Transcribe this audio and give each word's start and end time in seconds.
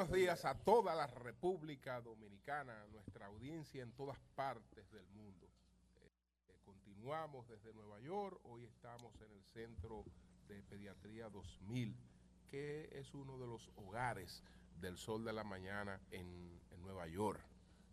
buenos 0.00 0.16
días 0.16 0.46
a 0.46 0.54
toda 0.54 0.94
la 0.94 1.06
República 1.08 2.00
Dominicana, 2.00 2.86
nuestra 2.90 3.26
audiencia 3.26 3.82
en 3.82 3.92
todas 3.92 4.18
partes 4.34 4.90
del 4.92 5.06
mundo. 5.08 5.46
Eh, 6.00 6.56
continuamos 6.64 7.46
desde 7.46 7.74
Nueva 7.74 8.00
York, 8.00 8.40
hoy 8.44 8.64
estamos 8.64 9.12
en 9.20 9.30
el 9.30 9.44
Centro 9.44 10.06
de 10.48 10.62
Pediatría 10.62 11.28
2000, 11.28 11.94
que 12.48 12.88
es 12.98 13.12
uno 13.12 13.38
de 13.38 13.46
los 13.46 13.70
hogares 13.76 14.42
del 14.80 14.96
Sol 14.96 15.22
de 15.22 15.34
la 15.34 15.44
Mañana 15.44 16.00
en, 16.10 16.58
Nueva 16.80 17.06
York, 17.06 17.42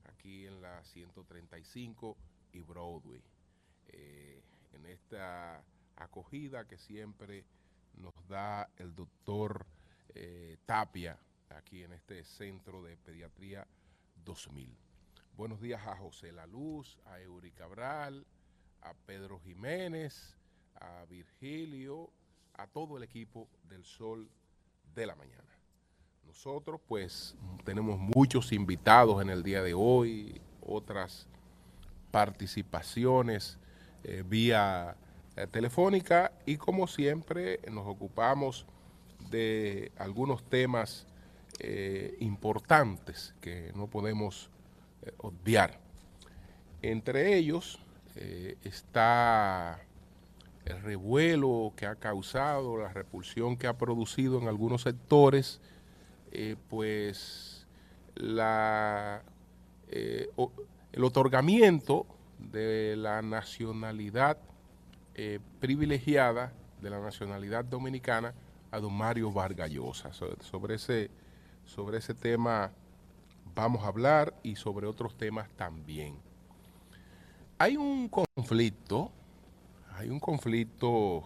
aquí 0.05 0.47
en 0.47 0.61
la 0.61 0.81
135 0.85 2.15
y 2.53 2.61
Broadway. 2.61 3.21
Eh, 3.89 4.41
en 4.71 4.85
esta 4.85 5.61
acogida 5.97 6.65
que 6.69 6.77
siempre 6.77 7.43
nos 7.95 8.13
da 8.29 8.69
el 8.77 8.95
doctor 8.95 9.65
eh, 10.15 10.55
Tapia 10.65 11.19
aquí 11.49 11.83
en 11.83 11.93
este 11.93 12.23
Centro 12.23 12.81
de 12.83 12.97
Pediatría 12.97 13.67
2000. 14.25 14.75
Buenos 15.35 15.61
días 15.61 15.85
a 15.85 15.95
José 15.95 16.31
La 16.31 16.47
Luz, 16.47 16.97
a 17.05 17.19
Eury 17.19 17.51
Cabral, 17.51 18.25
a 18.81 18.93
Pedro 18.93 19.39
Jiménez, 19.39 20.35
a 20.79 21.05
Virgilio, 21.05 22.09
a 22.53 22.67
todo 22.67 22.97
el 22.97 23.03
equipo 23.03 23.47
del 23.69 23.83
Sol 23.83 24.29
de 24.95 25.05
la 25.05 25.15
Mañana. 25.15 25.43
Nosotros 26.25 26.81
pues 26.87 27.35
tenemos 27.63 27.99
muchos 27.99 28.51
invitados 28.51 29.21
en 29.21 29.29
el 29.29 29.43
día 29.43 29.61
de 29.61 29.73
hoy, 29.73 30.41
otras 30.61 31.27
participaciones 32.11 33.59
eh, 34.03 34.23
vía 34.25 34.95
eh, 35.35 35.47
telefónica 35.47 36.31
y 36.45 36.57
como 36.57 36.87
siempre 36.87 37.59
nos 37.71 37.87
ocupamos 37.87 38.65
de 39.29 39.91
algunos 39.97 40.43
temas 40.49 41.07
eh, 41.59 42.15
importantes 42.19 43.33
que 43.41 43.71
no 43.73 43.87
podemos 43.87 44.51
eh, 45.01 45.11
obviar. 45.17 45.79
Entre 46.83 47.35
ellos 47.35 47.79
eh, 48.15 48.57
está 48.63 49.79
el 50.65 50.79
revuelo 50.83 51.73
que 51.75 51.87
ha 51.87 51.95
causado, 51.95 52.77
la 52.77 52.93
repulsión 52.93 53.57
que 53.57 53.65
ha 53.65 53.75
producido 53.75 54.39
en 54.39 54.47
algunos 54.47 54.83
sectores, 54.83 55.61
pues 56.69 57.65
la, 58.13 59.23
el 59.89 61.03
otorgamiento 61.03 62.05
de 62.37 62.95
la 62.97 63.21
nacionalidad 63.23 64.37
privilegiada, 65.59 66.53
de 66.81 66.89
la 66.89 66.99
nacionalidad 66.99 67.65
dominicana, 67.65 68.33
a 68.69 68.79
don 68.79 68.93
Mario 68.93 69.31
Vargallosa. 69.31 70.11
sobre 70.13 70.75
ese 70.75 71.09
sobre 71.67 71.99
ese 71.99 72.15
tema 72.15 72.71
vamos 73.53 73.83
a 73.83 73.87
hablar 73.87 74.33
y 74.43 74.55
sobre 74.55 74.87
otros 74.87 75.15
temas 75.17 75.49
también. 75.51 76.15
Hay 77.59 77.75
un 77.77 78.09
conflicto, 78.09 79.11
hay 79.93 80.09
un 80.09 80.19
conflicto 80.19 81.23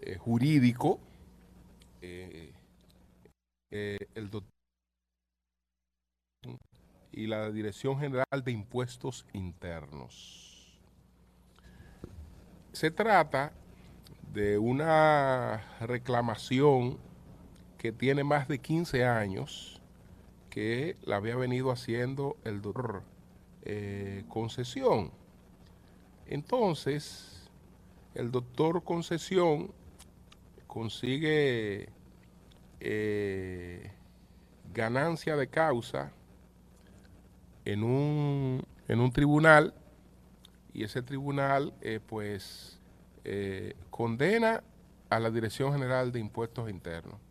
eh, 0.00 0.16
jurídico, 0.16 1.00
eh, 2.00 2.52
eh, 3.70 3.98
el 4.14 4.30
doctor 4.30 4.50
y 7.12 7.26
la 7.26 7.50
Dirección 7.50 7.98
General 7.98 8.44
de 8.44 8.52
Impuestos 8.52 9.26
Internos. 9.32 10.78
Se 12.72 12.92
trata 12.92 13.52
de 14.32 14.56
una 14.56 15.64
reclamación 15.80 17.07
que 17.78 17.92
tiene 17.92 18.24
más 18.24 18.48
de 18.48 18.58
15 18.58 19.04
años, 19.04 19.80
que 20.50 20.96
la 21.04 21.16
había 21.16 21.36
venido 21.36 21.70
haciendo 21.70 22.36
el 22.44 22.60
doctor 22.60 23.02
eh, 23.62 24.24
Concesión. 24.28 25.12
Entonces, 26.26 27.48
el 28.14 28.32
doctor 28.32 28.82
Concesión 28.82 29.72
consigue 30.66 31.88
eh, 32.80 33.92
ganancia 34.74 35.36
de 35.36 35.48
causa 35.48 36.12
en 37.64 37.84
un, 37.84 38.64
en 38.88 39.00
un 39.00 39.12
tribunal 39.12 39.72
y 40.72 40.82
ese 40.82 41.02
tribunal 41.02 41.72
eh, 41.80 42.00
pues 42.04 42.74
condena 43.90 44.62
a 45.10 45.20
la 45.20 45.30
Dirección 45.30 45.72
General 45.72 46.10
de 46.12 46.18
Impuestos 46.18 46.70
Internos 46.70 47.27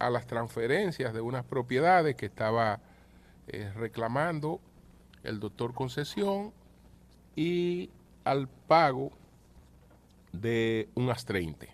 a 0.00 0.10
las 0.10 0.26
transferencias 0.26 1.14
de 1.14 1.20
unas 1.20 1.44
propiedades 1.44 2.16
que 2.16 2.26
estaba 2.26 2.80
eh, 3.46 3.70
reclamando 3.76 4.60
el 5.22 5.38
doctor 5.38 5.74
Concesión 5.74 6.52
y 7.36 7.90
al 8.24 8.48
pago 8.48 9.12
de 10.32 10.88
un 10.94 11.10
astrente, 11.10 11.68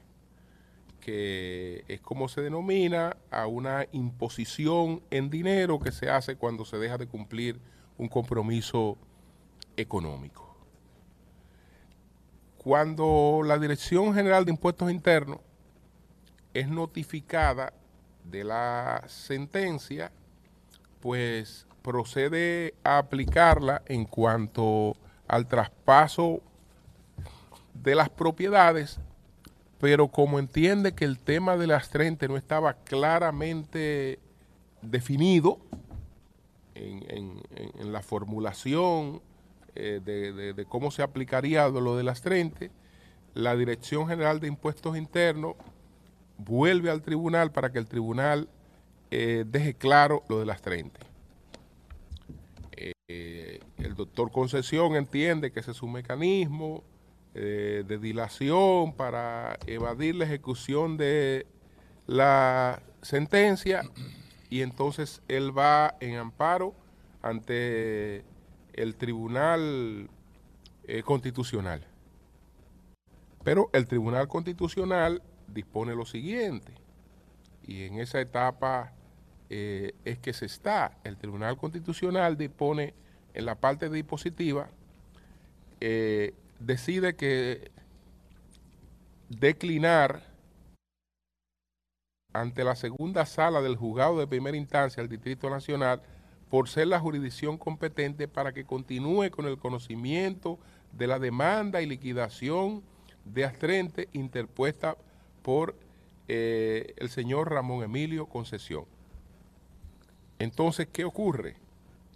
que 1.01 1.85
es 1.89 2.01
como 2.01 2.29
se 2.29 2.43
denomina 2.43 3.17
a 3.31 3.47
una 3.47 3.87
imposición 3.93 5.03
en 5.11 5.31
dinero 5.31 5.79
que 5.79 5.93
se 5.93 6.11
hace 6.11 6.37
cuando 6.37 6.65
se 6.65 6.79
deja 6.79 6.99
de 6.99 7.07
cumplir 7.07 7.61
un 7.97 8.09
compromiso 8.09 8.99
económico. 9.77 10.57
Cuando 12.59 13.43
la 13.45 13.59
Dirección 13.59 14.13
General 14.15 14.45
de 14.45 14.51
Impuestos 14.51 14.91
Internos 14.91 15.39
es 16.53 16.69
notificada 16.69 17.73
de 18.31 18.45
la 18.45 19.05
sentencia, 19.07 20.13
pues 21.01 21.67
procede 21.83 22.75
a 22.83 22.99
aplicarla 22.99 23.83
en 23.87 24.05
cuanto 24.05 24.97
al 25.29 25.47
traspaso 25.47 26.41
de 27.75 27.95
las 27.95 28.09
propiedades, 28.09 28.99
pero 29.79 30.09
como 30.09 30.39
entiende 30.39 30.95
que 30.95 31.05
el 31.05 31.19
tema 31.19 31.57
de 31.57 31.67
las 31.67 31.91
30 31.91 32.27
no 32.29 32.37
estaba 32.37 32.75
claramente 32.75 34.19
definido 34.83 35.59
en, 36.75 37.43
la 37.93 38.03
formulación 38.03 39.23
eh, 39.75 40.01
de, 40.05 40.53
de, 40.53 40.65
cómo 40.67 40.91
se 40.91 41.03
aplicaría 41.03 41.69
lo 41.69 41.97
de 41.97 42.03
las 42.03 42.21
30, 42.23 42.67
la 43.35 43.55
Dirección 43.57 44.09
General 44.09 44.41
de 44.41 44.49
Impuestos 44.49 44.97
Internos 44.97 45.55
vuelve 46.39 46.91
al 46.91 47.03
tribunal 47.03 47.53
para 47.53 47.73
que 47.73 47.79
el 47.79 47.87
tribunal 47.87 48.49
eh, 49.11 49.45
deje 49.47 49.75
claro 49.75 50.25
lo 50.29 50.41
de 50.41 50.47
las 50.47 50.63
30. 50.63 51.01
Eh, 53.09 53.61
el 53.79 53.95
doctor 53.95 54.33
Concesión 54.33 54.97
entiende 54.97 55.53
que 55.53 55.61
ese 55.61 55.71
es 55.71 55.83
un 55.83 55.93
mecanismo 55.93 56.83
eh, 57.35 57.85
de 57.87 57.99
dilación 57.99 58.93
para 58.95 59.59
evadir 59.67 60.17
la 60.17 60.25
ejecución 60.25 60.97
de 60.97 61.47
la 62.07 62.83
sentencia 63.03 63.83
y 64.51 64.63
entonces 64.63 65.23
él 65.29 65.57
va 65.57 65.97
en 66.01 66.17
amparo 66.17 66.75
ante 67.23 68.25
el 68.73 68.97
Tribunal 68.97 70.09
Constitucional. 71.05 71.85
Pero 73.43 73.71
el 73.73 73.87
Tribunal 73.87 74.29
Constitucional 74.29 75.23
dispone 75.57 75.95
lo 75.95 76.07
siguiente, 76.07 76.73
y 77.65 77.83
en 77.85 77.99
esa 77.99 78.21
etapa 78.21 78.93
eh, 79.51 79.95
es 80.05 80.19
que 80.19 80.33
se 80.33 80.47
está. 80.47 80.99
El 81.03 81.17
Tribunal 81.17 81.57
Constitucional 81.57 82.37
dispone 82.37 82.95
en 83.35 83.45
la 83.45 83.57
parte 83.57 83.91
dispositiva, 83.91 84.69
eh, 85.81 86.35
decide 86.61 87.17
que 87.17 87.71
declinar 89.29 90.23
ante 92.33 92.65
la 92.65 92.77
segunda 92.77 93.27
sala 93.27 93.61
del 93.63 93.77
juzgado 93.77 94.19
de 94.19 94.27
primera 94.27 94.57
instancia 94.57 95.03
del 95.03 95.11
Distrito 95.11 95.51
Nacional 95.51 96.03
por 96.51 96.69
ser 96.69 96.87
la 96.87 97.01
jurisdicción 97.01 97.59
competente 97.59 98.29
para 98.29 98.53
que 98.53 98.65
continúe 98.65 99.31
con 99.31 99.47
el 99.47 99.59
conocimiento 99.59 100.59
de 100.93 101.07
la 101.07 101.19
demanda 101.19 101.83
y 101.83 101.87
liquidación 101.87 102.83
de 103.25 103.45
astrente 103.45 104.09
interpuesta 104.13 104.97
por 105.47 105.77
eh, 106.27 106.95
el 106.97 107.09
señor 107.09 107.53
Ramón 107.53 107.85
Emilio 107.85 108.27
Concesión. 108.27 108.85
Entonces, 110.41 110.89
¿qué 110.93 111.05
ocurre? 111.05 111.55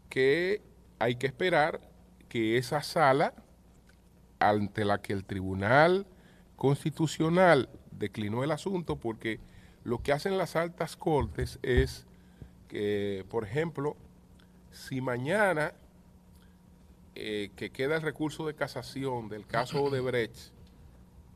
Que 0.09 0.61
hay 0.99 1.15
que 1.15 1.29
esperar 1.29 1.81
que 2.29 2.57
esa 2.57 2.83
sala, 2.83 3.33
ante 4.41 4.85
la 4.85 5.01
que 5.01 5.13
el 5.13 5.25
Tribunal 5.25 6.09
Constitucional 6.57 7.69
declinó 7.93 8.43
el 8.43 8.51
asunto, 8.51 8.97
porque 8.97 9.39
lo 9.85 10.03
que 10.03 10.11
hacen 10.11 10.37
las 10.37 10.57
altas 10.57 10.97
cortes 10.97 11.61
es 11.63 12.09
que, 12.67 13.25
por 13.31 13.45
ejemplo, 13.45 13.97
si 14.73 15.01
mañana 15.01 15.73
eh, 17.15 17.53
que 17.55 17.71
queda 17.71 17.95
el 17.95 18.03
recurso 18.03 18.45
de 18.45 18.55
casación 18.55 19.29
del 19.29 19.47
caso 19.47 19.89
de 19.91 20.01
Brecht, 20.01 20.51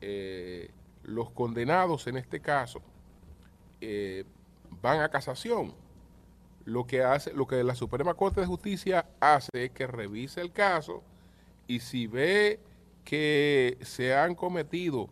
eh, 0.01 0.71
los 1.05 1.29
condenados 1.31 2.07
en 2.07 2.17
este 2.17 2.39
caso 2.39 2.81
eh, 3.79 4.25
van 4.81 5.01
a 5.01 5.09
casación 5.09 5.73
lo 6.65 6.87
que 6.87 7.03
hace, 7.03 7.31
lo 7.33 7.45
que 7.45 7.63
la 7.63 7.75
Suprema 7.75 8.15
Corte 8.15 8.41
de 8.41 8.47
Justicia 8.47 9.05
hace 9.19 9.65
es 9.65 9.71
que 9.71 9.85
revise 9.85 10.41
el 10.41 10.51
caso 10.51 11.03
y 11.67 11.79
si 11.79 12.07
ve 12.07 12.59
que 13.03 13.77
se 13.81 14.15
han 14.15 14.33
cometido 14.33 15.09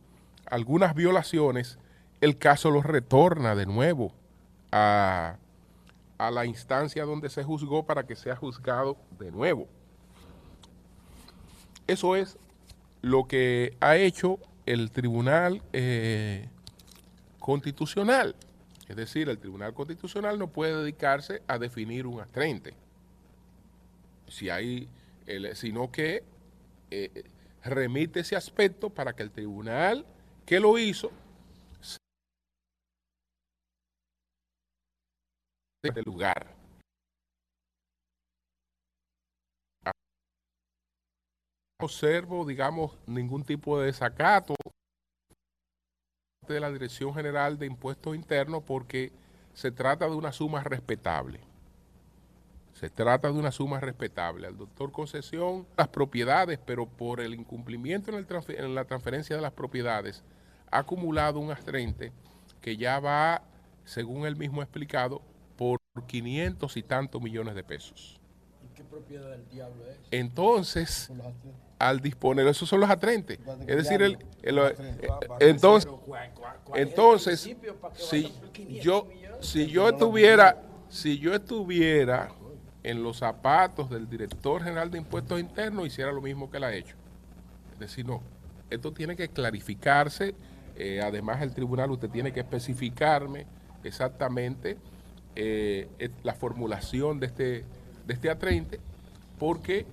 algunas 0.48 0.95
violaciones, 0.95 1.78
el 2.22 2.39
caso 2.39 2.72
lo 2.72 2.81
retorna 2.81 3.54
de 3.54 3.68
nuevo 3.68 4.13
a, 4.72 5.38
a 6.18 6.31
la 6.31 6.46
instancia 6.46 7.06
donde 7.06 7.30
se 7.30 7.44
juzgó 7.44 7.86
para 7.86 8.07
que 8.07 8.16
sea 8.16 8.36
juzgado 8.36 8.98
de 9.19 9.31
nuevo. 9.31 9.68
Eso 11.86 12.16
es 12.16 12.39
lo 13.04 13.28
que 13.28 13.78
ha 13.80 13.96
hecho 13.98 14.39
el 14.65 14.92
Tribunal 14.92 15.62
eh, 15.74 16.48
Constitucional. 17.39 18.36
Es 18.88 18.95
decir, 18.95 19.30
el 19.30 19.38
Tribunal 19.38 19.74
Constitucional 19.74 20.38
no 20.38 20.48
puede 20.48 20.75
dedicarse 20.81 21.42
a 21.48 21.57
definir 21.57 22.06
un 22.06 22.19
astrente, 22.19 22.74
si 24.27 24.50
hay, 24.50 24.89
sino 25.54 25.92
que 25.92 26.24
eh, 26.92 27.24
remite 27.63 28.19
ese 28.19 28.36
aspecto 28.36 28.89
para 28.89 29.13
que 29.13 29.24
el 29.24 29.31
tribunal 29.31 30.06
que 30.45 30.60
lo 30.60 30.77
hizo 30.77 31.12
de 35.81 36.01
lugar. 36.04 36.56
No 39.86 39.92
observo, 41.80 42.46
digamos, 42.46 42.98
ningún 43.06 43.44
tipo 43.44 43.80
de 43.80 43.88
desacato 43.88 44.56
de 46.48 46.60
la 46.60 46.72
Dirección 46.72 47.14
General 47.14 47.58
de 47.58 47.66
Impuestos 47.66 48.16
Internos 48.16 48.64
porque 48.64 49.12
se 49.54 49.72
trata 49.72 50.08
de 50.10 50.16
una 50.16 50.31
suma 50.31 50.64
respetable. 50.64 51.40
Se 52.74 52.90
trata 52.90 53.31
de 53.31 53.38
una 53.38 53.52
suma 53.52 53.80
respetable. 53.80 54.48
Al 54.48 54.58
doctor 54.58 54.92
Concesión, 54.92 55.68
las 55.78 55.88
propiedades, 55.90 56.60
pero 56.66 56.88
por 56.88 57.22
el 57.22 57.34
incumplimiento 57.34 58.12
en, 58.12 58.18
el 58.18 58.56
en 58.58 58.75
la 58.75 58.86
transferencia 58.86 59.36
de 59.36 59.42
las 59.42 59.54
propiedades, 59.54 60.24
ha 60.72 60.80
acumulado 60.80 61.40
un 61.40 61.52
astrente 61.52 62.12
que 62.62 62.78
ya 62.78 63.00
va, 63.00 63.44
según 63.86 64.25
él 64.25 64.36
mismo 64.36 64.62
ha 64.62 64.64
explicado, 64.64 65.22
por 65.56 65.80
500 66.08 66.75
y 66.78 66.84
tantos 66.84 67.22
millones 67.22 67.54
de 67.56 67.64
pesos. 67.64 68.20
¿Y 68.83 68.85
qué 68.85 68.89
propiedad 68.89 69.30
del 69.30 69.47
diablo 69.50 69.85
es? 69.89 69.97
Entonces, 70.12 71.12
al 71.80 72.00
disponer, 72.00 72.47
esos 72.47 72.68
son 72.68 72.80
los 72.80 72.89
atrentes. 72.89 73.39
Es 73.68 73.75
decir, 73.77 74.01
el, 74.01 74.18
entonces, 75.39 75.91
entonces, 76.75 77.56
si 77.95 78.31
yo, 78.81 79.07
si 79.41 79.68
yo 79.68 79.89
estuviera, 79.89 80.62
si 80.89 81.19
yo 81.19 81.33
estuviera 81.33 82.31
en 82.83 83.01
los 83.01 83.18
zapatos 83.18 83.89
del 83.89 84.09
director 84.09 84.63
general 84.63 84.91
de 84.91 84.97
impuestos 84.97 85.39
internos, 85.39 85.88
hiciera 85.88 86.12
lo 86.12 86.21
mismo 86.21 86.50
que 86.50 86.57
él 86.57 86.63
ha 86.63 86.74
hecho. 86.74 86.95
Es 87.74 87.79
decir, 87.79 88.06
no, 88.06 88.21
esto 88.69 88.91
tiene 88.91 89.15
que 89.15 89.29
clarificarse. 89.29 90.36
Eh, 90.75 91.01
además, 91.01 91.41
el 91.41 91.53
tribunal, 91.53 91.91
usted 91.91 92.09
tiene 92.09 92.31
que 92.33 92.41
especificarme 92.41 93.45
exactamente 93.83 94.77
eh, 95.36 95.88
la 96.24 96.33
formulación 96.33 97.19
de 97.19 97.25
este, 97.27 97.65
de 98.07 98.13
este 98.13 98.29
atrente, 98.29 98.79
porque 99.39 99.85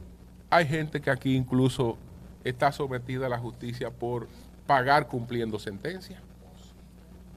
hay 0.48 0.66
gente 0.66 1.00
que 1.00 1.10
aquí 1.10 1.36
incluso 1.36 1.96
está 2.44 2.72
sometida 2.72 3.26
a 3.26 3.28
la 3.28 3.38
justicia 3.38 3.90
por 3.90 4.28
pagar 4.66 5.06
cumpliendo 5.06 5.58
sentencia. 5.58 6.20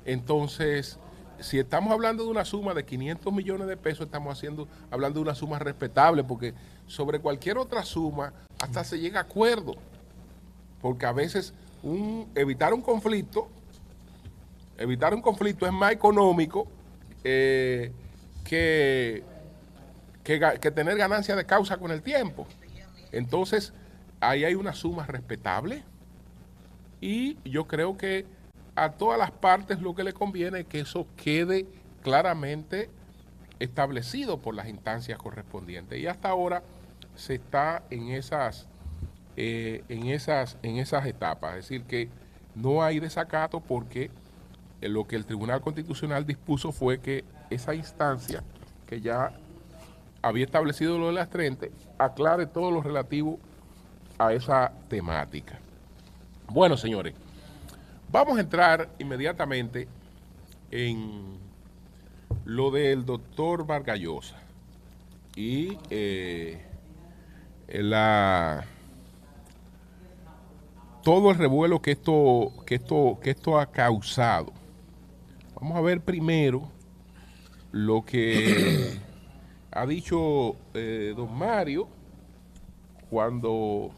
Entonces, 0.06 1.00
si 1.40 1.60
estamos 1.60 1.92
hablando 1.92 2.24
de 2.24 2.30
una 2.30 2.46
suma 2.46 2.74
de 2.74 2.86
500 2.86 3.34
millones 3.34 3.68
de 3.68 3.78
pesos, 3.78 4.06
estamos 4.06 4.38
haciendo, 4.38 4.68
hablando 4.92 5.20
de 5.20 5.24
una 5.24 5.36
suma 5.36 5.60
respetable, 5.60 6.24
porque 6.24 6.54
sobre 6.88 7.20
cualquier 7.20 7.58
otra 7.58 7.84
suma 7.84 8.34
hasta 8.60 8.84
se 8.84 9.00
llega 9.00 9.20
a 9.20 9.24
acuerdo. 9.24 9.76
Porque 10.82 11.06
a 11.06 11.12
veces 11.12 11.54
evitar 12.36 12.74
un 12.74 12.82
conflicto, 12.82 13.48
evitar 14.78 15.14
un 15.14 15.22
conflicto 15.22 15.66
es 15.66 15.74
más 15.74 15.92
económico 15.92 16.68
eh, 17.24 17.92
que, 18.44 19.24
que 20.24 20.72
tener 20.72 20.98
ganancia 20.98 21.36
de 21.36 21.46
causa 21.46 21.78
con 21.78 21.92
el 21.92 22.02
tiempo. 22.02 22.48
Entonces, 23.12 23.74
ahí 24.20 24.44
hay 24.44 24.56
una 24.56 24.74
suma 24.74 25.06
respetable 25.06 25.84
y 27.02 27.38
yo 27.44 27.68
creo 27.68 27.98
que 27.98 28.26
a 28.76 28.94
todas 28.94 29.20
las 29.20 29.32
partes 29.32 29.82
lo 29.82 29.94
que 29.94 30.04
le 30.04 30.14
conviene 30.14 30.62
es 30.62 30.66
que 30.66 30.80
eso 30.80 31.06
quede 31.16 31.68
claramente 32.02 32.90
establecido 33.60 34.40
por 34.40 34.56
las 34.56 34.68
instancias 34.68 35.18
correspondientes. 35.18 36.00
Y 36.00 36.08
hasta 36.08 36.30
ahora 36.30 36.64
se 37.16 37.36
está 37.36 37.84
en 37.90 38.10
esas, 38.10 38.68
eh, 39.36 39.84
en 39.90 40.08
esas, 40.08 40.58
en 40.64 40.78
esas 40.78 41.06
etapas. 41.06 41.58
Es 41.58 41.70
decir, 41.70 41.84
que 41.84 42.10
no 42.56 42.84
hay 42.84 43.00
desacato 43.00 43.60
porque 43.60 44.10
lo 44.82 45.08
que 45.08 45.16
el 45.16 45.26
Tribunal 45.26 45.62
Constitucional 45.62 46.26
dispuso 46.26 46.72
fue 46.72 47.00
que 47.00 47.24
esa 47.50 47.76
instancia 47.76 48.44
que 48.88 49.02
ya 49.02 49.34
había 50.24 50.46
establecido 50.46 50.98
lo 50.98 51.08
de 51.08 51.14
las 51.14 51.30
30, 51.30 51.68
aclare 52.00 52.48
todo 52.48 52.72
lo 52.72 52.82
relativo 52.82 53.40
a 54.18 54.34
esa 54.34 54.72
temática. 54.88 55.60
Bueno, 56.48 56.78
señores, 56.78 57.14
vamos 58.10 58.38
a 58.38 58.42
entrar 58.42 58.90
inmediatamente 59.00 59.88
en 60.72 61.38
lo 62.46 62.72
del 62.72 63.06
doctor 63.06 63.68
Vargallosa 63.68 64.38
y 65.36 65.78
eh, 65.90 66.66
la 67.68 68.66
todo 71.04 71.32
el 71.32 71.38
revuelo 71.38 71.82
que 71.82 71.92
esto, 71.92 72.54
que 72.66 72.76
esto, 72.76 73.20
que 73.22 73.32
esto 73.32 73.60
ha 73.60 73.66
causado. 73.66 74.54
Vamos 75.56 75.78
a 75.78 75.82
ver 75.82 76.00
primero 76.00 76.72
lo 77.74 78.06
que 78.06 79.02
ha 79.76 79.86
dicho 79.86 80.56
eh, 80.74 81.14
don 81.16 81.36
Mario 81.36 81.88
cuando 83.10 83.92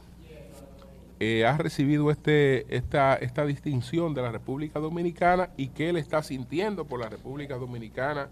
eh, 1.20 1.46
ha 1.46 1.58
recibido 1.58 2.12
este, 2.12 2.75
esta, 2.75 3.15
esta 3.15 3.46
distinción 3.46 4.13
de 4.13 4.22
la 4.22 4.32
República 4.32 4.79
Dominicana 4.79 5.50
y 5.58 5.67
que 5.67 5.89
él 5.89 5.98
está 5.98 6.24
sintiendo 6.24 6.86
por 6.86 7.01
la 7.01 7.10
República 7.10 7.55
Dominicana 7.55 8.29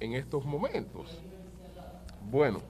en 0.00 0.14
estos 0.14 0.44
momentos. 0.44 1.20
Bueno, 2.30 2.60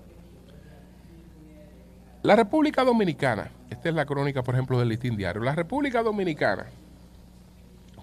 la 2.22 2.36
República 2.36 2.84
Dominicana, 2.84 3.50
esta 3.70 3.88
es 3.88 3.94
la 3.94 4.06
crónica, 4.06 4.42
por 4.42 4.54
ejemplo, 4.54 4.78
del 4.78 4.88
listín 4.88 5.16
diario, 5.16 5.42
la 5.42 5.54
República 5.54 6.02
Dominicana 6.02 6.66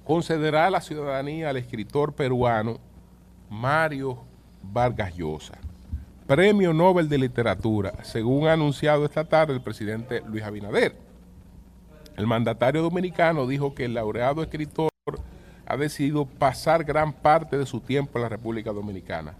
concederá 0.04 0.70
la 0.70 0.82
ciudadanía 0.82 1.50
al 1.50 1.58
escritor 1.58 2.14
peruano 2.14 2.80
Mario 3.50 4.18
Vargas 4.62 5.16
Llosa 5.16 5.58
Premio 6.30 6.74
Nobel 6.74 7.10
de 7.10 7.18
Literatura, 7.18 8.04
según 8.04 8.48
ha 8.48 8.54
anunciado 8.54 9.04
esta 9.04 9.26
tarde 9.26 9.56
el 9.56 9.62
presidente 9.62 10.22
Luis 10.28 10.44
Abinader. 10.44 10.96
El 12.18 12.28
mandatario 12.28 12.84
dominicano 12.84 13.48
dijo 13.48 13.74
que 13.74 13.86
el 13.86 13.96
laureado 13.96 14.44
escritor 14.44 14.92
ha 15.66 15.76
decidido 15.76 16.28
pasar 16.28 16.84
gran 16.84 17.14
parte 17.14 17.58
de 17.58 17.66
su 17.66 17.80
tiempo 17.80 18.20
en 18.20 18.22
la 18.22 18.30
República 18.30 18.72
Dominicana. 18.72 19.34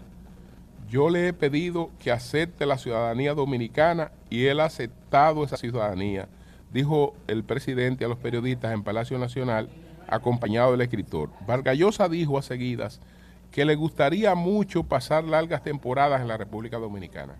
Yo 0.88 1.10
le 1.10 1.28
he 1.28 1.32
pedido 1.32 1.90
que 2.00 2.10
acepte 2.10 2.66
la 2.66 2.76
ciudadanía 2.76 3.34
dominicana 3.34 4.10
y 4.28 4.46
él 4.46 4.58
ha 4.58 4.64
aceptado 4.64 5.44
esa 5.44 5.56
ciudadanía, 5.56 6.26
dijo 6.72 7.14
el 7.28 7.44
presidente 7.44 8.04
a 8.04 8.08
los 8.08 8.18
periodistas 8.18 8.74
en 8.74 8.82
Palacio 8.82 9.16
Nacional, 9.16 9.68
acompañado 10.08 10.72
del 10.72 10.80
escritor. 10.80 11.30
Vargallosa 11.46 12.08
dijo 12.08 12.36
a 12.36 12.42
seguidas 12.42 13.00
que 13.50 13.64
le 13.64 13.74
gustaría 13.74 14.34
mucho 14.34 14.84
pasar 14.84 15.24
largas 15.24 15.62
temporadas 15.62 16.20
en 16.20 16.28
la 16.28 16.36
República 16.36 16.78
Dominicana. 16.78 17.36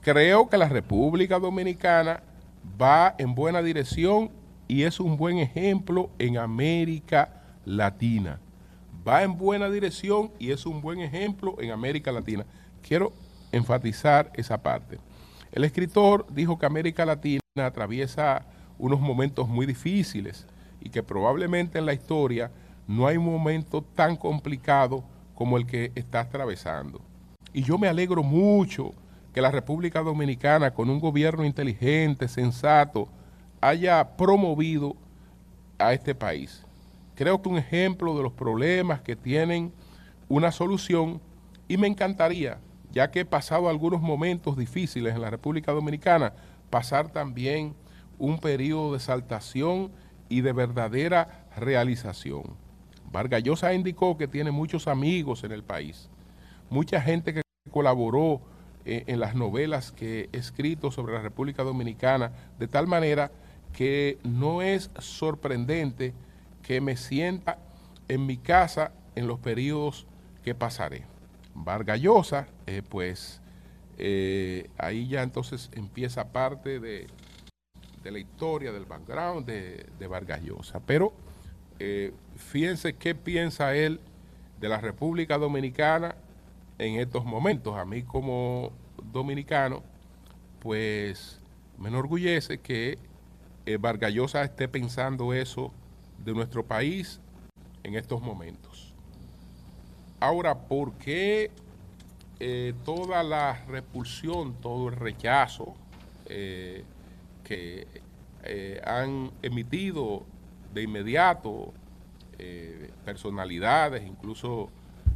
Creo 0.00 0.48
que 0.48 0.58
la 0.58 0.68
República 0.68 1.38
Dominicana 1.38 2.22
va 2.80 3.14
en 3.18 3.34
buena 3.34 3.62
dirección 3.62 4.30
y 4.68 4.82
es 4.82 5.00
un 5.00 5.16
buen 5.16 5.38
ejemplo 5.38 6.10
en 6.18 6.38
América 6.38 7.42
Latina. 7.64 8.40
Va 9.06 9.22
en 9.22 9.36
buena 9.36 9.70
dirección 9.70 10.32
y 10.38 10.50
es 10.50 10.66
un 10.66 10.80
buen 10.80 11.00
ejemplo 11.00 11.56
en 11.60 11.70
América 11.70 12.12
Latina. 12.12 12.44
Quiero 12.86 13.12
enfatizar 13.52 14.30
esa 14.34 14.62
parte. 14.62 14.98
El 15.50 15.64
escritor 15.64 16.26
dijo 16.30 16.58
que 16.58 16.66
América 16.66 17.04
Latina 17.04 17.40
atraviesa 17.56 18.46
unos 18.78 19.00
momentos 19.00 19.48
muy 19.48 19.66
difíciles 19.66 20.46
y 20.80 20.90
que 20.90 21.02
probablemente 21.02 21.78
en 21.78 21.86
la 21.86 21.92
historia 21.92 22.50
no 22.86 23.06
hay 23.06 23.16
un 23.16 23.26
momento 23.26 23.82
tan 23.82 24.16
complicado 24.16 25.04
como 25.34 25.56
el 25.56 25.66
que 25.66 25.92
está 25.94 26.20
atravesando. 26.20 27.00
Y 27.52 27.62
yo 27.62 27.78
me 27.78 27.88
alegro 27.88 28.22
mucho 28.22 28.92
que 29.32 29.40
la 29.40 29.50
República 29.50 30.00
Dominicana, 30.00 30.72
con 30.72 30.90
un 30.90 31.00
gobierno 31.00 31.44
inteligente, 31.44 32.28
sensato, 32.28 33.08
haya 33.60 34.16
promovido 34.16 34.96
a 35.78 35.92
este 35.92 36.14
país. 36.14 36.64
Creo 37.14 37.40
que 37.40 37.48
un 37.48 37.58
ejemplo 37.58 38.16
de 38.16 38.22
los 38.22 38.32
problemas 38.32 39.00
que 39.00 39.16
tienen 39.16 39.72
una 40.28 40.50
solución 40.50 41.20
y 41.68 41.76
me 41.76 41.86
encantaría, 41.86 42.58
ya 42.90 43.10
que 43.10 43.20
he 43.20 43.24
pasado 43.24 43.68
algunos 43.68 44.00
momentos 44.00 44.56
difíciles 44.56 45.14
en 45.14 45.20
la 45.20 45.30
República 45.30 45.72
Dominicana, 45.72 46.34
pasar 46.70 47.10
también 47.10 47.74
un 48.18 48.38
periodo 48.38 48.92
de 48.92 48.98
exaltación 48.98 49.90
y 50.28 50.40
de 50.40 50.52
verdadera 50.52 51.46
realización. 51.56 52.56
Vargas 53.12 53.42
Llosa 53.42 53.74
indicó 53.74 54.16
que 54.16 54.26
tiene 54.26 54.50
muchos 54.50 54.88
amigos 54.88 55.44
en 55.44 55.52
el 55.52 55.62
país, 55.62 56.08
mucha 56.70 57.00
gente 57.00 57.34
que 57.34 57.42
colaboró 57.70 58.40
eh, 58.84 59.04
en 59.06 59.20
las 59.20 59.34
novelas 59.34 59.92
que 59.92 60.30
he 60.32 60.38
escrito 60.38 60.90
sobre 60.90 61.12
la 61.12 61.20
República 61.20 61.62
Dominicana, 61.62 62.32
de 62.58 62.66
tal 62.66 62.86
manera 62.86 63.30
que 63.72 64.18
no 64.24 64.62
es 64.62 64.90
sorprendente 64.98 66.14
que 66.62 66.80
me 66.80 66.96
sienta 66.96 67.58
en 68.08 68.26
mi 68.26 68.38
casa 68.38 68.92
en 69.14 69.26
los 69.26 69.38
periodos 69.38 70.06
que 70.42 70.54
pasaré. 70.54 71.04
Vargas 71.54 72.00
Llosa, 72.00 72.48
eh, 72.66 72.82
pues 72.88 73.40
eh, 73.98 74.70
ahí 74.78 75.06
ya 75.06 75.22
entonces 75.22 75.70
empieza 75.74 76.32
parte 76.32 76.80
de, 76.80 77.06
la 78.04 78.18
historia, 78.18 78.72
del 78.72 78.86
background 78.86 79.46
de, 79.46 79.86
de. 79.98 80.08
Pero 80.86 81.12
fíjense 82.42 82.94
qué 82.94 83.14
piensa 83.14 83.74
él 83.74 84.00
de 84.60 84.68
la 84.68 84.80
República 84.80 85.38
Dominicana 85.38 86.14
en 86.78 87.00
estos 87.00 87.24
momentos. 87.24 87.76
A 87.76 87.84
mí 87.84 88.02
como 88.02 88.72
dominicano, 89.12 89.82
pues 90.60 91.40
me 91.78 91.88
enorgullece 91.88 92.58
que 92.58 92.98
eh, 93.66 93.76
Vargas 93.76 94.12
Llosa 94.12 94.42
esté 94.42 94.68
pensando 94.68 95.32
eso 95.32 95.72
de 96.24 96.32
nuestro 96.32 96.64
país 96.64 97.20
en 97.82 97.94
estos 97.94 98.20
momentos. 98.22 98.94
Ahora, 100.20 100.56
¿por 100.56 100.92
qué 100.94 101.50
eh, 102.44 102.74
toda 102.84 103.22
la 103.22 103.64
repulsión, 103.68 104.54
todo 104.60 104.88
el 104.88 104.96
rechazo 104.96 105.76
eh, 106.26 106.82
que 107.44 107.86
eh, 108.42 108.80
han 108.84 109.30
emitido 109.42 110.24
de 110.74 110.82
inmediato 110.82 111.72
personalidades, 113.04 114.06
incluso 114.06 114.70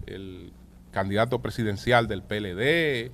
el 0.06 0.52
candidato 0.90 1.40
presidencial 1.40 2.09
del 2.09 2.23
PLD, 2.23 3.12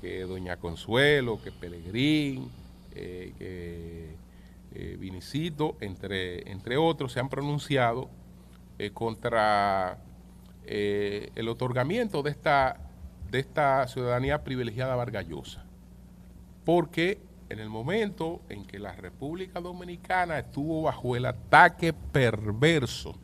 que 0.00 0.22
Doña 0.26 0.56
Consuelo, 0.56 1.40
que 1.42 1.52
Pelegrín, 1.52 2.50
que 2.92 4.16
Vinicito, 4.98 5.76
entre, 5.80 6.50
entre 6.50 6.76
otros, 6.76 7.12
se 7.12 7.20
han 7.20 7.28
pronunciado 7.28 8.08
contra 8.92 9.98
el 10.66 11.48
otorgamiento 11.48 12.22
de 12.22 12.30
esta 12.30 12.80
de 13.34 13.40
esta 13.40 13.88
ciudadanía 13.88 14.44
privilegiada 14.44 14.94
vargallosa. 14.94 15.64
Porque 16.64 17.18
en 17.48 17.58
el 17.58 17.68
momento 17.68 18.40
en 18.48 18.64
que 18.64 18.78
la 18.78 18.92
República 18.92 19.60
Dominicana 19.60 20.38
estuvo 20.38 20.82
bajo 20.82 21.16
el 21.16 21.26
ataque 21.26 21.92
perverso 21.92 23.16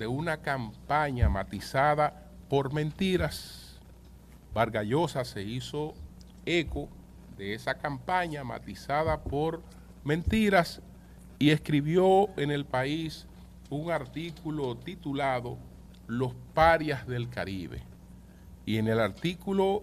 de 0.00 0.06
una 0.06 0.38
campaña 0.38 1.28
matizada 1.28 2.32
por 2.48 2.72
mentiras, 2.72 3.78
Vargallosa 4.54 5.26
se 5.26 5.42
hizo 5.42 5.92
eco 6.46 6.88
de 7.36 7.52
esa 7.52 7.74
campaña 7.74 8.42
matizada 8.42 9.22
por 9.22 9.62
mentiras 10.02 10.80
y 11.38 11.50
escribió 11.50 12.30
en 12.38 12.50
el 12.50 12.64
país 12.64 13.26
un 13.68 13.90
artículo 13.90 14.74
titulado 14.74 15.58
Los 16.06 16.34
parias 16.54 17.06
del 17.06 17.28
Caribe 17.28 17.82
y 18.64 18.78
en 18.78 18.88
el 18.88 19.00
artículo 19.00 19.82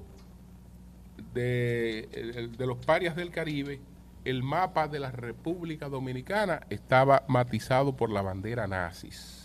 de, 1.36 2.50
los 2.58 2.84
parias 2.84 3.16
del 3.16 3.30
Caribe, 3.30 3.80
el 4.26 4.42
mapa 4.42 4.88
de 4.88 4.98
la 5.00 5.12
República 5.12 5.90
Dominicana 5.90 6.62
estaba 6.72 7.24
matizado 7.28 7.96
por 7.96 8.10
la 8.10 8.24
bandera 8.24 8.66
nazis. 8.66 9.37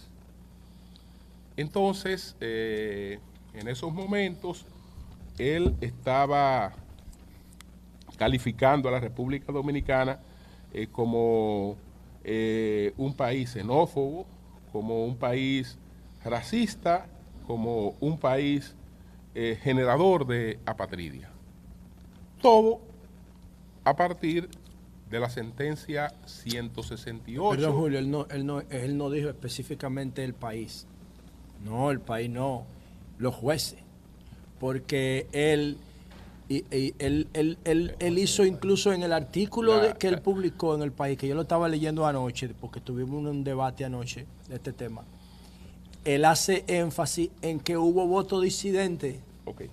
Entonces, 1.62 2.34
eh, 2.40 3.20
en 3.54 3.68
esos 3.68 3.94
momentos, 3.94 4.66
él 5.38 5.76
estaba 5.80 6.72
calificando 8.16 8.88
a 8.88 8.92
la 8.92 8.98
República 8.98 9.52
Dominicana 9.52 10.18
eh, 10.72 10.88
como 10.90 11.76
eh, 12.24 12.92
un 12.96 13.14
país 13.14 13.50
xenófobo, 13.50 14.26
como 14.72 15.04
un 15.04 15.16
país 15.16 15.78
racista, 16.24 17.06
como 17.46 17.94
un 18.00 18.18
país 18.18 18.74
generador 19.34 20.26
de 20.26 20.58
apatridia. 20.66 21.30
Todo 22.40 22.80
a 23.84 23.96
partir 23.96 24.50
de 25.08 25.20
la 25.20 25.30
sentencia 25.30 26.12
168. 26.26 27.56
Perdón, 27.56 27.76
Julio, 27.78 27.98
él 27.98 28.10
no, 28.10 28.26
él, 28.28 28.44
no, 28.44 28.60
él 28.60 28.98
no 28.98 29.10
dijo 29.10 29.28
específicamente 29.30 30.22
el 30.22 30.34
país. 30.34 30.86
No, 31.64 31.90
el 31.90 32.00
país 32.00 32.30
no, 32.30 32.64
los 33.18 33.34
jueces. 33.34 33.78
Porque 34.58 35.26
él, 35.32 35.78
y, 36.48 36.64
él, 36.70 37.28
él, 37.32 37.58
él, 37.98 38.18
hizo 38.18 38.44
incluso 38.44 38.92
en 38.92 39.02
el 39.02 39.12
artículo 39.12 39.80
que 39.98 40.08
él 40.08 40.20
publicó 40.20 40.74
en 40.74 40.82
el 40.82 40.92
país, 40.92 41.18
que 41.18 41.26
yo 41.26 41.34
lo 41.34 41.42
estaba 41.42 41.68
leyendo 41.68 42.06
anoche, 42.06 42.50
porque 42.60 42.80
tuvimos 42.80 43.24
un 43.24 43.44
debate 43.44 43.84
anoche 43.84 44.26
de 44.48 44.56
este 44.56 44.72
tema 44.72 45.02
él 46.04 46.24
hace 46.24 46.64
énfasis 46.66 47.30
en 47.42 47.60
que 47.60 47.76
hubo 47.76 48.06
voto 48.06 48.40
disidente. 48.40 49.20
Okay. 49.44 49.70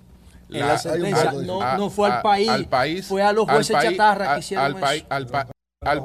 En 0.50 0.60
la, 0.60 0.78
sentencia, 0.78 1.32
no, 1.32 1.76
no, 1.76 1.90
fue 1.90 2.10
al, 2.10 2.22
país, 2.22 2.48
al, 2.48 2.66
país, 2.66 3.06
fue 3.06 3.22
a 3.22 3.32
los 3.32 3.48
jueces 3.48 3.76
chatarra 3.80 4.34
que 4.34 4.40
hicieron 4.40 4.76
al, 5.08 5.26
al, 5.82 6.04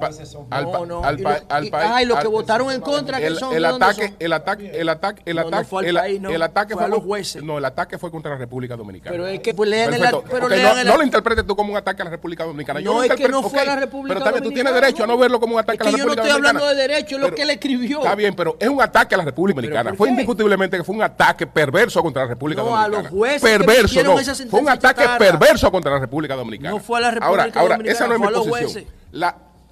no, 0.72 0.86
no, 0.86 1.04
al, 1.04 1.18
país. 1.18 1.44
Ay, 1.74 2.06
los 2.06 2.18
que 2.20 2.30
votaron 2.30 2.72
en 2.72 2.80
contra 2.80 3.20
que 3.20 3.28
el, 3.28 3.36
son 3.36 3.54
el 3.54 3.66
ataque, 3.66 4.14
el 4.20 4.32
ataque, 4.32 4.72
el 4.74 4.88
ataque, 4.88 5.22
el 5.26 5.38
ataque, 5.38 5.66
fue 5.66 5.90
el, 5.90 5.96
país, 5.96 6.22
el 6.24 6.42
ataque 6.42 6.76
fue, 6.76 6.86
a 6.86 6.88
los 6.88 7.04
jueces. 7.04 7.44
No, 7.44 7.58
el 7.58 7.66
ataque 7.66 7.98
fue 7.98 8.10
contra 8.10 8.32
la 8.32 8.38
República 8.38 8.78
Dominicana. 8.78 9.12
Pero 9.12 9.28
es 9.28 9.42
que 9.42 9.54
pues, 9.54 9.70
lean 9.70 9.94
el, 9.94 10.02
pero 10.32 10.46
okay, 10.46 10.60
lean 10.60 10.78
no, 10.78 10.92
no 10.94 10.98
lo 11.00 11.04
interpretes 11.04 11.46
tú 11.46 11.58
como 11.58 11.74
un 11.74 11.78
ataque 11.78 12.04
a 12.04 12.06
la 12.06 12.12
República 12.12 12.46
Dominicana. 12.46 12.80
Yo 12.80 12.94
no, 12.94 13.04
es 13.04 13.12
que 13.16 13.28
no 13.28 13.44
fue 13.44 13.60
a 13.60 13.66
la 13.66 13.76
República 13.76 14.14
Pero 14.14 14.24
también 14.24 14.44
tú 14.46 14.52
tienes 14.54 14.74
derecho 14.74 15.04
a 15.04 15.08
no 15.08 15.18
verlo 15.18 15.42
como 15.42 15.56
un 15.56 15.60
ataque 15.60 15.84
a 15.84 15.92
la 15.92 15.92
República 15.92 16.22
Dominicana. 16.22 16.30
Yo 16.30 16.42
no 16.42 16.48
estoy 16.48 16.62
hablando 16.62 16.82
de 16.82 16.88
derecho, 16.88 17.16
es 17.18 17.22
lo 17.22 17.36
que 17.36 17.42
él 17.42 17.50
escribió. 17.50 17.98
Está 17.98 18.16
bien, 18.16 18.34
pero 18.34 18.56
es 18.58 18.70
un 18.70 18.82
ataque 18.82 19.16
a 19.16 19.18
la 19.18 19.26
República 19.26 19.58
Dominicana. 19.58 19.94
Fue 19.96 20.08
indiscutiblemente 20.08 20.78
que 20.78 20.86
fue 20.86 20.96
un 20.96 21.04
ataque 21.04 21.48
perverso 21.48 22.02
contra 22.02 22.24
la 22.24 22.30
República 22.30 22.62
Dominicana. 22.62 22.88
No, 22.88 22.98
a 22.98 23.02
los 23.02 23.12
jueces 23.12 23.42
Perverso, 23.42 24.04
no. 24.04 24.18
Fue 24.50 24.62
un 24.62 24.70
ataque 24.70 25.06
perverso 25.20 25.70
contra 25.70 25.92
la 25.92 26.00
República 26.00 26.34
Dominicana. 26.34 26.70
No 26.70 26.80
fue 26.80 27.00
a 27.00 27.02
la 27.02 27.12
República 27.12 27.60
Dominicana. 27.60 27.76
Ahora, 27.76 27.92
esa 27.92 28.08
no 28.08 28.14
es 28.14 28.20
mi 28.22 28.28
posición. 28.28 28.86
La 29.12 29.36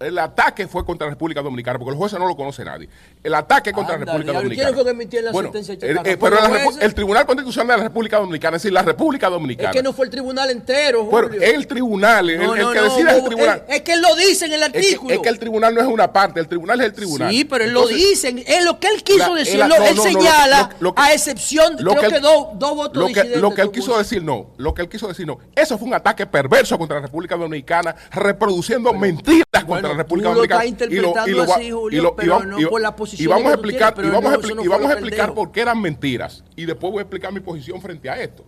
el 0.00 0.18
ataque 0.18 0.66
fue 0.66 0.84
contra 0.84 1.06
la 1.06 1.12
República 1.12 1.40
Dominicana, 1.40 1.78
porque 1.78 1.90
los 1.90 1.98
jueces 1.98 2.18
no 2.18 2.26
lo 2.26 2.36
conoce 2.36 2.64
nadie. 2.64 2.88
El 3.22 3.34
ataque 3.34 3.72
contra 3.72 3.96
la 3.96 4.04
República 4.04 4.32
Dominicana. 4.32 4.68
¿Quién 4.68 4.74
fue 4.74 4.84
que 4.84 4.90
emitió 4.90 5.22
la 5.22 5.32
bueno, 5.32 5.52
sentencia 5.52 5.88
el, 5.88 5.98
eh, 6.04 6.16
pero 6.16 6.36
el 6.80 6.94
Tribunal 6.94 7.26
Constitucional 7.26 7.68
de 7.68 7.76
la 7.78 7.82
República 7.84 8.18
Dominicana, 8.18 8.56
es 8.56 8.62
decir, 8.62 8.72
la 8.72 8.82
República 8.82 9.28
Dominicana. 9.30 9.70
Es 9.70 9.76
que 9.76 9.82
no 9.82 9.92
fue 9.92 10.06
el 10.06 10.10
tribunal 10.10 10.50
entero. 10.50 11.04
Julio. 11.04 11.28
Bueno, 11.28 11.44
el 11.44 11.66
tribunal, 11.66 12.30
el, 12.30 12.40
el 12.40 12.72
que 12.72 12.80
decide 12.80 13.10
es 13.10 13.16
el 13.16 13.24
tribunal. 13.24 13.64
Es, 13.68 13.82
que 13.82 13.92
él 13.92 14.02
lo 14.02 14.14
dice 14.16 14.46
en 14.46 14.52
el 14.52 14.62
artículo. 14.62 15.14
Es 15.14 15.20
que, 15.20 15.28
el 15.28 15.38
tribunal 15.38 15.74
no 15.74 15.80
es 15.80 15.86
una 15.86 16.12
parte, 16.12 16.40
el 16.40 16.48
tribunal 16.48 16.80
es 16.80 16.86
el 16.86 16.92
tribunal. 16.92 17.30
Sí, 17.30 17.44
pero 17.44 17.64
él 17.64 17.72
lo 17.72 17.86
dice. 17.86 18.44
Es 18.46 18.64
lo 18.64 18.78
que 18.78 18.88
él 18.88 19.02
quiso 19.02 19.34
decir. 19.34 19.60
él 19.60 19.98
señala, 19.98 20.70
a 20.96 21.12
excepción, 21.12 21.76
creo 21.76 22.10
que, 22.10 22.20
dos 22.20 22.58
votos 22.58 22.96
lo 22.96 23.06
que, 23.08 23.36
lo 23.36 23.54
que 23.54 23.62
él 23.62 23.70
quiso 23.70 23.96
decir, 23.96 24.22
no. 24.22 24.50
Lo 24.58 24.74
que 24.74 24.82
él 24.82 24.88
quiso 24.88 25.08
decir, 25.08 25.26
no. 25.26 25.38
Eso 25.54 25.78
fue 25.78 25.88
un 25.88 25.94
ataque 25.94 26.26
perverso 26.26 26.76
contra 26.78 26.96
la 26.96 27.06
República 27.06 27.36
Dominicana, 27.36 27.94
reproduciendo 28.12 28.92
mentiras 28.92 29.64
contra 29.66 29.85
la 29.88 29.94
República 29.94 30.28
Dominicana 30.30 30.66
interpretando 30.66 31.42
así, 31.42 31.70
Julio, 31.70 32.14
pero 32.16 32.44
no 32.44 32.68
por 32.68 32.80
la 32.80 32.94
posición 32.94 33.24
y 33.24 33.32
vamos 33.32 33.50
a 33.50 33.54
explicar, 33.54 33.94
y 33.98 34.08
vamos, 34.08 34.50
y 34.64 34.68
vamos 34.68 34.90
a 34.90 34.92
explicar 34.92 35.34
por 35.34 35.52
qué 35.52 35.60
eran 35.60 35.80
mentiras. 35.80 36.44
Y 36.56 36.64
después 36.64 36.92
voy 36.92 37.00
a 37.00 37.02
explicar 37.02 37.32
mi 37.32 37.40
posición 37.40 37.80
frente 37.80 38.08
a 38.10 38.20
esto. 38.20 38.44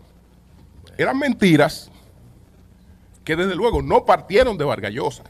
Eran 0.97 1.19
mentiras 1.19 1.91
que 3.25 3.37
desde 3.37 3.55
luego 3.55 3.83
no 3.83 4.05
partieron 4.05 4.57
de 4.57 4.65
Vargallosa. 4.65 5.25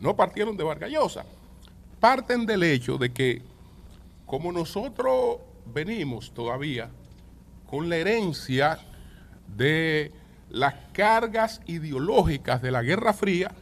No 0.00 0.14
partieron 0.16 0.56
de 0.56 0.64
Vargallosa. 0.64 1.24
Parten 2.00 2.46
del 2.46 2.62
hecho 2.62 2.98
de 2.98 3.12
que 3.12 3.42
como 4.26 4.52
nosotros 4.52 5.38
venimos 5.66 6.32
todavía 6.32 6.90
con 7.68 7.88
la 7.88 7.96
herencia 7.96 8.78
de 9.56 10.12
las 10.50 10.74
cargas 10.92 11.60
ideológicas 11.66 12.62
de 12.62 12.70
la 12.70 12.82
Guerra 12.82 13.12
Fría, 13.12 13.52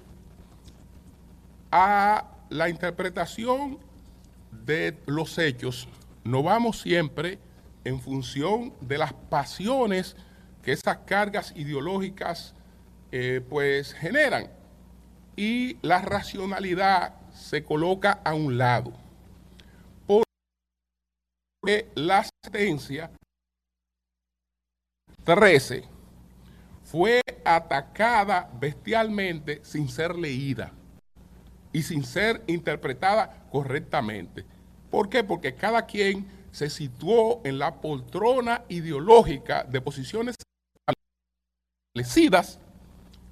a 1.78 2.24
la 2.48 2.70
interpretación 2.70 3.78
de 4.50 4.98
los 5.04 5.36
hechos, 5.36 5.86
no 6.24 6.42
vamos 6.42 6.80
siempre 6.80 7.38
en 7.84 8.00
función 8.00 8.72
de 8.80 8.96
las 8.96 9.12
pasiones 9.12 10.16
que 10.62 10.72
esas 10.72 10.96
cargas 11.04 11.52
ideológicas 11.54 12.54
eh, 13.12 13.42
pues 13.46 13.92
generan. 13.92 14.50
Y 15.36 15.76
la 15.82 16.00
racionalidad 16.00 17.14
se 17.34 17.62
coloca 17.62 18.22
a 18.24 18.32
un 18.32 18.56
lado. 18.56 18.94
Porque 20.06 21.90
la 21.94 22.26
sentencia 22.42 23.10
13 25.24 25.84
fue 26.84 27.20
atacada 27.44 28.50
bestialmente 28.58 29.60
sin 29.62 29.90
ser 29.90 30.16
leída 30.16 30.72
y 31.76 31.82
sin 31.82 32.04
ser 32.04 32.42
interpretada 32.46 33.44
correctamente. 33.52 34.46
¿Por 34.90 35.10
qué? 35.10 35.22
Porque 35.22 35.54
cada 35.54 35.84
quien 35.84 36.26
se 36.50 36.70
situó 36.70 37.42
en 37.44 37.58
la 37.58 37.82
poltrona 37.82 38.62
ideológica 38.70 39.62
de 39.62 39.82
posiciones 39.82 40.36
establecidas 41.94 42.58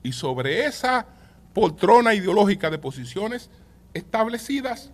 y 0.02 0.12
sobre 0.12 0.66
esa 0.66 1.06
poltrona 1.54 2.12
ideológica 2.12 2.68
de 2.68 2.76
posiciones 2.76 3.48
establecidas, 3.94 4.90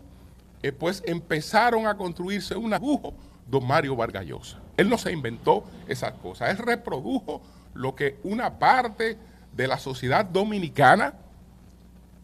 eh, 0.62 0.70
pues 0.70 1.02
empezaron 1.04 1.88
a 1.88 1.96
construirse 1.96 2.54
un 2.54 2.72
agujo 2.72 3.14
don 3.48 3.66
Mario 3.66 3.96
Vargallosa. 3.96 4.60
Él 4.76 4.88
no 4.88 4.96
se 4.96 5.10
inventó 5.10 5.64
esas 5.88 6.12
cosas, 6.18 6.50
él 6.50 6.58
reprodujo 6.58 7.42
lo 7.74 7.96
que 7.96 8.20
una 8.22 8.60
parte 8.60 9.18
de 9.52 9.66
la 9.66 9.80
sociedad 9.80 10.24
dominicana 10.24 11.14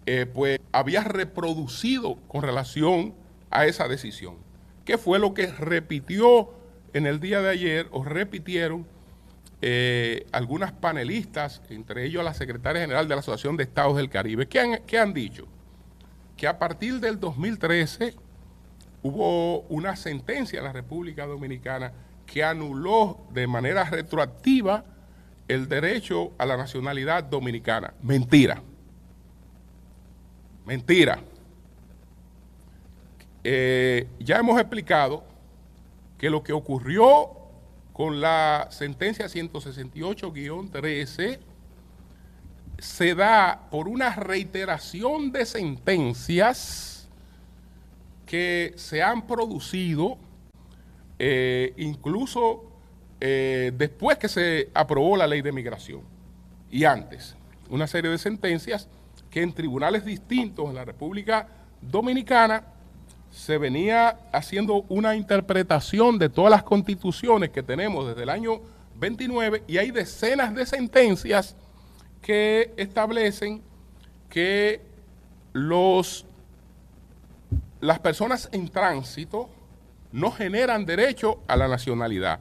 eh, 0.07 0.27
pues 0.27 0.61
había 0.73 1.03
reproducido 1.03 2.17
con 2.29 2.43
relación 2.43 3.15
a 3.51 3.67
esa 3.67 3.89
decisión. 3.89 4.37
¿Qué 4.85 4.99
fue 4.99 5.19
lo 5.19 5.35
que 5.35 5.49
repitió 5.49 6.51
en 6.93 7.07
el 7.07 7.19
día 7.19 7.43
de 7.43 7.51
ayer 7.51 7.89
o 7.91 8.05
repitieron 8.05 8.87
eh, 9.63 10.27
algunas 10.31 10.71
panelistas, 10.71 11.61
entre 11.71 12.05
ellos 12.05 12.25
la 12.25 12.35
secretaria 12.35 12.83
general 12.83 13.09
de 13.09 13.17
la 13.17 13.21
Asociación 13.21 13.57
de 13.57 13.65
Estados 13.65 13.97
del 13.97 14.09
Caribe? 14.09 14.47
¿Qué 14.47 14.61
han, 14.61 14.79
qué 14.87 14.99
han 14.99 15.13
dicho? 15.13 15.49
Que 16.37 16.47
a 16.47 16.59
partir 16.59 17.01
del 17.01 17.19
2013 17.19 18.15
hubo 19.03 19.63
una 19.63 19.97
sentencia 19.97 20.59
en 20.59 20.65
la 20.65 20.73
República 20.73 21.27
Dominicana 21.27 21.93
que 22.27 22.45
anuló 22.45 23.27
de 23.33 23.47
manera 23.47 23.85
retroactiva 23.85 24.85
el 25.49 25.69
derecho 25.69 26.33
a 26.39 26.47
la 26.47 26.57
nacionalidad 26.57 27.25
dominicana. 27.25 27.95
Mentira. 28.03 28.63
Mentira. 30.67 31.23
Eh, 33.45 34.09
ya 34.19 34.39
hemos 34.39 34.61
explicado 34.61 35.23
que 36.19 36.29
lo 36.29 36.43
que 36.43 36.53
ocurrió 36.53 37.31
con 37.93 38.21
la 38.21 38.67
sentencia 38.71 39.27
168-13 39.27 41.39
se 42.79 43.15
da 43.15 43.69
por 43.71 43.87
una 43.87 44.17
reiteración 44.17 45.31
de 45.31 45.47
sentencias 45.47 47.09
que 48.27 48.75
se 48.77 49.05
han 49.05 49.29
producido 49.29 50.19
eh, 51.21 51.75
incluso 51.77 52.65
eh, 53.21 53.71
después 53.77 54.19
que 54.19 54.27
se 54.29 54.71
aprobó 54.75 55.17
la 55.17 55.29
ley 55.29 55.41
de 55.41 55.53
migración 55.53 56.03
y 56.71 56.85
antes, 56.85 57.35
una 57.71 57.87
serie 57.87 58.11
de 58.11 58.19
sentencias 58.19 58.91
que 59.37 59.43
en 59.43 59.53
tribunales 59.53 60.03
distintos 60.03 60.67
en 60.67 60.77
la 60.77 60.87
República 60.87 61.47
Dominicana 61.83 62.63
se 63.31 63.59
venía 63.59 64.19
haciendo 64.33 64.87
una 64.89 65.15
interpretación 65.15 66.19
de 66.19 66.31
todas 66.31 66.51
las 66.51 66.63
constituciones 66.63 67.51
que 67.51 67.63
tenemos 67.63 68.09
desde 68.09 68.23
el 68.23 68.31
año 68.31 68.63
29 68.99 69.65
y 69.67 69.77
hay 69.77 69.91
decenas 69.91 70.55
de 70.55 70.65
sentencias 70.65 71.55
que 72.23 72.73
establecen 72.79 73.61
que 74.31 74.81
los, 75.53 76.25
las 77.83 77.99
personas 77.99 78.49
en 78.53 78.71
tránsito 78.71 79.51
no 80.13 80.31
generan 80.31 80.87
derecho 80.87 81.41
a 81.47 81.57
la 81.57 81.69
nacionalidad. 81.69 82.41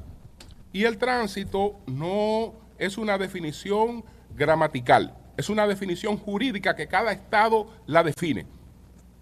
Y 0.71 0.86
el 0.86 0.97
tránsito 0.97 1.75
no 1.88 2.53
es 2.77 2.97
una 2.97 3.17
definición 3.17 4.05
gramatical, 4.34 5.13
es 5.37 5.49
una 5.49 5.67
definición 5.67 6.17
jurídica 6.17 6.75
que 6.75 6.87
cada 6.87 7.11
estado 7.11 7.67
la 7.85 8.03
define. 8.03 8.45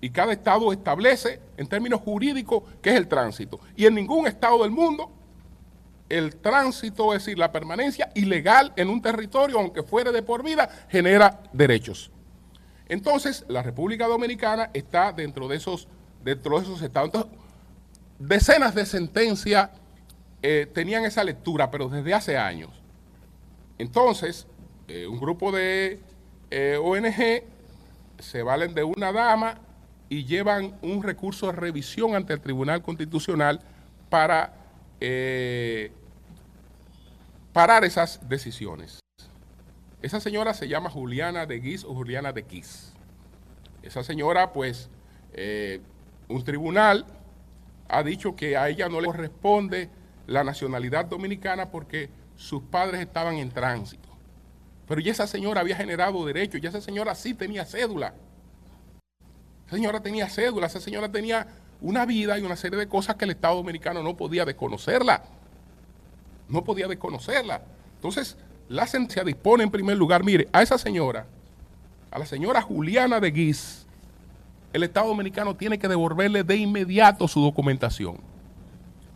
Y 0.02 0.10
cada 0.10 0.34
estado 0.34 0.72
establece 0.74 1.40
en 1.56 1.68
términos 1.68 2.02
jurídicos 2.02 2.64
qué 2.82 2.92
es 2.92 2.98
el 2.98 3.08
tránsito. 3.08 3.60
Y 3.76 3.86
en 3.86 3.96
ningún 3.96 4.28
estado 4.28 4.64
del 4.64 4.72
mundo 4.72 5.12
el 6.10 6.36
tránsito, 6.36 7.14
es 7.14 7.24
decir, 7.24 7.40
la 7.40 7.52
permanencia 7.52 8.12
ilegal 8.14 8.74
en 8.76 8.90
un 8.90 9.02
territorio, 9.02 9.60
aunque 9.60 9.82
fuere 9.82 10.12
de 10.12 10.22
por 10.22 10.44
vida, 10.44 10.70
genera 10.90 11.42
derechos. 11.54 12.12
Entonces, 12.88 13.46
la 13.48 13.64
República 13.64 14.08
Dominicana 14.08 14.70
está 14.74 15.12
dentro 15.12 15.48
de 15.48 15.56
esos, 15.56 15.88
dentro 16.24 16.58
de 16.58 16.66
esos 16.66 16.82
estados. 16.82 17.08
Entonces, 17.08 17.32
decenas 18.20 18.76
de 18.76 18.86
sentencias 18.86 19.70
eh, 20.42 20.70
tenían 20.72 21.06
esa 21.06 21.24
lectura, 21.24 21.72
pero 21.72 21.90
desde 21.90 22.14
hace 22.14 22.38
años. 22.38 22.70
Entonces, 23.78 24.46
eh, 24.94 25.08
un 25.08 25.20
grupo 25.20 25.52
de 25.52 26.00
eh, 26.52 26.78
ONG 26.78 27.42
se 28.20 28.44
valen 28.44 28.76
de 28.76 28.84
una 28.84 29.12
dama 29.12 29.56
y 30.08 30.26
llevan 30.26 30.78
un 30.84 31.02
recurso 31.02 31.48
de 31.48 31.54
revisión 31.54 32.14
ante 32.14 32.34
el 32.34 32.42
Tribunal 32.42 32.84
Constitucional 32.84 33.60
para 34.12 34.54
parar 37.52 37.84
esas 37.84 38.30
decisiones. 38.30 39.00
Esa 40.04 40.20
señora 40.20 40.54
se 40.54 40.68
llama 40.68 40.92
Juliana 40.92 41.48
de 41.48 41.60
Guis 41.60 41.84
o 41.84 41.96
Juliana 41.96 42.32
de 42.32 42.44
Quis. 42.44 42.94
Esa 43.82 44.04
señora, 44.04 44.54
pues, 44.54 44.90
un 46.30 46.44
tribunal 46.44 47.06
ha 47.90 48.04
dicho 48.04 48.36
que 48.36 48.56
a 48.56 48.70
ella 48.70 48.88
no 48.88 49.02
le 49.02 49.08
corresponde 49.08 49.90
la 50.28 50.44
nacionalidad 50.44 51.06
dominicana 51.06 51.72
porque 51.72 52.10
sus 52.36 52.62
padres 52.62 53.02
estaban 53.02 53.36
en 53.38 53.50
tránsito. 53.50 54.13
Pero 54.88 55.02
ya 55.02 55.12
esa 55.12 55.28
señora 55.28 55.62
había 55.62 55.76
generado 55.76 56.26
derechos, 56.26 56.60
ya 56.62 56.70
esa 56.70 56.82
señora 56.82 57.16
sí 57.16 57.34
tenía 57.34 57.66
cédula. 57.66 58.14
Esa 59.68 59.76
señora 59.76 60.02
tenía 60.02 60.30
cédula, 60.30 60.68
esa 60.68 60.82
señora 60.82 61.10
tenía 61.12 61.48
una 61.82 62.06
vida 62.06 62.38
y 62.38 62.44
una 62.44 62.56
serie 62.56 62.78
de 62.78 62.88
cosas 62.88 63.16
que 63.16 63.26
el 63.26 63.32
Estado 63.32 63.56
dominicano 63.56 64.04
no 64.04 64.16
podía 64.16 64.46
desconocerla. 64.46 65.24
No 66.50 66.64
podía 66.64 66.88
desconocerla. 66.88 67.62
Entonces, 67.96 68.38
la 68.70 68.88
sentencia 68.88 69.24
dispone 69.24 69.64
en 69.64 69.72
primer 69.72 69.98
lugar, 69.98 70.24
mire, 70.24 70.48
a 70.52 70.62
esa 70.62 70.78
señora, 70.78 71.26
a 72.12 72.20
la 72.20 72.26
señora 72.26 72.62
Juliana 72.62 73.20
de 73.20 73.32
Guis, 73.32 73.86
el 74.74 74.84
Estado 74.84 75.08
dominicano 75.08 75.56
tiene 75.56 75.78
que 75.78 75.88
devolverle 75.88 76.44
de 76.44 76.56
inmediato 76.58 77.28
su 77.28 77.42
documentación. 77.42 78.18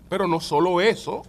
Pero 0.09 0.27
no 0.27 0.39
solo 0.39 0.79
eso, 0.79 1.23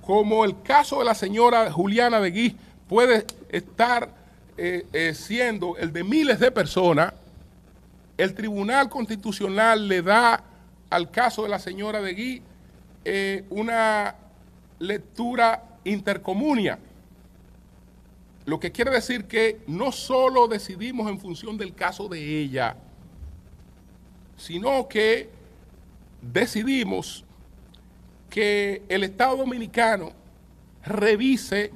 como 0.00 0.44
el 0.44 0.62
caso 0.62 0.98
de 0.98 1.04
la 1.04 1.14
señora 1.14 1.70
Juliana 1.70 2.20
de 2.20 2.30
Guis 2.30 2.54
puede 2.90 3.24
estar 3.50 4.12
eh, 4.58 4.84
eh, 4.92 5.14
siendo 5.14 5.76
el 5.76 5.92
de 5.92 6.02
miles 6.02 6.40
de 6.40 6.50
personas, 6.50 7.14
el 8.18 8.34
Tribunal 8.34 8.88
Constitucional 8.88 9.86
le 9.86 10.02
da 10.02 10.42
al 10.90 11.08
caso 11.08 11.44
de 11.44 11.50
la 11.50 11.60
señora 11.60 12.02
de 12.02 12.14
Guis 12.14 12.42
eh, 13.04 13.44
una 13.48 14.16
lectura 14.80 15.78
intercomunia. 15.84 16.80
Lo 18.44 18.58
que 18.58 18.72
quiere 18.72 18.90
decir 18.90 19.26
que 19.26 19.60
no 19.68 19.92
solo 19.92 20.48
decidimos 20.48 21.08
en 21.08 21.20
función 21.20 21.56
del 21.56 21.72
caso 21.72 22.08
de 22.08 22.40
ella, 22.40 22.74
sino 24.36 24.88
que 24.88 25.30
decidimos 26.20 27.24
que 28.28 28.82
el 28.88 29.04
Estado 29.04 29.36
Dominicano 29.36 30.10
revise 30.84 31.70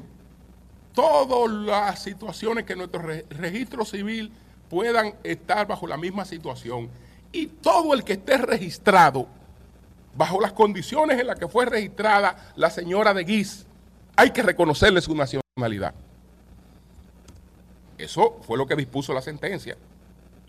todas 0.95 1.51
las 1.51 2.03
situaciones 2.03 2.65
que 2.65 2.77
nuestro 2.77 3.03
registro 3.03 3.85
civil 3.85 4.33
puedan 4.71 5.15
estar 5.25 5.67
bajo 5.67 5.87
la 5.87 5.97
misma 5.97 6.25
situación. 6.25 6.89
Y 7.33 7.47
todo 7.49 7.95
el 7.95 8.05
que 8.05 8.15
esté 8.15 8.39
registrado 8.39 9.27
bajo 10.17 10.41
las 10.41 10.53
condiciones 10.53 11.21
en 11.21 11.27
las 11.27 11.39
que 11.39 11.49
fue 11.49 11.67
registrada 11.67 12.53
la 12.55 12.71
señora 12.71 13.13
de 13.13 13.25
Guis, 13.25 13.67
hay 14.17 14.31
que 14.31 14.43
reconocerle 14.43 15.01
su 15.01 15.15
nacionalidad. 15.15 15.95
Eso 17.99 18.41
fue 18.43 18.57
lo 18.57 18.67
que 18.67 18.77
dispuso 18.77 19.13
la 19.13 19.23
sentencia. 19.23 19.77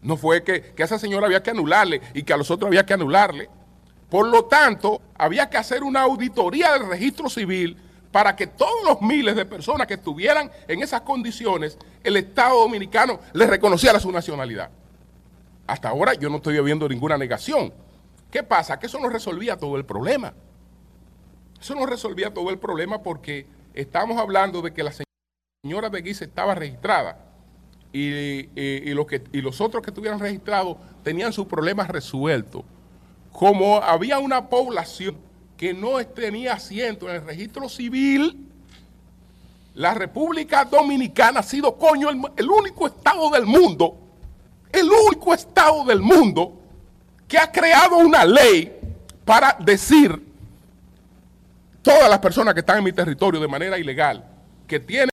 No 0.04 0.18
fue 0.18 0.44
que, 0.44 0.74
que 0.74 0.84
a 0.84 0.86
esa 0.86 1.00
señora 1.00 1.26
había 1.26 1.42
que 1.42 1.50
anularle 1.50 2.02
y 2.14 2.22
que 2.22 2.34
a 2.34 2.38
los 2.38 2.52
otros 2.52 2.68
había 2.68 2.86
que 2.86 2.94
anularle. 2.94 3.50
Por 4.10 4.28
lo 4.28 4.46
tanto, 4.46 5.02
había 5.18 5.50
que 5.50 5.58
hacer 5.58 5.84
una 5.84 6.02
auditoría 6.02 6.74
del 6.74 6.88
registro 6.88 7.28
civil 7.30 7.76
para 8.16 8.34
que 8.34 8.48
todos 8.48 8.82
los 8.86 9.02
miles 9.02 9.36
de 9.36 9.44
personas 9.44 9.88
que 9.88 9.96
estuvieran 9.96 10.50
en 10.70 10.82
esas 10.82 11.02
condiciones, 11.02 11.78
el 12.02 12.16
Estado 12.16 12.62
Dominicano 12.62 13.20
les 13.34 13.50
reconociera 13.50 14.00
su 14.00 14.10
nacionalidad. 14.10 14.70
Hasta 15.68 15.90
ahora 15.90 16.14
yo 16.14 16.30
no 16.30 16.38
estoy 16.38 16.58
viendo 16.62 16.88
ninguna 16.88 17.18
negación. 17.18 17.74
¿Qué 18.32 18.42
pasa? 18.42 18.80
Que 18.80 18.86
eso 18.86 19.02
no 19.02 19.10
resolvía 19.10 19.58
todo 19.58 19.76
el 19.76 19.84
problema. 19.84 20.34
Eso 21.60 21.76
no 21.76 21.86
resolvía 21.86 22.34
todo 22.34 22.52
el 22.52 22.58
problema 22.58 23.04
porque 23.04 23.48
estamos 23.74 24.18
hablando 24.18 24.62
de 24.62 24.74
que 24.74 24.84
la 24.84 24.94
señora 25.62 25.90
de 25.90 26.02
Guisa 26.02 26.24
estaba 26.24 26.56
registrada 26.56 27.20
y, 27.92 28.46
que, 28.46 29.24
y 29.34 29.42
los 29.42 29.60
otros 29.60 29.84
que 29.84 29.90
estuvieran 29.90 30.22
registrados 30.22 30.78
tenían 31.04 31.34
sus 31.34 31.48
problemas 31.48 31.90
resueltos 31.90 32.64
como 33.34 33.80
había 33.82 34.20
una 34.20 34.48
población 34.48 35.18
que 35.58 35.74
no 35.74 36.06
tenía 36.08 36.54
asiento 36.54 37.10
en 37.10 37.16
el 37.16 37.26
registro 37.26 37.70
civil, 37.70 38.46
la 39.76 39.94
República 39.94 40.66
Dominicana 40.66 41.42
ha 41.42 41.44
sido, 41.44 41.78
coño, 41.78 42.10
el, 42.10 42.50
único 42.50 42.88
estado 42.88 43.30
del 43.30 43.46
mundo, 43.46 43.98
el 44.72 44.90
único 44.90 45.34
estado 45.34 45.84
del 45.86 46.00
mundo 46.00 46.62
que 47.28 47.38
ha 47.38 47.52
creado 47.52 47.98
una 47.98 48.26
ley 48.26 48.74
para 49.26 49.58
decir 49.60 50.24
todas 51.82 52.10
las 52.10 52.20
personas 52.20 52.54
que 52.54 52.62
están 52.62 52.78
en 52.78 52.84
mi 52.84 52.94
territorio 52.94 53.40
de 53.40 53.48
manera 53.48 53.78
ilegal, 53.78 54.26
que 54.68 54.80
tienen 54.80 55.10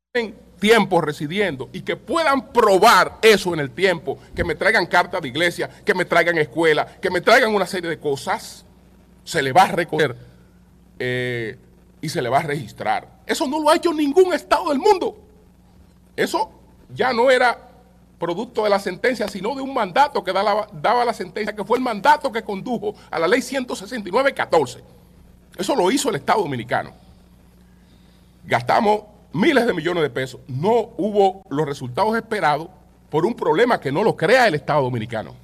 tiempo 0.60 1.00
residiendo 1.00 1.68
y 1.72 1.82
que 1.82 1.96
puedan 1.96 2.52
probar 2.52 3.18
eso 3.22 3.52
en 3.52 3.60
el 3.60 3.70
tiempo, 3.72 4.18
que 4.34 4.44
me 4.44 4.54
traigan 4.54 4.86
carta 4.86 5.20
de 5.20 5.26
iglesia, 5.26 5.68
que 5.84 5.92
me 5.92 6.04
traigan 6.04 6.38
escuela, 6.38 6.86
que 7.00 7.10
me 7.10 7.20
traigan 7.20 7.52
una 7.52 7.66
serie 7.66 7.90
de 7.90 7.98
cosas, 7.98 8.64
se 9.24 9.42
le 9.42 9.52
va 9.52 9.62
a 9.64 9.72
recoger 9.72 10.31
eh, 10.98 11.58
y 12.00 12.08
se 12.08 12.22
le 12.22 12.28
va 12.28 12.38
a 12.38 12.42
registrar. 12.42 13.08
Eso 13.26 13.46
no 13.46 13.60
lo 13.60 13.70
ha 13.70 13.76
hecho 13.76 13.92
ningún 13.92 14.32
Estado 14.32 14.68
del 14.70 14.78
mundo. 14.78 15.16
Eso 16.16 16.50
ya 16.94 17.12
no 17.12 17.30
era 17.30 17.70
producto 18.18 18.64
de 18.64 18.70
la 18.70 18.78
sentencia, 18.78 19.26
sino 19.28 19.54
de 19.54 19.62
un 19.62 19.74
mandato 19.74 20.22
que 20.22 20.32
daba, 20.32 20.68
daba 20.72 21.04
la 21.04 21.12
sentencia, 21.12 21.54
que 21.54 21.64
fue 21.64 21.78
el 21.78 21.84
mandato 21.84 22.30
que 22.30 22.42
condujo 22.42 22.94
a 23.10 23.18
la 23.18 23.26
ley 23.26 23.40
169-14. 23.40 24.80
Eso 25.58 25.74
lo 25.74 25.90
hizo 25.90 26.08
el 26.08 26.16
Estado 26.16 26.42
Dominicano. 26.42 26.92
Gastamos 28.44 29.02
miles 29.32 29.66
de 29.66 29.72
millones 29.72 30.02
de 30.02 30.10
pesos. 30.10 30.40
No 30.46 30.90
hubo 30.96 31.42
los 31.48 31.66
resultados 31.66 32.16
esperados 32.16 32.68
por 33.10 33.26
un 33.26 33.34
problema 33.34 33.80
que 33.80 33.92
no 33.92 34.02
lo 34.02 34.16
crea 34.16 34.46
el 34.46 34.54
Estado 34.54 34.82
Dominicano. 34.82 35.34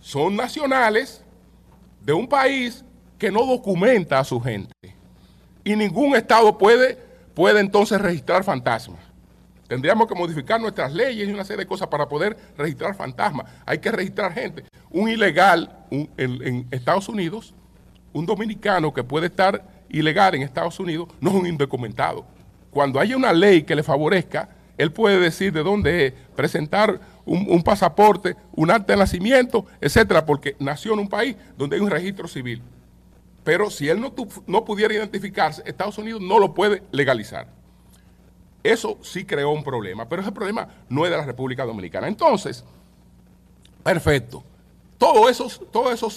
Son 0.00 0.36
nacionales 0.36 1.22
de 2.02 2.12
un 2.12 2.28
país 2.28 2.84
que 3.18 3.30
no 3.30 3.44
documenta 3.46 4.18
a 4.18 4.24
su 4.24 4.40
gente. 4.40 4.72
Y 5.64 5.74
ningún 5.74 6.14
Estado 6.14 6.56
puede, 6.56 6.98
puede 7.34 7.60
entonces 7.60 8.00
registrar 8.00 8.44
fantasmas. 8.44 9.00
Tendríamos 9.66 10.06
que 10.06 10.14
modificar 10.14 10.60
nuestras 10.60 10.92
leyes 10.92 11.28
y 11.28 11.32
una 11.32 11.44
serie 11.44 11.64
de 11.64 11.66
cosas 11.66 11.88
para 11.88 12.08
poder 12.08 12.36
registrar 12.56 12.94
fantasmas. 12.94 13.50
Hay 13.64 13.78
que 13.78 13.90
registrar 13.90 14.32
gente. 14.32 14.64
Un 14.90 15.08
ilegal 15.08 15.76
en, 15.90 16.68
Estados 16.70 17.08
Unidos, 17.08 17.52
un 18.12 18.26
dominicano 18.26 18.94
que 18.94 19.02
puede 19.02 19.26
estar 19.26 19.64
ilegal 19.88 20.34
en 20.36 20.42
Estados 20.42 20.78
Unidos, 20.78 21.08
no 21.20 21.30
es 21.30 21.36
un 21.36 21.46
indocumentado. 21.46 22.24
Cuando 22.70 23.00
haya 23.00 23.16
una 23.16 23.32
ley 23.32 23.62
que 23.62 23.74
le 23.74 23.82
favorezca, 23.82 24.50
él 24.78 24.92
puede 24.92 25.18
decir 25.18 25.52
de 25.52 25.62
dónde 25.62 26.06
es, 26.06 26.12
presentar 26.36 27.00
un, 27.24 27.46
un 27.48 27.62
pasaporte, 27.62 28.36
un 28.52 28.70
acta 28.70 28.92
de 28.92 28.98
nacimiento, 28.98 29.66
etcétera, 29.80 30.24
porque 30.24 30.54
nació 30.60 30.92
en 30.92 31.00
un 31.00 31.08
país 31.08 31.34
donde 31.56 31.76
hay 31.76 31.82
un 31.82 31.90
registro 31.90 32.28
civil. 32.28 32.62
Pero 33.46 33.70
si 33.70 33.88
él 33.88 34.00
no, 34.00 34.12
no 34.48 34.64
pudiera 34.64 34.92
identificarse, 34.92 35.62
Estados 35.64 35.96
Unidos 35.98 36.20
no 36.20 36.40
lo 36.40 36.52
puede 36.52 36.82
legalizar. 36.90 37.46
Eso 38.64 38.98
sí 39.02 39.24
creó 39.24 39.50
un 39.52 39.62
problema, 39.62 40.08
pero 40.08 40.20
ese 40.20 40.32
problema 40.32 40.66
no 40.88 41.04
es 41.04 41.12
de 41.12 41.16
la 41.16 41.24
República 41.24 41.64
Dominicana. 41.64 42.08
Entonces, 42.08 42.64
perfecto. 43.84 44.42
Todo 44.98 45.28
eso, 45.28 45.48
todo 45.70 45.92
eso, 45.92 46.08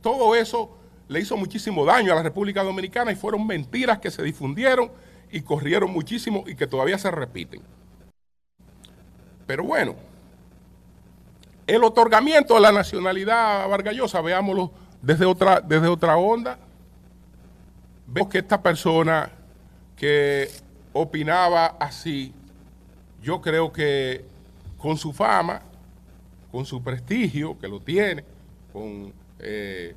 todo 0.00 0.34
eso 0.34 0.70
le 1.06 1.20
hizo 1.20 1.36
muchísimo 1.36 1.84
daño 1.84 2.12
a 2.12 2.16
la 2.16 2.22
República 2.22 2.64
Dominicana 2.64 3.12
y 3.12 3.16
fueron 3.16 3.46
mentiras 3.46 3.98
que 3.98 4.10
se 4.10 4.22
difundieron 4.22 4.90
y 5.30 5.42
corrieron 5.42 5.90
muchísimo 5.90 6.44
y 6.46 6.54
que 6.54 6.66
todavía 6.66 6.96
se 6.96 7.10
repiten. 7.10 7.60
Pero 9.46 9.64
bueno, 9.64 9.96
el 11.66 11.84
otorgamiento 11.84 12.54
de 12.54 12.60
la 12.60 12.72
nacionalidad 12.72 13.68
vargallosa, 13.68 14.22
veámoslo 14.22 14.70
desde 15.02 15.26
otra, 15.26 15.60
desde 15.60 15.86
otra 15.86 16.16
onda. 16.16 16.58
Vemos 18.12 18.28
que 18.28 18.38
esta 18.38 18.60
persona 18.60 19.30
que 19.96 20.50
opinaba 20.92 21.76
así, 21.78 22.34
yo 23.22 23.40
creo 23.40 23.72
que 23.72 24.24
con 24.78 24.96
su 24.96 25.12
fama, 25.12 25.62
con 26.50 26.66
su 26.66 26.82
prestigio, 26.82 27.56
que 27.56 27.68
lo 27.68 27.78
tiene, 27.78 28.24
con 28.72 29.12
eh, 29.38 29.94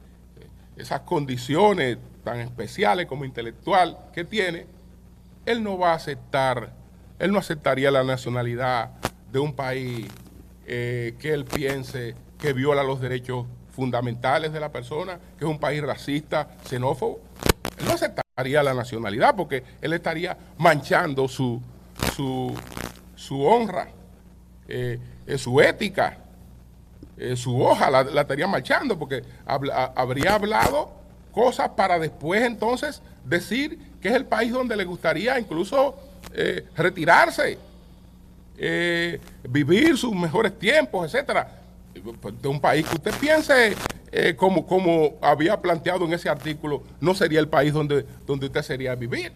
esas 0.78 1.02
condiciones 1.02 1.98
tan 2.24 2.40
especiales 2.40 3.08
como 3.08 3.26
intelectual 3.26 3.98
que 4.14 4.24
tiene, 4.24 4.68
él 5.48 5.64
no 5.64 5.80
va 5.80 5.94
a 5.94 5.96
aceptar, 5.96 6.72
él 7.18 7.32
no 7.32 7.40
aceptaría 7.40 7.90
la 7.90 8.04
nacionalidad 8.04 8.92
de 9.32 9.40
un 9.40 9.56
país 9.56 10.08
eh, 10.68 11.16
que 11.18 11.34
él 11.34 11.46
piense 11.46 12.14
que 12.38 12.54
viola 12.54 12.84
los 12.84 13.02
derechos 13.02 13.48
fundamentales 13.72 14.54
de 14.54 14.60
la 14.60 14.72
persona, 14.72 15.20
que 15.40 15.46
es 15.46 15.50
un 15.50 15.60
país 15.60 15.82
racista, 15.82 16.50
xenófobo. 16.66 17.20
No 17.86 17.94
aceptaría 17.94 18.64
la 18.64 18.74
nacionalidad 18.74 19.36
porque 19.36 19.64
él 19.82 19.94
estaría 19.94 20.38
manchando 20.58 21.28
su, 21.28 21.62
su, 23.16 23.42
honra, 23.42 23.88
eh, 24.68 25.00
eh, 25.28 25.38
su 25.38 25.62
ética, 25.62 26.18
eh, 27.18 27.36
su 27.36 27.62
hoja 27.62 27.90
la, 27.90 28.22
estaría 28.22 28.48
manchando 28.48 28.98
porque 28.98 29.24
habría 29.46 30.36
hablado 30.36 30.92
cosas 31.32 31.70
para 31.70 32.00
después 32.00 32.44
entonces 32.44 33.02
decir 33.24 33.80
que 34.02 34.10
es 34.10 34.16
el 34.16 34.26
país 34.26 34.52
donde 34.52 34.76
le 34.76 34.86
gustaría 34.86 35.40
incluso 35.40 35.96
retirarse, 36.76 37.60
vivir 39.48 39.98
sus 39.98 40.14
mejores 40.14 40.58
tiempos, 40.58 41.06
etcétera. 41.06 41.63
De 42.42 42.48
un 42.48 42.60
país 42.60 42.86
que 42.86 42.96
usted 42.96 43.14
piense 43.20 43.76
eh, 44.12 44.36
como, 44.36 44.68
como 44.68 45.16
había 45.22 45.62
planteado 45.62 46.06
en 46.06 46.14
ese 46.14 46.30
artículo, 46.30 46.84
no 47.00 47.16
sería 47.16 47.40
el 47.40 47.48
país 47.48 47.74
donde, 47.74 48.06
donde 48.26 48.48
usted 48.48 48.62
sería 48.62 48.94
vivir. 48.96 49.32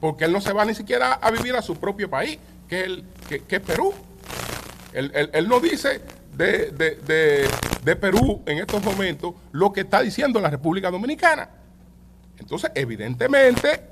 Porque 0.00 0.24
él 0.24 0.32
no 0.32 0.40
se 0.40 0.52
va 0.52 0.64
ni 0.64 0.74
siquiera 0.74 1.14
a 1.14 1.30
vivir 1.30 1.54
a 1.54 1.62
su 1.62 1.76
propio 1.76 2.08
país, 2.08 2.38
que 2.68 2.84
es, 2.84 3.42
que, 3.46 3.56
es 3.56 3.60
Perú. 3.60 3.92
Él, 4.92 5.48
no 5.48 5.60
dice 5.60 6.00
de, 6.34 6.70
de, 7.84 7.96
Perú 7.96 8.42
en 8.46 8.58
estos 8.58 8.82
momentos 8.82 9.34
lo 9.52 9.72
que 9.72 9.82
está 9.82 10.00
diciendo 10.00 10.40
la 10.40 10.50
República 10.50 10.90
Dominicana. 10.90 11.50
Entonces, 12.38 12.70
evidentemente, 12.74 13.82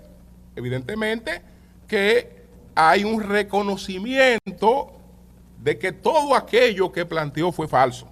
evidentemente 0.55 1.43
que 1.87 2.37
hay 2.75 3.05
un 3.05 3.23
reconocimiento 3.23 4.96
de 5.67 5.77
que 5.81 5.91
todo 5.91 6.37
aquello 6.37 6.93
que 6.93 7.05
planteó 7.05 7.51
fue 7.51 7.67
falso. 7.67 8.07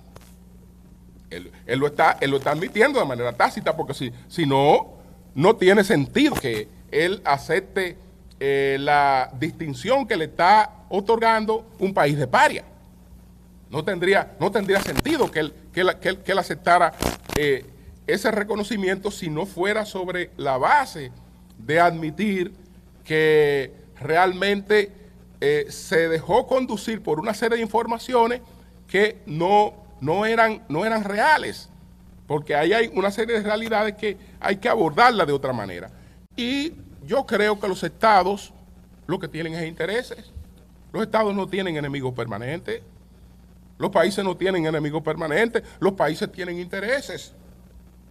Él, 1.30 1.52
lo 1.78 1.86
está, 1.86 2.18
él 2.20 2.32
lo 2.32 2.38
está 2.38 2.50
admitiendo 2.50 2.98
de 2.98 3.06
manera 3.06 3.32
tácita, 3.32 3.76
porque 3.76 3.94
si, 3.94 4.12
si 4.26 4.44
no, 4.44 4.94
no 5.36 5.54
tiene 5.54 5.84
sentido 5.84 6.34
que 6.34 6.66
él 6.90 7.22
acepte 7.24 7.96
eh, 8.40 8.76
la 8.80 9.30
distinción 9.38 10.04
que 10.04 10.16
le 10.16 10.24
está 10.24 10.68
otorgando 10.88 11.70
un 11.78 11.94
país 11.94 12.18
de 12.18 12.26
paria. 12.26 12.64
No 13.70 13.84
tendría, 13.84 14.32
no 14.40 14.50
tendría 14.50 14.80
sentido 14.80 15.30
que 15.30 15.38
él, 15.38 15.54
que 15.72 16.32
él, 16.32 16.38
aceptara 16.40 16.92
eh, 17.36 17.64
ese 18.08 18.32
reconocimiento 18.32 19.12
si 19.12 19.30
no 19.30 19.46
fuera 19.46 19.86
sobre 19.86 20.32
la 20.36 20.58
base 20.58 21.12
de 21.56 21.78
admitir 21.78 22.52
que 23.04 23.72
realmente 24.00 25.03
eh, 25.46 25.66
se 25.70 26.08
dejó 26.08 26.46
conducir 26.46 27.02
por 27.02 27.20
una 27.20 27.34
serie 27.34 27.56
de 27.58 27.62
informaciones 27.62 28.40
que 28.88 29.18
no 29.26 29.74
no 30.00 30.24
eran, 30.24 30.62
no 30.70 30.86
eran 30.86 31.04
reales, 31.04 31.68
porque 32.26 32.54
ahí 32.54 32.72
hay 32.72 32.90
una 32.94 33.10
serie 33.10 33.36
de 33.36 33.42
realidades 33.42 33.94
que 33.94 34.16
hay 34.40 34.56
que 34.56 34.70
abordarla 34.70 35.26
de 35.26 35.32
otra 35.32 35.52
manera. 35.52 35.90
Y 36.34 36.72
yo 37.06 37.26
creo 37.26 37.60
que 37.60 37.68
los 37.68 37.82
estados 37.82 38.54
lo 39.06 39.18
que 39.18 39.28
tienen 39.28 39.54
es 39.54 39.66
intereses. 39.68 40.32
Los 40.92 41.02
estados 41.02 41.34
no 41.34 41.46
tienen 41.46 41.76
enemigos 41.76 42.14
permanentes. 42.14 42.80
Los 43.76 43.90
países 43.90 44.24
no 44.24 44.34
tienen 44.34 44.64
enemigos 44.64 45.02
permanentes. 45.02 45.62
Los 45.78 45.92
países 45.92 46.32
tienen 46.32 46.58
intereses. 46.58 47.34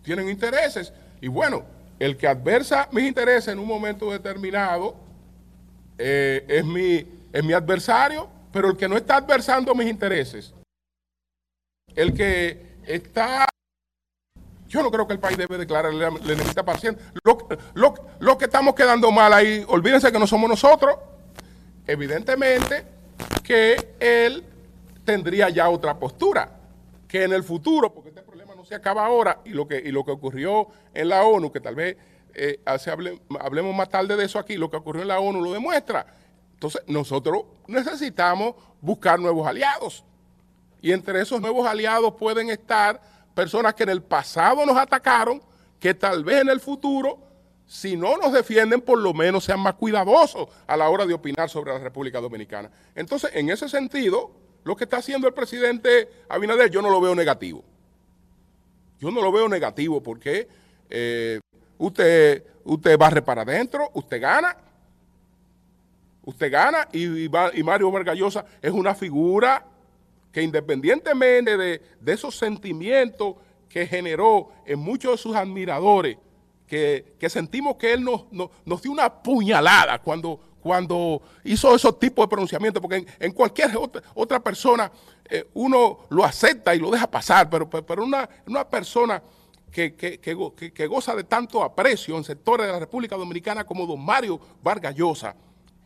Tienen 0.04 0.30
intereses. 0.30 0.94
Y 1.20 1.30
bueno, 1.30 1.64
el 1.98 2.16
que 2.16 2.28
adversa 2.28 2.90
mis 2.92 3.06
intereses 3.06 3.54
en 3.54 3.58
un 3.58 3.68
momento 3.68 4.12
determinado 4.12 4.96
eh, 5.98 6.46
es, 6.48 6.66
mi, 6.66 7.06
es 7.34 7.44
mi 7.44 7.52
adversario, 7.52 8.30
pero 8.54 8.70
el 8.70 8.78
que 8.78 8.88
no 8.88 8.96
está 8.96 9.18
adversando 9.18 9.76
mis 9.76 9.90
intereses 9.90 10.54
el 11.96 12.14
que 12.14 12.78
está... 12.86 13.48
Yo 14.68 14.82
no 14.82 14.90
creo 14.90 15.06
que 15.06 15.14
el 15.14 15.20
país 15.20 15.38
debe 15.38 15.58
declarar 15.58 15.94
la 15.94 16.08
enemistad 16.08 16.66
parcial. 16.66 16.98
Lo, 17.24 17.48
lo, 18.20 18.38
que 18.38 18.46
estamos 18.46 18.74
quedando 18.74 19.12
mal 19.12 19.32
ahí, 19.32 19.64
olvídense 19.68 20.12
que 20.12 20.18
no 20.18 20.26
somos 20.26 20.50
nosotros. 20.50 20.96
Evidentemente 21.86 22.84
que 23.44 23.96
él 24.00 24.44
tendría 25.06 25.50
ya 25.50 25.70
otra 25.70 26.00
postura, 26.00 26.50
que 27.08 27.24
en 27.24 27.34
el 27.34 27.44
futuro, 27.44 27.94
porque 27.94 28.10
este 28.10 28.24
problema 28.24 28.56
no 28.56 28.66
se 28.66 28.74
acaba 28.74 29.06
ahora, 29.06 29.42
y 29.46 29.50
lo 29.50 29.68
que, 29.68 29.78
y 29.78 29.92
lo 29.92 30.04
que 30.04 30.12
ocurrió 30.12 30.70
en 30.94 31.10
la 31.10 31.24
ONU, 31.24 31.52
que 31.52 31.60
tal 31.60 31.76
vez 31.76 31.98
eh, 32.34 32.60
hablemos 32.66 33.76
más 33.76 33.90
tarde 33.90 34.16
de 34.16 34.26
eso 34.26 34.40
aquí, 34.40 34.56
lo 34.56 34.72
que 34.72 34.78
ocurrió 34.78 35.04
en 35.04 35.10
la 35.10 35.20
ONU 35.20 35.40
lo 35.40 35.52
demuestra. 35.52 36.08
Entonces, 36.64 36.82
nosotros 36.88 37.44
necesitamos 37.68 38.56
buscar 38.80 39.20
nuevos 39.20 39.46
aliados. 39.46 40.06
Y 40.82 40.94
entre 40.94 41.20
esos 41.20 41.42
nuevos 41.42 41.68
aliados 41.68 42.14
pueden 42.14 42.50
estar 42.50 43.02
personas 43.36 43.74
que 43.74 43.84
en 43.84 43.90
el 43.90 44.02
pasado 44.02 44.66
nos 44.66 44.78
atacaron, 44.78 45.44
que 45.78 45.94
tal 45.94 46.24
vez 46.24 46.42
en 46.42 46.48
el 46.48 46.62
futuro 46.62 47.20
si 47.66 47.98
no 47.98 48.16
nos 48.16 48.32
defienden, 48.32 48.80
por 48.80 48.98
lo 48.98 49.14
menos 49.14 49.44
sean 49.44 49.60
más 49.60 49.74
cuidadosos 49.74 50.48
a 50.66 50.78
la 50.78 50.90
hora 50.90 51.06
de 51.06 51.14
opinar 51.14 51.50
sobre 51.50 51.74
la 51.74 51.80
República 51.80 52.22
Dominicana. 52.22 52.72
Entonces, 52.96 53.32
en 53.34 53.50
ese 53.50 53.68
sentido, 53.68 54.32
lo 54.64 54.78
que 54.78 54.86
está 54.86 54.98
haciendo 54.98 55.28
el 55.28 55.34
presidente 55.34 56.08
Abinader, 56.30 56.70
yo 56.70 56.82
no 56.82 56.90
lo 56.90 57.02
veo 57.02 57.14
negativo. 57.14 57.62
Yo 59.02 59.12
no 59.12 59.22
lo 59.22 59.34
veo 59.34 59.50
negativo 59.50 60.02
porque 60.02 60.48
eh, 60.90 61.42
usted, 61.78 62.46
usted 62.64 62.98
barre 62.98 63.22
para 63.22 63.42
adentro, 63.42 63.90
usted 63.96 64.22
gana, 64.22 64.56
usted 66.26 66.52
gana 66.52 66.88
y, 66.92 67.30
Mario 67.64 67.92
Vargallosa 67.92 68.46
es 68.62 68.72
una 68.72 68.96
figura 68.96 69.66
que 70.32 70.42
independientemente 70.42 71.58
de, 71.58 71.82
esos 72.08 72.36
sentimientos 72.36 73.36
que 73.70 73.86
generó 73.86 74.50
en 74.66 74.80
muchos 74.80 75.12
de 75.12 75.18
sus 75.18 75.36
admiradores, 75.36 76.18
que, 76.68 77.16
sentimos 77.30 77.76
que 77.76 77.94
él 77.94 78.04
nos, 78.04 78.82
dio 78.82 78.92
una 78.92 79.14
puñalada 79.22 80.02
cuando, 80.02 81.22
hizo 81.44 81.76
esos 81.76 82.00
tipos 82.00 82.26
de 82.26 82.30
pronunciamientos, 82.30 82.82
porque 82.82 83.06
en, 83.20 83.32
cualquier 83.32 83.72
otra, 84.16 84.40
persona 84.40 84.92
eh, 85.30 85.48
uno 85.54 86.00
lo 86.10 86.24
acepta 86.24 86.74
y 86.74 86.80
lo 86.80 86.90
deja 86.90 87.06
pasar, 87.06 87.48
pero, 87.50 88.04
una, 88.04 88.70
persona 88.70 89.22
que, 89.72 89.94
que, 89.94 90.88
goza 90.88 91.16
de 91.16 91.26
tanto 91.26 91.64
aprecio 91.64 92.18
en 92.18 92.24
sectores 92.24 92.66
de 92.66 92.74
la 92.74 92.80
República 92.80 93.16
Dominicana 93.16 93.66
como 93.66 93.86
don 93.86 94.04
Mario 94.04 94.40
Vargas 94.64 94.96
Llosa, 94.96 95.36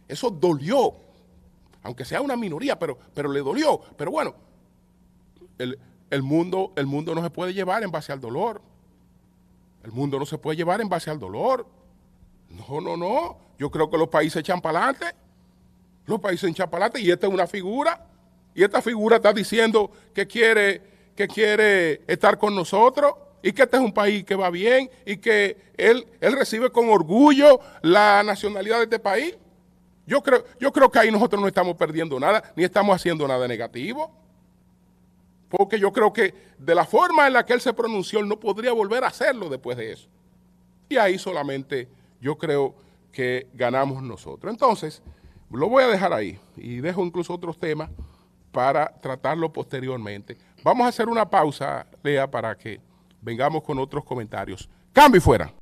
eso 0.08 0.30
dolió, 0.30 0.94
aunque 1.84 2.06
sea 2.06 2.22
una 2.22 2.36
minoría, 2.36 2.78
pero, 2.78 2.98
pero 3.14 3.32
le 3.32 3.40
dolió. 3.40 3.80
Pero 3.98 4.12
bueno, 4.12 4.36
el, 5.58 5.80
el, 6.10 6.24
mundo, 6.24 6.74
el 6.76 6.86
mundo 6.86 7.14
no 7.16 7.24
se 7.24 7.30
puede 7.30 7.54
llevar 7.54 7.84
en 7.84 7.92
base 7.92 8.12
al 8.12 8.22
dolor. 8.22 8.62
El 9.84 9.92
mundo 9.92 10.20
no 10.20 10.26
se 10.26 10.38
puede 10.38 10.58
llevar 10.58 10.82
en 10.82 10.90
base 10.90 11.10
al 11.10 11.20
dolor. 11.20 11.66
No, 12.50 12.82
no, 12.82 12.98
no. 12.98 13.38
Yo 13.58 13.72
creo 13.72 13.90
que 13.90 13.98
los 13.98 14.10
países 14.10 14.40
echan 14.42 14.62
para 14.62 14.84
adelante. 14.84 15.16
Los 16.06 16.20
países 16.20 16.50
echan 16.50 16.70
para 16.70 16.86
adelante 16.86 17.08
y 17.08 17.12
esta 17.12 17.28
es 17.28 17.34
una 17.34 17.48
figura. 17.48 18.06
Y 18.54 18.64
esta 18.64 18.82
figura 18.82 19.18
está 19.18 19.34
diciendo 19.34 19.92
que 20.14 20.26
quiere, 20.26 20.82
que 21.16 21.28
quiere 21.28 22.02
estar 22.08 22.38
con 22.38 22.56
nosotros 22.56 23.14
y 23.44 23.54
que 23.54 23.64
este 23.64 23.78
es 23.78 23.84
un 23.84 23.94
país 23.94 24.24
que 24.24 24.36
va 24.36 24.50
bien 24.50 24.90
y 25.06 25.18
que 25.18 25.58
él, 25.78 26.08
él 26.20 26.34
recibe 26.34 26.72
con 26.72 26.90
orgullo 26.90 27.60
la 27.82 28.24
nacionalidad 28.24 28.78
de 28.78 28.84
este 28.86 29.00
país. 29.00 29.38
Yo 30.08 30.24
creo, 30.24 30.44
yo 30.60 30.72
creo 30.72 30.90
que 30.90 31.00
ahí 31.00 31.12
nosotros 31.12 31.40
no 31.40 31.48
estamos 31.48 31.76
perdiendo 31.76 32.20
nada, 32.20 32.54
ni 32.56 32.64
estamos 32.64 32.96
haciendo 32.96 33.28
nada 33.28 33.48
negativo. 33.48 34.10
Porque 35.50 35.80
yo 35.80 35.92
creo 35.92 36.12
que 36.12 36.34
de 36.58 36.74
la 36.74 36.86
forma 36.86 37.28
en 37.28 37.34
la 37.34 37.46
que 37.46 37.54
él 37.54 37.62
se 37.62 37.74
pronunció, 37.74 38.20
él 38.20 38.28
no 38.28 38.40
podría 38.40 38.72
volver 38.72 39.04
a 39.04 39.08
hacerlo 39.08 39.50
después 39.50 39.78
de 39.78 39.92
eso. 39.92 40.10
Y 40.90 40.98
ahí 40.98 41.20
solamente 41.20 41.90
yo 42.22 42.38
creo 42.38 42.76
que 43.12 43.48
ganamos 43.54 44.02
nosotros. 44.02 44.52
Entonces, 44.52 45.02
lo 45.52 45.70
voy 45.70 45.84
a 45.84 45.88
dejar 45.88 46.14
ahí 46.14 46.40
y 46.56 46.78
dejo 46.78 47.06
incluso 47.06 47.34
otros 47.34 47.60
temas 47.60 47.90
para 48.52 48.88
tratarlo 49.02 49.52
posteriormente. 49.52 50.38
Vamos 50.64 50.86
a 50.86 50.90
hacer 50.90 51.08
una 51.08 51.30
pausa, 51.30 51.86
Lea, 52.04 52.30
para 52.30 52.58
que 52.58 52.80
vengamos 53.22 53.64
con 53.64 53.78
otros 53.80 54.04
comentarios. 54.04 54.70
Cambio 54.94 55.20
y 55.20 55.22
fuera. 55.22 55.54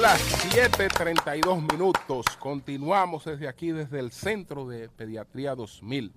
Las 0.00 0.20
7.32 0.54 1.72
minutos. 1.72 2.24
Continuamos 2.38 3.24
desde 3.24 3.48
aquí, 3.48 3.72
desde 3.72 3.98
el 3.98 4.12
Centro 4.12 4.64
de 4.68 4.88
Pediatría 4.88 5.56
2000, 5.56 6.12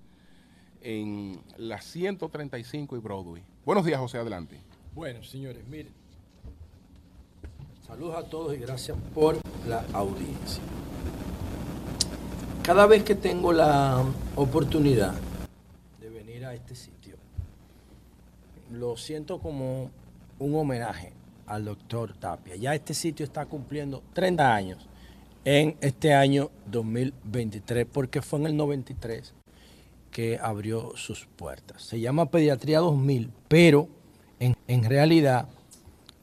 en 0.82 1.40
la 1.56 1.80
135 1.80 2.96
y 2.96 3.00
Broadway. 3.00 3.42
Buenos 3.64 3.84
días, 3.84 3.98
José, 3.98 4.18
adelante. 4.18 4.60
Bueno, 4.94 5.24
señores, 5.24 5.66
miren. 5.66 5.92
Saludos 7.84 8.24
a 8.24 8.30
todos 8.30 8.54
y 8.54 8.58
gracias 8.58 8.96
por 9.12 9.38
la 9.66 9.84
audiencia. 9.92 10.62
Cada 12.62 12.86
vez 12.86 13.02
que 13.02 13.16
tengo 13.16 13.52
la 13.52 14.04
oportunidad 14.36 15.12
de 16.00 16.08
venir 16.08 16.44
a 16.44 16.54
este 16.54 16.76
sitio, 16.76 17.16
lo 18.70 18.96
siento 18.96 19.40
como 19.40 19.90
un 20.38 20.54
homenaje 20.54 21.12
al 21.46 21.64
doctor 21.64 22.14
Tapia. 22.14 22.56
Ya 22.56 22.74
este 22.74 22.94
sitio 22.94 23.24
está 23.24 23.46
cumpliendo 23.46 24.02
30 24.12 24.54
años 24.54 24.88
en 25.44 25.76
este 25.80 26.14
año 26.14 26.50
2023, 26.66 27.86
porque 27.90 28.22
fue 28.22 28.40
en 28.40 28.46
el 28.46 28.56
93 28.56 29.34
que 30.10 30.38
abrió 30.40 30.92
sus 30.96 31.26
puertas. 31.36 31.82
Se 31.82 31.98
llama 31.98 32.30
Pediatría 32.30 32.80
2000, 32.80 33.30
pero 33.48 33.88
en, 34.38 34.56
en 34.68 34.84
realidad, 34.84 35.48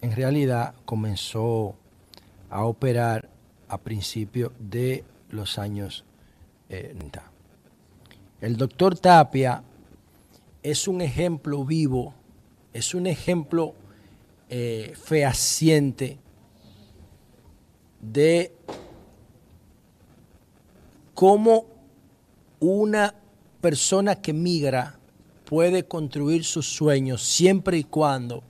en 0.02 0.16
realidad 0.16 0.76
comenzó 0.86 1.76
a 2.50 2.66
operar 2.66 3.30
a 3.68 3.78
principios 3.78 4.52
de 4.60 5.04
los 5.30 5.58
años 5.58 6.06
90. 6.70 7.24
El 8.42 8.58
doctor 8.58 8.98
Tapia 8.98 9.64
es 10.64 10.88
un 10.88 11.02
ejemplo 11.02 11.66
vivo, 11.66 12.14
es 12.74 12.94
un 12.94 13.08
ejemplo 13.08 13.74
eh, 14.50 14.94
fehaciente 15.00 16.18
de 18.02 18.52
cómo 21.14 21.66
una 22.60 23.14
persona 23.62 24.16
que 24.16 24.34
migra 24.34 24.98
puede 25.46 25.84
construir 25.86 26.46
sus 26.46 26.66
sueños 26.66 27.22
siempre 27.22 27.78
y 27.78 27.84
cuando 27.84 28.44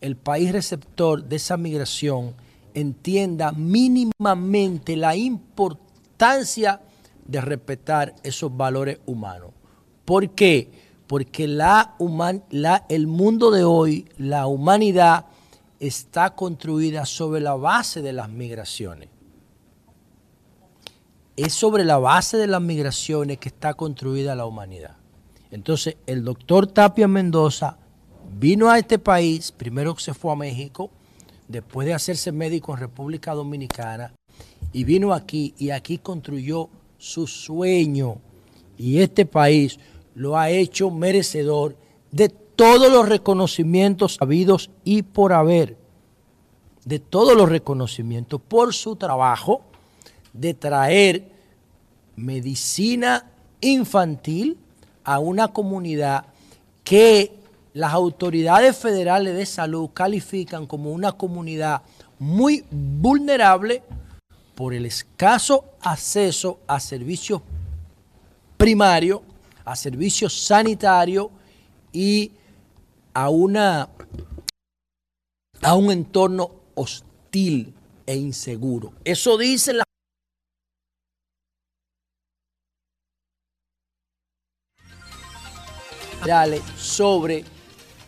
el 0.00 0.16
país 0.16 0.52
receptor 0.52 1.24
de 1.24 1.36
esa 1.36 1.56
migración 1.56 2.34
entienda 2.74 3.52
mínimamente 3.52 4.96
la 4.96 5.14
importancia 5.14 6.80
de 7.26 7.40
respetar 7.40 8.14
esos 8.22 8.54
valores 8.56 8.98
humanos. 9.06 9.50
¿Por 10.04 10.30
qué? 10.30 10.81
Porque 11.12 11.44
el 11.44 13.06
mundo 13.06 13.50
de 13.50 13.64
hoy, 13.64 14.08
la 14.16 14.46
humanidad, 14.46 15.26
está 15.78 16.34
construida 16.34 17.04
sobre 17.04 17.42
la 17.42 17.54
base 17.54 18.00
de 18.00 18.14
las 18.14 18.30
migraciones. 18.30 19.10
Es 21.36 21.52
sobre 21.52 21.84
la 21.84 21.98
base 21.98 22.38
de 22.38 22.46
las 22.46 22.62
migraciones 22.62 23.36
que 23.36 23.50
está 23.50 23.74
construida 23.74 24.34
la 24.34 24.46
humanidad. 24.46 24.96
Entonces, 25.50 25.98
el 26.06 26.24
doctor 26.24 26.66
Tapia 26.66 27.08
Mendoza 27.08 27.76
vino 28.38 28.70
a 28.70 28.78
este 28.78 28.98
país, 28.98 29.52
primero 29.52 29.94
se 29.98 30.14
fue 30.14 30.32
a 30.32 30.36
México, 30.36 30.90
después 31.46 31.86
de 31.86 31.92
hacerse 31.92 32.32
médico 32.32 32.72
en 32.72 32.80
República 32.80 33.34
Dominicana, 33.34 34.14
y 34.72 34.84
vino 34.84 35.12
aquí 35.12 35.52
y 35.58 35.72
aquí 35.72 35.98
construyó 35.98 36.70
su 36.96 37.26
sueño. 37.26 38.16
Y 38.78 39.00
este 39.00 39.26
país 39.26 39.78
lo 40.14 40.38
ha 40.38 40.50
hecho 40.50 40.90
merecedor 40.90 41.76
de 42.10 42.28
todos 42.28 42.92
los 42.92 43.08
reconocimientos 43.08 44.18
habidos 44.20 44.70
y 44.84 45.02
por 45.02 45.32
haber, 45.32 45.76
de 46.84 46.98
todos 46.98 47.36
los 47.36 47.48
reconocimientos 47.48 48.40
por 48.40 48.74
su 48.74 48.96
trabajo 48.96 49.62
de 50.32 50.54
traer 50.54 51.28
medicina 52.16 53.30
infantil 53.60 54.58
a 55.04 55.18
una 55.18 55.48
comunidad 55.48 56.26
que 56.84 57.32
las 57.74 57.92
autoridades 57.92 58.76
federales 58.76 59.34
de 59.34 59.46
salud 59.46 59.90
califican 59.94 60.66
como 60.66 60.92
una 60.92 61.12
comunidad 61.12 61.82
muy 62.18 62.64
vulnerable 62.70 63.82
por 64.54 64.74
el 64.74 64.84
escaso 64.86 65.64
acceso 65.80 66.60
a 66.66 66.78
servicios 66.78 67.40
primarios 68.56 69.20
a 69.64 69.76
servicios 69.76 70.32
sanitarios 70.32 71.28
y 71.92 72.32
a, 73.14 73.28
una, 73.28 73.88
a 75.60 75.74
un 75.74 75.90
entorno 75.90 76.50
hostil 76.74 77.74
e 78.06 78.16
inseguro. 78.16 78.92
Eso 79.04 79.36
dice 79.36 79.72
la 79.74 79.84
sobre 86.76 87.44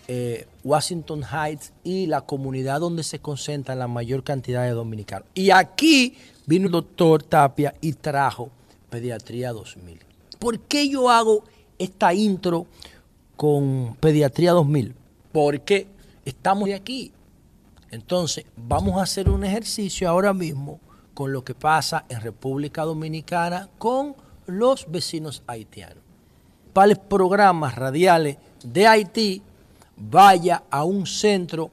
eh, 0.07 0.47
Washington 0.63 1.25
Heights 1.25 1.73
y 1.83 2.07
la 2.07 2.21
comunidad 2.21 2.81
donde 2.81 3.03
se 3.03 3.19
concentra 3.19 3.75
la 3.75 3.89
mayor 3.89 4.23
cantidad 4.23 4.65
de 4.65 4.71
dominicanos. 4.71 5.27
Y 5.35 5.51
aquí 5.51 6.17
vino 6.47 6.67
el 6.67 6.73
doctor 6.73 7.23
Tapia 7.23 7.75
y 7.81 7.95
trajo 7.95 8.51
Pediatría 8.89 9.53
2000. 9.53 10.14
¿Por 10.37 10.61
qué 10.61 10.89
yo 10.89 11.11
hago 11.11 11.45
esta 11.79 12.15
intro 12.15 12.67
con 13.37 13.97
Pediatría 14.01 14.53
2000? 14.53 14.95
Porque 15.33 15.87
estamos 16.25 16.69
de 16.69 16.75
aquí. 16.75 17.13
Entonces, 17.91 18.45
vamos 18.57 18.99
a 18.99 19.03
hacer 19.03 19.29
un 19.29 19.45
ejercicio 19.45 20.09
ahora 20.09 20.33
mismo 20.33 20.81
con 21.15 21.33
lo 21.33 21.45
que 21.45 21.55
pasa 21.55 22.05
en 22.09 22.21
República 22.21 22.83
Dominicana 22.83 23.69
con 23.79 24.17
los 24.47 24.91
vecinos 24.91 25.43
haitianos. 25.47 26.03
¿Cuáles 26.73 26.99
programas 26.99 27.77
radiales 27.77 28.37
de 28.65 28.87
Haití 28.87 29.43
vaya 29.97 30.65
a 30.71 30.83
un 30.83 31.07
centro 31.07 31.71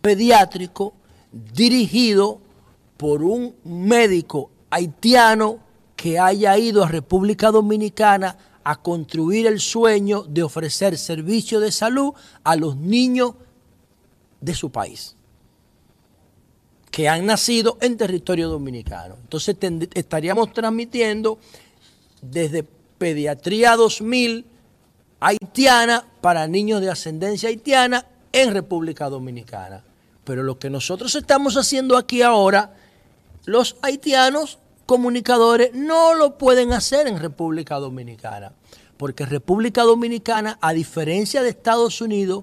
pediátrico 0.00 0.94
dirigido 1.30 2.40
por 2.96 3.22
un 3.22 3.54
médico 3.64 4.50
haitiano 4.70 5.58
que 6.00 6.18
haya 6.18 6.56
ido 6.56 6.82
a 6.82 6.88
República 6.88 7.50
Dominicana 7.50 8.38
a 8.64 8.80
construir 8.80 9.46
el 9.46 9.60
sueño 9.60 10.22
de 10.22 10.42
ofrecer 10.42 10.96
servicio 10.96 11.60
de 11.60 11.70
salud 11.70 12.14
a 12.42 12.56
los 12.56 12.74
niños 12.74 13.34
de 14.40 14.54
su 14.54 14.72
país 14.72 15.14
que 16.90 17.06
han 17.06 17.26
nacido 17.26 17.76
en 17.82 17.98
territorio 17.98 18.48
dominicano. 18.48 19.16
Entonces 19.20 19.54
estaríamos 19.92 20.54
transmitiendo 20.54 21.38
desde 22.22 22.62
Pediatría 22.96 23.76
2000 23.76 24.46
haitiana 25.20 26.06
para 26.22 26.46
niños 26.46 26.80
de 26.80 26.88
ascendencia 26.88 27.50
haitiana 27.50 28.06
en 28.32 28.54
República 28.54 29.10
Dominicana. 29.10 29.84
Pero 30.24 30.44
lo 30.44 30.58
que 30.58 30.70
nosotros 30.70 31.14
estamos 31.14 31.58
haciendo 31.58 31.98
aquí 31.98 32.22
ahora, 32.22 32.74
los 33.44 33.76
haitianos 33.82 34.59
comunicadores 34.90 35.72
no 35.72 36.14
lo 36.14 36.36
pueden 36.36 36.72
hacer 36.72 37.06
en 37.06 37.20
República 37.20 37.76
Dominicana. 37.76 38.50
Porque 38.96 39.24
República 39.24 39.82
Dominicana, 39.82 40.58
a 40.60 40.72
diferencia 40.72 41.44
de 41.44 41.50
Estados 41.50 42.00
Unidos, 42.00 42.42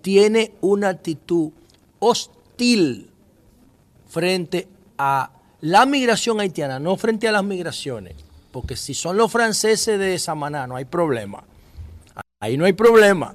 tiene 0.00 0.52
una 0.60 0.90
actitud 0.90 1.50
hostil 1.98 3.10
frente 4.06 4.68
a 4.96 5.32
la 5.62 5.86
migración 5.86 6.38
haitiana, 6.38 6.78
no 6.78 6.96
frente 6.96 7.26
a 7.26 7.32
las 7.32 7.42
migraciones. 7.42 8.14
Porque 8.52 8.76
si 8.76 8.94
son 8.94 9.16
los 9.16 9.32
franceses 9.32 9.98
de 9.98 10.16
Samaná, 10.20 10.68
no 10.68 10.76
hay 10.76 10.84
problema. 10.84 11.42
Ahí 12.38 12.56
no 12.56 12.64
hay 12.64 12.74
problema. 12.74 13.34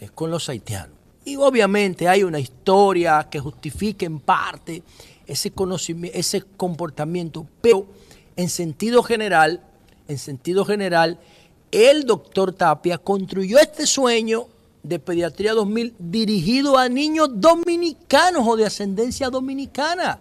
Es 0.00 0.12
con 0.12 0.30
los 0.30 0.48
haitianos. 0.48 0.96
Y 1.26 1.36
obviamente 1.36 2.08
hay 2.08 2.22
una 2.22 2.40
historia 2.40 3.28
que 3.30 3.38
justifique 3.38 4.06
en 4.06 4.18
parte 4.18 4.82
ese 5.26 5.50
conocimiento, 5.50 6.18
ese 6.18 6.42
comportamiento, 6.42 7.46
pero 7.60 7.86
en 8.36 8.48
sentido 8.48 9.02
general, 9.02 9.62
en 10.08 10.18
sentido 10.18 10.64
general, 10.64 11.18
el 11.70 12.04
doctor 12.04 12.52
Tapia 12.52 12.98
construyó 12.98 13.58
este 13.58 13.86
sueño 13.86 14.46
de 14.82 14.98
Pediatría 14.98 15.54
2000 15.54 15.94
dirigido 15.98 16.76
a 16.76 16.88
niños 16.88 17.28
dominicanos 17.34 18.46
o 18.46 18.56
de 18.56 18.66
ascendencia 18.66 19.30
dominicana. 19.30 20.20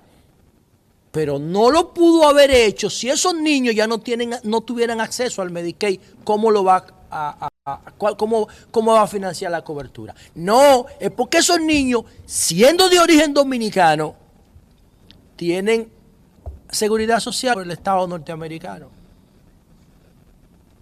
Pero 1.12 1.40
no 1.40 1.72
lo 1.72 1.94
pudo 1.94 2.28
haber 2.28 2.52
hecho 2.52 2.90
si 2.90 3.10
esos 3.10 3.36
niños 3.36 3.76
ya 3.76 3.86
no, 3.86 4.00
tienen, 4.00 4.36
no 4.44 4.62
tuvieran 4.62 5.02
acceso 5.02 5.42
al 5.42 5.52
Medicaid. 5.52 6.00
¿Cómo 6.24 6.52
lo 6.52 6.64
va 6.64 6.86
a, 7.10 7.50
cómo, 8.18 8.48
cómo 8.72 8.94
va 8.94 9.02
a 9.02 9.08
financiar 9.08 9.52
la 9.52 9.62
cobertura? 9.62 10.16
No, 10.36 10.86
es 11.00 11.12
porque 11.12 11.40
esos 11.40 11.60
niños, 11.60 12.04
siendo 12.26 12.88
de 12.88 13.00
origen 13.00 13.34
dominicano, 13.34 14.16
tienen 15.42 15.90
seguridad 16.70 17.20
social 17.20 17.56
por 17.56 17.64
el 17.64 17.72
Estado 17.72 18.06
norteamericano. 18.06 18.90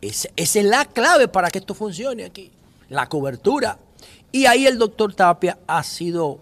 esa 0.01 0.29
es 0.35 0.65
la 0.65 0.83
clave 0.83 1.29
para 1.29 1.49
que 1.49 1.59
esto 1.59 1.73
funcione 1.73 2.25
aquí 2.25 2.51
la 2.89 3.07
cobertura. 3.07 3.79
Y 4.33 4.47
ahí 4.47 4.67
el 4.67 4.77
doctor 4.77 5.13
Tapia 5.13 5.59
ha 5.65 5.81
sido 5.81 6.39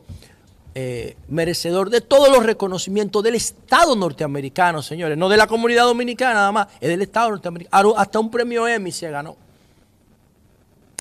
eh, 0.73 1.15
merecedor 1.27 1.91
de 1.91 2.01
todos 2.01 2.29
los 2.29 2.43
reconocimientos 2.43 3.21
del 3.21 3.35
Estado 3.35 3.95
norteamericano, 3.95 4.81
señores, 4.81 5.15
no 5.15 5.29
de 5.29 5.37
la 5.37 5.45
comunidad 5.45 5.83
dominicana 5.83 6.33
nada 6.33 6.51
más, 6.51 6.69
es 6.81 6.89
del 6.89 7.03
Estado 7.03 7.29
norteamericano. 7.29 7.93
Hasta 7.95 8.19
un 8.19 8.31
premio 8.31 8.67
Emmy 8.67 8.91
se 8.91 9.11
ganó. 9.11 9.37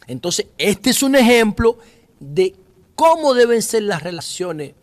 Entonces, 0.07 0.49
este 0.59 0.91
es 0.91 1.03
un 1.03 1.17
ejemplo 1.17 1.79
de 2.21 2.55
cómo 2.95 3.33
deben 3.33 3.63
ser 3.63 3.85
las 3.85 4.03
relaciones 4.03 4.75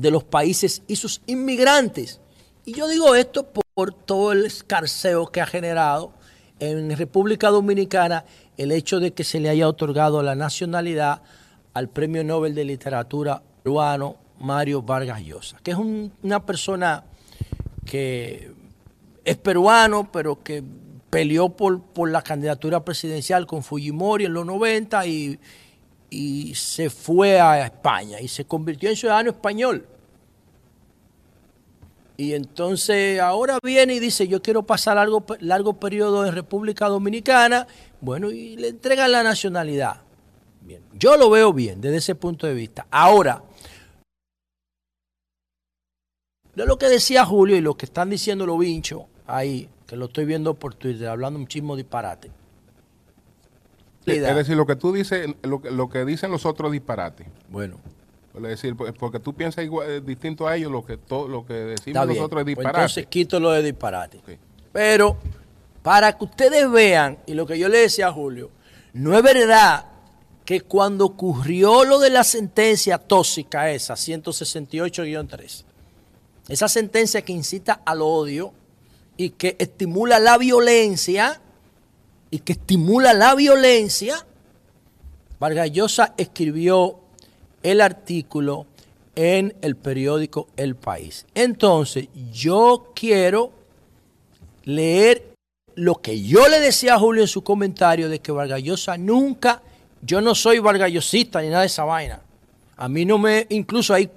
de 0.00 0.10
los 0.10 0.24
países 0.24 0.82
y 0.86 0.96
sus 0.96 1.20
inmigrantes. 1.26 2.20
Y 2.64 2.72
yo 2.72 2.88
digo 2.88 3.14
esto 3.14 3.46
por 3.74 3.92
todo 3.92 4.32
el 4.32 4.46
escarceo 4.46 5.26
que 5.26 5.40
ha 5.40 5.46
generado 5.46 6.12
en 6.58 6.96
República 6.96 7.48
Dominicana 7.48 8.24
el 8.56 8.72
hecho 8.72 9.00
de 9.00 9.12
que 9.12 9.24
se 9.24 9.40
le 9.40 9.48
haya 9.48 9.68
otorgado 9.68 10.22
la 10.22 10.34
nacionalidad 10.34 11.22
al 11.72 11.88
Premio 11.88 12.22
Nobel 12.24 12.54
de 12.54 12.64
Literatura 12.64 13.42
peruano 13.62 14.16
Mario 14.40 14.82
Vargas 14.82 15.22
Llosa, 15.22 15.58
que 15.62 15.70
es 15.72 15.76
una 15.76 16.44
persona 16.44 17.04
que 17.84 18.52
es 19.24 19.36
peruano, 19.36 20.10
pero 20.10 20.42
que 20.42 20.62
peleó 21.10 21.50
por, 21.50 21.82
por, 21.82 22.10
la 22.10 22.22
candidatura 22.22 22.84
presidencial 22.84 23.46
con 23.46 23.62
Fujimori 23.62 24.26
en 24.26 24.34
los 24.34 24.46
90 24.46 25.06
y, 25.06 25.38
y 26.10 26.54
se 26.56 26.90
fue 26.90 27.40
a 27.40 27.64
España 27.64 28.20
y 28.20 28.28
se 28.28 28.44
convirtió 28.44 28.90
en 28.90 28.96
ciudadano 28.96 29.30
español. 29.30 29.86
Y 32.16 32.34
entonces 32.34 33.18
ahora 33.18 33.58
viene 33.62 33.94
y 33.94 33.98
dice, 33.98 34.28
yo 34.28 34.42
quiero 34.42 34.62
pasar 34.62 34.96
largo, 34.96 35.24
largo 35.38 35.74
periodo 35.74 36.26
en 36.26 36.34
República 36.34 36.86
Dominicana, 36.88 37.66
bueno, 38.02 38.30
y 38.30 38.56
le 38.56 38.68
entregan 38.68 39.12
la 39.12 39.22
nacionalidad. 39.22 40.02
Bien, 40.60 40.82
yo 40.92 41.16
lo 41.16 41.30
veo 41.30 41.52
bien 41.54 41.80
desde 41.80 41.96
ese 41.96 42.14
punto 42.14 42.46
de 42.46 42.52
vista. 42.52 42.86
Ahora, 42.90 43.42
de 46.54 46.66
lo 46.66 46.76
que 46.76 46.90
decía 46.90 47.24
Julio 47.24 47.56
y 47.56 47.62
lo 47.62 47.74
que 47.76 47.86
están 47.86 48.10
diciendo 48.10 48.44
los 48.44 48.58
vinchos 48.58 49.04
ahí, 49.26 49.70
que 49.86 49.96
lo 49.96 50.06
estoy 50.06 50.26
viendo 50.26 50.52
por 50.52 50.74
Twitter, 50.74 51.08
hablando 51.08 51.38
un 51.38 51.46
chismo 51.46 51.74
disparate. 51.74 52.30
Es 54.06 54.34
decir, 54.34 54.56
lo 54.56 54.66
que 54.66 54.76
tú 54.76 54.92
dices, 54.92 55.28
lo, 55.42 55.60
lo 55.70 55.88
que 55.88 56.04
dicen 56.04 56.30
los 56.30 56.46
otros 56.46 56.72
disparates. 56.72 57.26
Bueno, 57.48 57.78
es 58.34 58.42
decir, 58.42 58.76
porque 58.76 59.18
tú 59.18 59.34
piensas 59.34 59.64
igual, 59.64 59.90
eh, 59.90 60.00
distinto 60.00 60.46
a 60.46 60.56
ellos, 60.56 60.70
lo 60.70 60.84
que, 60.84 60.96
todo, 60.96 61.28
lo 61.28 61.44
que 61.44 61.54
decimos 61.54 62.06
nosotros 62.06 62.40
es 62.40 62.44
pues 62.44 62.46
disparate. 62.46 62.78
entonces 62.78 63.06
quito 63.06 63.40
lo 63.40 63.50
de 63.50 63.62
disparate. 63.62 64.20
Pero 64.72 65.16
para 65.82 66.16
que 66.16 66.24
ustedes 66.24 66.70
vean, 66.70 67.18
y 67.26 67.34
lo 67.34 67.46
que 67.46 67.58
yo 67.58 67.68
le 67.68 67.78
decía 67.78 68.08
a 68.08 68.12
Julio, 68.12 68.50
no 68.92 69.16
es 69.16 69.22
verdad 69.22 69.86
que 70.44 70.62
cuando 70.62 71.06
ocurrió 71.06 71.84
lo 71.84 71.98
de 71.98 72.10
la 72.10 72.24
sentencia 72.24 72.98
tóxica 72.98 73.70
esa, 73.70 73.94
168-3, 73.94 75.64
esa 76.48 76.68
sentencia 76.68 77.22
que 77.22 77.32
incita 77.32 77.82
al 77.84 78.02
odio 78.02 78.52
y 79.16 79.30
que 79.30 79.56
estimula 79.58 80.18
la 80.18 80.38
violencia, 80.38 81.40
y 82.30 82.40
que 82.40 82.52
estimula 82.52 83.12
la 83.12 83.34
violencia, 83.34 84.26
Vargas 85.38 85.70
Llosa 85.72 86.14
escribió 86.16 87.00
el 87.62 87.80
artículo 87.80 88.66
en 89.16 89.54
el 89.60 89.76
periódico 89.76 90.48
El 90.56 90.76
País. 90.76 91.26
Entonces, 91.34 92.08
yo 92.32 92.92
quiero 92.94 93.52
leer 94.64 95.34
lo 95.74 95.96
que 95.96 96.22
yo 96.22 96.48
le 96.48 96.60
decía 96.60 96.94
a 96.94 96.98
Julio 96.98 97.22
en 97.22 97.28
su 97.28 97.42
comentario 97.42 98.08
de 98.08 98.20
que 98.20 98.32
Vargallosa 98.32 98.96
nunca, 98.96 99.62
yo 100.02 100.20
no 100.20 100.34
soy 100.34 100.58
vargallosista 100.58 101.40
ni 101.40 101.48
nada 101.48 101.60
de 101.60 101.66
esa 101.66 101.84
vaina. 101.84 102.20
A 102.76 102.88
mí 102.88 103.04
no 103.04 103.18
me, 103.18 103.46
incluso 103.50 103.94
hay 103.94 104.10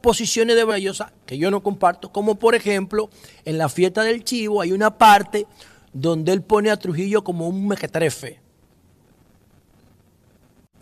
posiciones 0.00 0.56
de 0.56 0.64
Vargallosa 0.64 1.12
que 1.26 1.38
yo 1.38 1.50
no 1.50 1.62
comparto, 1.62 2.12
como 2.12 2.36
por 2.36 2.54
ejemplo, 2.54 3.10
en 3.44 3.58
la 3.58 3.68
fiesta 3.68 4.02
del 4.02 4.24
chivo 4.24 4.60
hay 4.60 4.72
una 4.72 4.96
parte 4.96 5.46
donde 5.92 6.32
él 6.32 6.42
pone 6.42 6.70
a 6.70 6.76
Trujillo 6.76 7.22
como 7.22 7.48
un 7.48 7.68
mequetrefe. 7.68 8.40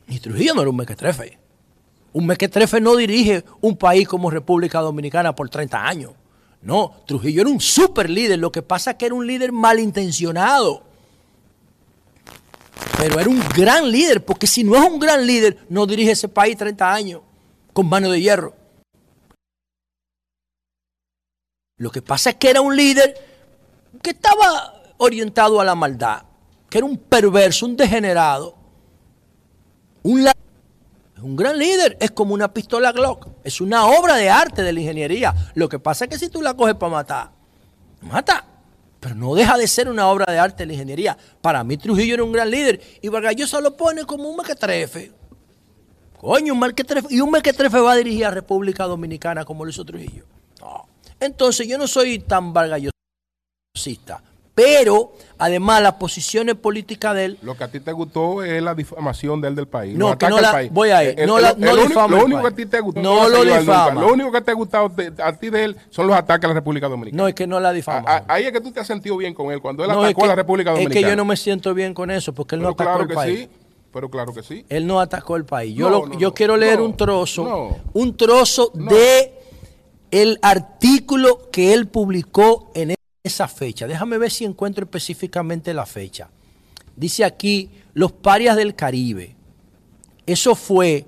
Y 0.09 0.21
Trujillo 0.21 0.55
no 0.55 0.63
era 0.63 0.71
un 0.71 0.77
mequetrefe. 0.77 1.39
Un 2.13 2.27
mequetrefe 2.27 2.81
no 2.81 2.97
dirige 2.97 3.45
un 3.61 3.77
país 3.77 4.09
como 4.09 4.31
República 4.31 4.81
Dominicana 4.81 5.35
por 5.35 5.49
30 5.49 5.87
años. 5.87 6.13
No, 6.63 6.97
Trujillo 7.07 7.43
era 7.43 7.51
un 7.51 7.61
super 7.61 8.11
líder. 8.11 8.39
Lo 8.39 8.51
que 8.51 8.63
pasa 8.63 8.93
es 8.93 8.97
que 8.97 9.07
era 9.07 9.15
un 9.15 9.27
líder 9.27 9.53
malintencionado. 9.53 10.83
Pero 12.99 13.19
era 13.19 13.31
un 13.31 13.41
gran 13.57 13.91
líder, 13.91 14.25
porque 14.25 14.47
si 14.47 14.65
no 14.65 14.77
es 14.77 14.83
un 14.83 14.99
gran 14.99 15.27
líder, 15.27 15.59
no 15.69 15.87
dirige 15.87 16.11
ese 16.11 16.29
país 16.29 16.57
30 16.57 16.93
años 16.93 17.23
con 17.73 17.89
mano 17.89 18.11
de 18.11 18.21
hierro. 18.21 18.55
Lo 21.77 21.91
que 21.91 22.03
pasa 22.03 22.31
es 22.31 22.37
que 22.37 22.51
era 22.51 22.61
un 22.61 22.77
líder 22.77 23.15
que 24.03 24.11
estaba 24.11 24.80
orientado 25.01 25.61
a 25.61 25.65
la 25.65 25.75
maldad, 25.75 26.23
que 26.69 26.79
era 26.79 26.87
un 26.87 26.97
perverso, 26.97 27.67
un 27.67 27.77
degenerado, 27.77 28.55
un 30.03 30.27
un 31.23 31.37
gran 31.37 31.59
líder, 31.59 31.99
es 32.01 32.11
como 32.13 32.33
una 32.33 32.53
pistola 32.53 32.93
Glock, 32.93 33.29
es 33.45 33.61
una 33.61 33.87
obra 33.87 34.17
de 34.17 34.31
arte 34.31 34.63
de 34.63 34.73
la 34.73 34.81
ingeniería. 34.81 35.35
Lo 35.55 35.69
que 35.69 35.79
pasa 35.79 36.05
es 36.05 36.11
que 36.11 36.19
si 36.19 36.29
tú 36.31 36.41
la 36.41 36.55
coges 36.55 36.77
para 36.77 36.93
matar, 36.93 37.31
mata, 38.01 38.45
pero 38.99 39.15
no 39.15 39.35
deja 39.35 39.59
de 39.59 39.67
ser 39.67 39.89
una 39.89 40.09
obra 40.09 40.31
de 40.33 40.39
arte 40.39 40.63
de 40.63 40.69
la 40.69 40.73
ingeniería. 40.75 41.17
Para 41.41 41.65
mí 41.65 41.77
Trujillo 41.77 42.15
era 42.15 42.25
un 42.25 42.33
gran 42.33 42.51
líder 42.51 42.81
y 43.03 43.09
Vargas 43.09 43.37
Llosa 43.37 43.61
lo 43.61 43.77
pone 43.77 44.05
como 44.05 44.29
un 44.29 44.37
mequetrefe. 44.37 45.13
Coño, 46.19 46.53
un 46.53 46.61
mequetrefe. 46.61 47.09
Y 47.11 47.21
un 47.21 47.31
mequetrefe 47.31 47.81
va 47.81 47.93
a 47.93 47.97
dirigir 47.97 48.27
a 48.27 48.31
República 48.31 48.85
Dominicana 48.85 49.45
como 49.45 49.65
lo 49.65 49.71
hizo 49.71 49.85
Trujillo. 49.85 50.25
No. 50.61 50.87
Entonces 51.19 51.67
yo 51.67 51.79
no 51.79 51.87
soy 51.87 52.19
tan 52.19 52.53
vargallosista, 52.53 54.23
pero 54.63 55.13
además 55.39 55.83
las 55.83 55.95
posiciones 55.95 56.55
políticas 56.55 57.15
de 57.15 57.25
él. 57.25 57.39
Lo 57.43 57.57
que 57.57 57.65
a 57.65 57.69
ti 57.69 57.81
te 57.81 57.93
gustó 57.93 58.45
es 58.45 58.63
la 58.63 58.75
difamación 58.75 59.41
de 59.41 59.49
él 59.49 59.55
del 59.55 59.67
país. 59.69 59.97
No, 59.97 60.17
que 60.19 60.29
no 60.29 60.39
la- 60.41 60.53
país. 60.53 60.71
voy 60.73 60.91
a 60.91 61.03
ir. 61.05 61.15
El- 61.19 61.27
No 61.27 61.37
el- 61.39 61.43
la- 61.43 61.51
el 61.51 61.61
no 61.61 61.71
único- 61.73 61.89
difama 61.89 62.09
Lo 62.09 62.17
el 62.19 62.25
único 62.25 62.41
que 62.43 62.47
a 62.49 62.51
ti 62.51 62.67
te 62.67 62.81
gustó. 62.81 63.01
No 63.01 63.29
lo 63.29 63.45
difama. 63.45 64.01
Lo 64.01 64.13
único 64.13 64.31
que 64.33 64.41
te 64.43 64.51
ha 64.51 64.55
gustado 64.55 64.89
de- 64.91 65.13
a 65.23 65.33
ti 65.33 65.49
de 65.51 65.65
él 65.65 65.77
son 65.89 66.07
los 66.07 66.17
ataques 66.17 66.45
a 66.45 66.49
la 66.49 66.55
República 66.55 66.89
Dominicana. 66.89 67.23
No, 67.23 67.29
es 67.29 67.35
que 67.35 67.47
no 67.47 67.59
la 67.59 67.73
difama. 67.73 68.09
A- 68.09 68.17
a- 68.19 68.25
ahí 68.29 68.45
es 68.45 68.53
que 68.53 68.61
tú 68.61 68.71
te 68.71 68.81
has 68.81 68.87
sentido 68.87 69.17
bien 69.17 69.33
con 69.33 69.51
él. 69.51 69.61
Cuando 69.63 69.83
él 69.85 69.91
No, 69.91 70.05
es 70.05 70.11
atacó 70.11 70.25
a 70.25 70.29
la 70.29 70.35
República 70.37 70.71
Dominicana. 70.73 70.99
Es 71.01 71.05
que 71.05 71.11
yo 71.11 71.17
no 71.17 71.25
me 71.25 71.37
siento 71.37 71.73
bien 71.75 71.95
con 71.95 72.11
eso, 72.11 72.33
porque 72.35 72.57
él 72.57 72.63
no 72.63 72.69
atacó 72.69 72.83
claro 72.85 73.03
el 73.03 73.09
que 73.09 73.15
país. 73.15 73.39
sí. 73.41 73.49
Pero 73.93 74.09
claro 74.09 74.33
que 74.33 74.43
sí. 74.43 74.65
Él 74.69 74.87
no 74.87 75.01
atacó 75.01 75.35
el 75.37 75.45
país. 75.45 75.75
Yo, 75.75 75.89
lo- 75.91 76.13
yo 76.19 76.33
quiero 76.33 76.57
leer 76.57 76.81
un 76.81 76.97
trozo, 76.97 77.77
un 77.93 78.17
trozo 78.17 78.71
de 78.75 79.35
el 80.13 80.39
artículo 80.43 81.51
que 81.51 81.73
él 81.73 81.89
publicó 81.89 82.71
en 82.75 82.91
esa 83.23 83.49
fecha. 83.49 83.87
Déjame 83.87 84.19
ver 84.19 84.31
si 84.31 84.45
encuentro 84.45 84.85
específicamente 84.85 85.75
la 85.75 85.87
fecha. 85.87 86.29
Dice 86.97 87.25
aquí, 87.25 87.71
los 87.95 88.13
parias 88.13 88.57
del 88.57 88.75
Caribe. 88.75 89.35
Eso 90.27 90.55
fue 90.55 91.07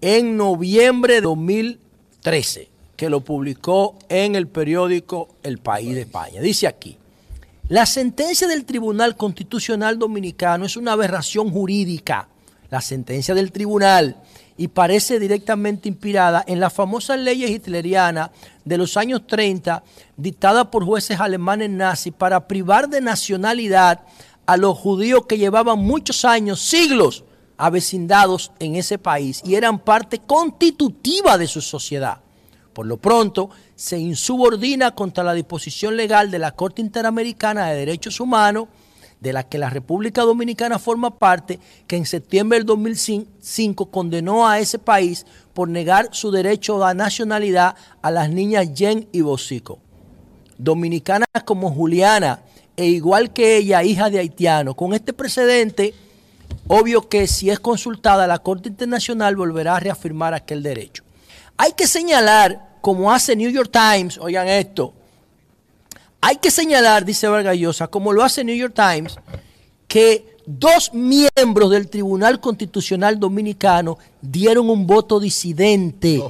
en 0.00 0.36
noviembre 0.36 1.14
de 1.14 1.20
2013, 1.22 2.68
que 2.96 3.08
lo 3.08 3.20
publicó 3.20 3.98
en 4.08 4.34
el 4.34 4.48
periódico 4.48 5.28
El 5.42 5.58
País 5.58 5.94
de 5.94 6.02
España. 6.02 6.40
Dice 6.40 6.66
aquí, 6.66 6.98
la 7.68 7.86
sentencia 7.86 8.48
del 8.48 8.64
Tribunal 8.64 9.16
Constitucional 9.16 9.98
Dominicano 9.98 10.66
es 10.66 10.76
una 10.76 10.92
aberración 10.92 11.50
jurídica. 11.50 12.28
La 12.70 12.80
sentencia 12.80 13.34
del 13.34 13.52
tribunal 13.52 14.16
y 14.56 14.68
parece 14.68 15.18
directamente 15.18 15.88
inspirada 15.88 16.44
en 16.46 16.60
las 16.60 16.72
famosas 16.72 17.18
leyes 17.18 17.50
hitlerianas 17.50 18.30
de 18.64 18.78
los 18.78 18.96
años 18.96 19.26
30 19.26 19.82
dictadas 20.16 20.66
por 20.66 20.84
jueces 20.84 21.20
alemanes 21.20 21.70
nazis 21.70 22.12
para 22.12 22.46
privar 22.46 22.88
de 22.88 23.00
nacionalidad 23.00 24.00
a 24.46 24.56
los 24.56 24.78
judíos 24.78 25.26
que 25.26 25.38
llevaban 25.38 25.78
muchos 25.78 26.24
años, 26.24 26.60
siglos, 26.60 27.24
avecindados 27.56 28.50
en 28.58 28.76
ese 28.76 28.98
país 28.98 29.40
y 29.44 29.54
eran 29.54 29.78
parte 29.78 30.18
constitutiva 30.18 31.38
de 31.38 31.46
su 31.46 31.60
sociedad. 31.60 32.18
Por 32.72 32.86
lo 32.86 32.96
pronto, 32.96 33.50
se 33.76 33.98
insubordina 33.98 34.94
contra 34.94 35.22
la 35.22 35.34
disposición 35.34 35.96
legal 35.96 36.30
de 36.30 36.38
la 36.38 36.52
Corte 36.52 36.80
Interamericana 36.80 37.66
de 37.66 37.76
Derechos 37.76 38.18
Humanos, 38.18 38.68
de 39.22 39.32
la 39.32 39.44
que 39.44 39.56
la 39.56 39.70
República 39.70 40.22
Dominicana 40.22 40.80
forma 40.80 41.18
parte, 41.18 41.60
que 41.86 41.96
en 41.96 42.06
septiembre 42.06 42.58
del 42.58 42.66
2005 42.66 43.86
condenó 43.86 44.48
a 44.48 44.58
ese 44.58 44.80
país 44.80 45.24
por 45.54 45.68
negar 45.68 46.08
su 46.10 46.32
derecho 46.32 46.84
a 46.84 46.92
nacionalidad 46.92 47.76
a 48.02 48.10
las 48.10 48.30
niñas 48.30 48.70
Jen 48.74 49.08
y 49.12 49.20
Bosico. 49.20 49.78
Dominicanas 50.58 51.28
como 51.44 51.70
Juliana, 51.70 52.42
e 52.76 52.86
igual 52.86 53.32
que 53.32 53.58
ella, 53.58 53.84
hija 53.84 54.10
de 54.10 54.18
haitiano. 54.18 54.74
Con 54.74 54.92
este 54.92 55.12
precedente, 55.12 55.94
obvio 56.66 57.08
que 57.08 57.28
si 57.28 57.48
es 57.48 57.60
consultada, 57.60 58.26
la 58.26 58.40
Corte 58.40 58.70
Internacional 58.70 59.36
volverá 59.36 59.76
a 59.76 59.80
reafirmar 59.80 60.34
aquel 60.34 60.64
derecho. 60.64 61.04
Hay 61.56 61.74
que 61.74 61.86
señalar, 61.86 62.78
como 62.80 63.12
hace 63.12 63.36
New 63.36 63.50
York 63.50 63.70
Times, 63.70 64.18
oigan 64.18 64.48
esto, 64.48 64.94
hay 66.22 66.36
que 66.36 66.52
señalar, 66.52 67.04
dice 67.04 67.26
Vargallosa, 67.26 67.88
como 67.88 68.12
lo 68.12 68.22
hace 68.22 68.44
New 68.44 68.54
York 68.54 68.74
Times, 68.74 69.16
que 69.88 70.38
dos 70.46 70.94
miembros 70.94 71.70
del 71.70 71.88
Tribunal 71.88 72.40
Constitucional 72.40 73.18
Dominicano 73.18 73.98
dieron 74.20 74.70
un 74.70 74.86
voto 74.86 75.18
disidente 75.18 76.22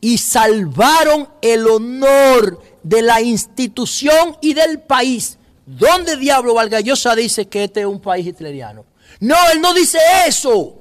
y 0.00 0.16
salvaron 0.16 1.28
el 1.42 1.68
honor 1.68 2.58
de 2.82 3.02
la 3.02 3.20
institución 3.20 4.34
y 4.40 4.54
del 4.54 4.80
país. 4.80 5.36
¿Dónde 5.66 6.16
diablo 6.16 6.54
Vargallosa 6.54 7.14
dice 7.14 7.46
que 7.46 7.64
este 7.64 7.80
es 7.80 7.86
un 7.86 8.00
país 8.00 8.26
hitleriano? 8.26 8.86
No, 9.20 9.36
él 9.52 9.60
no 9.60 9.74
dice 9.74 9.98
eso. 10.26 10.74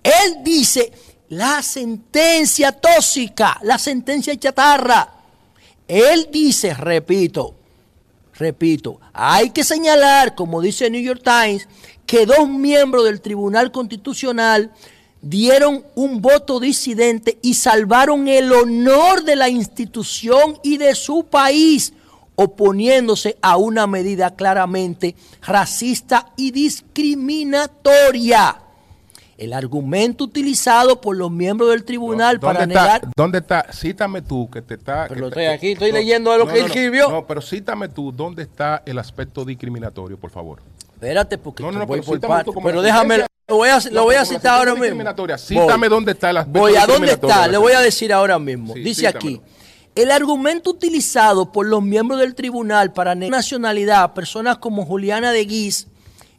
Él 0.00 0.44
dice 0.44 0.92
la 1.30 1.60
sentencia 1.60 2.70
tóxica, 2.70 3.58
la 3.62 3.78
sentencia 3.78 4.38
chatarra. 4.38 5.12
Él 5.88 6.28
dice, 6.32 6.72
repito, 6.72 7.65
repito, 8.38 9.00
hay 9.12 9.50
que 9.50 9.64
señalar, 9.64 10.34
como 10.34 10.60
dice 10.60 10.90
New 10.90 11.02
York 11.02 11.22
Times, 11.24 11.68
que 12.06 12.26
dos 12.26 12.48
miembros 12.48 13.04
del 13.04 13.20
Tribunal 13.20 13.72
Constitucional 13.72 14.72
dieron 15.22 15.84
un 15.94 16.20
voto 16.22 16.60
disidente 16.60 17.38
y 17.42 17.54
salvaron 17.54 18.28
el 18.28 18.52
honor 18.52 19.24
de 19.24 19.34
la 19.36 19.48
institución 19.48 20.58
y 20.62 20.76
de 20.78 20.94
su 20.94 21.24
país, 21.24 21.92
oponiéndose 22.36 23.36
a 23.40 23.56
una 23.56 23.86
medida 23.86 24.36
claramente 24.36 25.16
racista 25.42 26.32
y 26.36 26.50
discriminatoria. 26.52 28.65
El 29.38 29.52
argumento 29.52 30.24
utilizado 30.24 31.00
por 31.00 31.16
los 31.16 31.30
miembros 31.30 31.68
del 31.70 31.84
tribunal 31.84 32.38
¿Dónde 32.38 32.54
para 32.54 32.64
está, 32.64 32.82
negar... 32.82 33.08
¿Dónde 33.14 33.38
está? 33.38 33.66
Cítame 33.72 34.22
tú 34.22 34.48
que 34.50 34.62
te 34.62 34.74
está. 34.74 35.06
Pero 35.08 35.28
que 35.28 35.34
te- 35.34 35.42
estoy 35.42 35.44
aquí, 35.54 35.72
estoy 35.72 35.92
leyendo 35.92 36.36
lo 36.38 36.46
que 36.48 36.60
escribió. 36.60 37.10
No, 37.10 37.26
pero 37.26 37.42
cítame 37.42 37.88
tú, 37.88 38.12
¿dónde 38.12 38.44
está 38.44 38.82
el 38.86 38.98
aspecto 38.98 39.44
discriminatorio, 39.44 40.16
por 40.16 40.30
favor? 40.30 40.60
Espérate, 40.94 41.36
porque 41.36 41.62
No, 41.62 41.70
no, 41.70 41.80
no, 41.80 41.86
voy 41.86 42.00
pero 42.00 42.20
por 42.20 42.54
como 42.54 42.66
Pero 42.66 42.80
déjame, 42.80 43.18
lo 43.48 43.56
voy 43.56 43.68
a, 43.68 43.78
lo 43.90 44.04
voy 44.04 44.16
citar 44.24 44.58
ahora 44.58 44.74
mismo. 44.74 45.04
Cítame 45.36 45.88
dónde 45.90 46.12
está 46.12 46.30
el 46.30 46.38
aspecto 46.38 46.58
Voy, 46.60 46.76
¿a 46.76 46.86
dónde 46.86 47.12
está? 47.12 47.46
Le 47.46 47.58
voy 47.58 47.74
a 47.74 47.80
decir 47.80 48.14
ahora 48.14 48.38
mismo. 48.38 48.72
Sí, 48.72 48.80
Dice 48.80 49.06
cítamelo. 49.06 49.18
aquí, 49.18 49.40
el 49.94 50.10
argumento 50.10 50.70
utilizado 50.70 51.52
por 51.52 51.66
los 51.66 51.82
miembros 51.82 52.20
del 52.20 52.34
tribunal 52.34 52.94
para 52.94 53.14
negar 53.14 53.32
nacionalidad 53.38 54.02
a 54.02 54.14
personas 54.14 54.56
como 54.56 54.86
Juliana 54.86 55.32
de 55.32 55.44
Guis 55.44 55.88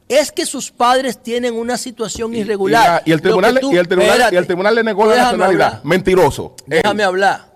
es 0.10 0.32
que 0.32 0.46
sus 0.46 0.72
padres 0.72 1.22
tienen 1.22 1.54
una 1.56 1.78
situación 1.78 2.34
irregular. 2.36 2.84
Y, 2.84 2.88
la- 2.88 3.04
y 3.06 3.12
el 3.14 3.22
tribunal, 3.22 3.60
tú- 3.60 3.74
y, 3.74 3.78
el 3.78 3.88
tribunal, 3.88 4.10
y 4.10 4.12
espérate, 4.14 4.38
el 4.38 4.46
tribunal 4.48 4.76
le 4.76 4.84
negó 4.84 5.06
la 5.06 5.16
nacionalidad. 5.16 5.68
hablar. 5.68 5.82
Mentiroso. 5.86 6.56
Él. 6.70 6.82
Déjame 6.84 7.04
hablar. 7.04 7.48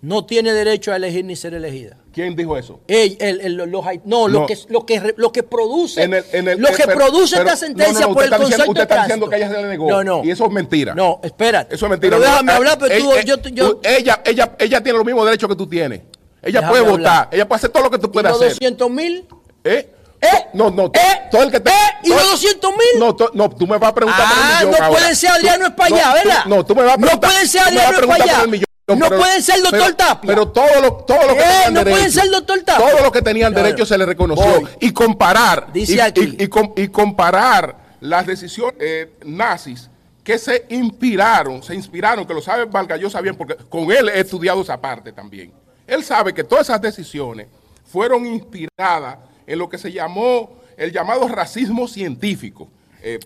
No 0.00 0.24
tiene 0.26 0.52
derecho 0.52 0.92
a 0.92 0.96
elegir 0.96 1.24
ni 1.24 1.36
ser 1.36 1.54
elegida. 1.54 1.96
¿Quién 2.12 2.34
dijo 2.36 2.58
eso? 2.58 2.80
El- 2.88 3.16
el- 3.20 3.54
los 3.54 3.84
no, 4.04 4.26
lo 4.28 4.46
que 4.46 4.58
lo 4.68 4.84
que 4.84 5.14
lo 5.16 5.32
que 5.32 5.42
produce 5.44 6.02
En 6.02 6.12
en 6.12 6.60
lo 6.60 6.68
que 6.72 6.84
produce 6.88 7.36
pero- 7.36 7.48
esta 7.48 7.56
sentencia 7.56 7.92
no, 7.94 8.00
no, 8.00 8.08
no, 8.08 8.14
por 8.14 8.24
el 8.24 8.32
está 8.32 8.38
diciendo- 8.38 8.64
usted 8.68 8.74
de 8.74 8.82
está 8.82 9.02
diciendo 9.04 9.26
tránsito. 9.26 9.30
que 9.30 9.36
ella 9.36 9.48
se 9.48 9.62
le 9.62 9.68
negó. 9.68 9.88
No, 9.88 10.04
no. 10.04 10.24
Y 10.24 10.30
eso 10.30 10.44
es 10.44 10.50
mentira. 10.52 10.94
No, 10.94 11.20
espérate. 11.22 11.74
Eso 11.76 11.86
es 11.86 11.90
mentira. 11.90 12.16
Pero 12.18 12.28
déjame 12.30 12.52
eh, 12.52 12.54
hablar, 12.56 12.78
pero 12.80 12.98
tú, 13.02 13.12
eh, 13.12 13.22
yo, 13.24 13.34
eh, 13.36 13.50
yo, 13.54 13.70
tú- 13.70 13.80
ella, 13.84 14.22
ella, 14.26 14.56
ella 14.58 14.82
tiene 14.82 14.98
los 14.98 15.06
mismos 15.06 15.24
derechos 15.24 15.48
que 15.48 15.56
tú 15.56 15.66
tienes. 15.68 16.02
Ella 16.42 16.68
puede 16.68 16.82
hablar. 16.84 16.98
votar. 16.98 17.28
Ella 17.30 17.48
puede 17.48 17.56
hacer 17.58 17.70
todo 17.70 17.84
lo 17.84 17.90
que 17.90 17.98
tú 17.98 18.08
¿y 18.08 18.10
puedes 18.10 18.30
los 18.30 18.40
hacer. 18.40 18.50
200 18.50 18.90
mil. 18.90 19.24
¿Eh? 19.64 19.88
¿Eh? 20.22 20.46
No, 20.54 20.70
no. 20.70 20.84
¿Eh? 20.86 21.20
Todo 21.30 21.42
el 21.42 21.50
que 21.50 21.58
te, 21.60 21.70
¿Eh? 21.70 21.74
¿Y 22.04 22.10
los 22.10 22.30
200 22.30 22.70
mil? 22.70 23.00
No, 23.00 23.14
to- 23.16 23.30
no, 23.34 23.50
tú 23.50 23.66
me 23.66 23.76
vas 23.76 23.90
a 23.90 23.94
preguntar 23.94 24.24
por 24.28 24.36
el 24.38 24.42
Ah, 24.44 24.56
millón 24.60 24.70
no 24.70 24.76
ahora. 24.76 24.90
pueden 24.98 25.16
ser 25.16 25.30
Adriano 25.30 25.68
no, 25.68 25.74
tú- 25.74 25.94
¿verdad? 25.94 26.44
No, 26.46 26.64
tú 26.66 26.74
me 26.76 26.82
vas 26.84 26.92
a 26.92 26.96
No 26.96 27.00
preguntar. 27.02 27.30
pueden 27.30 27.48
ser 27.48 27.60
Adriano 27.62 28.46
millón, 28.46 28.64
No 28.88 29.08
pero- 29.08 29.18
pueden 29.20 29.42
ser 29.42 29.56
el 29.56 29.62
doctor 29.62 29.80
pero- 29.80 29.96
Tapia. 29.96 30.28
Pero 30.28 30.48
todo 30.48 30.80
lo, 30.80 30.92
todo 31.04 31.26
lo 31.26 31.34
que 31.34 31.40
Eh, 31.40 31.44
tenían 31.44 31.74
no 31.74 31.78
derecho. 31.80 31.96
pueden 31.96 32.12
ser 32.12 32.24
el 32.24 32.30
doctor 32.30 32.62
Tapia. 32.62 32.86
Todo 32.90 33.02
lo 33.02 33.12
que 33.12 33.22
tenían 33.22 33.52
No, 33.52 33.58
no. 33.58 33.64
derecho 33.64 33.84
se 33.86 33.98
le 33.98 34.06
reconoció. 34.06 34.44
Voy. 34.60 34.68
Y 34.80 34.92
comparar. 34.92 35.72
Dice 35.72 35.94
y, 35.94 36.00
aquí. 36.00 36.36
Y, 36.38 36.44
y 36.44 36.48
com- 36.48 36.72
y 36.76 36.88
comparar 36.88 37.76
las 38.00 38.24
decisiones 38.26 38.74
eh, 38.80 39.12
nazis 39.24 39.88
que 40.22 40.38
se 40.38 40.66
inspiraron, 40.68 41.62
se 41.64 41.74
inspiraron, 41.74 42.24
que 42.26 42.34
lo 42.34 42.40
sabe 42.42 42.66
Valgallosa 42.66 43.20
bien, 43.20 43.34
porque 43.34 43.56
con 43.68 43.90
él 43.90 44.08
he 44.08 44.20
estudiado 44.20 44.62
esa 44.62 44.80
parte 44.80 45.10
también. 45.12 45.52
Él 45.84 46.04
sabe 46.04 46.32
que 46.32 46.44
todas 46.44 46.68
esas 46.68 46.80
decisiones 46.80 47.48
fueron 47.90 48.24
inspiradas 48.26 49.16
en 49.52 49.58
lo 49.58 49.68
que 49.68 49.76
se 49.78 49.92
llamó 49.92 50.50
el 50.76 50.92
llamado 50.92 51.28
racismo 51.28 51.86
científico. 51.86 52.68
Eh, 53.04 53.18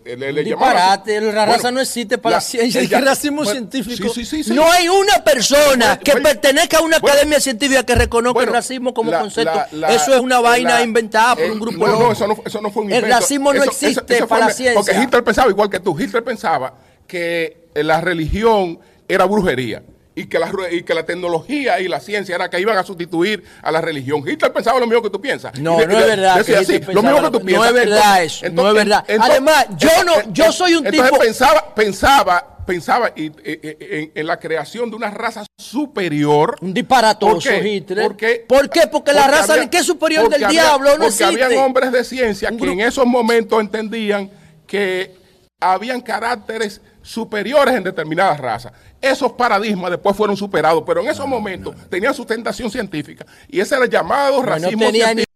Disparate, 0.45 1.21
raci- 1.21 1.33
la 1.35 1.45
raza 1.47 1.59
Bueno, 1.63 1.71
no 1.73 1.81
existe 1.83 2.17
para 2.19 2.37
la, 2.37 2.41
ciencia. 2.41 2.81
el 2.81 2.93
El 2.93 3.05
racismo 3.05 3.37
bueno, 3.45 3.51
científico. 3.53 4.09
sí, 4.09 4.25
sí, 4.25 4.43
sí, 4.43 4.45
sí. 4.45 4.55
No 4.55 4.65
hay 4.73 4.89
una 4.89 5.23
persona 5.23 5.99
que 5.99 6.13
pertenezca 6.13 6.79
a 6.79 6.81
una 6.81 6.97
academia 6.97 7.39
científica 7.41 7.85
que 7.85 7.95
reconozca 7.95 8.41
el 8.43 8.47
racismo 8.49 8.95
como 8.95 9.11
la- 9.11 9.21
concepto. 9.21 9.61
la- 9.73 9.93
eso 9.93 10.15
es 10.15 10.21
una 10.21 10.41
vaina 10.41 10.83
inventada 10.83 11.37
por 11.37 11.45
eh, 11.45 11.51
un 11.53 11.61
grupo 11.61 11.87
no, 11.87 11.99
no, 12.01 12.13
eso 12.13 12.27
no, 12.27 12.37
eso 12.45 12.61
no 12.63 12.71
fue 12.71 12.85
un 12.85 12.93
El 12.93 13.03
racismo 13.09 13.53
no 13.53 13.63
Eso- 13.63 13.71
existe 13.71 14.17
eso 14.17 14.27
para 14.27 14.47
la 14.47 14.53
ciencia. 14.53 14.75
Porque 14.81 14.99
Hitler 15.01 15.23
pensaba 15.23 15.51
igual 15.51 15.69
que 15.71 15.79
tú. 15.81 15.97
Hitler 16.01 16.25
pensaba 16.25 16.75
que 17.07 17.69
eh, 17.75 17.85
la 17.85 18.01
religión 18.01 18.81
era 19.07 19.27
brujería. 19.27 19.83
Y 20.19 20.27
que, 20.29 20.39
la, 20.39 20.51
y 20.73 20.83
que 20.83 20.95
la 20.95 21.05
tecnología 21.05 21.79
y 21.79 21.89
la 21.89 22.01
ciencia 22.01 22.35
era 22.35 22.49
que 22.49 22.59
iban 22.59 22.79
a 22.79 22.83
sustituir 22.83 23.45
a 23.61 23.71
la 23.71 23.83
religión. 23.83 24.25
Hitler 24.27 24.51
pensaba 24.51 24.81
lo 24.81 24.87
mismo 24.87 25.03
que 25.03 25.11
tú 25.11 25.21
piensas. 25.21 25.59
No, 25.61 25.77
de- 25.79 25.87
no 25.87 25.99
es 26.01 26.07
verdad 26.07 26.37
decía 26.39 26.65
que 26.81 26.93
lo 26.95 27.03
mismo 27.03 27.21
que 27.23 27.39
tú 27.39 27.45
piensas. 27.45 27.73
no 27.73 27.79
es 27.79 27.87
verdad 27.87 28.23
eso, 28.25 28.47
no 28.51 28.69
es 28.69 28.75
verdad. 28.75 29.05
Además, 29.21 29.67
yo 29.77 29.91
no- 30.07 30.33
yo 30.33 30.51
soy 30.53 30.75
un 30.75 30.87
entonces 30.87 31.11
tipo- 31.13 31.23
pensaba, 31.23 31.75
pensaba, 31.75 32.57
pensaba 32.67 33.13
y- 33.15 33.27
eh, 33.27 33.33
eh, 33.45 33.77
en, 33.91 34.13
en 34.15 34.27
la 34.27 34.39
creación 34.39 34.89
de 34.89 34.97
una 34.97 35.11
raza 35.11 35.45
superior. 35.59 36.57
Un 36.63 36.73
disparatoso 36.73 37.51
¿Por? 37.51 37.67
Hitler. 37.67 38.07
Porque- 38.07 38.45
¿Por 38.49 38.71
qué? 38.71 38.87
Porque 38.91 39.13
la 39.13 39.27
raza 39.29 39.53
había- 39.53 39.69
¿qué 39.69 39.79
es 39.79 39.87
superior 39.87 40.23
porque 40.23 40.37
del 40.39 40.45
había- 40.47 40.63
diablo 40.63 40.87
no 40.93 40.97
porque 41.05 41.07
existe. 41.09 41.45
habían 41.45 41.61
hombres 41.63 41.93
de 41.93 42.03
ciencia 42.05 42.51
que 42.51 42.73
en 42.73 42.81
esos 42.81 43.05
momentos 43.05 43.61
entendían 43.61 44.31
que 44.67 45.15
habían 45.61 46.01
caracteres 46.01 46.81
superiores 47.07 47.75
en 47.75 47.85
determinadas 47.85 48.39
razas. 48.41 48.73
Esos 49.01 49.33
paradigmas 49.33 49.91
después 49.93 50.17
fueron 50.17 50.37
superados, 50.37 50.83
pero 50.87 51.01
en 51.01 51.09
esos 51.09 51.27
momentos 51.27 51.75
tenían 51.89 52.13
sustentación 52.15 52.71
científica 52.71 53.25
y 53.49 53.61
ese 53.61 53.77
era 53.77 53.85
el 53.85 53.91
llamado 53.91 54.33
No, 54.39 54.43
no 54.43 54.47
racismo 54.49 54.87
tenía 54.87 55.05
científico. 55.07 55.33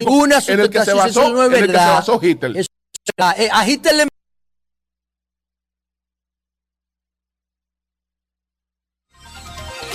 ninguna 0.00 0.38
en 0.46 0.60
el 0.60 0.70
que 0.70 0.78
se 0.78 0.84
sustentación, 0.92 1.24
basó, 1.24 1.32
no 1.36 1.42
es 1.42 1.48
en 1.48 1.54
el 1.64 1.66
que 1.72 1.78
se 1.78 1.84
basó 1.88 2.20
Hitler. 2.22 2.56
Eso- 2.56 2.68
a, 3.18 3.32
eh, 3.36 3.48
a 3.52 3.68
Hitler 3.68 3.94
le 3.96 4.04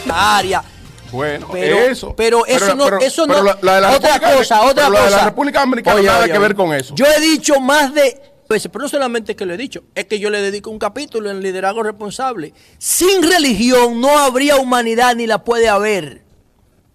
área 0.09 0.63
Bueno, 1.11 1.47
Pero- 1.51 1.77
eso. 1.77 2.15
pero 2.15 2.45
eso 2.47 2.73
no- 2.73 2.97
eso 2.99 3.27
no- 3.27 3.43
la- 3.43 3.57
la 3.61 3.75
de 3.75 3.81
la 3.81 3.91
otra 3.95 4.19
cosa, 4.19 4.61
otra 4.63 4.73
pero 4.85 4.89
la 4.89 4.99
de 5.03 5.09
la 5.11 5.17
cosa. 5.17 5.25
República 5.25 5.59
Dominicana 5.59 6.01
nada 6.01 6.25
que 6.27 6.39
ver 6.39 6.55
con 6.55 6.73
eso. 6.73 6.95
Yo 6.95 7.05
he 7.05 7.19
dicho 7.21 7.59
más 7.59 7.93
de 7.93 8.19
pero 8.47 8.83
no 8.83 8.89
solamente 8.89 9.35
que 9.35 9.45
lo 9.45 9.53
he 9.53 9.57
dicho, 9.57 9.83
es 9.95 10.05
que 10.05 10.19
yo 10.19 10.29
le 10.29 10.41
dedico 10.41 10.69
un 10.69 10.79
capítulo 10.79 11.29
en 11.31 11.41
liderazgo 11.41 11.83
responsable. 11.83 12.53
Sin 12.77 13.23
religión 13.23 13.99
no 14.01 14.17
habría 14.19 14.57
humanidad 14.57 15.15
ni 15.15 15.27
la 15.27 15.43
puede 15.43 15.69
haber. 15.69 16.23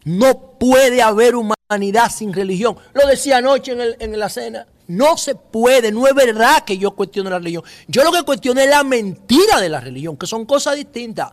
No 0.04 0.52
puede 0.58 1.02
haber 1.02 1.34
humanidad 1.34 2.10
sin 2.10 2.32
religión. 2.32 2.76
Lo 2.94 3.06
decía 3.06 3.38
anoche 3.38 3.72
en, 3.72 3.80
el- 3.80 3.96
en 4.00 4.18
la 4.18 4.28
cena. 4.28 4.66
No 4.86 5.18
se 5.18 5.34
puede, 5.34 5.92
no 5.92 6.06
es 6.06 6.14
verdad 6.14 6.64
que 6.64 6.78
yo 6.78 6.92
cuestiono 6.92 7.28
la 7.28 7.38
religión. 7.38 7.62
Yo 7.88 8.04
lo 8.04 8.12
que 8.12 8.22
cuestiono 8.22 8.60
es 8.60 8.70
la 8.70 8.84
mentira 8.84 9.60
de 9.60 9.68
la 9.68 9.80
religión, 9.80 10.16
que 10.16 10.26
son 10.26 10.46
cosas 10.46 10.76
distintas. 10.76 11.32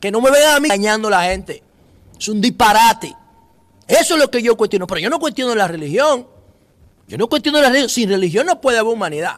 Que 0.00 0.10
no 0.10 0.20
me 0.20 0.30
vengan 0.30 0.56
a 0.56 0.60
mí 0.60 0.66
engañando 0.66 1.08
a 1.08 1.12
la 1.12 1.22
gente. 1.24 1.62
Es 2.18 2.28
un 2.28 2.40
disparate. 2.40 3.14
Eso 3.86 4.14
es 4.14 4.20
lo 4.20 4.28
que 4.30 4.42
yo 4.42 4.56
cuestiono. 4.56 4.86
Pero 4.88 5.00
yo 5.00 5.10
no 5.10 5.20
cuestiono 5.20 5.54
la 5.54 5.68
religión. 5.68 6.26
Yo 7.06 7.16
no 7.16 7.28
cuestiono 7.28 7.60
la 7.60 7.68
religión. 7.68 7.88
Sin 7.90 8.08
religión 8.08 8.46
no 8.46 8.60
puede 8.60 8.78
haber 8.78 8.92
humanidad. 8.92 9.36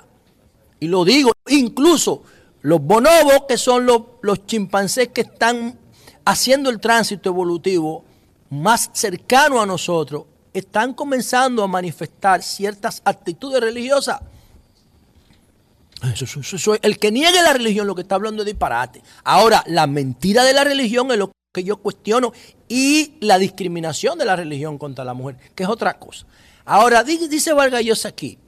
Y 0.81 0.89
lo 0.89 1.05
digo, 1.05 1.33
incluso 1.49 2.23
los 2.63 2.81
bonobos, 2.81 3.45
que 3.49 3.57
son 3.59 3.87
los, 3.87 4.03
los 4.23 4.47
chimpancés 4.47 5.09
que 5.09 5.23
están 5.23 5.79
haciendo 6.25 6.71
el 6.71 6.81
tránsito 6.81 7.31
evolutivo 7.31 8.05
más 8.51 8.91
cercano 8.93 9.61
a 9.61 9.67
nosotros, 9.67 10.25
están 10.53 10.95
comenzando 10.95 11.63
a 11.63 11.69
manifestar 11.69 12.43
ciertas 12.43 13.03
actitudes 13.05 13.61
religiosas. 13.61 14.21
Eso, 16.15 16.25
eso- 16.41 16.57
eso- 16.57 16.77
el 16.81 16.99
que 16.99 17.11
niegue 17.11 17.43
la 17.43 17.53
religión 17.53 17.87
lo 17.87 17.95
que 17.95 18.03
está 18.03 18.15
hablando 18.15 18.43
es 18.43 18.47
disparate. 18.47 19.03
Ahora, 19.25 19.65
la 19.67 19.87
mentira 19.87 20.45
de 20.45 20.53
la 20.53 20.63
religión 20.65 21.11
es 21.11 21.19
lo 21.19 21.33
que 21.53 21.65
yo 21.65 21.79
cuestiono 21.79 22.33
y 22.69 23.15
la 23.21 23.39
discriminación 23.39 24.17
de 24.19 24.25
la 24.25 24.37
religión 24.37 24.79
contra 24.79 25.05
la 25.05 25.15
mujer, 25.15 25.37
que 25.57 25.65
es 25.65 25.69
otra 25.69 25.99
cosa. 25.99 26.27
Ahora, 26.65 27.03
di- 27.03 27.27
dice 27.29 27.53
Vargas 27.53 27.83
Llosa 27.83 28.09
aquí, 28.11 28.39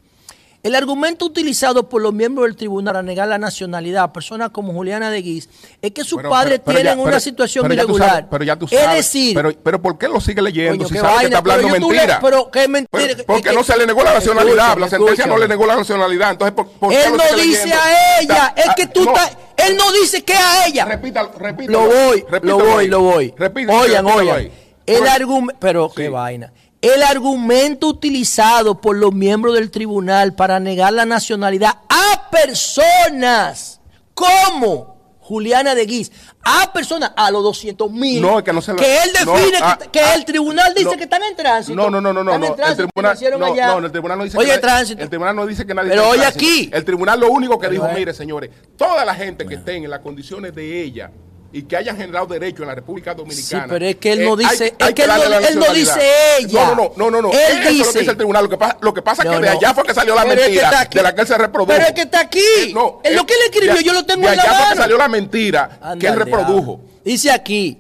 el 0.63 0.75
argumento 0.75 1.25
utilizado 1.25 1.89
por 1.89 2.03
los 2.03 2.13
miembros 2.13 2.47
del 2.47 2.55
tribunal 2.57 2.93
para 2.93 3.03
negar 3.03 3.29
la 3.29 3.39
nacionalidad 3.39 4.03
a 4.05 4.13
personas 4.13 4.51
como 4.51 4.73
Juliana 4.75 5.11
de 5.11 5.23
Guis 5.23 5.49
es 5.81 5.91
que 5.93 6.05
sus 6.05 6.23
padres 6.23 6.61
pero- 6.65 6.77
tienen 6.77 6.97
ya- 6.97 7.01
una 7.03 7.11
pero- 7.13 7.21
situación 7.21 7.73
irregular. 7.73 8.09
sabes- 8.11 8.25
pero 8.31 8.45
ya 8.45 8.57
tú 8.57 8.67
es 8.71 8.79
sabes, 8.79 8.97
decir, 8.97 9.35
pero, 9.35 9.53
pero 9.63 9.81
¿por 9.81 9.97
qué 9.97 10.09
lo 10.09 10.21
sigue 10.21 10.43
leyendo 10.43 10.85
Coño, 10.85 10.89
si 10.89 10.97
sabe 11.01 11.19
que 11.21 11.25
está 11.27 11.39
hablando 11.39 11.63
tú 11.69 11.73
le- 11.75 11.81
mentira? 11.81 12.19
pero 12.21 12.51
qué 12.51 12.69
mentira, 12.69 13.05
es 13.05 13.23
porque 13.25 13.43
que- 13.51 13.53
no 13.55 13.65
se 13.65 13.77
le 13.79 13.87
negó 13.87 14.03
la 14.05 14.13
nacionalidad, 14.15 14.77
la 14.77 14.89
sentencia 14.89 15.27
no 15.27 15.39
le 15.39 15.49
negó 15.49 15.67
la 15.67 15.77
nacionalidad, 15.77 16.33
entonces 16.33 16.55
¿por, 16.55 16.69
por 16.73 16.91
qué 16.91 17.05
él 17.05 17.11
lo 17.13 17.17
no 17.17 17.23
sigue 17.25 17.43
dice 17.43 17.65
leyendo? 17.65 17.83
a 17.83 18.21
ella, 18.21 18.55
Está- 18.57 18.63
es 18.63 18.75
que 18.77 18.87
tú 18.89 19.05
no, 19.05 19.15
estás, 19.17 19.37
él 19.57 19.77
no 19.77 19.93
dice 19.93 20.25
que 20.25 20.35
a 20.35 20.67
ella. 20.67 20.85
Repítalo, 20.85 21.33
repítalo. 21.39 21.81
Lo 21.85 21.87
voy, 21.89 22.21
lo 22.21 22.29
repítalo 22.29 22.59
voy, 22.59 22.85
ahí. 22.85 22.89
lo 22.89 23.01
voy. 23.01 23.35
Repítalo, 23.37 23.79
oigan, 23.79 24.07
oigan. 24.07 24.51
El 24.87 25.07
argumento, 25.07 25.57
pero 25.61 25.91
qué 25.95 26.09
vaina. 26.09 26.53
El 26.83 27.03
argumento 27.03 27.89
utilizado 27.89 28.81
por 28.81 28.97
los 28.97 29.13
miembros 29.13 29.55
del 29.55 29.71
tribunal 29.71 30.35
para 30.35 30.59
negar 30.61 30.93
la 30.95 31.05
nacionalidad 31.05 31.79
a 31.91 32.31
personas 32.31 33.81
como 34.15 34.99
Juliana 35.21 35.75
de 35.77 35.85
Guis, 35.87 36.11
a 36.43 36.73
personas 36.73 37.13
a 37.17 37.31
los 37.31 37.45
200 37.45 37.89
mil, 37.93 38.21
No, 38.21 38.39
es 38.39 38.45
que 38.45 38.53
no 38.53 38.61
se 38.61 38.73
la- 38.73 38.83
él 38.83 39.11
no, 39.25 39.33
define 39.35 39.59
ah, 39.63 39.79
que, 39.81 39.89
que 39.91 40.01
ah, 40.01 40.15
el 40.17 40.25
tribunal 40.25 40.73
dice 40.75 40.91
no. 40.91 40.97
que 40.97 41.05
están 41.05 41.23
en 41.23 41.37
tránsito. 41.37 41.77
No, 41.77 41.89
no, 41.89 42.01
no, 42.01 42.13
no, 42.13 42.25
no, 42.25 42.37
no. 42.37 42.47
El 42.47 42.55
tribunal, 42.77 43.17
no, 43.39 43.39
no, 43.81 43.87
el 43.87 43.93
tribunal 43.93 44.19
no 44.19 44.25
dice 44.25 44.37
Oye, 44.39 44.47
que 44.49 44.53
nadie- 44.55 44.61
tránsito. 44.61 45.03
El 45.03 45.09
tribunal 45.09 45.37
no 45.37 45.47
dice 45.47 45.65
que 45.67 45.75
nadie 45.75 45.91
Pero 45.91 46.03
está 46.03 46.15
en 46.15 46.21
oye 46.21 46.31
tránsito. 46.33 46.47
aquí. 46.47 46.71
El 46.73 46.85
tribunal 46.85 47.21
lo 47.21 47.31
único 47.31 47.59
que 47.61 47.69
dijo, 47.69 47.87
mire, 47.95 48.13
señores, 48.13 48.51
toda 48.77 49.05
la 49.05 49.15
gente 49.15 49.47
que 49.47 49.55
estén 49.55 49.85
en 49.85 49.91
las 49.91 50.01
condiciones 50.01 50.53
de 50.55 50.83
ella 50.83 51.13
y 51.53 51.63
que 51.63 51.77
hayan 51.77 51.97
generado 51.97 52.27
derecho 52.27 52.63
en 52.63 52.69
la 52.69 52.75
República 52.77 53.13
Dominicana. 53.15 53.65
Sí, 53.65 53.69
pero 53.69 53.85
es 53.87 53.97
que 53.97 54.13
él 54.13 54.25
no 54.25 54.35
eh, 54.35 54.37
dice- 54.49 54.65
hay- 54.65 54.73
hay 54.79 54.89
es 54.91 54.95
que 54.95 55.03
él 55.03 55.09
no- 55.09 55.39
él 55.49 55.59
no 55.59 55.73
dice 55.75 56.01
ella. 56.39 56.67
No, 56.67 56.75
no, 56.77 56.93
no, 56.97 57.11
no, 57.11 57.23
no. 57.23 57.31
Él 57.33 57.39
Eso 57.39 57.49
es 57.49 57.65
lo 57.65 57.71
dice- 57.71 57.93
que 57.93 57.99
dice 58.01 58.11
el 58.13 58.17
tribunal. 58.17 58.45
Lo 58.45 58.49
que 58.51 58.57
pasa, 58.57 58.79
lo 58.81 58.95
que 58.95 59.03
pasa 59.03 59.25
No, 59.25 59.31
es 59.33 59.37
que 59.39 59.43
de 59.43 59.49
allá 59.51 59.75
fue 59.75 59.85
que 59.85 59.95
salió 59.95 60.15
la 60.15 60.23
Pero 60.23 60.35
es 60.35 60.47
mentira 60.47 60.71
de 60.91 61.03
la 61.03 61.15
que 61.15 61.21
él 61.23 61.27
se 61.27 61.39
reprodujo. 61.39 61.73
Pero 61.73 61.87
es 61.87 61.93
que 61.93 62.01
está 62.03 62.21
aquí. 62.21 62.39
Eh, 62.39 62.71
no, 62.73 63.01
En 63.03 63.17
lo 63.17 63.23
eh, 63.23 63.27
que 63.27 63.35
él 63.35 63.41
escribió, 63.47 63.75
de- 63.75 63.83
yo 63.85 63.93
lo 63.93 64.05
tengo 64.07 64.23
de 64.27 64.33
en 64.33 64.37
la 64.37 64.43
allá 64.45 64.53
fue 64.55 64.71
que 64.71 64.77
salió 64.83 64.97
la 64.99 65.09
mentira 65.09 65.81
que 65.99 66.07
él 66.07 66.15
reprodujo. 66.17 66.81
Dice 67.05 67.33
aquí, 67.33 67.79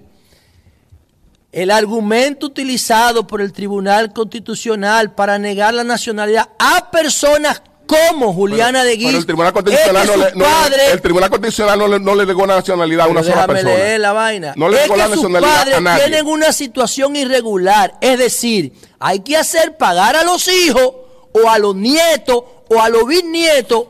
el 1.53 1.71
argumento 1.71 2.47
utilizado 2.47 3.27
por 3.27 3.41
el 3.41 3.53
Tribunal 3.53 4.13
Constitucional 4.13 5.13
para 5.15 5.39
negar 5.39 5.75
la 5.75 5.83
nacionalidad 5.85 6.49
a 6.59 6.91
personas 6.91 7.63
como 7.91 8.33
Juliana 8.33 8.85
de 8.85 8.97
Guis 8.97 9.15
el 9.15 9.27
Tribunal 9.27 9.49
es 9.49 9.53
que 9.55 9.63
Constitucional 9.65 10.07
no 10.07 10.17
le, 10.17 10.33
no 10.35 10.45
padres- 10.45 10.93
el 10.93 11.01
Tribunal 11.03 11.31
Constitucional 11.31 11.79
no 11.79 11.89
le, 11.89 11.99
no 12.01 12.15
le 12.15 12.27
negó 12.27 12.47
la 12.47 12.57
nacionalidad 12.57 13.07
a 13.07 13.09
una 13.09 13.23
sola 13.25 13.47
persona. 13.47 13.75
leer 13.75 14.01
la 14.01 14.13
vaina. 14.13 14.53
No 14.57 14.69
le 14.69 14.81
negó 14.83 14.97
la 14.97 15.09
nacionalidad 15.09 15.55
padres 15.57 15.77
a 15.77 15.81
nadie. 15.81 16.05
tienen 16.05 16.27
una 16.27 16.53
situación 16.53 17.17
irregular. 17.17 17.95
Es 18.01 18.19
decir, 18.19 18.73
hay 18.99 19.21
que 19.21 19.37
hacer 19.37 19.77
pagar 19.77 20.15
a 20.17 20.23
los 20.25 20.47
hijos 20.49 20.93
o 21.33 21.51
a 21.51 21.59
los 21.59 21.75
nietos 21.75 22.43
o 22.69 22.81
a 22.81 22.89
los 22.89 23.07
bisnietos 23.07 23.85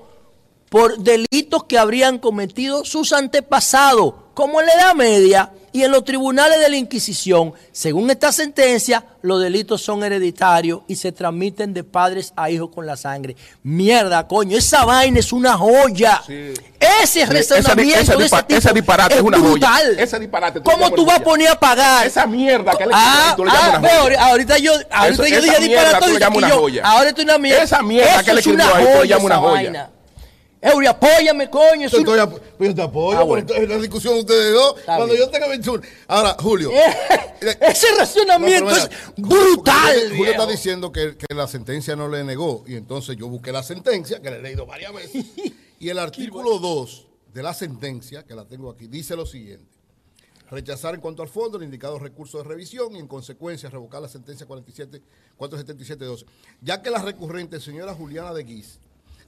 por 0.71 0.99
delitos 0.99 1.65
que 1.65 1.79
habrían 1.79 2.19
cometido 2.19 2.85
sus 2.85 3.13
antepasados, 3.13 4.15
como 4.35 4.61
en 4.61 4.67
la 4.69 4.73
Edad 4.75 4.95
Media 4.95 5.53
y 5.73 5.83
en 5.85 5.91
los 5.93 6.05
tribunales 6.05 6.59
de 6.59 6.69
la 6.69 6.77
Inquisición. 6.77 7.53
Según 7.73 8.11
esta 8.11 8.33
sentencia, 8.33 9.05
los 9.23 9.41
delitos 9.41 9.83
son 9.83 10.03
hereditarios 10.03 10.81
y 10.89 10.97
se 10.97 11.13
transmiten 11.13 11.73
de 11.75 11.85
padres 11.85 12.33
a 12.37 12.51
hijos 12.51 12.71
con 12.75 12.87
la 12.87 12.97
sangre. 12.97 13.37
Mierda, 13.63 14.27
coño, 14.27 14.57
esa 14.57 14.85
vaina 14.85 15.19
es 15.21 15.33
una 15.33 15.57
joya. 15.57 16.23
Sí. 16.27 16.53
Ese 17.03 17.27
razonamiento 17.27 18.01
ese 18.01 18.17
de 18.17 18.25
ese 18.25 18.37
tipo 18.43 18.59
ese 18.59 18.73
disparate 18.73 19.15
es 19.17 19.21
una 19.21 19.39
joya. 19.39 19.51
brutal. 19.51 19.99
Ese 19.99 20.19
disparate 20.19 20.61
tú 20.61 20.71
¿Cómo 20.71 20.91
tú 20.93 21.05
vas 21.05 21.17
a 21.17 21.19
joya. 21.19 21.25
poner 21.25 21.49
a 21.49 21.61
pagar? 21.61 22.07
Esa 22.07 22.27
mierda 22.27 22.73
que 22.77 22.87
le- 22.87 22.93
Ah, 22.95 23.35
le 23.39 23.45
llamas 23.45 23.61
ah, 23.63 23.79
una 23.79 23.89
joya. 23.89 24.01
ahorita- 24.01 24.27
ahorita 24.27 24.59
yo, 24.59 24.73
ahorita 24.91 25.07
Eso- 25.09 25.27
yo 25.27 25.37
esa 25.37 25.41
dije 25.41 25.61
disparate 25.69 26.13
y 26.13 26.41
yo- 26.49 26.59
joya. 26.59 26.83
Ahora 26.85 27.09
esto 27.11 27.21
es 27.21 27.25
una 27.27 27.39
mierda. 27.39 27.63
Esa 27.63 27.83
mierda 27.83 28.15
Eso 28.17 28.25
que 28.25 28.33
le 28.33 28.41
escribió 28.41 28.65
ahí, 28.75 28.85
tú 28.85 28.91
le 28.91 28.97
joya 28.97 29.17
llamas 29.17 29.25
una 29.25 29.35
esa 29.35 29.41
joya. 29.43 29.91
Eury, 30.63 30.87
apóyame, 30.87 31.49
coño. 31.49 31.87
es 31.87 31.93
Yo, 31.93 31.99
estoy 31.99 32.19
ap- 32.19 32.39
pues 32.59 32.69
yo 32.71 32.75
te 32.75 32.83
apoyo 32.83 33.19
Ah, 33.19 33.23
bueno. 33.23 33.47
en 33.55 33.69
la 33.69 33.79
discusión 33.79 34.15
de 34.15 34.21
ustedes 34.21 34.53
dos. 34.53 34.79
Está 34.79 34.97
Cuando 34.97 35.15
bien. 35.15 35.27
yo 35.27 35.31
tenga 35.31 35.49
21. 35.49 35.83
Ahora, 36.07 36.37
Julio. 36.39 36.71
Ese 37.41 37.87
No, 38.27 38.39
pero 38.45 38.69
es 38.69 38.91
brutal. 39.17 39.95
Julio, 39.95 40.17
Julio 40.17 40.31
está 40.33 40.47
diciendo 40.47 40.93
que, 40.93 41.17
que 41.17 41.35
la 41.35 41.49
sentencia 41.49 41.97
no 41.97 42.09
le 42.09 42.25
negó. 42.25 42.65
Y 42.67 42.75
entonces 42.77 43.17
yo 43.17 43.29
busqué 43.29 43.53
la 43.53 43.63
sentencia, 43.63 44.21
que 44.21 44.31
la 44.31 44.37
he 44.37 44.43
leído 44.43 44.67
varias 44.67 44.93
veces. 44.93 45.25
Y 45.81 45.89
el 45.89 45.99
artículo 45.99 46.59
2 46.59 47.07
de 47.33 47.43
la 47.43 47.55
sentencia, 47.55 48.23
que 48.27 48.35
la 48.35 48.45
tengo 48.45 48.69
aquí, 48.69 48.87
dice 48.87 49.17
lo 49.17 49.25
siguiente. 49.25 49.65
Rechazar 50.51 50.95
en 50.95 51.01
cuanto 51.01 51.23
al 51.23 51.29
fondo 51.31 51.57
el 51.57 51.65
indicado 51.65 51.99
recurso 51.99 52.37
de 52.37 52.45
revisión 52.45 52.95
y 52.95 52.99
en 52.99 53.07
consecuencia 53.09 53.71
revocar 53.71 54.03
la 54.03 54.09
sentencia 54.11 54.45
47, 54.47 55.01
477-12. 55.39 56.27
Ya 56.61 56.83
que 56.83 56.91
la 56.91 56.99
recurrente 57.01 57.61
señora 57.61 57.95
Juliana 57.95 58.35
de 58.35 58.43
Guis, 58.45 58.79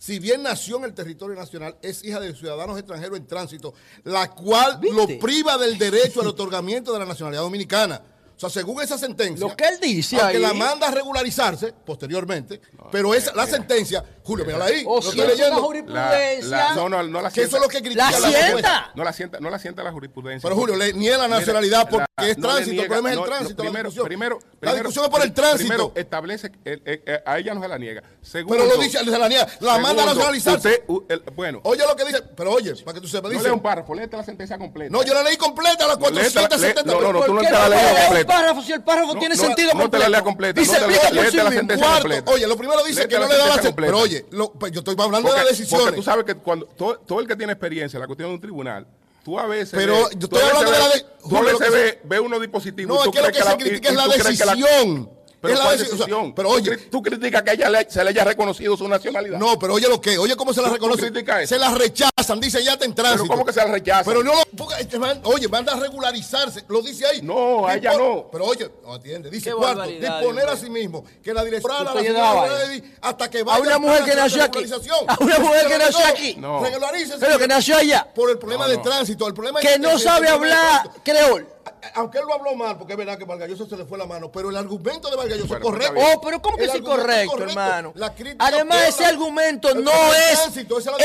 si 0.03 0.19
bien 0.19 0.43
nació 0.43 0.79
en 0.79 0.85
el 0.85 0.95
territorio 0.95 1.37
nacional, 1.37 1.77
es 1.81 2.03
hija 2.03 2.19
de 2.19 2.35
ciudadanos 2.35 2.77
extranjeros 2.77 3.17
en 3.17 3.25
tránsito, 3.25 3.73
la 4.03 4.29
cual 4.33 4.79
¿Viste? 4.81 4.97
lo 4.97 5.21
priva 5.21 5.57
del 5.57 5.79
derecho 5.79 6.23
al 6.23 6.27
otorgamiento 6.35 6.93
de 6.93 6.99
la 6.99 7.05
nacionalidad 7.05 7.43
dominicana. 7.43 8.03
O 8.37 8.41
sea, 8.41 8.51
según 8.51 8.83
esa 8.83 8.99
sentencia, 8.99 9.47
Lo 9.47 9.57
que 9.57 9.63
él 9.63 9.79
dice 9.81 10.21
aunque 10.21 10.39
ahí. 10.39 10.43
la 10.43 10.55
manda 10.55 10.89
a 10.89 10.91
regularizarse 10.91 11.73
posteriormente, 11.87 12.61
pero 12.91 13.15
esa, 13.15 13.33
la 13.37 13.47
sentencia, 13.47 14.05
Julio, 14.25 14.45
mírala 14.45 14.67
ahí, 14.67 14.85
O 14.87 14.97
lo 14.97 15.03
si 15.03 15.09
estoy 15.09 15.21
es 15.21 15.25
una 15.27 15.35
leyendo. 15.35 15.57
La- 15.57 15.67
jurisprudencia. 15.67 16.49
la- 16.57 16.75
no, 16.75 16.89
no, 16.89 17.03
no 17.03 17.21
la 17.21 17.31
Que 17.31 17.43
eso 17.43 17.51
sienta. 17.51 17.57
es 17.57 17.63
lo 17.63 17.69
que 17.69 17.83
critica 17.83 18.11
La 18.11 18.19
sienta. 18.31 18.91
No 18.95 19.05
la 19.05 19.13
sienta, 19.13 19.41
no 19.41 19.51
la 19.51 19.59
sienta 19.59 19.83
la 19.83 19.93
jurisprudencia. 19.93 20.49
Pero 20.49 20.61
Julio, 20.61 20.77
le 20.77 20.93
niega 20.93 21.19
la 21.19 21.25
Mira, 21.27 21.39
nacionalidad 21.41 21.89
porque 21.91 22.07
la- 22.17 22.29
es 22.29 22.39
no 22.39 22.49
tránsito, 22.49 22.71
el 22.71 22.77
niega- 22.77 22.87
problema 22.89 23.09
es 23.09 23.13
el 23.13 23.17
no, 23.19 23.27
no, 23.27 23.33
tránsito, 23.33 23.63
la 23.63 23.69
primero, 23.71 23.89
discusión. 23.89 24.07
primero, 24.07 24.39
La 24.39 24.59
primero- 24.61 24.77
discusión 24.79 25.05
es 25.05 25.11
por 25.11 25.23
el 25.23 25.33
tránsito. 25.33 25.69
Primero, 25.69 25.93
establece, 25.97 26.51
que 26.53 26.59
el- 26.73 26.83
el- 26.85 27.03
el- 27.05 27.23
a 27.27 27.39
ella 27.39 27.55
no 27.55 27.63
se 27.63 27.69
la 27.69 27.79
niega. 27.79 28.03
Segundo, 28.23 28.63
Pero 28.65 28.77
lo 28.77 28.83
dice, 28.83 28.99
se 28.99 29.19
la 29.19 29.29
niega, 29.29 29.47
la 29.61 29.79
manda 29.79 30.05
a 30.05 30.13
usted, 30.13 30.83
el- 31.09 31.23
bueno, 31.35 31.61
Oye 31.65 31.83
lo 31.87 31.97
que 31.97 32.05
dice, 32.05 32.23
pero 32.37 32.53
oye, 32.53 32.75
para 32.85 32.95
que 32.95 33.01
tú 33.01 33.09
sepas, 33.09 33.25
no 33.25 33.31
dice. 33.31 33.43
lea 33.45 33.53
un 33.53 33.61
párrafo, 33.63 33.95
léete 33.95 34.17
la 34.17 34.25
sentencia 34.25 34.57
completa. 34.59 34.91
No, 34.93 35.03
yo 35.03 35.15
la 35.15 35.23
leí 35.23 35.37
completa, 35.37 35.87
la 35.87 35.95
No, 35.97 36.11
léetela, 36.11 36.49
470. 36.49 36.83
lé- 36.83 37.01
no, 37.01 37.13
no, 37.13 37.19
¿Por 37.19 37.27
tú 37.27 37.35
no 37.35 37.41
te 37.43 37.51
la 37.51 37.59
no 37.65 37.69
lees 37.71 37.83
completa. 38.05 38.33
párrafo 38.33 38.63
si 38.63 38.73
el 38.73 38.83
párrafo 38.83 39.15
No, 39.15 39.19
tiene 39.21 39.35
no, 39.35 39.43
sentido 39.43 39.69
no 39.75 39.91
te 39.91 39.99
la 39.99 40.05
completo? 40.05 40.11
lea 40.11 40.23
completa, 40.23 40.61
Dice, 40.61 40.73
no 40.73 40.79
la- 40.79 40.93
explica 40.93 41.09
por 41.23 41.31
sí 41.31 41.37
la 41.37 42.33
oye, 42.33 42.47
lo 42.47 42.57
primero 42.57 42.85
dice 42.85 43.09
que 43.09 43.15
la 43.15 43.21
no 43.21 43.33
le 43.33 43.39
da 43.39 43.47
la 43.47 43.63
sentencia. 43.63 44.12
Oye, 44.17 44.27
lo- 44.31 44.53
pues 44.53 44.73
yo 44.73 44.79
estoy 44.81 44.95
hablando 44.99 45.19
de 45.29 45.35
Porque, 45.35 45.39
las 45.41 45.49
decisiones. 45.59 45.85
porque 45.87 45.97
tú 45.97 46.03
sabes 46.03 46.25
que 46.25 46.35
cuando 46.37 46.67
todo, 46.67 46.99
todo 46.99 47.21
el 47.21 47.27
que 47.29 47.37
tiene 47.37 47.53
experiencia 47.53 47.97
en 47.97 48.01
la 48.03 48.07
cuestión 48.07 48.31
de 48.31 48.35
un 48.35 48.41
tribunal, 48.41 48.87
tú 49.25 49.39
a 49.39 49.47
veces. 49.47 49.71
Pero 49.75 49.95
ves- 49.95 50.11
yo 50.19 50.25
estoy 50.27 50.41
hablando 50.43 50.71
de 50.71 50.79
la 50.79 50.89
de- 50.89 51.07
Tú 51.29 51.37
a 51.37 51.41
veces 51.43 51.71
ves 51.73 51.99
ve 52.05 52.21
unos 52.21 52.41
dispositivos. 52.41 52.97
No, 52.97 52.97
y 52.97 52.99
es 53.01 53.05
tú 53.07 53.13
que 53.13 53.21
lo 53.23 53.27
que 53.33 53.43
se 53.43 53.57
critica 53.57 53.89
es 53.91 53.95
la- 53.95 54.09
decisión. 54.09 55.11
Pero 55.43 55.55
Es 55.55 55.59
la 55.59 55.65
¿cuál 55.67 55.79
decisión? 55.79 56.35
pero 56.35 56.49
oye, 56.51 56.77
¿Tú, 56.77 57.03
criticas 57.03 57.43
que 57.43 57.51
ella 57.53 57.69
le- 57.69 57.91
se 57.91 58.03
le 58.05 58.11
haya 58.11 58.23
reconocido 58.23 58.77
su 58.77 58.87
nacionalidad. 58.89 59.39
no, 59.39 59.59
pero 59.59 59.75
oye 59.75 59.89
lo 59.89 60.01
que, 60.01 60.17
oye 60.17 60.37
cómo 60.37 60.55
se 60.55 60.61
la 60.63 60.69
¿Tú- 60.69 60.75
tú 60.75 60.75
reconoce. 60.77 61.11
criticas 61.11 61.43
eso? 61.43 61.55
Se 61.57 61.59
la 61.61 61.75
rechazan, 61.75 62.39
dice 62.41 62.63
ya 62.63 62.75
está 62.75 62.85
en 62.85 62.95
tránsito. 62.95 63.25
Pero 63.25 63.33
¿cómo 63.35 63.45
que 63.45 63.53
se 63.53 63.59
la 63.59 63.67
rechazan? 63.73 64.05
Pero 64.05 64.23
no 64.23 64.35
lo, 64.37 64.43
porque, 64.57 64.99
man- 65.01 65.21
oye, 65.25 65.49
manda 65.49 65.73
a 65.73 65.77
regularizarse, 65.81 66.65
lo 66.69 66.81
dice 66.81 67.07
ahí. 67.07 67.23
No, 67.23 67.67
a 67.67 67.75
ella 67.75 67.95
no. 67.99 68.29
Pero 68.31 68.45
oye, 68.45 68.71
no 68.85 68.95
atiende, 68.95 69.31
dice 69.31 69.53
cuarto, 69.53 69.83
disponer 69.83 70.49
a 70.49 70.57
sí 70.57 70.71
mismo 70.71 71.05
que 71.23 71.35
la 71.35 71.43
directora 71.45 71.83
Usted 71.83 71.95
la 71.95 72.01
señora 72.03 72.93
hasta 73.01 73.29
que 73.29 73.41
A 73.41 73.45
vaya 73.45 73.61
una 73.63 73.79
mujer 73.81 74.05
que 74.05 74.15
nació 74.15 74.45
aquí. 74.45 74.65
A 75.09 75.17
una 75.21 75.39
mujer 75.41 75.67
que 75.67 75.79
nació 75.79 76.07
aquí. 76.07 76.35
No. 76.39 76.63
Regularícese, 76.63 77.19
Pero 77.19 77.37
que 77.39 77.49
nació 77.49 77.77
allá. 77.79 78.07
Por 78.15 78.31
el 78.31 78.39
problema 78.39 78.65
No, 78.67 78.71
de 78.71 78.79
tránsito, 78.79 79.27
el 79.27 79.35
problema 79.35 79.59
Que 79.59 79.77
no 79.79 79.99
sabe 79.99 80.29
hablar 80.29 80.89
creol. 81.05 81.49
Aunque 81.95 82.19
él 82.19 82.25
lo 82.29 82.35
habló 82.35 82.55
mal, 82.55 82.79
porque 82.79 82.93
es 82.93 82.97
verdad 82.97 83.19
que 83.19 83.25
Vargalloso 83.25 83.67
se 83.69 83.77
le 83.77 83.85
fue 83.85 83.99
la 83.99 84.07
mano, 84.07 84.31
pero 84.31 84.51
el 84.51 84.57
argumento 84.57 85.11
de 85.11 85.17
Vargalloso 85.17 85.49
Bueno, 85.49 85.65
es 85.65 85.71
correcto. 85.71 85.95
está 85.95 86.07
bien. 86.07 86.17
Oh, 86.17 86.21
pero 86.21 86.43
¿cómo 86.43 86.57
que 86.57 86.65
es 86.65 86.75
incorrecto, 86.77 87.43
hermano? 87.43 87.93
Además, 88.39 88.89
ese 88.89 89.03
la- 89.03 89.09
argumento 89.09 89.75
no 89.75 89.91
es. 90.15 90.57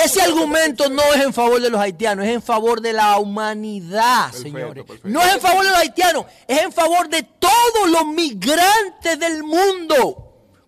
Ese 0.05 0.21
argumento 0.21 0.88
no 0.89 1.01
es 1.13 1.21
en 1.23 1.34
favor 1.34 1.59
de 1.61 1.69
los 1.71 1.82
haitianos, 1.82 2.25
es 2.25 2.32
en 2.32 2.41
favor 2.43 2.80
de 2.82 2.93
la 2.93 3.17
humanidad, 3.17 4.25
Perfecto, 4.32 4.43
señores. 4.57 4.84
perfecto. 4.86 5.09
No 5.09 5.21
es 5.23 5.34
en 5.34 5.41
favor 5.41 5.63
de 5.63 5.69
los 5.71 5.80
haitianos, 5.80 6.25
es 6.47 6.61
en 6.61 6.71
favor 6.71 7.09
de 7.09 7.23
todos 7.23 7.89
los 7.89 8.05
migrantes 8.05 9.19
del 9.19 9.43
mundo. 9.43 10.23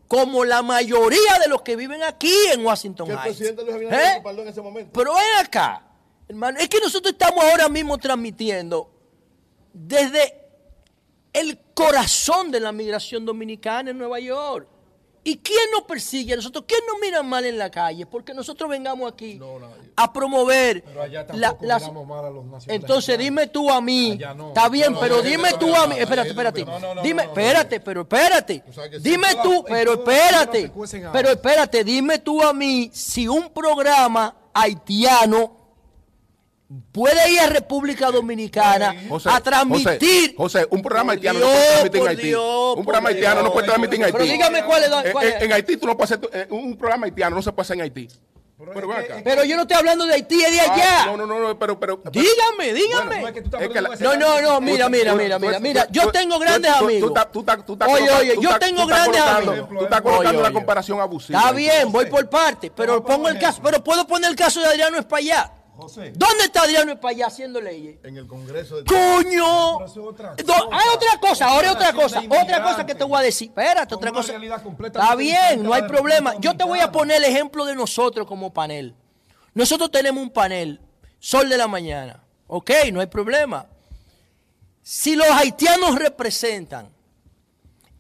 Como 0.08 0.44
la 0.44 0.64
mayoría 0.64 1.38
de 1.40 1.48
los 1.48 1.62
que 1.62 1.76
viven 1.76 2.02
aquí 2.02 2.34
en 2.52 2.66
Washington 2.66 3.06
Que 3.06 3.14
el 3.14 3.20
Heights. 3.20 3.38
presidente 3.38 3.62
Luis 3.62 3.76
Abinader 3.76 4.18
¿Eh? 4.26 4.42
en 4.42 4.48
ese 4.48 4.60
momento. 4.62 4.90
Pero 4.92 5.14
ven 5.14 5.46
acá, 5.46 5.84
hermano, 6.28 6.58
es 6.58 6.68
que 6.68 6.80
nosotros 6.80 7.12
estamos 7.14 7.46
ahora 7.46 7.70
mismo 7.70 7.96
transmitiendo 8.00 8.90
desde 9.74 10.34
el 11.34 11.60
corazón 11.74 12.52
de 12.52 12.60
la 12.60 12.72
migración 12.72 13.26
dominicana 13.26 13.92
en 13.92 13.98
Nueva 13.98 14.20
York. 14.20 14.68
¿Y 15.22 15.38
quién 15.40 15.60
nos 15.74 15.84
persigue 15.84 16.34
a 16.34 16.36
nosotros? 16.38 16.64
¿Quién 16.66 16.80
nos 16.88 16.98
mira 17.02 17.22
mal 17.22 17.46
en 17.46 17.58
la 17.58 17.70
calle? 17.70 18.06
Porque 18.06 18.34
nosotros 18.34 18.70
vengamos 18.70 19.12
aquí 19.12 19.36
No, 19.36 19.60
a 19.96 20.12
promover 20.14 20.82
Pero 20.82 21.02
allá 21.02 21.26
la- 21.34 21.50
tampoco 21.50 21.66
las- 21.68 21.82
miramos 21.84 22.08
mal 22.08 22.26
a 22.26 22.30
los 22.30 22.46
nacionales. 22.46 22.82
Entonces 22.82 23.18
dime 23.20 23.48
tú 23.48 23.70
a 23.70 23.82
mí, 23.82 24.18
no. 24.36 24.48
está 24.48 24.70
bien, 24.70 24.94
No, 24.94 25.00
pero 25.02 25.22
dime 25.22 25.50
tú 25.60 25.76
a 25.76 25.88
mí, 25.88 25.96
espérate, 26.00 26.30
espérate, 26.30 26.66
dime, 27.04 27.24
espérate, 27.24 27.80
pero 27.82 28.02
espérate, 28.02 28.64
dime 29.02 29.28
tú, 29.44 29.66
pero 29.68 29.94
espérate, 29.96 30.72
pero 31.12 31.30
espérate, 31.30 31.84
dime 31.84 32.20
tú 32.20 32.42
a 32.42 32.54
mí 32.54 32.90
si 32.94 33.28
un 33.28 33.50
programa 33.50 34.36
haitiano 34.54 35.58
puede 36.92 37.32
ir 37.32 37.40
a 37.40 37.48
República 37.48 38.12
Dominicana 38.12 38.96
José, 39.10 39.30
a 39.32 39.40
transmitir. 39.42 40.36
José, 40.38 40.60
José, 40.62 40.68
un 40.70 40.82
programa 40.82 41.14
haitiano 41.14 41.40
Dios, 41.40 41.50
no 41.50 41.56
puede 41.56 41.70
transmitir 41.90 42.02
en 42.02 42.08
Haití. 42.08 42.28
Dios, 42.28 42.76
un 42.78 42.84
programa 42.84 43.10
haitiano 43.10 43.42
no 43.44 43.52
puede 43.54 43.68
transmitir 43.68 43.96
en 43.96 44.04
Haití. 44.06 44.18
Pero 44.18 44.32
dígame 44.32 44.64
cuál 44.66 44.84
es, 44.84 44.92
En- 45.06 45.12
cuál 45.12 45.28
en, 45.28 45.34
es. 45.34 45.42
en 45.44 45.54
Haití 45.54 45.78
tú 45.78 45.88
no 45.88 45.98
puedes 45.98 46.12
hacer, 46.12 46.30
eh, 46.34 46.48
un 46.52 46.78
programa 46.78 47.06
haitiano 47.06 47.36
no 47.36 47.42
se 47.42 47.52
puede 47.52 47.64
hacer 47.66 47.76
en 47.78 47.82
Haití. 47.82 48.08
Pero 48.60 48.72
Pero 48.74 48.92
es 48.92 48.98
ven 48.98 49.06
que- 49.08 49.14
acá. 49.14 49.22
Pero 49.24 49.44
yo 49.46 49.56
no 49.56 49.62
estoy 49.62 49.78
hablando 49.78 50.06
de 50.06 50.14
Haití, 50.16 50.44
es 50.44 50.52
de 50.52 50.60
Ah, 50.60 50.74
allá. 50.74 51.06
No, 51.06 51.16
no, 51.18 51.26
no, 51.26 51.40
no, 51.40 51.58
pero, 51.58 51.80
pero. 51.80 52.02
pero- 52.04 52.12
Dígame, 52.12 52.74
dígame. 52.74 53.22
No, 53.22 53.28
es 53.30 53.34
que 53.34 53.40
tú 53.42 53.46
estás 53.48 53.62
Es 53.62 53.70
que 53.70 53.82
la- 53.82 53.90
poniendo 53.90 54.18
No, 54.20 54.42
no, 54.42 54.42
no, 54.42 54.62
mira, 54.62 54.90
mira, 54.90 55.16
mira, 55.16 55.40
mira, 55.40 55.60
mira. 55.62 55.88
Yo 55.90 56.12
tengo 56.12 56.38
grandes 56.38 56.70
amigos. 56.72 57.12
Oye, 57.88 58.12
oye, 58.12 58.36
yo 58.42 58.60
tengo 58.60 58.86
grandes 58.86 59.22
amigos. 59.22 59.70
Tú 59.70 59.84
estás 59.86 60.02
colocando 60.02 60.42
oye. 60.44 60.54
comparación 60.54 61.00
abusiva. 61.00 61.40
Está 61.40 61.52
bien, 61.54 61.90
voy 61.92 62.06
por 62.08 62.30
parte, 62.30 62.70
pero 62.76 63.02
pongo 63.04 63.30
el 63.30 63.40
caso, 63.40 63.62
pero 63.64 63.82
puedo 63.84 64.06
poner 64.06 64.30
el 64.30 64.36
caso 64.36 64.60
de 64.60 64.68
Adriano 64.68 65.00
Espaillá. 65.00 65.54
José. 65.80 66.14
¿Dónde 66.16 66.46
está 66.46 66.62
Adriano 66.62 66.92
Espaillá 66.92 67.28
haciendo 67.28 67.62
leyes? 67.62 67.98
En 68.04 68.18
el 68.18 68.28
Congreso 68.28 68.78
de... 68.78 68.84
¡Coño! 68.86 69.86
Es 69.86 69.98
otra 69.98 70.36
hay 70.72 70.96
otra 70.96 71.20
cosa, 71.20 71.48
ahora 71.48 71.70
hay 71.70 71.76
otra 71.76 71.94
cosa, 71.94 72.22
otra 72.30 72.64
cosa 72.64 72.86
que 72.86 72.96
te 72.96 73.04
voy 73.04 73.20
a 73.20 73.22
decir. 73.22 73.50
Espérate, 73.50 73.96
otra 73.96 74.12
cosa. 74.12 74.34
Está 74.36 75.16
bien, 75.16 75.64
no 75.64 75.74
hay 75.74 75.84
problema. 75.84 76.36
Yo 76.40 76.56
te 76.56 76.64
voy 76.64 76.80
a 76.80 76.92
poner 76.92 77.18
el 77.18 77.26
ejemplo 77.26 77.66
de 77.66 77.76
nosotros 77.76 78.28
como 78.28 78.54
panel. 78.54 78.96
Nosotros 79.54 79.92
tenemos 79.92 80.22
un 80.22 80.30
panel, 80.30 80.82
Sol 81.20 81.50
de 81.50 81.58
la 81.58 81.68
Mañana. 81.68 82.24
Ok, 82.48 82.72
no 82.92 83.02
hay 83.02 83.08
problema. 83.08 83.68
Si 84.82 85.16
los 85.16 85.28
haitianos 85.28 85.96
representan 85.96 86.90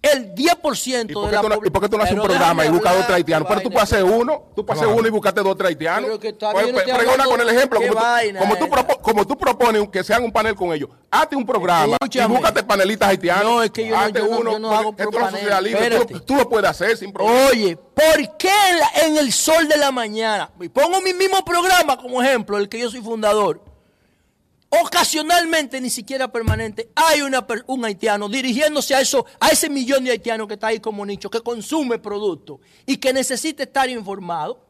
el 0.01 0.33
10% 0.33 1.09
¿Y 1.09 1.13
por 1.13 1.25
de 1.25 1.29
qué 1.29 1.35
la 1.35 1.41
tú 1.41 1.49
no, 1.49 1.55
pobl- 1.55 1.67
¿y 1.67 1.69
por 1.69 1.81
qué 1.81 1.89
tú 1.89 1.97
no 1.97 2.03
haces 2.03 2.15
un 2.15 2.23
programa 2.23 2.65
y 2.65 2.69
buscas 2.69 2.95
otro 3.03 3.15
haitiano? 3.15 3.45
Pero 3.47 3.61
tú 3.61 3.69
puedes 3.69 3.91
hacer 3.91 4.03
uno, 4.03 4.43
tú 4.55 4.65
puedes 4.65 4.81
hacer 4.81 4.95
uno 4.95 5.07
y 5.07 5.11
buscarte 5.11 5.41
dos 5.41 5.57
haitianos. 5.59 6.17
Pues, 6.19 6.73
pregona 6.83 7.25
con 7.25 7.41
el 7.41 7.49
ejemplo. 7.49 7.79
Como 7.81 7.93
tú, 7.93 7.99
como, 8.39 8.55
tú 8.57 8.65
propo- 8.69 9.01
como 9.01 9.27
tú 9.27 9.37
propones 9.37 9.89
que 9.89 10.03
se 10.03 10.13
haga 10.13 10.23
un 10.23 10.31
panel 10.31 10.55
con 10.55 10.71
ellos, 10.73 10.89
hazte 11.11 11.35
un 11.35 11.45
programa 11.45 11.93
Escúchame. 11.99 12.33
y 12.33 12.37
búscate 12.37 12.63
panelistas 12.63 13.09
haitianos. 13.09 13.43
No, 13.43 13.63
es 13.63 13.71
que 13.71 13.87
yo 13.87 13.95
no- 13.95 14.01
hazte 14.01 14.19
yo 14.19 14.25
uno, 14.29 14.51
yo 14.51 14.59
no 14.59 14.71
hago 14.71 14.95
la 14.97 15.05
panel, 15.11 15.41
tú, 16.07 16.13
lo- 16.13 16.21
tú 16.21 16.35
lo 16.35 16.49
puedes 16.49 16.69
hacer 16.69 16.95
sin 16.97 17.11
problema. 17.11 17.47
Oye, 17.51 17.75
¿por 17.75 18.37
qué 18.37 18.49
en, 19.03 19.13
la- 19.15 19.19
el 19.21 19.33
sol 19.33 19.67
de 19.67 19.77
la 19.77 19.91
mañana? 19.91 20.49
Pongo 20.73 21.01
mi 21.01 21.13
mismo 21.13 21.43
programa 21.43 21.97
como 21.97 22.21
ejemplo, 22.23 22.57
el 22.57 22.69
que 22.69 22.79
yo 22.79 22.89
soy 22.89 23.01
fundador. 23.01 23.61
Ocasionalmente, 24.69 25.81
ni 25.81 25.89
siquiera 25.89 26.31
permanente, 26.31 26.91
hay 26.95 27.21
un 27.21 27.85
haitiano 27.85 28.29
dirigiéndose 28.29 28.93
a, 28.93 29.01
eso, 29.01 29.25
a 29.39 29.49
ese 29.49 29.67
millón 29.67 30.03
de 30.03 30.11
haitianos 30.11 30.47
que 30.47 30.53
está 30.53 30.67
ahí 30.67 30.79
como 30.79 31.03
nicho, 31.05 31.29
que 31.31 31.41
consume 31.41 31.97
productos 31.97 32.59
y 32.85 32.97
que 32.97 33.11
necesita 33.11 33.63
estar 33.63 33.89
informado. 33.89 34.68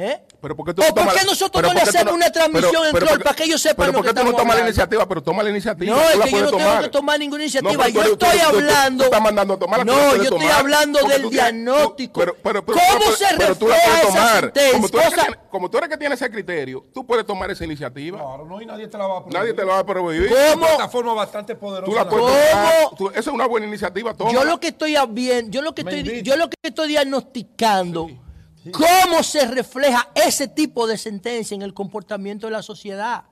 ¿Eh? 0.00 0.22
Pero 0.40 0.54
¿por 0.54 0.64
qué 0.66 0.74
tú 0.74 0.82
¿O 0.82 0.84
no 0.86 0.94
por 0.94 1.12
qué 1.12 1.26
nosotros 1.26 1.50
pero 1.60 1.68
no 1.68 1.74
le 1.74 1.80
¿por 1.80 1.88
tú 1.90 1.96
hacemos 1.98 2.14
una 2.14 2.30
transmisión 2.30 2.86
en 2.86 2.92
pero 2.92 3.06
Troll 3.06 3.18
por 3.18 3.24
para 3.24 3.34
que 3.36 3.44
ellos 3.44 3.60
sepan 3.60 3.76
pero 3.86 3.92
lo 3.92 3.98
¿por 3.98 4.04
que 4.04 4.08
qué 4.10 4.14
tú 4.14 4.24
no 4.24 4.30
estamos 4.30 4.42
tomas 4.44 4.56
la 4.56 4.62
iniciativa? 4.68 5.08
Pero 5.08 5.22
toma 5.24 5.42
la 5.42 5.50
iniciativa. 5.50 5.96
No, 5.96 6.00
tú 6.02 6.08
es 6.08 6.16
la 6.18 6.24
que 6.24 6.30
yo 6.30 6.38
no 6.38 6.46
tengo 6.46 6.58
tomar. 6.62 6.82
que 6.84 6.88
tomar 6.90 7.18
ninguna 7.18 7.42
iniciativa. 7.42 7.72
pero 7.72 7.88
tú 7.88 7.94
yo 7.98 8.02
tú 8.04 8.12
estoy 8.26 8.38
tú- 8.38 8.38
tú- 8.38 8.56
hablando. 8.58 8.98
Tú 8.98 9.04
estás 9.06 9.22
mandando 9.22 9.54
a 9.54 9.58
tomar 9.58 9.78
la 9.80 9.84
tú 9.84 9.90
No, 9.92 9.98
yo 10.16 10.22
estoy 10.22 10.38
tomar, 10.38 10.52
hablando 10.52 10.98
porque 11.00 11.12
del 11.14 11.22
tú 11.22 11.30
diagnóstico. 11.30 12.12
tú- 12.12 12.20
pero- 12.20 12.36
pero- 12.40 12.64
pero- 12.66 12.78
¿Cómo 12.78 12.98
pero- 13.00 13.12
se 13.16 13.24
pero 13.36 13.54
tú 13.56 13.66
la 13.68 13.74
refleja 13.74 13.98
esa 13.98 14.06
tomar. 14.06 14.40
sentencia? 14.40 14.72
Como 14.72 14.88
tú, 14.88 14.98
eres 14.98 15.08
que 15.10 15.14
Cosa- 15.16 15.26
tienes, 15.26 15.40
como 15.50 15.70
tú 15.70 15.78
eres 15.78 15.88
que 15.90 15.96
tienes 15.96 16.22
ese 16.22 16.30
criterio, 16.30 16.84
tú 16.94 17.04
puedes 17.06 17.26
tomar 17.26 17.50
esa 17.50 17.64
iniciativa. 17.64 18.18
Claro, 18.18 18.44
no, 18.46 18.62
y 18.62 18.66
nadie 18.66 18.86
te 18.86 18.96
la 18.98 19.06
va 19.08 19.16
a 19.18 19.20
prohibir. 19.24 19.40
Nadie 19.40 19.52
te 19.54 19.62
lo 19.62 19.68
va 19.68 19.78
a 19.80 19.84
prohibir. 19.86 20.28
¿Cómo? 20.30 20.64
Una 20.64 20.76
plataforma 20.76 21.14
bastante 21.14 21.56
poderosa. 21.56 21.90
Tú 21.90 21.96
la 21.96 22.04
la. 22.04 22.10
¿Cómo? 22.82 22.96
Tú- 22.96 23.08
esa 23.10 23.18
es 23.18 23.26
una 23.26 23.46
buena 23.46 23.66
iniciativa. 23.66 24.14
Yo 24.32 24.44
lo 24.44 24.60
que 24.60 24.68
estoy 24.68 24.94
viendo, 25.10 25.50
yo 25.50 25.62
lo 25.62 25.74
que 25.74 25.82
Me 25.82 25.90
estoy, 25.90 26.08
invita. 26.08 26.30
yo 26.30 26.36
lo 26.36 26.48
que 26.48 26.56
estoy 26.62 26.86
diagnosticando, 26.88 28.08
cómo 28.72 29.22
se 29.22 29.46
refleja 29.46 30.08
ese 30.14 30.48
tipo 30.48 30.86
de 30.86 30.96
sentencia 30.98 31.54
en 31.54 31.62
el 31.62 31.74
comportamiento 31.74 32.46
de 32.46 32.52
la 32.52 32.62
sociedad. 32.62 33.24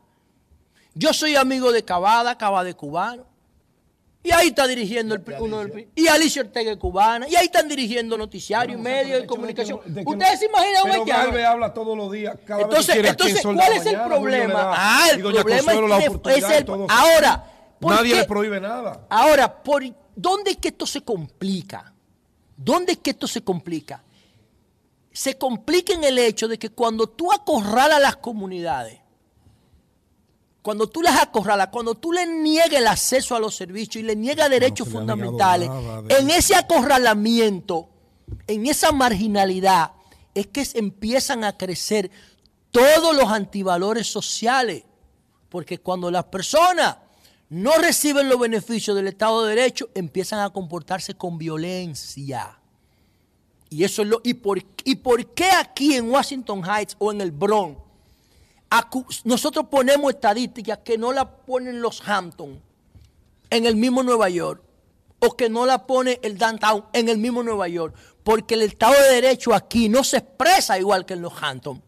Yo 0.94 1.12
soy 1.12 1.36
amigo 1.36 1.72
de 1.72 1.84
Cavada, 1.84 2.36
Cavada 2.38 2.64
de 2.64 2.74
cubano. 2.74 3.26
Y 4.22 4.32
ahí 4.32 4.48
está 4.48 4.66
dirigiendo 4.66 5.14
el, 5.14 5.22
uno 5.38 5.58
del 5.60 5.88
y 5.94 6.08
Alicia 6.08 6.42
Ortega 6.42 6.72
es 6.72 6.78
cubana. 6.78 7.28
Y 7.28 7.36
ahí 7.36 7.44
están 7.44 7.68
dirigiendo 7.68 8.18
noticiarios, 8.18 8.80
Pero, 8.82 8.96
medios 8.96 9.20
de 9.20 9.26
comunicación. 9.28 9.78
de 9.78 9.84
que- 9.84 9.90
de 9.90 10.04
que 10.04 10.10
¿Ustedes 10.10 10.32
no- 10.32 10.38
se 10.40 10.46
imaginan 10.46 10.82
un 10.82 10.90
Pero 10.90 11.00
haitiano? 11.02 11.24
Galvez 11.26 11.46
habla 11.46 11.74
todos 11.74 11.96
los 11.96 12.10
días. 12.10 12.36
Cada 12.44 12.66
vez 12.66 12.86
que 12.86 12.92
Entonces, 12.92 12.96
entonces 13.06 13.42
¿cuál 13.42 13.72
es 13.72 13.86
el 13.86 14.00
problema? 14.02 14.52
da. 14.54 14.74
Ah, 14.76 15.08
el 15.12 15.20
problema 15.20 15.72
Consuelo 15.72 15.98
es, 15.98 16.42
es 16.42 16.50
el- 16.50 16.70
ahora, 16.88 17.44
¿por 17.78 17.92
Nadie 17.94 18.14
qué- 18.14 18.18
le 18.20 18.24
prohíbe 18.24 18.60
nada. 18.60 19.06
Ahora, 19.08 19.62
¿por 19.62 19.84
dónde 20.16 20.50
es 20.52 20.56
que 20.56 20.68
esto 20.68 20.86
se 20.86 21.02
complica? 21.02 21.92
¿Dónde 22.56 22.92
es 22.94 22.98
que 22.98 23.10
esto 23.10 23.28
se 23.28 23.42
complica? 23.42 24.02
Se 25.16 25.38
complica 25.38 25.94
en 25.94 26.04
el 26.04 26.18
hecho 26.18 26.46
de 26.46 26.58
que 26.58 26.68
cuando 26.68 27.06
tú 27.06 27.32
acorralas 27.32 27.96
a 27.96 28.00
las 28.00 28.16
comunidades, 28.16 29.00
cuando 30.60 30.90
tú 30.90 31.00
las 31.00 31.18
acorralas, 31.18 31.68
cuando 31.68 31.94
tú 31.94 32.12
le 32.12 32.26
niegas 32.26 32.74
el 32.74 32.86
acceso 32.86 33.34
a 33.34 33.40
los 33.40 33.56
servicios 33.56 33.96
y 33.96 34.02
le 34.02 34.14
niegas 34.14 34.50
derechos 34.50 34.86
fundamentales, 34.86 35.70
de 36.04 36.18
en 36.18 36.28
ese 36.28 36.54
acorralamiento, 36.54 37.88
en 38.46 38.66
esa 38.66 38.92
marginalidad, 38.92 39.92
es 40.34 40.48
que 40.48 40.66
empiezan 40.74 41.44
a 41.44 41.56
crecer 41.56 42.10
todos 42.70 43.16
los 43.16 43.30
antivalores 43.30 44.06
sociales. 44.06 44.84
Porque 45.48 45.78
cuando 45.78 46.10
las 46.10 46.24
personas 46.24 46.98
no 47.48 47.72
reciben 47.78 48.28
los 48.28 48.38
beneficios 48.38 48.94
del 48.94 49.08
Estado 49.08 49.44
de 49.44 49.54
Derecho, 49.54 49.88
empiezan 49.94 50.40
a 50.40 50.50
comportarse 50.50 51.14
con 51.14 51.38
violencia. 51.38 52.58
Y 53.70 53.84
eso 53.84 54.02
es 54.02 54.08
lo. 54.08 54.20
¿Y 54.22 54.34
por, 54.34 54.62
y 54.84 54.96
por 54.96 55.26
qué 55.34 55.50
aquí 55.50 55.94
en 55.94 56.10
Washington 56.10 56.62
Heights 56.64 56.96
o 56.98 57.12
en 57.12 57.20
el 57.20 57.32
Bronx 57.32 57.86
nosotros 59.24 59.66
ponemos 59.70 60.12
estadísticas 60.12 60.78
que 60.78 60.98
no 60.98 61.12
la 61.12 61.30
ponen 61.30 61.80
los 61.80 62.06
Hampton 62.06 62.60
en 63.48 63.66
el 63.66 63.76
mismo 63.76 64.02
Nueva 64.02 64.28
York 64.28 64.62
o 65.20 65.36
que 65.36 65.48
no 65.48 65.64
la 65.66 65.86
pone 65.86 66.18
el 66.22 66.36
downtown 66.36 66.84
en 66.92 67.08
el 67.08 67.18
mismo 67.18 67.42
Nueva 67.42 67.68
York? 67.68 67.94
Porque 68.22 68.54
el 68.54 68.62
Estado 68.62 68.94
de 68.94 69.14
Derecho 69.20 69.54
aquí 69.54 69.88
no 69.88 70.02
se 70.02 70.18
expresa 70.18 70.78
igual 70.78 71.06
que 71.06 71.14
en 71.14 71.22
los 71.22 71.32
Hampton. 71.40 71.82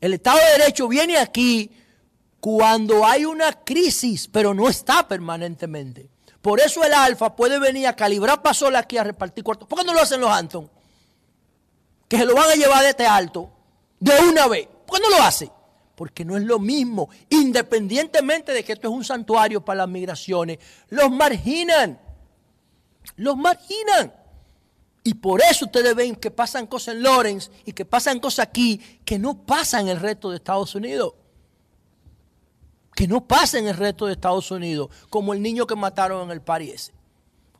El 0.00 0.12
Estado 0.12 0.38
de 0.38 0.58
Derecho 0.58 0.88
viene 0.88 1.16
aquí 1.16 1.70
cuando 2.38 3.04
hay 3.04 3.24
una 3.24 3.52
crisis, 3.64 4.28
pero 4.28 4.52
no 4.52 4.68
está 4.68 5.08
permanentemente. 5.08 6.10
Por 6.46 6.60
eso 6.60 6.84
el 6.84 6.94
Alfa 6.94 7.34
puede 7.34 7.58
venir 7.58 7.88
a 7.88 7.96
calibrar 7.96 8.40
pasola 8.40 8.78
aquí 8.78 8.96
a 8.96 9.02
repartir 9.02 9.42
cuartos. 9.42 9.66
¿Por 9.66 9.80
qué 9.80 9.84
no 9.84 9.92
lo 9.92 10.00
hacen 10.00 10.20
los 10.20 10.30
Anton? 10.30 10.70
Que 12.06 12.18
se 12.18 12.24
lo 12.24 12.36
van 12.36 12.48
a 12.48 12.54
llevar 12.54 12.84
de 12.84 12.90
este 12.90 13.04
alto 13.04 13.50
de 13.98 14.12
una 14.20 14.46
vez. 14.46 14.68
¿Por 14.86 15.00
qué 15.00 15.08
no 15.08 15.18
lo 15.18 15.24
hace? 15.24 15.50
Porque 15.96 16.24
no 16.24 16.36
es 16.36 16.44
lo 16.44 16.60
mismo. 16.60 17.10
Independientemente 17.30 18.52
de 18.52 18.62
que 18.62 18.74
esto 18.74 18.86
es 18.86 18.94
un 18.94 19.02
santuario 19.02 19.64
para 19.64 19.78
las 19.78 19.88
migraciones, 19.88 20.58
los 20.88 21.10
marginan. 21.10 21.98
Los 23.16 23.36
marginan. 23.36 24.14
Y 25.02 25.14
por 25.14 25.42
eso 25.42 25.64
ustedes 25.64 25.96
ven 25.96 26.14
que 26.14 26.30
pasan 26.30 26.68
cosas 26.68 26.94
en 26.94 27.02
Lawrence 27.02 27.50
y 27.64 27.72
que 27.72 27.84
pasan 27.84 28.20
cosas 28.20 28.46
aquí 28.46 29.00
que 29.04 29.18
no 29.18 29.36
pasan 29.36 29.88
en 29.88 29.96
el 29.96 30.00
resto 30.00 30.30
de 30.30 30.36
Estados 30.36 30.76
Unidos. 30.76 31.12
Que 32.96 33.06
no 33.06 33.24
pasan 33.24 33.60
en 33.60 33.68
el 33.68 33.76
resto 33.76 34.06
de 34.06 34.14
Estados 34.14 34.50
Unidos, 34.50 34.90
como 35.10 35.32
el 35.32 35.40
niño 35.40 35.68
que 35.68 35.76
mataron 35.76 36.24
en 36.24 36.30
el 36.32 36.42
party 36.42 36.70
ese. 36.70 36.92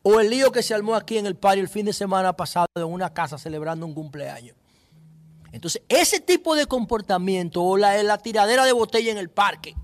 O 0.02 0.18
el 0.18 0.30
lío 0.30 0.50
que 0.50 0.64
se 0.64 0.74
armó 0.74 0.96
aquí 0.96 1.18
en 1.18 1.26
el 1.26 1.36
party 1.36 1.60
el 1.60 1.68
fin 1.68 1.86
de 1.86 1.92
semana 1.92 2.32
pasado 2.32 2.66
en 2.74 2.84
una 2.84 3.14
casa 3.14 3.38
celebrando 3.38 3.86
un 3.86 3.94
cumpleaños. 3.94 4.56
Entonces, 5.52 5.82
ese 5.88 6.18
tipo 6.18 6.56
de 6.56 6.66
comportamiento 6.66 7.62
o 7.62 7.76
la, 7.76 8.02
la 8.02 8.18
tiradera 8.18 8.64
de 8.64 8.72
botella 8.72 9.12
en 9.12 9.18
el 9.18 9.30
parque, 9.30 9.76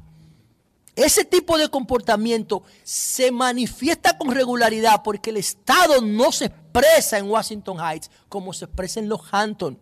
ese 0.95 1.25
tipo 1.25 1.57
de 1.57 1.69
comportamiento 1.69 2.63
se 2.83 3.33
manifiesta 3.33 4.19
con 4.19 4.31
regularidad 4.31 5.03
porque 5.03 5.31
el 5.31 5.39
Estado 5.39 6.03
no 6.03 6.33
se 6.33 6.47
expresa 6.47 7.19
en 7.19 7.31
Washington 7.31 7.79
Heights 7.79 8.11
como 8.29 8.53
se 8.53 8.67
expresa 8.67 9.01
en 9.01 9.09
los 9.09 9.23
Hampton. 9.33 9.79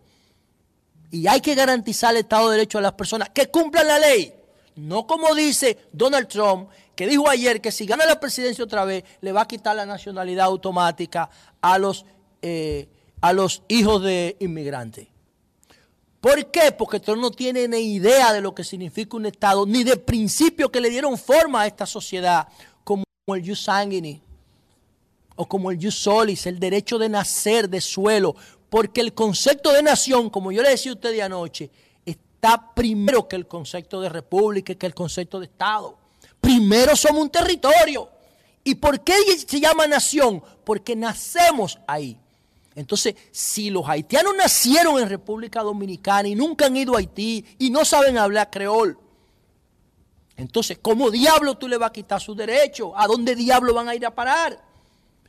Y 1.11 1.27
hay 1.27 1.41
que 1.41 1.57
garantizar 1.57 2.15
el 2.15 2.21
Estado 2.21 2.51
de 2.51 2.59
Derecho 2.59 2.79
a 2.79 2.83
las 2.83 2.93
personas 2.93 3.31
que 3.31 3.51
cumplan 3.51 3.89
la 3.89 3.99
ley. 3.99 4.33
No 4.81 5.07
como 5.07 5.35
dice 5.35 5.79
Donald 5.93 6.29
Trump, 6.29 6.71
que 6.97 7.07
dijo 7.07 7.29
ayer 7.29 7.61
que 7.61 7.71
si 7.71 7.87
gana 7.87 8.07
la 8.07 8.19
presidencia 8.19 8.65
otra 8.65 8.85
vez, 8.85 9.05
le 9.21 9.33
va 9.33 9.43
a 9.43 9.49
quitar 9.49 9.77
la 9.77 9.85
nacionalidad 9.85 10.47
automática 10.47 11.29
a 11.61 11.79
los, 11.79 12.07
eh, 12.41 12.89
a 13.21 13.33
los 13.33 13.63
hijos 13.69 14.03
de 14.03 14.37
inmigrantes. 14.41 15.09
¿Por 16.21 16.51
qué? 16.51 16.73
Porque 16.73 17.01
Trump 17.01 17.21
no 17.21 17.31
tiene 17.31 17.69
ni 17.69 17.95
idea 17.95 18.33
de 18.33 18.41
lo 18.41 18.55
que 18.55 18.65
significa 18.65 19.17
un 19.17 19.27
Estado, 19.27 19.67
ni 19.67 19.85
de 19.85 19.97
principios 19.97 20.71
que 20.71 20.81
le 20.81 20.91
dieron 20.91 21.17
forma 21.17 21.63
a 21.63 21.67
esta 21.67 21.87
sociedad, 21.87 22.49
como 22.85 23.05
el 23.29 23.47
jus 23.47 23.63
sanguinis 23.63 24.21
o 25.37 25.47
como 25.47 25.71
el 25.71 25.83
jus 25.83 25.95
solis, 25.95 26.47
el 26.47 26.59
derecho 26.59 26.99
de 26.99 27.09
nacer 27.09 27.69
de 27.69 27.81
suelo. 27.81 28.35
Porque 28.69 29.01
el 29.01 29.15
concepto 29.15 29.73
de 29.73 29.83
nación, 29.83 30.31
como 30.31 30.53
yo 30.53 30.63
le 30.63 30.71
decía 30.71 30.93
a 30.93 30.95
usted 30.95 31.13
de 31.13 31.23
anoche, 31.23 31.71
está 32.41 32.73
primero 32.75 33.29
que 33.29 33.37
el 33.37 33.47
concepto 33.47 34.01
de 34.01 34.09
república, 34.09 34.75
que 34.75 34.87
el 34.87 34.95
concepto 34.95 35.39
de 35.39 35.45
Estado. 35.45 35.99
Primero 36.41 36.97
somos 36.97 37.21
un 37.21 37.29
territorio. 37.29 38.09
¿Y 38.65 38.77
por 38.77 39.01
qué 39.05 39.13
se 39.47 39.61
llama 39.61 39.87
nación? 39.87 40.43
Porque 40.65 40.97
nacemos 40.97 41.79
ahí. 41.87 42.19
Entonces, 42.75 43.15
si 43.31 43.69
los 43.69 43.87
haitianos 43.87 44.35
nacieron 44.35 44.99
en 44.99 45.11
República 45.11 45.63
Dominicana 45.63 46.29
y 46.29 46.35
nunca 46.35 46.65
han 46.67 46.77
ido 46.79 46.95
a 46.95 47.01
Haití 47.01 47.45
y 47.59 47.69
no 47.69 47.85
saben 47.85 48.17
hablar 48.17 48.49
creol, 48.51 48.99
entonces, 50.37 50.79
¿cómo 50.81 51.11
diablo 51.11 51.59
tú 51.59 51.69
le 51.69 51.77
vas 51.77 51.91
a 51.91 51.93
quitar 51.93 52.23
sus 52.23 52.35
derechos? 52.35 52.93
¿A 52.97 53.07
dónde 53.07 53.35
diablo 53.35 53.75
van 53.75 53.91
a 53.91 53.95
ir 53.95 54.07
a 54.07 54.15
parar? 54.15 54.65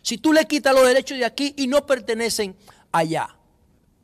Si 0.01 0.17
tú 0.17 0.31
le 0.31 0.47
quitas 0.47 0.73
los 0.73 0.87
derechos 0.87 1.17
de 1.17 1.25
aquí 1.25 1.53
y 1.57 1.67
no 1.67 1.85
pertenecen 1.85 2.55
allá, 2.93 3.35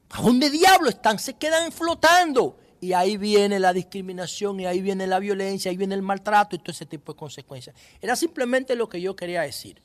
¿a 0.09 0.21
dónde 0.21 0.49
diablo 0.49 0.89
están? 0.89 1.17
Se 1.19 1.35
quedan 1.35 1.71
flotando. 1.71 2.57
Y 2.79 2.93
ahí 2.93 3.17
viene 3.17 3.59
la 3.59 3.73
discriminación, 3.73 4.59
y 4.59 4.65
ahí 4.65 4.81
viene 4.81 5.07
la 5.07 5.19
violencia, 5.19 5.71
ahí 5.71 5.77
viene 5.77 5.95
el 5.95 6.01
maltrato 6.01 6.55
y 6.55 6.59
todo 6.59 6.71
ese 6.71 6.85
tipo 6.85 7.13
de 7.13 7.17
consecuencias. 7.17 7.75
Era 8.01 8.15
simplemente 8.15 8.75
lo 8.75 8.87
que 8.87 9.01
yo 9.01 9.15
quería 9.15 9.41
decir. 9.41 9.81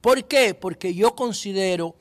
¿Por 0.00 0.24
qué? 0.24 0.54
Porque 0.54 0.94
yo 0.94 1.14
considero 1.14 1.94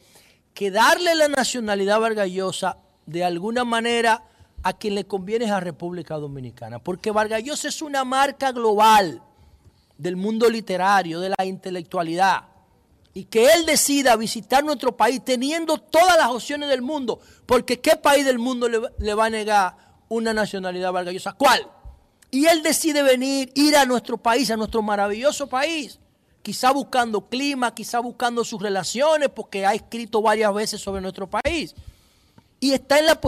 que 0.54 0.72
darle 0.72 1.16
la 1.16 1.28
nacionalidad 1.28 2.00
vargallosa 2.00 2.78
de 3.06 3.24
alguna 3.24 3.64
manera 3.64 4.24
a 4.64 4.74
quien 4.74 4.96
le 4.96 5.06
conviene 5.06 5.46
es 5.46 5.52
a 5.52 5.60
República 5.60 6.16
Dominicana, 6.16 6.80
porque 6.80 7.12
Vargallosa 7.12 7.68
es 7.68 7.82
una 7.82 8.04
marca 8.04 8.52
global 8.52 9.22
del 9.98 10.16
mundo 10.16 10.50
literario, 10.50 11.20
de 11.20 11.30
la 11.30 11.46
intelectualidad, 11.46 12.46
y 13.14 13.26
que 13.26 13.54
él 13.54 13.66
decida 13.66 14.16
visitar 14.16 14.64
nuestro 14.64 14.96
país 14.96 15.24
teniendo 15.24 15.78
todas 15.78 16.18
las 16.18 16.30
opciones 16.30 16.70
del 16.70 16.82
mundo, 16.82 17.20
porque 17.46 17.80
¿qué 17.80 17.96
país 17.96 18.26
del 18.26 18.40
mundo 18.40 18.70
le, 18.70 18.80
le 19.00 19.14
va 19.14 19.26
a 19.26 19.30
negar 19.30 19.91
una 20.16 20.34
nacionalidad 20.34 20.92
vargallosa? 20.92 21.34
¿Cuál? 21.34 21.68
Y 22.30 22.46
él 22.46 22.64
decide 22.64 23.04
venir, 23.04 23.52
ir 23.56 23.76
a 23.76 23.86
nuestro 23.86 24.18
país, 24.18 24.50
a 24.52 24.58
nuestro 24.58 24.82
maravilloso 24.82 25.48
país 25.48 26.00
quizá 26.42 26.72
buscando 26.72 27.30
clima, 27.30 27.74
quizá 27.74 28.00
buscando 28.00 28.44
sus 28.44 28.62
relaciones, 28.62 29.30
porque 29.30 29.66
ha 29.66 29.74
escrito 29.74 30.22
varias 30.22 30.54
veces 30.54 30.82
sobre 30.82 31.02
nuestro 31.02 31.30
país. 31.30 31.76
Y 32.60 32.74
está 32.74 33.00
en 33.00 33.06
la 33.06 33.20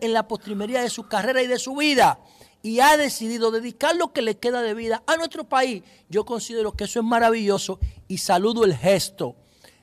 en 0.00 0.12
la 0.12 0.28
postrimería 0.28 0.82
de 0.82 0.90
su 0.90 1.08
carrera 1.08 1.42
y 1.42 1.46
de 1.46 1.58
su 1.58 1.76
vida. 1.76 2.20
Y 2.62 2.80
ha 2.80 2.96
decidido 2.96 3.50
dedicar 3.50 3.96
lo 3.96 4.12
que 4.12 4.20
le 4.20 4.36
queda 4.36 4.62
de 4.62 4.74
vida 4.74 5.02
a 5.06 5.16
nuestro 5.16 5.44
país. 5.44 5.82
Yo 6.08 6.24
considero 6.24 6.72
que 6.72 6.84
eso 6.84 7.00
es 7.00 7.04
maravilloso 7.04 7.78
y 8.08 8.18
saludo 8.18 8.64
el 8.64 8.76
gesto 8.76 9.36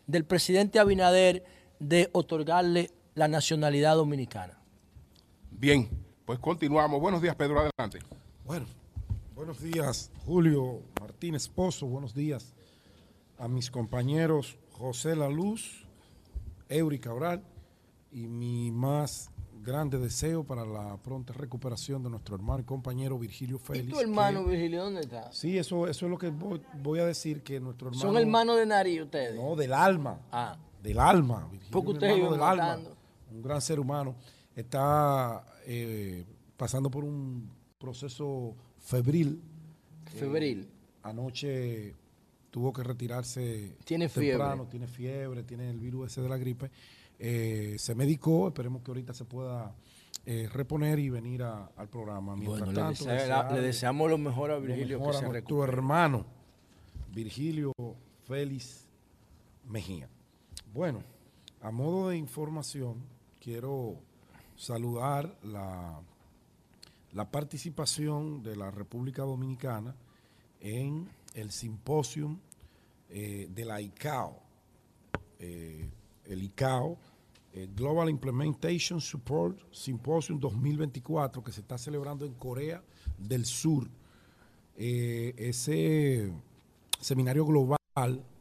del 0.07 0.25
presidente 0.25 0.77
Abinader 0.77 1.43
de 1.79 2.09
otorgarle 2.11 2.91
la 3.15 3.27
nacionalidad 3.27 3.95
dominicana. 3.95 4.59
Bien, 5.51 5.89
pues 6.25 6.39
continuamos. 6.39 6.99
Buenos 6.99 7.21
días, 7.21 7.35
Pedro, 7.35 7.59
adelante. 7.59 7.99
Bueno, 8.45 8.65
buenos 9.35 9.61
días, 9.61 10.11
Julio 10.25 10.81
Martínez 10.99 11.47
Pozo. 11.47 11.85
Buenos 11.87 12.13
días 12.13 12.53
a 13.37 13.47
mis 13.47 13.69
compañeros 13.69 14.57
José 14.71 15.15
La 15.15 15.29
Luz, 15.29 15.85
Eury 16.69 16.99
Cabral 16.99 17.43
y 18.11 18.27
mi 18.27 18.71
más 18.71 19.29
grande 19.61 19.97
deseo 19.97 20.43
para 20.43 20.63
la 20.65 20.97
pronta 20.97 21.33
recuperación 21.33 22.03
de 22.03 22.09
nuestro 22.09 22.35
hermano 22.35 22.59
y 22.59 22.63
compañero 22.65 23.17
Virgilio 23.17 23.57
Félix. 23.57 23.87
¿Y 23.87 23.91
tu 23.91 23.99
hermano 23.99 24.43
que- 24.43 24.51
Virgilio 24.51 24.83
dónde 24.83 25.01
está? 25.01 25.31
Sí, 25.31 25.57
eso, 25.57 25.87
eso 25.87 26.05
es 26.05 26.09
lo 26.11 26.17
que 26.17 26.29
voy, 26.29 26.61
voy 26.81 26.99
a 26.99 27.05
decir, 27.05 27.41
que 27.41 27.59
nuestro 27.59 27.87
hermano... 27.89 28.01
¿Son 28.01 28.17
hermanos 28.17 28.57
de 28.57 28.65
nariz 28.67 29.01
ustedes? 29.01 29.35
No, 29.35 29.55
del 29.55 29.73
alma. 29.73 30.19
Ah. 30.31 30.55
Del 30.83 30.99
alma. 30.99 31.47
Virgilio, 31.51 31.71
Porque 31.71 31.91
ustedes 31.91 32.31
del 32.31 32.41
alma. 32.43 32.79
Un 33.31 33.41
gran 33.41 33.59
ser 33.59 33.79
humano. 33.79 34.15
Está 34.55 35.43
eh, 35.65 36.25
pasando 36.57 36.89
por 36.89 37.03
un 37.03 37.49
proceso 37.77 38.55
febril. 38.79 39.41
Febril. 40.05 40.67
Anoche 41.03 41.93
tuvo 42.51 42.71
que 42.71 42.83
retirarse 42.83 43.75
Tiene 43.83 44.07
temprano, 44.07 44.63
fiebre. 44.65 44.69
tiene 44.71 44.87
fiebre, 44.87 45.43
tiene 45.43 45.69
el 45.69 45.79
virus 45.79 46.11
ese 46.11 46.21
de 46.21 46.29
la 46.29 46.37
gripe. 46.37 46.71
Eh, 47.19 47.75
se 47.77 47.95
medicó, 47.95 48.47
esperemos 48.49 48.81
que 48.81 48.91
ahorita 48.91 49.13
se 49.13 49.25
pueda 49.25 49.73
eh, 50.25 50.49
reponer 50.51 50.97
y 50.99 51.09
venir 51.09 51.43
a- 51.43 51.65
al 51.75 51.87
programa. 51.89 52.35
Mientras 52.35 52.59
Bueno, 52.61 52.71
le, 52.71 52.79
tanto, 52.79 53.05
desea- 53.05 53.51
le 53.51 53.61
deseamos 53.61 54.09
lo 54.09 54.17
mejor 54.17 54.51
a 54.51 54.57
Virgilio 54.59 54.97
mejor 54.99 55.13
que 55.13 55.19
se 55.19 55.31
recupere. 55.31 55.71
hermano 55.73 56.25
Virgilio 57.13 57.71
Félix 58.23 58.87
Mejía. 59.69 60.07
Bueno, 60.73 61.03
a 61.61 61.71
modo 61.71 62.09
de 62.09 62.17
información, 62.17 63.03
quiero 63.39 63.99
saludar 64.55 65.37
la, 65.43 66.01
la 67.13 67.31
participación 67.31 68.43
de 68.43 68.55
la 68.55 68.71
República 68.71 69.23
Dominicana 69.23 69.95
en 70.59 71.09
el 71.33 71.51
simposium 71.51 72.39
eh, 73.09 73.47
de 73.53 73.65
la 73.65 73.79
ICAO. 73.79 74.41
Eh, 75.39 75.87
el 76.25 76.43
ICAO, 76.43 76.97
eh, 77.53 77.69
Global 77.73 78.09
Implementation 78.09 78.99
Support 78.99 79.71
Symposium 79.71 80.39
2024, 80.39 81.43
que 81.43 81.51
se 81.51 81.61
está 81.61 81.77
celebrando 81.77 82.25
en 82.25 82.33
Corea 82.33 82.83
del 83.17 83.45
Sur. 83.45 83.87
Ese 84.77 86.33
seminario 86.99 87.45
global 87.45 87.77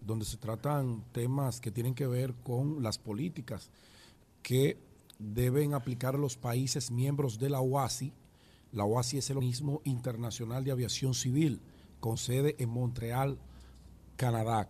donde 0.01 0.25
se 0.25 0.37
tratan 0.37 1.05
temas 1.13 1.61
que 1.61 1.71
tienen 1.71 1.95
que 1.95 2.09
ver 2.09 2.35
con 2.43 2.83
las 2.83 2.99
políticas 2.99 3.71
que 4.43 4.77
deben 5.33 5.75
aplicar 5.75 6.19
los 6.19 6.37
países 6.37 6.91
miembros 6.91 7.39
de 7.39 7.51
la 7.51 7.61
OASI. 7.61 8.13
La 8.73 8.85
OASI 8.85 9.19
es 9.19 9.31
el 9.31 9.39
organismo 9.39 9.81
internacional 9.85 10.65
de 10.65 10.73
aviación 10.73 11.15
civil 11.15 11.61
con 12.01 12.19
sede 12.19 12.57
en 12.59 12.69
Montreal, 12.69 13.39
Canadá. 14.17 14.69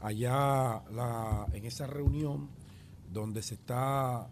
Allá 0.00 0.82
en 1.52 1.64
esa 1.64 1.86
reunión 1.86 2.50
donde 3.12 3.42
se 3.42 3.54
está 3.54 4.30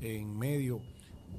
en 0.00 0.38
medio 0.38 0.80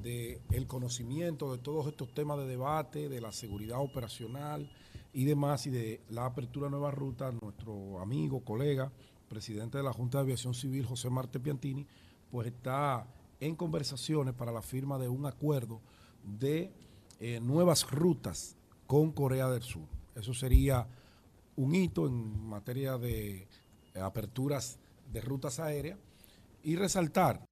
del 0.02 0.66
conocimiento 0.66 1.52
de 1.52 1.58
todos 1.58 1.86
estos 1.86 2.12
temas 2.14 2.38
de 2.38 2.46
debate, 2.46 3.08
de 3.08 3.20
la 3.20 3.32
seguridad 3.32 3.80
operacional 3.80 4.70
y 5.12 5.24
demás, 5.24 5.66
y 5.66 5.70
de 5.70 6.00
la 6.10 6.26
apertura 6.26 6.66
de 6.66 6.72
nuevas 6.72 6.94
rutas, 6.94 7.34
nuestro 7.42 8.00
amigo, 8.00 8.44
colega, 8.44 8.92
presidente 9.28 9.78
de 9.78 9.84
la 9.84 9.92
Junta 9.92 10.18
de 10.18 10.22
Aviación 10.22 10.54
Civil, 10.54 10.86
José 10.86 11.10
Marte 11.10 11.40
Piantini, 11.40 11.86
pues 12.30 12.46
está 12.46 13.06
en 13.40 13.54
conversaciones 13.54 14.34
para 14.34 14.52
la 14.52 14.62
firma 14.62 14.98
de 14.98 15.08
un 15.08 15.26
acuerdo 15.26 15.80
de 16.24 16.72
eh, 17.20 17.40
nuevas 17.40 17.88
rutas 17.90 18.56
con 18.86 19.12
Corea 19.12 19.48
del 19.48 19.62
Sur. 19.62 19.86
Eso 20.14 20.34
sería 20.34 20.86
un 21.56 21.74
hito 21.74 22.06
en 22.06 22.48
materia 22.48 22.98
de 22.98 23.46
aperturas 24.00 24.78
de 25.12 25.20
rutas 25.20 25.58
aéreas 25.58 25.98
y 26.62 26.76
resaltar, 26.76 27.44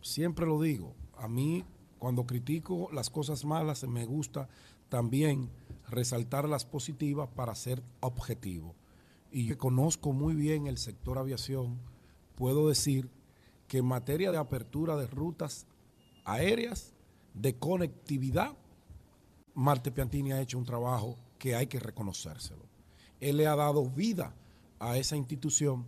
siempre 0.00 0.46
lo 0.46 0.60
digo, 0.60 0.94
a 1.16 1.28
mí 1.28 1.64
cuando 1.98 2.26
critico 2.26 2.88
las 2.92 3.10
cosas 3.10 3.44
malas 3.44 3.82
me 3.84 4.04
gusta 4.04 4.48
también 4.88 5.50
resaltar 5.88 6.48
las 6.48 6.64
positivas 6.64 7.28
para 7.34 7.54
ser 7.54 7.82
objetivo. 8.00 8.74
y 9.30 9.54
conozco 9.56 10.12
muy 10.12 10.34
bien 10.34 10.66
el 10.66 10.78
sector 10.78 11.18
aviación, 11.18 11.78
puedo 12.34 12.68
decir 12.68 13.10
que 13.68 13.78
en 13.78 13.84
materia 13.84 14.32
de 14.32 14.38
apertura 14.38 14.96
de 14.96 15.06
rutas 15.06 15.66
aéreas, 16.24 16.94
de 17.34 17.54
conectividad, 17.56 18.56
Marte 19.54 19.92
Piantini 19.92 20.32
ha 20.32 20.40
hecho 20.40 20.58
un 20.58 20.64
trabajo 20.64 21.18
que 21.38 21.54
hay 21.54 21.66
que 21.66 21.78
reconocérselo. 21.78 22.64
Él 23.20 23.36
le 23.36 23.46
ha 23.46 23.54
dado 23.54 23.88
vida 23.88 24.34
a 24.78 24.96
esa 24.96 25.16
institución 25.16 25.84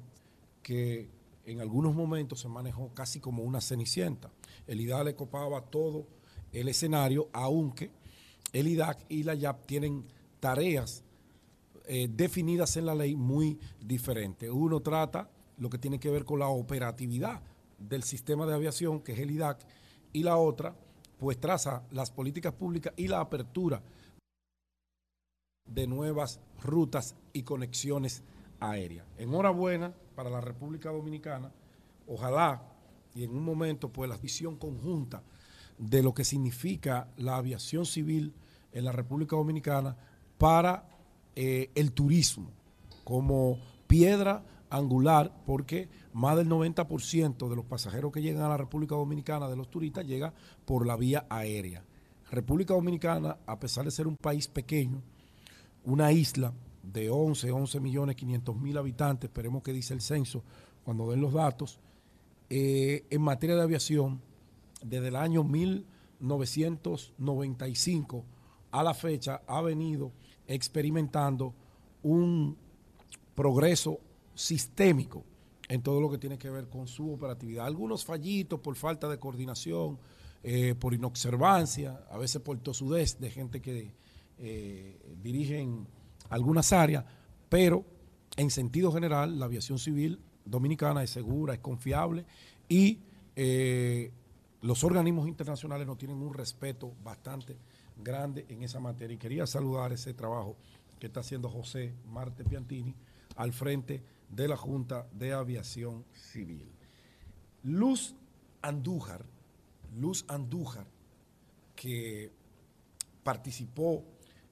que 0.62 1.08
en 1.46 1.60
algunos 1.60 1.94
momentos 1.94 2.40
se 2.40 2.48
manejó 2.48 2.92
casi 2.94 3.18
como 3.18 3.42
una 3.42 3.60
cenicienta. 3.60 4.30
El 4.66 4.80
IDAC 4.80 5.04
le 5.04 5.14
copaba 5.14 5.62
todo 5.62 6.06
el 6.52 6.68
escenario, 6.68 7.28
aunque 7.32 7.90
el 8.52 8.68
IDAC 8.68 9.06
y 9.08 9.22
la 9.22 9.34
YAP 9.34 9.66
tienen 9.66 10.04
tareas 10.38 11.02
eh, 11.86 12.08
definidas 12.12 12.76
en 12.76 12.86
la 12.86 12.94
ley 12.94 13.16
muy 13.16 13.58
diferentes. 13.80 14.50
Uno 14.50 14.80
trata 14.80 15.30
lo 15.58 15.70
que 15.70 15.78
tiene 15.78 15.98
que 15.98 16.10
ver 16.10 16.24
con 16.24 16.38
la 16.38 16.48
operatividad 16.48 17.42
del 17.80 18.04
sistema 18.04 18.46
de 18.46 18.54
aviación, 18.54 19.00
que 19.00 19.12
es 19.12 19.18
el 19.18 19.32
IDAC, 19.32 19.66
y 20.12 20.22
la 20.22 20.36
otra, 20.36 20.76
pues 21.18 21.40
traza 21.40 21.82
las 21.90 22.10
políticas 22.10 22.52
públicas 22.54 22.92
y 22.96 23.08
la 23.08 23.20
apertura 23.20 23.82
de 25.66 25.86
nuevas 25.86 26.40
rutas 26.62 27.16
y 27.32 27.42
conexiones 27.42 28.22
aéreas. 28.60 29.06
Enhorabuena 29.18 29.92
para 30.14 30.30
la 30.30 30.40
República 30.40 30.90
Dominicana. 30.90 31.50
Ojalá 32.06 32.62
y 33.14 33.24
en 33.24 33.30
un 33.30 33.44
momento 33.44 33.88
pues 33.88 34.08
la 34.08 34.16
visión 34.16 34.56
conjunta 34.56 35.22
de 35.78 36.02
lo 36.02 36.12
que 36.14 36.24
significa 36.24 37.08
la 37.16 37.36
aviación 37.36 37.86
civil 37.86 38.34
en 38.72 38.84
la 38.84 38.92
República 38.92 39.36
Dominicana 39.36 39.96
para 40.38 40.88
eh, 41.34 41.70
el 41.74 41.92
turismo 41.92 42.50
como 43.04 43.58
piedra 43.86 44.44
angular 44.70 45.42
porque 45.44 45.88
más 46.12 46.36
del 46.36 46.48
90% 46.48 47.48
de 47.48 47.56
los 47.56 47.64
pasajeros 47.64 48.12
que 48.12 48.22
llegan 48.22 48.44
a 48.44 48.48
la 48.48 48.56
República 48.56 48.94
Dominicana, 48.94 49.48
de 49.48 49.56
los 49.56 49.68
turistas, 49.70 50.06
llega 50.06 50.32
por 50.64 50.86
la 50.86 50.96
vía 50.96 51.26
aérea. 51.28 51.84
República 52.30 52.74
Dominicana, 52.74 53.38
a 53.46 53.58
pesar 53.58 53.84
de 53.84 53.90
ser 53.90 54.06
un 54.06 54.16
país 54.16 54.46
pequeño, 54.48 55.02
una 55.84 56.12
isla 56.12 56.52
de 56.82 57.10
11, 57.10 57.50
11 57.50 57.80
millones 57.80 58.14
500 58.16 58.56
mil 58.56 58.78
habitantes, 58.78 59.28
esperemos 59.28 59.62
que 59.62 59.72
dice 59.72 59.94
el 59.94 60.00
censo 60.00 60.42
cuando 60.84 61.10
den 61.10 61.20
los 61.20 61.32
datos, 61.32 61.80
eh, 62.48 63.04
en 63.10 63.22
materia 63.22 63.56
de 63.56 63.62
aviación, 63.62 64.20
desde 64.82 65.08
el 65.08 65.16
año 65.16 65.42
1995 65.44 68.24
a 68.70 68.82
la 68.82 68.94
fecha 68.94 69.42
ha 69.46 69.60
venido 69.60 70.10
experimentando 70.46 71.52
un 72.02 72.56
progreso 73.34 74.00
sistémico 74.34 75.24
en 75.68 75.82
todo 75.82 76.00
lo 76.00 76.10
que 76.10 76.18
tiene 76.18 76.38
que 76.38 76.50
ver 76.50 76.68
con 76.68 76.88
su 76.88 77.12
operatividad. 77.12 77.66
Algunos 77.66 78.04
fallitos 78.04 78.58
por 78.60 78.74
falta 78.74 79.08
de 79.08 79.18
coordinación, 79.18 79.98
eh, 80.42 80.74
por 80.74 80.94
inobservancia, 80.94 82.04
a 82.10 82.18
veces 82.18 82.42
por 82.42 82.58
tosudez 82.58 83.18
de 83.20 83.30
gente 83.30 83.60
que 83.60 83.92
eh, 84.38 84.98
dirigen 85.22 85.86
algunas 86.28 86.72
áreas, 86.72 87.04
pero 87.48 87.84
en 88.36 88.50
sentido 88.50 88.90
general 88.90 89.38
la 89.38 89.44
aviación 89.46 89.78
civil 89.78 90.20
dominicana 90.44 91.02
es 91.02 91.10
segura, 91.10 91.54
es 91.54 91.60
confiable 91.60 92.24
y 92.68 93.00
eh, 93.36 94.12
los 94.62 94.84
organismos 94.84 95.28
internacionales 95.28 95.86
no 95.86 95.96
tienen 95.96 96.18
un 96.18 96.34
respeto 96.34 96.92
bastante 97.02 97.56
grande 97.96 98.46
en 98.48 98.62
esa 98.62 98.80
materia. 98.80 99.14
Y 99.14 99.18
quería 99.18 99.46
saludar 99.46 99.92
ese 99.92 100.14
trabajo 100.14 100.56
que 100.98 101.06
está 101.06 101.20
haciendo 101.20 101.48
José 101.48 101.94
Marte 102.08 102.44
Piantini 102.44 102.94
al 103.36 103.52
frente 103.52 104.02
de 104.30 104.48
la 104.48 104.56
Junta 104.56 105.06
de 105.12 105.32
Aviación 105.32 106.04
Civil. 106.12 106.70
Luz 107.62 108.14
Andújar, 108.62 109.24
Luz 109.96 110.24
Andújar, 110.28 110.86
que 111.74 112.30
participó 113.22 114.04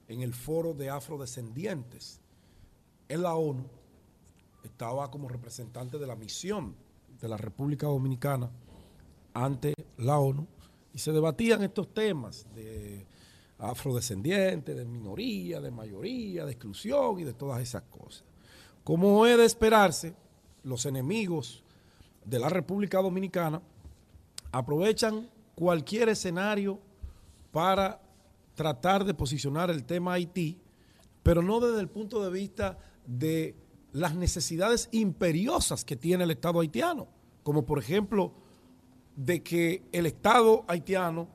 en 0.07 0.21
el 0.21 0.33
foro 0.33 0.73
de 0.73 0.89
afrodescendientes 0.89 2.19
en 3.07 3.23
la 3.23 3.35
ONU, 3.35 3.65
estaba 4.63 5.09
como 5.09 5.29
representante 5.29 5.97
de 5.97 6.07
la 6.07 6.15
misión 6.15 6.75
de 7.19 7.27
la 7.27 7.37
República 7.37 7.87
Dominicana 7.87 8.49
ante 9.33 9.73
la 9.97 10.19
ONU 10.19 10.47
y 10.93 10.99
se 10.99 11.11
debatían 11.11 11.63
estos 11.63 11.93
temas 11.93 12.45
de 12.55 13.05
afrodescendientes, 13.57 14.75
de 14.75 14.85
minoría, 14.85 15.59
de 15.59 15.71
mayoría, 15.71 16.45
de 16.45 16.51
exclusión 16.51 17.19
y 17.19 17.23
de 17.23 17.33
todas 17.33 17.61
esas 17.61 17.83
cosas. 17.83 18.23
Como 18.89 19.27
es 19.27 19.37
de 19.37 19.45
esperarse, 19.45 20.15
los 20.63 20.87
enemigos 20.87 21.63
de 22.25 22.39
la 22.39 22.49
República 22.49 22.99
Dominicana 22.99 23.61
aprovechan 24.51 25.29
cualquier 25.53 26.09
escenario 26.09 26.79
para 27.51 28.01
tratar 28.55 29.05
de 29.05 29.13
posicionar 29.13 29.69
el 29.69 29.85
tema 29.85 30.13
Haití, 30.13 30.57
pero 31.21 31.43
no 31.43 31.59
desde 31.59 31.81
el 31.81 31.87
punto 31.87 32.23
de 32.23 32.31
vista 32.31 32.79
de 33.05 33.55
las 33.91 34.15
necesidades 34.15 34.89
imperiosas 34.91 35.85
que 35.85 35.95
tiene 35.95 36.23
el 36.23 36.31
Estado 36.31 36.59
haitiano, 36.59 37.07
como 37.43 37.67
por 37.67 37.77
ejemplo 37.77 38.33
de 39.15 39.43
que 39.43 39.83
el 39.91 40.07
Estado 40.07 40.65
haitiano 40.67 41.27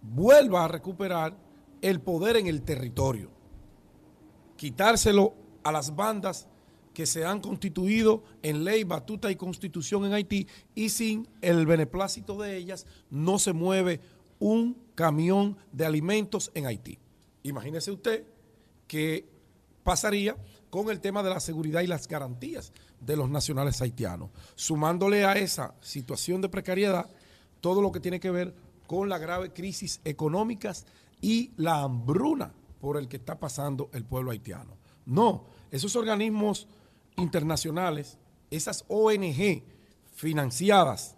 vuelva 0.00 0.64
a 0.64 0.68
recuperar 0.68 1.36
el 1.82 2.00
poder 2.00 2.38
en 2.38 2.46
el 2.46 2.62
territorio, 2.62 3.28
quitárselo 4.56 5.34
a 5.62 5.70
las 5.70 5.94
bandas 5.94 6.48
que 6.98 7.06
se 7.06 7.24
han 7.24 7.40
constituido 7.40 8.24
en 8.42 8.64
ley, 8.64 8.82
batuta 8.82 9.30
y 9.30 9.36
constitución 9.36 10.04
en 10.04 10.14
Haití 10.14 10.48
y 10.74 10.88
sin 10.88 11.28
el 11.42 11.64
beneplácito 11.64 12.36
de 12.42 12.56
ellas 12.56 12.86
no 13.08 13.38
se 13.38 13.52
mueve 13.52 14.00
un 14.40 14.76
camión 14.96 15.56
de 15.70 15.86
alimentos 15.86 16.50
en 16.56 16.66
Haití. 16.66 16.98
Imagínese 17.44 17.92
usted 17.92 18.26
qué 18.88 19.28
pasaría 19.84 20.36
con 20.70 20.90
el 20.90 20.98
tema 20.98 21.22
de 21.22 21.30
la 21.30 21.38
seguridad 21.38 21.82
y 21.82 21.86
las 21.86 22.08
garantías 22.08 22.72
de 22.98 23.16
los 23.16 23.30
nacionales 23.30 23.80
haitianos, 23.80 24.30
sumándole 24.56 25.24
a 25.24 25.34
esa 25.34 25.76
situación 25.80 26.40
de 26.40 26.48
precariedad 26.48 27.08
todo 27.60 27.80
lo 27.80 27.92
que 27.92 28.00
tiene 28.00 28.18
que 28.18 28.32
ver 28.32 28.56
con 28.88 29.08
la 29.08 29.18
grave 29.18 29.52
crisis 29.52 30.00
económica 30.04 30.72
y 31.20 31.52
la 31.58 31.80
hambruna 31.80 32.52
por 32.80 32.96
el 32.96 33.06
que 33.06 33.18
está 33.18 33.38
pasando 33.38 33.88
el 33.92 34.04
pueblo 34.04 34.32
haitiano. 34.32 34.76
No, 35.06 35.44
esos 35.70 35.96
organismos 35.96 36.66
internacionales, 37.18 38.18
esas 38.50 38.84
ONG 38.88 39.62
financiadas 40.14 41.16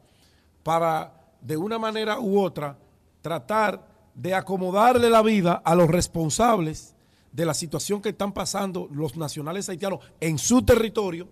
para 0.63 1.33
de 1.41 1.57
una 1.57 1.79
manera 1.79 2.19
u 2.19 2.41
otra 2.41 2.79
tratar 3.23 3.89
de 4.15 4.35
acomodarle 4.35 5.09
la 5.09 5.23
vida 5.23 5.63
a 5.65 5.75
los 5.75 5.89
responsables 5.89 6.95
de 7.33 7.47
la 7.47 7.55
situación 7.55 8.03
que 8.03 8.11
están 8.11 8.33
pasando 8.33 8.89
los 8.91 9.17
nacionales 9.17 9.69
haitianos 9.69 10.01
en 10.21 10.37
su 10.39 10.63
territorio, 10.63 11.29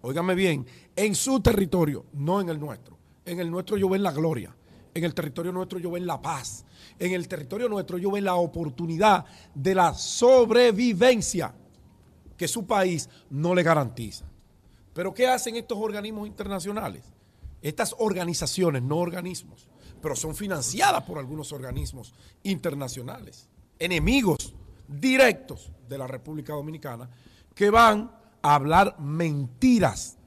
óigame 0.00 0.34
bien, 0.34 0.66
en 0.96 1.14
su 1.14 1.40
territorio, 1.40 2.06
no 2.12 2.40
en 2.40 2.48
el 2.48 2.58
nuestro. 2.58 2.96
En 3.26 3.38
el 3.40 3.50
nuestro 3.50 3.76
yo 3.76 3.88
ven 3.88 4.02
la 4.02 4.12
gloria, 4.12 4.54
en 4.94 5.04
el 5.04 5.14
territorio 5.14 5.52
nuestro 5.52 5.78
yo 5.78 5.90
ven 5.90 6.06
la 6.06 6.20
paz, 6.20 6.64
en 6.98 7.12
el 7.12 7.28
territorio 7.28 7.68
nuestro 7.68 7.98
yo 7.98 8.10
ven 8.10 8.24
la 8.24 8.34
oportunidad 8.34 9.24
de 9.54 9.74
la 9.74 9.94
sobrevivencia 9.94 11.54
que 12.36 12.48
su 12.48 12.66
país 12.66 13.08
no 13.30 13.54
le 13.54 13.62
garantiza. 13.62 14.24
Pero 14.92 15.12
¿qué 15.12 15.26
hacen 15.26 15.56
estos 15.56 15.78
organismos 15.78 16.26
internacionales? 16.26 17.04
Estas 17.60 17.94
organizaciones, 17.98 18.82
no 18.82 18.98
organismos, 18.98 19.68
pero 20.00 20.14
son 20.14 20.34
financiadas 20.34 21.02
por 21.04 21.18
algunos 21.18 21.52
organismos 21.52 22.14
internacionales, 22.42 23.48
enemigos 23.78 24.54
directos 24.86 25.72
de 25.88 25.98
la 25.98 26.06
República 26.06 26.52
Dominicana, 26.52 27.08
que 27.54 27.70
van 27.70 28.10
a 28.42 28.54
hablar 28.54 29.00
mentiras, 29.00 30.18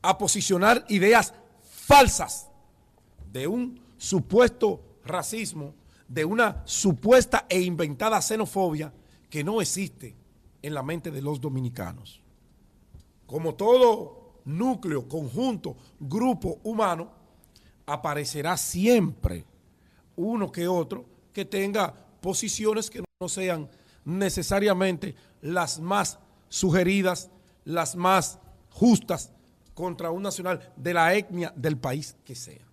a 0.00 0.16
posicionar 0.16 0.84
ideas 0.88 1.34
falsas 1.62 2.48
de 3.32 3.46
un 3.46 3.80
supuesto 3.96 4.98
racismo, 5.04 5.74
de 6.06 6.24
una 6.24 6.62
supuesta 6.64 7.46
e 7.48 7.60
inventada 7.60 8.20
xenofobia 8.20 8.92
que 9.28 9.42
no 9.42 9.60
existe 9.60 10.21
en 10.62 10.74
la 10.74 10.82
mente 10.82 11.10
de 11.10 11.20
los 11.20 11.40
dominicanos. 11.40 12.22
Como 13.26 13.54
todo 13.54 14.40
núcleo, 14.44 15.08
conjunto, 15.08 15.76
grupo 15.98 16.58
humano, 16.62 17.10
aparecerá 17.86 18.56
siempre 18.56 19.44
uno 20.16 20.50
que 20.50 20.68
otro 20.68 21.04
que 21.32 21.44
tenga 21.44 21.92
posiciones 22.20 22.90
que 22.90 23.02
no 23.20 23.28
sean 23.28 23.68
necesariamente 24.04 25.14
las 25.40 25.80
más 25.80 26.18
sugeridas, 26.48 27.30
las 27.64 27.96
más 27.96 28.38
justas 28.70 29.32
contra 29.74 30.10
un 30.10 30.22
nacional 30.22 30.72
de 30.76 30.94
la 30.94 31.14
etnia 31.14 31.52
del 31.56 31.78
país 31.78 32.16
que 32.24 32.34
sea. 32.34 32.66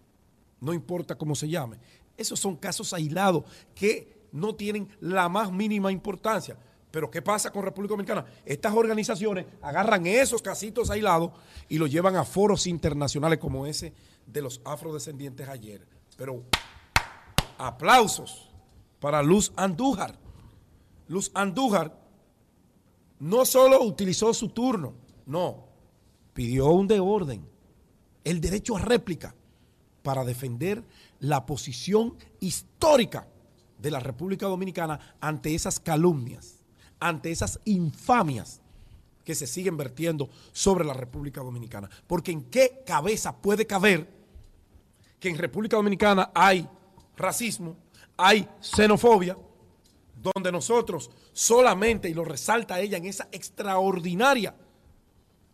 No 0.59 0.73
importa 0.73 1.15
cómo 1.15 1.35
se 1.35 1.47
llame. 1.47 1.77
Esos 2.17 2.39
son 2.39 2.55
casos 2.57 2.93
aislados 2.93 3.45
que 3.73 4.27
no 4.31 4.53
tienen 4.53 4.89
la 4.99 5.29
más 5.29 5.51
mínima 5.51 5.91
importancia 5.91 6.57
Pero 6.91 7.11
¿qué 7.11 7.21
pasa 7.21 7.51
con 7.51 7.63
República 7.63 7.93
Dominicana? 7.93 8.25
Estas 8.45 8.73
organizaciones 8.73 9.45
agarran 9.61 10.07
esos 10.07 10.41
casitos 10.41 10.89
aislados 10.89 11.31
y 11.67 11.77
los 11.77 11.91
llevan 11.91 12.15
a 12.15 12.25
foros 12.25 12.65
internacionales 12.65 13.39
como 13.39 13.67
ese 13.67 13.93
de 14.25 14.41
los 14.41 14.61
afrodescendientes 14.65 15.47
ayer. 15.47 15.85
Pero 16.17 16.43
aplausos 17.57 18.49
para 18.99 19.21
Luz 19.21 19.51
Andújar. 19.55 20.17
Luz 21.07 21.31
Andújar 21.33 21.95
no 23.19 23.45
solo 23.45 23.83
utilizó 23.83 24.33
su 24.33 24.49
turno, 24.49 24.93
no, 25.25 25.67
pidió 26.33 26.67
un 26.67 26.87
de 26.87 26.99
orden, 26.99 27.47
el 28.23 28.41
derecho 28.41 28.77
a 28.77 28.79
réplica 28.81 29.35
para 30.03 30.23
defender 30.23 30.83
la 31.19 31.45
posición 31.45 32.15
histórica 32.39 33.27
de 33.77 33.91
la 33.91 33.99
República 33.99 34.47
Dominicana 34.47 35.17
ante 35.19 35.53
esas 35.53 35.79
calumnias, 35.79 36.58
ante 36.99 37.31
esas 37.31 37.59
infamias 37.65 38.61
que 39.23 39.35
se 39.35 39.47
siguen 39.47 39.77
vertiendo 39.77 40.29
sobre 40.51 40.83
la 40.83 40.93
República 40.93 41.41
Dominicana. 41.41 41.89
Porque 42.07 42.31
en 42.31 42.43
qué 42.45 42.83
cabeza 42.85 43.35
puede 43.35 43.67
caber 43.67 44.09
que 45.19 45.29
en 45.29 45.37
República 45.37 45.77
Dominicana 45.77 46.31
hay 46.33 46.67
racismo, 47.15 47.77
hay 48.17 48.47
xenofobia, 48.59 49.37
donde 50.21 50.51
nosotros 50.51 51.09
solamente, 51.31 52.09
y 52.09 52.13
lo 52.13 52.25
resalta 52.25 52.79
ella 52.79 52.97
en 52.97 53.05
esa 53.05 53.27
extraordinaria, 53.31 54.55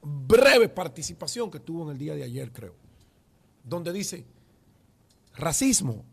breve 0.01 0.69
participación 0.69 1.51
que 1.51 1.59
tuvo 1.59 1.83
en 1.83 1.91
el 1.91 1.97
día 1.97 2.15
de 2.15 2.23
ayer, 2.23 2.51
creo, 2.51 2.75
donde 3.63 3.91
dice 3.91 4.25
racismo, 5.35 6.05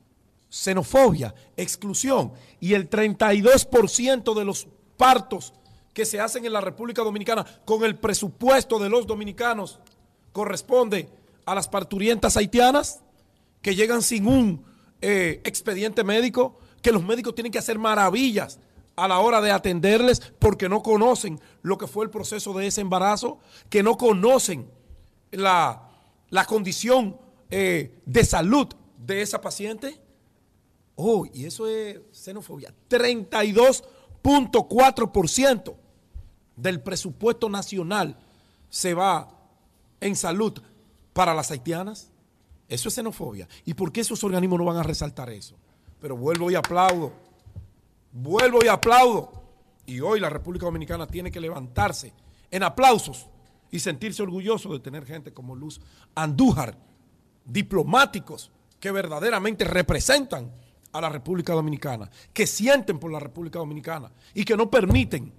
xenofobia, 0.49 1.35
exclusión, 1.57 2.33
y 2.61 2.75
el 2.75 2.91
32% 2.91 4.35
de 4.35 4.45
los 4.45 4.67
partos 4.97 5.53
que 5.93 6.05
se 6.05 6.21
hacen 6.21 6.45
en 6.45 6.53
la 6.53 6.61
República 6.61 7.03
Dominicana 7.03 7.45
con 7.65 7.85
el 7.85 7.97
presupuesto 7.97 8.79
de 8.79 8.89
los 8.89 9.07
dominicanos 9.07 9.81
corresponde 10.33 11.09
a 11.45 11.55
las 11.55 11.69
parturientas 11.69 12.37
haitianas 12.37 13.01
que 13.61 13.75
llegan 13.75 14.03
sin 14.03 14.27
un 14.27 14.65
eh, 15.01 15.41
expediente 15.45 16.05
médico, 16.05 16.59
que 16.81 16.93
los 16.93 17.05
médicos 17.05 17.35
tienen 17.35 17.53
que 17.53 17.59
hacer 17.59 17.79
maravillas 17.79 18.59
a 18.97 19.09
la 19.09 19.19
hora 19.21 19.41
de 19.41 19.51
atenderles 19.51 20.21
porque 20.39 20.69
no 20.69 20.83
conocen 20.83 21.41
lo 21.63 21.79
que 21.79 21.87
fue 21.87 22.05
el 22.05 22.11
proceso 22.11 22.53
de 22.55 22.67
ese 22.67 22.81
embarazo, 22.81 23.39
que 23.69 23.83
no 23.83 23.97
conocen 23.97 24.71
la, 25.31 25.89
condición 26.47 27.17
eh, 27.51 28.01
de 28.05 28.25
salud 28.25 28.69
de 28.99 29.23
esa 29.23 29.41
paciente. 29.41 30.01
Oh, 30.95 31.27
y 31.33 31.47
eso 31.47 31.67
es 31.67 32.01
xenofobia. 32.13 32.75
32.4% 34.23 35.75
del 36.57 36.81
presupuesto 36.81 37.49
nacional 37.49 38.17
se 38.69 38.95
va 38.95 39.29
en 40.01 40.17
salud 40.17 40.61
para 41.13 41.35
las 41.35 41.51
haitianas. 41.51 42.11
Eso 42.69 42.89
es 42.89 42.95
xenofobia. 42.95 43.49
¿Y 43.65 43.75
por 43.75 43.93
qué 43.93 44.01
esos 44.01 44.23
organismos 44.25 44.59
no 44.59 44.65
van 44.65 44.79
a 44.79 44.83
resaltar 44.83 45.31
eso? 45.31 45.57
Pero 46.01 46.17
vuelvo 46.17 46.51
y 46.51 46.55
aplaudo. 46.55 47.13
Vuelvo 48.13 48.65
y 48.65 48.69
aplaudo. 48.69 49.33
Y 49.87 50.01
hoy 50.01 50.21
la 50.21 50.31
República 50.31 50.67
Dominicana 50.67 51.07
tiene 51.07 51.31
que 51.31 51.41
levantarse 51.41 52.13
en 52.51 52.63
aplausos 52.63 53.27
y 53.71 53.81
sentirse 53.81 54.23
orgulloso 54.23 54.73
de 54.73 54.81
tener 54.81 55.05
gente 55.05 55.33
como 55.33 55.57
Luz 55.57 55.81
Andújar, 56.15 56.77
diplomáticos 57.45 58.53
que 58.79 58.91
verdaderamente 58.91 59.65
representan 59.65 60.53
a 60.93 61.01
la 61.01 61.09
República 61.09 61.55
Dominicana, 61.55 62.11
que 62.33 62.47
sienten 62.47 62.99
por 62.99 63.11
la 63.11 63.19
República 63.19 63.59
Dominicana 63.59 64.13
y 64.35 64.45
que 64.45 64.57
no 64.57 64.71
permiten 64.71 65.33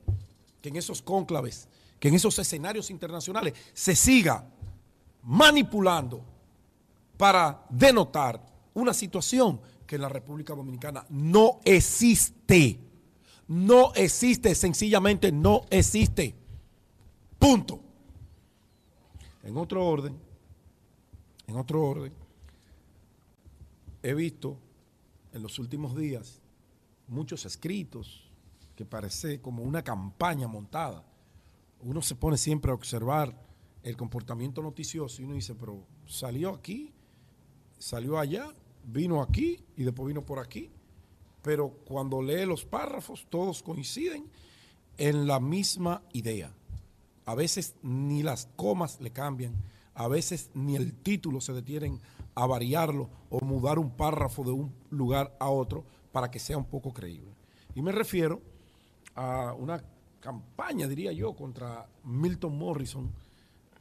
que 0.61 0.69
en 0.69 0.75
esos 0.75 1.01
cónclaves, 1.01 1.67
que 1.99 2.07
en 2.07 2.15
esos 2.15 2.37
escenarios 2.39 2.89
internacionales 2.89 3.53
se 3.73 3.95
siga 3.95 4.47
manipulando 5.23 6.25
para 7.17 7.65
denotar 7.69 8.43
una 8.73 8.93
situación 8.93 9.61
que 9.85 9.95
en 9.95 10.01
la 10.01 10.09
República 10.09 10.55
Dominicana 10.55 11.05
no 11.09 11.59
existe. 11.63 12.79
No 13.47 13.93
existe, 13.93 14.55
sencillamente 14.55 15.31
no 15.31 15.61
existe. 15.69 16.33
Punto. 17.37 17.79
En 19.43 19.57
otro 19.57 19.85
orden, 19.85 20.17
en 21.47 21.55
otro 21.57 21.85
orden, 21.85 22.13
he 24.01 24.13
visto 24.13 24.57
en 25.33 25.43
los 25.43 25.59
últimos 25.59 25.95
días 25.95 26.41
muchos 27.07 27.45
escritos 27.45 28.29
que 28.75 28.85
parece 28.85 29.41
como 29.41 29.63
una 29.63 29.83
campaña 29.83 30.47
montada. 30.47 31.03
Uno 31.81 32.01
se 32.01 32.15
pone 32.15 32.37
siempre 32.37 32.71
a 32.71 32.75
observar 32.75 33.37
el 33.83 33.97
comportamiento 33.97 34.61
noticioso 34.61 35.21
y 35.21 35.25
uno 35.25 35.35
dice, 35.35 35.53
pero 35.53 35.85
salió 36.05 36.51
aquí 36.51 36.93
salió 37.83 38.17
allá, 38.17 38.53
vino 38.85 39.21
aquí 39.21 39.59
y 39.75 39.83
después 39.83 40.07
vino 40.07 40.25
por 40.25 40.39
aquí. 40.39 40.71
Pero 41.41 41.69
cuando 41.85 42.21
lee 42.21 42.45
los 42.45 42.63
párrafos, 42.63 43.27
todos 43.29 43.61
coinciden 43.61 44.25
en 44.97 45.27
la 45.27 45.41
misma 45.41 46.01
idea. 46.13 46.53
A 47.25 47.35
veces 47.35 47.75
ni 47.83 48.23
las 48.23 48.47
comas 48.55 49.01
le 49.01 49.11
cambian, 49.11 49.53
a 49.95 50.07
veces 50.07 50.49
ni 50.53 50.77
el 50.77 50.93
título 50.93 51.41
se 51.41 51.51
detienen 51.51 51.99
a 52.35 52.45
variarlo 52.45 53.09
o 53.29 53.39
mudar 53.43 53.79
un 53.79 53.91
párrafo 53.91 54.43
de 54.43 54.51
un 54.51 54.73
lugar 54.89 55.35
a 55.39 55.49
otro 55.49 55.85
para 56.11 56.29
que 56.29 56.39
sea 56.39 56.57
un 56.57 56.65
poco 56.65 56.93
creíble. 56.93 57.33
Y 57.75 57.81
me 57.81 57.91
refiero 57.91 58.41
a 59.15 59.53
una 59.53 59.83
campaña, 60.19 60.87
diría 60.87 61.11
yo, 61.11 61.35
contra 61.35 61.87
Milton 62.03 62.57
Morrison, 62.57 63.11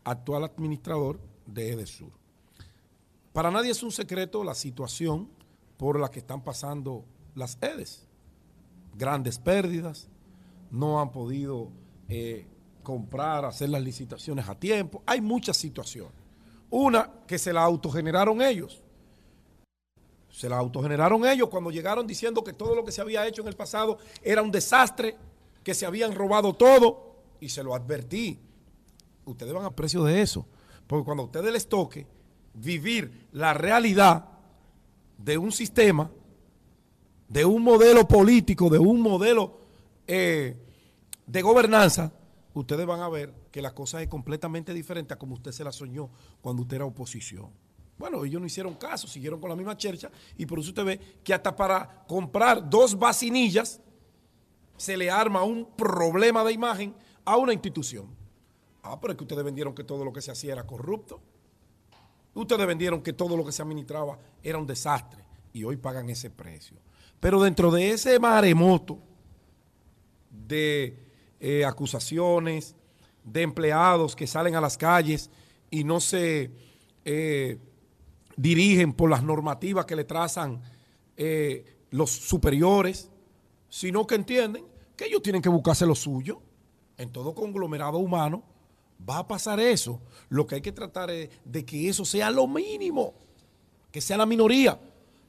actual 0.04 0.44
administrador 0.44 1.20
de 1.46 1.72
Edesur. 1.72 2.10
Para 3.32 3.50
nadie 3.50 3.70
es 3.70 3.82
un 3.82 3.92
secreto 3.92 4.44
la 4.44 4.54
situación 4.54 5.28
por 5.76 5.98
la 5.98 6.10
que 6.10 6.18
están 6.18 6.42
pasando 6.42 7.04
las 7.34 7.58
EDES. 7.60 8.06
Grandes 8.94 9.38
pérdidas, 9.38 10.08
no 10.70 11.00
han 11.00 11.12
podido 11.12 11.70
eh, 12.08 12.46
comprar, 12.82 13.44
hacer 13.44 13.68
las 13.68 13.82
licitaciones 13.82 14.48
a 14.48 14.54
tiempo. 14.54 15.02
Hay 15.06 15.20
muchas 15.20 15.56
situaciones. 15.56 16.21
Una 16.72 17.10
que 17.26 17.38
se 17.38 17.52
la 17.52 17.62
autogeneraron 17.62 18.40
ellos. 18.40 18.82
Se 20.30 20.48
la 20.48 20.56
autogeneraron 20.56 21.26
ellos 21.26 21.50
cuando 21.50 21.70
llegaron 21.70 22.06
diciendo 22.06 22.42
que 22.42 22.54
todo 22.54 22.74
lo 22.74 22.82
que 22.82 22.92
se 22.92 23.02
había 23.02 23.26
hecho 23.26 23.42
en 23.42 23.48
el 23.48 23.56
pasado 23.56 23.98
era 24.22 24.40
un 24.40 24.50
desastre, 24.50 25.18
que 25.62 25.74
se 25.74 25.84
habían 25.84 26.14
robado 26.14 26.54
todo. 26.54 27.16
Y 27.40 27.50
se 27.50 27.62
lo 27.62 27.74
advertí. 27.74 28.38
Ustedes 29.26 29.52
van 29.52 29.66
a 29.66 29.76
precio 29.76 30.02
de 30.04 30.22
eso. 30.22 30.46
Porque 30.86 31.04
cuando 31.04 31.24
a 31.24 31.26
ustedes 31.26 31.52
les 31.52 31.68
toque 31.68 32.06
vivir 32.54 33.28
la 33.32 33.52
realidad 33.52 34.30
de 35.18 35.36
un 35.36 35.52
sistema, 35.52 36.10
de 37.28 37.44
un 37.44 37.62
modelo 37.62 38.08
político, 38.08 38.70
de 38.70 38.78
un 38.78 38.98
modelo 39.02 39.58
eh, 40.06 40.56
de 41.26 41.42
gobernanza, 41.42 42.14
ustedes 42.54 42.86
van 42.86 43.00
a 43.00 43.08
ver 43.08 43.32
que 43.50 43.62
la 43.62 43.74
cosa 43.74 44.02
es 44.02 44.08
completamente 44.08 44.74
diferente 44.74 45.14
a 45.14 45.18
como 45.18 45.34
usted 45.34 45.52
se 45.52 45.64
la 45.64 45.72
soñó 45.72 46.10
cuando 46.40 46.62
usted 46.62 46.76
era 46.76 46.84
oposición. 46.84 47.50
Bueno, 47.98 48.24
ellos 48.24 48.40
no 48.40 48.46
hicieron 48.46 48.74
caso, 48.74 49.06
siguieron 49.06 49.40
con 49.40 49.50
la 49.50 49.56
misma 49.56 49.76
chercha 49.76 50.10
y 50.36 50.46
por 50.46 50.58
eso 50.58 50.70
usted 50.70 50.84
ve 50.84 51.00
que 51.22 51.34
hasta 51.34 51.54
para 51.54 52.04
comprar 52.06 52.68
dos 52.68 52.98
vacinillas 52.98 53.80
se 54.76 54.96
le 54.96 55.10
arma 55.10 55.44
un 55.44 55.66
problema 55.76 56.42
de 56.42 56.52
imagen 56.52 56.94
a 57.24 57.36
una 57.36 57.52
institución. 57.52 58.06
Ah, 58.82 58.98
pero 59.00 59.12
es 59.12 59.16
que 59.16 59.24
ustedes 59.24 59.44
vendieron 59.44 59.74
que 59.74 59.84
todo 59.84 60.04
lo 60.04 60.12
que 60.12 60.20
se 60.20 60.32
hacía 60.32 60.52
era 60.52 60.66
corrupto. 60.66 61.20
Ustedes 62.34 62.66
vendieron 62.66 63.02
que 63.02 63.12
todo 63.12 63.36
lo 63.36 63.44
que 63.44 63.52
se 63.52 63.62
administraba 63.62 64.18
era 64.42 64.58
un 64.58 64.66
desastre 64.66 65.24
y 65.52 65.64
hoy 65.64 65.76
pagan 65.76 66.10
ese 66.10 66.30
precio. 66.30 66.78
Pero 67.20 67.40
dentro 67.40 67.70
de 67.70 67.90
ese 67.90 68.18
maremoto 68.18 68.98
de 70.30 71.01
eh, 71.44 71.64
acusaciones, 71.64 72.76
de 73.24 73.42
empleados 73.42 74.14
que 74.14 74.28
salen 74.28 74.54
a 74.54 74.60
las 74.60 74.78
calles 74.78 75.28
y 75.72 75.82
no 75.82 75.98
se 75.98 76.52
eh, 77.04 77.58
dirigen 78.36 78.92
por 78.92 79.10
las 79.10 79.24
normativas 79.24 79.84
que 79.84 79.96
le 79.96 80.04
trazan 80.04 80.62
eh, 81.16 81.64
los 81.90 82.10
superiores, 82.10 83.10
sino 83.68 84.06
que 84.06 84.14
entienden 84.14 84.64
que 84.96 85.06
ellos 85.06 85.20
tienen 85.20 85.42
que 85.42 85.48
buscarse 85.48 85.84
lo 85.84 85.96
suyo 85.96 86.40
en 86.96 87.10
todo 87.10 87.34
conglomerado 87.34 87.98
humano 87.98 88.44
va 89.08 89.18
a 89.18 89.26
pasar 89.26 89.58
eso. 89.58 90.00
Lo 90.28 90.46
que 90.46 90.54
hay 90.54 90.60
que 90.60 90.70
tratar 90.70 91.10
es 91.10 91.28
de 91.44 91.64
que 91.64 91.88
eso 91.88 92.04
sea 92.04 92.30
lo 92.30 92.46
mínimo, 92.46 93.14
que 93.90 94.00
sea 94.00 94.16
la 94.16 94.26
minoría, 94.26 94.78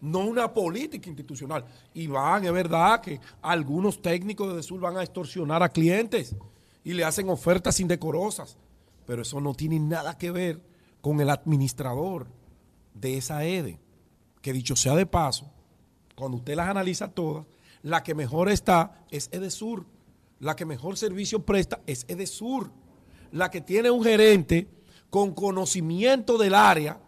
no 0.03 0.19
una 0.19 0.53
política 0.53 1.07
institucional. 1.07 1.63
Y 1.93 2.07
van, 2.07 2.43
es 2.43 2.51
verdad 2.51 2.99
que 2.99 3.21
algunos 3.41 4.01
técnicos 4.01 4.53
de 4.53 4.61
Sur 4.61 4.81
van 4.81 4.97
a 4.97 5.01
extorsionar 5.01 5.63
a 5.63 5.69
clientes 5.69 6.35
y 6.83 6.93
le 6.93 7.05
hacen 7.05 7.29
ofertas 7.29 7.79
indecorosas, 7.79 8.57
pero 9.05 9.21
eso 9.21 9.39
no 9.39 9.53
tiene 9.53 9.79
nada 9.79 10.17
que 10.17 10.29
ver 10.29 10.61
con 10.99 11.21
el 11.21 11.29
administrador 11.29 12.27
de 12.93 13.17
esa 13.17 13.45
EDE, 13.45 13.79
que 14.41 14.51
dicho 14.51 14.75
sea 14.75 14.93
de 14.95 15.05
paso, 15.05 15.49
cuando 16.15 16.37
usted 16.37 16.55
las 16.55 16.67
analiza 16.67 17.07
todas, 17.07 17.45
la 17.81 18.03
que 18.03 18.13
mejor 18.13 18.49
está 18.49 19.05
es 19.09 19.29
EDESUR, 19.31 19.85
la 20.41 20.57
que 20.57 20.65
mejor 20.65 20.97
servicio 20.97 21.45
presta 21.45 21.79
es 21.87 22.03
Edesur, 22.09 22.71
la 23.31 23.49
que 23.49 23.61
tiene 23.61 23.89
un 23.89 24.03
gerente 24.03 24.67
con 25.09 25.33
conocimiento 25.33 26.37
del 26.37 26.55
área, 26.55 26.99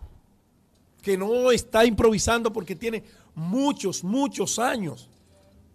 que 1.06 1.20
no 1.20 1.52
está 1.52 1.86
improvisando 1.86 2.52
porque 2.52 2.76
tiene 2.76 3.04
muchos, 3.36 4.04
muchos 4.04 4.58
años 4.58 5.08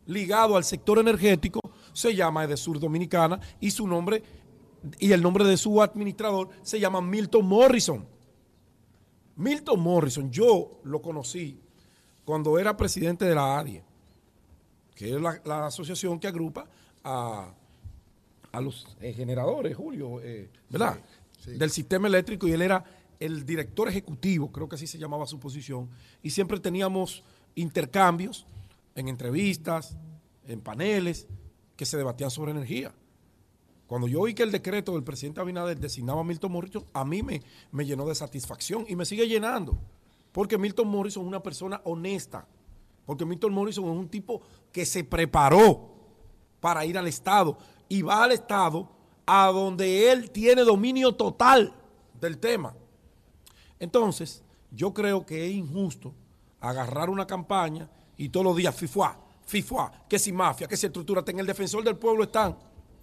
ligado 0.06 0.56
al 0.56 0.64
sector 0.64 0.98
energético, 0.98 1.60
se 1.92 2.16
llama 2.16 2.42
Edesur 2.42 2.80
Dominicana 2.80 3.38
y 3.60 3.70
su 3.70 3.86
nombre 3.86 4.24
y 4.98 5.12
el 5.12 5.22
nombre 5.22 5.44
de 5.44 5.56
su 5.56 5.80
administrador 5.80 6.48
se 6.62 6.80
llama 6.80 7.00
Milton 7.00 7.46
Morrison. 7.46 8.04
Milton 9.36 9.80
Morrison, 9.80 10.32
yo 10.32 10.80
lo 10.82 11.00
conocí 11.00 11.60
cuando 12.24 12.58
era 12.58 12.76
presidente 12.76 13.24
de 13.24 13.36
la 13.36 13.56
ADIE, 13.60 13.84
que 14.96 15.14
es 15.14 15.20
la, 15.44 15.66
asociación 15.66 16.18
que 16.18 16.26
agrupa 16.26 16.66
a, 17.04 17.54
los 18.60 18.96
eh, 19.00 19.12
generadores, 19.12 19.76
Julio, 19.76 20.20
eh, 20.20 20.50
¿verdad? 20.68 20.98
Del 21.46 21.70
sistema 21.70 22.08
eléctrico 22.08 22.48
y 22.48 22.52
él 22.52 22.62
era 22.62 22.84
el 23.20 23.44
director 23.44 23.88
ejecutivo, 23.88 24.50
creo 24.50 24.68
que 24.68 24.76
así 24.76 24.86
se 24.86 24.98
llamaba 24.98 25.26
su 25.26 25.38
posición, 25.38 25.88
y 26.22 26.30
siempre 26.30 26.58
teníamos 26.58 27.22
intercambios 27.54 28.46
en 28.94 29.08
entrevistas, 29.08 29.96
en 30.46 30.60
paneles, 30.60 31.28
que 31.76 31.84
se 31.86 31.96
debatían 31.96 32.30
sobre 32.30 32.50
energía. 32.50 32.92
Cuando 33.86 34.08
yo 34.08 34.20
oí 34.20 34.34
que 34.34 34.42
el 34.42 34.52
decreto 34.52 34.92
del 34.92 35.02
presidente 35.02 35.40
Abinader 35.40 35.78
designaba 35.78 36.20
a 36.20 36.24
Milton 36.24 36.52
Morrison, 36.52 36.84
a 36.92 37.04
mí 37.04 37.22
me, 37.22 37.42
me 37.72 37.84
llenó 37.84 38.06
de 38.06 38.14
satisfacción 38.14 38.84
y 38.88 38.96
me 38.96 39.04
sigue 39.04 39.26
llenando. 39.26 39.78
Porque 40.32 40.58
Milton 40.58 40.88
Morrison 40.88 41.24
es 41.24 41.28
una 41.28 41.42
persona 41.42 41.80
honesta. 41.84 42.46
Porque 43.04 43.24
Milton 43.24 43.52
Morrison 43.52 43.84
es 43.86 43.90
un 43.90 44.08
tipo 44.08 44.42
que 44.70 44.86
se 44.86 45.02
preparó 45.02 45.90
para 46.60 46.84
ir 46.84 46.96
al 46.96 47.08
Estado 47.08 47.58
y 47.88 48.02
va 48.02 48.22
al 48.22 48.32
Estado 48.32 48.88
a 49.26 49.48
donde 49.48 50.12
él 50.12 50.30
tiene 50.30 50.62
dominio 50.62 51.16
total 51.16 51.74
del 52.20 52.38
tema. 52.38 52.76
Entonces, 53.80 54.44
yo 54.70 54.94
creo 54.94 55.26
que 55.26 55.46
es 55.46 55.52
injusto 55.52 56.14
agarrar 56.60 57.10
una 57.10 57.26
campaña 57.26 57.90
y 58.16 58.28
todos 58.28 58.44
los 58.44 58.56
días 58.56 58.74
FIFUA, 58.76 59.18
FIFUA, 59.46 60.04
que 60.08 60.18
si 60.18 60.30
mafia, 60.30 60.68
que 60.68 60.76
si 60.76 60.86
estructura, 60.86 61.24
en 61.26 61.40
el 61.40 61.46
defensor 61.46 61.82
del 61.82 61.96
pueblo 61.96 62.24
están. 62.24 62.56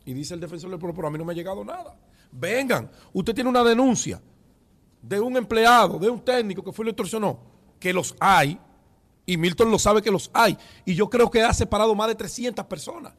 Y 0.06 0.14
dice 0.14 0.36
el 0.36 0.40
defensor 0.40 0.70
del 0.70 0.80
pueblo, 0.80 0.96
pero 0.96 1.08
a 1.08 1.12
mí 1.12 1.18
no 1.18 1.26
me 1.26 1.34
ha 1.34 1.36
llegado 1.36 1.66
nada. 1.66 1.98
Vengan, 2.32 2.90
usted 3.12 3.34
tiene 3.34 3.50
una 3.50 3.64
denuncia 3.64 4.22
de 5.02 5.20
un 5.20 5.36
empleado, 5.36 5.98
de 5.98 6.10
un 6.10 6.22
técnico 6.22 6.64
que 6.64 6.72
fue 6.72 6.84
y 6.84 6.88
lo 6.88 6.92
extorsionó, 6.92 7.40
que 7.80 7.92
los 7.92 8.16
hay, 8.20 8.60
y 9.26 9.36
Milton 9.36 9.72
lo 9.72 9.80
sabe 9.80 10.02
que 10.02 10.12
los 10.12 10.30
hay, 10.34 10.58
y 10.86 10.96
yo 10.96 11.10
creo 11.10 11.30
que 11.30 11.42
ha 11.42 11.54
separado 11.54 11.94
más 11.96 12.08
de 12.08 12.16
300 12.16 12.66
personas 12.66 13.14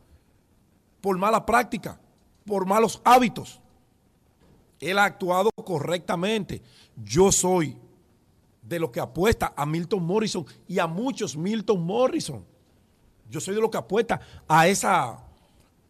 por 1.01 1.19
mala 1.19 1.45
práctica, 1.45 2.01
por 2.47 2.67
malos 2.67 3.01
hábitos. 3.05 3.61
Él 4.81 4.99
ha 4.99 5.05
actuado 5.05 5.51
correctamente. 5.65 6.63
Yo 6.97 7.33
soy 7.33 7.77
de 8.63 8.79
los 8.79 8.91
que 8.91 9.01
apuesta 9.01 9.53
a 9.57 9.65
Milton 9.67 10.05
Morrison 10.05 10.47
y 10.67 10.79
a 10.79 10.87
muchos 10.87 11.37
Milton 11.37 11.83
Morrison. 11.85 12.45
Yo 13.31 13.41
soy 13.41 13.55
de 13.55 13.61
los 13.61 13.71
que 13.71 13.79
apuesta 13.79 14.21
a 14.47 14.69
esa 14.69 15.25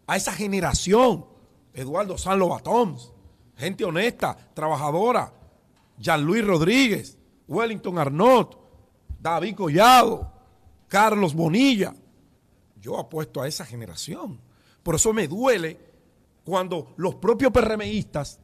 a 0.09 0.17
esa 0.17 0.33
generación. 0.33 1.27
Eduardo 1.73 2.19
San 2.19 2.41
Lobatoms, 2.41 3.13
gente 3.57 3.85
honesta, 3.85 4.37
trabajadora. 4.55 5.33
Jean-Louis 5.99 6.45
Rodríguez, 6.45 7.19
Wellington 7.47 7.99
Arnott, 7.99 8.57
David 9.21 9.57
Collado, 9.57 10.33
Carlos 10.87 11.35
Bonilla. 11.35 11.95
Yo 12.81 12.99
apuesto 12.99 13.43
a 13.43 13.49
esa 13.49 13.65
generación. 13.65 14.41
Por 14.83 14.95
eso 14.95 15.13
me 15.13 15.27
duele 15.29 15.79
cuando 16.45 16.95
los 16.97 17.17
propios 17.17 17.53
PRMistas, 17.53 18.41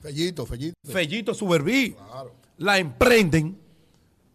Fellito, 0.00 0.46
Fellito, 0.46 0.76
Fellito 0.84 1.34
Suberví, 1.34 1.94
la 2.58 2.78
emprenden 2.78 3.58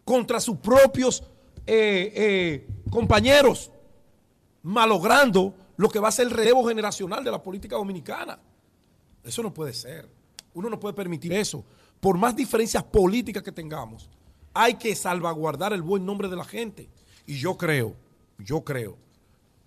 contra 0.04 0.40
sus 0.40 0.58
propios 0.58 1.22
eh, 1.66 2.12
eh, 2.14 2.66
compañeros, 2.90 3.70
malogrando 4.62 5.54
lo 5.76 5.88
que 5.88 5.98
va 5.98 6.08
a 6.08 6.12
ser 6.12 6.26
el 6.26 6.32
relevo 6.32 6.66
generacional 6.66 7.24
de 7.24 7.30
la 7.30 7.42
política 7.42 7.76
dominicana. 7.76 8.38
Eso 9.22 9.42
no 9.42 9.52
puede 9.52 9.72
ser. 9.72 10.08
Uno 10.52 10.68
no 10.68 10.78
puede 10.78 10.94
permitir 10.94 11.32
eso. 11.32 11.64
Por 12.00 12.18
más 12.18 12.36
diferencias 12.36 12.84
políticas 12.84 13.42
que 13.42 13.52
tengamos, 13.52 14.10
hay 14.52 14.74
que 14.74 14.94
salvaguardar 14.94 15.72
el 15.72 15.82
buen 15.82 16.04
nombre 16.04 16.28
de 16.28 16.36
la 16.36 16.44
gente. 16.44 16.88
Y 17.26 17.38
yo 17.38 17.56
creo, 17.56 17.96
yo 18.38 18.62
creo 18.62 18.98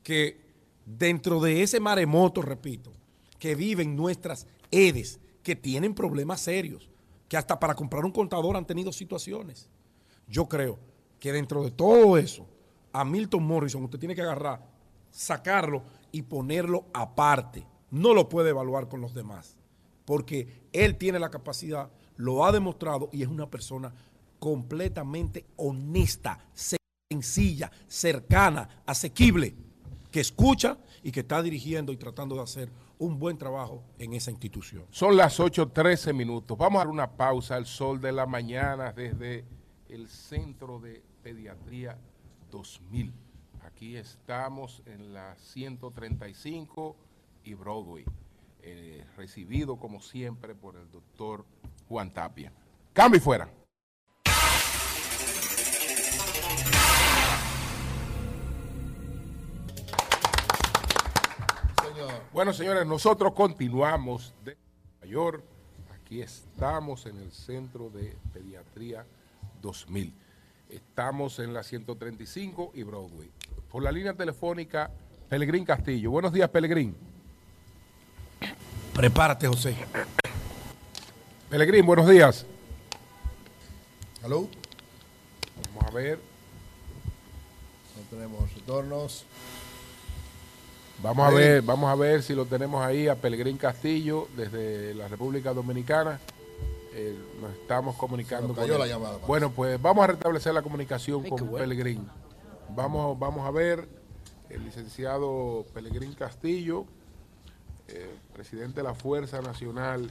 que 0.03 0.39
dentro 0.85 1.41
de 1.41 1.63
ese 1.63 1.79
maremoto, 1.79 2.41
repito, 2.41 2.93
que 3.39 3.55
viven 3.55 3.95
nuestras 3.95 4.47
EDES, 4.71 5.19
que 5.47 5.55
tienen 5.55 5.93
problemas 5.93 6.41
serios, 6.41 6.89
que 7.29 7.37
hasta 7.37 7.57
para 7.57 7.73
comprar 7.73 8.03
un 8.03 8.11
contador 8.11 8.57
han 8.57 8.67
tenido 8.67 8.91
situaciones. 8.91 9.69
Yo 10.27 10.49
creo 10.49 10.77
que 11.21 11.31
dentro 11.31 11.63
de 11.63 11.71
todo 11.71 12.17
eso, 12.17 12.45
a 12.91 13.05
Milton 13.05 13.45
Morrison 13.45 13.81
usted 13.85 13.97
tiene 13.97 14.13
que 14.13 14.23
agarrar, 14.23 14.67
sacarlo 15.09 15.83
y 16.11 16.23
ponerlo 16.23 16.87
aparte. 16.93 17.65
No 17.91 18.13
lo 18.13 18.27
puede 18.27 18.49
evaluar 18.49 18.89
con 18.89 18.99
los 18.99 19.13
demás, 19.13 19.55
porque 20.03 20.65
él 20.73 20.97
tiene 20.97 21.17
la 21.17 21.31
capacidad, 21.31 21.89
lo 22.17 22.43
ha 22.45 22.51
demostrado 22.51 23.07
y 23.13 23.21
es 23.21 23.29
una 23.29 23.49
persona 23.49 23.93
completamente 24.39 25.45
honesta, 25.55 26.39
sencilla, 27.09 27.71
cercana, 27.87 28.83
asequible, 28.85 29.55
que 30.11 30.19
escucha 30.19 30.77
y 31.03 31.13
que 31.13 31.21
está 31.21 31.41
dirigiendo 31.41 31.93
y 31.93 31.97
tratando 31.97 32.35
de 32.35 32.41
hacer 32.41 32.69
un 32.99 33.19
buen 33.19 33.37
trabajo 33.37 33.83
en 33.99 34.13
esa 34.13 34.31
institución. 34.31 34.85
Son 34.89 35.15
las 35.15 35.39
8.13 35.39 36.13
minutos. 36.13 36.57
Vamos 36.57 36.77
a 36.77 36.85
dar 36.85 36.87
una 36.87 37.11
pausa 37.11 37.55
al 37.55 37.65
sol 37.65 38.01
de 38.01 38.11
la 38.11 38.25
mañana 38.25 38.91
desde 38.91 39.45
el 39.89 40.07
Centro 40.07 40.79
de 40.79 41.03
Pediatría 41.23 41.97
2000. 42.51 43.13
Aquí 43.63 43.95
estamos 43.95 44.81
en 44.85 45.13
la 45.13 45.35
135 45.37 46.95
y 47.43 47.53
Broadway, 47.53 48.05
eh, 48.61 49.05
recibido 49.15 49.77
como 49.77 50.01
siempre 50.01 50.55
por 50.55 50.75
el 50.75 50.89
doctor 50.89 51.45
Juan 51.87 52.13
Tapia. 52.13 52.51
Cambio 52.93 53.21
fuera. 53.21 53.49
Bueno, 62.33 62.53
señores, 62.53 62.85
nosotros 62.85 63.33
continuamos 63.33 64.33
de 64.43 64.55
Nueva 64.99 65.07
York. 65.11 65.43
Aquí 65.95 66.21
estamos 66.21 67.05
en 67.05 67.17
el 67.17 67.31
Centro 67.31 67.89
de 67.89 68.15
Pediatría 68.33 69.05
2000. 69.61 70.13
Estamos 70.69 71.39
en 71.39 71.53
la 71.53 71.63
135 71.63 72.71
y 72.73 72.83
Broadway 72.83 73.31
por 73.71 73.83
la 73.83 73.91
línea 73.91 74.13
telefónica 74.13 74.91
Pelegrín 75.29 75.65
Castillo. 75.65 76.11
Buenos 76.11 76.31
días, 76.31 76.49
Pelegrín. 76.49 76.95
Prepárate, 78.93 79.47
José. 79.47 79.75
Pelegrín, 81.49 81.85
buenos 81.85 82.07
días. 82.09 82.45
Hello. 84.23 84.47
Vamos 85.75 85.91
a 85.91 85.95
ver. 85.95 86.19
No 87.95 88.17
tenemos 88.17 88.53
retornos. 88.53 89.25
Vamos 91.03 91.27
a 91.27 91.29
ver, 91.29 91.61
vamos 91.61 91.89
a 91.89 91.95
ver 91.95 92.23
si 92.23 92.33
lo 92.33 92.45
tenemos 92.45 92.83
ahí 92.83 93.07
a 93.07 93.15
Pelegrín 93.15 93.57
Castillo 93.57 94.27
desde 94.35 94.95
la 94.95 95.07
República 95.07 95.53
Dominicana. 95.53 96.19
Eh, 96.93 97.15
nos 97.39 97.51
estamos 97.51 97.95
comunicando 97.95 98.55
con 98.55 98.67
la 98.67 98.87
llamada, 98.87 99.17
Bueno, 99.27 99.51
pues 99.51 99.79
vamos 99.79 100.03
a 100.03 100.07
restablecer 100.07 100.55
la 100.55 100.63
comunicación 100.63 101.23
con 101.29 101.51
Pelegrín. 101.51 102.07
Vamos, 102.75 103.17
vamos 103.19 103.45
a 103.45 103.51
ver 103.51 103.87
el 104.49 104.63
licenciado 104.65 105.65
Pelegrín 105.73 106.13
Castillo, 106.13 106.85
eh, 107.87 108.17
presidente 108.33 108.77
de 108.77 108.83
la 108.83 108.95
Fuerza 108.95 109.39
Nacional 109.41 110.09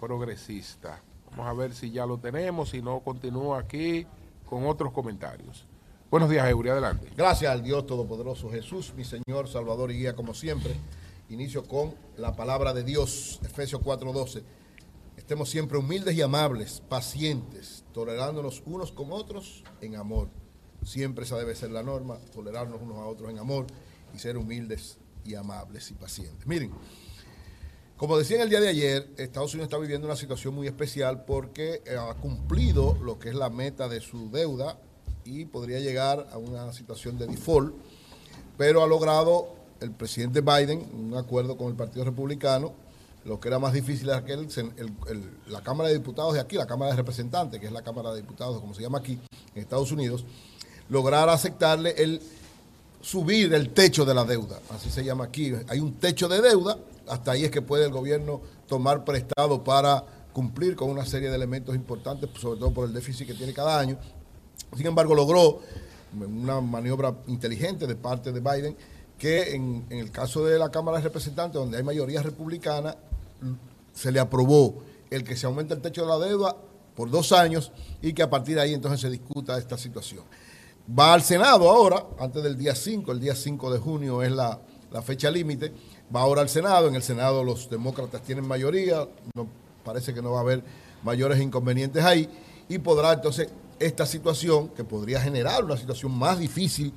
Progresista. 0.00 1.00
Vamos 1.30 1.46
a 1.46 1.52
ver 1.52 1.72
si 1.72 1.92
ya 1.92 2.04
lo 2.04 2.18
tenemos, 2.18 2.70
si 2.70 2.82
no 2.82 2.98
continúa 2.98 3.60
aquí 3.60 4.06
con 4.44 4.66
otros 4.66 4.92
comentarios. 4.92 5.66
Buenos 6.14 6.30
días, 6.30 6.48
Eury, 6.48 6.68
adelante. 6.68 7.10
Gracias 7.16 7.50
al 7.50 7.64
Dios 7.64 7.86
Todopoderoso 7.86 8.48
Jesús, 8.48 8.92
mi 8.96 9.02
Señor, 9.02 9.48
Salvador 9.48 9.90
y 9.90 9.98
Guía, 9.98 10.14
como 10.14 10.32
siempre. 10.32 10.72
Inicio 11.28 11.66
con 11.66 11.92
la 12.16 12.36
palabra 12.36 12.72
de 12.72 12.84
Dios, 12.84 13.40
Efesios 13.42 13.82
4:12. 13.82 14.44
Estemos 15.16 15.50
siempre 15.50 15.76
humildes 15.76 16.14
y 16.14 16.22
amables, 16.22 16.84
pacientes, 16.88 17.84
tolerándonos 17.92 18.62
unos 18.64 18.92
con 18.92 19.10
otros 19.10 19.64
en 19.80 19.96
amor 19.96 20.28
Siempre 20.84 21.24
esa 21.24 21.36
debe 21.36 21.56
ser 21.56 21.72
la 21.72 21.82
norma, 21.82 22.20
tolerarnos 22.32 22.80
unos 22.80 22.98
a 22.98 23.06
otros 23.06 23.28
en 23.28 23.40
amor 23.40 23.66
y 24.14 24.20
ser 24.20 24.36
humildes 24.36 24.98
y 25.24 25.34
amables 25.34 25.90
y 25.90 25.94
pacientes. 25.94 26.46
Miren, 26.46 26.70
como 27.96 28.16
decía 28.16 28.36
en 28.36 28.42
el 28.42 28.50
día 28.50 28.60
de 28.60 28.68
ayer, 28.68 29.10
Estados 29.16 29.52
Unidos 29.54 29.66
está 29.66 29.78
viviendo 29.78 30.06
una 30.06 30.14
situación 30.14 30.54
muy 30.54 30.68
especial 30.68 31.24
porque 31.24 31.82
ha 31.98 32.14
cumplido 32.14 32.96
lo 33.02 33.18
que 33.18 33.30
es 33.30 33.34
la 33.34 33.50
meta 33.50 33.88
de 33.88 34.00
su 34.00 34.30
deuda 34.30 34.78
y 35.24 35.44
podría 35.44 35.80
llegar 35.80 36.28
a 36.32 36.38
una 36.38 36.72
situación 36.72 37.18
de 37.18 37.26
default, 37.26 37.74
pero 38.56 38.82
ha 38.82 38.86
logrado 38.86 39.48
el 39.80 39.90
presidente 39.90 40.40
Biden, 40.40 40.88
un 40.94 41.16
acuerdo 41.16 41.56
con 41.56 41.68
el 41.68 41.74
Partido 41.74 42.04
Republicano, 42.04 42.72
lo 43.24 43.40
que 43.40 43.48
era 43.48 43.58
más 43.58 43.72
difícil 43.72 44.08
era 44.08 44.24
que 44.24 44.36
la 45.48 45.62
Cámara 45.62 45.88
de 45.88 45.94
Diputados 45.94 46.34
de 46.34 46.40
aquí, 46.40 46.56
la 46.56 46.66
Cámara 46.66 46.90
de 46.90 46.98
Representantes, 46.98 47.58
que 47.58 47.66
es 47.66 47.72
la 47.72 47.82
Cámara 47.82 48.10
de 48.12 48.20
Diputados, 48.20 48.60
como 48.60 48.74
se 48.74 48.82
llama 48.82 48.98
aquí, 48.98 49.18
en 49.54 49.62
Estados 49.62 49.90
Unidos, 49.92 50.24
lograra 50.88 51.32
aceptarle 51.32 51.94
el 51.96 52.20
subir 53.00 53.52
el 53.54 53.70
techo 53.70 54.04
de 54.04 54.14
la 54.14 54.24
deuda, 54.24 54.60
así 54.70 54.90
se 54.90 55.04
llama 55.04 55.24
aquí. 55.24 55.52
Hay 55.68 55.80
un 55.80 55.94
techo 55.94 56.28
de 56.28 56.40
deuda, 56.40 56.78
hasta 57.08 57.32
ahí 57.32 57.44
es 57.44 57.50
que 57.50 57.62
puede 57.62 57.84
el 57.86 57.92
gobierno 57.92 58.40
tomar 58.66 59.04
prestado 59.04 59.62
para 59.64 60.04
cumplir 60.32 60.74
con 60.74 60.90
una 60.90 61.06
serie 61.06 61.28
de 61.28 61.36
elementos 61.36 61.74
importantes, 61.74 62.30
sobre 62.40 62.58
todo 62.58 62.72
por 62.72 62.88
el 62.88 62.94
déficit 62.94 63.26
que 63.26 63.34
tiene 63.34 63.52
cada 63.52 63.78
año. 63.78 63.98
Sin 64.76 64.86
embargo, 64.86 65.14
logró 65.14 65.60
una 66.14 66.60
maniobra 66.60 67.14
inteligente 67.26 67.86
de 67.86 67.96
parte 67.96 68.32
de 68.32 68.40
Biden 68.40 68.76
que 69.18 69.54
en, 69.54 69.86
el 69.90 70.10
caso 70.10 70.44
de 70.44 70.58
la 70.58 70.70
Cámara 70.70 70.98
de 70.98 71.04
Representantes, 71.04 71.54
donde 71.54 71.76
hay 71.76 71.82
mayoría 71.82 72.22
republicana, 72.22 72.96
se 73.92 74.10
le 74.10 74.20
aprobó 74.20 74.82
el 75.10 75.24
que 75.24 75.36
se 75.36 75.46
aumente 75.46 75.74
el 75.74 75.80
techo 75.80 76.02
de 76.02 76.08
la 76.08 76.18
deuda 76.18 76.56
por 76.96 77.10
dos 77.10 77.32
años 77.32 77.72
y 78.02 78.12
que 78.12 78.22
a 78.22 78.30
partir 78.30 78.56
de 78.56 78.62
ahí 78.62 78.74
entonces 78.74 79.00
se 79.00 79.10
discuta 79.10 79.58
esta 79.58 79.78
situación. 79.78 80.24
Va 80.86 81.14
al 81.14 81.22
Senado 81.22 81.70
ahora, 81.70 82.04
antes 82.18 82.42
del 82.42 82.58
día 82.58 82.74
5, 82.74 83.10
el 83.12 83.20
día 83.20 83.34
5 83.34 83.72
de 83.72 83.78
junio 83.78 84.22
es 84.22 84.32
la, 84.32 84.60
fecha 85.02 85.30
límite, 85.30 85.72
va 86.14 86.20
ahora 86.20 86.42
al 86.42 86.48
Senado, 86.48 86.88
en 86.88 86.94
el 86.94 87.02
Senado 87.02 87.42
los 87.42 87.68
demócratas 87.68 88.22
tienen 88.22 88.46
mayoría, 88.46 89.08
parece 89.84 90.14
que 90.14 90.22
no 90.22 90.32
va 90.32 90.38
a 90.38 90.42
haber 90.42 90.62
mayores 91.02 91.40
inconvenientes 91.40 92.04
ahí, 92.04 92.28
y 92.68 92.78
podrá 92.78 93.12
entonces 93.12 93.48
esta 93.78 94.06
situación, 94.06 94.68
que 94.68 94.84
podría 94.84 95.20
generar 95.20 95.64
una 95.64 95.76
situación 95.76 96.16
más 96.16 96.38
difícil 96.38 96.92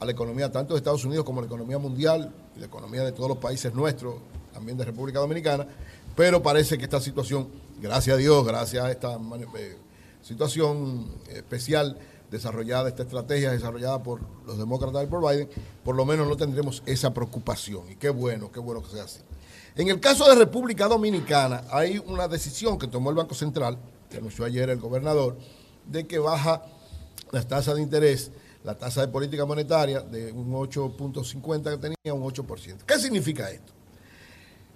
a 0.00 0.04
la 0.04 0.12
economía 0.12 0.50
tanto 0.50 0.74
de 0.74 0.78
Estados 0.78 1.04
Unidos 1.04 1.24
como 1.24 1.40
a 1.40 1.42
la 1.42 1.46
economía 1.46 1.78
mundial 1.78 2.32
y 2.56 2.60
la 2.60 2.66
economía 2.66 3.02
de 3.02 3.12
todos 3.12 3.28
los 3.28 3.38
países 3.38 3.74
nuestros, 3.74 4.16
también 4.52 4.78
de 4.78 4.84
República 4.84 5.18
Dominicana, 5.18 5.66
pero 6.16 6.42
parece 6.42 6.78
que 6.78 6.84
esta 6.84 7.00
situación, 7.00 7.48
gracias 7.80 8.14
a 8.14 8.18
Dios, 8.18 8.44
gracias 8.44 8.84
a 8.84 8.90
esta 8.90 9.18
eh, 9.56 9.76
situación 10.22 11.08
especial 11.28 11.98
desarrollada, 12.30 12.88
esta 12.88 13.02
estrategia 13.02 13.50
desarrollada 13.50 14.02
por 14.02 14.20
los 14.46 14.58
demócratas 14.58 15.04
y 15.04 15.06
por 15.06 15.28
Biden, 15.28 15.48
por 15.84 15.96
lo 15.96 16.04
menos 16.04 16.28
no 16.28 16.36
tendremos 16.36 16.82
esa 16.86 17.14
preocupación. 17.14 17.90
Y 17.90 17.96
qué 17.96 18.10
bueno, 18.10 18.50
qué 18.52 18.60
bueno 18.60 18.82
que 18.82 18.90
sea 18.90 19.04
así. 19.04 19.20
En 19.76 19.88
el 19.88 20.00
caso 20.00 20.28
de 20.28 20.34
República 20.34 20.88
Dominicana, 20.88 21.62
hay 21.70 22.02
una 22.04 22.26
decisión 22.26 22.78
que 22.78 22.88
tomó 22.88 23.10
el 23.10 23.16
Banco 23.16 23.34
Central, 23.34 23.78
que 24.10 24.16
anunció 24.16 24.44
ayer 24.44 24.70
el 24.70 24.80
gobernador, 24.80 25.36
de 25.88 26.06
que 26.06 26.18
baja 26.18 26.62
las 27.32 27.46
tasas 27.46 27.76
de 27.76 27.82
interés, 27.82 28.30
la 28.64 28.76
tasa 28.76 29.00
de 29.00 29.08
política 29.08 29.44
monetaria 29.44 30.00
de 30.00 30.32
un 30.32 30.52
8.50 30.52 31.70
que 31.70 31.78
tenía 31.78 32.14
un 32.14 32.22
8%. 32.22 32.76
¿Qué 32.86 32.98
significa 32.98 33.50
esto? 33.50 33.72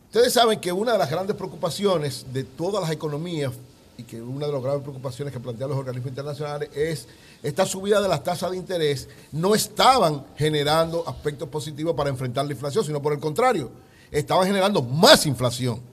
Ustedes 0.06 0.32
saben 0.32 0.60
que 0.60 0.72
una 0.72 0.92
de 0.92 0.98
las 0.98 1.10
grandes 1.10 1.36
preocupaciones 1.36 2.26
de 2.32 2.44
todas 2.44 2.82
las 2.82 2.90
economías 2.90 3.52
y 3.96 4.02
que 4.04 4.20
una 4.20 4.46
de 4.46 4.52
las 4.52 4.62
graves 4.62 4.82
preocupaciones 4.82 5.32
que 5.32 5.40
plantean 5.40 5.70
los 5.70 5.78
organismos 5.78 6.10
internacionales 6.10 6.70
es 6.74 7.06
esta 7.42 7.66
subida 7.66 8.00
de 8.00 8.08
las 8.08 8.22
tasas 8.22 8.50
de 8.50 8.56
interés 8.56 9.08
no 9.32 9.54
estaban 9.54 10.24
generando 10.36 11.06
aspectos 11.08 11.48
positivos 11.48 11.94
para 11.94 12.10
enfrentar 12.10 12.46
la 12.46 12.52
inflación, 12.52 12.84
sino 12.84 13.02
por 13.02 13.12
el 13.12 13.20
contrario, 13.20 13.70
estaban 14.10 14.46
generando 14.46 14.82
más 14.82 15.26
inflación. 15.26 15.91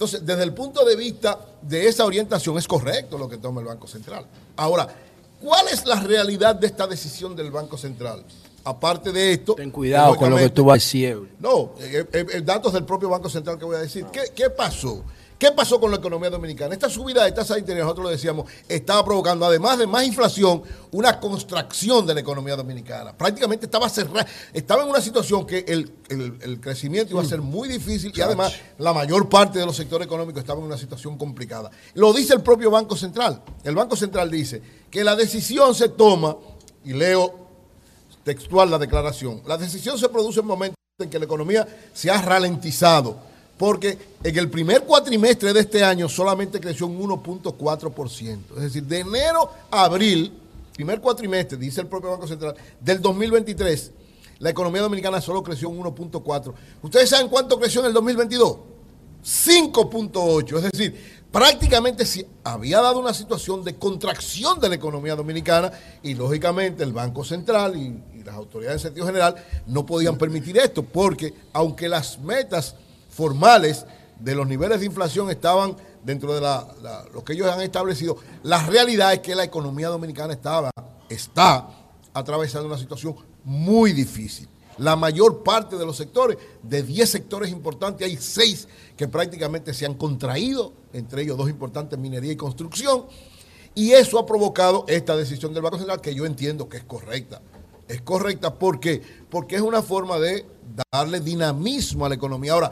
Entonces, 0.00 0.24
desde 0.24 0.44
el 0.44 0.54
punto 0.54 0.82
de 0.82 0.96
vista 0.96 1.38
de 1.60 1.86
esa 1.86 2.06
orientación 2.06 2.56
es 2.56 2.66
correcto 2.66 3.18
lo 3.18 3.28
que 3.28 3.36
toma 3.36 3.60
el 3.60 3.66
Banco 3.66 3.86
Central. 3.86 4.24
Ahora, 4.56 4.88
¿cuál 5.42 5.68
es 5.68 5.84
la 5.84 6.00
realidad 6.00 6.54
de 6.54 6.68
esta 6.68 6.86
decisión 6.86 7.36
del 7.36 7.50
Banco 7.50 7.76
Central? 7.76 8.24
Aparte 8.64 9.12
de 9.12 9.34
esto... 9.34 9.56
Ten 9.56 9.70
cuidado 9.70 10.16
con 10.16 10.30
lo 10.30 10.38
que 10.38 10.48
tú 10.48 10.64
vas 10.64 10.76
a 10.76 10.76
decir. 10.76 11.28
No, 11.38 11.74
eh, 11.78 12.06
eh, 12.14 12.26
eh, 12.32 12.40
datos 12.40 12.72
del 12.72 12.86
propio 12.86 13.10
Banco 13.10 13.28
Central 13.28 13.58
que 13.58 13.66
voy 13.66 13.76
a 13.76 13.80
decir. 13.80 14.06
¿Qué, 14.10 14.32
qué 14.34 14.48
pasó? 14.48 15.04
¿Qué 15.40 15.52
pasó 15.52 15.80
con 15.80 15.90
la 15.90 15.96
economía 15.96 16.28
dominicana? 16.28 16.74
Esta 16.74 16.90
subida 16.90 17.24
de 17.24 17.32
tasa 17.32 17.54
de 17.54 17.60
interés, 17.60 17.82
nosotros 17.82 18.04
lo 18.04 18.10
decíamos, 18.10 18.44
estaba 18.68 19.02
provocando, 19.02 19.46
además 19.46 19.78
de 19.78 19.86
más 19.86 20.04
inflación, 20.04 20.62
una 20.92 21.18
contracción 21.18 22.06
de 22.06 22.12
la 22.12 22.20
economía 22.20 22.56
dominicana. 22.56 23.16
Prácticamente 23.16 23.64
estaba 23.64 23.88
cerrada, 23.88 24.26
estaba 24.52 24.82
en 24.82 24.90
una 24.90 25.00
situación 25.00 25.46
que 25.46 25.64
el, 25.66 25.94
el, 26.10 26.38
el 26.42 26.60
crecimiento 26.60 27.14
iba 27.14 27.22
a 27.22 27.24
ser 27.24 27.40
muy 27.40 27.70
difícil 27.70 28.12
y 28.14 28.20
además 28.20 28.52
la 28.76 28.92
mayor 28.92 29.30
parte 29.30 29.58
de 29.58 29.64
los 29.64 29.74
sectores 29.74 30.04
económicos 30.04 30.40
estaban 30.40 30.60
en 30.60 30.66
una 30.66 30.76
situación 30.76 31.16
complicada. 31.16 31.70
Lo 31.94 32.12
dice 32.12 32.34
el 32.34 32.42
propio 32.42 32.70
Banco 32.70 32.94
Central. 32.94 33.42
El 33.64 33.74
Banco 33.74 33.96
Central 33.96 34.30
dice 34.30 34.60
que 34.90 35.02
la 35.02 35.16
decisión 35.16 35.74
se 35.74 35.88
toma, 35.88 36.36
y 36.84 36.92
leo 36.92 37.48
textual 38.24 38.70
la 38.70 38.76
declaración, 38.76 39.40
la 39.46 39.56
decisión 39.56 39.98
se 39.98 40.10
produce 40.10 40.40
en 40.40 40.46
momentos 40.46 40.76
en 40.98 41.08
que 41.08 41.18
la 41.18 41.24
economía 41.24 41.66
se 41.94 42.10
ha 42.10 42.20
ralentizado 42.20 43.29
porque 43.60 43.98
en 44.24 44.38
el 44.38 44.48
primer 44.48 44.84
cuatrimestre 44.84 45.52
de 45.52 45.60
este 45.60 45.84
año 45.84 46.08
solamente 46.08 46.58
creció 46.58 46.86
un 46.86 46.98
1.4%. 46.98 48.38
Es 48.56 48.62
decir, 48.62 48.84
de 48.84 49.00
enero 49.00 49.50
a 49.70 49.84
abril, 49.84 50.32
primer 50.72 50.98
cuatrimestre, 50.98 51.58
dice 51.58 51.82
el 51.82 51.86
propio 51.86 52.12
Banco 52.12 52.26
Central, 52.26 52.54
del 52.80 53.02
2023, 53.02 53.90
la 54.38 54.48
economía 54.48 54.80
dominicana 54.80 55.20
solo 55.20 55.42
creció 55.42 55.68
un 55.68 55.78
1.4%. 55.78 56.54
¿Ustedes 56.80 57.10
saben 57.10 57.28
cuánto 57.28 57.60
creció 57.60 57.82
en 57.82 57.88
el 57.88 57.92
2022? 57.92 58.56
5.8%. 59.22 60.56
Es 60.56 60.72
decir, 60.72 61.22
prácticamente 61.30 62.06
se 62.06 62.26
había 62.42 62.80
dado 62.80 62.98
una 62.98 63.12
situación 63.12 63.62
de 63.62 63.74
contracción 63.74 64.58
de 64.58 64.70
la 64.70 64.76
economía 64.76 65.14
dominicana 65.14 65.70
y 66.02 66.14
lógicamente 66.14 66.82
el 66.82 66.94
Banco 66.94 67.26
Central 67.26 67.76
y, 67.76 68.18
y 68.18 68.24
las 68.24 68.36
autoridades 68.36 68.80
en 68.80 68.88
sentido 68.88 69.04
general 69.04 69.34
no 69.66 69.84
podían 69.84 70.16
permitir 70.16 70.56
esto 70.56 70.82
porque 70.82 71.34
aunque 71.52 71.90
las 71.90 72.18
metas 72.20 72.74
formales 73.20 73.84
de 74.18 74.34
los 74.34 74.46
niveles 74.46 74.80
de 74.80 74.86
inflación 74.86 75.28
estaban 75.28 75.76
dentro 76.02 76.32
de 76.32 76.40
lo 77.12 77.22
que 77.22 77.34
ellos 77.34 77.46
han 77.48 77.60
establecido, 77.60 78.16
la 78.42 78.64
realidad 78.64 79.12
es 79.12 79.18
que 79.18 79.34
la 79.34 79.44
economía 79.44 79.88
dominicana 79.88 80.32
estaba, 80.32 80.70
está 81.10 81.68
atravesando 82.14 82.66
una 82.66 82.78
situación 82.78 83.14
muy 83.44 83.92
difícil. 83.92 84.48
La 84.78 84.96
mayor 84.96 85.42
parte 85.42 85.76
de 85.76 85.84
los 85.84 85.98
sectores, 85.98 86.38
de 86.62 86.82
10 86.82 87.10
sectores 87.10 87.50
importantes, 87.50 88.08
hay 88.08 88.16
6 88.16 88.68
que 88.96 89.06
prácticamente 89.06 89.74
se 89.74 89.84
han 89.84 89.92
contraído, 89.92 90.72
entre 90.94 91.20
ellos 91.20 91.36
dos 91.36 91.50
importantes, 91.50 91.98
minería 91.98 92.32
y 92.32 92.36
construcción, 92.36 93.04
y 93.74 93.90
eso 93.90 94.18
ha 94.18 94.24
provocado 94.24 94.86
esta 94.88 95.14
decisión 95.14 95.52
del 95.52 95.62
Banco 95.62 95.76
Central 95.76 96.00
que 96.00 96.14
yo 96.14 96.24
entiendo 96.24 96.70
que 96.70 96.78
es 96.78 96.84
correcta. 96.84 97.42
Es 97.86 98.00
correcta 98.00 98.54
porque, 98.54 99.02
porque 99.28 99.56
es 99.56 99.62
una 99.62 99.82
forma 99.82 100.18
de 100.18 100.46
darle 100.92 101.20
dinamismo 101.20 102.06
a 102.06 102.08
la 102.08 102.14
economía. 102.14 102.52
Ahora, 102.52 102.70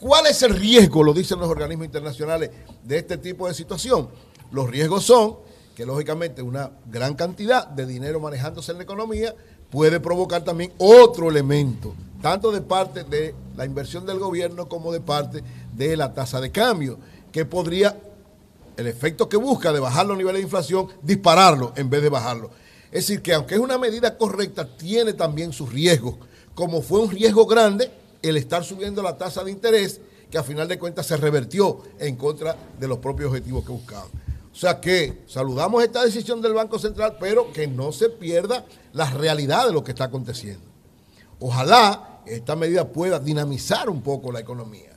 ¿Cuál 0.00 0.28
es 0.28 0.42
el 0.42 0.56
riesgo, 0.56 1.02
lo 1.02 1.12
dicen 1.12 1.38
los 1.38 1.50
organismos 1.50 1.84
internacionales, 1.84 2.50
de 2.82 2.98
este 2.98 3.18
tipo 3.18 3.46
de 3.46 3.52
situación? 3.52 4.08
Los 4.50 4.70
riesgos 4.70 5.04
son 5.04 5.36
que, 5.76 5.84
lógicamente, 5.84 6.40
una 6.40 6.70
gran 6.86 7.14
cantidad 7.14 7.66
de 7.66 7.84
dinero 7.84 8.18
manejándose 8.18 8.72
en 8.72 8.78
la 8.78 8.84
economía 8.84 9.34
puede 9.68 10.00
provocar 10.00 10.42
también 10.42 10.72
otro 10.78 11.28
elemento, 11.28 11.94
tanto 12.22 12.50
de 12.50 12.62
parte 12.62 13.04
de 13.04 13.34
la 13.58 13.66
inversión 13.66 14.06
del 14.06 14.18
gobierno 14.18 14.70
como 14.70 14.90
de 14.90 15.02
parte 15.02 15.44
de 15.76 15.96
la 15.98 16.14
tasa 16.14 16.40
de 16.40 16.50
cambio, 16.50 16.98
que 17.30 17.44
podría, 17.44 18.00
el 18.78 18.86
efecto 18.86 19.28
que 19.28 19.36
busca 19.36 19.70
de 19.70 19.80
bajar 19.80 20.06
los 20.06 20.16
niveles 20.16 20.38
de 20.38 20.44
inflación, 20.44 20.88
dispararlo 21.02 21.74
en 21.76 21.90
vez 21.90 22.00
de 22.00 22.08
bajarlo. 22.08 22.50
Es 22.86 23.06
decir, 23.06 23.20
que 23.20 23.34
aunque 23.34 23.54
es 23.54 23.60
una 23.60 23.76
medida 23.76 24.16
correcta, 24.16 24.66
tiene 24.66 25.12
también 25.12 25.52
sus 25.52 25.70
riesgos, 25.70 26.14
como 26.54 26.80
fue 26.80 27.00
un 27.00 27.10
riesgo 27.10 27.44
grande 27.44 27.99
el 28.22 28.36
estar 28.36 28.64
subiendo 28.64 29.02
la 29.02 29.16
tasa 29.16 29.44
de 29.44 29.50
interés, 29.50 30.00
que 30.30 30.38
a 30.38 30.42
final 30.42 30.68
de 30.68 30.78
cuentas 30.78 31.06
se 31.06 31.16
revertió 31.16 31.80
en 31.98 32.16
contra 32.16 32.56
de 32.78 32.88
los 32.88 32.98
propios 32.98 33.30
objetivos 33.30 33.64
que 33.64 33.72
buscaban. 33.72 34.08
O 34.52 34.54
sea 34.54 34.80
que 34.80 35.22
saludamos 35.26 35.82
esta 35.82 36.04
decisión 36.04 36.40
del 36.42 36.54
Banco 36.54 36.78
Central, 36.78 37.16
pero 37.20 37.52
que 37.52 37.66
no 37.66 37.92
se 37.92 38.08
pierda 38.10 38.64
la 38.92 39.10
realidad 39.10 39.66
de 39.66 39.72
lo 39.72 39.84
que 39.84 39.92
está 39.92 40.04
aconteciendo. 40.04 40.64
Ojalá 41.38 42.20
esta 42.26 42.56
medida 42.56 42.88
pueda 42.88 43.18
dinamizar 43.18 43.88
un 43.88 44.02
poco 44.02 44.30
la 44.30 44.40
economía. 44.40 44.90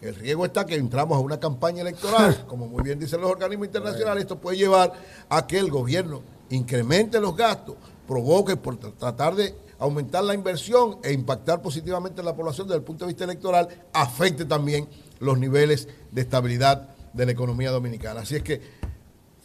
El 0.00 0.14
riesgo 0.14 0.44
está 0.44 0.64
que 0.64 0.76
entramos 0.76 1.16
a 1.16 1.20
una 1.20 1.40
campaña 1.40 1.82
electoral, 1.82 2.44
como 2.48 2.66
muy 2.68 2.82
bien 2.82 2.98
dicen 2.98 3.20
los 3.20 3.30
organismos 3.30 3.66
internacionales, 3.66 4.22
esto 4.22 4.38
puede 4.38 4.56
llevar 4.56 4.92
a 5.28 5.46
que 5.46 5.58
el 5.58 5.70
gobierno 5.70 6.22
incremente 6.50 7.20
los 7.20 7.36
gastos, 7.36 7.76
provoque 8.06 8.56
por 8.56 8.78
tratar 8.78 9.34
de 9.34 9.54
aumentar 9.78 10.24
la 10.24 10.34
inversión 10.34 10.98
e 11.02 11.12
impactar 11.12 11.62
positivamente 11.62 12.20
en 12.20 12.26
la 12.26 12.34
población 12.34 12.66
desde 12.66 12.78
el 12.78 12.84
punto 12.84 13.04
de 13.04 13.12
vista 13.12 13.24
electoral, 13.24 13.68
afecte 13.92 14.44
también 14.44 14.88
los 15.20 15.38
niveles 15.38 15.88
de 16.10 16.20
estabilidad 16.22 16.94
de 17.12 17.26
la 17.26 17.32
economía 17.32 17.70
dominicana. 17.70 18.20
Así 18.20 18.36
es 18.36 18.42
que, 18.42 18.60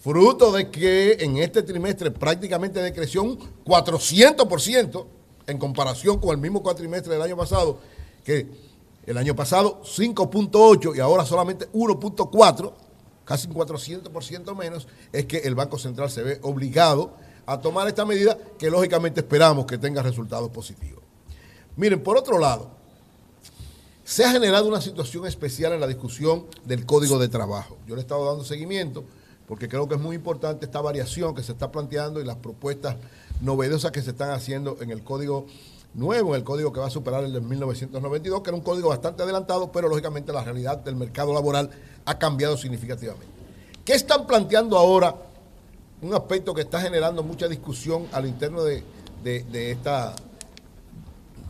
fruto 0.01 0.51
de 0.51 0.69
que 0.69 1.17
en 1.19 1.37
este 1.37 1.63
trimestre 1.63 2.11
prácticamente 2.11 2.81
decreció 2.81 3.23
un 3.23 3.37
400% 3.63 5.05
en 5.47 5.57
comparación 5.57 6.19
con 6.19 6.31
el 6.31 6.37
mismo 6.37 6.61
cuatrimestre 6.63 7.13
del 7.13 7.21
año 7.21 7.37
pasado, 7.37 7.79
que 8.23 8.47
el 9.05 9.17
año 9.17 9.35
pasado 9.35 9.81
5.8 9.83 10.95
y 10.95 10.99
ahora 10.99 11.25
solamente 11.25 11.69
1.4, 11.71 12.73
casi 13.25 13.47
un 13.47 13.53
400% 13.53 14.55
menos, 14.55 14.87
es 15.11 15.25
que 15.25 15.37
el 15.39 15.55
Banco 15.55 15.77
Central 15.77 16.09
se 16.09 16.23
ve 16.23 16.39
obligado 16.41 17.13
a 17.45 17.59
tomar 17.59 17.87
esta 17.87 18.05
medida 18.05 18.37
que 18.57 18.69
lógicamente 18.69 19.21
esperamos 19.21 19.65
que 19.65 19.77
tenga 19.77 20.01
resultados 20.01 20.49
positivos. 20.49 21.03
Miren, 21.75 22.01
por 22.01 22.17
otro 22.17 22.39
lado, 22.39 22.69
se 24.03 24.23
ha 24.23 24.31
generado 24.31 24.67
una 24.67 24.81
situación 24.81 25.25
especial 25.25 25.73
en 25.73 25.79
la 25.79 25.87
discusión 25.87 26.45
del 26.65 26.85
Código 26.85 27.17
de 27.19 27.29
Trabajo. 27.29 27.77
Yo 27.87 27.95
le 27.95 28.01
he 28.01 28.03
estado 28.03 28.25
dando 28.25 28.43
seguimiento 28.43 29.03
porque 29.47 29.67
creo 29.67 29.87
que 29.87 29.95
es 29.95 30.01
muy 30.01 30.15
importante 30.15 30.65
esta 30.65 30.81
variación 30.81 31.35
que 31.35 31.43
se 31.43 31.51
está 31.51 31.71
planteando 31.71 32.21
y 32.21 32.25
las 32.25 32.37
propuestas 32.37 32.95
novedosas 33.41 33.91
que 33.91 34.01
se 34.01 34.11
están 34.11 34.31
haciendo 34.31 34.77
en 34.81 34.91
el 34.91 35.03
Código 35.03 35.47
nuevo, 35.93 36.29
en 36.29 36.41
el 36.41 36.43
código 36.43 36.73
que 36.73 36.79
va 36.79 36.87
a 36.87 36.89
superar 36.89 37.23
el 37.23 37.33
de 37.33 37.41
1992, 37.41 38.41
que 38.41 38.49
era 38.49 38.57
un 38.57 38.63
código 38.63 38.89
bastante 38.89 39.23
adelantado, 39.23 39.71
pero 39.71 39.87
lógicamente 39.87 40.33
la 40.33 40.43
realidad 40.43 40.77
del 40.77 40.95
mercado 40.95 41.33
laboral 41.33 41.69
ha 42.05 42.17
cambiado 42.17 42.57
significativamente. 42.57 43.27
¿Qué 43.85 43.93
están 43.93 44.25
planteando 44.25 44.77
ahora? 44.77 45.15
Un 46.03 46.13
aspecto 46.13 46.53
que 46.53 46.63
está 46.63 46.81
generando 46.81 47.23
mucha 47.23 47.47
discusión 47.47 48.07
al 48.11 48.27
interno 48.27 48.61
de, 48.61 48.83
esta 49.71 50.13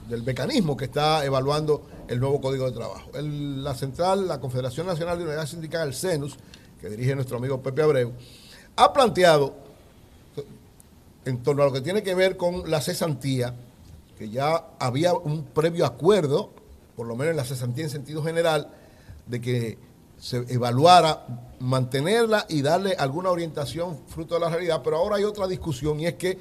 del 0.08 0.22
mecanismo 0.22 0.78
que 0.78 0.86
está 0.86 1.26
evaluando 1.26 1.88
el 2.08 2.20
nuevo 2.20 2.40
Código 2.40 2.68
de 2.68 2.72
Trabajo. 2.72 3.10
la 3.20 3.74
central, 3.74 4.28
la 4.28 4.40
Confederación 4.40 4.86
Nacional 4.86 5.18
de 5.18 5.24
Unidad 5.24 5.48
Sindical, 5.48 5.88
el 5.88 5.96
CENUS, 5.96 6.36
que 6.80 6.88
dirige 6.88 7.16
nuestro 7.16 7.38
amigo 7.38 7.64
Pepe 7.64 7.82
Abreu, 7.82 8.12
ha 8.76 8.94
planteado, 8.94 9.56
en 11.26 11.42
torno 11.42 11.64
a 11.64 11.66
lo 11.66 11.74
que 11.74 11.82
tiene 11.82 12.04
que 12.04 12.14
ver 12.14 12.38
con 12.38 12.70
la 12.70 12.80
cesantía, 12.80 13.56
que 14.20 14.30
ya 14.30 14.68
había 14.78 15.16
un 15.16 15.46
previo 15.46 15.84
acuerdo, 15.84 16.52
por 16.96 17.08
lo 17.08 17.16
menos 17.16 17.32
en 17.32 17.38
la 17.38 17.46
cesantía 17.46 17.86
en 17.86 17.90
sentido 17.90 18.22
general, 18.22 18.70
de 19.26 19.42
que 19.42 19.80
se 20.24 20.38
evaluara 20.54 21.26
mantenerla 21.60 22.46
y 22.48 22.62
darle 22.62 22.96
alguna 22.98 23.30
orientación 23.30 24.00
fruto 24.08 24.36
de 24.36 24.40
la 24.40 24.50
realidad, 24.50 24.80
pero 24.82 24.96
ahora 24.96 25.18
hay 25.18 25.26
otra 25.26 25.48
discusión 25.48 26.00
y 26.00 26.08
es 26.08 26.14
que 26.14 26.40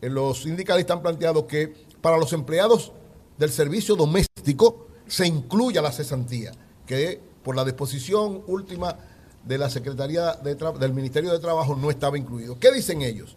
eh, 0.00 0.08
los 0.08 0.42
sindicalistas 0.42 0.96
han 0.96 1.02
planteado 1.02 1.44
que 1.44 1.74
para 2.00 2.16
los 2.16 2.32
empleados 2.32 2.92
del 3.36 3.50
servicio 3.50 3.96
doméstico 3.96 4.86
se 5.08 5.26
incluya 5.26 5.82
la 5.82 5.90
cesantía, 5.90 6.52
que 6.86 7.20
por 7.42 7.56
la 7.56 7.64
disposición 7.64 8.44
última 8.46 8.96
de 9.42 9.58
la 9.58 9.68
Secretaría 9.68 10.34
del 10.34 10.94
Ministerio 10.94 11.32
de 11.32 11.40
Trabajo 11.40 11.74
no 11.74 11.90
estaba 11.90 12.16
incluido. 12.16 12.56
¿Qué 12.60 12.70
dicen 12.70 13.02
ellos? 13.02 13.36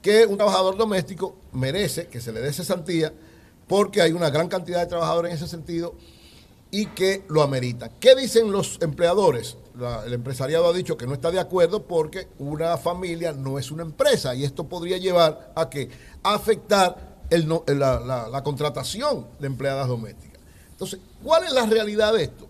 Que 0.00 0.24
un 0.24 0.38
trabajador 0.38 0.78
doméstico 0.78 1.36
merece 1.52 2.06
que 2.06 2.22
se 2.22 2.32
le 2.32 2.40
dé 2.40 2.50
cesantía 2.50 3.12
porque 3.66 4.00
hay 4.00 4.12
una 4.12 4.30
gran 4.30 4.48
cantidad 4.48 4.80
de 4.80 4.86
trabajadores 4.86 5.32
en 5.32 5.36
ese 5.36 5.48
sentido 5.48 5.96
y 6.70 6.86
que 6.86 7.24
lo 7.28 7.42
ameritan. 7.42 7.90
¿Qué 8.00 8.14
dicen 8.14 8.52
los 8.52 8.78
empleadores? 8.80 9.56
el 10.06 10.12
empresariado 10.12 10.68
ha 10.68 10.72
dicho 10.72 10.96
que 10.96 11.06
no 11.06 11.14
está 11.14 11.30
de 11.30 11.38
acuerdo 11.38 11.84
porque 11.84 12.26
una 12.38 12.76
familia 12.78 13.32
no 13.32 13.60
es 13.60 13.70
una 13.70 13.84
empresa 13.84 14.34
y 14.34 14.42
esto 14.42 14.64
podría 14.64 14.98
llevar 14.98 15.52
a 15.54 15.70
que 15.70 15.88
afectar 16.24 17.20
la, 17.30 18.28
la 18.28 18.42
contratación 18.42 19.28
de 19.38 19.46
empleadas 19.46 19.86
domésticas. 19.86 20.40
Entonces, 20.70 21.00
¿cuál 21.22 21.44
es 21.44 21.52
la 21.52 21.66
realidad 21.66 22.12
de 22.12 22.24
esto? 22.24 22.48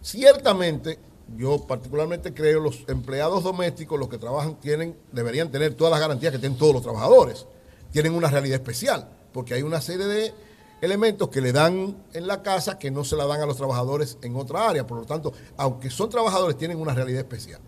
Ciertamente, 0.00 0.98
yo 1.36 1.66
particularmente 1.66 2.32
creo 2.32 2.60
los 2.60 2.84
empleados 2.86 3.42
domésticos, 3.42 3.98
los 3.98 4.08
que 4.08 4.18
trabajan, 4.18 4.56
tienen, 4.60 4.96
deberían 5.12 5.50
tener 5.50 5.74
todas 5.74 5.90
las 5.90 6.00
garantías 6.00 6.32
que 6.32 6.38
tienen 6.38 6.58
todos 6.58 6.74
los 6.74 6.82
trabajadores. 6.82 7.46
Tienen 7.90 8.14
una 8.14 8.28
realidad 8.28 8.56
especial, 8.56 9.08
porque 9.32 9.54
hay 9.54 9.62
una 9.62 9.80
serie 9.80 10.06
de 10.06 10.34
elementos 10.80 11.28
que 11.28 11.40
le 11.40 11.52
dan 11.52 11.96
en 12.12 12.26
la 12.26 12.42
casa 12.42 12.78
que 12.78 12.90
no 12.90 13.04
se 13.04 13.16
la 13.16 13.26
dan 13.26 13.40
a 13.40 13.46
los 13.46 13.56
trabajadores 13.56 14.18
en 14.22 14.36
otra 14.36 14.68
área. 14.68 14.86
Por 14.86 14.98
lo 14.98 15.04
tanto, 15.04 15.32
aunque 15.56 15.90
son 15.90 16.10
trabajadores, 16.10 16.56
tienen 16.56 16.78
una 16.78 16.94
realidad 16.94 17.20
especial. 17.20 17.60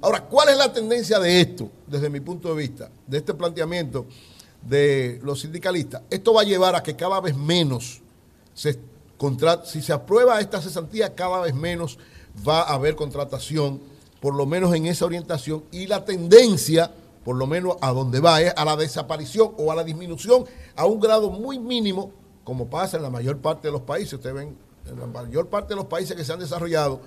Ahora, 0.00 0.24
¿cuál 0.24 0.50
es 0.50 0.56
la 0.56 0.72
tendencia 0.72 1.18
de 1.18 1.40
esto, 1.40 1.70
desde 1.86 2.10
mi 2.10 2.20
punto 2.20 2.48
de 2.48 2.54
vista, 2.54 2.90
de 3.06 3.18
este 3.18 3.32
planteamiento 3.34 4.06
de 4.62 5.20
los 5.22 5.40
sindicalistas? 5.40 6.02
Esto 6.10 6.34
va 6.34 6.42
a 6.42 6.44
llevar 6.44 6.74
a 6.74 6.82
que 6.82 6.94
cada 6.94 7.20
vez 7.20 7.36
menos 7.36 8.02
se 8.52 8.78
si 9.64 9.80
se 9.80 9.92
aprueba 9.92 10.40
esta 10.40 10.60
cesantía, 10.60 11.14
cada 11.14 11.40
vez 11.40 11.54
menos 11.54 11.98
va 12.46 12.62
a 12.62 12.74
haber 12.74 12.94
contratación, 12.94 13.80
por 14.20 14.34
lo 14.34 14.44
menos 14.44 14.74
en 14.74 14.86
esa 14.86 15.06
orientación, 15.06 15.64
y 15.70 15.86
la 15.86 16.04
tendencia, 16.04 16.90
por 17.24 17.36
lo 17.36 17.46
menos 17.46 17.76
a 17.80 17.92
donde 17.92 18.20
va, 18.20 18.42
es 18.42 18.52
a 18.56 18.64
la 18.64 18.76
desaparición 18.76 19.52
o 19.56 19.72
a 19.72 19.74
la 19.74 19.84
disminución 19.84 20.44
a 20.76 20.84
un 20.84 21.00
grado 21.00 21.30
muy 21.30 21.58
mínimo, 21.58 22.10
como 22.44 22.68
pasa 22.68 22.98
en 22.98 23.02
la 23.02 23.10
mayor 23.10 23.38
parte 23.38 23.68
de 23.68 23.72
los 23.72 23.82
países. 23.82 24.14
Ustedes 24.14 24.34
ven, 24.34 24.56
en 24.86 25.00
la 25.00 25.06
mayor 25.06 25.48
parte 25.48 25.70
de 25.70 25.76
los 25.76 25.86
países 25.86 26.16
que 26.16 26.24
se 26.24 26.32
han 26.32 26.38
desarrollado, 26.38 27.00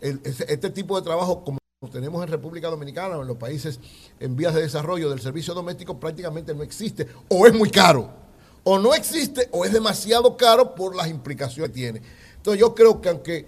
este 0.00 0.70
tipo 0.70 0.96
de 0.96 1.02
trabajo, 1.02 1.44
como 1.44 1.58
tenemos 1.92 2.22
en 2.22 2.28
República 2.30 2.68
Dominicana 2.68 3.18
o 3.18 3.22
en 3.22 3.28
los 3.28 3.36
países 3.36 3.80
en 4.20 4.36
vías 4.36 4.54
de 4.54 4.62
desarrollo 4.62 5.10
del 5.10 5.20
servicio 5.20 5.54
doméstico, 5.54 5.98
prácticamente 6.00 6.54
no 6.54 6.62
existe 6.62 7.06
o 7.28 7.46
es 7.46 7.54
muy 7.54 7.70
caro 7.70 8.10
o 8.64 8.78
no 8.78 8.94
existe 8.94 9.48
o 9.52 9.64
es 9.64 9.72
demasiado 9.72 10.36
caro 10.36 10.74
por 10.74 10.96
las 10.96 11.08
implicaciones 11.08 11.70
que 11.70 11.74
tiene. 11.74 12.02
Entonces 12.36 12.60
yo 12.60 12.74
creo 12.74 13.00
que 13.00 13.08
aunque 13.10 13.46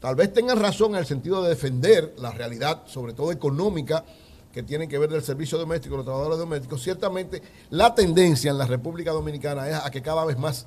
tal 0.00 0.14
vez 0.14 0.32
tengan 0.32 0.60
razón 0.60 0.92
en 0.92 0.98
el 0.98 1.06
sentido 1.06 1.42
de 1.42 1.50
defender 1.50 2.14
la 2.18 2.30
realidad, 2.30 2.82
sobre 2.86 3.14
todo 3.14 3.32
económica, 3.32 4.04
que 4.52 4.62
tiene 4.62 4.86
que 4.86 4.98
ver 4.98 5.10
del 5.10 5.22
servicio 5.22 5.58
doméstico, 5.58 5.96
los 5.96 6.04
trabajadores 6.04 6.38
domésticos, 6.38 6.82
ciertamente 6.82 7.42
la 7.70 7.94
tendencia 7.94 8.50
en 8.50 8.58
la 8.58 8.66
República 8.66 9.10
Dominicana 9.12 9.68
es 9.68 9.74
a 9.74 9.90
que 9.90 10.02
cada 10.02 10.24
vez 10.24 10.38
más 10.38 10.66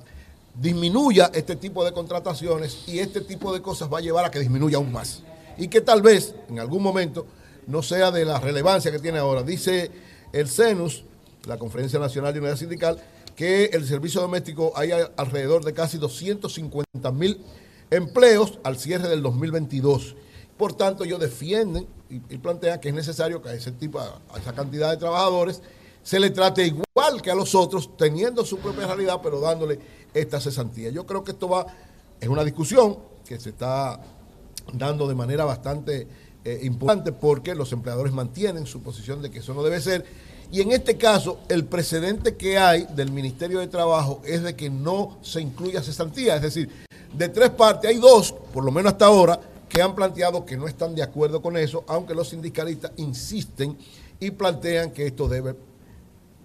disminuya 0.54 1.30
este 1.34 1.56
tipo 1.56 1.84
de 1.84 1.92
contrataciones 1.92 2.84
y 2.86 2.98
este 2.98 3.20
tipo 3.20 3.52
de 3.52 3.62
cosas 3.62 3.92
va 3.92 3.98
a 3.98 4.00
llevar 4.00 4.24
a 4.24 4.30
que 4.30 4.40
disminuya 4.40 4.78
aún 4.78 4.92
más. 4.92 5.22
Y 5.56 5.68
que 5.68 5.80
tal 5.80 6.02
vez 6.02 6.34
en 6.48 6.58
algún 6.58 6.82
momento 6.82 7.26
no 7.66 7.82
sea 7.82 8.10
de 8.10 8.24
la 8.24 8.40
relevancia 8.40 8.90
que 8.90 8.98
tiene 8.98 9.18
ahora. 9.18 9.42
Dice 9.42 9.90
el 10.32 10.48
CENUS, 10.48 11.04
la 11.46 11.58
Conferencia 11.58 11.98
Nacional 11.98 12.32
de 12.32 12.40
Unidad 12.40 12.56
Sindical, 12.56 13.00
que 13.36 13.66
el 13.66 13.86
servicio 13.86 14.20
doméstico 14.20 14.72
hay 14.74 14.90
alrededor 15.16 15.64
de 15.64 15.74
casi 15.74 15.98
250 15.98 17.12
mil 17.12 17.40
empleos 17.90 18.58
al 18.64 18.78
cierre 18.78 19.08
del 19.08 19.22
2022. 19.22 20.16
Por 20.56 20.72
tanto, 20.72 21.04
ellos 21.04 21.20
defienden 21.20 21.86
y, 22.08 22.38
plantean 22.38 22.80
que 22.80 22.88
es 22.88 22.94
necesario 22.94 23.42
que 23.42 23.48
a 23.48 23.54
ese 23.54 23.72
tipo, 23.72 23.98
a 23.98 24.38
esa 24.38 24.52
cantidad 24.52 24.90
de 24.90 24.96
trabajadores, 24.96 25.60
se 26.02 26.20
le 26.20 26.30
trate 26.30 26.66
igual 26.66 27.20
que 27.22 27.30
a 27.30 27.34
los 27.34 27.54
otros, 27.54 27.96
teniendo 27.96 28.44
su 28.44 28.58
propia 28.58 28.86
realidad, 28.86 29.20
pero 29.22 29.40
dándole 29.40 29.78
esta 30.14 30.40
cesantía. 30.40 30.90
Yo 30.90 31.04
creo 31.04 31.24
que 31.24 31.32
esto 31.32 31.48
va, 31.48 31.66
es 32.20 32.28
una 32.28 32.44
discusión 32.44 32.98
que 33.26 33.40
se 33.40 33.50
está 33.50 34.00
dando 34.72 35.08
de 35.08 35.14
manera 35.14 35.44
bastante 35.44 36.06
eh, 36.44 36.60
importante 36.62 37.12
porque 37.12 37.54
los 37.54 37.72
empleadores 37.72 38.12
mantienen 38.12 38.66
su 38.66 38.82
posición 38.82 39.20
de 39.20 39.30
que 39.30 39.40
eso 39.40 39.52
no 39.52 39.62
debe 39.62 39.80
ser 39.80 40.04
y 40.50 40.60
en 40.60 40.72
este 40.72 40.96
caso, 40.96 41.40
el 41.48 41.64
precedente 41.64 42.36
que 42.36 42.58
hay 42.58 42.86
del 42.94 43.10
Ministerio 43.10 43.58
de 43.58 43.66
Trabajo 43.66 44.22
es 44.24 44.42
de 44.42 44.54
que 44.54 44.70
no 44.70 45.18
se 45.22 45.40
incluya 45.40 45.82
cesantía. 45.82 46.36
Es 46.36 46.42
decir, 46.42 46.70
de 47.12 47.28
tres 47.28 47.50
partes, 47.50 47.90
hay 47.90 47.98
dos, 47.98 48.32
por 48.52 48.64
lo 48.64 48.70
menos 48.70 48.92
hasta 48.92 49.06
ahora, 49.06 49.40
que 49.76 49.82
han 49.82 49.94
planteado 49.94 50.46
que 50.46 50.56
no 50.56 50.66
están 50.66 50.94
de 50.94 51.02
acuerdo 51.02 51.42
con 51.42 51.54
eso, 51.54 51.84
aunque 51.86 52.14
los 52.14 52.30
sindicalistas 52.30 52.92
insisten 52.96 53.76
y 54.18 54.30
plantean 54.30 54.90
que 54.90 55.06
esto 55.06 55.28
debe 55.28 55.54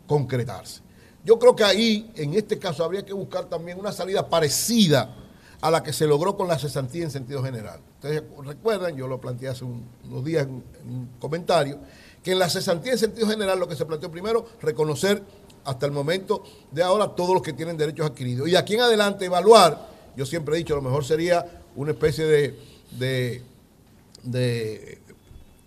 concretarse. 0.06 0.82
Yo 1.24 1.40
creo 1.40 1.56
que 1.56 1.64
ahí, 1.64 2.12
en 2.18 2.34
este 2.34 2.60
caso, 2.60 2.84
habría 2.84 3.06
que 3.06 3.14
buscar 3.14 3.46
también 3.46 3.80
una 3.80 3.94
salida 3.94 4.28
parecida 4.28 5.16
a 5.62 5.72
la 5.72 5.82
que 5.82 5.94
se 5.94 6.08
logró 6.08 6.36
con 6.36 6.50
la 6.50 6.60
cesantía 6.60 7.06
en 7.06 7.12
sentido 7.12 7.42
general. 7.42 7.80
Ustedes 7.96 8.22
recuerdan, 8.44 8.98
yo 8.98 9.08
lo 9.08 9.22
planteé 9.22 9.48
hace 9.48 9.64
unos 9.64 10.26
días 10.26 10.44
en 10.44 10.62
un 10.86 11.10
comentario, 11.18 11.80
que 12.22 12.34
en 12.34 12.40
la 12.40 12.50
cesantía 12.50 12.92
en 12.92 12.98
sentido 12.98 13.30
general 13.30 13.58
lo 13.58 13.68
que 13.70 13.78
se 13.78 13.86
planteó 13.86 14.12
primero, 14.12 14.46
reconocer 14.62 15.24
hasta 15.64 15.86
el 15.86 15.94
momento 15.94 16.44
de 16.70 16.84
ahora 16.84 17.08
todos 17.08 17.34
los 17.34 17.42
que 17.42 17.54
tienen 17.54 17.78
derechos 17.78 18.08
adquiridos. 18.08 18.50
Y 18.50 18.52
de 18.52 18.58
aquí 18.58 18.74
en 18.74 18.82
adelante 18.82 19.24
evaluar, 19.24 19.88
yo 20.18 20.26
siempre 20.26 20.56
he 20.56 20.58
dicho, 20.58 20.76
lo 20.76 20.82
mejor 20.82 21.06
sería 21.06 21.64
una 21.78 21.92
especie 21.92 22.26
de, 22.26 22.81
de, 22.92 23.42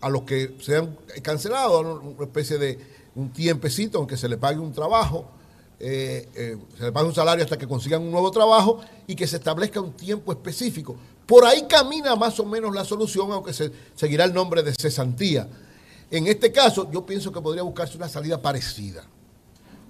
a 0.01 0.09
los 0.09 0.23
que 0.23 0.57
sean 0.61 0.97
cancelados, 1.23 2.03
una 2.03 2.25
especie 2.25 2.59
de 2.59 2.79
un 3.15 3.31
tiempecito, 3.33 3.99
aunque 3.99 4.17
se 4.17 4.29
le 4.29 4.37
pague 4.37 4.59
un 4.59 4.73
trabajo, 4.73 5.27
eh, 5.81 6.29
eh, 6.35 6.57
se 6.79 6.85
le 6.85 6.93
pague 6.93 7.09
un 7.09 7.15
salario 7.15 7.45
hasta 7.45 7.59
que 7.59 7.67
consigan 7.67 8.03
un 8.03 8.11
nuevo 8.11 8.31
trabajo 8.31 8.81
y 9.07 9.15
que 9.15 9.27
se 9.27 9.37
establezca 9.37 9.81
un 9.81 9.93
tiempo 9.93 10.33
específico. 10.33 10.97
Por 11.27 11.45
ahí 11.45 11.67
camina 11.69 12.17
más 12.17 12.39
o 12.41 12.45
menos 12.45 12.75
la 12.75 12.85
solución, 12.85 13.33
aunque 13.33 13.53
se 13.53 13.71
seguirá 13.95 14.25
el 14.25 14.35
nombre 14.35 14.63
de 14.63 14.75
cesantía. 14.75 15.49
En 16.11 16.27
este 16.27 16.53
caso, 16.53 16.91
yo 16.91 17.05
pienso 17.05 17.33
que 17.33 17.41
podría 17.41 17.63
buscarse 17.63 17.97
una 17.97 18.09
salida 18.09 18.41
parecida. 18.41 19.05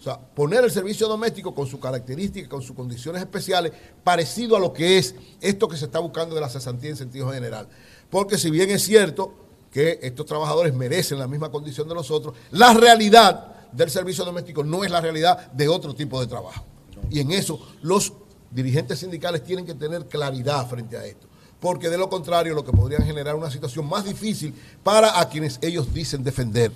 O 0.05 0.06
sea, 0.06 0.18
poner 0.18 0.62
el 0.62 0.70
servicio 0.70 1.09
doméstico 1.09 1.55
con 1.55 1.66
sus 1.66 1.81
características, 1.81 2.51
con 2.51 2.60
sus 2.60 2.76
condiciones 2.76 3.22
especiales, 3.22 3.72
parecido 4.02 4.55
a 4.55 4.60
lo 4.60 4.70
que 4.70 4.98
es 4.98 5.14
esto 5.40 5.66
que 5.66 5.78
se 5.78 5.86
está 5.86 5.98
buscando 5.98 6.35
de 6.35 6.43
la 6.43 6.51
cesantía 6.51 6.90
en 6.90 6.97
sentido 6.97 7.32
general. 7.32 7.66
Porque 8.10 8.36
si 8.36 8.51
bien 8.51 8.68
es 8.68 8.82
cierto 8.82 9.32
que 9.70 10.01
estos 10.02 10.26
trabajadores 10.26 10.74
merecen 10.74 11.18
la 11.18 11.26
misma 11.26 11.51
condición 11.51 11.89
de 11.89 11.94
los 11.94 12.10
otros, 12.10 12.35
la 12.51 12.74
realidad 12.74 13.70
del 13.72 13.89
servicio 13.89 14.26
doméstico 14.26 14.62
no 14.62 14.85
es 14.85 14.90
la 14.90 15.01
realidad 15.01 15.51
de 15.52 15.68
otro 15.68 15.94
tipo 15.94 16.20
de 16.20 16.26
trabajo. 16.26 16.66
Y 17.09 17.20
en 17.20 17.31
eso 17.31 17.59
los 17.81 18.12
dirigentes 18.51 18.98
sindicales 18.98 19.43
tienen 19.43 19.64
que 19.64 19.72
tener 19.72 20.05
claridad 20.05 20.68
frente 20.68 20.98
a 20.98 21.06
esto 21.06 21.28
porque 21.60 21.89
de 21.89 21.97
lo 21.97 22.10
contrario 22.10 22.52
lo 22.52 22.62
que 22.62 22.72
podrían 22.72 23.06
generar 23.06 23.36
una 23.36 23.51
situación 23.51 23.89
más 23.89 24.05
difícil 24.05 24.55
para 24.82 25.18
a 25.18 25.31
quienes 25.31 25.59
ellos 25.62 25.94
dicen 25.94 26.22
defender. 26.22 26.70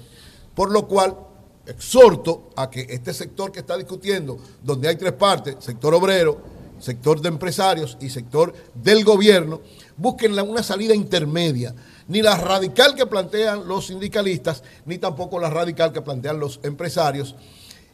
Por 0.54 0.70
lo 0.70 0.88
cual, 0.88 1.14
exhorto 1.68 2.50
a 2.56 2.70
que 2.70 2.86
este 2.88 3.12
sector 3.12 3.52
que 3.52 3.60
está 3.60 3.76
discutiendo, 3.76 4.38
donde 4.62 4.88
hay 4.88 4.96
tres 4.96 5.12
partes, 5.12 5.56
sector 5.60 5.94
obrero, 5.94 6.40
sector 6.80 7.20
de 7.20 7.28
empresarios 7.28 7.96
y 8.00 8.08
sector 8.08 8.54
del 8.74 9.04
gobierno, 9.04 9.60
busquen 9.96 10.38
una 10.38 10.62
salida 10.62 10.94
intermedia, 10.94 11.74
ni 12.08 12.22
la 12.22 12.36
radical 12.36 12.94
que 12.94 13.06
plantean 13.06 13.68
los 13.68 13.88
sindicalistas, 13.88 14.62
ni 14.86 14.98
tampoco 14.98 15.38
la 15.38 15.50
radical 15.50 15.92
que 15.92 16.00
plantean 16.00 16.40
los 16.40 16.60
empresarios, 16.62 17.34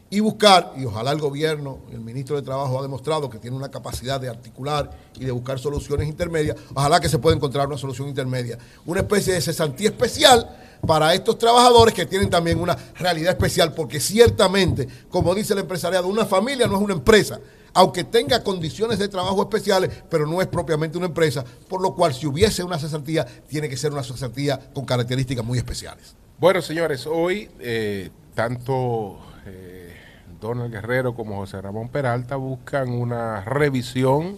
y 0.09 0.19
buscar, 0.19 0.73
y 0.77 0.85
ojalá 0.85 1.11
el 1.11 1.19
gobierno, 1.19 1.79
el 1.91 1.99
ministro 1.99 2.35
de 2.35 2.43
Trabajo 2.43 2.79
ha 2.79 2.83
demostrado 2.83 3.29
que 3.29 3.39
tiene 3.39 3.57
una 3.57 3.71
capacidad 3.71 4.21
de 4.21 4.29
articular 4.29 4.89
y 5.19 5.25
de 5.25 5.31
buscar 5.31 5.59
soluciones 5.59 6.07
intermedias, 6.07 6.55
ojalá 6.73 6.99
que 6.99 7.09
se 7.09 7.17
pueda 7.17 7.35
encontrar 7.35 7.67
una 7.67 7.77
solución 7.77 8.07
intermedia, 8.07 8.57
una 8.85 9.01
especie 9.01 9.33
de 9.33 9.41
cesantía 9.41 9.89
especial 9.89 10.47
para 10.85 11.13
estos 11.13 11.37
trabajadores 11.37 11.93
que 11.93 12.05
tienen 12.05 12.29
también 12.29 12.59
una 12.59 12.77
realidad 12.97 13.31
especial, 13.31 13.73
porque 13.73 13.99
ciertamente, 13.99 14.87
como 15.09 15.33
dice 15.33 15.53
el 15.53 15.59
empresariado, 15.59 16.07
una 16.07 16.25
familia 16.25 16.67
no 16.67 16.75
es 16.75 16.81
una 16.81 16.93
empresa, 16.93 17.39
aunque 17.73 18.03
tenga 18.03 18.43
condiciones 18.43 18.99
de 18.99 19.07
trabajo 19.07 19.41
especiales, 19.41 19.91
pero 20.09 20.25
no 20.25 20.41
es 20.41 20.47
propiamente 20.47 20.97
una 20.97 21.07
empresa, 21.07 21.43
por 21.67 21.81
lo 21.81 21.93
cual 21.93 22.13
si 22.13 22.25
hubiese 22.25 22.63
una 22.63 22.79
cesantía, 22.79 23.25
tiene 23.47 23.69
que 23.69 23.77
ser 23.77 23.91
una 23.91 24.03
cesantía 24.03 24.59
con 24.73 24.85
características 24.85 25.43
muy 25.43 25.57
especiales. 25.57 26.15
Bueno, 26.39 26.61
señores, 26.61 27.05
hoy 27.05 27.49
eh, 27.59 28.09
tanto 28.33 29.19
eh, 29.45 29.93
Donald 30.39 30.71
Guerrero 30.71 31.15
como 31.15 31.37
José 31.37 31.61
Ramón 31.61 31.89
Peralta 31.89 32.35
buscan 32.35 32.89
una 32.89 33.41
revisión 33.41 34.37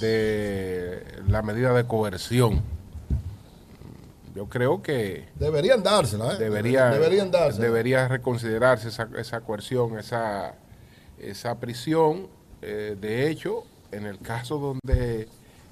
de 0.00 1.02
la 1.26 1.42
medida 1.42 1.72
de 1.72 1.84
coerción. 1.84 2.62
Yo 4.38 4.48
creo 4.48 4.82
que 4.82 5.26
Deberían 5.34 5.82
dársela, 5.82 6.34
¿eh? 6.34 6.36
debería, 6.38 6.90
Deberían 6.90 7.28
dársela. 7.32 7.64
debería 7.64 8.06
reconsiderarse 8.06 8.86
esa, 8.86 9.08
esa 9.18 9.40
coerción, 9.40 9.98
esa, 9.98 10.54
esa 11.18 11.58
prisión. 11.58 12.28
Eh, 12.62 12.96
de 13.00 13.28
hecho, 13.28 13.64
en 13.90 14.06
el 14.06 14.20
caso 14.20 14.58
donde 14.58 15.26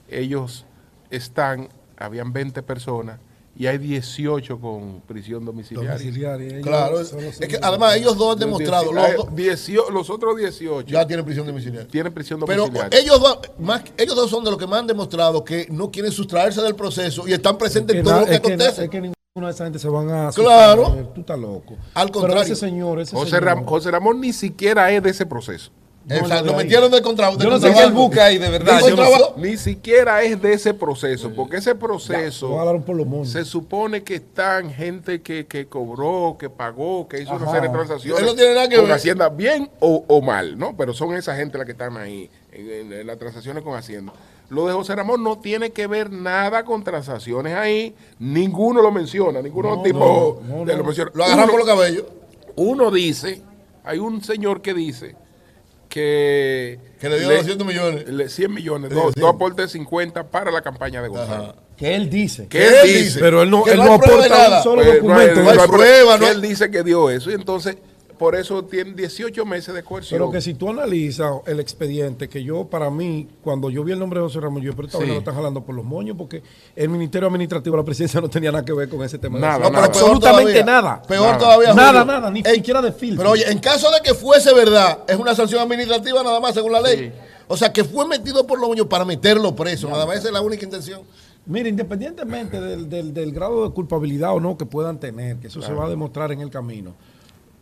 ellos 0.08 0.66
están, 1.10 1.68
habían 1.96 2.32
20 2.32 2.60
personas 2.64 3.20
y 3.58 3.66
hay 3.66 3.78
18 3.78 4.60
con 4.60 5.00
prisión 5.06 5.44
domiciliaria. 5.44 5.92
Domiciliaria, 5.92 6.46
ellos 6.48 6.62
Claro, 6.66 7.00
es, 7.00 7.10
que 7.38 7.58
además 7.62 7.96
ellos 7.96 8.16
dos 8.16 8.34
han 8.34 8.38
demostrado, 8.40 8.92
los 8.92 9.04
Hay 9.04 9.16
dos 9.16 9.34
18 9.34 9.90
los 9.90 10.10
otros 10.10 10.36
18 10.36 10.86
ya 10.88 11.06
tienen 11.06 11.24
prisión 11.24 11.46
domiciliaria. 11.46 11.88
tienen 11.88 12.12
prisión 12.12 12.40
Pero 12.46 12.62
domiciliaria. 12.66 12.98
ellos 13.00 13.20
dos, 13.20 13.38
más, 13.58 13.82
ellos 13.96 14.14
dos 14.14 14.30
son 14.30 14.44
de 14.44 14.50
los 14.50 14.58
que 14.58 14.66
más 14.66 14.80
han 14.80 14.86
demostrado 14.86 15.42
que 15.42 15.66
no 15.70 15.90
quieren 15.90 16.12
sustraerse 16.12 16.60
del 16.60 16.74
proceso 16.74 17.26
y 17.26 17.32
están 17.32 17.56
presentes 17.56 17.94
Que 17.94 17.98
en 18.00 18.04
todo 18.04 18.14
na- 18.14 18.20
lo 18.20 18.26
que 18.26 18.34
es, 18.34 18.40
que, 18.40 18.48
na- 18.56 18.64
acontece. 18.64 18.84
es 18.84 18.90
que 18.90 18.96
ninguna 19.00 19.46
de 19.48 19.50
esa 19.50 19.64
gente 19.64 19.78
se 19.78 19.88
van 19.88 20.10
a 20.10 20.30
Claro. 20.32 21.10
Tú 21.14 21.20
estás 21.22 21.38
loco. 21.38 21.76
Al 21.94 22.08
Pero 22.08 22.20
contrario. 22.20 22.42
ese 22.52 22.56
señor, 22.56 23.00
ese 23.00 23.16
José, 23.16 23.30
señor, 23.30 23.44
Ram- 23.44 23.64
José 23.66 23.90
Ramón 23.90 24.20
ni 24.20 24.32
siquiera 24.32 24.90
es 24.92 25.02
de 25.02 25.10
ese 25.10 25.24
proceso. 25.26 25.70
Exacto, 26.08 26.44
no, 26.46 26.52
lo 26.52 26.58
de 26.58 26.64
metieron 26.64 26.90
del 26.90 27.02
contrato. 27.02 27.38
Yo 27.38 27.50
no 27.50 27.58
sé 27.58 27.72
qué 27.72 27.82
él 27.82 27.92
busca 27.92 28.26
ahí, 28.26 28.38
de 28.38 28.48
verdad, 28.48 28.80
yo 28.86 28.94
no. 28.94 29.04
Ni 29.36 29.56
siquiera 29.56 30.22
es 30.22 30.40
de 30.40 30.52
ese 30.52 30.72
proceso, 30.72 31.32
porque 31.34 31.56
ese 31.56 31.74
proceso 31.74 32.48
por 32.86 33.26
se 33.26 33.44
supone 33.44 34.02
que 34.04 34.14
están 34.16 34.70
gente 34.70 35.20
que, 35.22 35.46
que 35.46 35.66
cobró, 35.66 36.36
que 36.38 36.48
pagó, 36.48 37.08
que 37.08 37.20
hizo 37.22 37.34
una 37.34 37.46
serie 37.50 37.68
de 37.68 37.74
transacciones 37.74 38.20
Él 38.20 38.26
no 38.26 38.34
tiene 38.34 38.54
nada 38.54 38.68
que 38.68 38.76
con 38.76 38.84
ver. 38.86 38.94
Hacienda, 38.94 39.28
bien 39.28 39.68
o, 39.80 40.04
o 40.06 40.22
mal, 40.22 40.56
¿no? 40.56 40.76
Pero 40.76 40.94
son 40.94 41.14
esa 41.14 41.34
gente 41.34 41.58
la 41.58 41.64
que 41.64 41.72
están 41.72 41.96
ahí 41.96 42.30
en, 42.52 42.70
en- 42.70 42.92
en 42.92 43.06
las 43.06 43.18
transacciones 43.18 43.64
con 43.64 43.74
Hacienda. 43.74 44.12
Lo 44.48 44.68
de 44.68 44.74
José 44.74 44.94
Ramón 44.94 45.24
no 45.24 45.38
tiene 45.40 45.70
que 45.70 45.88
ver 45.88 46.12
nada 46.12 46.64
con 46.64 46.84
transacciones 46.84 47.54
ahí, 47.54 47.96
ninguno 48.20 48.80
lo 48.80 48.92
menciona, 48.92 49.42
ninguno 49.42 49.70
de 49.70 49.74
los 49.74 49.82
tipos 49.84 50.38
no, 50.46 50.64
de 50.64 50.72
no. 50.72 50.78
lo 50.78 50.84
menciona. 50.84 51.10
Lo 51.14 51.24
agarran 51.24 51.48
por 51.48 51.58
los 51.58 51.66
cabellos. 51.66 52.04
uno 52.54 52.92
dice, 52.92 53.42
hay 53.82 53.98
un 53.98 54.22
señor 54.22 54.62
que 54.62 54.72
dice 54.72 55.16
que... 56.00 56.78
Que 57.00 57.08
le 57.08 57.18
dio 57.18 57.30
200 57.30 57.66
millones. 57.66 58.08
le- 58.08 58.28
100 58.28 58.52
millones, 58.52 58.90
dos, 58.90 59.14
dos 59.14 59.34
aportes 59.34 59.66
de 59.66 59.68
50 59.72 60.24
para 60.24 60.50
la 60.50 60.60
campaña 60.62 61.00
de 61.02 61.08
Gonzalo. 61.08 61.44
Ajá. 61.44 61.54
Que 61.76 61.94
él 61.94 62.08
dice. 62.10 62.46
Que 62.48 62.66
él 62.66 62.74
él 62.84 63.04
dice. 63.04 63.18
Pero 63.20 63.42
él 63.42 63.50
no, 63.50 63.66
él 63.66 63.76
no 63.78 63.84
no 63.84 63.98
prueba 63.98 64.24
aporta 64.24 64.38
nada. 64.38 64.58
un 64.58 64.62
solo 64.64 64.82
Pues, 64.82 64.94
documento. 64.96 65.12
no 65.12 65.20
hay- 65.20 65.26
no 65.44 65.50
hay 65.50 65.56
no 65.56 65.62
hay 65.62 65.68
prueba, 65.68 66.14
que 66.18 66.24
no- 66.24 66.30
Él 66.30 66.42
dice 66.42 66.70
que 66.70 66.82
dio 66.82 67.10
eso 67.10 67.30
y 67.30 67.34
entonces 67.34 67.76
por 68.18 68.34
eso 68.34 68.64
tiene 68.64 68.92
18 68.94 69.44
meses 69.44 69.74
de 69.74 69.82
coerción. 69.82 70.18
Pero 70.18 70.30
que 70.30 70.40
si 70.40 70.54
tú 70.54 70.70
analizas 70.70 71.30
el 71.46 71.60
expediente, 71.60 72.28
que 72.28 72.42
yo, 72.42 72.64
para 72.66 72.90
mí, 72.90 73.28
cuando 73.42 73.68
yo 73.70 73.84
vi 73.84 73.92
el 73.92 73.98
nombre 73.98 74.20
de 74.20 74.24
José 74.26 74.40
Ramón, 74.40 74.62
yo, 74.62 74.74
pero 74.74 74.88
esta 74.88 74.98
Sí. 74.98 75.06
lo 75.06 75.14
están 75.14 75.34
jalando 75.34 75.62
por 75.64 75.74
los 75.74 75.84
moños, 75.84 76.16
porque 76.16 76.42
el 76.74 76.88
Ministerio 76.88 77.28
Administrativo 77.28 77.76
de 77.76 77.82
la 77.82 77.84
Presidencia 77.84 78.20
no 78.22 78.28
tenía 78.30 78.50
nada 78.52 78.64
que 78.64 78.72
ver 78.72 78.88
con 78.88 79.02
ese 79.02 79.18
tema. 79.18 79.38
Nada, 79.38 79.58
No, 79.58 79.70
nada. 79.70 79.86
absolutamente 79.86 80.52
Peor 80.52 80.64
todavía. 80.64 80.64
nada. 80.64 81.02
Peor 81.02 81.26
Nada. 81.26 81.38
todavía. 81.38 81.74
Nada, 81.74 82.00
Julio. 82.00 82.04
nada, 82.06 82.30
ni 82.30 82.40
En- 82.40 82.54
siquiera 82.54 82.80
de 82.82 82.92
filtro. 82.92 83.18
Pero 83.18 83.30
oye, 83.32 83.50
en 83.50 83.58
caso 83.58 83.90
de 83.90 84.00
que 84.02 84.14
fuese 84.14 84.52
verdad, 84.54 84.98
es 85.08 85.16
una 85.16 85.34
sanción 85.34 85.60
administrativa 85.62 86.22
nada 86.22 86.40
más 86.40 86.54
según 86.54 86.72
la 86.72 86.80
ley. 86.80 87.12
O 87.48 87.56
sea, 87.56 87.72
que 87.72 87.84
fue 87.84 88.06
metido 88.08 88.46
por 88.46 88.58
los 88.58 88.68
moños 88.68 88.86
para 88.86 89.04
meterlo 89.04 89.54
preso. 89.54 89.88
Nada 89.88 90.04
más 90.06 90.16
esa 90.18 90.28
es 90.28 90.32
la 90.34 90.40
única 90.40 90.64
intención. 90.64 91.02
Mira, 91.48 91.68
independientemente 91.68 92.60
del, 92.60 92.88
del- 92.88 93.14
del 93.14 93.30
grado 93.30 93.68
de 93.68 93.72
culpabilidad 93.72 94.34
o 94.34 94.40
no 94.40 94.56
que 94.58 94.66
puedan 94.66 94.98
tener, 94.98 95.36
que 95.36 95.46
eso 95.46 95.62
se 95.62 95.72
va 95.72 95.86
a 95.86 95.88
demostrar 95.88 96.32
en 96.32 96.40
el 96.40 96.50
camino, 96.50 96.94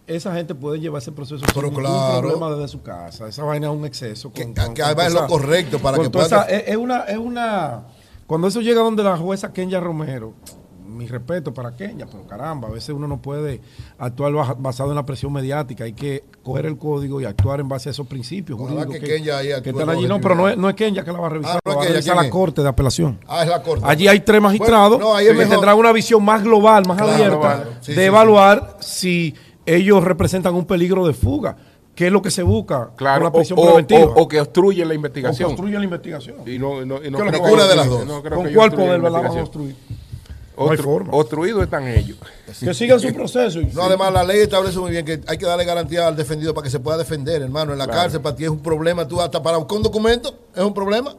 esa 0.06 0.34
gente 0.34 0.54
puede 0.54 0.80
llevar 0.80 1.00
ese 1.00 1.12
proceso 1.12 1.44
Pero 1.54 1.68
sin 1.68 1.76
ningún 1.78 1.84
claro. 1.84 2.20
problema 2.20 2.50
desde 2.50 2.68
su 2.68 2.82
casa. 2.82 3.28
Esa 3.28 3.42
vaina 3.44 3.68
es 3.68 3.72
un 3.76 3.86
exceso. 3.86 4.32
Que- 4.32 4.52
que 4.74 4.82
además 4.82 5.06
es 5.08 5.14
lo 5.14 5.26
correcto 5.26 5.78
para 5.78 5.96
con 5.96 6.10
que 6.10 6.18
esa- 6.20 6.42
es, 6.44 6.64
es 6.68 6.76
una, 6.76 7.00
es 7.04 7.16
una... 7.18 7.84
Cuando 8.26 8.48
eso 8.48 8.60
llega 8.60 8.80
donde 8.82 9.02
la 9.02 9.16
jueza 9.16 9.52
Kenya 9.52 9.80
Romero, 9.80 10.32
mi 10.86 11.06
respeto 11.08 11.52
para 11.52 11.74
Kenya, 11.74 12.06
pero 12.10 12.24
caramba, 12.26 12.68
a 12.68 12.70
veces 12.70 12.90
uno 12.90 13.08
no 13.08 13.20
puede 13.20 13.60
actuar 13.98 14.32
basado 14.58 14.90
en 14.90 14.96
la 14.96 15.04
presión 15.04 15.32
mediática, 15.32 15.84
hay 15.84 15.92
que 15.92 16.24
coger 16.42 16.66
el 16.66 16.78
código 16.78 17.20
y 17.20 17.24
actuar 17.24 17.58
en 17.60 17.68
base 17.68 17.88
a 17.88 17.92
esos 17.92 18.06
principios 18.06 18.58
Ojalá 18.60 18.84
jurídicos 18.84 19.08
que 19.08 19.14
Kenya 19.16 19.38
ahí 19.38 19.48
que 19.62 19.70
están 19.70 19.86
con 19.86 19.90
allí. 19.90 20.06
No, 20.06 20.20
pero 20.20 20.34
no 20.36 20.48
es, 20.48 20.56
no 20.56 20.68
es 20.68 20.74
Kenya 20.76 21.02
que 21.04 21.10
la 21.12 21.18
va 21.18 21.26
a 21.26 21.30
revisar, 21.30 21.56
Ah, 21.56 21.60
no 21.64 21.70
es 21.72 21.76
va 21.76 21.80
a 21.80 21.84
Kenya, 21.84 21.94
revisar 21.94 22.12
¿quién 22.14 22.22
la 22.22 22.26
es? 22.26 22.32
Corte 22.32 22.62
de 22.62 22.68
Apelación. 22.68 23.20
Ah, 23.26 23.42
es 23.42 23.48
la 23.48 23.62
corte. 23.62 23.84
Allí 23.88 24.06
hay 24.08 24.20
tres 24.20 24.40
magistrados 24.40 24.98
Bueno, 25.02 25.12
no, 25.12 25.18
que 25.18 25.32
mejor. 25.34 25.48
tendrán 25.54 25.78
una 25.78 25.92
visión 25.92 26.24
más 26.24 26.42
global, 26.44 26.84
más 26.86 26.96
Claro, 26.96 27.12
abierta. 27.12 27.64
Sí, 27.80 27.92
de 27.92 27.98
sí, 27.98 28.04
evaluar 28.04 28.76
si 28.80 29.34
ellos 29.66 30.02
representan 30.04 30.54
un 30.54 30.64
peligro 30.66 31.06
de 31.06 31.12
fuga, 31.14 31.56
que 31.94 32.06
es 32.08 32.12
lo 32.12 32.20
que 32.22 32.30
se 32.30 32.42
busca 32.42 32.90
claro, 32.96 33.20
con 33.20 33.22
la 33.24 33.28
o, 33.28 33.32
prisión 33.32 33.58
o- 33.58 33.62
preventiva. 33.66 34.00
o- 34.06 34.22
o 34.22 34.28
que 34.28 34.40
obstruyen 34.40 34.88
la 34.88 34.92
O 34.92 34.96
investigación. 34.96 35.48
construyen 35.50 35.78
la 35.80 35.84
investigación. 35.84 36.36
Y 36.46 36.58
no, 36.58 36.84
no, 36.84 37.02
y 37.04 37.10
no 37.10 37.18
Que 37.18 37.28
creo 37.28 37.42
que 37.42 37.62
de 37.62 37.76
las 37.76 37.88
dos. 37.88 38.06
no 38.06 38.22
creo 38.22 38.36
¿Con 38.38 38.46
que 38.48 38.54
cuál 38.54 38.72
poder 38.72 39.00
la 39.00 39.10
la 39.10 39.10
van 39.10 39.14
a 39.14 39.28
investigación. 39.28 39.44
construir? 39.44 39.76
No 40.56 40.70
hay 40.70 40.76
Obstru- 40.78 40.82
forma. 40.84 41.12
Obstruidos 41.12 41.64
están 41.64 41.88
ellos. 41.88 42.16
Que 42.60 42.74
sigan 42.74 43.00
su 43.00 43.12
proceso. 43.12 43.60
y- 43.60 43.66
No, 43.74 43.82
además 43.82 44.12
la 44.12 44.22
ley 44.22 44.38
establece 44.40 44.78
muy 44.78 44.92
bien 44.92 45.04
que 45.04 45.20
hay 45.26 45.36
que 45.36 45.46
darle 45.46 45.64
garantía 45.64 46.06
al 46.06 46.14
defendido 46.14 46.54
para 46.54 46.64
que 46.64 46.70
se 46.70 46.78
pueda 46.78 46.96
defender, 46.96 47.42
hermano. 47.42 47.72
En 47.72 47.78
la 47.78 47.86
Claro. 47.86 48.02
cárcel 48.02 48.20
para 48.20 48.36
ti 48.36 48.44
es 48.44 48.50
un 48.50 48.60
problema, 48.60 49.06
tú 49.08 49.20
hasta 49.20 49.42
para 49.42 49.56
buscar 49.58 49.76
un 49.78 49.82
documento 49.82 50.32
es 50.54 50.62
un 50.62 50.72
problema. 50.72 51.14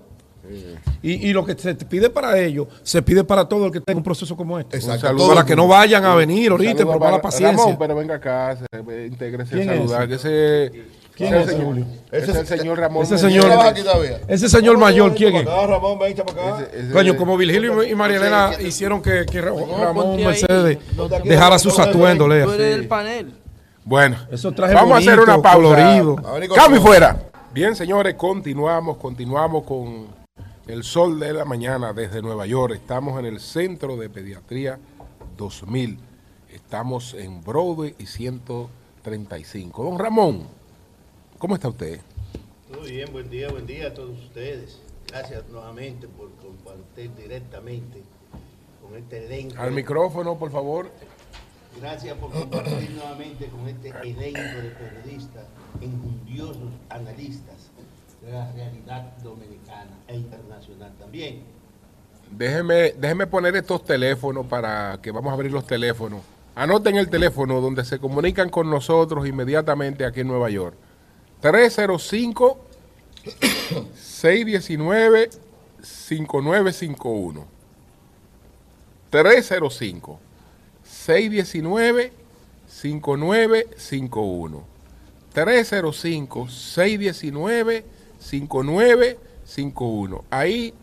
Y, 1.02 1.30
y 1.30 1.34
lo 1.34 1.46
que 1.46 1.56
se 1.56 1.74
te 1.76 1.86
pide 1.86 2.10
para 2.10 2.38
ellos, 2.40 2.68
se 2.84 3.02
pide 3.02 3.24
para 3.24 3.48
todo 3.48 3.68
el 3.68 3.72
que 3.72 3.80
tenga 3.82 3.98
un 3.98 4.04
proceso 4.04 4.36
como 4.36 4.60
este. 4.60 4.78
Exacto. 4.78 5.28
Para 5.28 5.42
el 5.42 5.46
que 5.46 5.56
no 5.56 5.68
vayan 5.68 6.04
a 6.06 6.16
venir 6.16 6.52
ahorita 6.52 6.84
por 6.86 6.98
para- 7.00 7.12
mala 7.12 7.22
paciencia. 7.22 7.58
Ramón, 7.58 7.78
pero 7.78 7.96
venga 7.96 8.16
acá, 8.16 8.58
se, 8.58 9.06
intégrese 9.08 9.54
a 9.54 9.58
¿Quién 9.58 9.70
es 9.70 9.78
saludar. 9.78 10.08
Que 10.08 10.84
¿Quién 11.16 11.34
ese 11.34 11.38
es 11.44 11.48
ese, 11.48 11.52
señor- 11.58 11.66
Julio? 11.66 11.86
Ese 12.12 12.32
es 12.32 12.38
el 12.38 12.48
señor 12.48 12.78
Ramón. 12.80 13.04
ese 13.04 13.18
señor-? 13.18 13.74
Ese 14.28 14.50
señor 14.50 14.78
mayor, 14.78 15.16
¿quién 15.16 15.36
es? 15.36 15.46
Ramón, 15.46 15.98
ven, 16.00 16.12
echa 16.12 16.26
para 16.26 16.56
acá. 16.56 16.68
Ese- 16.74 16.92
Coño, 16.92 17.16
como 17.16 17.38
Virgilio 17.38 17.84
y 17.84 17.96
María 17.96 18.18
Elena 18.18 18.52
hicieron 18.60 19.02
que, 19.02 19.26
que 19.26 19.40
Ra- 19.42 19.54
Ramón. 19.80 20.18
Mercedes 20.18 20.78
dejara 21.24 21.58
sus 21.60 21.78
atuendos, 21.80 22.28
Lea. 22.28 22.46
Tú 22.46 22.52
eres 22.52 22.76
del 22.78 22.88
panel. 22.88 23.34
Bueno, 23.84 24.18
vamos 24.74 24.96
a 24.96 24.98
hacer 24.98 25.20
una 25.20 25.42
pausa. 25.42 26.02
Cambio 26.56 26.82
fuera. 26.82 27.18
Bien, 27.54 27.76
señores, 27.76 28.16
continuamos, 28.16 28.98
continuamos 28.98 29.64
con 29.64 30.08
el 30.68 30.84
sol 30.84 31.20
de 31.20 31.32
la 31.32 31.46
mañana 31.46 31.94
desde 31.94 32.22
Nueva 32.22 32.48
York. 32.48 32.74
Estamos 32.74 33.20
en 33.20 33.26
el 33.26 33.40
Centro 33.40 33.98
de 33.98 34.10
Pediatría 34.10 34.80
2000. 35.38 36.00
Estamos 36.52 37.14
en 37.14 37.44
Broadway 37.44 37.96
y 38.00 38.08
135. 38.08 39.84
Don 39.84 40.00
Ramón, 40.00 40.48
¿cómo 41.38 41.56
está 41.56 41.70
usted? 41.70 42.02
Todo 42.72 42.82
bien, 42.82 43.12
buen 43.12 43.30
día, 43.30 43.50
buen 43.52 43.68
día 43.68 43.88
a 43.88 43.94
todos 43.94 44.18
ustedes. 44.20 44.80
Gracias 45.08 45.44
nuevamente 45.50 46.08
por 46.08 46.32
compartir 46.38 47.14
directamente 47.16 48.02
con 48.82 48.98
este 48.98 49.26
elenco. 49.26 49.62
Al 49.62 49.72
micrófono, 49.72 50.38
por 50.40 50.52
favor. 50.52 50.90
Gracias 51.80 52.18
por 52.18 52.32
compartir 52.32 52.90
nuevamente 52.92 53.48
con 53.48 53.68
este 53.68 53.90
elenco 53.90 54.40
de 54.40 54.70
periodistas, 54.72 55.46
enjundiosos 55.80 56.72
analistas 56.90 57.55
la 58.32 58.52
realidad 58.52 59.18
dominicana 59.24 59.92
e 60.08 60.16
internacional 60.16 60.94
también. 61.00 61.44
Déjeme, 62.32 62.94
déjeme 62.94 63.28
poner 63.28 63.56
estos 63.56 63.84
teléfonos 63.84 64.48
para 64.48 65.00
que 65.02 65.12
vamos 65.12 65.32
a 65.32 65.34
abrir 65.34 65.52
los 65.52 65.66
teléfonos. 65.66 66.22
Anoten 66.56 66.96
el 66.96 67.10
teléfono 67.10 67.62
donde 67.62 67.86
se 67.86 68.00
comunican 68.00 68.50
con 68.50 68.70
nosotros 68.70 69.28
inmediatamente 69.28 70.06
aquí 70.06 70.22
en 70.22 70.28
Nueva 70.28 70.50
York. 70.50 70.76
305 71.42 72.58
619 73.94 75.30
5951. 75.82 77.46
305 79.10 80.20
619 80.84 82.14
5951. 82.68 84.64
305 85.34 86.50
619 86.50 87.95
5951. 88.26 90.24
Ahí 90.30 90.74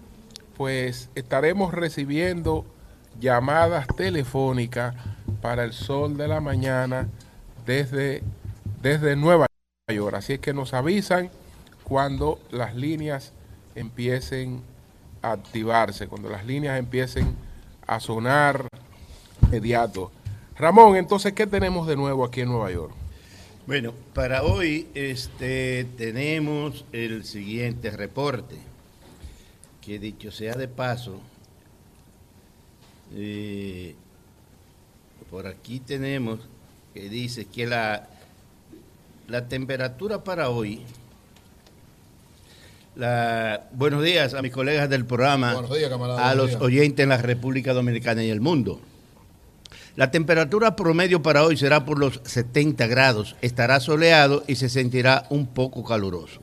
pues 0.56 1.08
estaremos 1.14 1.72
recibiendo 1.74 2.64
llamadas 3.20 3.86
telefónicas 3.96 4.94
para 5.40 5.64
el 5.64 5.72
sol 5.72 6.16
de 6.16 6.28
la 6.28 6.40
mañana 6.40 7.08
desde, 7.66 8.22
desde 8.80 9.16
Nueva 9.16 9.46
York. 9.92 10.14
Así 10.16 10.34
es 10.34 10.40
que 10.40 10.54
nos 10.54 10.72
avisan 10.74 11.30
cuando 11.84 12.38
las 12.50 12.76
líneas 12.76 13.32
empiecen 13.74 14.62
a 15.20 15.32
activarse, 15.32 16.06
cuando 16.06 16.28
las 16.28 16.46
líneas 16.46 16.78
empiecen 16.78 17.34
a 17.86 17.98
sonar 18.00 18.68
inmediato. 19.42 20.12
Ramón, 20.56 20.96
entonces, 20.96 21.32
¿qué 21.32 21.46
tenemos 21.46 21.86
de 21.86 21.96
nuevo 21.96 22.24
aquí 22.24 22.42
en 22.42 22.48
Nueva 22.48 22.70
York? 22.70 23.01
Bueno, 23.64 23.94
para 24.12 24.42
hoy 24.42 24.88
este, 24.94 25.86
tenemos 25.96 26.84
el 26.90 27.24
siguiente 27.24 27.92
reporte, 27.92 28.56
que 29.80 30.00
dicho 30.00 30.32
sea 30.32 30.54
de 30.54 30.66
paso, 30.66 31.20
eh, 33.14 33.94
por 35.30 35.46
aquí 35.46 35.78
tenemos 35.78 36.40
que 36.92 37.08
dice 37.08 37.44
que 37.44 37.66
la, 37.66 38.08
la 39.28 39.46
temperatura 39.46 40.24
para 40.24 40.50
hoy, 40.50 40.82
la, 42.96 43.68
buenos 43.72 44.02
días 44.02 44.34
a 44.34 44.42
mis 44.42 44.52
colegas 44.52 44.90
del 44.90 45.06
programa, 45.06 45.54
Buenos 45.54 45.76
días, 45.76 45.88
camarada, 45.88 46.28
a 46.28 46.34
los 46.34 46.48
días. 46.50 46.60
oyentes 46.60 47.02
en 47.04 47.10
la 47.10 47.18
República 47.18 47.72
Dominicana 47.72 48.24
y 48.24 48.30
el 48.30 48.40
mundo. 48.40 48.80
La 49.94 50.10
temperatura 50.10 50.74
promedio 50.74 51.20
para 51.20 51.44
hoy 51.44 51.58
será 51.58 51.84
por 51.84 51.98
los 51.98 52.20
70 52.24 52.86
grados, 52.86 53.36
estará 53.42 53.78
soleado 53.78 54.42
y 54.46 54.56
se 54.56 54.70
sentirá 54.70 55.26
un 55.28 55.46
poco 55.46 55.84
caluroso. 55.84 56.40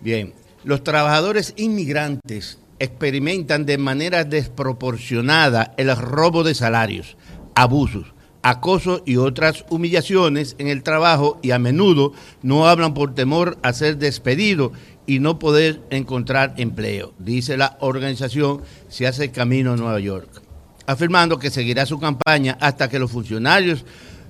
Bien, 0.00 0.32
los 0.64 0.82
trabajadores 0.82 1.52
inmigrantes 1.56 2.58
experimentan 2.78 3.66
de 3.66 3.76
manera 3.76 4.24
desproporcionada 4.24 5.74
el 5.76 5.94
robo 5.94 6.42
de 6.42 6.54
salarios, 6.54 7.18
abusos, 7.54 8.14
acoso 8.42 9.02
y 9.04 9.16
otras 9.16 9.64
humillaciones 9.68 10.56
en 10.58 10.68
el 10.68 10.82
trabajo 10.82 11.38
y 11.42 11.50
a 11.50 11.58
menudo 11.58 12.12
no 12.42 12.66
hablan 12.66 12.94
por 12.94 13.14
temor 13.14 13.58
a 13.62 13.72
ser 13.74 13.98
despedido 13.98 14.72
y 15.06 15.18
no 15.18 15.38
poder 15.38 15.82
encontrar 15.90 16.54
empleo, 16.56 17.12
dice 17.18 17.58
la 17.58 17.76
organización 17.80 18.62
Se 18.88 19.06
hace 19.06 19.30
Camino 19.30 19.72
a 19.72 19.76
Nueva 19.76 20.00
York, 20.00 20.43
afirmando 20.86 21.38
que 21.38 21.50
seguirá 21.50 21.86
su 21.86 21.98
campaña 21.98 22.58
hasta 22.60 22.88
que 22.88 22.98
los 22.98 23.10
funcionarios 23.10 23.84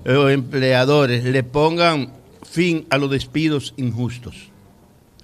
eh, 0.05 0.13
o 0.13 0.29
empleadores 0.29 1.23
le 1.23 1.43
pongan 1.43 2.11
fin 2.43 2.85
a 2.89 2.97
los 2.97 3.11
despidos 3.11 3.73
injustos. 3.77 4.49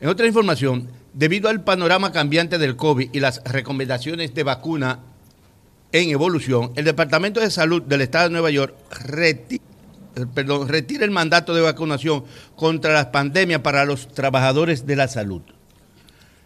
En 0.00 0.08
otra 0.08 0.26
información, 0.26 0.88
debido 1.12 1.48
al 1.48 1.62
panorama 1.62 2.12
cambiante 2.12 2.58
del 2.58 2.76
COVID 2.76 3.10
y 3.12 3.20
las 3.20 3.42
recomendaciones 3.44 4.34
de 4.34 4.42
vacuna 4.42 4.98
en 5.92 6.10
evolución, 6.10 6.72
el 6.74 6.84
Departamento 6.84 7.40
de 7.40 7.50
Salud 7.50 7.82
del 7.82 8.00
Estado 8.00 8.24
de 8.24 8.32
Nueva 8.32 8.50
York 8.50 8.74
eh, 9.16 9.58
retira 10.66 11.04
el 11.04 11.10
mandato 11.10 11.54
de 11.54 11.60
vacunación 11.60 12.24
contra 12.56 12.92
las 12.92 13.06
pandemias 13.06 13.60
para 13.60 13.84
los 13.84 14.08
trabajadores 14.08 14.86
de 14.86 14.96
la 14.96 15.08
salud. 15.08 15.42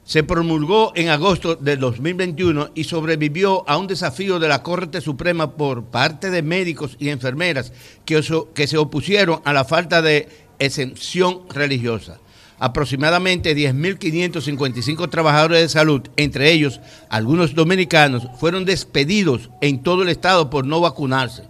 Se 0.07 0.23
promulgó 0.23 0.93
en 0.95 1.09
agosto 1.09 1.57
del 1.57 1.81
2021 1.81 2.70
y 2.77 2.85
sobrevivió 2.85 3.69
a 3.69 3.77
un 3.77 3.89
desafío 3.89 4.39
de 4.39 4.47
la 4.47 4.62
Corte 4.62 5.01
Suprema 5.01 5.57
por 5.57 5.87
parte 5.87 6.31
de 6.31 6.43
médicos 6.43 6.97
y 7.01 7.09
enfermeras 7.09 7.73
que 8.05 8.23
se 8.23 8.78
opusieron 8.78 9.41
a 9.45 9.53
la 9.53 9.65
falta 9.65 10.03
de 10.03 10.28
exención 10.61 11.41
religiosa. 11.49 12.20
Aproximadamente 12.61 13.57
10.555 13.57 15.11
trabajadores 15.11 15.61
de 15.61 15.69
salud, 15.69 16.03
entre 16.16 16.53
ellos 16.53 16.81
algunos 17.09 17.57
dominicanos, 17.57 18.28
fueron 18.39 18.65
despedidos 18.65 19.51
en 19.61 19.83
todo 19.83 20.05
el 20.05 20.09
estado 20.09 20.51
por 20.51 20.65
no 20.65 20.81
vacunarse. 20.81 21.43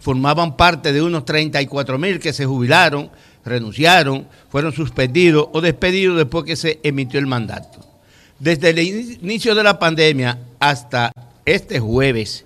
Formaban 0.00 0.56
parte 0.56 0.94
de 0.94 1.02
unos 1.02 1.26
34.000 1.26 2.20
que 2.20 2.32
se 2.32 2.46
jubilaron, 2.46 3.10
renunciaron, 3.44 4.28
fueron 4.48 4.72
suspendidos 4.72 5.48
o 5.52 5.60
despedidos 5.60 6.16
después 6.16 6.44
que 6.44 6.56
se 6.56 6.80
emitió 6.82 7.20
el 7.20 7.26
mandato. 7.26 7.87
Desde 8.38 8.70
el 8.70 8.78
inicio 8.78 9.54
de 9.56 9.64
la 9.64 9.80
pandemia 9.80 10.38
hasta 10.60 11.10
este 11.44 11.80
jueves, 11.80 12.44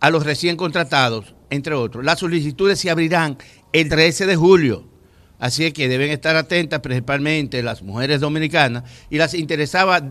a 0.00 0.10
los 0.10 0.24
recién 0.24 0.56
contratados, 0.56 1.34
entre 1.50 1.74
otros. 1.74 2.04
Las 2.04 2.20
solicitudes 2.20 2.78
se 2.78 2.90
abrirán 2.90 3.36
el 3.72 3.88
13 3.88 4.26
de 4.26 4.36
julio. 4.36 4.84
Así 5.38 5.72
que 5.72 5.88
deben 5.88 6.10
estar 6.10 6.36
atentas 6.36 6.80
principalmente 6.80 7.62
las 7.62 7.82
mujeres 7.82 8.20
dominicanas 8.20 8.84
y 9.08 9.16
las 9.16 9.32
interesadas, 9.34 10.04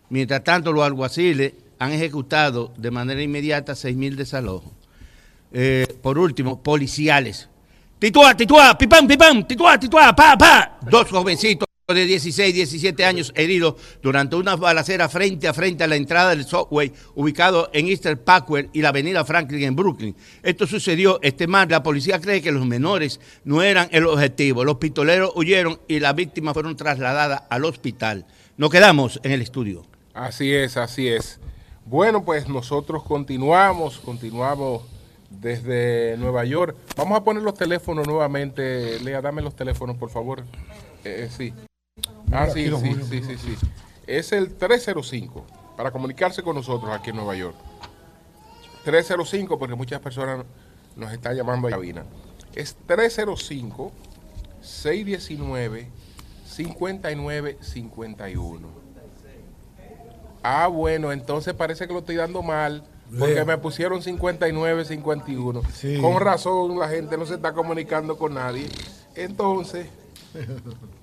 Mientras 0.09 0.43
tanto, 0.43 0.73
los 0.73 0.83
alguaciles 0.83 1.53
han 1.79 1.91
ejecutado 1.91 2.73
de 2.77 2.91
manera 2.91 3.21
inmediata 3.21 3.73
6.000 3.73 4.15
desalojos. 4.15 4.71
Eh, 5.51 5.85
por 6.01 6.17
último, 6.17 6.61
policiales. 6.61 7.49
Tituá, 7.99 8.35
tituá, 8.35 8.77
pipam, 8.77 9.07
pipam, 9.07 9.43
tituá, 9.43 9.79
tituá, 9.79 10.15
pa, 10.15 10.37
pa. 10.37 10.79
Dos 10.89 11.09
jovencitos 11.09 11.70
de 11.93 12.05
16, 12.05 12.53
17 12.53 13.05
años 13.05 13.31
heridos 13.35 13.75
durante 14.01 14.35
una 14.35 14.55
balacera 14.55 15.09
frente 15.09 15.47
a 15.47 15.53
frente 15.53 15.83
a 15.83 15.87
la 15.87 15.95
entrada 15.95 16.31
del 16.31 16.45
subway 16.45 16.91
ubicado 17.15 17.69
en 17.73 17.87
Easter 17.87 18.21
Parkway 18.21 18.69
y 18.73 18.81
la 18.81 18.89
avenida 18.89 19.25
Franklin 19.25 19.63
en 19.63 19.75
Brooklyn. 19.75 20.15
Esto 20.43 20.67
sucedió 20.67 21.19
este 21.21 21.47
martes. 21.47 21.71
La 21.71 21.83
policía 21.83 22.19
cree 22.19 22.41
que 22.41 22.51
los 22.51 22.65
menores 22.65 23.19
no 23.43 23.61
eran 23.61 23.89
el 23.91 24.05
objetivo. 24.05 24.63
Los 24.63 24.77
pistoleros 24.77 25.31
huyeron 25.35 25.79
y 25.87 25.99
las 25.99 26.15
víctimas 26.15 26.53
fueron 26.53 26.75
trasladadas 26.75 27.43
al 27.49 27.65
hospital. 27.65 28.25
Nos 28.57 28.69
quedamos 28.69 29.19
en 29.23 29.31
el 29.31 29.41
estudio. 29.41 29.85
Así 30.13 30.53
es, 30.53 30.77
así 30.77 31.07
es. 31.07 31.39
Bueno, 31.85 32.23
pues 32.23 32.47
nosotros 32.47 33.03
continuamos, 33.03 33.99
continuamos 33.99 34.83
desde 35.29 36.17
Nueva 36.17 36.45
York. 36.45 36.75
Vamos 36.95 37.17
a 37.17 37.23
poner 37.23 37.43
los 37.43 37.55
teléfonos 37.55 38.07
nuevamente. 38.07 38.99
Lea, 38.99 39.21
dame 39.21 39.41
los 39.41 39.55
teléfonos, 39.55 39.97
por 39.97 40.09
favor. 40.09 40.41
Eh, 41.03 41.25
eh, 41.25 41.29
sí. 41.35 41.53
Ah, 42.31 42.47
sí, 42.49 42.69
sí, 42.69 42.95
sí, 43.09 43.23
sí, 43.23 43.37
sí. 43.37 43.57
Es 44.07 44.31
el 44.31 44.55
305 44.55 45.45
para 45.77 45.91
comunicarse 45.91 46.41
con 46.43 46.55
nosotros 46.55 46.91
aquí 46.93 47.09
en 47.09 47.17
Nueva 47.17 47.35
York. 47.35 47.55
305 48.85 49.59
porque 49.59 49.75
muchas 49.75 49.99
personas 49.99 50.45
nos 50.95 51.11
están 51.13 51.35
llamando 51.35 51.67
a 51.67 51.71
cabina. 51.71 52.05
Es 52.55 52.75
305 52.87 53.91
619 54.61 55.89
5951. 56.45 58.67
Ah, 60.43 60.67
bueno, 60.67 61.11
entonces 61.11 61.53
parece 61.53 61.87
que 61.87 61.93
lo 61.93 61.99
estoy 61.99 62.15
dando 62.15 62.41
mal 62.41 62.83
porque 63.17 63.43
me 63.45 63.57
pusieron 63.57 64.01
59, 64.01 64.85
51. 64.85 65.61
Con 66.01 66.21
razón 66.21 66.79
la 66.79 66.87
gente 66.87 67.17
no 67.17 67.25
se 67.25 67.35
está 67.35 67.53
comunicando 67.53 68.17
con 68.17 68.33
nadie. 68.33 68.67
Entonces, 69.15 69.87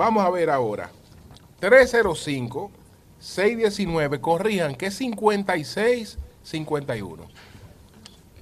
vamos 0.00 0.24
a 0.24 0.30
ver 0.30 0.48
ahora. 0.48 0.90
305 1.60 2.70
619, 3.18 4.20
corrijan 4.22 4.74
que 4.74 4.86
es 4.86 4.94
56 4.94 6.18
51. 6.42 7.24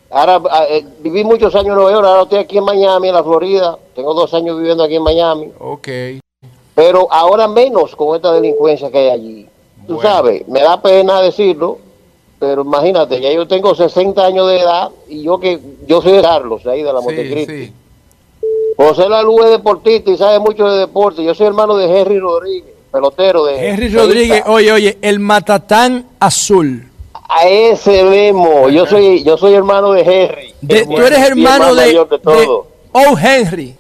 Ahora 0.10 0.42
eh, 0.70 0.86
viví 1.00 1.24
muchos 1.24 1.54
años 1.56 1.70
en 1.70 1.76
Nueva 1.76 1.92
York, 1.92 2.06
ahora 2.06 2.24
estoy 2.24 2.40
aquí 2.40 2.58
en 2.58 2.64
Miami, 2.64 3.10
en 3.10 3.14
la 3.14 3.24
Florida. 3.24 3.78
Tengo 3.96 4.14
dos 4.14 4.34
años 4.34 4.58
viviendo 4.58 4.84
aquí 4.84 4.96
en 4.96 5.04
Miami. 5.04 5.52
Ok. 5.60 5.88
Pero 6.74 7.08
ahora 7.12 7.48
menos 7.48 7.96
con 7.96 8.16
esta 8.16 8.32
delincuencia 8.34 8.90
que 8.90 8.98
hay 8.98 9.10
allí. 9.10 9.50
Tú 9.88 10.00
sabes, 10.02 10.48
me 10.48 10.62
da 10.62 10.82
pena 10.82 11.22
decirlo, 11.22 11.80
pero 12.40 12.62
imagínate, 12.62 13.20
ya 13.22 13.32
yo 13.32 13.48
tengo 13.48 13.74
60 13.74 14.26
años 14.26 14.48
de 14.48 14.60
edad 14.60 14.90
y 15.08 15.24
yo 15.24 15.40
que 15.40 15.60
yo 15.88 16.02
soy 16.02 16.14
de 16.14 16.22
Carlos, 16.22 16.66
ahí 16.68 16.84
de 16.84 16.94
la 16.94 17.02
Montecristi. 17.02 17.74
José 18.76 19.10
Lalú 19.10 19.44
es 19.44 19.50
deportista 19.50 20.12
y 20.12 20.18
sabe 20.18 20.40
mucho 20.40 20.70
de 20.70 20.80
deporte. 20.80 21.24
Yo 21.24 21.34
soy 21.34 21.48
hermano 21.48 21.76
de 21.78 21.86
Henry 21.86 22.20
Rodríguez, 22.20 22.76
pelotero 22.92 23.46
de... 23.46 23.70
Henry 23.70 23.90
Rodríguez, 23.90 24.44
oye, 24.46 24.72
oye, 24.72 24.98
el 25.02 25.20
Matatán 25.20 26.06
Azul. 26.20 26.86
A 27.30 27.46
ese 27.48 28.04
mismo. 28.04 28.70
Yo 28.70 28.86
soy, 28.86 29.24
yo 29.24 29.38
soy 29.38 29.54
hermano 29.54 29.92
de 29.92 30.02
Henry. 30.02 30.54
De, 30.62 30.86
tú 30.86 30.98
eres 30.98 31.20
hermano 31.20 31.76
de, 31.76 31.86
de, 31.86 31.94
de 31.94 32.20
Oh 32.94 33.18
Henry. 33.22 33.76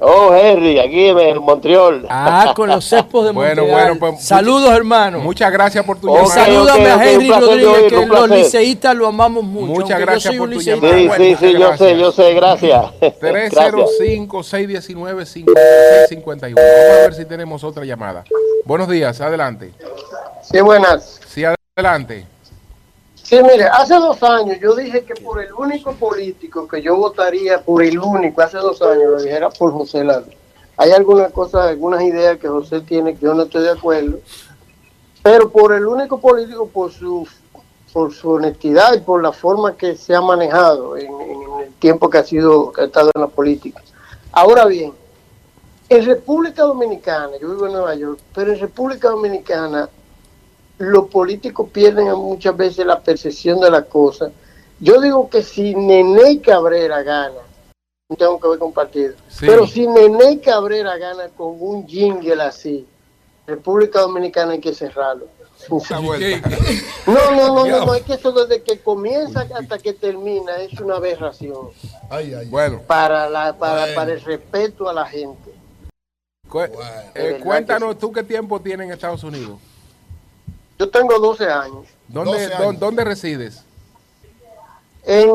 Oh, 0.00 0.32
Henry, 0.32 0.78
aquí 0.78 1.08
en 1.08 1.38
Montreal. 1.42 2.06
Ah, 2.08 2.52
con 2.56 2.68
los 2.68 2.84
cespos 2.88 3.24
de 3.24 3.32
Bueno, 3.32 3.62
Montreal. 3.62 3.98
bueno, 3.98 4.12
pues, 4.14 4.24
Saludos, 4.24 4.70
hermano. 4.72 5.18
Muchas 5.18 5.50
gracias 5.50 5.84
por 5.84 5.98
tu 6.00 6.08
Ok, 6.08 6.18
llamada. 6.18 6.44
Salúdame 6.44 6.86
a 6.88 7.10
Henry 7.10 7.28
Rodríguez, 7.30 7.82
que 7.92 8.06
los 8.06 8.30
liceístas 8.30 8.94
lo 8.94 9.08
amamos 9.08 9.42
mucho. 9.42 9.72
Muchas 9.80 9.98
gracias 9.98 10.22
yo 10.24 10.30
soy 10.30 10.38
por 10.38 10.48
un 10.48 10.52
tu 10.54 10.58
liceísta. 10.60 10.86
llamada. 10.86 11.00
Sí, 11.02 11.08
Bueno, 11.08 11.24
sí, 11.24 11.36
sí, 11.46 11.52
yo 11.52 11.58
gracias. 11.58 11.78
sé, 11.90 11.98
yo 11.98 12.12
sé, 12.12 12.34
gracias. 12.34 12.84
Gracias. 13.20 13.74
305-619-5651. 13.74 16.54
Vamos 16.54 16.56
a 16.56 17.02
ver 17.02 17.14
si 17.14 17.24
tenemos 17.24 17.64
otra 17.64 17.84
llamada. 17.84 18.22
Buenos 18.64 18.88
días, 18.88 19.20
adelante. 19.20 19.72
Sí, 20.42 20.60
buenas. 20.60 21.20
Sí, 21.26 21.42
adelante. 21.76 22.24
Sí, 23.28 23.36
mire, 23.42 23.64
hace 23.64 23.92
dos 23.96 24.22
años 24.22 24.56
yo 24.58 24.74
dije 24.74 25.04
que 25.04 25.12
por 25.12 25.38
el 25.42 25.52
único 25.52 25.92
político 25.92 26.66
que 26.66 26.80
yo 26.80 26.96
votaría, 26.96 27.60
por 27.60 27.82
el 27.82 27.98
único, 27.98 28.40
hace 28.40 28.56
dos 28.56 28.80
años 28.80 29.04
lo 29.10 29.22
dijera 29.22 29.50
por 29.50 29.70
José 29.70 30.02
Lalo. 30.02 30.28
Hay 30.78 30.92
algunas 30.92 31.30
cosas, 31.32 31.66
algunas 31.66 32.00
ideas 32.00 32.38
que 32.38 32.48
José 32.48 32.80
tiene 32.80 33.14
que 33.14 33.26
yo 33.26 33.34
no 33.34 33.42
estoy 33.42 33.64
de 33.64 33.72
acuerdo, 33.72 34.20
pero 35.22 35.50
por 35.50 35.74
el 35.74 35.86
único 35.86 36.18
político, 36.18 36.68
por 36.68 36.90
su, 36.90 37.28
por 37.92 38.14
su 38.14 38.30
honestidad 38.30 38.94
y 38.94 39.00
por 39.00 39.22
la 39.22 39.32
forma 39.32 39.76
que 39.76 39.94
se 39.94 40.14
ha 40.14 40.22
manejado 40.22 40.96
en, 40.96 41.12
en 41.20 41.60
el 41.66 41.74
tiempo 41.74 42.08
que 42.08 42.16
ha 42.16 42.24
sido, 42.24 42.72
que 42.72 42.80
ha 42.80 42.84
estado 42.84 43.10
en 43.14 43.20
la 43.20 43.28
política. 43.28 43.82
Ahora 44.32 44.64
bien, 44.64 44.94
en 45.90 46.06
República 46.06 46.62
Dominicana, 46.62 47.32
yo 47.38 47.50
vivo 47.50 47.66
en 47.66 47.72
Nueva 47.72 47.94
York, 47.94 48.20
pero 48.34 48.54
en 48.54 48.58
República 48.58 49.10
Dominicana 49.10 49.90
los 50.78 51.08
políticos 51.08 51.68
pierden 51.72 52.12
muchas 52.16 52.56
veces 52.56 52.86
la 52.86 53.00
percepción 53.00 53.60
de 53.60 53.70
la 53.70 53.82
cosa. 53.82 54.30
Yo 54.80 55.00
digo 55.00 55.28
que 55.28 55.42
si 55.42 55.74
Nene 55.74 56.40
Cabrera 56.40 57.02
gana, 57.02 57.40
no 58.08 58.16
tengo 58.16 58.38
que 58.40 58.48
ver 58.48 58.58
con 58.58 58.72
partido, 58.72 59.14
Sí. 59.28 59.44
pero 59.46 59.66
si 59.66 59.86
Nene 59.86 60.40
Cabrera 60.40 60.96
gana 60.96 61.28
con 61.36 61.56
un 61.60 61.86
jingle 61.86 62.40
así, 62.42 62.86
República 63.46 64.00
Dominicana 64.00 64.52
hay 64.52 64.60
que 64.60 64.72
cerrarlo. 64.74 65.26
No, 65.68 67.30
no, 67.32 67.54
no, 67.54 67.66
no, 67.66 67.84
no, 67.86 67.94
es 67.94 68.02
que 68.04 68.14
eso 68.14 68.30
desde 68.30 68.62
que 68.62 68.78
comienza 68.78 69.44
hasta 69.58 69.78
que 69.78 69.92
termina 69.92 70.56
es 70.58 70.78
una 70.80 70.96
aberración 70.96 71.70
Ay, 72.08 72.32
ay. 72.32 72.46
Bueno, 72.46 72.80
para, 72.86 73.28
la, 73.28 73.52
para, 73.58 73.80
Bueno. 73.80 73.94
para 73.96 74.12
el 74.12 74.20
respeto 74.20 74.88
a 74.88 74.92
la 74.92 75.04
gente. 75.06 75.50
cu- 76.48 76.60
eh, 77.14 77.40
cuéntanos 77.42 77.94
que 77.94 78.00
tú 78.00 78.12
qué 78.12 78.22
tiempo 78.22 78.60
tienes 78.60 78.86
en 78.86 78.92
Estados 78.92 79.24
Unidos. 79.24 79.58
Yo 80.78 80.88
tengo 80.88 81.18
12 81.18 81.46
años. 81.50 81.86
¿Dónde, 82.06 82.32
12 82.32 82.44
años. 82.54 82.74
dó- 82.74 82.78
¿dónde 82.78 83.04
resides? 83.04 83.64
En 85.04 85.28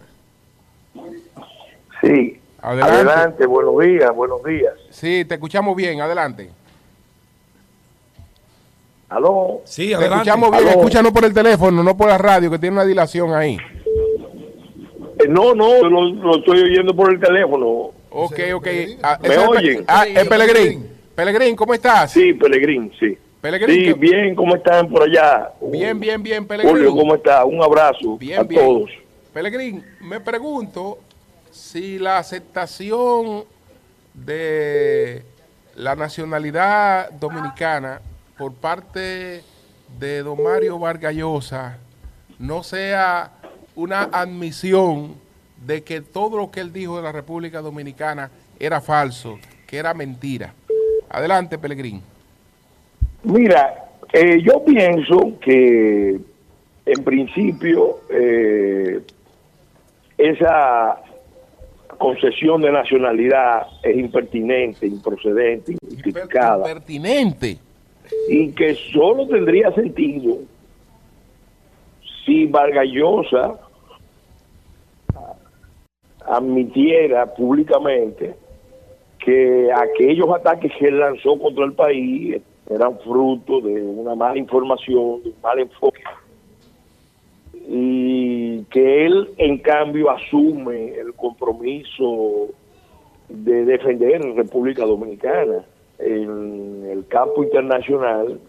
Sí. 2.01 2.41
Adelante. 2.59 2.95
Adelante. 2.95 3.45
Buenos 3.45 3.77
días. 3.79 4.15
Buenos 4.15 4.43
días. 4.43 4.73
Sí, 4.89 5.23
te 5.25 5.35
escuchamos 5.35 5.75
bien. 5.75 6.01
Adelante. 6.01 6.49
Aló. 9.09 9.61
Sí, 9.65 9.89
Te 9.89 9.95
adelante. 9.95 10.15
escuchamos 10.15 10.49
bien. 10.49 10.67
Aló. 10.67 10.79
Escúchanos 10.79 11.11
por 11.11 11.25
el 11.25 11.34
teléfono, 11.35 11.84
no 11.84 11.95
por 11.95 12.07
la 12.07 12.17
radio, 12.17 12.49
que 12.49 12.57
tiene 12.57 12.73
una 12.77 12.85
dilación 12.85 13.35
ahí. 13.35 13.55
Eh, 15.19 15.27
no, 15.29 15.53
no, 15.53 15.84
lo, 15.88 16.05
lo 16.09 16.38
estoy 16.38 16.63
oyendo 16.63 16.95
por 16.95 17.13
el 17.13 17.19
teléfono. 17.19 17.91
Ok, 18.09 18.39
ok. 18.55 18.67
Ah, 19.03 19.19
¿Me 19.21 19.38
oyen? 19.38 19.85
Ah, 19.88 20.07
es 20.07 20.27
Pelegrín. 20.27 20.97
Pelegrín. 21.18 21.56
¿cómo 21.56 21.73
estás? 21.73 22.11
Sí, 22.11 22.34
Pelegrín, 22.34 22.91
sí. 22.99 23.18
Pelegrín. 23.41 23.76
Sí, 23.76 23.84
¿qué- 23.85 23.94
bien, 23.95 24.35
¿cómo 24.35 24.56
están 24.56 24.88
por 24.88 25.02
allá? 25.03 25.52
Bien, 25.61 25.99
bien, 25.99 26.22
bien, 26.22 26.45
Julio, 26.48 26.64
Pelegrín. 26.64 26.95
¿cómo 26.95 27.15
está? 27.15 27.44
Un 27.44 27.61
abrazo 27.64 28.18
Bien, 28.18 28.39
a 28.39 28.44
bien. 28.44 28.61
todos. 28.61 28.91
Pelegrín, 29.34 29.84
me 30.02 30.19
pregunto 30.19 30.99
si 31.52 31.98
la 31.98 32.19
aceptación 32.19 33.45
de 34.14 35.23
la 35.76 35.95
nacionalidad 35.95 37.10
dominicana 37.11 37.99
por 38.38 38.53
parte 38.53 39.41
de 39.99 40.23
don 40.23 40.41
Mario 40.44 40.77
Vargas 40.80 41.15
Llosa 41.15 41.77
no 42.39 42.61
sea 42.64 43.31
una 43.76 44.03
admisión 44.03 45.15
de 45.65 45.84
que 45.84 46.02
todo 46.02 46.38
lo 46.38 46.52
que 46.52 46.60
él 46.60 46.72
dijo 46.73 46.98
de 46.98 47.03
la 47.03 47.11
República 47.11 47.61
Dominicana 47.61 48.30
era 48.60 48.81
falso, 48.81 49.39
que 49.65 49.77
era 49.77 49.94
mentira. 49.95 50.53
Adelante, 51.09 51.57
Pelegrín. 51.57 52.01
Mira, 53.23 53.88
eh, 54.13 54.41
yo 54.41 54.63
pienso 54.63 55.34
que 55.41 56.17
en 56.85 57.03
principio 57.03 57.99
eh, 58.09 59.01
esa 60.17 61.01
concesión 61.97 62.61
de 62.61 62.71
nacionalidad 62.71 63.67
es 63.84 63.97
impertinente, 63.97 64.85
improcedente, 64.88 65.73
injustificada 65.73 66.63
Pertinente. 66.63 67.57
y 68.29 68.51
que 68.51 68.75
solo 68.93 69.27
tendría 69.27 69.71
sentido 69.71 70.38
si 72.25 72.45
Vargas 72.45 72.85
Llosa 72.88 73.59
admitiera 76.25 77.25
públicamente 77.34 78.35
que 79.19 79.69
aquellos 79.72 80.30
ataques 80.30 80.72
que 80.77 80.88
él 80.88 80.99
lanzó 80.99 81.38
contra 81.38 81.65
el 81.65 81.73
país 81.73 82.41
eran 82.69 82.98
fruto 82.99 83.61
de 83.61 83.81
una 83.81 84.15
mala 84.15 84.38
información, 84.38 85.23
de 85.23 85.30
un 85.30 85.41
mal 85.41 85.60
enfoque, 85.60 86.03
y 87.69 88.64
que 88.65 89.06
él 89.06 89.30
en 89.38 89.57
cambio 89.60 90.10
asume 90.10 90.95
el 90.95 91.14
compromiso 91.14 92.48
de 93.30 93.65
defender 93.65 94.22
República 94.35 94.85
Dominicana 94.85 95.65
en 95.99 96.85
el 96.89 97.07
campo 97.07 97.44
internacional, 97.44 98.39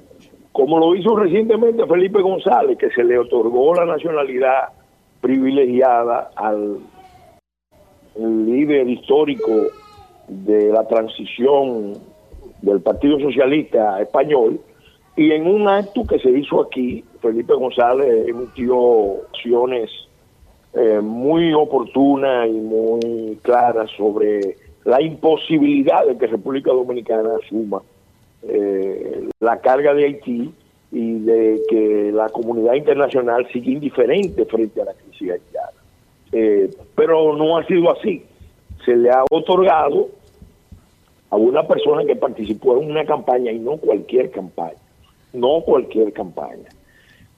como 0.53 0.79
lo 0.79 0.95
hizo 0.95 1.17
recientemente 1.17 1.87
Felipe 1.87 2.21
González, 2.21 2.79
que 2.79 2.91
se 2.91 3.05
le 3.05 3.19
otorgó 3.19 3.75
la 3.75 3.87
nacionalidad 3.87 4.69
privilegiada 5.21 6.31
al 6.37 6.79
líder 8.17 8.89
histórico 8.89 9.67
de 10.29 10.71
la 10.71 10.87
transición 10.87 11.95
del 12.63 12.81
Partido 12.81 13.19
Socialista 13.21 14.01
Español, 14.01 14.61
y 15.17 15.33
en 15.33 15.49
un 15.49 15.67
acto 15.67 16.05
que 16.05 16.19
se 16.21 16.31
hizo 16.31 16.63
aquí, 16.63 17.05
Felipe 17.21 17.53
González 17.53 18.29
emitió 18.29 19.25
acciones 19.33 19.91
eh, 20.75 21.01
muy 21.01 21.53
oportunas 21.55 22.49
y 22.49 22.53
muy 22.53 23.37
claras 23.43 23.91
sobre 23.97 24.57
la 24.85 25.03
imposibilidad 25.03 26.07
de 26.07 26.17
que 26.17 26.29
República 26.29 26.71
Dominicana 26.71 27.31
asuma 27.43 27.83
eh, 28.43 29.29
la 29.41 29.61
carga 29.61 29.93
de 29.93 30.05
Haití 30.05 30.53
y 30.93 31.19
de 31.19 31.63
que 31.69 32.13
la 32.13 32.29
comunidad 32.29 32.75
internacional 32.75 33.47
sigue 33.53 33.73
indiferente 33.73 34.45
frente 34.45 34.81
a 34.81 34.85
la 34.85 34.95
crisis 34.95 35.33
haitiana. 35.33 35.73
Eh, 36.33 36.71
pero 36.95 37.37
no 37.37 37.57
ha 37.57 37.67
sido 37.67 37.91
así. 37.91 38.23
Se 38.85 38.97
le 38.97 39.11
ha 39.11 39.25
otorgado 39.31 40.09
a 41.31 41.37
una 41.37 41.67
persona 41.67 42.05
que 42.05 42.17
participó 42.17 42.79
en 42.79 42.91
una 42.91 43.05
campaña 43.05 43.53
y 43.53 43.59
no 43.59 43.77
cualquier 43.77 44.31
campaña, 44.31 44.79
no 45.33 45.61
cualquier 45.63 46.13
campaña, 46.13 46.69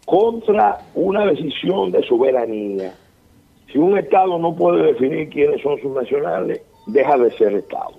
contra 0.06 0.78
una 0.94 1.26
decisión 1.26 1.90
de 1.90 2.02
soberanía. 2.04 2.94
Si 3.70 3.78
un 3.78 3.96
Estado 3.98 4.38
no 4.38 4.54
puede 4.54 4.92
definir 4.92 5.28
quiénes 5.28 5.62
son 5.62 5.80
sus 5.80 5.92
nacionales, 5.92 6.62
deja 6.86 7.16
de 7.18 7.30
ser 7.32 7.54
Estado. 7.54 7.94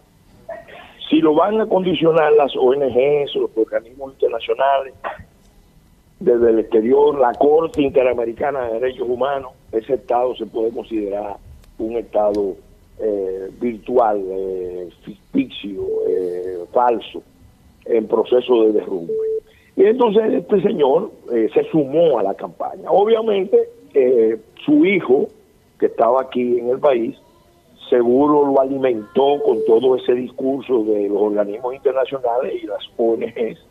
Si 1.10 1.20
lo 1.20 1.34
van 1.34 1.60
a 1.60 1.66
condicionar 1.66 2.32
las 2.34 2.56
ONGs, 2.56 3.36
los 3.36 3.52
organismos 3.56 4.14
internacionales, 4.14 4.94
desde 6.20 6.52
el 6.52 6.60
exterior, 6.60 7.20
la 7.20 7.34
Corte 7.34 7.82
Interamericana 7.82 8.68
de 8.68 8.80
Derechos 8.80 9.10
Humanos, 9.10 9.52
ese 9.72 9.96
Estado 9.96 10.36
se 10.36 10.46
puede 10.46 10.72
considerar 10.72 11.38
un 11.80 11.98
Estado 11.98 12.56
eh, 13.04 13.50
virtual, 13.60 14.24
eh, 14.30 14.88
ficticio, 15.04 15.82
eh, 16.08 16.66
falso, 16.72 17.24
en 17.86 18.08
proceso 18.08 18.64
de 18.64 18.74
derrumbe. 18.74 19.14
Y 19.76 19.86
entonces 19.86 20.34
este 20.34 20.62
señor 20.62 21.10
se 21.28 21.64
sumó 21.72 22.20
a 22.20 22.24
la 22.24 22.36
campaña. 22.36 22.92
Obviamente, 22.92 23.58
su 24.64 24.86
hijo, 24.86 25.30
que 25.80 25.88
estaba 25.88 26.22
aquí 26.22 26.60
en 26.60 26.70
el 26.70 26.80
país, 26.80 27.18
seguro 27.90 28.46
lo 28.46 28.62
alimentó 28.62 29.42
con 29.44 29.66
todo 29.66 29.96
ese 29.96 30.14
discurso 30.14 30.84
de 30.84 31.10
los 31.10 31.18
organismos 31.18 31.74
internacionales 31.74 32.54
y 32.62 32.68
las 32.68 32.88
ONGs. 32.98 33.66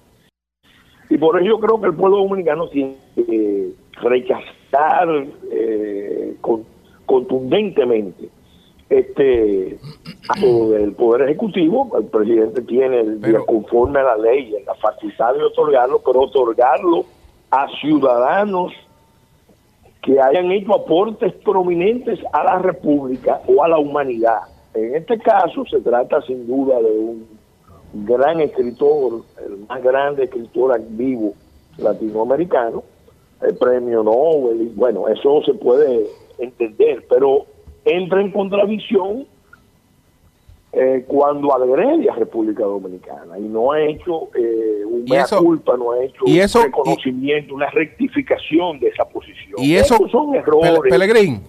Y 1.11 1.19
por 1.19 1.41
yo 1.45 1.61
creo 1.61 1.81
que 1.81 1.87
el 1.87 1.95
pueblo 1.95 2.17
dominicano 2.17 2.69
tiene 2.69 2.97
que 3.15 3.71
rechazar 4.03 5.27
contundentemente 7.07 8.31
este 8.91 9.79
del 10.41 10.93
Poder 10.93 11.23
Ejecutivo, 11.23 11.91
el 11.97 12.07
presidente 12.07 12.61
tiene, 12.63 13.01
el, 13.01 13.21
conforme 13.47 14.01
a 14.01 14.03
la 14.03 14.17
ley, 14.19 14.53
la 14.67 14.75
facultad 14.75 15.35
de 15.35 15.45
otorgarlo, 15.45 16.03
pero 16.05 16.23
otorgarlo 16.23 17.05
a 17.51 17.69
ciudadanos 17.81 18.73
que 20.03 20.21
hayan 20.21 20.51
hecho 20.51 20.75
aportes 20.75 21.33
prominentes 21.45 22.19
a 22.33 22.43
la 22.43 22.59
República 22.59 23.41
o 23.47 23.63
a 23.63 23.69
la 23.69 23.79
humanidad. 23.79 24.41
En 24.75 24.97
este 24.97 25.19
caso 25.19 25.65
se 25.67 25.81
trata 25.81 26.21
sin 26.23 26.47
duda 26.47 26.81
de 26.81 26.91
un 26.91 27.27
gran 27.93 28.41
escritor, 28.41 29.23
el 29.45 29.59
más 29.69 29.83
grande 29.83 30.25
escritor 30.25 30.81
vivo 30.91 31.35
latinoamericano, 31.79 32.83
el 33.43 33.57
premio 33.57 34.03
Nobel, 34.03 34.63
y 34.63 34.69
bueno, 34.75 35.09
eso 35.09 35.43
se 35.45 35.55
puede 35.55 36.07
entender, 36.39 37.05
pero 37.09 37.47
entra 37.97 38.21
en 38.21 38.31
contradicción 38.31 39.27
eh, 40.73 41.05
cuando 41.07 41.53
agrede 41.53 42.09
a 42.09 42.15
República 42.15 42.63
Dominicana 42.63 43.39
y 43.39 43.43
no 43.43 43.73
ha 43.73 43.81
hecho 43.81 44.29
eh, 44.35 44.85
una 44.85 45.27
culpa, 45.27 45.77
no 45.77 45.93
ha 45.93 46.05
hecho 46.05 46.25
un 46.25 46.65
reconocimiento, 46.65 47.55
una 47.55 47.71
rectificación 47.71 48.79
de 48.79 48.89
esa 48.89 49.05
posición. 49.05 49.55
Y 49.59 49.75
eso 49.75 49.99
son 50.11 50.35
errores. 50.35 50.81
Pelegrín, 50.89 51.43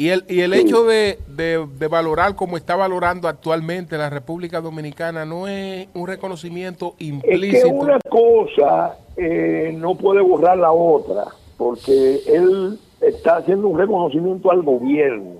y 0.00 0.08
el, 0.08 0.24
y 0.30 0.40
el 0.40 0.54
hecho 0.54 0.84
de, 0.84 1.18
de, 1.28 1.86
valorar 1.88 2.34
como 2.34 2.56
está 2.56 2.74
valorando 2.74 3.28
actualmente 3.28 3.98
la 3.98 4.08
República 4.08 4.62
Dominicana 4.62 5.26
no 5.26 5.46
es 5.46 5.88
un 5.92 6.06
reconocimiento 6.06 6.94
implícito. 6.98 7.58
Es 7.58 7.64
que 7.64 7.68
una 7.68 7.98
cosa 8.08 8.96
eh, 9.18 9.76
no 9.76 9.96
puede 9.96 10.22
borrar 10.22 10.56
la 10.56 10.72
otra, 10.72 11.24
porque 11.58 12.20
él 12.26 12.78
está 13.02 13.36
haciendo 13.36 13.68
un 13.68 13.78
reconocimiento 13.78 14.50
al 14.50 14.62
gobierno, 14.62 15.32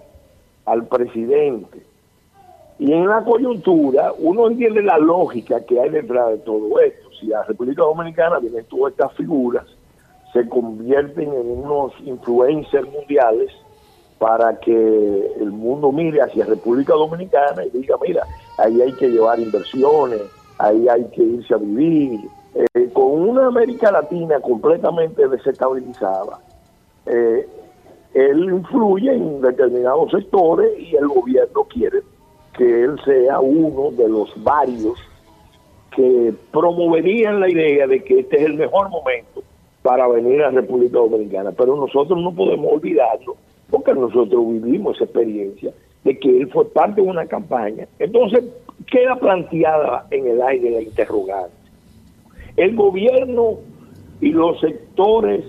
al 0.65 0.87
presidente. 0.87 1.83
Y 2.79 2.93
en 2.93 3.09
la 3.09 3.23
coyuntura 3.23 4.13
uno 4.19 4.49
entiende 4.49 4.83
la 4.83 4.99
lógica 4.99 5.65
que 5.65 5.79
hay 5.79 5.91
detrás 5.91 6.31
de 6.31 6.39
todo 6.39 6.81
esto. 6.81 7.11
Si 7.21 7.27
la 7.27 7.43
República 7.45 7.83
Dominicana 7.83 8.39
viene 8.39 8.63
todas 8.63 8.93
estas 8.93 9.13
figuras, 9.15 9.67
se 10.33 10.49
convierten 10.49 11.33
en 11.33 11.51
unos 11.63 11.93
influencers 12.05 12.91
mundiales 12.91 13.51
para 14.19 14.59
que 14.61 15.33
el 15.41 15.51
mundo 15.51 15.93
mire 15.93 16.21
hacia 16.23 16.45
República 16.45 16.93
Dominicana 16.95 17.65
y 17.65 17.71
diga, 17.71 17.97
mira, 18.07 18.23
ahí 18.59 18.81
hay 18.81 18.93
que 18.93 19.09
llevar 19.09 19.41
inversiones, 19.41 20.23
ahí 20.59 20.89
hay 20.89 21.05
que 21.07 21.23
irse 21.23 21.55
a 21.55 21.57
vivir. 21.57 22.21
Eh, 22.55 22.91
con 22.93 23.13
una 23.13 23.47
América 23.47 23.91
Latina 23.91 24.41
completamente 24.41 25.27
desestabilizada, 25.27 26.39
eh, 27.07 27.49
él 28.15 28.45
influye 28.51 29.13
en 29.13 29.41
determinados 29.41 30.11
sectores 30.11 30.71
y 30.79 30.97
el 30.97 31.09
gobierno 31.09 31.65
quiere 31.65 32.01
que 32.57 32.85
él 32.85 32.99
sea 33.05 33.41
uno 33.41 33.91
de 33.93 34.09
los 34.09 34.31
varios 34.43 34.99
que 35.95 36.33
promoverían 36.53 37.41
la 37.41 37.49
idea 37.49 37.87
de 37.87 38.03
que 38.03 38.21
este 38.21 38.37
es 38.37 38.43
el 38.47 38.55
mejor 38.55 38.91
momento 38.91 39.43
para 39.83 40.07
venir 40.09 40.43
a 40.43 40.51
la 40.51 40.61
República 40.61 40.99
Dominicana. 40.99 41.53
Pero 41.53 41.77
nosotros 41.77 42.21
no 42.21 42.33
podemos 42.35 42.73
olvidarlo, 42.73 43.37
porque 43.71 43.95
nosotros 43.95 44.47
vivimos 44.49 44.97
esa 44.97 45.05
experiencia 45.05 45.73
de 46.05 46.19
que 46.19 46.29
él 46.29 46.51
fue 46.51 46.69
parte 46.71 47.01
de 47.01 47.09
una 47.09 47.27
campaña. 47.27 47.87
Entonces, 47.99 48.45
queda 48.91 49.17
planteada 49.17 50.07
en 50.11 50.27
el 50.27 50.43
aire 50.43 50.71
la 50.71 50.83
interrogante. 50.83 51.55
El 52.57 52.75
gobierno 52.75 53.59
y 54.21 54.31
los 54.31 54.61
sectores 54.61 55.45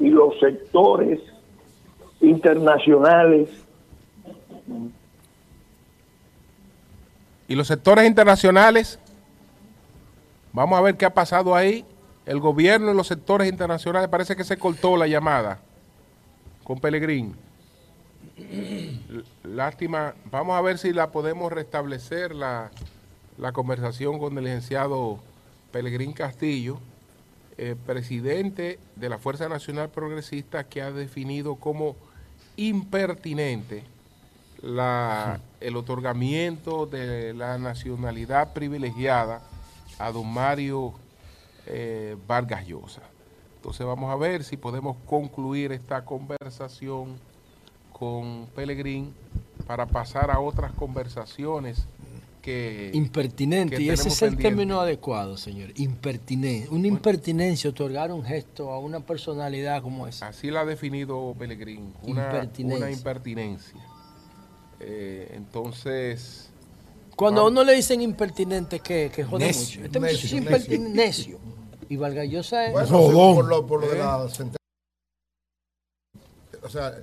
y 0.00 0.08
los 0.08 0.38
sectores 0.40 1.20
internacionales. 2.24 3.48
¿Y 7.46 7.54
los 7.54 7.68
sectores 7.68 8.06
internacionales? 8.06 8.98
Vamos 10.52 10.78
a 10.78 10.82
ver 10.82 10.96
qué 10.96 11.04
ha 11.04 11.14
pasado 11.14 11.54
ahí. 11.54 11.84
El 12.26 12.40
gobierno 12.40 12.90
y 12.90 12.94
los 12.94 13.06
sectores 13.06 13.48
internacionales 13.48 14.08
parece 14.08 14.34
que 14.34 14.44
se 14.44 14.56
cortó 14.56 14.96
la 14.96 15.06
llamada 15.06 15.60
con 16.62 16.80
Pelegrín. 16.80 17.36
Lástima. 19.42 20.14
Vamos 20.30 20.56
a 20.56 20.62
ver 20.62 20.78
si 20.78 20.92
la 20.92 21.10
podemos 21.10 21.52
restablecer 21.52 22.34
la, 22.34 22.70
la 23.36 23.52
conversación 23.52 24.18
con 24.18 24.36
el 24.38 24.44
licenciado 24.44 25.18
Pelegrín 25.70 26.12
Castillo. 26.12 26.78
Eh, 27.56 27.76
presidente 27.86 28.80
de 28.96 29.08
la 29.08 29.18
Fuerza 29.18 29.48
Nacional 29.48 29.88
Progresista 29.88 30.64
que 30.64 30.82
ha 30.82 30.90
definido 30.90 31.54
como 31.54 31.94
impertinente 32.56 33.84
el 35.60 35.76
otorgamiento 35.76 36.86
de 36.86 37.34
la 37.34 37.58
nacionalidad 37.58 38.54
privilegiada 38.54 39.42
a 39.98 40.10
don 40.10 40.32
Mario 40.32 40.94
eh, 41.66 42.16
Vargas 42.26 42.66
Llosa. 42.66 43.02
Entonces 43.56 43.86
vamos 43.86 44.10
a 44.10 44.16
ver 44.16 44.42
si 44.42 44.56
podemos 44.56 44.96
concluir 45.06 45.72
esta 45.72 46.04
conversación 46.04 47.18
con 47.92 48.46
Pelegrín 48.54 49.14
para 49.66 49.86
pasar 49.86 50.30
a 50.30 50.40
otras 50.40 50.72
conversaciones 50.72 51.86
Impertinente, 52.92 53.80
y 53.80 53.88
ese 53.90 54.08
es 54.08 54.22
el 54.22 54.36
término 54.36 54.80
adecuado, 54.80 55.36
señor. 55.36 55.70
Impertinente. 55.76 56.68
Una 56.70 56.86
impertinencia, 56.86 57.70
otorgar 57.70 58.12
un 58.12 58.24
gesto 58.24 58.70
a 58.70 58.78
una 58.78 59.00
personalidad 59.00 59.82
como 59.82 60.06
esa. 60.06 60.28
Así 60.28 60.50
la 60.50 60.60
ha 60.60 60.64
definido 60.64 61.34
Pellegrín. 61.38 61.94
Una 62.02 62.26
impertinencia. 62.26 62.86
Una 62.86 62.90
impertinencia. 62.90 63.80
Eh, 64.80 65.32
entonces. 65.34 66.50
Cuando 67.16 67.42
a 67.42 67.48
uno 67.48 67.64
le 67.64 67.74
dicen 67.74 68.02
impertinente, 68.02 68.80
que, 68.80 69.10
que 69.14 69.24
jode 69.24 69.46
mucho. 69.46 69.84
Este 69.84 70.00
necio, 70.00 70.26
es 70.26 70.32
impertinente, 70.32 70.90
necio. 70.90 71.38
Y 71.88 71.96
Valgallosa 71.96 72.66
es. 72.66 72.72
Bueno, 72.72 73.34
por 73.34 73.44
lo, 73.46 73.66
por 73.66 73.80
lo 73.80 73.88
de 73.88 73.98
la 73.98 74.28
sentencia. 74.28 74.58
O 76.62 76.68
sea, 76.68 76.94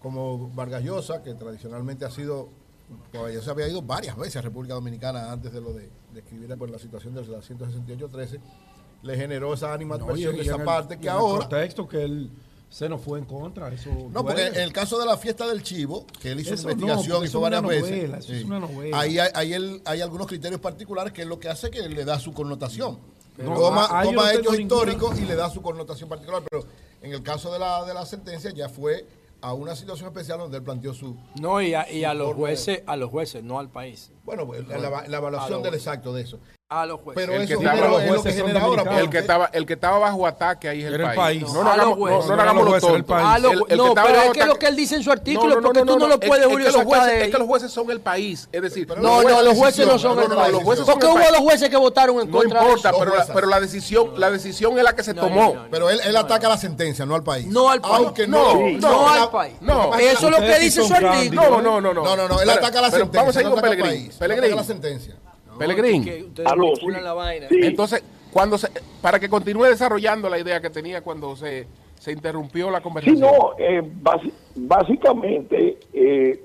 como 0.00 0.50
Vargallosa, 0.50 1.22
que 1.22 1.34
tradicionalmente 1.34 2.04
ha 2.04 2.10
sido 2.10 2.50
pues 3.12 3.34
ya 3.34 3.42
se 3.42 3.50
había 3.50 3.68
ido 3.68 3.82
varias 3.82 4.16
veces 4.16 4.36
a 4.36 4.42
República 4.42 4.74
Dominicana 4.74 5.30
antes 5.30 5.52
de 5.52 5.60
lo 5.60 5.72
de, 5.72 5.90
escribir 6.16 6.56
por 6.56 6.70
la 6.70 6.78
situación 6.78 7.14
del 7.14 7.26
168-13, 7.26 8.40
le 9.02 9.16
generó 9.16 9.54
esa 9.54 9.72
animadversión 9.72 10.36
de 10.36 10.42
esa 10.42 10.64
parte 10.64 10.98
que 10.98 11.08
ahora... 11.08 11.44
El 11.44 11.48
contexto 11.48 11.88
que 11.88 12.04
él 12.04 12.30
se 12.70 12.88
nos 12.88 13.00
fue 13.00 13.18
en 13.18 13.24
contra. 13.24 13.68
Eso 13.68 13.90
no, 14.12 14.24
porque 14.24 14.46
en 14.46 14.56
el 14.56 14.72
caso 14.72 14.98
de 14.98 15.06
la 15.06 15.16
fiesta 15.16 15.46
del 15.46 15.62
chivo, 15.62 16.06
que 16.20 16.32
él 16.32 16.40
hizo 16.40 16.54
una 16.54 16.72
investigación, 16.72 17.24
hizo 17.24 17.40
varias 17.40 17.62
veces. 17.62 18.30
es 18.30 18.44
una 18.44 18.60
novela. 18.60 18.98
Ahí, 18.98 19.18
hay, 19.18 19.80
hay, 19.84 20.00
algunos 20.00 20.26
criterios 20.26 20.60
particulares 20.60 21.12
que 21.12 21.22
es 21.22 21.28
lo 21.28 21.38
que 21.38 21.48
hace 21.48 21.70
que 21.70 21.88
le 21.88 22.04
da 22.04 22.18
su 22.18 22.32
connotación. 22.32 22.98
toma, 23.36 24.02
toma 24.02 24.32
hechos 24.34 24.58
históricos 24.58 25.18
y 25.18 25.24
le 25.24 25.34
da 25.34 25.48
su 25.50 25.62
connotación 25.62 26.08
particular, 26.08 26.42
pero 26.48 26.64
en 27.00 27.12
el 27.12 27.22
caso 27.22 27.52
de 27.52 27.58
la, 27.58 27.84
de 27.84 27.94
la 27.94 28.04
sentencia 28.04 28.50
ya 28.50 28.68
fue 28.68 29.06
a 29.40 29.52
una 29.52 29.76
situación 29.76 30.08
especial 30.08 30.38
donde 30.38 30.58
él 30.58 30.62
planteó 30.62 30.94
su 30.94 31.16
no 31.40 31.60
y 31.60 31.74
a, 31.74 31.90
y 31.90 32.04
a 32.04 32.14
los 32.14 32.34
jueces 32.34 32.82
a 32.86 32.96
los 32.96 33.10
jueces 33.10 33.42
no 33.44 33.58
al 33.58 33.70
país 33.70 34.10
Bueno, 34.28 34.46
pues, 34.46 34.68
la, 34.68 34.76
la- 34.76 35.04
la 35.08 35.16
evaluación 35.16 35.62
del 35.62 35.72
exacto 35.74 36.12
de 36.12 36.20
eso. 36.20 36.38
A 36.70 36.84
los 36.84 37.00
jueces. 37.00 37.22
Pero 37.24 37.32
El 37.40 37.46
que 37.48 37.54
eso 37.54 37.62
estaba- 37.62 37.88
los 37.88 38.02
es 38.02 38.10
lo 38.12 38.22
que 38.22 38.32
genera 38.32 38.60
ahora. 38.60 39.00
El 39.00 39.08
que 39.08 39.18
estaba, 39.20 39.46
el 39.54 39.64
que 39.64 39.72
estaba 39.72 39.98
bajo 40.00 40.26
ataque 40.26 40.68
ahí 40.68 40.80
es 40.82 40.88
el 40.88 40.94
Era 40.96 41.12
el 41.12 41.16
país. 41.16 41.42
país. 41.44 41.54
No, 41.54 41.64
no 41.64 41.70
los 41.70 41.72
hagamos, 41.72 41.98
no, 41.98 42.36
no 42.36 42.42
hagamos 42.42 42.64
los 42.64 42.72
los 42.74 42.82
jueces 42.84 43.04
país. 43.04 43.42
Lo- 43.42 43.50
El- 43.52 43.58
el 43.60 43.64
que 43.68 43.76
no, 43.76 43.94
pero 43.94 44.20
es 44.20 44.30
que 44.32 44.44
lo 44.44 44.54
que 44.56 44.66
él 44.66 44.76
dice 44.76 44.96
en 44.96 45.02
su 45.02 45.10
artículo, 45.10 45.48
No, 45.48 45.54
no, 45.54 45.60
no, 45.62 45.66
porque 45.68 45.78
no, 45.78 45.86
tú 45.86 45.92
no, 45.92 45.98
no, 46.04 46.08
lo 46.14 46.20
es- 46.20 46.28
puedes, 46.28 46.44
es, 46.44 46.50
Julio, 46.52 46.66
que 46.66 46.72
los 46.72 46.82
sacar 46.82 46.86
jueces, 46.98 47.06
de 47.18 47.24
es 47.24 47.30
que 47.30 47.38
los 47.38 47.46
jueces 47.48 47.72
son 47.72 47.90
el 47.90 48.00
país. 48.02 48.48
Es 48.52 48.60
decir, 48.60 48.86
Pero 48.86 49.00
No, 49.00 49.22
los 49.22 49.32
no, 49.32 49.42
los 49.44 49.56
jueces 49.56 49.86
no 49.86 49.98
son 49.98 50.16
no, 50.16 50.22
el 50.24 50.28
no, 50.28 50.34
no, 50.34 50.40
país. 50.42 50.52
los 50.52 50.62
Porque 50.84 51.06
hubo 51.06 51.18
dos 51.18 51.38
jueces 51.38 51.70
que 51.70 51.76
votaron 51.78 52.20
en 52.20 52.30
no 52.30 52.36
contra 52.38 52.60
de 52.60 52.66
importa, 52.66 52.92
pero 53.32 53.46
la, 53.46 53.60
decisión, 53.60 54.20
la 54.20 54.30
decisión 54.30 54.76
es 54.76 54.84
la 54.84 54.94
que 54.94 55.02
se 55.02 55.14
No, 55.14 55.22
tomó. 55.22 55.54
no, 55.54 55.54
no. 55.62 55.68
Pero 55.70 55.88
él, 55.88 56.14
ataca 56.18 56.50
la 56.50 56.58
sentencia, 56.58 57.06
no 57.06 57.14
al 57.14 57.22
país. 57.22 57.46
No 57.46 57.70
al 57.70 57.80
país. 57.80 57.94
Aunque 57.96 58.26
No, 58.26 58.52
no. 58.54 58.78
No 58.78 59.08
al 59.08 59.30
país. 59.30 59.54
no. 59.62 59.94
Eso 59.96 60.26
es 60.28 60.30
lo 60.32 60.36
que 60.46 60.58
dice 60.58 60.84
su 60.86 60.92
artículo. 60.92 61.40
No, 61.48 61.62
no, 61.62 61.80
no, 61.80 61.94
no. 61.94 62.04
No, 62.04 62.14
no, 62.14 62.28
no, 62.28 62.42
él 62.42 62.50
ataca 62.50 62.82
la 62.82 62.90
sentencia. 62.90 63.22
Vamos 63.22 63.34
a 63.34 63.40
ir 63.40 63.46
no 63.46 63.54
con 63.54 63.64
al 63.64 63.70
Pelegrín. 64.18 64.56
la 64.56 64.64
sentencia. 64.64 65.16
Pelegrín. 65.58 66.04
Que 66.04 66.22
ustedes 66.24 66.48
Aló, 66.50 66.66
manipulan 66.66 67.00
sí. 67.00 67.04
la 67.04 67.12
vaina. 67.14 67.48
Sí. 67.48 67.58
Entonces, 67.62 68.02
cuando 68.32 68.58
se, 68.58 68.68
para 69.00 69.18
que 69.18 69.28
continúe 69.28 69.64
desarrollando 69.64 70.28
la 70.28 70.38
idea 70.38 70.60
que 70.60 70.70
tenía 70.70 71.02
cuando 71.02 71.34
se, 71.36 71.66
se 71.98 72.12
interrumpió 72.12 72.70
la 72.70 72.78
Sí, 72.78 72.84
conversación. 72.84 73.20
no, 73.20 73.52
eh, 73.58 73.82
básicamente 74.54 75.78
eh, 75.92 76.44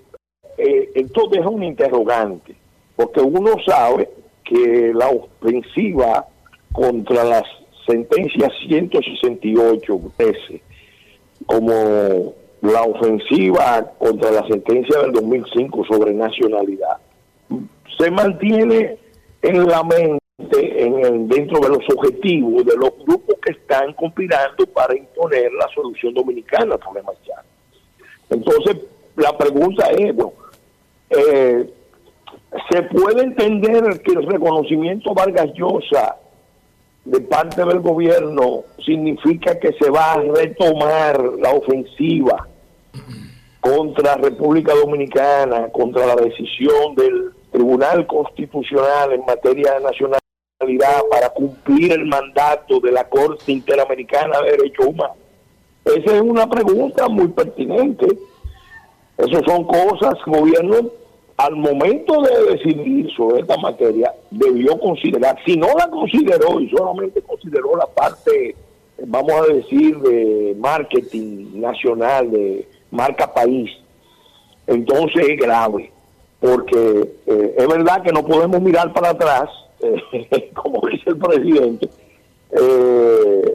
eh, 0.57 0.89
esto 0.95 1.27
deja 1.29 1.49
un 1.49 1.63
interrogante, 1.63 2.55
porque 2.95 3.21
uno 3.21 3.55
sabe 3.65 4.09
que 4.43 4.91
la 4.93 5.09
ofensiva 5.09 6.27
contra 6.71 7.23
las 7.23 7.43
sentencias 7.87 8.51
168 8.67 9.99
13, 10.17 10.61
como 11.45 12.33
la 12.61 12.83
ofensiva 12.83 13.91
contra 13.99 14.31
la 14.31 14.47
sentencia 14.47 14.99
del 15.01 15.11
2005 15.11 15.85
sobre 15.85 16.13
nacionalidad, 16.13 16.97
se 17.97 18.11
mantiene 18.11 18.97
en 19.41 19.67
la 19.67 19.83
mente, 19.83 20.19
en 20.83 20.99
el- 21.05 21.27
dentro 21.27 21.59
de 21.59 21.69
los 21.69 21.89
objetivos 21.95 22.65
de 22.65 22.75
los 22.75 22.91
grupos 23.05 23.35
que 23.43 23.51
están 23.51 23.93
conspirando 23.93 24.65
para 24.67 24.95
imponer 24.95 25.51
la 25.53 25.67
solución 25.73 26.13
dominicana 26.13 26.73
al 26.73 26.79
problema 26.79 27.11
haitiano. 27.11 27.43
Entonces, 28.29 28.77
la 29.15 29.37
pregunta 29.37 29.87
es, 29.91 30.15
eh, 31.09 31.69
¿se 32.71 32.83
puede 32.83 33.23
entender 33.23 34.01
que 34.01 34.11
el 34.13 34.25
reconocimiento 34.25 35.13
Vargas 35.13 35.53
Llosa 35.53 36.17
de 37.05 37.19
parte 37.21 37.63
del 37.65 37.79
gobierno 37.79 38.63
significa 38.83 39.59
que 39.59 39.73
se 39.73 39.89
va 39.89 40.13
a 40.13 40.21
retomar 40.21 41.21
la 41.37 41.51
ofensiva 41.51 42.47
contra 43.63 44.15
República 44.15 44.73
Dominicana, 44.73 45.69
contra 45.69 46.05
la 46.05 46.15
decisión 46.17 46.95
del 46.95 47.31
Tribunal 47.49 48.05
Constitucional 48.05 49.13
en 49.13 49.23
materia 49.25 49.75
de 49.75 49.85
nacionalidad 49.85 51.03
para 51.09 51.29
cumplir 51.29 51.93
el 51.93 52.05
mandato 52.05 52.81
de 52.81 52.91
la 52.91 53.07
Corte 53.07 53.53
Interamericana 53.53 54.41
de 54.41 54.51
Derechos 54.51 54.87
Humanos? 54.87 55.15
Esa 55.85 56.15
es 56.15 56.21
una 56.21 56.49
pregunta 56.49 57.07
muy 57.07 57.29
pertinente. 57.29 58.05
Esas 59.17 59.43
son 59.45 59.63
cosas 59.63 60.15
que 60.25 60.31
el 60.31 60.39
gobierno, 60.41 60.89
al 61.37 61.55
momento 61.55 62.21
de 62.21 62.55
decidir 62.55 63.09
sobre 63.15 63.43
esta 63.43 63.55
materia, 63.55 64.13
debió 64.29 64.77
considerar. 64.77 65.37
Si 65.45 65.55
no 65.55 65.67
la 65.77 65.89
consideró 65.89 66.59
y 66.59 66.69
solamente 66.69 67.21
consideró 67.21 67.77
la 67.77 67.85
parte, 67.85 68.57
vamos 69.05 69.31
a 69.31 69.53
decir, 69.53 69.97
de 69.99 70.53
marketing 70.57 71.61
nacional, 71.61 72.29
de 72.29 72.67
marca 72.93 73.33
país, 73.33 73.69
entonces 74.67 75.27
es 75.27 75.37
grave. 75.37 75.91
Porque 76.39 77.15
eh, 77.25 77.55
es 77.57 77.67
verdad 77.67 78.03
que 78.03 78.11
no 78.11 78.25
podemos 78.25 78.61
mirar 78.61 78.91
para 78.91 79.11
atrás, 79.11 79.49
eh, 79.81 80.51
como 80.53 80.87
dice 80.87 81.09
el 81.09 81.17
presidente, 81.17 81.89
eh, 82.51 83.53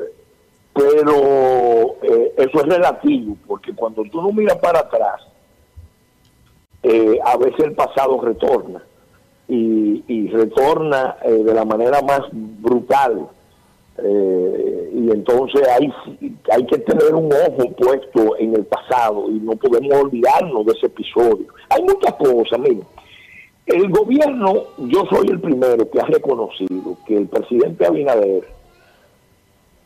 pero 0.73 1.97
eh, 2.03 2.35
eso 2.37 2.61
es 2.61 2.67
relativo, 2.67 3.37
porque 3.47 3.75
cuando 3.75 4.03
tú 4.05 4.23
no 4.23 4.33
miras 4.33 4.57
para 4.59 4.81
atrás, 4.81 5.23
a 7.25 7.37
veces 7.37 7.59
el 7.65 7.73
pasado 7.75 8.19
retorna 8.23 8.83
y, 9.47 10.03
y 10.09 10.29
retorna 10.29 11.17
de 11.23 11.53
la 11.53 11.65
manera 11.67 12.01
más 12.01 12.23
brutal. 12.33 13.29
Eh, 14.01 14.91
y 14.95 15.11
entonces 15.11 15.67
hay, 15.69 15.93
hay 16.53 16.67
que 16.67 16.79
tener 16.79 17.15
un 17.15 17.33
ojo 17.33 17.71
puesto 17.73 18.37
en 18.39 18.55
el 18.55 18.65
pasado 18.65 19.29
y 19.29 19.41
no 19.41 19.53
podemos 19.57 19.93
olvidarnos 19.93 20.67
de 20.67 20.73
ese 20.73 20.87
episodio. 20.87 21.47
Hay 21.71 21.83
muchas 21.83 22.15
cosas, 22.15 22.59
miren. 22.59 22.85
El 23.67 23.91
gobierno, 23.91 24.55
yo 24.79 25.05
soy 25.11 25.29
el 25.29 25.41
primero 25.41 25.91
que 25.91 26.01
ha 26.01 26.07
reconocido 26.07 26.97
que 27.07 27.19
el 27.19 27.27
presidente 27.27 27.85
Abinader 27.85 28.49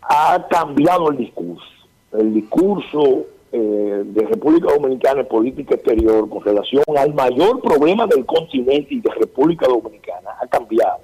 ha 0.02 0.46
cambiado 0.48 1.10
el 1.10 1.16
discurso. 1.16 1.66
El 2.12 2.32
discurso 2.32 3.26
eh, 3.50 4.02
de 4.04 4.26
República 4.26 4.72
Dominicana 4.72 5.22
en 5.22 5.26
política 5.26 5.74
exterior 5.74 6.28
con 6.28 6.44
relación 6.44 6.84
al 6.96 7.12
mayor 7.12 7.60
problema 7.60 8.06
del 8.06 8.24
continente 8.24 8.94
y 8.94 9.00
de 9.00 9.10
República 9.10 9.66
Dominicana 9.66 10.30
ha 10.40 10.46
cambiado. 10.46 11.00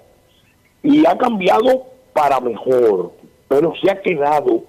Y 0.82 1.04
ha 1.04 1.18
cambiado 1.18 1.97
para 2.18 2.40
mejor, 2.40 3.12
pero 3.46 3.72
se 3.80 3.88
ha 3.88 4.02
quedado 4.02 4.64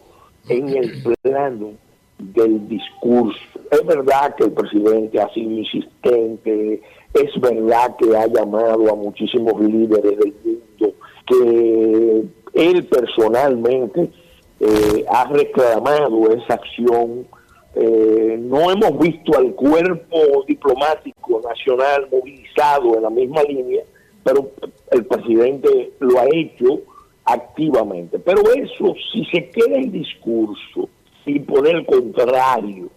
en 0.50 0.70
el 0.70 1.04
plano 1.24 1.72
del 2.20 2.68
discurso. 2.68 3.40
Es 3.72 3.84
verdad 3.88 4.36
que 4.36 4.44
el 4.44 4.52
presidente 4.52 5.20
ha 5.20 5.34
sido 5.34 5.50
insistente, 5.50 6.80
es 7.12 7.42
verdad 7.42 7.96
que 7.98 8.16
ha 8.16 8.28
llamado 8.28 8.92
a 8.92 8.96
muchísimos 8.96 9.60
líderes 9.60 10.20
del 10.20 10.34
mundo, 10.46 10.94
que 11.26 12.24
él 12.54 12.86
personalmente 12.86 14.12
eh, 14.60 15.06
ha 15.10 15.28
reclamado 15.30 16.30
esa 16.32 16.54
acción. 16.54 17.26
Eh, 17.74 18.38
no 18.42 18.70
hemos 18.70 19.00
visto 19.00 19.36
al 19.36 19.56
cuerpo 19.56 20.44
diplomático 20.48 21.42
nacional 21.48 22.08
movilizado 22.12 22.96
en 22.96 23.04
la 23.04 23.10
misma 23.10 23.42
línea, 23.42 23.82
pero 24.24 24.52
el 24.92 25.04
presidente 25.06 25.94
lo 26.00 26.20
ha 26.20 26.26
hecho 26.32 26.82
activamente. 27.30 28.20
Pero 28.20 28.42
eso, 28.54 28.96
si 29.12 29.26
se 29.26 29.50
queda 29.50 29.78
en 29.78 29.92
discurso 29.92 30.90
y 31.26 31.40
por 31.40 31.68
el 31.68 31.86
contrario, 31.86 32.90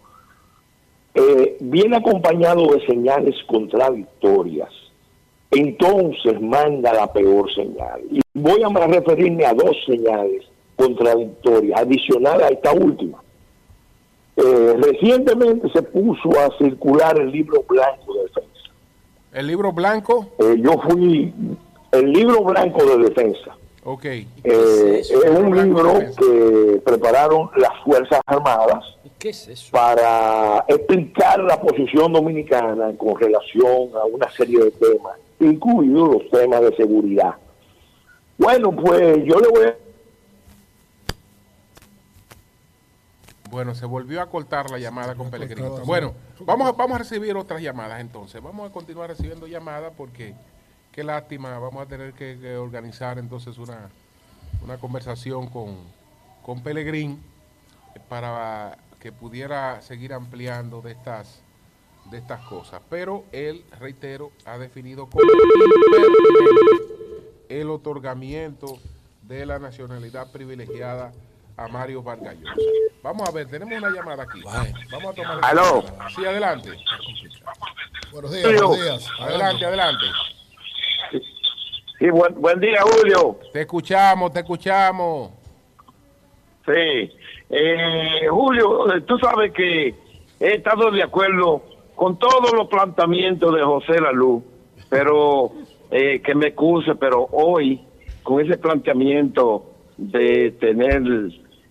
eh, 1.15 1.57
viene 1.61 1.97
acompañado 1.97 2.67
de 2.69 2.87
señales 2.87 3.37
contradictorias, 3.47 4.71
entonces 5.51 6.41
manda 6.41 6.95
la 6.95 7.13
peor 7.13 7.53
señal. 7.55 8.01
Y 8.11 8.21
voy 8.33 8.63
a 8.63 8.87
referirme 8.87 9.45
a 9.45 9.53
dos 9.53 9.77
señales 9.87 10.45
contradictorias, 10.77 11.81
adicional 11.81 12.43
a 12.43 12.49
esta 12.49 12.73
última. 12.73 13.23
Eh, 14.37 14.77
recientemente 14.81 15.69
se 15.71 15.83
puso 15.83 16.31
a 16.41 16.57
circular 16.57 17.21
el 17.21 17.31
libro 17.31 17.63
blanco 17.69 18.15
de 18.15 18.23
defensa. 18.23 18.71
El 19.35 19.47
libro 19.47 19.73
blanco, 19.73 20.29
Eh, 20.39 20.57
yo 20.59 20.81
fui 20.89 21.33
el 21.93 22.13
libro 22.13 22.43
blanco 22.43 22.85
de 22.87 23.09
defensa. 23.09 23.55
Ok. 23.85 24.05
Eh, 24.05 24.27
es 25.01 25.11
un 25.11 25.57
libro 25.57 25.99
que 26.19 26.81
prepararon 26.85 27.51
las 27.57 27.73
Fuerzas 27.85 28.21
Armadas 28.27 28.85
¿Qué 29.19 29.31
es 29.31 29.49
eso? 29.49 29.71
para 29.71 30.65
explicar 30.69 31.41
la 31.41 31.61
posición 31.61 32.13
dominicana 32.13 32.93
con 32.97 33.19
relación 33.19 33.91
a 33.95 34.05
una 34.05 34.31
serie 34.31 34.59
de 34.59 34.71
temas, 34.73 35.19
incluidos 35.41 36.15
los 36.15 36.31
temas 36.31 36.61
de 36.63 36.77
seguridad. 36.77 37.35
Bueno, 38.39 38.73
pues 38.73 39.19
yo 39.25 39.39
le 39.39 39.49
voy 39.49 39.67
a... 39.67 39.77
Bueno, 43.51 43.75
se 43.75 43.85
volvió 43.85 44.23
a 44.23 44.27
cortar 44.27 44.71
la 44.71 44.79
llamada 44.79 45.15
con 45.15 45.31
Pellegrini. 45.31 45.69
Bueno, 45.85 46.15
vamos 46.41 46.69
a, 46.69 46.73
vamos 46.73 46.97
a 46.97 46.99
recibir 46.99 47.37
otras 47.37 47.61
llamadas 47.61 48.01
entonces. 48.01 48.43
Vamos 48.43 48.69
a 48.69 48.73
continuar 48.73 49.11
recibiendo 49.11 49.47
llamadas 49.47 49.93
porque 49.97 50.35
qué 50.93 51.03
lástima, 51.03 51.59
vamos 51.59 51.83
a 51.83 51.87
tener 51.87 52.13
que, 52.13 52.39
que 52.39 52.57
organizar 52.57 53.19
entonces 53.19 53.59
una, 53.59 53.91
una 54.63 54.79
conversación 54.79 55.49
con, 55.49 55.77
con 56.43 56.63
Pellegrín 56.63 57.23
para 58.09 58.79
que 59.01 59.11
pudiera 59.11 59.81
seguir 59.83 60.13
ampliando 60.13 60.81
de 60.83 60.93
estas 60.93 61.43
de 62.07 62.19
estas 62.19 62.41
cosas. 62.47 62.83
Pero 62.91 63.25
él, 63.33 63.65
reitero, 63.79 64.33
ha 64.45 64.59
definido 64.59 65.07
como 65.09 65.25
impertinente 65.25 66.95
el 67.49 67.71
otorgamiento 67.71 68.79
de 69.23 69.47
la 69.47 69.59
nacionalidad 69.59 70.31
privilegiada 70.33 71.13
a 71.57 71.69
Mario 71.69 72.03
Vargas 72.03 72.37
Llosa. 72.39 72.55
Vamos 73.03 73.29
a 73.29 73.33
ver, 73.33 73.49
tenemos 73.49 73.77
una 73.77 73.91
llamada 73.91 74.25
aquí. 74.25 74.43
Vamos 74.43 75.13
a 75.13 75.15
tomar. 75.15 75.41
Aló. 75.43 75.85
Sí, 76.15 76.25
adelante. 76.25 76.71
Buenos 78.11 78.33
días, 78.33 78.45
buenos 78.45 78.81
días. 78.81 79.09
Adelante, 79.21 79.65
adelante. 79.65 80.07
Sí, 82.03 82.11
buen, 82.11 82.35
buen 82.35 82.59
día, 82.59 82.81
Julio. 82.83 83.37
Te 83.53 83.61
escuchamos, 83.61 84.33
te 84.33 84.41
escuchamos. 84.41 85.31
Sí. 86.67 87.13
Eh, 87.49 88.27
Julio, 88.29 88.87
tú 89.07 89.17
sabes 89.19 89.53
que 89.53 89.95
he 90.41 90.55
estado 90.55 90.91
de 90.91 91.05
acuerdo 91.05 91.63
con 91.95 92.19
todos 92.19 92.53
los 92.55 92.67
planteamientos 92.67 93.55
de 93.55 93.63
José 93.63 94.01
Lalú 94.01 94.43
pero 94.91 95.53
eh, 95.93 96.21
que 96.21 96.35
me 96.35 96.49
excuse, 96.49 96.97
pero 96.97 97.29
hoy, 97.31 97.81
con 98.25 98.45
ese 98.45 98.59
planteamiento 98.59 99.65
de 99.97 100.51
tener 100.59 101.03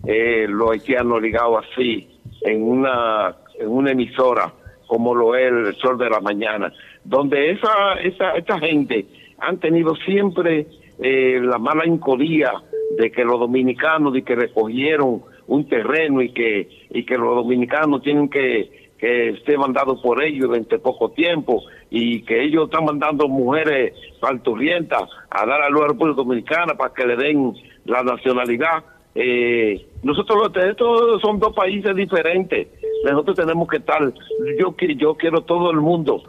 eh, 0.06 0.46
los 0.48 0.72
haitianos 0.72 1.22
ligados 1.22 1.66
así 1.70 2.22
en 2.44 2.64
una, 2.64 3.36
en 3.60 3.68
una 3.68 3.92
emisora 3.92 4.54
como 4.88 5.14
lo 5.14 5.36
es 5.36 5.52
el 5.52 5.76
Sol 5.76 5.98
de 5.98 6.10
la 6.10 6.22
Mañana, 6.22 6.74
donde 7.04 7.52
esa, 7.52 7.94
esa, 8.02 8.32
esta 8.32 8.60
gente 8.60 9.06
han 9.42 9.60
tenido 9.60 9.96
siempre 9.96 10.68
eh, 11.00 11.40
la 11.42 11.58
mala 11.58 11.86
incodía 11.86 12.54
de 12.98 13.12
que 13.12 13.24
los 13.24 13.40
dominicanos 13.40 14.14
de 14.14 14.24
que 14.24 14.36
recogieron 14.36 15.24
un 15.48 15.68
terreno 15.68 16.22
y 16.22 16.30
que 16.30 16.70
y 16.90 17.04
que 17.06 17.18
los 17.18 17.36
dominicanos 17.36 18.02
tienen 18.04 18.30
que 18.30 18.82
que 19.02 19.30
esté 19.30 19.58
mandado 19.58 20.00
por 20.00 20.24
ellos 20.24 20.48
durante 20.48 20.78
poco 20.78 21.10
tiempo 21.10 21.64
y 21.90 22.22
que 22.22 22.44
ellos 22.44 22.66
están 22.66 22.86
mandando 22.86 23.28
mujeres 23.28 23.94
parturientas 24.20 25.10
a 25.32 25.46
dar 25.46 25.64
a 25.64 25.70
la 25.72 25.88
República 25.88 26.18
Dominicana 26.18 26.76
para 26.76 26.94
que 26.94 27.08
le 27.08 27.16
den 27.16 27.54
la 27.86 28.04
nacionalidad. 28.04 28.84
Eh, 29.16 29.88
nosotros 30.04 30.52
estos 30.56 31.20
son 31.20 31.40
dos 31.40 31.54
países 31.56 31.96
diferentes. 31.96 32.68
Nosotros 33.04 33.36
tenemos 33.36 33.68
que 33.68 33.78
estar, 33.78 34.14
yo, 34.60 34.76
yo 34.78 35.16
quiero 35.16 35.42
todo 35.42 35.72
el 35.72 35.82
mundo, 35.82 36.22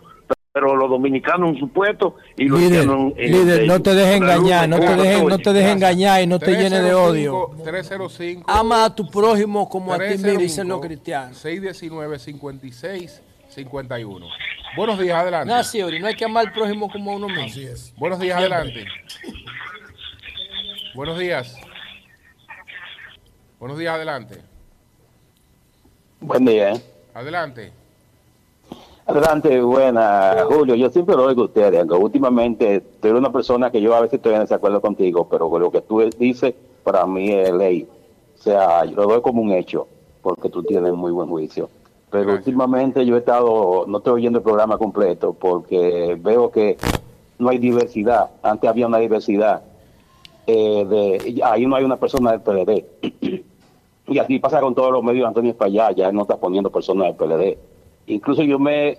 pero 0.53 0.77
los 0.77 0.91
dominicanos 0.91 1.51
en 1.51 1.59
su 1.59 1.69
puesto 1.69 2.17
y 2.37 2.45
los 2.45 2.61
Líder, 2.61 2.83
en 2.83 3.15
líder, 3.17 3.67
no 3.67 3.81
te 3.81 3.95
dejes 3.95 4.17
engañar, 4.17 4.69
no 4.69 4.79
te 4.79 4.97
dejes, 4.97 5.25
no 5.25 5.39
te 5.39 5.53
dejes 5.53 5.73
engañar 5.73 6.23
y 6.23 6.27
no 6.27 6.39
te 6.39 6.53
llenes 6.53 6.85
de 6.85 6.93
odio. 6.93 7.51
305 7.65 8.51
Ama 8.51 8.85
a 8.85 8.95
tu 8.95 9.09
prójimo 9.09 9.67
como 9.69 9.95
a 9.95 9.97
ti 9.97 10.05
mismo, 10.05 10.25
305, 10.25 10.43
dicen 10.43 10.69
los 10.69 10.81
cristianos. 10.83 11.39
619 11.39 12.19
56 12.19 13.23
51. 13.49 14.27
Buenos 14.77 14.99
días, 14.99 15.19
adelante. 15.19 15.55
No, 15.55 15.65
Siori, 15.65 16.01
no 16.01 16.07
hay 16.07 16.15
que 16.15 16.27
amar 16.27 16.47
al 16.47 16.53
prójimo 16.53 16.91
como 16.91 17.13
a 17.13 17.17
uno 17.17 17.29
mismo. 17.29 17.45
Así 17.45 17.65
es. 17.65 17.95
Buenos 17.97 18.21
días, 18.21 18.37
adelante. 18.37 18.85
Buenos 20.95 21.19
días. 21.19 21.57
Buenos 23.59 23.79
días, 23.79 23.95
adelante. 23.95 24.37
Buen 26.21 26.45
día. 26.45 26.73
¿eh? 26.73 26.83
Adelante. 27.15 27.73
Adelante, 29.13 29.61
buena, 29.61 30.45
Julio. 30.49 30.75
Yo 30.75 30.89
siempre 30.89 31.15
lo 31.15 31.25
oigo 31.27 31.43
a 31.43 31.45
ustedes, 31.45 31.85
últimamente 31.91 32.81
tú 32.81 33.09
eres 33.09 33.19
una 33.19 33.31
persona 33.31 33.71
que 33.71 33.81
yo 33.81 33.95
a 33.95 34.01
veces 34.01 34.15
estoy 34.15 34.33
en 34.35 34.41
desacuerdo 34.41 34.81
contigo, 34.81 35.29
pero 35.31 35.51
con 35.51 35.61
lo 35.61 35.71
que 35.71 35.83
tú 35.83 36.01
dices 36.19 36.55
para 36.83 37.07
mí 37.07 37.31
es 37.31 37.53
ley. 37.53 37.87
O 38.35 38.43
sea, 38.43 38.85
yo 38.87 38.97
lo 38.97 39.07
doy 39.07 39.21
como 39.21 39.43
un 39.43 39.53
hecho, 39.53 39.87
porque 40.23 40.49
tú 40.49 40.63
tienes 40.63 40.95
muy 40.95 41.13
buen 41.13 41.29
juicio. 41.29 41.69
Pero 42.11 42.25
Gracias. 42.25 42.47
últimamente 42.47 43.05
yo 43.05 43.17
he 43.17 43.19
estado, 43.19 43.85
no 43.87 43.99
estoy 43.99 44.15
oyendo 44.15 44.39
el 44.39 44.43
programa 44.43 44.79
completo, 44.79 45.35
porque 45.35 46.19
veo 46.21 46.51
que 46.51 46.79
no 47.39 47.51
hay 47.51 47.59
diversidad. 47.59 48.31
Antes 48.43 48.69
había 48.69 48.87
una 48.87 48.99
diversidad. 48.99 49.63
eh, 50.47 50.85
de, 50.87 51.43
ahí 51.45 51.67
no 51.67 51.77
hay 51.77 51.85
una 51.85 51.97
persona 51.99 52.33
del 52.33 52.41
PLD. 52.41 53.43
Y 54.09 54.19
así 54.19 54.41
pasa 54.41 54.61
con 54.61 54.75
todos 54.75 54.91
los 54.91 55.03
medios, 55.03 55.27
Antonio 55.29 55.53
Espaillá, 55.53 55.93
ya 55.93 56.11
no 56.11 56.23
está 56.23 56.37
poniendo 56.37 56.71
personas 56.71 57.07
del 57.07 57.15
PLD. 57.17 57.57
Incluso 58.07 58.43
yo 58.43 58.59
me, 58.59 58.99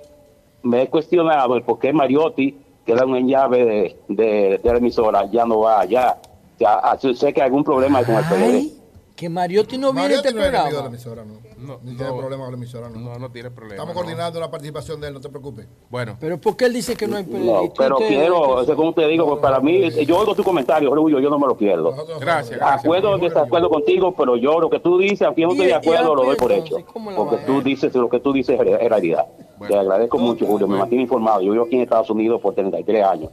me 0.64 0.84
he 0.84 0.88
cuestionado 0.90 1.56
el 1.56 1.64
por 1.64 1.80
qué 1.80 1.94
Mariotti, 1.94 2.58
que 2.86 2.92
era 2.92 3.06
un 3.06 3.28
llave 3.28 3.66
de, 3.66 3.98
de, 4.08 4.60
de 4.64 4.72
la 4.72 4.78
emisora, 4.78 5.26
ya 5.32 5.46
no 5.46 5.60
va 5.60 5.82
allá. 5.82 6.18
O 6.56 6.58
sea, 6.58 6.74
ah, 6.76 6.98
sé 7.00 7.34
que 7.34 7.42
hay 7.42 7.48
algún 7.48 7.64
problema 7.64 8.04
con 8.04 8.16
el 8.16 8.24
PLD. 8.26 8.83
Que 9.24 9.30
Mariotti 9.30 9.78
no 9.78 9.94
viene 9.94 10.16
a 10.16 10.18
este 10.18 10.34
Mariotti 10.34 10.36
no 10.36 10.42
es 10.42 10.48
enemigo 10.50 10.52
de 10.52 10.84
la 10.84 10.90
programa. 10.90 10.90
emisora, 10.90 11.24
no. 11.24 11.34
No, 11.66 11.80
Ni 11.82 11.96
tiene 11.96 12.12
no. 12.12 12.18
problema 12.18 12.44
con 12.44 12.52
la 12.52 12.58
emisora, 12.58 12.90
no. 12.90 13.00
No, 13.00 13.20
no 13.20 13.32
tiene 13.32 13.52
problema. 13.52 13.76
Estamos 13.76 13.96
¿no? 13.96 14.02
coordinando 14.02 14.40
la 14.42 14.52
participación 14.52 15.00
de 15.00 15.08
él, 15.08 15.14
no 15.14 15.22
te 15.22 15.30
preocupes. 15.30 15.66
Bueno, 15.90 16.18
Pero 16.20 16.42
¿por 16.42 16.58
qué 16.58 16.66
él 16.66 16.74
dice 16.74 16.94
que 16.98 17.08
no 17.08 17.16
hay 17.16 17.24
PLD? 17.24 17.46
No, 17.46 17.64
¿Y 17.64 17.68
tú 17.70 17.74
pero 17.78 17.96
quiero, 18.00 18.42
o 18.42 18.66
sea, 18.66 18.76
como 18.76 18.94
te 18.94 19.08
digo, 19.08 19.26
pues 19.30 19.40
para 19.40 19.62
mí, 19.62 19.90
yo 20.06 20.18
oigo 20.20 20.36
tu 20.36 20.44
comentario, 20.44 20.90
Julio, 20.94 21.22
yo 21.22 21.30
no 21.30 21.40
me 21.40 21.48
lo 21.48 21.56
pierdo. 21.56 21.96
Gracias, 22.20 22.60
somos- 22.60 22.74
Acuerdo 22.84 23.12
o 23.12 23.18
desacuerdo 23.18 23.70
contigo, 23.70 24.14
pero 24.14 24.36
yo 24.36 24.60
lo 24.60 24.70
que 24.70 24.82
tú 24.82 24.98
dices, 24.98 25.22
aunque 25.22 25.40
yo 25.44 25.48
no 25.48 25.54
estoy 25.54 25.68
de 25.68 25.74
acuerdo, 25.76 26.16
lo 26.16 26.26
doy 26.26 26.36
por 26.36 26.52
hecho. 26.52 26.76
¿cómo 26.92 27.10
la 27.12 27.16
Porque 27.16 27.38
tú 27.46 27.62
dices, 27.62 27.96
lo 27.96 28.10
que 28.10 28.20
tú 28.20 28.34
dices 28.34 28.60
es 28.60 28.90
realidad. 28.90 29.26
Te 29.66 29.74
agradezco 29.78 30.18
mucho, 30.18 30.46
Julio, 30.46 30.68
me 30.68 30.78
mantiene 30.78 31.04
informado. 31.04 31.42
Yo 31.42 31.54
vivo 31.54 31.64
aquí 31.64 31.76
en 31.78 31.84
Estados 31.84 32.10
Unidos 32.10 32.42
por 32.42 32.54
33 32.56 33.06
años, 33.06 33.32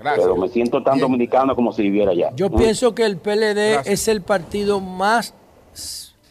gracias. 0.00 0.24
pero 0.26 0.36
me 0.36 0.48
siento 0.48 0.82
tan 0.82 0.98
dominicano 0.98 1.54
como 1.54 1.72
si 1.72 1.82
viviera 1.82 2.10
allá. 2.12 2.30
Yo 2.34 2.48
¿Mm? 2.50 2.56
pienso 2.56 2.94
que 2.94 3.04
el 3.04 3.16
PLD 3.18 3.72
Gracias. 3.74 3.86
es 3.86 4.08
el 4.08 4.22
partido 4.22 4.80
más... 4.80 5.34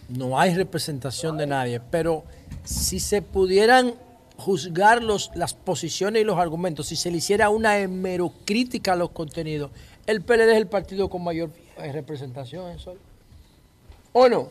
No 0.09 0.39
hay 0.39 0.55
representación 0.55 1.37
de 1.37 1.45
nadie, 1.47 1.79
pero 1.79 2.23
si 2.63 2.99
se 2.99 3.21
pudieran 3.21 3.93
juzgar 4.37 5.03
los, 5.03 5.29
las 5.35 5.53
posiciones 5.53 6.21
y 6.21 6.25
los 6.25 6.37
argumentos, 6.39 6.87
si 6.87 6.95
se 6.95 7.11
le 7.11 7.17
hiciera 7.17 7.49
una 7.49 7.77
hemerocrítica 7.77 8.93
a 8.93 8.95
los 8.95 9.11
contenidos, 9.11 9.69
el 10.07 10.21
PLD 10.21 10.51
es 10.51 10.57
el 10.57 10.67
partido 10.67 11.09
con 11.09 11.23
mayor 11.23 11.51
eh, 11.77 11.91
representación. 11.91 12.71
¿eso? 12.71 12.95
¿O 14.13 14.27
no? 14.27 14.49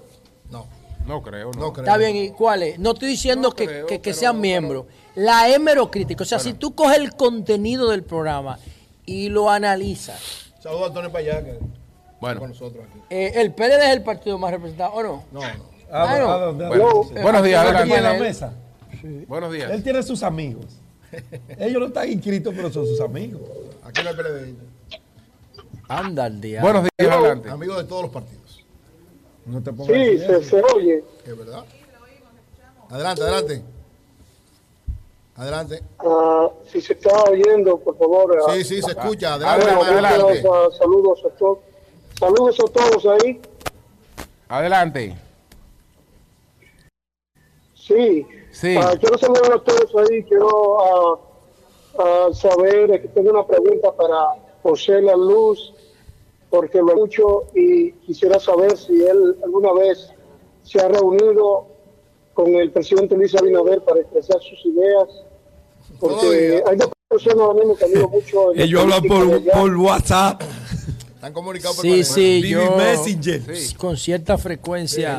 No, 0.51 0.67
No 1.07 1.23
creo, 1.23 1.51
no. 1.53 1.59
no 1.61 1.73
creo. 1.73 1.85
Está 1.87 1.97
bien, 1.99 2.15
¿y 2.17 2.31
cuál 2.31 2.63
es? 2.63 2.79
No 2.79 2.93
estoy 2.93 3.09
diciendo 3.09 3.49
No 3.49 3.55
que, 3.57 3.67
creo, 3.67 3.87
que- 3.87 4.01
que 4.01 4.11
pero- 4.11 4.17
sean 4.17 4.41
miembros. 4.41 4.87
La 5.17 5.49
hemerocrítica, 5.53 6.23
o 6.23 6.27
sea, 6.27 6.39
si 6.39 6.53
tú 6.53 6.77
coges 6.77 6.99
el 6.99 7.15
contenido 7.17 7.91
del 7.91 8.05
programa 8.05 8.61
y 9.09 9.29
lo 9.31 9.49
analizas, 9.51 10.53
Saludos 10.63 10.83
a 10.83 10.87
Antonio 10.89 11.11
Payá, 11.13 11.43
que 11.45 11.53
Bueno. 12.21 12.35
está 12.35 12.39
con 12.41 12.49
nosotros 12.51 12.85
aquí. 12.91 13.01
eh, 13.11 13.33
el 13.37 13.53
PLD 13.55 13.85
es 13.87 13.91
el 13.97 14.03
partido 14.03 14.39
más 14.39 14.51
representado, 14.51 14.93
¿o 14.93 15.03
no? 15.03 15.25
No, 15.33 15.41
no. 15.41 15.65
¿A, 15.91 16.11
Bueno. 16.11 16.31
a 16.31 16.39
dónde? 16.39 16.67
Bueno, 16.69 16.85
Eh, 17.17 17.23
buenos 17.23 17.43
días, 17.45 17.67
aquí 17.67 17.77
Aquí 17.77 17.83
en 17.93 18.03
la 18.03 18.11
adelante. 18.11 18.23
mesa. 18.25 18.53
Buenos 19.27 19.53
días. 19.53 19.71
Él 19.71 19.83
tiene 19.83 20.03
sus 20.03 20.23
amigos. 20.23 20.67
Ellos 21.59 21.81
no 21.81 21.87
están 21.87 22.11
inscritos, 22.11 22.53
pero 22.55 22.71
son 22.71 22.87
sus 22.87 23.01
amigos. 23.01 23.41
Aquí 23.85 24.03
no 24.03 24.11
hay 24.11 24.15
PLD. 24.17 24.55
Anda 25.89 26.25
al 26.27 26.41
día. 26.41 26.61
Buenos 26.61 26.87
días, 26.99 27.11
adelante. 27.13 27.49
Amigos 27.49 27.79
de 27.79 27.85
todos 27.85 28.03
los 28.03 28.11
partidos. 28.11 28.65
No 29.47 29.63
te 29.63 29.73
pongas 29.73 29.97
Sí, 29.97 30.19
se, 30.19 30.45
se 30.45 30.63
oye. 30.75 31.03
Es 31.25 31.39
verdad. 31.39 31.65
Adelante, 32.91 33.23
adelante. 33.23 33.63
Adelante. 35.39 35.81
Ah, 36.01 36.51
si 36.67 36.81
se 36.81 36.95
está 36.95 37.23
oyendo, 37.31 37.79
por 37.79 37.97
favor. 37.97 38.37
ah, 38.45 38.55
Sí, 38.55 38.65
sí, 38.65 38.83
se 38.83 38.91
escucha. 38.91 39.35
Adelante, 39.35 39.71
adelante. 39.71 40.09
adelante. 40.09 40.49
ah, 40.53 40.69
saludos 40.77 41.25
a 41.25 41.29
todos. 41.37 41.59
Saludos 42.19 42.59
a 42.59 42.73
todos 42.73 43.07
ahí. 43.07 43.41
Adelante. 44.49 45.17
Sí. 47.73 48.27
Sí. 48.51 48.77
Quiero 48.99 49.17
saludar 49.17 49.53
a 49.53 49.63
todos 49.63 50.11
ahí. 50.11 50.25
Quiero 50.25 50.81
ah, 50.81 51.19
ah, 52.01 52.29
saber, 52.33 53.01
que 53.01 53.07
tengo 53.07 53.31
una 53.31 53.47
pregunta 53.47 53.93
para 53.93 54.43
José 54.65 55.01
La 55.03 55.15
Luz, 55.15 55.73
porque 56.51 56.79
lo 56.79 56.89
escucho 56.89 57.45
y 57.55 57.93
quisiera 57.93 58.41
saber 58.41 58.77
si 58.77 59.05
él 59.05 59.37
alguna 59.45 59.73
vez 59.75 60.13
se 60.65 60.81
ha 60.81 60.89
reunido 60.89 61.69
con 62.35 62.53
el 62.57 62.73
presidente 62.73 63.17
Luis 63.17 63.37
Abinader 63.37 63.83
para 63.83 64.01
expresar 64.01 64.43
sus 64.43 64.67
ideas. 64.67 65.28
Porque 66.01 66.63
hay 66.67 66.77
dos 66.77 66.91
personas 67.09 67.39
ahora 67.41 67.59
mismo 67.59 67.77
que 67.77 67.85
admiro 67.85 68.09
mucho. 68.09 68.53
Ellos 68.55 68.83
hablan 68.83 69.03
por, 69.53 69.77
WhatsApp, 69.77 70.43
Están 71.15 71.33
comunicados 71.33 71.77
por 71.77 71.85
Sí, 71.85 72.05
sí, 72.05 72.21
Vivi 72.43 72.51
yo 72.51 72.77
Messenger. 72.77 73.57
Sí. 73.57 73.75
con 73.75 73.97
cierta 73.97 74.39
frecuencia 74.39 75.17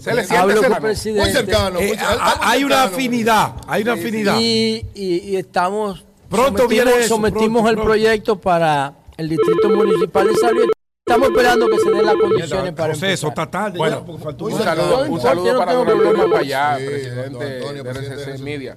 Se 0.00 0.14
le 0.14 0.24
siente 0.24 0.36
hablo 0.36 0.54
con 0.54 0.64
el 0.64 0.70
cercano. 0.70 0.80
presidente 0.80 1.22
Muy 1.22 1.32
cercano. 1.32 1.78
Eh, 1.80 1.86
muy- 1.88 1.96
hay 2.40 2.64
una 2.64 2.82
afinidad, 2.84 3.52
hay 3.66 3.82
una 3.82 3.92
afinidad. 3.92 4.36
y, 4.40 4.86
y- 4.94 5.18
y 5.30 5.36
estamos 5.36 6.04
Pronto 6.30 6.62
sometimos, 6.62 6.68
viene 6.68 6.90
eso, 7.04 7.08
sometimos 7.14 7.48
pronto, 7.62 7.68
el 7.68 7.74
pronto. 7.76 7.88
proyecto 7.92 8.40
para 8.40 8.94
el 9.16 9.28
distrito 9.28 9.68
municipal 9.70 10.26
de 10.28 10.34
salud. 10.36 10.64
Estamos 11.06 11.28
esperando 11.28 11.68
que 11.68 11.78
se 11.78 11.90
den 11.90 12.04
las 12.04 12.14
condiciones 12.16 12.72
para 12.72 12.94
José, 12.94 13.12
eso 13.12 13.26
empezar. 13.28 13.46
está 13.46 13.50
tarde. 13.62 13.78
Bueno, 13.78 13.98
ya, 14.00 14.04
porque 14.06 14.24
faltó 14.24 14.44
muy 14.44 14.52
Un 14.54 14.58
saludo, 14.62 15.04
un 15.08 15.20
saludo 15.20 15.58
para 15.58 15.72
don 15.74 15.88
Antonio 15.88 16.10
problema. 16.14 16.36
Payá, 16.36 16.78
Sí, 16.78 16.84
presidente 16.86 17.44
de 17.44 17.80
RCC 17.90 18.38
Media. 18.42 18.76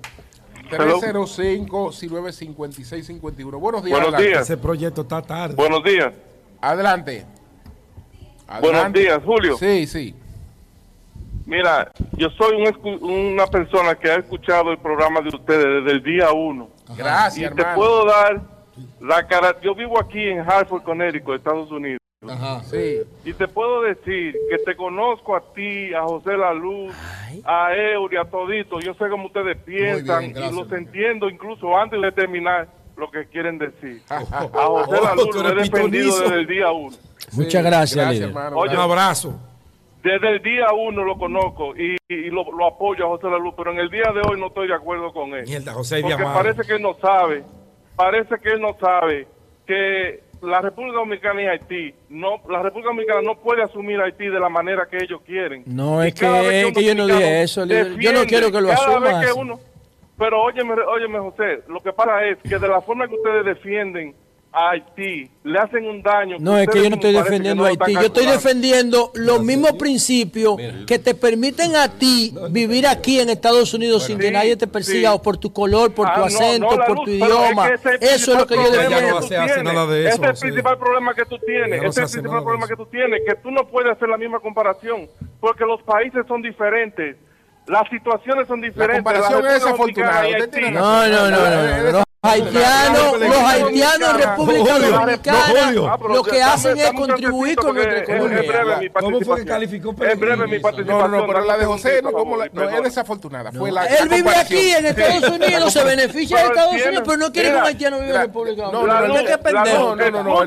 Hello. 0.71 1.01
305-5956-51. 1.01 3.59
Buenos 3.59 3.83
días. 3.83 3.99
Buenos 3.99 4.21
días. 4.21 4.41
Ese 4.41 4.57
proyecto 4.57 5.01
está 5.01 5.21
tarde. 5.21 5.55
Buenos 5.55 5.83
días. 5.83 6.13
Adelante. 6.61 7.25
Buenos 8.61 8.93
días, 8.93 9.19
Julio. 9.23 9.57
Sí, 9.57 9.87
sí. 9.87 10.15
Mira, 11.45 11.91
yo 12.13 12.29
soy 12.31 12.57
un 12.57 13.03
una 13.03 13.47
persona 13.47 13.95
que 13.95 14.11
ha 14.11 14.17
escuchado 14.17 14.71
el 14.71 14.77
programa 14.77 15.21
de 15.21 15.29
ustedes 15.29 15.83
desde 15.83 15.97
el 15.97 16.03
día 16.03 16.31
uno. 16.31 16.69
Gracias, 16.95 17.51
Y 17.51 17.55
te 17.55 17.65
puedo 17.75 18.05
dar 18.05 18.41
la 19.01 19.27
cara. 19.27 19.59
Yo 19.61 19.73
vivo 19.73 19.99
aquí 19.99 20.21
en 20.21 20.39
Hartford, 20.39 20.83
Connecticut, 20.83 21.37
Estados 21.37 21.71
Unidos. 21.71 21.99
Ajá. 22.27 22.61
Sí. 22.65 22.99
Y 23.23 23.33
te 23.33 23.47
puedo 23.47 23.81
decir 23.81 24.35
que 24.49 24.57
te 24.65 24.75
conozco 24.75 25.35
a 25.37 25.53
ti, 25.53 25.93
a 25.93 26.01
José 26.03 26.35
La 26.35 26.53
Luz, 26.53 26.93
a 27.45 27.73
Eury, 27.73 28.17
a 28.17 28.25
Todito. 28.25 28.79
Yo 28.81 28.93
sé 28.95 29.07
cómo 29.09 29.27
ustedes 29.27 29.57
piensan 29.63 30.19
bien, 30.19 30.33
gracias, 30.33 30.51
y 30.51 30.55
los 30.55 30.71
entiendo 30.73 31.29
incluso 31.29 31.77
antes 31.77 32.01
de 32.01 32.11
terminar 32.11 32.67
lo 32.97 33.09
que 33.09 33.25
quieren 33.27 33.57
decir. 33.57 34.01
A 34.09 34.19
José 34.19 34.51
La 35.01 35.13
Oh, 35.13 35.15
Luz 35.15 35.35
lo 35.35 35.49
he 35.49 35.55
defendido 35.55 36.19
desde 36.19 36.35
el 36.35 36.47
día 36.47 36.69
uno. 36.71 36.95
Muchas 37.31 37.63
gracias, 37.63 38.11
líder. 38.11 38.27
hermano. 38.29 38.57
Oye, 38.57 38.73
Un 38.75 38.81
abrazo. 38.81 39.39
Desde 40.03 40.29
el 40.29 40.41
día 40.41 40.65
uno 40.73 41.03
lo 41.05 41.17
conozco 41.17 41.73
y, 41.77 41.95
y 42.09 42.29
lo, 42.29 42.49
lo 42.51 42.65
apoyo 42.67 43.05
a 43.05 43.09
José 43.09 43.29
La 43.29 43.37
Luz, 43.37 43.53
pero 43.55 43.71
en 43.71 43.79
el 43.79 43.89
día 43.89 44.11
de 44.13 44.21
hoy 44.29 44.37
no 44.39 44.47
estoy 44.47 44.67
de 44.67 44.73
acuerdo 44.73 45.13
con 45.13 45.33
él. 45.33 45.45
Mierda, 45.45 45.73
José 45.73 46.01
Porque 46.01 46.21
parece 46.23 46.61
que 46.63 46.79
no 46.79 46.95
sabe 46.95 47.43
parece 47.95 48.35
que 48.41 48.49
él 48.49 48.61
no 48.61 48.75
sabe 48.79 49.27
que 49.67 50.23
la 50.41 50.61
República 50.61 50.97
Dominicana 50.97 51.41
y 51.43 51.47
Haití, 51.47 51.93
no, 52.09 52.41
la 52.49 52.61
República 52.63 52.89
Dominicana 52.89 53.21
no 53.21 53.35
puede 53.35 53.63
asumir 53.63 53.99
a 53.99 54.05
Haití 54.05 54.27
de 54.27 54.39
la 54.39 54.49
manera 54.49 54.87
que 54.89 54.97
ellos 54.97 55.21
quieren. 55.25 55.63
No, 55.65 56.01
es 56.03 56.13
que, 56.13 56.25
es 56.59 56.65
un 56.65 56.73
que 56.73 56.83
yo 56.83 56.95
no 56.95 57.07
dije 57.07 57.43
eso. 57.43 57.65
líder. 57.65 57.85
Yo 57.85 57.91
no 57.91 57.95
defiende, 58.19 58.25
quiero 58.27 58.51
que 58.51 58.61
lo 58.61 58.69
uno- 59.35 59.59
pero 60.17 60.41
óyeme, 60.43 60.73
óyeme, 60.73 61.19
José, 61.19 61.63
lo 61.69 61.79
que 61.79 61.93
pasa 61.93 62.25
es 62.25 62.37
que 62.39 62.59
de 62.59 62.67
la 62.67 62.81
forma 62.81 63.07
que 63.07 63.15
ustedes 63.15 63.45
defienden 63.45 64.13
a 64.51 64.71
Haití, 64.71 65.30
le 65.43 65.59
hacen 65.59 65.85
un 65.85 66.01
daño. 66.01 66.38
No, 66.39 66.57
es 66.57 66.67
que 66.67 66.81
yo 66.84 66.89
no 66.89 66.95
estoy 66.95 67.13
defendiendo 67.13 67.63
no 67.63 67.67
a 67.67 67.69
Haití. 67.69 67.93
Yo 67.93 68.01
estoy 68.01 68.26
defendiendo 68.26 69.11
los 69.13 69.43
mismos 69.43 69.73
principios 69.73 70.55
que 70.88 70.97
te 70.97 71.13
permiten 71.13 71.76
a 71.76 71.88
ti 71.88 72.34
vivir 72.49 72.88
aquí 72.88 73.19
en 73.19 73.30
Estados 73.30 73.73
Unidos 73.73 74.05
sin 74.05 74.17
que 74.17 74.31
nadie 74.31 74.57
te 74.57 74.67
persiga 74.67 75.13
o 75.13 75.21
por 75.21 75.38
tu 75.38 75.53
color, 75.53 75.93
por 75.93 76.07
tu 76.07 76.13
Ah, 76.13 76.17
no, 76.19 76.26
acento, 76.26 76.77
no, 76.77 76.85
por 76.85 76.95
luz, 76.97 77.05
tu 77.05 77.11
idioma. 77.11 77.67
es 77.69 77.81
que 77.81 77.97
Eso 78.01 78.34
es 78.34 78.39
lo 78.39 78.47
que 78.47 78.55
yo 78.55 78.71
defiendo. 78.71 79.19
Ese 79.93 80.07
es 80.07 80.19
el 80.19 80.35
principal 80.39 80.77
problema 80.80 81.13
que 81.13 81.26
tú 81.26 81.38
tienes. 81.45 81.84
Ese 81.84 81.91
se 81.91 82.03
es 82.03 82.15
el 82.15 82.21
principal 82.21 82.43
problema 82.43 82.67
que 82.67 82.76
tú 82.76 82.85
tienes, 82.88 83.21
que 83.27 83.35
tú 83.35 83.51
no 83.51 83.67
puedes 83.67 83.91
hacer 83.91 84.09
la 84.09 84.17
misma 84.17 84.39
comparación, 84.39 85.07
porque 85.39 85.63
los 85.65 85.81
países 85.84 86.26
son 86.27 86.41
diferentes. 86.41 87.15
Las 87.67 87.88
situaciones 87.89 88.47
son 88.47 88.61
diferentes. 88.61 89.03
comparación 89.03 89.43
La 89.43 89.55
es 89.57 89.63
Usted 89.63 90.49
tiene 90.49 90.67
Haití. 90.67 90.71
No, 90.71 91.07
no, 91.07 91.30
no, 91.30 91.91
no. 91.91 92.09
Los 92.21 92.33
haitianos, 92.33 93.17
los 93.17 93.35
haitianos 93.37 94.09
en 94.09 94.17
República 94.17 94.77
Dominicana. 94.79 95.93
Ah, 95.93 95.97
lo 96.09 96.21
que 96.21 96.41
hacen 96.43 96.77
es 96.77 96.91
contribuir 96.91 97.55
con 97.55 97.75
nuestra 97.75 97.95
es- 97.99 98.09
es 98.09 98.15
economía. 98.15 98.41
breve 98.41 98.77
mi 98.77 98.89
¿Cómo 98.89 99.21
fue 99.21 99.37
que 99.39 99.45
calificó 99.45 99.95
Es 100.03 100.19
breve 100.19 100.47
mi 100.47 100.59
participación. 100.59 101.11
No, 101.11 101.17
no, 101.17 101.27
pero 101.27 101.45
la 101.45 101.57
de 101.57 101.63
José 101.65 101.89
no, 101.89 102.09
segundito, 102.09 102.17
como 102.17 102.35
la- 102.35 102.45
por 102.49 102.63
no, 102.63 102.69
es 102.77 102.83
desafortunada. 102.83 103.51
Fue 103.53 103.71
la, 103.71 103.85
Él 103.85 104.09
vive 104.09 104.35
aquí 104.35 104.71
en 104.71 104.85
Estados 104.87 105.29
Unidos, 105.29 105.71
se 105.71 105.83
beneficia 105.85 106.37
de 106.39 106.43
Estados 106.47 106.73
Unidos, 106.73 107.03
pero 107.05 107.17
no 107.17 107.31
quiere 107.31 107.51
que 107.51 107.55
un 107.55 107.63
haitiano 107.63 107.99
viva 108.01 108.15
en 108.15 108.21
República 108.21 108.61
no, 108.63 108.71
Dominicana. 108.71 108.99
no, 108.99 109.07
no, 109.07 109.13
¿Usted 109.13 109.25
qué 109.25 109.31
la- 109.31 109.63
pendejo? 109.63 109.77
no, 109.79 109.95
no, 109.95 110.23
no, 110.23 110.41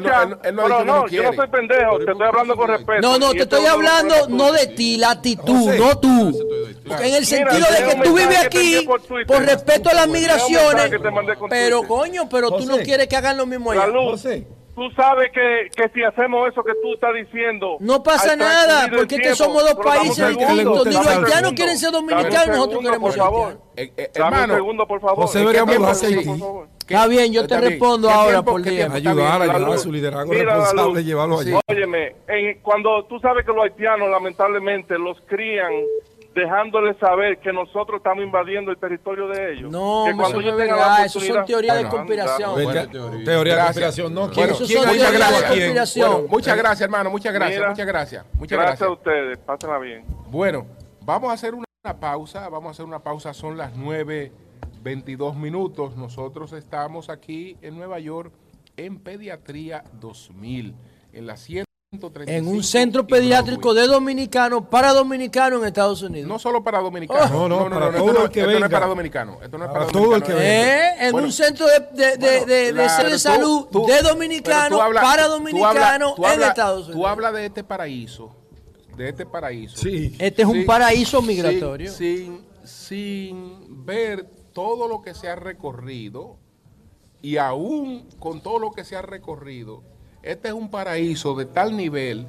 él 0.44 0.54
no- 0.54 0.68
no- 0.84 1.02
yo 1.04 1.08
quiere. 1.08 1.26
no 1.30 1.32
soy 1.32 1.48
pendejo, 1.48 1.98
te 2.04 2.10
estoy 2.12 2.26
hablando 2.26 2.56
con 2.56 2.68
respeto. 2.68 3.00
No, 3.00 3.18
no, 3.18 3.30
te 3.32 3.42
estoy 3.44 3.64
hablando 3.64 4.14
no 4.28 4.52
de 4.52 4.66
ti, 4.66 4.98
la 4.98 5.12
actitud, 5.12 5.72
no 5.78 5.96
tú. 5.98 6.38
En 6.84 7.14
el 7.14 7.24
sentido 7.24 7.66
de 7.70 7.84
que 7.94 8.00
tú 8.04 8.14
vives 8.14 8.44
aquí 8.44 8.86
por 9.26 9.42
respeto 9.42 9.88
a 9.88 9.94
las 9.94 10.08
migraciones, 10.08 10.90
pero 11.64 11.82
coño, 11.84 12.28
pero 12.30 12.50
tú 12.50 12.64
no 12.66 12.72
José. 12.72 12.82
quieres 12.84 13.06
que 13.08 13.16
hagan 13.16 13.36
lo 13.36 13.46
mismo 13.46 13.72
La 13.72 13.84
allá. 13.84 13.92
luz, 13.92 14.10
José. 14.12 14.46
tú 14.74 14.90
sabes 14.96 15.30
que, 15.32 15.68
que 15.76 15.88
si 15.94 16.02
hacemos 16.02 16.48
eso 16.50 16.62
que 16.64 16.72
tú 16.82 16.94
estás 16.94 17.10
diciendo... 17.14 17.76
No 17.80 18.02
pasa 18.02 18.34
nada, 18.36 18.88
porque 18.94 19.16
es 19.16 19.20
que 19.22 19.34
somos 19.34 19.62
dos 19.62 19.74
países 19.84 20.28
distintos. 20.36 20.86
Ni 20.86 20.94
los 20.94 21.06
haitianos 21.06 21.52
quieren 21.52 21.76
ser 21.78 21.90
dominicanos, 21.92 22.48
nosotros 22.48 22.82
segundo, 22.82 22.90
queremos 22.90 23.16
por 23.16 23.48
ser. 23.52 23.58
Eh, 23.76 23.92
eh, 23.96 24.10
Dame 24.14 24.28
un 24.28 24.34
hermano, 24.34 24.54
segundo, 24.54 24.86
por 24.86 25.00
favor. 25.00 25.24
José. 25.24 25.44
Está 26.78 27.06
bien, 27.06 27.32
yo 27.32 27.46
te 27.46 27.58
respondo 27.58 28.08
¿Qué 28.08 28.14
ahora 28.14 28.42
por 28.42 28.62
día. 28.62 28.90
Ayudar, 28.92 29.42
a 29.42 29.58
su 29.78 29.86
luz. 29.88 29.94
liderazgo 29.96 30.32
Mira, 30.32 30.56
responsable, 30.56 31.04
llevarlo 31.04 31.38
allí. 31.40 31.52
Óyeme, 31.68 32.16
en- 32.28 32.60
cuando 32.60 33.04
tú 33.04 33.18
sabes 33.20 33.46
que 33.46 33.52
los 33.52 33.64
haitianos 33.64 34.10
lamentablemente 34.10 34.98
los 34.98 35.16
crían 35.26 35.72
dejándoles 36.34 36.96
saber 36.98 37.38
que 37.38 37.52
nosotros 37.52 37.98
estamos 37.98 38.24
invadiendo 38.24 38.70
el 38.70 38.78
territorio 38.78 39.28
de 39.28 39.52
ellos. 39.52 39.70
No, 39.70 40.04
que 40.06 40.10
eso 40.10 40.40
no 40.40 40.48
es 40.48 40.56
verdad, 40.56 41.04
eso 41.04 41.20
son 41.20 41.44
teorías 41.44 41.76
de 41.78 41.88
conspiración. 41.88 42.52
Bueno, 42.52 42.88
teoría. 42.90 43.24
teoría 43.24 43.54
de 43.54 43.60
Gracias. 43.62 43.64
conspiración. 43.64 44.14
No, 44.14 44.30
¿quién, 44.30 44.34
Bueno, 44.48 44.52
Eso 44.52 44.66
son 44.66 44.88
a 44.88 44.90
quién? 44.90 45.46
conspiración. 45.46 46.10
Bueno, 46.10 46.28
muchas 46.28 46.56
gracias, 46.56 46.80
hermano. 46.80 47.10
Muchas 47.10 47.32
gracias. 47.34 47.58
Mira. 47.58 47.70
muchas 47.70 47.86
gracias. 47.86 48.26
Muchas 48.34 48.58
Gracias 48.58 48.80
gracias. 48.80 48.88
a 48.88 48.92
ustedes, 48.92 49.38
pásenla 49.38 49.78
bien. 49.78 50.04
Bueno, 50.28 50.66
vamos 51.02 51.30
a 51.30 51.34
hacer 51.34 51.54
una, 51.54 51.66
pausa. 52.00 52.48
Vamos 52.48 52.68
a 52.68 52.70
hacer 52.70 52.84
una 52.86 53.00
pausa. 53.00 53.34
Son 53.34 53.56
las 53.56 53.74
9.22 53.76 55.34
minutos. 55.36 55.96
Nosotros 55.96 56.52
estamos 56.52 57.10
aquí 57.10 57.56
en 57.60 57.76
Nueva 57.76 57.98
York 57.98 58.32
en 58.76 58.98
Pediatría 58.98 59.84
2000, 60.00 60.74
en 61.12 61.26
la 61.26 61.36
135 61.36 61.71
En 62.26 62.48
un 62.48 62.62
centro 62.64 63.06
pediátrico 63.06 63.74
de 63.74 63.86
dominicanos 63.86 64.64
para 64.70 64.94
dominicanos 64.94 65.60
en 65.60 65.66
Estados 65.66 66.00
Unidos. 66.00 66.26
No 66.26 66.38
solo 66.38 66.64
para 66.64 66.80
dominicanos. 66.80 67.30
Oh. 67.30 67.46
No, 67.46 67.68
no, 67.68 67.68
para 67.68 67.88
esto 67.90 67.98
todo 67.98 68.12
no- 68.14 68.24
el 68.24 68.30
que 68.30 68.40
esto 68.40 68.58
no 68.60 68.64
es 68.64 68.72
para 68.72 68.86
dominicanos. 68.86 69.36
Esto 69.42 69.58
no 69.58 69.64
es 69.66 69.70
para 69.70 69.80
Para 69.80 69.92
todo 69.92 70.14
el 70.14 70.20
dominicanos. 70.22 70.40
que 70.42 70.48
venga. 70.48 70.88
Eh, 71.02 71.06
en 71.06 71.12
Bueno, 71.12 71.26
un 71.26 71.32
centro 71.34 71.66
de, 71.66 71.80
de, 71.92 72.16
de- 72.46 72.72
Bueno, 72.72 72.82
de- 73.10 73.18
salud 73.18 73.66
tú- 73.70 73.84
de 73.86 74.00
dominicanos 74.00 74.80
para 74.94 75.24
tú 75.26 75.30
dominicanos 75.32 76.14
en 76.18 76.42
Estados 76.42 76.78
Unidos. 76.86 76.96
Tú 76.96 77.06
hablas 77.06 77.34
de 77.34 77.44
este 77.44 77.62
paraíso, 77.62 78.34
de 78.96 79.08
este 79.10 79.26
paraíso. 79.26 79.76
Sí. 79.76 80.16
Este 80.18 80.42
es 80.42 80.48
un 80.48 80.64
paraíso 80.64 81.18
sin- 81.18 81.26
migratorio. 81.28 81.92
Sin, 81.92 82.40
sin 82.64 83.84
ver 83.84 84.24
todo 84.54 84.88
lo 84.88 85.02
que 85.02 85.12
se 85.12 85.28
ha 85.28 85.36
recorrido 85.36 86.38
y 87.20 87.36
aún 87.36 88.08
con 88.18 88.40
todo 88.42 88.58
lo 88.58 88.70
que 88.70 88.82
se 88.82 88.96
ha 88.96 89.02
recorrido, 89.02 89.82
este 90.22 90.48
es 90.48 90.54
un 90.54 90.70
paraíso 90.70 91.34
de 91.34 91.44
tal 91.46 91.76
nivel 91.76 92.26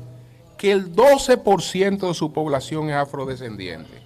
que 0.57 0.71
el 0.71 0.93
12% 0.95 2.07
de 2.07 2.13
su 2.13 2.31
población 2.31 2.89
es 2.89 2.95
afrodescendiente. 2.95 4.01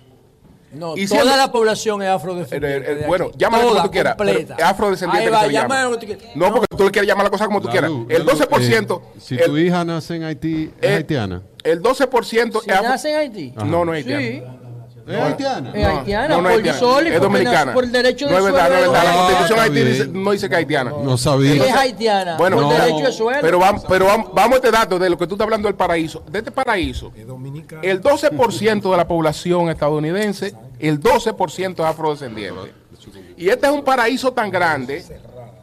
No, 0.74 0.98
Y 0.98 1.08
toda 1.08 1.38
la 1.38 1.50
población 1.52 2.02
es 2.02 2.10
afrodescendiente. 2.10 2.92
Eh, 2.92 2.98
eh, 3.02 3.06
bueno, 3.08 3.32
llámale 3.38 3.64
como 3.68 3.82
tú 3.84 3.92
quieras. 3.92 4.18
es 4.20 4.64
afrodescendiente. 4.64 5.26
Que 5.26 5.32
va, 5.32 5.42
se 5.42 5.48
le 5.48 5.54
llama. 5.54 5.68
llámale 5.76 5.86
como 5.86 6.00
tú 6.00 6.06
quieras. 6.06 6.36
No, 6.36 6.54
porque 6.54 6.76
tú 6.78 6.84
le 6.84 6.92
quieres 6.92 7.08
llamar 7.08 7.24
la 7.26 7.30
cosa 7.30 7.46
como 7.46 7.62
tú 7.62 7.70
quieras. 7.70 7.90
luz, 7.90 8.06
El 8.10 8.26
la 8.26 8.34
luz, 8.34 8.42
12%. 8.42 9.02
eh, 9.02 9.20
si 9.20 9.36
el, 9.36 9.46
tu 9.46 9.58
hija 9.58 9.86
nace 9.86 10.16
en 10.16 10.24
Haití, 10.24 10.72
¿es 10.82 10.90
eh, 10.90 10.94
haitiana? 10.96 11.42
el 11.64 11.82
12% 11.82 12.62
Si 12.64 12.70
es 12.70 12.82
nace 12.82 13.12
en 13.12 13.18
Haití. 13.18 13.54
No, 13.66 13.86
no 13.86 13.94
es 13.94 14.06
Sí, 14.06 14.14
haitiana. 14.14 14.58
¿Es 15.08 15.16
haitiana? 15.22 15.72
es 15.74 15.86
haitiana, 15.86 16.28
no, 16.28 16.38
no 16.38 16.44
por 16.44 16.52
haitiana. 16.52 16.80
sol 16.80 17.08
y 17.08 17.10
es 17.12 17.22
dominicana. 17.22 17.74
por 17.74 17.84
el 17.86 17.92
derecho 17.92 18.26
de 18.28 18.32
no 18.34 18.38
es 18.40 18.44
verdad, 18.44 18.70
no 18.70 18.76
es 18.76 18.80
suelo 18.80 18.92
verdad. 18.92 19.06
La 19.06 19.18
constitución 19.18 19.60
haití 19.60 19.78
está 19.80 19.90
dice- 19.90 20.04
bien. 20.06 20.24
no 20.24 20.32
dice 20.32 20.50
que 20.50 20.54
es 20.56 20.60
haitiana. 20.60 20.90
No 21.04 21.18
sabía. 21.18 21.66
es 21.66 21.74
haitiana, 21.74 22.38
Bueno, 22.38 22.58
por 22.58 22.74
derecho 22.78 23.06
de 23.06 23.12
suelo. 23.14 23.40
pero 23.42 23.60
vamos, 23.60 23.84
pero 23.88 24.06
vamos, 24.06 24.28
vamos 24.34 24.52
a 24.54 24.56
este 24.58 24.72
dato 24.72 25.00
de 25.00 25.10
lo 25.10 25.18
que 25.18 25.26
tú 25.28 25.36
estás 25.36 25.46
hablando 25.46 25.68
del 25.68 25.76
paraíso. 25.76 26.24
De 26.30 26.40
este 26.40 26.52
paraíso, 26.52 27.12
el 27.82 28.02
12% 28.02 28.92
de 28.92 28.98
la 28.98 29.08
población 29.08 29.70
estadounidense, 29.70 30.54
el 30.80 31.00
12% 31.00 31.74
es 31.84 31.86
afrodescendiente. 31.90 32.74
Y 33.38 33.50
este 33.50 33.68
es 33.68 33.72
un 33.72 33.84
paraíso 33.84 34.34
tan 34.34 34.50
grande 34.52 35.06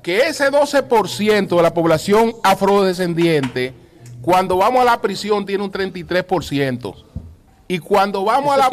que 0.02 0.20
ese 0.28 0.50
12% 0.50 1.56
de 1.56 1.62
la 1.62 1.74
población 1.74 2.32
afrodescendiente, 2.42 3.74
cuando 4.22 4.56
vamos 4.56 4.80
a 4.82 4.84
la 4.84 5.00
prisión, 5.00 5.44
tiene 5.44 5.64
un 5.64 5.70
33%. 5.70 6.94
Y 7.74 7.78
cuando 7.78 8.24
vamos 8.24 8.54
a 8.54 8.58
la 8.58 8.70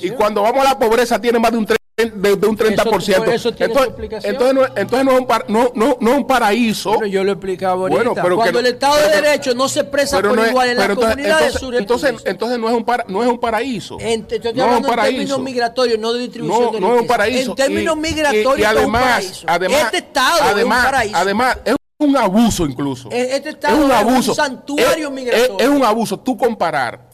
y 0.00 0.10
cuando 0.10 0.42
vamos 0.42 0.60
a 0.64 0.70
la 0.70 0.78
pobreza 0.78 1.20
tiene 1.20 1.38
más 1.38 1.52
de 1.52 1.58
un 1.58 1.66
tre- 1.66 1.76
de, 1.96 2.34
de 2.36 2.46
un 2.46 2.56
30%. 2.56 3.10
Eso- 3.10 3.24
eso 3.30 3.52
tiene 3.52 3.74
entonces, 3.74 4.24
entonces, 4.24 4.54
no, 4.54 4.64
entonces 4.74 5.04
no 5.04 5.12
es 5.12 5.18
un 5.20 5.26
par- 5.26 5.44
no, 5.48 5.70
no, 5.74 5.98
no 6.00 6.10
es 6.12 6.16
un 6.16 6.26
paraíso. 6.26 6.90
Bueno, 6.92 7.06
yo 7.06 7.22
lo 7.24 7.32
explicaba 7.32 7.72
ahorita. 7.82 7.94
Bueno, 7.94 8.14
pero 8.22 8.36
Cuando 8.36 8.58
el 8.60 8.66
Estado 8.66 8.94
pero 8.96 9.08
de 9.10 9.20
Derecho 9.20 9.54
no 9.54 9.68
se 9.68 9.80
expresa 9.80 10.16
pero 10.16 10.30
por 10.30 10.38
no 10.38 10.44
es- 10.44 10.50
igual 10.50 10.68
en 10.70 10.76
las 10.78 10.84
pero 10.86 10.94
entonces- 10.94 11.14
comunidades 11.16 11.46
entonces, 11.56 11.60
sur 11.60 11.74
entonces, 11.74 12.14
entonces 12.24 12.58
no 12.58 12.68
es 12.70 12.74
un 12.74 12.84
para- 12.84 13.04
no 13.06 13.22
es 13.22 13.28
un 13.28 13.38
paraíso. 13.38 13.98
En, 14.00 14.26
te 14.26 14.36
estoy 14.36 14.58
hablando 14.58 14.88
en 14.88 15.00
términos 15.00 15.40
migratorios, 15.40 15.98
no 15.98 16.12
de 16.14 16.20
distribución 16.20 16.64
No, 16.66 16.72
de 16.72 16.80
no 16.80 16.94
es 16.94 17.00
un 17.02 17.06
paraíso. 17.06 17.50
En 17.50 17.56
términos 17.56 17.96
Y- 17.96 18.00
migratorios, 18.00 18.56
y, 18.58 18.60
y 18.60 18.64
esto 18.64 18.78
es 18.80 18.86
un 18.86 18.96
además, 18.96 19.44
además, 19.46 19.80
este 19.84 19.96
Estado 19.98 20.38
además, 20.40 20.78
es 20.78 20.84
un 20.84 20.90
paraíso. 20.90 21.16
Además, 21.18 21.58
es 21.66 21.74
un 21.98 22.16
abuso 22.16 22.64
incluso. 22.64 23.10
E- 23.10 23.36
este 23.36 23.50
es 23.50 23.54
Estado 23.56 23.86
es 23.86 23.92
abuso. 23.92 24.30
un 24.32 24.36
santuario 24.36 25.08
Es- 25.08 25.12
migratorio. 25.14 25.56
Es, 25.58 25.64
es 25.64 25.68
un 25.68 25.84
abuso. 25.84 26.18
Tú 26.18 26.34
comparar, 26.38 27.09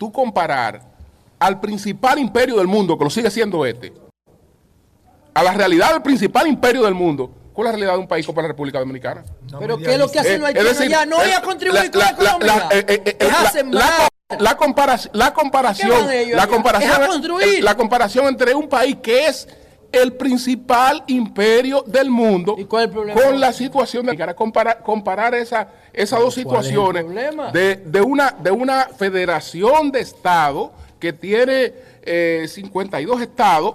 tú 0.00 0.10
comparar 0.10 0.80
al 1.38 1.60
principal 1.60 2.18
imperio 2.18 2.56
del 2.56 2.66
mundo, 2.66 2.96
que 2.96 3.04
lo 3.04 3.10
sigue 3.10 3.30
siendo 3.30 3.66
este, 3.66 3.92
a 5.34 5.42
la 5.42 5.52
realidad 5.52 5.92
del 5.92 6.00
principal 6.00 6.46
imperio 6.46 6.82
del 6.84 6.94
mundo, 6.94 7.30
con 7.52 7.66
la 7.66 7.70
realidad 7.72 7.92
de 7.92 7.98
un 7.98 8.08
país 8.08 8.24
como 8.24 8.40
la 8.40 8.48
República 8.48 8.78
Dominicana. 8.78 9.22
Pero 9.58 9.76
¿qué 9.76 9.92
es 9.92 9.98
lo 9.98 10.10
que 10.10 10.18
hacen 10.20 10.36
Eh, 10.36 10.38
los 10.38 10.46
haitianos 10.48 10.78
decir, 10.78 10.90
ya? 10.90 11.04
No 11.04 11.22
es 11.22 11.36
a 11.36 11.42
contribuir 11.42 11.84
la- 11.84 11.90
con 11.90 12.24
la, 12.24 12.30
economía. 12.30 12.56
la- 12.70 12.76
eh, 12.78 12.84
eh, 12.88 13.02
eh, 13.04 13.16
la- 14.38 14.56
comparación, 14.56 15.10
la 15.12 15.34
comparación, 15.34 15.90
la 17.62 17.76
comparación 17.76 18.26
entre 18.26 18.54
un 18.54 18.68
país 18.70 18.96
que 19.02 19.26
es 19.26 19.46
el 19.92 20.12
principal 20.12 21.02
imperio 21.06 21.82
del 21.86 22.10
mundo 22.10 22.56
¿Y 22.58 22.64
cuál 22.64 22.82
es 22.82 22.88
el 22.88 22.92
problema? 22.92 23.20
con 23.20 23.40
la 23.40 23.52
situación 23.52 24.06
de 24.06 24.34
comparar, 24.34 24.82
comparar 24.82 25.34
esa, 25.34 25.68
esas 25.92 26.20
dos 26.20 26.34
¿Cuál 26.34 26.64
es 26.64 26.70
el 26.70 26.72
situaciones 26.72 27.06
de 27.52 28.00
una, 28.02 28.30
de 28.30 28.50
una 28.50 28.88
federación 28.96 29.90
de 29.90 30.00
estados 30.00 30.70
que 30.98 31.12
tiene 31.12 31.72
eh, 32.02 32.46
52 32.48 33.20
estados 33.22 33.74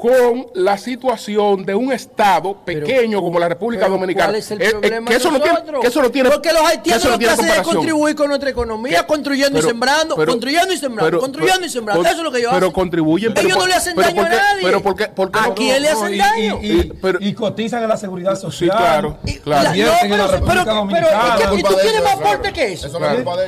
con 0.00 0.46
la 0.54 0.78
situación 0.78 1.64
de 1.66 1.74
un 1.74 1.92
estado 1.92 2.54
pequeño 2.64 3.20
como 3.20 3.38
la 3.40 3.48
República 3.48 3.82
Pero 3.86 3.94
Dominicana. 3.94 4.26
¿Cuál 4.28 4.36
es 4.36 4.50
el 4.52 4.62
Eh, 4.62 4.66
eh, 4.68 4.70
problema 4.70 5.10
que 5.10 5.16
eso 5.16 5.30
no 5.32 5.40
tiene, 5.40 5.58
que 5.80 5.86
eso 5.88 6.02
no 6.02 6.10
tiene, 6.10 6.30
Porque 6.30 6.52
los 6.52 6.60
que 6.62 6.66
haitianos 6.68 7.04
lo 7.04 7.18
que 7.18 7.28
hacen 7.28 7.48
es 7.48 7.60
contribuir 7.62 8.14
con 8.14 8.28
nuestra 8.28 8.48
economía, 8.50 9.04
construyendo 9.06 9.56
pero- 9.58 9.66
y 9.66 9.70
sembrando, 9.70 10.14
pero- 10.14 10.30
construyendo 10.32 10.72
y 10.72 10.76
sembrando, 10.78 11.10
pero- 11.10 11.20
construyendo 11.20 11.66
y 11.66 11.68
sembrando. 11.68 12.04
Eso 12.04 12.16
es 12.18 12.22
lo 12.22 12.30
que 12.30 12.38
ellos 12.38 12.50
pero 12.54 12.66
hacen. 12.66 12.74
contribuyen, 12.74 13.34
pero 13.34 13.46
Ellos 13.48 13.56
por- 13.58 13.64
no 13.64 13.68
le 13.68 13.74
hacen 13.74 13.96
daño 13.96 14.14
porque- 14.22 14.36
a 14.36 14.42
nadie. 14.42 14.62
pero 14.62 14.82
porque- 14.82 15.06
porque 15.08 15.38
¿A 15.38 15.46
no- 15.48 15.54
quién 15.56 15.82
le 15.82 15.90
No, 15.92 15.98
hacen 16.00 16.14
y- 16.14 16.18
daño? 16.18 16.58
Y, 16.62 16.66
y- 16.66 16.80
Eh, 16.80 16.92
pero- 17.02 17.18
y 17.20 17.34
cotizan 17.34 17.82
en 17.82 17.88
la 17.88 17.96
seguridad 17.96 18.38
social. 18.38 18.76
claro. 18.76 19.18
Y- 19.24 19.34
claro. 19.38 19.62
la 19.64 19.70
pero, 19.72 21.54
¿y 21.56 21.62
tú 21.62 21.74
quieres 21.80 22.02
más 22.04 22.12
aporte 22.14 22.38
claro. 22.40 22.54
que 22.54 22.72
eso? 22.72 22.88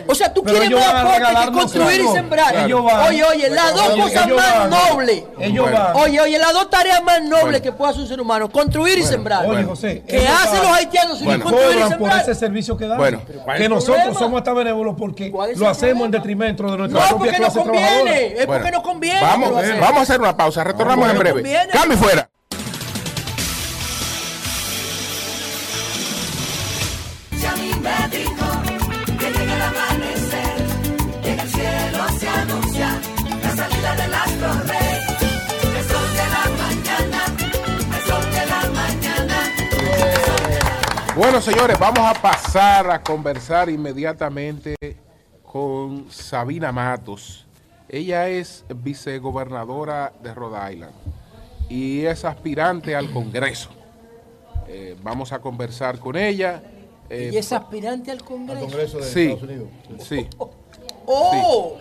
O 0.08 0.14
sea, 0.14 0.34
tú 0.34 0.42
quieres 0.42 0.70
más 0.70 0.88
aporte 0.94 1.18
que 1.46 1.52
construir 1.52 2.00
y 2.00 2.08
sembrar. 2.08 2.56
Ellos 2.66 2.82
van- 2.84 3.08
Oye, 3.08 3.24
oye, 3.24 3.50
las 3.50 3.74
dos 3.74 3.88
cosas 3.90 4.28
más 4.28 4.68
nobles. 4.70 5.22
Ellos 5.38 5.64
Bueno. 5.70 5.78
van. 5.78 5.96
Oye, 5.96 6.20
oye, 6.20 6.39
las 6.40 6.52
dos 6.52 6.70
tareas 6.70 7.02
más 7.02 7.22
nobles 7.22 7.60
que 7.60 7.72
puede 7.72 7.90
hacer 7.90 8.02
un 8.02 8.08
ser 8.08 8.20
humano, 8.20 8.48
construir 8.50 8.98
y 8.98 9.02
sembrar. 9.02 9.46
Oye, 9.46 9.64
José, 9.64 10.02
¿Qué 10.06 10.26
hacen 10.26 10.62
los 10.62 10.72
haitianos 10.72 11.18
sin 11.18 11.26
Bueno. 11.26 11.44
construir 11.44 11.70
y 11.70 11.74
cobran 11.74 11.88
por 11.98 12.08
sembrar? 12.08 12.22
ese 12.22 12.34
servicio 12.34 12.76
que 12.76 12.86
dan. 12.86 12.98
Bueno, 12.98 13.22
que 13.24 13.68
nosotros 13.68 13.96
problema? 13.98 14.18
somos 14.18 14.38
hasta 14.38 14.52
benévolos 14.52 14.94
porque 14.98 15.30
¿Cuál 15.30 15.50
es 15.50 15.58
lo 15.58 15.68
hacemos 15.68 16.04
en 16.06 16.10
detrimento 16.10 16.64
de 16.70 16.76
nuestra 16.78 17.00
No, 17.00 17.08
propia 17.08 17.32
porque 17.32 17.40
nos 17.40 17.54
conviene. 17.54 18.26
Es 18.38 18.46
porque 18.46 18.70
nos 18.70 18.82
conviene. 18.82 19.20
Vamos, 19.20 19.50
vamos 19.52 19.98
a 19.98 20.02
hacer 20.02 20.20
una 20.20 20.36
pausa. 20.36 20.64
Retornamos 20.64 21.04
No, 21.04 21.10
en 21.10 21.16
no 21.16 21.20
breve. 21.20 21.68
Cambio 21.72 21.98
fuera. 21.98 22.28
Bueno, 41.20 41.42
señores, 41.42 41.78
vamos 41.78 41.98
a 41.98 42.14
pasar 42.14 42.90
a 42.90 43.02
conversar 43.02 43.68
inmediatamente 43.68 44.74
con 45.42 46.10
Sabina 46.10 46.72
Matos. 46.72 47.46
Ella 47.90 48.26
es 48.28 48.64
vicegobernadora 48.74 50.14
de 50.22 50.32
Rhode 50.32 50.72
Island 50.72 50.94
y 51.68 52.06
es 52.06 52.24
aspirante 52.24 52.96
al 52.96 53.10
Congreso. 53.10 53.68
Eh, 54.66 54.96
vamos 55.02 55.30
a 55.34 55.40
conversar 55.40 55.98
con 55.98 56.16
ella. 56.16 56.62
eh, 57.10 57.28
Y 57.34 57.36
es 57.36 57.52
aspirante 57.52 58.10
al 58.10 58.24
Congreso. 58.24 58.60
Congreso 58.66 58.96
de 58.98 59.04
Sí, 59.04 59.20
Estados 59.26 59.42
Unidos. 59.42 59.68
sí. 59.98 60.26
¡Oh! 61.06 61.76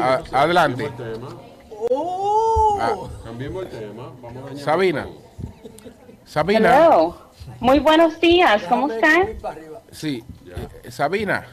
A- 0.00 0.22
adelante. 0.32 0.90
¡Oh! 1.90 2.78
Ah, 2.80 2.94
Cambiemos 3.24 3.64
el 3.64 3.68
tema. 3.68 4.10
Vamos 4.22 4.52
a 4.52 4.56
Sabina. 4.64 5.06
Sabina. 6.24 6.86
Hello. 6.86 7.31
Muy 7.60 7.78
buenos 7.78 8.20
días, 8.20 8.62
¿cómo 8.68 8.90
están? 8.90 9.28
Sí. 9.90 10.22
eh, 10.84 10.90
Sabina. 10.90 11.46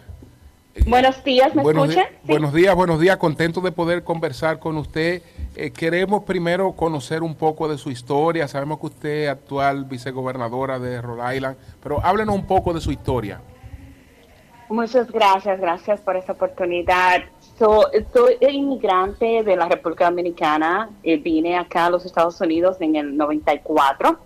Buenos 0.88 1.24
días, 1.24 1.54
¿me 1.56 1.62
Buenos, 1.64 1.90
escuchan? 1.90 2.08
di- 2.24 2.32
buenos 2.32 2.54
días, 2.54 2.74
buenos 2.76 3.00
días. 3.00 3.18
Contento 3.18 3.60
de 3.60 3.72
poder 3.72 4.04
conversar 4.04 4.60
con 4.60 4.78
usted. 4.78 5.22
Eh, 5.56 5.72
queremos 5.72 6.24
primero 6.24 6.72
conocer 6.72 7.22
un 7.22 7.36
poco 7.36 7.68
de 7.68 7.78
su 7.78 7.92
historia. 7.92 8.48
Sabemos 8.48 8.80
que 8.80 8.86
usted 8.86 9.10
es 9.26 9.30
actual 9.30 9.86
vicegobernadora 9.86 10.80
de 10.80 11.02
Rhode 11.02 11.36
Island, 11.36 11.58
pero 11.84 12.00
háblenos 12.04 12.36
un 12.36 12.46
poco 12.48 12.74
de 12.74 12.80
su 12.82 12.92
historia. 12.92 13.42
Muchas 14.70 15.12
gracias, 15.12 15.60
gracias 15.60 16.00
por 16.00 16.16
esta 16.16 16.34
oportunidad. 16.34 17.24
So, 17.58 17.88
soy 18.14 18.38
inmigrante 18.40 19.44
de 19.44 19.56
la 19.58 19.68
República 19.68 20.06
Dominicana. 20.06 20.90
eh, 21.04 21.18
vine 21.18 21.58
acá 21.58 21.88
a 21.88 21.90
los 21.90 22.06
Estados 22.06 22.40
Unidos 22.40 22.78
en 22.80 22.96
el 22.96 23.18
94. 23.18 24.18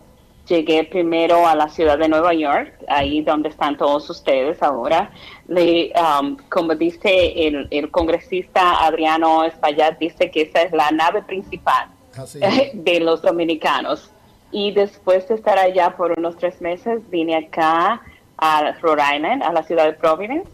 Llegué 0.48 0.84
primero 0.84 1.48
a 1.48 1.56
la 1.56 1.70
ciudad 1.70 1.98
de 1.98 2.10
Nueva 2.10 2.34
York, 2.34 2.74
ahí 2.90 3.22
donde 3.22 3.48
están 3.50 3.78
todos 3.78 4.10
ustedes 4.10 4.62
ahora. 4.62 5.10
Le, 5.48 5.94
um, 5.96 6.38
como 6.50 6.76
dice 6.76 7.48
el, 7.48 7.68
el 7.72 7.90
congresista 7.90 8.86
Adriano 8.86 9.46
Espaillat, 9.46 9.98
dice 10.00 10.30
que 10.32 10.42
esa 10.42 10.64
es 10.64 10.74
la 10.74 10.92
nave 10.92 11.22
principal 11.22 11.88
de 12.74 13.00
los 13.00 13.22
dominicanos. 13.22 14.12
Y 14.52 14.72
después 14.72 15.28
de 15.30 15.36
estar 15.36 15.58
allá 15.58 15.96
por 15.96 16.12
unos 16.18 16.38
tres 16.38 16.62
meses, 16.62 17.02
vine 17.10 17.36
acá 17.36 18.02
a 18.38 18.72
Rhode 18.82 19.16
Island, 19.16 19.44
a 19.44 19.52
la 19.52 19.64
ciudad 19.64 19.86
de 19.86 19.94
Providence, 19.94 20.50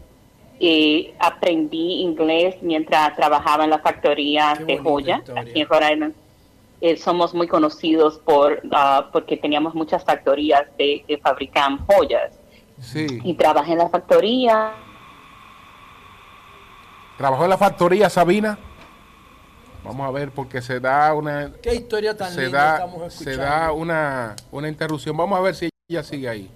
y 0.60 1.12
aprendí 1.18 2.02
inglés 2.02 2.56
mientras 2.62 3.16
trabajaba 3.16 3.64
en 3.64 3.70
la 3.70 3.78
factoría 3.78 4.54
de 4.54 4.78
joya 4.78 5.22
aquí 5.36 5.62
en 5.62 5.68
Rhode 5.68 5.92
Island. 5.92 6.14
Eh, 6.80 6.96
somos 6.96 7.34
muy 7.34 7.46
conocidos 7.46 8.18
por 8.18 8.62
ah, 8.72 9.10
porque 9.12 9.36
teníamos 9.36 9.74
muchas 9.74 10.02
factorías 10.04 10.62
de, 10.78 11.04
que 11.06 11.18
fabrican 11.18 11.84
joyas. 11.86 12.38
Sí. 12.80 13.06
Y 13.22 13.34
trabajé 13.34 13.72
en 13.72 13.78
la 13.78 13.88
factoría. 13.90 14.72
¿Trabajó 17.18 17.44
en 17.44 17.50
la 17.50 17.58
factoría, 17.58 18.08
Sabina? 18.08 18.58
Vamos 19.84 20.06
a 20.06 20.10
ver, 20.10 20.30
porque 20.30 20.62
se 20.62 20.80
da 20.80 21.12
una... 21.14 21.52
Qué 21.62 21.74
historia 21.74 22.16
tan 22.16 22.32
se 22.32 22.44
linda 22.44 22.58
da, 22.64 22.74
estamos 22.76 23.12
se 23.12 23.30
escuchando. 23.30 23.42
da 23.42 23.72
una, 23.72 24.36
una 24.50 24.68
interrupción. 24.68 25.16
Vamos 25.16 25.38
a 25.38 25.42
ver 25.42 25.54
si 25.54 25.68
ella 25.88 26.02
sigue 26.02 26.28
ahí. 26.28 26.50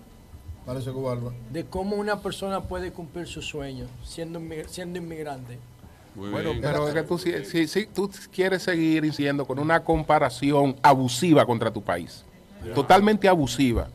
Parece 0.64 0.90
cubano. 0.90 1.32
De 1.50 1.66
cómo 1.66 1.96
una 1.96 2.20
persona 2.20 2.62
puede 2.62 2.92
cumplir 2.92 3.26
sus 3.26 3.46
sueños 3.46 3.90
siendo, 4.02 4.40
siendo 4.66 4.98
inmigrante. 4.98 5.58
Bueno, 6.14 6.52
pero 6.62 6.88
es 6.88 6.94
que 6.94 7.02
tú, 7.02 7.18
si, 7.18 7.44
si- 7.44 7.66
si 7.66 7.86
tú 7.86 8.08
quieres 8.32 8.62
seguir 8.62 9.02
diciendo 9.02 9.44
con 9.44 9.58
una 9.58 9.82
comparación 9.82 10.76
abusiva 10.82 11.44
contra 11.44 11.72
tu 11.72 11.82
país, 11.82 12.24
totalmente 12.74 13.28
abusiva, 13.28 13.88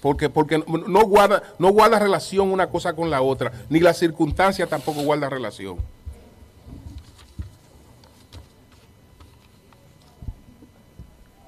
porque 0.00 0.30
porque 0.30 0.58
no 0.66 1.02
guarda 1.04 1.42
no 1.58 1.70
guarda 1.70 1.98
relación 1.98 2.50
una 2.50 2.68
cosa 2.68 2.94
con 2.94 3.10
la 3.10 3.20
otra, 3.20 3.52
ni 3.68 3.80
la 3.80 3.92
circunstancia 3.92 4.66
tampoco 4.66 5.02
guarda 5.02 5.28
relación. 5.28 5.76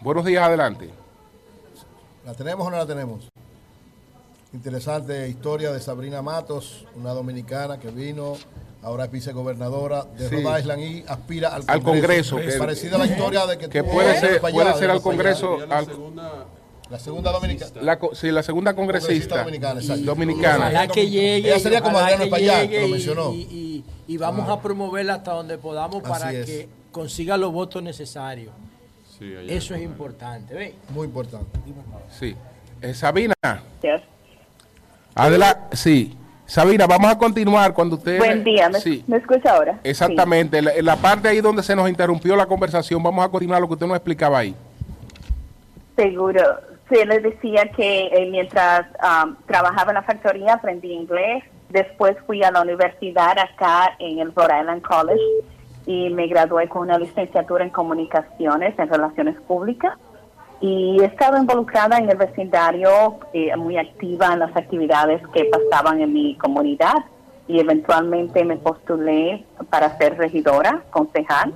Buenos 0.00 0.24
días, 0.24 0.42
adelante. 0.44 0.90
¿La 2.24 2.34
tenemos 2.34 2.66
o 2.66 2.70
no 2.70 2.76
la 2.76 2.86
tenemos? 2.86 3.28
Interesante 4.52 5.28
historia 5.28 5.72
de 5.72 5.80
Sabrina 5.80 6.22
Matos, 6.22 6.86
una 6.94 7.10
dominicana 7.12 7.78
que 7.78 7.90
vino, 7.90 8.34
ahora 8.82 9.04
es 9.04 9.10
vicegobernadora 9.10 10.04
de 10.04 10.28
Sí. 10.28 10.36
Rhode 10.42 10.60
Island 10.60 10.82
y 10.82 11.04
aspira 11.08 11.48
al 11.54 11.64
Al 11.66 11.82
Congreso, 11.82 12.36
que- 12.36 12.52
parecida 12.52 12.96
a 12.96 12.98
la 13.00 13.06
historia 13.06 13.46
de 13.46 13.58
que, 13.58 13.68
que 13.68 13.82
tuvo 13.82 13.92
puede 13.92 14.12
de 14.14 14.20
ser- 14.20 14.40
puede 14.40 14.74
ser 14.74 14.90
al. 14.90 15.02
Congreso, 15.02 15.58
La 16.90 16.98
segunda 16.98 17.32
dominicana. 17.32 17.70
La, 17.82 17.98
sí, 18.14 18.30
la 18.30 18.42
segunda 18.42 18.74
congresista, 18.74 19.38
dominicana, 19.40 19.78
exacto. 19.78 20.04
dominicana. 20.04 20.56
Ojalá 20.68 20.88
que 20.88 21.06
llegue. 21.10 21.48
Ella 21.50 21.58
sería 21.58 21.82
como 21.82 21.98
Adriano 21.98 22.24
que 22.24 22.80
lo 22.80 22.86
y- 22.86 22.90
mencionó. 22.92 23.34
Y, 23.34 23.40
y- 23.42 23.84
y 24.06 24.16
vamos 24.16 24.46
Claro. 24.46 24.52
a 24.54 24.62
promoverla 24.62 25.14
hasta 25.16 25.32
donde 25.32 25.58
podamos 25.58 26.02
para 26.02 26.32
es. 26.32 26.46
que 26.46 26.68
consiga 26.90 27.36
los 27.36 27.52
votos 27.52 27.82
necesarios. 27.82 28.54
Eso 29.48 29.74
es 29.74 29.82
importante. 29.82 30.54
¿ve? 30.54 30.74
Muy 30.94 31.06
importante. 31.08 31.58
Sí. 32.18 32.34
Eh, 32.80 32.94
Sabina. 32.94 33.34
Adela, 35.14 35.68
sí. 35.72 36.16
Sabina, 36.48 36.86
vamos 36.86 37.10
a 37.12 37.18
continuar 37.18 37.74
cuando 37.74 37.96
usted... 37.96 38.16
Buen 38.18 38.42
día, 38.42 38.70
¿me, 38.70 38.80
Sí. 38.80 39.04
¿me 39.06 39.18
escucha 39.18 39.54
ahora? 39.54 39.78
Exactamente, 39.84 40.62
la- 40.62 40.72
en 40.74 40.84
la 40.86 40.96
parte 40.96 41.28
ahí 41.28 41.42
donde 41.42 41.62
se 41.62 41.76
nos 41.76 41.90
interrumpió 41.90 42.34
la 42.36 42.46
conversación, 42.46 43.02
vamos 43.02 43.22
a 43.22 43.28
continuar 43.28 43.60
lo 43.60 43.66
que 43.68 43.74
usted 43.74 43.86
nos 43.86 43.96
explicaba 43.96 44.38
ahí. 44.38 44.56
Seguro. 45.94 46.40
Sí, 46.90 47.04
les 47.04 47.22
decía 47.22 47.70
que 47.76 48.06
eh, 48.06 48.28
mientras 48.30 48.86
um, 49.02 49.36
trabajaba 49.46 49.90
en 49.90 49.96
la 49.96 50.02
factoría 50.04 50.54
aprendí 50.54 50.90
inglés. 50.90 51.44
Después 51.68 52.16
fui 52.26 52.42
a 52.42 52.50
la 52.50 52.62
universidad 52.62 53.38
acá 53.38 53.94
en 53.98 54.18
el 54.20 54.34
Rhode 54.34 54.58
Island 54.60 54.80
College 54.80 55.20
y 55.84 56.08
me 56.08 56.28
gradué 56.28 56.66
con 56.70 56.80
una 56.82 56.98
licenciatura 56.98 57.62
en 57.62 57.68
comunicaciones 57.68 58.78
en 58.78 58.88
relaciones 58.88 59.36
públicas. 59.42 59.92
Y 60.60 60.98
he 61.00 61.04
estado 61.04 61.36
involucrada 61.38 61.98
en 61.98 62.10
el 62.10 62.16
vecindario, 62.16 63.20
eh, 63.32 63.54
muy 63.56 63.76
activa 63.78 64.32
en 64.32 64.40
las 64.40 64.56
actividades 64.56 65.22
que 65.28 65.44
pasaban 65.44 66.00
en 66.00 66.12
mi 66.12 66.34
comunidad 66.36 66.94
y 67.46 67.60
eventualmente 67.60 68.44
me 68.44 68.56
postulé 68.56 69.44
para 69.70 69.96
ser 69.98 70.16
regidora, 70.18 70.82
concejal 70.90 71.54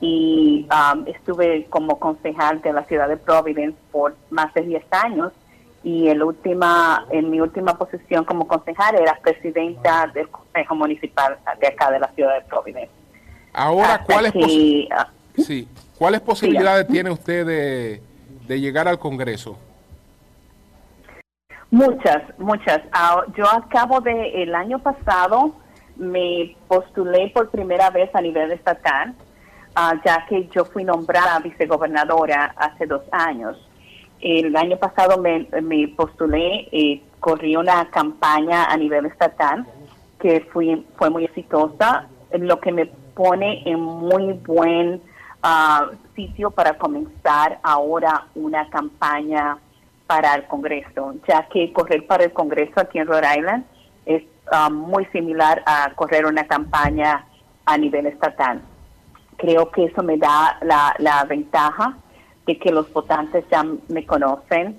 y 0.00 0.66
um, 0.72 1.06
estuve 1.06 1.66
como 1.68 1.98
concejal 1.98 2.62
de 2.62 2.72
la 2.72 2.84
ciudad 2.84 3.08
de 3.08 3.18
Providence 3.18 3.76
por 3.92 4.16
más 4.30 4.52
de 4.54 4.62
10 4.62 4.82
años 4.92 5.32
y 5.84 6.08
el 6.08 6.22
última, 6.22 7.06
en 7.10 7.30
mi 7.30 7.40
última 7.40 7.76
posición 7.76 8.24
como 8.24 8.48
concejal 8.48 8.96
era 8.96 9.18
presidenta 9.22 10.06
del 10.14 10.28
Consejo 10.28 10.74
Municipal 10.74 11.36
de 11.60 11.66
acá 11.66 11.90
de 11.90 12.00
la 12.00 12.08
ciudad 12.08 12.34
de 12.34 12.40
Providence. 12.46 12.90
Ahora, 13.52 13.94
Hasta 13.96 14.04
¿cuáles, 14.04 14.32
posi- 14.32 14.88
ah, 14.90 15.08
sí, 15.36 15.68
¿cuáles 15.98 16.20
posibilidades 16.22 16.86
tiene 16.88 17.10
usted 17.10 17.46
de, 17.46 18.02
de 18.50 18.60
llegar 18.60 18.88
al 18.88 18.98
Congreso? 18.98 19.56
Muchas, 21.70 22.20
muchas. 22.36 22.80
Ah, 22.90 23.22
yo 23.36 23.44
acabo 23.48 24.00
de, 24.00 24.42
el 24.42 24.56
año 24.56 24.80
pasado 24.80 25.54
me 25.94 26.56
postulé 26.66 27.30
por 27.32 27.48
primera 27.50 27.90
vez 27.90 28.12
a 28.12 28.20
nivel 28.20 28.50
estatal, 28.50 29.14
ah, 29.76 29.94
ya 30.04 30.26
que 30.28 30.48
yo 30.48 30.64
fui 30.64 30.82
nombrada 30.82 31.38
vicegobernadora 31.38 32.52
hace 32.56 32.86
dos 32.86 33.02
años. 33.12 33.56
El 34.20 34.56
año 34.56 34.76
pasado 34.78 35.22
me, 35.22 35.46
me 35.62 35.86
postulé 35.86 36.66
y 36.72 37.04
corrí 37.20 37.54
una 37.54 37.88
campaña 37.90 38.64
a 38.64 38.76
nivel 38.76 39.06
estatal 39.06 39.64
que 40.18 40.40
fui, 40.52 40.84
fue 40.96 41.08
muy 41.08 41.24
exitosa, 41.24 42.08
lo 42.32 42.58
que 42.58 42.72
me 42.72 42.86
pone 43.14 43.62
en 43.64 43.80
muy 43.80 44.32
buen 44.44 45.00
ah, 45.42 45.90
sitio 46.14 46.50
para 46.50 46.78
comenzar 46.78 47.58
ahora 47.62 48.26
una 48.34 48.68
campaña 48.70 49.58
para 50.06 50.34
el 50.34 50.46
Congreso, 50.46 51.14
ya 51.28 51.46
que 51.48 51.72
correr 51.72 52.06
para 52.06 52.24
el 52.24 52.32
Congreso 52.32 52.80
aquí 52.80 52.98
en 52.98 53.06
Rhode 53.06 53.38
Island 53.38 53.64
es 54.06 54.24
ah, 54.50 54.70
muy 54.70 55.06
similar 55.06 55.62
a 55.66 55.92
correr 55.94 56.26
una 56.26 56.46
campaña 56.46 57.24
a 57.64 57.78
nivel 57.78 58.06
estatal. 58.06 58.60
Creo 59.36 59.70
que 59.70 59.84
eso 59.84 60.02
me 60.02 60.18
da 60.18 60.58
la, 60.62 61.24
ventaja 61.28 61.96
de 62.46 62.58
que 62.58 62.70
los 62.70 62.92
votantes 62.92 63.44
ya 63.50 63.64
me 63.88 64.04
conocen. 64.04 64.78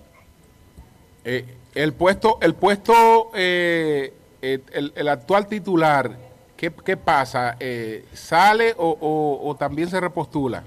Eh, 1.23 1.57
el 1.73 1.93
puesto, 1.93 2.37
el 2.41 2.53
puesto, 2.53 3.31
eh, 3.33 4.13
eh, 4.41 4.59
el 4.71 5.07
actual 5.07 5.47
titular, 5.47 6.30
¿qué, 6.61 6.71
qué 6.85 6.95
pasa? 6.95 7.57
Eh, 7.59 8.05
¿Sale 8.13 8.75
o, 8.77 8.89
o- 9.01 9.49
o 9.49 9.55
también 9.55 9.89
se 9.89 9.99
repostula? 9.99 10.63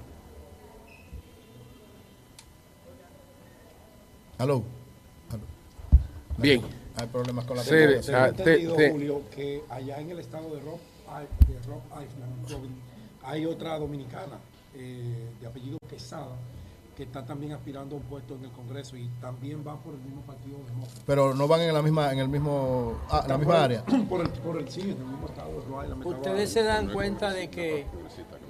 Aló. 4.37 4.61
Bien. 6.37 6.61
Hay 6.97 7.07
problemas 7.07 7.45
con 7.45 7.55
la 7.55 7.63
Sí, 7.63 7.69
comunicación. 7.69 8.15
ah, 8.15 8.25
Tengo 8.31 8.35
te- 8.43 8.51
entendido, 8.53 8.75
te- 8.75 8.91
Julio, 8.91 9.21
que 9.33 9.63
allá 9.69 9.99
en 10.01 10.11
el 10.11 10.19
estado 10.19 10.53
de 10.53 10.59
Rock, 10.61 10.79
de 11.47 11.59
Rock 11.67 11.83
Island, 11.91 12.71
hay 13.23 13.45
otra 13.45 13.79
dominicana 13.79 14.37
eh, 14.75 15.29
de 15.39 15.47
apellido 15.47 15.77
Quesada 15.89 16.35
que 16.95 17.03
está 17.03 17.25
también 17.25 17.51
aspirando 17.51 17.95
a 17.95 17.99
un 17.99 18.05
puesto 18.05 18.35
en 18.35 18.45
el 18.45 18.51
Congreso 18.51 18.95
y 18.95 19.09
también 19.19 19.63
va 19.67 19.75
por 19.77 19.93
el 19.93 19.99
mismo 19.99 20.21
partido 20.21 20.57
demócrata. 20.65 21.01
Pero 21.05 21.33
no 21.33 21.47
van 21.47 21.61
en 21.61 21.73
la 21.73 21.81
misma, 21.81 22.11
en 22.13 22.19
el 22.19 22.29
mismo, 22.29 22.93
ah, 23.09 23.21
en 23.23 23.29
la 23.29 23.37
misma 23.37 23.53
Por 23.53 23.59
el- 23.59 23.77
área. 23.79 23.85
Por 24.09 24.21
el, 24.21 24.29
por 24.29 24.57
el 24.57 24.69
sí, 24.69 24.81
en 24.81 24.89
el 24.91 24.95
mismo 25.05 25.27
estado 25.27 25.45
Ustedes 26.05 26.51
se 26.53 26.63
dan 26.63 26.89
cuenta 26.91 27.31
de 27.31 27.49
que 27.49 27.85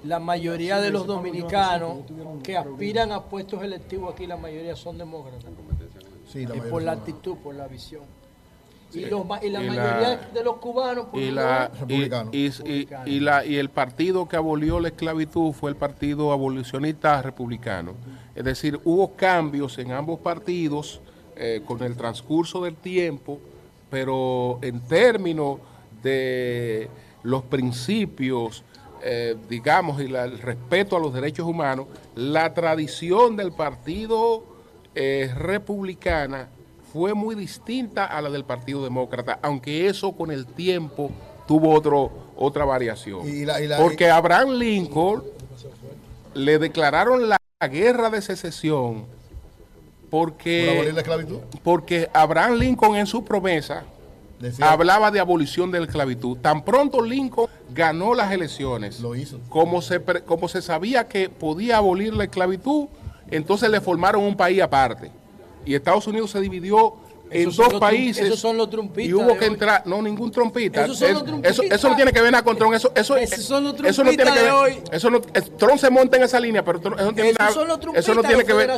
la 0.04 0.20
mayoría 0.20 0.80
de 0.80 0.90
los 0.90 1.06
dominicanos 1.06 1.98
que 2.42 2.56
aspiran 2.56 3.10
a 3.12 3.24
puestos 3.24 3.62
electivos 3.62 4.14
aquí, 4.14 4.26
la 4.26 4.36
mayoría 4.36 4.76
son 4.76 4.98
demócratas. 4.98 5.44
Sí, 6.30 6.40
la 6.40 6.42
Es 6.44 6.48
mayoría 6.50 6.70
por 6.70 6.82
la 6.82 6.92
actitud, 6.92 7.36
por 7.38 7.54
la 7.54 7.66
visión. 7.68 8.02
Sí. 8.90 9.00
Y, 9.00 9.06
los 9.06 9.24
y 9.42 9.48
la 9.50 9.62
Y 9.62 9.66
la- 9.66 9.72
mayoría 9.74 10.16
de 10.32 10.44
los 10.44 10.56
cubanos, 10.56 11.06
y, 11.12 11.30
la, 11.30 11.70
y- 12.32 12.88
y 13.06 13.20
la, 13.20 13.44
y 13.44 13.56
el 13.56 13.68
partido 13.70 14.28
que 14.28 14.36
abolió 14.36 14.78
la 14.80 14.88
esclavitud 14.88 15.52
fue 15.52 15.70
el 15.70 15.76
partido 15.76 16.32
abolicionista 16.32 17.20
republicano. 17.20 17.94
Es 18.34 18.44
decir, 18.44 18.78
hubo 18.84 19.14
cambios 19.16 19.78
en 19.78 19.92
ambos 19.92 20.20
partidos 20.20 21.00
eh, 21.36 21.62
con 21.66 21.82
el 21.82 21.96
transcurso 21.96 22.62
del 22.64 22.76
tiempo, 22.76 23.38
pero 23.90 24.58
en 24.62 24.80
términos 24.80 25.58
de 26.02 26.88
los 27.22 27.42
principios, 27.42 28.62
eh, 29.02 29.36
digamos, 29.48 30.00
y 30.00 30.08
la- 30.08 30.24
el 30.24 30.38
respeto 30.38 30.96
a 30.96 31.00
los 31.00 31.12
derechos 31.12 31.46
humanos, 31.46 31.86
la 32.14 32.54
tradición 32.54 33.36
del 33.36 33.52
partido 33.52 34.44
eh, 34.94 35.30
republicana 35.36 36.48
fue 36.96 37.12
muy 37.12 37.34
distinta 37.34 38.06
a 38.06 38.22
la 38.22 38.30
del 38.30 38.44
Partido 38.46 38.82
Demócrata, 38.82 39.38
aunque 39.42 39.86
eso 39.86 40.12
con 40.12 40.30
el 40.30 40.46
tiempo 40.46 41.10
tuvo 41.46 41.74
otro, 41.74 42.10
otra 42.36 42.64
variación. 42.64 43.28
Y 43.28 43.44
la- 43.44 43.60
y 43.60 43.66
la- 43.66 43.76
Porque 43.76 44.08
a 44.08 44.16
Abraham 44.16 44.52
Lincoln 44.52 45.22
le 46.32 46.58
declararon 46.58 47.28
la 47.28 47.36
guerra 47.70 48.08
de 48.08 48.22
secesión 48.22 49.04
porque, 50.08 50.94
porque 51.62 52.08
Abraham 52.14 52.54
Lincoln 52.54 52.96
en 52.96 53.06
su 53.06 53.24
promesa 53.24 53.84
Decía- 54.40 54.70
hablaba 54.72 55.10
de 55.10 55.20
abolición 55.20 55.70
de 55.70 55.80
la 55.80 55.84
esclavitud. 55.86 56.38
Tan 56.38 56.64
pronto 56.64 57.02
Lincoln 57.02 57.48
ganó 57.74 58.14
las 58.14 58.32
elecciones, 58.32 59.00
Lo 59.00 59.14
hizo. 59.14 59.38
como 59.50 59.82
se, 59.82 60.00
como 60.24 60.48
se 60.48 60.62
sabía 60.62 61.08
que 61.08 61.28
podía 61.28 61.76
abolir 61.76 62.14
la 62.14 62.24
esclavitud, 62.24 62.86
entonces 63.30 63.68
le 63.68 63.82
formaron 63.82 64.22
un 64.22 64.36
país 64.36 64.62
aparte. 64.62 65.10
Y 65.66 65.74
Estados 65.74 66.06
Unidos 66.06 66.30
se 66.30 66.40
dividió 66.40 66.94
en 67.28 67.48
Esos 67.48 67.68
dos 67.70 67.80
países. 67.80 68.24
esos 68.24 68.38
son 68.38 68.56
los 68.56 68.70
trumpistas 68.70 69.10
Y 69.10 69.12
hubo 69.12 69.36
que 69.36 69.46
hoy. 69.46 69.50
entrar, 69.52 69.82
no, 69.84 70.00
ningún 70.00 70.30
trompista. 70.30 70.84
Esos 70.84 70.96
son 70.98 71.08
Es- 71.08 71.12
los 71.14 71.22
eso, 71.22 71.30
trumpistas. 71.32 71.78
eso 71.78 71.88
no 71.88 71.96
tiene 71.96 72.12
que 72.12 72.22
ver 72.22 72.30
nada 72.30 72.44
con 72.44 72.56
Trump. 72.56 72.72
Eso, 72.74 72.92
eso, 72.94 73.16
Esos 73.16 73.44
son 73.44 73.64
los 73.64 73.74
eso 73.80 74.04
no 74.04 74.10
tiene 74.10 74.32
que 74.32 74.40
ver. 74.42 74.50
hoy. 74.52 74.80
Eso 74.92 75.10
no, 75.10 75.20
es- 75.34 75.56
Trump 75.58 75.76
se 75.78 75.90
monta 75.90 76.16
en 76.18 76.22
esa 76.22 76.38
línea, 76.38 76.64
pero 76.64 76.78
Trump- 76.80 76.96
eso 76.96 77.06
no 77.06 77.12
tiene 77.14 77.30
Esos 77.30 77.40
nada. 77.40 77.50
son 77.52 77.66
los 77.66 77.78
eso 77.96 78.14
no 78.14 78.20
tiene 78.22 78.36
los 78.36 78.44
que 78.44 78.52
ver. 78.52 78.70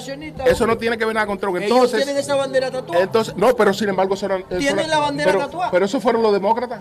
Eso 0.46 0.66
no 0.66 0.78
tiene 0.78 0.96
que 0.96 1.04
ver 1.04 1.14
nada 1.14 1.26
con 1.26 1.38
Trump. 1.38 1.56
ellos 1.58 1.70
Entonces, 1.70 1.98
tienen 2.04 2.16
esa 2.16 2.36
bandera 2.36 2.70
tatuada. 2.70 3.02
entonces, 3.02 3.36
no, 3.36 3.54
pero 3.54 3.74
sin 3.74 3.90
embargo, 3.90 4.14
eso 4.14 4.24
eran- 4.24 4.40
eso 4.48 4.58
Tienen 4.58 4.78
era- 4.78 4.88
la 4.88 4.98
bandera 5.00 5.30
pero, 5.32 5.44
tatuada. 5.44 5.70
pero 5.70 5.84
eso 5.84 6.00
fueron 6.00 6.22
los 6.22 6.32
demócratas. 6.32 6.80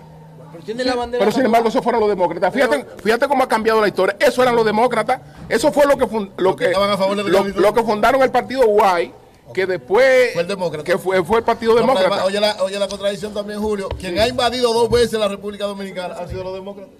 Pero 0.50 0.64
tienen 0.64 0.86
la 0.86 0.94
bandera 0.94 1.18
Pero 1.20 1.32
sin 1.36 1.44
embargo, 1.44 1.68
eso 1.68 1.82
fueron 1.82 2.00
los 2.00 2.08
demócratas. 2.08 2.54
Fíjate, 2.54 2.86
fíjate 3.04 3.28
cómo 3.28 3.44
ha 3.44 3.48
cambiado 3.48 3.82
la 3.82 3.88
historia. 3.88 4.16
Eso 4.18 4.42
eran 4.42 4.56
los 4.56 4.64
demócratas. 4.64 5.20
Eso 5.50 5.70
fue 5.70 5.84
lo 5.84 5.98
que, 5.98 6.06
fun- 6.06 6.30
lo 6.38 6.56
que, 6.56 6.64
estaban 6.68 6.90
a 6.90 6.96
favor 6.96 7.14
de 7.18 7.24
la 7.24 7.28
lo, 7.42 7.44
lo 7.48 7.74
que 7.74 7.82
fundaron 7.82 8.22
el 8.22 8.30
partido 8.30 8.66
Guay, 8.66 9.12
que 9.52 9.66
después 9.66 10.32
Fue 10.32 10.42
el 10.42 10.48
demócrata. 10.48 10.84
que 10.84 10.98
fue, 10.98 11.24
fue 11.24 11.38
el 11.38 11.44
partido 11.44 11.74
No, 11.74 11.80
demócrata. 11.80 12.08
además, 12.08 12.24
oye, 12.26 12.40
la, 12.40 12.56
oye 12.62 12.78
la 12.78 12.88
contradicción 12.88 13.32
también, 13.34 13.60
Julio. 13.60 13.88
Quien 13.88 14.18
ha 14.18 14.28
invadido 14.28 14.72
dos 14.72 14.90
veces 14.90 15.18
la 15.18 15.28
República 15.28 15.64
Dominicana 15.66 16.14
han 16.18 16.28
sido 16.28 16.44
los 16.44 16.54
demócratas. 16.54 16.94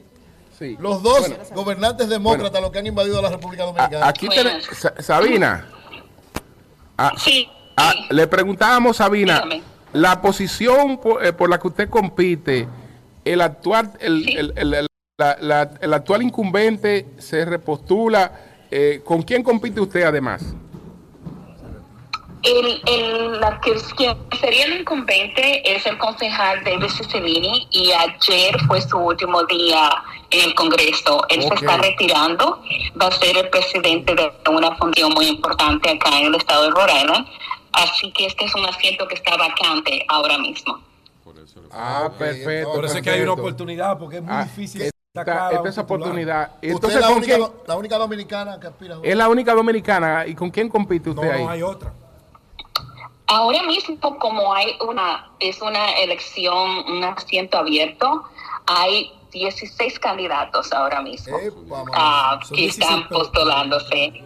Sí. 0.58 0.76
Los 0.80 1.02
dos 1.02 1.20
Bueno. 1.20 1.36
gobernantes 1.54 2.08
demócratas 2.08 2.60
los 2.60 2.70
que 2.72 2.78
han 2.80 2.86
invadido 2.86 3.22
la 3.22 3.30
República 3.30 3.64
Dominicana. 3.64 4.04
A- 4.04 4.08
aquí 4.08 4.28
tenemos 4.28 4.64
Sabina. 4.98 5.68
Ah, 6.96 7.12
ah, 7.76 7.94
le 8.10 8.26
preguntábamos, 8.26 8.96
Sabina, 8.96 9.44
la 9.92 10.20
posición 10.20 10.98
por, 10.98 11.24
eh, 11.24 11.32
por 11.32 11.48
la 11.48 11.58
que 11.58 11.68
usted 11.68 11.88
compite, 11.88 12.66
el 13.24 13.40
actual, 13.40 13.92
el, 14.00 14.28
el- 14.36 14.52
el- 14.56 14.74
el- 14.74 14.86
la- 15.18 15.36
la- 15.40 15.70
el 15.80 15.94
actual 15.94 16.22
incumbente 16.22 17.06
se 17.18 17.44
repostula. 17.44 18.32
eh, 18.70 19.00
¿Con 19.02 19.22
quién 19.22 19.42
compite 19.42 19.80
usted 19.80 20.02
además? 20.02 20.42
El, 22.48 22.82
el- 22.86 23.40
la 23.40 23.60
que, 23.60 23.78
sería 24.40 24.64
el 24.64 24.80
incumbente 24.80 25.62
es 25.70 25.84
el 25.84 25.98
concejal 25.98 26.64
David 26.64 26.88
Cicilline 26.88 27.66
y 27.70 27.92
ayer 27.92 28.58
fue 28.66 28.80
su 28.80 28.96
último 28.96 29.44
día 29.44 29.90
en 30.30 30.48
el 30.48 30.54
Congreso. 30.54 31.20
Él 31.28 31.42
se 31.42 31.54
está 31.54 31.76
retirando, 31.76 32.62
va 33.00 33.08
a 33.08 33.12
ser 33.12 33.36
el 33.36 33.50
presidente 33.50 34.14
de 34.14 34.32
una 34.50 34.74
fundación 34.76 35.12
muy 35.14 35.26
importante 35.26 35.90
acá 35.90 36.18
en 36.18 36.26
el 36.28 36.34
estado 36.36 36.64
de 36.64 36.70
Rhode 36.70 36.92
Island. 37.02 37.26
Así 37.72 38.10
que 38.12 38.26
este 38.26 38.46
es 38.46 38.54
un 38.54 38.64
asiento 38.64 39.06
que 39.06 39.14
está 39.14 39.36
vacante 39.36 40.04
ahora 40.08 40.38
mismo. 40.38 40.80
Ah, 41.70 42.10
perfecto. 42.18 42.72
Por 42.72 42.84
eso 42.86 42.96
es 42.96 43.02
que 43.02 43.10
hay 43.10 43.20
una 43.20 43.32
oportunidad, 43.32 43.98
porque 43.98 44.16
es 44.16 44.22
muy 44.22 44.32
Ah, 44.34 44.44
difícil 44.44 44.82
esta- 44.82 44.96
sacar 45.14 45.38
a 45.38 45.48
esta 45.50 45.60
un 45.60 45.68
es 45.68 45.78
oportunidad. 45.78 46.52
Usted 46.54 46.68
Entonces, 46.70 46.94
es 46.94 47.00
la 47.02 47.08
¿con 47.08 47.16
única, 47.18 47.38
la 47.66 47.76
única 47.76 47.98
dominicana 47.98 48.58
que 48.58 48.66
aspira. 48.68 48.96
Es 49.02 49.16
la 49.16 49.28
única 49.28 49.52
dominicana. 49.54 50.26
¿Y 50.26 50.34
con 50.34 50.50
quién 50.50 50.70
compite 50.70 51.10
No, 51.10 51.20
usted 51.20 51.30
ahí? 51.30 51.44
no 51.44 51.50
hay 51.50 51.62
otra. 51.62 51.92
Ahora 53.28 53.62
mismo, 53.64 54.18
como 54.18 54.55
hay 54.55 54.76
una, 54.80 55.30
es 55.38 55.60
una 55.60 55.92
elección, 55.92 56.84
un 56.88 57.05
asiento 57.05 57.59
abierto, 57.59 58.24
hay 58.66 59.12
16 59.32 59.98
candidatos 59.98 60.72
ahora 60.72 61.02
mismo 61.02 61.36
ah, 61.92 62.40
que 62.48 62.56
16 62.56 62.78
están 62.78 63.09
postulándose. 63.09 64.24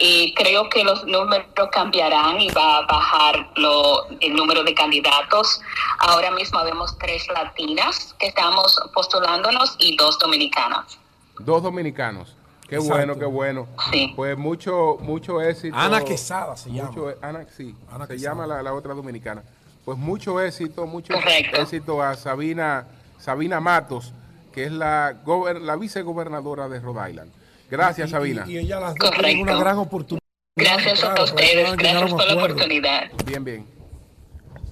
Y 0.00 0.32
creo 0.34 0.68
que 0.70 0.82
los 0.82 1.04
números 1.04 1.46
cambiarán 1.72 2.40
y 2.40 2.48
va 2.48 2.78
a 2.78 2.86
bajar 2.86 3.50
lo, 3.56 4.08
el 4.20 4.34
número 4.34 4.62
de 4.62 4.72
candidatos. 4.74 5.60
Ahora 5.98 6.30
mismo 6.30 6.62
vemos 6.64 6.96
tres 6.98 7.28
latinas 7.28 8.14
que 8.18 8.28
estamos 8.28 8.80
postulándonos 8.94 9.76
y 9.78 9.96
dos 9.96 10.18
dominicanas. 10.18 10.98
Dos 11.38 11.62
dominicanos. 11.62 12.37
Qué 12.68 12.76
Exacto. 12.76 12.94
bueno, 12.94 13.18
qué 13.18 13.24
bueno. 13.24 13.66
Pues 14.14 14.36
mucho, 14.36 14.98
mucho 15.00 15.40
éxito. 15.40 15.74
Ana 15.76 16.02
Quesada 16.04 16.56
se 16.56 16.70
llama. 16.70 16.90
Mucho- 16.90 17.14
Ana, 17.22 17.46
sí, 17.56 17.74
Ana 17.90 18.06
se 18.06 18.12
Quesada. 18.14 18.30
llama 18.34 18.46
la, 18.46 18.62
la 18.62 18.74
otra 18.74 18.92
dominicana. 18.94 19.42
Pues 19.84 19.96
mucho 19.96 20.38
éxito, 20.40 20.86
mucho 20.86 21.14
Correcto. 21.14 21.62
éxito 21.62 22.02
a 22.02 22.14
Sabina, 22.14 22.86
Sabina 23.18 23.58
Matos, 23.58 24.12
que 24.52 24.64
es 24.64 24.72
la, 24.72 25.14
gober- 25.24 25.60
la 25.62 25.76
vicegobernadora 25.76 26.68
de 26.68 26.78
Rhode 26.80 27.10
Island. 27.10 27.32
Gracias, 27.70 28.08
Y- 28.08 28.12
Sabina. 28.12 28.44
Y, 28.46 28.52
y 28.52 28.58
ellas 28.58 28.80
las 28.82 28.94
dos 28.96 29.10
tienen 29.12 29.40
una 29.40 29.56
gran 29.58 29.78
oportunidad. 29.78 30.20
Gracias 30.56 30.98
a 31.04 31.06
Claro, 31.14 31.24
eso 31.24 31.34
ustedes, 31.34 31.76
gracias 31.76 32.10
por 32.10 32.18
la 32.26 32.32
acuerdo. 32.32 32.54
oportunidad. 32.56 33.02
Bien, 33.24 33.44
bien. 33.44 33.66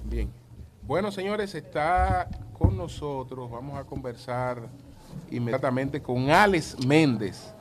Bien. 0.03 0.29
Bueno, 0.83 1.11
señores, 1.11 1.55
está 1.55 2.27
con 2.57 2.77
nosotros. 2.77 3.49
Vamos 3.49 3.77
a 3.79 3.83
conversar 3.85 4.61
inmediatamente 5.31 6.01
con 6.01 6.29
Alex 6.29 6.85
Méndez, 6.85 7.53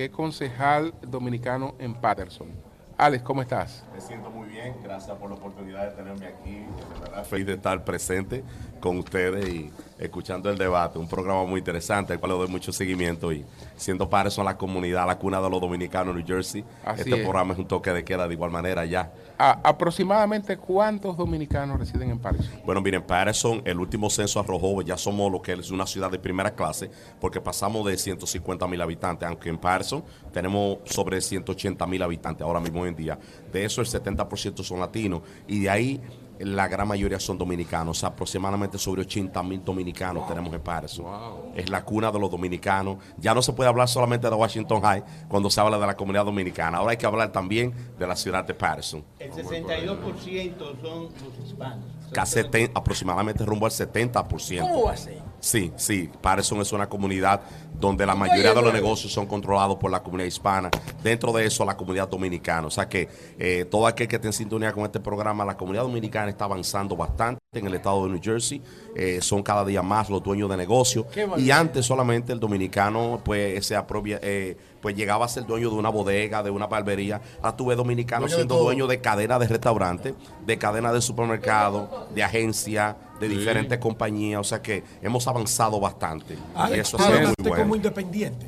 que 0.00 0.06
es 0.06 0.12
concejal 0.12 0.94
dominicano 1.02 1.74
en 1.78 1.92
Patterson. 1.92 2.48
Alex, 2.96 3.22
¿cómo 3.22 3.42
estás? 3.42 3.84
Me 3.92 4.00
siento 4.00 4.30
muy 4.30 4.48
bien, 4.48 4.74
gracias 4.82 5.14
por 5.18 5.28
la 5.28 5.36
oportunidad 5.36 5.90
de 5.90 5.94
tenerme 5.94 6.26
aquí. 6.26 6.52
De 6.52 7.00
verdad, 7.00 7.22
feliz 7.26 7.44
de 7.44 7.52
estar 7.52 7.84
presente 7.84 8.42
con 8.80 8.96
ustedes 8.96 9.46
y 9.46 9.70
escuchando 9.98 10.48
el 10.48 10.56
debate. 10.56 10.98
Un 10.98 11.06
programa 11.06 11.44
muy 11.44 11.58
interesante, 11.58 12.14
al 12.14 12.18
cual 12.18 12.32
le 12.32 12.38
doy 12.38 12.48
mucho 12.48 12.72
seguimiento. 12.72 13.30
Y 13.30 13.44
siendo 13.76 14.08
Patterson 14.08 14.46
la 14.46 14.56
comunidad, 14.56 15.06
la 15.06 15.18
cuna 15.18 15.38
de 15.38 15.50
los 15.50 15.60
dominicanos 15.60 16.12
en 16.12 16.16
New 16.16 16.26
Jersey, 16.26 16.64
Así 16.82 17.02
este 17.02 17.16
es. 17.16 17.20
programa 17.20 17.52
es 17.52 17.58
un 17.58 17.68
toque 17.68 17.92
de 17.92 18.02
queda 18.02 18.26
de 18.26 18.32
igual 18.32 18.50
manera 18.50 18.86
ya. 18.86 19.12
Aproximadamente 19.40 20.58
cuántos 20.58 21.16
dominicanos 21.16 21.78
residen 21.78 22.10
en 22.10 22.18
Patterson. 22.18 22.60
Bueno, 22.62 22.82
miren, 22.82 23.02
Patterson, 23.02 23.62
el 23.64 23.80
último 23.80 24.10
censo 24.10 24.38
arrojó, 24.38 24.82
ya 24.82 24.98
somos 24.98 25.32
lo 25.32 25.40
que 25.40 25.52
es 25.52 25.70
una 25.70 25.86
ciudad 25.86 26.10
de 26.10 26.18
primera 26.18 26.54
clase, 26.54 26.90
porque 27.18 27.40
pasamos 27.40 27.86
de 27.86 27.96
150 27.96 28.66
mil 28.66 28.82
habitantes, 28.82 29.26
aunque 29.26 29.48
en 29.48 29.56
Patterson 29.56 30.04
tenemos 30.30 30.78
sobre 30.84 31.22
180 31.22 31.86
mil 31.86 32.02
habitantes 32.02 32.42
ahora 32.42 32.60
mismo 32.60 32.82
hoy 32.82 32.90
en 32.90 32.96
día. 32.96 33.18
De 33.50 33.64
eso 33.64 33.80
el 33.80 33.86
70% 33.86 34.62
son 34.62 34.78
latinos 34.78 35.22
y 35.48 35.60
de 35.60 35.70
ahí 35.70 36.00
la 36.40 36.68
gran 36.68 36.88
mayoría 36.88 37.20
son 37.20 37.36
dominicanos. 37.38 37.98
O 37.98 38.00
sea, 38.00 38.10
aproximadamente 38.10 38.78
sobre 38.78 39.02
80 39.02 39.42
mil 39.42 39.64
dominicanos 39.64 40.26
tenemos 40.26 40.52
en 40.52 40.60
Patterson. 40.60 41.06
Es 41.54 41.68
la 41.68 41.84
cuna 41.84 42.10
de 42.10 42.18
los 42.18 42.30
dominicanos. 42.30 42.98
Ya 43.18 43.34
no 43.34 43.42
se 43.42 43.52
puede 43.52 43.68
hablar 43.68 43.88
solamente 43.88 44.28
de 44.28 44.34
Washington 44.34 44.80
High 44.80 45.04
cuando 45.28 45.50
se 45.50 45.60
habla 45.60 45.78
de 45.78 45.86
la 45.86 45.96
comunidad 45.96 46.24
dominicana. 46.24 46.78
Ahora 46.78 46.92
hay 46.92 46.96
que 46.96 47.06
hablar 47.06 47.30
también 47.32 47.74
de 47.98 48.06
la 48.06 48.16
ciudad 48.16 48.44
de 48.44 48.54
Patterson. 48.54 49.04
El 49.18 49.32
62% 49.32 50.80
son 50.80 51.02
los 51.04 51.46
hispanos. 51.46 51.84
Casi 52.12 52.40
aproximadamente 52.74 53.44
rumbo 53.44 53.66
al 53.66 53.72
70%. 53.72 54.60
¿Cómo 54.60 54.84
va 54.84 54.92
a 54.92 54.96
ser? 54.96 55.29
Sí, 55.40 55.72
sí. 55.76 56.10
Patterson 56.20 56.60
es 56.60 56.72
una 56.72 56.88
comunidad 56.88 57.40
donde 57.74 58.04
la 58.04 58.14
mayoría 58.14 58.52
de 58.52 58.62
los 58.62 58.72
negocios 58.72 59.12
son 59.12 59.26
controlados 59.26 59.76
por 59.76 59.90
la 59.90 60.02
comunidad 60.02 60.26
hispana. 60.26 60.70
Dentro 61.02 61.32
de 61.32 61.46
eso, 61.46 61.64
la 61.64 61.76
comunidad 61.76 62.08
dominicana. 62.08 62.66
O 62.66 62.70
sea 62.70 62.88
que 62.88 63.08
eh, 63.38 63.66
todo 63.70 63.86
aquel 63.86 64.06
que 64.06 64.16
esté 64.16 64.28
en 64.28 64.34
sintonía 64.34 64.72
con 64.72 64.84
este 64.84 65.00
programa, 65.00 65.44
la 65.44 65.56
comunidad 65.56 65.84
dominicana 65.84 66.28
está 66.28 66.44
avanzando 66.44 66.94
bastante 66.94 67.40
en 67.52 67.66
el 67.66 67.74
estado 67.74 68.04
de 68.04 68.10
New 68.12 68.20
Jersey. 68.22 68.62
Eh, 68.94 69.18
son 69.20 69.42
cada 69.42 69.64
día 69.64 69.82
más 69.82 70.08
los 70.08 70.22
dueños 70.22 70.48
de 70.48 70.56
negocios. 70.56 71.04
Y 71.36 71.50
antes 71.50 71.84
solamente 71.84 72.32
el 72.32 72.38
dominicano 72.38 73.20
pues 73.24 73.66
se 73.66 73.74
apropia, 73.74 74.20
eh, 74.22 74.56
pues 74.80 74.94
llegaba 74.94 75.24
a 75.24 75.28
ser 75.28 75.44
dueño 75.46 75.68
de 75.68 75.74
una 75.74 75.88
bodega, 75.88 76.44
de 76.44 76.50
una 76.50 76.68
barbería. 76.68 77.20
Ahora 77.42 77.56
tuve 77.56 77.74
dominicanos 77.74 78.30
Dueño 78.30 78.36
de 78.36 78.40
siendo 78.42 78.54
todo. 78.54 78.64
dueños 78.66 78.88
de 78.88 79.00
cadena 79.00 79.36
de 79.40 79.48
restaurantes, 79.48 80.14
de 80.46 80.58
cadena 80.58 80.92
de 80.92 81.00
supermercado, 81.00 82.06
de 82.14 82.22
agencia, 82.22 82.96
de 83.18 83.28
diferentes 83.28 83.78
compañías. 83.78 84.40
O 84.40 84.44
sea 84.44 84.62
que 84.62 84.84
hemos 85.02 85.26
avanzado 85.26 85.80
bastante. 85.80 86.34
y 86.34 86.38
Alex, 86.54 86.88
eso 86.88 86.98
ha 87.00 87.06
sido 87.08 87.20
muy 87.20 87.34
bueno. 87.40 87.56
como 87.64 87.74
independiente. 87.74 88.46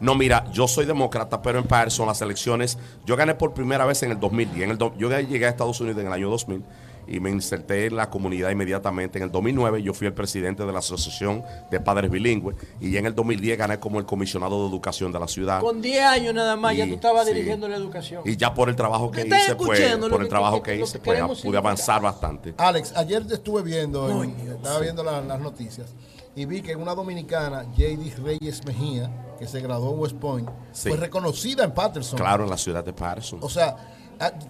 No, 0.00 0.16
mira, 0.16 0.50
yo 0.50 0.66
soy 0.66 0.86
demócrata, 0.86 1.40
pero 1.40 1.60
en 1.60 1.66
Patterson 1.68 2.04
las 2.08 2.20
elecciones, 2.20 2.76
yo 3.06 3.14
gané 3.14 3.36
por 3.36 3.54
primera 3.54 3.84
vez 3.86 4.02
en 4.02 4.10
el 4.10 4.18
2010. 4.18 4.64
En 4.64 4.70
el 4.72 4.76
do- 4.78 4.92
yo 4.98 5.08
llegué 5.20 5.46
a 5.46 5.50
Estados 5.50 5.80
Unidos 5.80 6.00
en 6.00 6.08
el 6.08 6.12
año 6.12 6.28
2000 6.30 6.64
y 7.10 7.20
me 7.20 7.28
inserté 7.30 7.86
en 7.86 7.96
la 7.96 8.08
comunidad 8.08 8.50
inmediatamente. 8.50 9.18
En 9.18 9.24
el 9.24 9.32
2009 9.32 9.82
yo 9.82 9.92
fui 9.92 10.06
el 10.06 10.14
presidente 10.14 10.64
de 10.64 10.72
la 10.72 10.78
Asociación 10.78 11.42
de 11.70 11.80
Padres 11.80 12.10
Bilingües 12.10 12.56
y 12.80 12.90
ya 12.92 13.00
en 13.00 13.06
el 13.06 13.14
2010 13.14 13.58
gané 13.58 13.78
como 13.80 13.98
el 13.98 14.06
comisionado 14.06 14.62
de 14.62 14.68
educación 14.70 15.10
de 15.12 15.18
la 15.18 15.26
ciudad. 15.28 15.60
Con 15.60 15.82
10 15.82 16.02
años 16.04 16.32
nada 16.34 16.56
más 16.56 16.76
ya 16.76 16.86
tú 16.86 16.94
estabas 16.94 17.26
sí. 17.26 17.34
dirigiendo 17.34 17.68
la 17.68 17.76
educación. 17.76 18.22
Y 18.24 18.36
ya 18.36 18.54
por 18.54 18.68
el 18.68 18.76
trabajo 18.76 19.10
que 19.10 19.18
¿Me 19.18 19.22
estás 19.24 19.42
hice, 19.44 19.54
pues, 19.56 19.80
por 20.08 20.20
el 20.20 20.26
que- 20.26 20.28
trabajo 20.30 20.62
que 20.62 20.70
que 20.76 20.82
hice, 20.84 20.98
pues 21.00 21.40
pude 21.42 21.58
avanzar 21.58 22.00
bastante. 22.00 22.54
Alex, 22.56 22.92
ayer 22.96 23.26
te 23.26 23.34
estuve 23.34 23.62
viendo, 23.62 24.22
en- 24.22 24.30
estaba 24.48 24.78
viendo 24.78 25.02
la- 25.02 25.20
las 25.20 25.40
noticias 25.40 25.88
y 26.36 26.44
vi 26.44 26.62
que 26.62 26.76
una 26.76 26.94
dominicana, 26.94 27.64
JD 27.76 28.14
Reyes 28.22 28.64
Mejía, 28.64 29.10
que 29.38 29.48
se 29.48 29.60
graduó 29.60 29.94
en 29.94 30.00
West 30.00 30.16
Point, 30.16 30.48
Sí. 30.72 30.90
fue 30.90 30.96
reconocida 30.98 31.64
en 31.64 31.72
Patterson. 31.72 32.18
Claro, 32.18 32.44
en 32.44 32.50
la 32.50 32.56
ciudad 32.56 32.84
de 32.84 32.92
Patterson. 32.92 33.40
O 33.42 33.48
sea, 33.48 33.74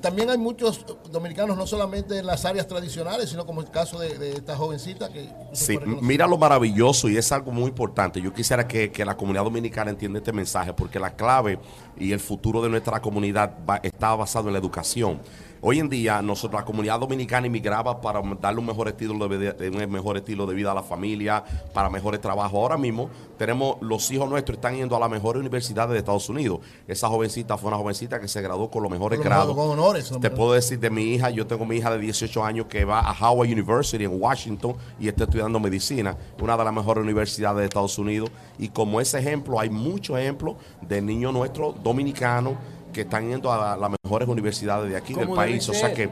también 0.00 0.28
hay 0.30 0.38
muchos 0.38 0.84
dominicanos, 1.12 1.56
no 1.56 1.66
solamente 1.66 2.18
en 2.18 2.26
las 2.26 2.44
áreas 2.44 2.66
tradicionales, 2.66 3.30
sino 3.30 3.46
como 3.46 3.60
el 3.60 3.70
caso 3.70 4.00
de, 4.00 4.18
de 4.18 4.32
esta 4.32 4.56
jovencita 4.56 5.12
que 5.12 5.28
Sí, 5.52 5.78
mira 6.00 6.26
lo 6.26 6.36
maravilloso 6.38 7.08
y 7.08 7.16
es 7.16 7.30
algo 7.30 7.52
muy 7.52 7.66
importante. 7.66 8.20
Yo 8.20 8.32
quisiera 8.32 8.66
que, 8.66 8.90
que 8.90 9.04
la 9.04 9.16
comunidad 9.16 9.44
dominicana 9.44 9.90
entienda 9.90 10.18
este 10.18 10.32
mensaje 10.32 10.72
porque 10.72 10.98
la 10.98 11.14
clave 11.14 11.58
y 11.96 12.10
el 12.12 12.18
futuro 12.20 12.60
de 12.62 12.68
nuestra 12.68 13.00
comunidad 13.00 13.52
va- 13.68 13.80
está 13.82 14.14
basado 14.16 14.48
en 14.48 14.54
la 14.54 14.58
educación. 14.58 15.20
Hoy 15.62 15.78
en 15.78 15.90
día, 15.90 16.22
nosotros, 16.22 16.58
la 16.58 16.64
comunidad 16.64 16.98
dominicana 16.98 17.46
inmigraba 17.46 18.00
para 18.00 18.22
darle 18.40 18.60
un 18.60 18.66
mejor 18.66 18.88
estilo 18.88 19.28
de 19.28 19.36
vida, 19.36 19.54
un 19.84 19.90
mejor 19.92 20.16
estilo 20.16 20.46
de 20.46 20.54
vida 20.54 20.72
a 20.72 20.74
la 20.74 20.82
familia, 20.82 21.44
para 21.74 21.90
mejores 21.90 22.18
trabajos. 22.18 22.54
Ahora 22.54 22.78
mismo 22.78 23.10
tenemos 23.36 23.76
los 23.82 24.10
hijos 24.10 24.26
nuestros 24.30 24.56
están 24.56 24.76
yendo 24.76 24.96
a 24.96 25.00
las 25.00 25.10
mejores 25.10 25.38
universidades 25.40 25.92
de 25.92 25.98
Estados 25.98 26.26
Unidos. 26.30 26.60
Esa 26.88 27.08
jovencita 27.08 27.58
fue 27.58 27.68
una 27.68 27.76
jovencita 27.76 28.18
que 28.18 28.26
se 28.26 28.40
graduó 28.40 28.70
con 28.70 28.82
los 28.82 28.90
mejores 28.90 29.18
Con 29.18 29.28
los- 29.28 29.36
grados. 29.36 29.54
con 29.54 29.68
honores, 29.68 30.10
Te 30.18 30.30
puedo 30.30 30.54
decir 30.54 30.80
de 30.80 30.88
mi 30.88 31.02
hija, 31.02 31.28
yo 31.28 31.46
tengo 31.46 31.66
mi 31.66 31.76
hija 31.76 31.90
de 31.90 31.98
18 31.98 32.42
años 32.42 32.64
que 32.64 32.86
va 32.86 33.00
a 33.00 33.12
Howard 33.12 33.50
University 33.50 34.02
en 34.04 34.18
Washington 34.18 34.76
y 34.98 35.08
está 35.08 35.24
estudiando 35.24 35.60
medicina, 35.60 36.16
una 36.40 36.56
de 36.56 36.64
las 36.64 36.72
mejores 36.72 37.04
universidades 37.04 37.58
de 37.58 37.64
Estados 37.66 37.98
Unidos. 37.98 38.30
Y 38.58 38.68
como 38.70 38.98
ese 38.98 39.18
ejemplo, 39.18 39.60
hay 39.60 39.68
muchos 39.68 40.18
ejemplos 40.18 40.56
de 40.80 41.02
niños 41.02 41.34
nuestros 41.34 41.74
dominicanos 41.82 42.54
que 42.92 43.02
están 43.02 43.28
yendo 43.28 43.52
a 43.52 43.76
las 43.76 43.90
mejores 44.02 44.28
universidades 44.28 44.90
de 44.90 44.96
aquí 44.96 45.14
del 45.14 45.28
país. 45.28 45.68
O 45.68 45.74
sea 45.74 45.92
que 45.94 46.08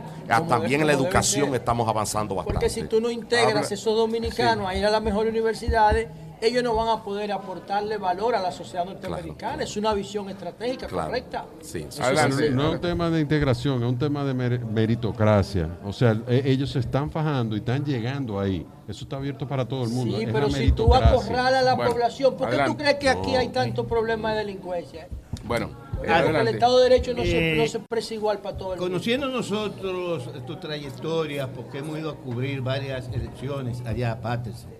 también 0.49 0.81
en 0.81 0.87
la 0.87 0.93
educación 0.93 1.55
estamos 1.55 1.89
avanzando 1.89 2.35
bastante. 2.35 2.55
Porque 2.55 2.71
si 2.71 2.83
tú 2.85 3.01
no 3.01 3.11
integras 3.11 3.49
Habla- 3.65 3.75
esos 3.75 3.97
dominicanos 3.97 4.67
a 4.67 4.75
ir 4.75 4.85
a 4.87 4.91
las 4.91 5.03
mejores 5.03 5.31
universidades, 5.31 6.09
ellos 6.41 6.63
no 6.63 6.73
van 6.73 6.89
a 6.89 7.03
poder 7.03 7.33
aportarle 7.33 7.97
valor 7.99 8.37
a 8.37 8.41
la 8.41 8.53
sociedad 8.53 8.85
norteamericana. 8.85 9.65
Es 9.65 9.77
una 9.77 9.93
visión 9.93 10.31
estratégica 10.31 10.87
Claro. 10.87 11.09
correcta. 11.09 11.47
Sí, 11.63 11.81
No, 11.83 11.89
es 11.89 12.53
no 12.53 12.69
es 12.69 12.75
un 12.77 12.81
tema 12.81 13.11
de 13.11 13.21
integración, 13.21 13.83
es 13.83 13.89
un 13.89 13.99
tema 13.99 14.23
de 14.25 14.35
mer- 14.35 14.65
meritocracia. 14.65 15.69
O 15.85 15.93
sea, 15.93 16.17
e- 16.29 16.43
ellos 16.45 16.71
se 16.71 16.79
están 16.79 17.11
fajando 17.11 17.57
y 17.57 17.59
están 17.59 17.85
llegando 17.85 18.39
ahí. 18.39 18.65
Eso 18.87 19.03
está 19.05 19.17
abierto 19.17 19.49
para 19.49 19.67
todo 19.67 19.83
el 19.83 19.91
mundo. 19.91 20.17
Sí, 20.17 20.25
es 20.25 20.33
pero 20.33 20.49
si 20.49 20.71
tú 20.71 20.95
acorralas 20.95 21.55
a 21.55 21.63
la 21.63 21.75
Bueno, 21.75 21.91
población, 21.91 22.37
¿por 22.37 22.49
qué 22.49 22.55
tú 22.57 22.61
adelante. 22.61 22.85
crees 22.85 22.99
que 22.99 23.09
aquí 23.09 23.33
No. 23.33 23.39
hay 23.39 23.49
tantos 23.49 23.87
problemas 23.87 24.33
de 24.35 24.39
delincuencia? 24.39 25.09
Bueno, 25.45 25.71
Porque 25.99 26.41
el. 26.41 26.49
Estado 26.49 26.79
de 26.79 26.89
Derecho 26.89 27.15
no, 27.15 27.23
se, 27.25 27.55
Eh, 27.55 27.57
no 27.57 27.67
se 27.67 27.79
expresa 27.79 28.15
igual 28.15 28.39
para 28.41 28.57
todo 28.57 28.75
el 28.75 28.81
mundo. 28.81 28.91
Conociendo 28.93 29.29
nosotros 29.29 30.31
tu 30.47 30.57
trayectoria, 30.57 31.53
porque 31.53 31.79
hemos 31.79 31.99
ido 31.99 32.11
a 32.11 32.17
cubrir 32.17 32.61
varias 32.63 33.09
elecciones 33.13 33.83
allá 33.85 34.13
a 34.13 34.21
Patterson. 34.21 34.71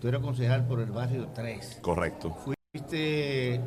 Tú 0.00 0.08
eres 0.08 0.20
concejal 0.20 0.66
por 0.66 0.80
el 0.80 0.90
barrio 0.90 1.28
3. 1.34 1.78
Correcto. 1.80 2.36
Fuiste 2.44 3.60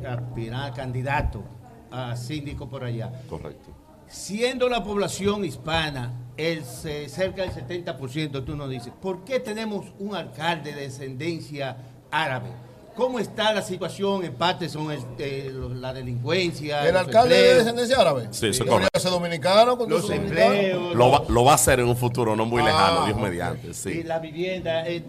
candidato 0.74 1.42
a 1.90 2.16
síndico 2.16 2.68
por 2.68 2.84
allá. 2.84 3.12
Correcto. 3.28 3.70
Siendo 4.08 4.68
la 4.68 4.84
población 4.84 5.44
hispana 5.44 6.12
el, 6.36 6.64
se- 6.64 7.08
cerca 7.08 7.42
del 7.42 7.50
70%, 7.52 8.44
tú 8.44 8.54
nos 8.54 8.68
dices, 8.70 8.92
¿por 9.00 9.24
qué 9.24 9.40
tenemos 9.40 9.86
un 9.98 10.14
alcalde 10.14 10.72
de 10.72 10.82
descendencia 10.82 11.76
árabe? 12.10 12.50
¿Cómo 12.96 13.18
está 13.18 13.52
la 13.52 13.60
situación 13.62 14.24
en 14.24 14.32
Patterson, 14.34 14.90
el- 14.90 15.00
eh, 15.18 15.52
la 15.74 15.92
delincuencia? 15.92 16.88
El 16.88 16.96
alcalde 16.96 17.36
de 17.36 17.54
descendencia 17.56 18.00
árabe. 18.00 18.28
Sí, 18.30 18.46
eso 18.46 18.48
es 18.48 18.58
Debería 18.58 18.70
correcto. 18.72 19.00
ser 19.00 19.10
dominicano 19.10 19.76
con 19.76 19.90
Los 19.90 20.08
empleos. 20.10 20.94
Lo 20.94 21.10
va, 21.10 21.22
lo 21.28 21.44
va 21.44 21.52
a 21.52 21.54
hacer 21.56 21.80
en 21.80 21.86
un 21.88 21.96
futuro 21.96 22.34
no 22.34 22.46
muy 22.46 22.62
Ah, 22.62 22.64
lejano, 22.64 23.04
Dios 23.04 23.16
ok. 23.18 23.22
mediante. 23.22 23.74
Sí. 23.74 23.90
Y 23.90 24.02
la 24.02 24.18
vivienda, 24.18 24.88
eh, 24.88 25.02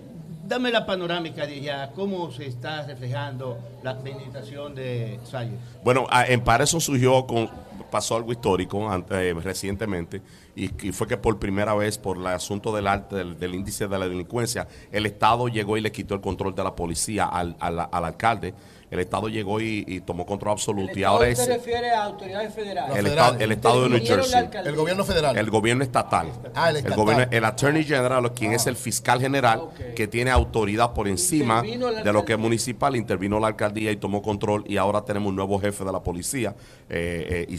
dame 0.45 0.69
la 0.71 0.85
panorámica 0.85 1.45
de 1.47 1.55
allá, 1.55 1.91
cómo 1.95 2.29
se 2.31 2.47
está 2.47 2.83
reflejando 2.85 3.57
la 3.83 3.91
administración 3.91 4.75
de 4.75 5.19
Sayers. 5.29 5.55
Bueno, 5.83 6.07
ah, 6.09 6.25
en 6.27 6.41
Patterson 6.41 6.81
surgió 6.81 7.25
con 7.25 7.49
pasó 7.89 8.17
algo 8.17 8.33
histórico 8.33 8.89
ante- 8.89 9.29
eh, 9.29 9.33
recientemente 9.33 10.21
y, 10.65 10.87
y 10.87 10.91
fue 10.91 11.07
que 11.07 11.17
por 11.17 11.37
primera 11.39 11.73
vez 11.75 11.97
por 11.97 12.17
el 12.17 12.27
asunto 12.27 12.75
del, 12.75 12.87
arte, 12.87 13.15
del, 13.15 13.37
del 13.39 13.53
índice 13.55 13.87
de 13.87 13.97
la 13.99 14.07
delincuencia 14.07 14.67
el 14.91 15.05
Estado 15.05 15.47
llegó 15.47 15.77
y 15.77 15.81
le 15.81 15.91
quitó 15.91 16.15
el 16.15 16.21
control 16.21 16.55
de 16.55 16.63
la 16.63 16.75
policía 16.75 17.25
al, 17.25 17.55
al- 17.59 17.87
al 17.91 18.05
alcalde. 18.05 18.53
El 18.89 19.01
Estado 19.01 19.27
llegó 19.27 19.59
y, 19.59 19.83
y 19.85 19.99
tomó 19.99 20.25
control 20.25 20.53
absoluto 20.53 20.93
El 20.93 20.97
y 20.99 21.03
ahora 21.03 21.35
se 21.35 21.45
refiere 21.45 21.91
a 21.91 22.05
autoridades 22.05 22.53
federales. 22.53 22.95
el 22.97 23.07
estado, 23.07 23.37
el 23.37 23.51
estado 23.51 23.83
de 23.83 23.89
New 23.89 23.99
Jersey. 24.01 24.49
El 24.63 24.75
gobierno 24.77 25.03
federal. 25.03 25.37
El 25.37 25.49
gobierno 25.49 25.83
estatal. 25.83 26.29
Ah, 26.55 26.69
el 26.69 26.77
estatal. 26.77 26.97
gobierno, 26.97 27.25
el 27.29 27.43
Attorney 27.43 27.83
General, 27.83 28.33
quien 28.33 28.53
es 28.53 28.65
el 28.65 28.77
fiscal 28.77 29.19
general, 29.19 29.63
que 29.93 30.07
tiene 30.07 30.31
autoridad 30.31 30.93
por 30.93 31.09
encima 31.09 31.61
de 31.63 32.13
lo 32.13 32.23
que 32.23 32.33
es 32.33 32.39
municipal, 32.39 32.95
intervino 32.95 33.41
la 33.41 33.47
alcaldía 33.47 33.91
y 33.91 33.97
tomó 33.97 34.21
control 34.21 34.63
y 34.65 34.77
ahora 34.77 35.01
tenemos 35.03 35.27
un 35.31 35.35
nuevo 35.35 35.59
jefe 35.59 35.83
de 35.83 35.91
la 35.91 36.01
policía, 36.01 36.55
eh, 36.89 37.45
eh, 37.49 37.53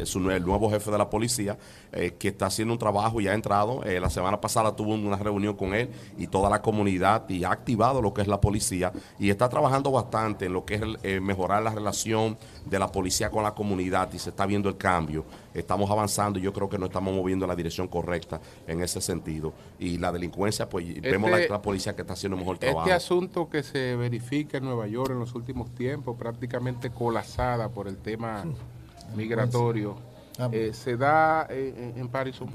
es 0.00 0.14
un- 0.16 0.30
el 0.30 0.44
nuevo 0.46 0.70
jefe 0.70 0.90
de 0.90 0.96
la 0.96 1.10
policía, 1.10 1.58
eh, 1.92 2.14
que 2.18 2.28
está 2.28 2.46
haciendo 2.46 2.72
un 2.74 2.78
trabajo 2.78 3.20
y 3.20 3.28
ha 3.28 3.34
entrado. 3.34 3.82
eh, 3.84 3.98
la 4.00 4.10
semana 4.10 4.40
pasada 4.40 4.76
tuvo 4.76 4.94
una 4.94 5.16
reunión 5.16 5.56
con 5.56 5.74
él 5.74 5.90
y 6.16 6.26
toda 6.26 6.48
la 6.48 6.62
comunidad 6.62 7.28
y 7.28 7.44
ha 7.44 7.50
activado 7.50 8.00
lo 8.00 8.14
que 8.14 8.22
es 8.22 8.28
la 8.28 8.40
policía 8.40 8.92
y 9.18 9.30
está 9.30 9.48
trabajando 9.48 9.90
bastante 9.90 10.46
en 10.46 10.52
lo 10.52 10.64
que 10.64 10.74
es 10.76 10.82
el, 10.82 10.98
eh, 11.02 11.20
mejorar 11.20 11.62
la 11.62 11.70
relación 11.70 12.38
de 12.64 12.78
la 12.78 12.92
policía 12.92 13.30
con 13.30 13.42
la 13.42 13.54
comunidad 13.54 14.08
y 14.12 14.18
se 14.18 14.30
está 14.30 14.46
viendo 14.46 14.68
el 14.68 14.76
cambio. 14.76 15.24
Estamos 15.52 15.90
avanzando 15.90 16.38
y 16.38 16.42
yo 16.42 16.52
creo 16.52 16.68
que 16.68 16.78
nos 16.78 16.90
estamos 16.90 17.12
moviendo 17.12 17.44
en 17.44 17.48
la 17.48 17.56
dirección 17.56 17.88
correcta 17.88 18.40
en 18.68 18.82
ese 18.82 19.00
sentido. 19.00 19.52
Y 19.80 19.98
la 19.98 20.12
delincuencia, 20.12 20.68
pues 20.68 21.00
vemos 21.00 21.28
la, 21.30 21.38
la 21.48 21.60
policía 21.60 21.96
que 21.96 22.02
está 22.02 22.12
haciendo 22.12 22.36
un 22.36 22.42
mejor 22.42 22.58
trabajo. 22.58 22.82
Este 22.82 22.92
asunto 22.92 23.48
que 23.50 23.64
se 23.64 23.96
verifica 23.96 24.58
en 24.58 24.64
Nueva 24.64 24.86
York 24.86 25.10
en 25.10 25.18
los 25.18 25.34
últimos 25.34 25.74
tiempos, 25.74 26.16
prácticamente 26.16 26.90
colapsada 26.90 27.68
por 27.68 27.88
el 27.88 27.96
tema 27.96 28.44
migratorio, 29.16 29.96
eh, 30.52 30.72
se 30.72 30.96
da 30.96 31.46
en, 31.50 31.94
en 31.96 32.08
Patterson. 32.08 32.48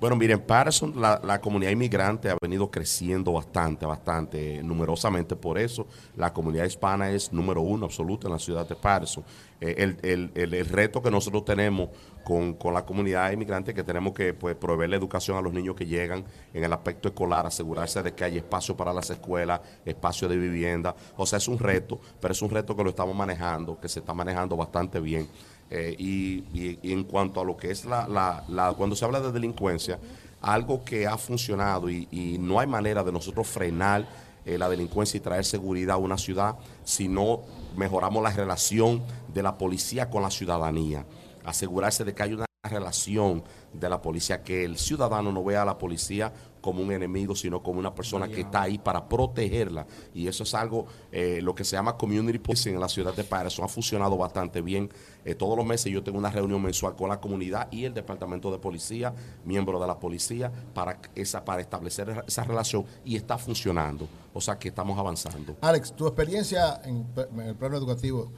Bueno, 0.00 0.16
miren, 0.16 0.40
Patterson, 0.40 1.00
la, 1.00 1.20
la 1.24 1.40
comunidad 1.40 1.70
inmigrante 1.72 2.30
ha 2.30 2.36
venido 2.40 2.70
creciendo 2.70 3.32
bastante, 3.32 3.86
bastante 3.86 4.56
eh, 4.56 4.62
numerosamente. 4.62 5.36
Por 5.36 5.58
eso, 5.58 5.86
la 6.16 6.32
comunidad 6.32 6.64
hispana 6.64 7.10
es 7.10 7.32
número 7.32 7.60
uno 7.62 7.86
absoluto 7.86 8.26
en 8.26 8.32
la 8.32 8.38
ciudad 8.38 8.68
de 8.68 8.74
Patterson. 8.76 9.24
Eh, 9.60 9.74
el, 9.78 9.98
el- 10.02 10.30
el- 10.34 10.54
el 10.54 10.66
reto 10.66 11.02
que 11.02 11.10
nosotros 11.10 11.44
tenemos 11.44 11.90
con, 12.24 12.54
con 12.54 12.72
la 12.74 12.84
comunidad 12.84 13.30
inmigrante 13.32 13.70
es 13.72 13.74
que 13.74 13.82
tenemos 13.82 14.12
que 14.14 14.32
pues, 14.34 14.54
proveer 14.56 14.90
la 14.90 14.96
educación 14.96 15.36
a 15.36 15.40
los 15.42 15.52
niños 15.52 15.74
que 15.74 15.86
llegan 15.86 16.24
en 16.54 16.64
el 16.64 16.72
aspecto 16.72 17.08
escolar, 17.08 17.46
asegurarse 17.46 18.02
de 18.02 18.12
que 18.14 18.24
hay 18.24 18.36
espacio 18.38 18.76
para 18.76 18.92
las 18.92 19.10
escuelas, 19.10 19.60
espacio 19.84 20.28
de 20.28 20.36
vivienda. 20.36 20.94
O 21.16 21.26
sea, 21.26 21.36
es 21.38 21.48
un 21.48 21.58
reto, 21.58 22.00
pero 22.20 22.32
es 22.32 22.40
un 22.42 22.50
reto 22.50 22.74
que 22.76 22.84
lo 22.84 22.90
estamos 22.90 23.14
manejando, 23.14 23.78
que 23.80 23.88
se 23.88 24.00
está 24.00 24.14
manejando 24.14 24.56
bastante 24.56 24.98
bien. 25.00 25.28
Eh, 25.70 25.94
y, 25.98 26.78
en 26.92 27.04
cuanto 27.04 27.40
a 27.40 27.44
lo 27.44 27.56
que 27.56 27.70
es 27.70 27.84
la, 27.84 28.08
la- 28.08 28.74
cuando 28.76 28.96
se 28.96 29.04
habla 29.04 29.20
de 29.20 29.30
delincuencia, 29.30 29.98
algo 30.40 30.84
que 30.84 31.06
ha 31.06 31.16
funcionado 31.16 31.88
y, 31.88 32.08
y 32.10 32.38
no 32.38 32.58
hay 32.58 32.66
manera 32.66 33.04
de 33.04 33.12
nosotros 33.12 33.46
frenar 33.46 34.06
eh, 34.44 34.58
la 34.58 34.68
delincuencia 34.68 35.18
y 35.18 35.20
traer 35.20 35.44
seguridad 35.44 35.94
a 35.94 35.98
una 35.98 36.16
ciudad 36.18 36.56
si 36.82 37.08
no 37.08 37.42
mejoramos 37.76 38.22
la 38.22 38.30
relación 38.30 39.02
de 39.32 39.42
la 39.42 39.56
policía 39.58 40.10
con 40.10 40.22
la 40.22 40.30
ciudadanía. 40.30 41.04
Asegurarse 41.44 42.04
de 42.04 42.14
que 42.14 42.22
hay 42.22 42.32
una 42.32 42.46
relación 42.64 43.44
de 43.72 43.88
la 43.88 44.02
policía, 44.02 44.42
que 44.42 44.64
el 44.64 44.76
ciudadano 44.76 45.30
no 45.30 45.44
vea 45.44 45.62
a 45.62 45.64
la 45.64 45.78
policía 45.78 46.32
como 46.60 46.82
un 46.82 46.92
enemigo, 46.92 47.34
sino 47.34 47.62
como 47.62 47.78
una 47.78 47.94
persona 47.94 48.28
que 48.28 48.42
está 48.42 48.62
ahí 48.62 48.78
para 48.78 49.08
protegerla. 49.08 49.86
Y 50.14 50.26
eso 50.26 50.42
es 50.42 50.54
algo, 50.54 50.86
eh, 51.12 51.40
lo 51.42 51.54
que 51.54 51.64
se 51.64 51.76
llama 51.76 51.96
community 51.96 52.38
policing 52.38 52.74
en 52.74 52.80
la 52.80 52.88
ciudad 52.88 53.14
de 53.14 53.24
Patterson 53.24 53.64
ha 53.64 53.68
funcionado 53.68 54.16
bastante 54.16 54.60
bien. 54.60 54.90
Eh, 55.24 55.34
todos 55.34 55.56
los 55.56 55.66
meses 55.66 55.92
yo 55.92 56.02
tengo 56.02 56.18
una 56.18 56.30
reunión 56.30 56.62
mensual 56.62 56.96
con 56.96 57.08
la 57.08 57.20
comunidad 57.20 57.68
y 57.70 57.84
el 57.84 57.94
departamento 57.94 58.50
de 58.50 58.58
policía, 58.58 59.14
miembros 59.44 59.80
de 59.80 59.86
la 59.86 59.98
policía, 59.98 60.50
para, 60.74 61.00
esa, 61.14 61.44
para 61.44 61.60
establecer 61.60 62.24
esa 62.26 62.44
relación 62.44 62.84
y 63.04 63.16
está 63.16 63.38
funcionando. 63.38 64.08
O 64.32 64.40
sea 64.40 64.58
que 64.58 64.68
estamos 64.68 64.98
avanzando. 64.98 65.56
Alex, 65.60 65.94
tu 65.94 66.06
experiencia 66.06 66.80
en, 66.84 67.06
en 67.16 67.40
el 67.40 67.56
plano 67.56 67.76
educativo 67.76 68.32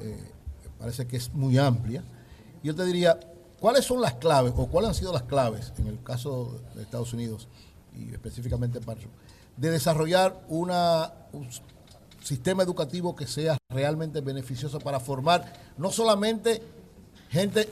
eh, 0.00 0.32
parece 0.78 1.06
que 1.06 1.16
es 1.16 1.32
muy 1.32 1.58
amplia. 1.58 2.02
Yo 2.62 2.74
te 2.74 2.84
diría, 2.84 3.18
¿cuáles 3.60 3.84
son 3.84 4.00
las 4.00 4.14
claves 4.14 4.52
o 4.56 4.66
cuáles 4.66 4.88
han 4.90 4.94
sido 4.94 5.12
las 5.12 5.22
claves 5.22 5.72
en 5.78 5.86
el 5.86 6.02
caso 6.02 6.60
de 6.74 6.82
Estados 6.82 7.12
Unidos 7.12 7.48
y 7.94 8.12
específicamente 8.12 8.78
en 8.78 8.84
de 9.56 9.70
desarrollar 9.70 10.44
un 10.48 10.70
sistema 12.22 12.62
educativo 12.62 13.16
que 13.16 13.26
sea 13.26 13.56
realmente 13.70 14.20
beneficioso 14.20 14.78
para 14.80 15.00
formar 15.00 15.52
no 15.78 15.90
solamente 15.90 16.62
gente 17.30 17.68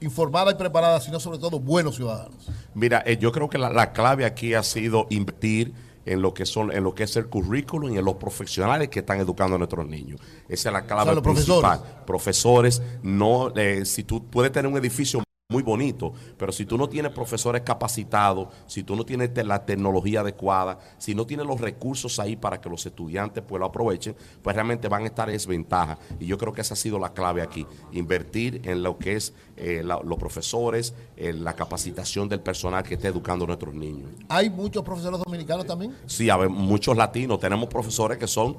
informada 0.00 0.52
y 0.52 0.54
preparada, 0.54 1.00
sino 1.00 1.18
sobre 1.18 1.38
todo 1.38 1.58
buenos 1.58 1.96
ciudadanos? 1.96 2.46
Mira, 2.74 3.02
eh, 3.06 3.16
yo 3.16 3.32
creo 3.32 3.48
que 3.48 3.58
la 3.58 3.92
clave 3.92 4.24
aquí 4.24 4.54
ha 4.54 4.62
sido 4.62 5.06
invertir 5.10 5.72
en 6.06 6.22
lo 6.22 6.34
que 6.34 6.46
son, 6.46 6.72
en 6.72 6.84
lo 6.84 6.94
que 6.94 7.04
es 7.04 7.16
el 7.16 7.26
currículum 7.26 7.92
y 7.92 7.98
en 7.98 8.04
los 8.04 8.14
profesionales 8.14 8.88
que 8.88 9.00
están 9.00 9.18
educando 9.18 9.56
a 9.56 9.58
nuestros 9.58 9.86
niños. 9.86 10.20
Esa 10.48 10.68
es 10.68 10.72
la 10.72 10.84
clave 10.84 11.02
O 11.02 11.04
sea, 11.04 11.14
los 11.14 11.24
principal. 11.24 12.02
Profesores, 12.06 12.82
no, 13.02 13.52
eh, 13.56 13.84
si 13.84 14.04
tú 14.04 14.24
puedes 14.24 14.52
tener 14.52 14.70
un 14.70 14.78
edificio 14.78 15.23
muy 15.50 15.62
bonito, 15.62 16.14
pero 16.38 16.52
si 16.52 16.64
tú 16.64 16.78
no 16.78 16.88
tienes 16.88 17.12
profesores 17.12 17.60
capacitados, 17.60 18.48
si 18.66 18.82
tú 18.82 18.96
no 18.96 19.04
tienes 19.04 19.30
la 19.46 19.66
tecnología 19.66 20.20
adecuada, 20.20 20.78
si 20.96 21.14
no 21.14 21.26
tienes 21.26 21.44
los 21.46 21.60
recursos 21.60 22.18
ahí 22.18 22.34
para 22.34 22.62
que 22.62 22.70
los 22.70 22.86
estudiantes 22.86 23.44
pues 23.46 23.60
lo 23.60 23.66
aprovechen, 23.66 24.16
pues 24.42 24.56
realmente 24.56 24.88
van 24.88 25.02
a 25.02 25.06
estar 25.06 25.28
en 25.28 25.34
desventaja. 25.34 25.98
Y 26.18 26.24
yo 26.24 26.38
creo 26.38 26.54
que 26.54 26.62
esa 26.62 26.72
ha 26.72 26.76
sido 26.78 26.98
la 26.98 27.12
clave 27.12 27.42
aquí, 27.42 27.66
invertir 27.92 28.62
en 28.64 28.82
lo 28.82 28.96
que 28.96 29.16
es 29.16 29.34
eh, 29.56 29.82
la- 29.84 30.00
los 30.02 30.18
profesores, 30.18 30.94
en 31.16 31.44
la 31.44 31.52
capacitación 31.52 32.26
del 32.28 32.40
personal 32.40 32.82
que 32.82 32.94
esté 32.94 33.08
educando 33.08 33.44
a 33.44 33.48
nuestros 33.48 33.74
niños. 33.74 34.08
¿Hay 34.30 34.48
muchos 34.50 34.82
profesores 34.82 35.20
dominicanos 35.22 35.66
también? 35.66 35.94
Sí, 36.06 36.28
ver, 36.36 36.48
muchos 36.48 36.96
latinos. 36.96 37.38
Tenemos 37.38 37.68
profesores 37.68 38.16
que 38.18 38.26
son, 38.26 38.56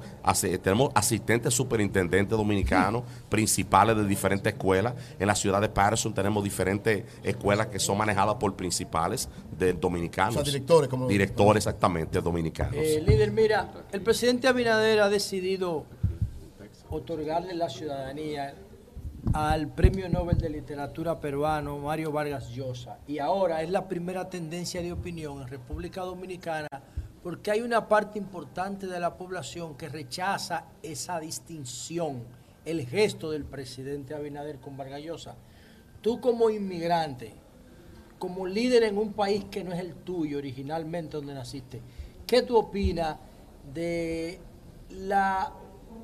tenemos 0.62 0.90
asistentes 0.94 1.52
superintendentes 1.52 2.38
dominicanos, 2.38 3.02
principales 3.28 3.96
de 3.96 4.06
diferentes 4.06 4.50
escuelas. 4.54 4.94
En 5.18 5.26
la 5.26 5.34
ciudad 5.34 5.60
de 5.60 5.68
Patterson 5.68 6.14
tenemos 6.14 6.42
diferentes 6.44 6.75
escuelas 7.22 7.66
que 7.68 7.78
son 7.78 7.98
manejadas 7.98 8.34
por 8.36 8.54
principales 8.56 9.28
de 9.58 9.72
dominicanos. 9.72 10.36
O 10.36 10.38
sea, 10.38 10.44
directores, 10.44 10.88
como- 10.88 11.06
Directores, 11.08 11.66
exactamente, 11.66 12.20
dominicanos. 12.20 12.76
Eh, 12.76 13.02
líder, 13.06 13.30
mira, 13.32 13.70
el 13.92 14.00
presidente 14.02 14.48
Abinader 14.48 15.00
ha 15.00 15.08
decidido 15.08 15.84
otorgarle 16.90 17.54
la 17.54 17.68
ciudadanía 17.68 18.54
al 19.32 19.68
Premio 19.68 20.08
Nobel 20.08 20.38
de 20.38 20.48
Literatura 20.50 21.18
peruano 21.20 21.78
Mario 21.78 22.12
Vargas 22.12 22.48
Llosa. 22.50 22.98
Y 23.08 23.18
ahora 23.18 23.62
es 23.62 23.70
la 23.70 23.88
primera 23.88 24.28
tendencia 24.30 24.80
de 24.82 24.92
opinión 24.92 25.42
en 25.42 25.48
República 25.48 26.02
Dominicana 26.02 26.68
porque 27.22 27.50
hay 27.50 27.60
una 27.60 27.88
parte 27.88 28.20
importante 28.20 28.86
de 28.86 29.00
la 29.00 29.16
población 29.16 29.74
que 29.76 29.88
rechaza 29.88 30.66
esa 30.82 31.18
distinción, 31.18 32.22
el 32.64 32.86
gesto 32.86 33.32
del 33.32 33.44
presidente 33.44 34.14
Abinader 34.14 34.58
con 34.60 34.76
Vargas 34.76 35.00
Llosa. 35.02 35.34
Tú 36.06 36.20
como 36.20 36.50
inmigrante, 36.50 37.32
como 38.20 38.46
líder 38.46 38.84
en 38.84 38.96
un 38.96 39.12
país 39.12 39.44
que 39.50 39.64
no 39.64 39.72
es 39.72 39.80
el 39.80 39.92
tuyo 39.92 40.38
originalmente 40.38 41.16
donde 41.16 41.34
naciste, 41.34 41.80
¿qué 42.28 42.42
tú 42.42 42.56
opinas 42.56 43.16
de 43.74 44.38
la, 44.90 45.52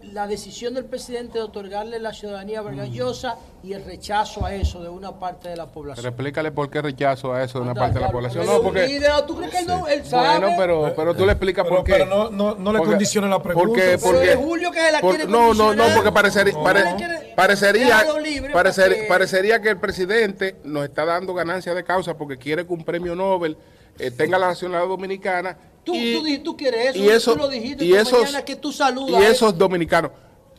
la 0.03 0.27
decisión 0.27 0.75
del 0.75 0.85
presidente 0.85 1.39
de 1.39 1.45
otorgarle 1.45 1.99
la 2.01 2.13
ciudadanía 2.13 2.59
a 2.59 2.63
Vargas 2.63 2.89
Llosa 2.91 3.37
y 3.63 3.73
el 3.73 3.85
rechazo 3.85 4.45
a 4.45 4.55
eso 4.55 4.83
de 4.83 4.89
una 4.89 5.13
parte 5.19 5.49
de 5.49 5.57
la 5.57 5.67
población? 5.67 6.03
Pero 6.03 6.09
explícale 6.09 6.51
por 6.53 6.69
qué 6.71 6.83
rechazo 6.83 7.33
a 7.33 7.43
eso 7.45 7.59
de 7.59 7.63
una 7.63 7.71
Anda, 7.71 7.81
parte 7.83 7.99
de 7.99 8.05
la 8.05 8.11
población. 8.11 8.47
No, 8.47 8.61
porque. 8.63 8.87
líder, 8.87 9.11
¿tú 9.27 9.37
crees 9.37 9.53
que 9.53 9.59
él 9.61 9.67
no- 9.67 9.87
él 9.87 10.05
sabe? 10.05 10.39
Bueno, 10.41 10.57
pero, 10.59 10.93
pero 10.97 11.15
tú 11.15 11.25
le 11.25 11.33
explicas 11.33 11.65
Pero- 11.65 11.77
por 11.77 11.85
qué. 11.85 11.93
pero 11.93 12.07
no- 12.07 12.31
no- 12.31 12.55
no 12.57 12.73
le 12.73 12.79
Porque- 12.79 12.93
condicione 12.93 13.29
la 13.29 13.43
pregunta. 13.43 13.69
Porque, 13.69 13.99
porque, 13.99 14.31
es 14.33 14.37
Julio 14.37 14.71
que 14.73 14.93
la 14.93 15.01
porque- 15.01 15.17
quiere 15.19 15.33
no, 15.33 15.55
no, 15.55 15.75
no, 15.75 15.85
porque 15.95 16.13
parecería, 16.13 16.53
No. 16.53 16.63
pare- 16.65 17.33
parecería, 17.37 18.05
parecer- 18.53 19.07
parecería 19.09 19.61
que 19.63 19.69
el 19.71 19.79
presidente 19.79 20.57
nos 20.65 20.85
está 20.85 21.05
dando 21.05 21.33
ganancia 21.35 21.75
de 21.75 21.85
causa 21.85 22.15
porque 22.17 22.37
quiere 22.37 22.67
que 22.67 22.73
un 22.73 22.85
premio 22.85 23.15
Nobel 23.15 23.57
eh, 23.99 24.11
tenga 24.11 24.39
la 24.39 24.49
nacionalidad 24.49 24.89
dominicana. 24.89 25.57
Tú, 25.85 25.95
y, 25.95 26.17
tú, 26.19 26.25
di- 26.25 26.39
tú 26.39 26.57
quieres 26.57 26.91
eso, 26.95 26.99
y 27.05 27.09
eso- 27.09 27.33
tú 27.33 27.39
lo 27.39 27.49
dijiste 27.49 27.85
y 27.85 27.93
esos- 27.95 28.21
mañana 28.21 28.45
que 28.45 28.57
tú 28.57 28.73
saludas. 28.73 29.11
y 29.11 29.15
a 29.15 29.27
él. 29.27 29.33
esos 29.33 29.57
dominicanos. 29.59 30.13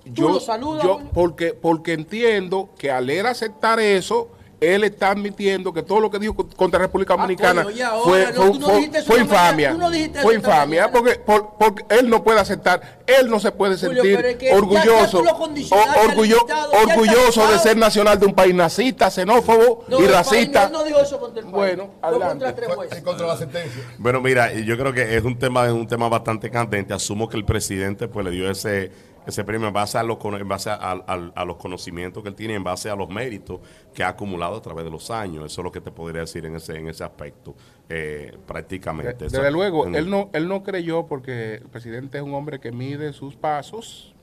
Yo, 0.05 0.27
lo 0.29 0.39
saludas, 0.41 0.83
yo 0.83 0.99
porque, 1.13 1.53
porque 1.53 1.93
entiendo 1.93 2.69
que 2.77 2.91
al 2.91 3.09
él 3.09 3.25
aceptar 3.25 3.79
eso, 3.79 4.27
él 4.63 4.83
está 4.83 5.11
admitiendo 5.11 5.73
que 5.73 5.83
todo 5.83 5.99
lo 5.99 6.09
que 6.11 6.19
dijo 6.19 6.35
co- 6.35 6.47
contra 6.55 6.79
la 6.79 6.85
República 6.87 7.15
Dominicana 7.15 7.63
coño, 7.63 7.75
y 7.75 7.81
ahora, 7.81 8.03
fue, 8.03 8.33
no, 8.33 8.53
no 8.53 8.67
mañana, 8.67 8.99
infamia. 9.19 9.73
no 9.73 9.91
fue 10.21 10.35
infamia, 10.35 10.91
porque, 10.91 11.15
por- 11.15 11.55
porque 11.59 11.83
él 11.89 12.09
no 12.09 12.23
puede 12.23 12.39
aceptar, 12.39 13.03
él 13.05 13.29
no 13.29 13.39
se 13.39 13.51
puede 13.51 13.75
Julio, 13.77 14.01
sentir 14.03 14.15
pero 14.17 14.27
es 14.29 14.35
que 14.37 14.45
ya- 14.45 14.51
ya 14.51 14.57
orgulloso, 14.57 15.19
o- 15.19 16.05
orgullo- 16.07 16.45
orgulloso 16.83 17.51
de 17.51 17.59
ser 17.59 17.77
nacional 17.77 18.19
de 18.19 18.25
un 18.25 18.33
país 18.33 18.53
nazista, 18.55 19.09
xenófobo 19.11 19.85
No, 19.87 19.99
y 20.01 20.07
racista. 20.07 20.61
no- 20.61 20.65
él 20.67 20.71
no 20.73 20.83
dijo 20.83 20.99
eso 20.99 21.19
contra 21.19 21.39
el 21.39 21.45
país. 21.45 21.55
Bueno, 21.55 21.89
contra 22.01 22.55
tres 22.55 22.69
jueces. 22.73 23.01
contra 23.01 23.27
la 23.27 23.37
sentencia. 23.37 23.83
Bueno, 23.97 24.21
mira, 24.21 24.53
yo 24.53 24.77
creo 24.77 24.93
que 24.93 25.15
es 25.17 25.23
un 25.23 25.37
tema, 25.37 25.65
es 25.65 25.71
un 25.73 25.87
tema 25.87 26.09
bastante 26.09 26.49
candente. 26.49 26.93
Asumo 26.93 27.27
que 27.29 27.37
el 27.37 27.45
presidente 27.45 28.07
pues 28.07 28.25
le 28.25 28.31
dio 28.31 28.49
ese, 28.49 28.91
ese 29.25 29.43
premio 29.43 29.67
en 29.67 29.73
base 29.73 29.97
a 29.97 30.03
los 30.03 30.17
en 30.23 30.47
base 30.47 30.69
a, 30.69 30.75
a- 30.75 31.31
a 31.35 31.45
los 31.45 31.57
conocimientos 31.57 32.21
que 32.23 32.29
él 32.29 32.35
tiene, 32.35 32.55
en 32.55 32.63
base 32.63 32.89
a 32.89 32.95
los 32.95 33.09
méritos 33.09 33.59
que 33.93 34.03
ha 34.03 34.09
acumulado 34.09 34.55
a 34.57 34.61
través 34.61 34.85
de 34.85 34.91
los 34.91 35.09
años. 35.11 35.45
Eso 35.45 35.61
es 35.61 35.65
lo 35.65 35.71
que 35.71 35.81
te 35.81 35.91
podría 35.91 36.21
decir 36.21 36.45
en 36.45 36.55
ese, 36.55 36.77
en 36.77 36.87
ese 36.87 37.03
aspecto, 37.03 37.55
eh, 37.89 38.37
prácticamente. 38.45 39.25
Desde 39.25 39.51
luego, 39.51 39.85
él 39.87 40.09
no, 40.09 40.29
él 40.33 40.47
no 40.47 40.63
creyó 40.63 41.07
porque 41.07 41.55
el 41.55 41.69
presidente 41.69 42.17
es 42.17 42.23
un 42.23 42.33
hombre 42.33 42.59
que 42.59 42.71
mide 42.71 43.13
sus 43.13 43.35
pasos, 43.35 44.13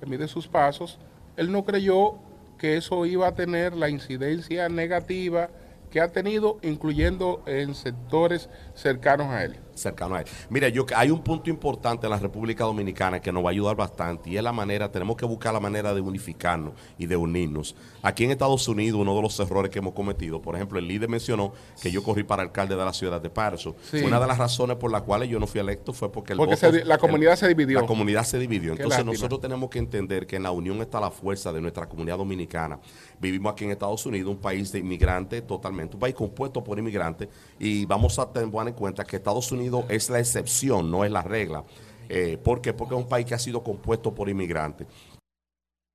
que 0.00 0.06
mide 0.06 0.28
sus 0.28 0.46
pasos, 0.48 0.98
él 1.36 1.50
no 1.52 1.64
creyó 1.64 2.14
que 2.58 2.76
eso 2.76 3.04
iba 3.06 3.26
a 3.28 3.34
tener 3.34 3.74
la 3.76 3.88
incidencia 3.90 4.68
negativa 4.68 5.50
que 5.90 6.00
ha 6.00 6.10
tenido, 6.10 6.58
incluyendo 6.62 7.42
en 7.46 7.74
sectores 7.74 8.48
cercanos 8.76 9.26
a 9.28 9.44
él. 9.44 9.56
cercano 9.74 10.14
a 10.14 10.20
él. 10.20 10.26
Mira, 10.48 10.68
yo 10.70 10.86
hay 10.96 11.10
un 11.10 11.22
punto 11.22 11.50
importante 11.50 12.06
en 12.06 12.10
la 12.10 12.18
República 12.18 12.64
Dominicana 12.64 13.20
que 13.20 13.30
nos 13.30 13.44
va 13.44 13.48
a 13.48 13.50
ayudar 13.50 13.76
bastante 13.76 14.30
y 14.30 14.36
es 14.38 14.42
la 14.42 14.52
manera, 14.52 14.90
tenemos 14.90 15.16
que 15.16 15.26
buscar 15.26 15.52
la 15.52 15.60
manera 15.60 15.92
de 15.92 16.00
unificarnos 16.00 16.72
y 16.96 17.04
de 17.04 17.14
unirnos. 17.16 17.76
Aquí 18.02 18.24
en 18.24 18.30
Estados 18.30 18.66
Unidos, 18.68 18.98
uno 18.98 19.14
de 19.14 19.20
los 19.22 19.38
errores 19.38 19.70
que 19.70 19.78
hemos 19.80 19.92
cometido, 19.92 20.40
por 20.40 20.54
ejemplo, 20.54 20.78
el 20.78 20.88
líder 20.88 21.10
mencionó 21.10 21.52
que 21.82 21.90
yo 21.90 22.02
corrí 22.02 22.22
para 22.24 22.42
alcalde 22.42 22.74
de 22.74 22.84
la 22.84 22.92
ciudad 22.94 23.20
de. 23.20 23.30
Sí. 23.82 23.98
Una 24.02 24.18
de 24.18 24.26
las 24.26 24.38
razones 24.38 24.76
por 24.78 24.90
las 24.90 25.02
cuales 25.02 25.28
yo 25.28 25.38
no 25.38 25.46
fui 25.46 25.60
electo 25.60 25.92
fue 25.92 26.10
porque 26.10 26.32
el 26.32 26.38
Porque 26.38 26.54
voto- 26.54 26.72
se 26.72 26.84
la 26.84 26.96
comunidad 26.98 27.36
se 27.36 27.46
dividió. 27.48 27.80
La 27.80 27.86
comunidad 27.86 28.24
se 28.24 28.38
dividió. 28.38 28.74
Qué 28.74 28.82
Entonces 28.82 28.98
lástima. 29.04 29.12
nosotros 29.12 29.40
tenemos 29.40 29.68
que 29.68 29.78
entender 29.78 30.26
que 30.26 30.36
en 30.36 30.42
la 30.44 30.50
unión 30.52 30.80
está 30.80 30.98
la 31.00 31.10
fuerza 31.10 31.52
de 31.52 31.60
nuestra 31.60 31.86
comunidad 31.86 32.16
dominicana. 32.16 32.78
Vivimos 33.20 33.52
aquí 33.52 33.64
en 33.64 33.72
Estados 33.72 34.04
Unidos, 34.06 34.30
un 34.30 34.40
país 34.40 34.72
de 34.72 34.78
inmigrantes 34.78 35.46
totalmente, 35.46 35.96
un 35.96 36.00
país 36.00 36.14
compuesto 36.14 36.64
por 36.64 36.78
inmigrantes, 36.78 37.28
y 37.58 37.84
vamos 37.84 38.18
a 38.18 38.32
en 38.68 38.74
cuenta 38.74 39.04
que 39.04 39.16
Estados 39.16 39.50
Unidos 39.52 39.84
es 39.88 40.10
la 40.10 40.18
excepción, 40.18 40.90
no 40.90 41.04
es 41.04 41.10
la 41.10 41.22
regla. 41.22 41.64
Eh, 42.08 42.38
¿Por 42.42 42.60
qué? 42.60 42.72
Porque 42.72 42.94
es 42.94 43.00
un 43.00 43.08
país 43.08 43.26
que 43.26 43.34
ha 43.34 43.38
sido 43.38 43.62
compuesto 43.64 44.14
por 44.14 44.28
inmigrantes. 44.28 44.86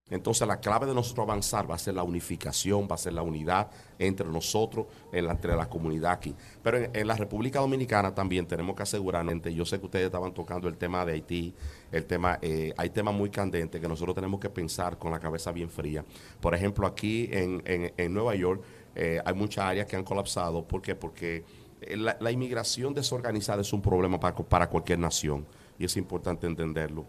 Entonces 0.09 0.45
la 0.45 0.59
clave 0.59 0.85
de 0.87 0.93
nosotros 0.93 1.23
avanzar 1.23 1.71
va 1.71 1.75
a 1.75 1.77
ser 1.77 1.93
la 1.93 2.03
unificación, 2.03 2.85
va 2.91 2.95
a 2.95 2.97
ser 2.97 3.13
la 3.13 3.21
unidad 3.21 3.71
entre 3.97 4.27
nosotros, 4.27 4.87
entre 5.13 5.55
la 5.55 5.69
comunidad 5.69 6.11
aquí. 6.11 6.35
Pero 6.61 6.79
en, 6.93 7.07
la 7.07 7.15
República 7.15 7.61
Dominicana 7.61 8.13
también 8.13 8.45
tenemos 8.45 8.75
que 8.75 8.83
asegurarnos, 8.83 9.41
yo 9.53 9.63
sé 9.63 9.79
que 9.79 9.85
ustedes 9.85 10.07
estaban 10.07 10.33
tocando 10.33 10.67
el 10.67 10.75
tema 10.75 11.05
de 11.05 11.13
Haití, 11.13 11.55
el 11.93 12.05
tema, 12.05 12.37
eh, 12.41 12.73
hay 12.75 12.89
temas 12.89 13.13
muy 13.13 13.29
candentes 13.29 13.79
que 13.79 13.87
nosotros 13.87 14.13
tenemos 14.13 14.41
que 14.41 14.49
pensar 14.49 14.97
con 14.97 15.11
la 15.11 15.19
cabeza 15.21 15.53
bien 15.53 15.69
fría. 15.69 16.03
Por 16.41 16.53
ejemplo, 16.53 16.85
aquí 16.85 17.29
en, 17.31 17.63
en- 17.65 17.93
en 17.95 18.13
Nueva 18.13 18.35
York 18.35 18.61
eh, 18.95 19.21
hay 19.23 19.33
muchas 19.33 19.63
áreas 19.63 19.85
que 19.87 19.95
han 19.95 20.03
colapsado. 20.03 20.67
¿Por 20.67 20.81
qué? 20.81 20.93
Porque 20.93 21.45
la, 21.97 22.17
la 22.19 22.31
inmigración 22.31 22.93
desorganizada 22.93 23.61
es 23.61 23.73
un 23.73 23.81
problema 23.81 24.19
para, 24.19 24.35
para 24.35 24.69
cualquier 24.69 24.99
nación 24.99 25.45
y 25.79 25.85
es 25.85 25.97
importante 25.97 26.47
entenderlo. 26.47 27.05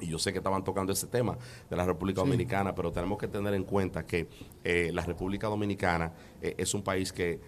Y 0.00 0.08
yo 0.08 0.18
sé 0.18 0.32
que 0.32 0.38
estaban 0.38 0.64
tocando 0.64 0.92
ese 0.92 1.06
tema 1.06 1.38
de 1.70 1.76
la 1.76 1.84
República 1.84 2.20
Sí. 2.20 2.26
Dominicana, 2.28 2.74
pero 2.74 2.90
tenemos 2.92 3.16
que 3.18 3.28
tener 3.28 3.54
en 3.54 3.64
cuenta 3.64 4.04
que 4.04 4.28
eh, 4.62 4.90
la 4.92 5.02
República 5.02 5.46
Dominicana 5.46 6.12
eh, 6.42 6.54
es 6.58 6.74
un 6.74 6.82
país 6.82 7.12
que 7.12 7.40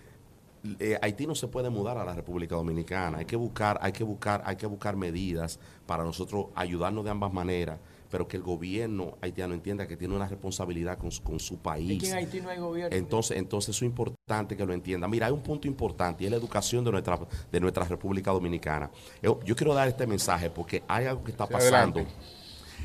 eh, 0.81 0.99
Haití 1.03 1.27
no 1.27 1.35
se 1.35 1.49
puede 1.49 1.71
mudar 1.71 1.99
a 1.99 2.05
la 2.05 2.15
República 2.15 2.57
Dominicana. 2.57 3.19
Hay 3.19 3.25
que 3.25 3.37
buscar, 3.37 3.79
hay 3.83 3.93
que 3.93 4.05
buscar, 4.05 4.43
hay 4.45 4.57
que 4.57 4.67
buscar 4.67 4.97
medidas 4.97 5.59
para 5.87 6.05
nosotros 6.05 6.47
ayudarnos 6.55 7.05
de 7.05 7.11
ambas 7.11 7.33
maneras, 7.33 7.79
pero 8.17 8.27
que 8.27 8.39
el 8.39 8.43
gobierno 8.43 9.19
haitiano 9.21 9.53
entienda 9.53 9.87
que 9.87 9.95
tiene 9.95 10.17
una 10.17 10.27
responsabilidad 10.27 10.97
con, 10.97 11.13
su- 11.13 11.23
con 11.23 11.39
su 11.39 11.59
país. 11.59 12.03
que 12.03 12.09
en 12.09 12.17
Haití 12.17 12.41
no 12.41 12.49
hay 12.49 12.59
gobierno. 12.59 12.97
Entonces, 12.97 13.37
entonces 13.37 13.77
eso 13.77 13.85
es 13.85 13.91
importante 13.91 14.57
que 14.57 14.65
lo 14.65 14.73
entienda. 14.73 15.07
Mira, 15.07 15.27
hay 15.27 15.35
un 15.35 15.43
punto 15.43 15.69
importante 15.69 16.23
y 16.25 16.27
es 16.27 16.31
la 16.31 16.39
educación 16.39 16.83
de 16.83 16.93
nuestra, 16.93 17.19
de 17.53 17.61
nuestra 17.61 17.85
República 17.85 18.31
Dominicana. 18.31 18.91
Yo, 19.23 19.39
yo 19.45 19.55
quiero 19.55 19.75
dar 19.75 19.87
este 19.87 20.07
mensaje 20.07 20.49
porque 20.49 20.83
hay 20.89 21.05
algo 21.05 21.23
que 21.25 21.33
está 21.33 21.47
Sí, 21.47 21.53
pasando. 21.53 22.01
adelante. 22.01 22.07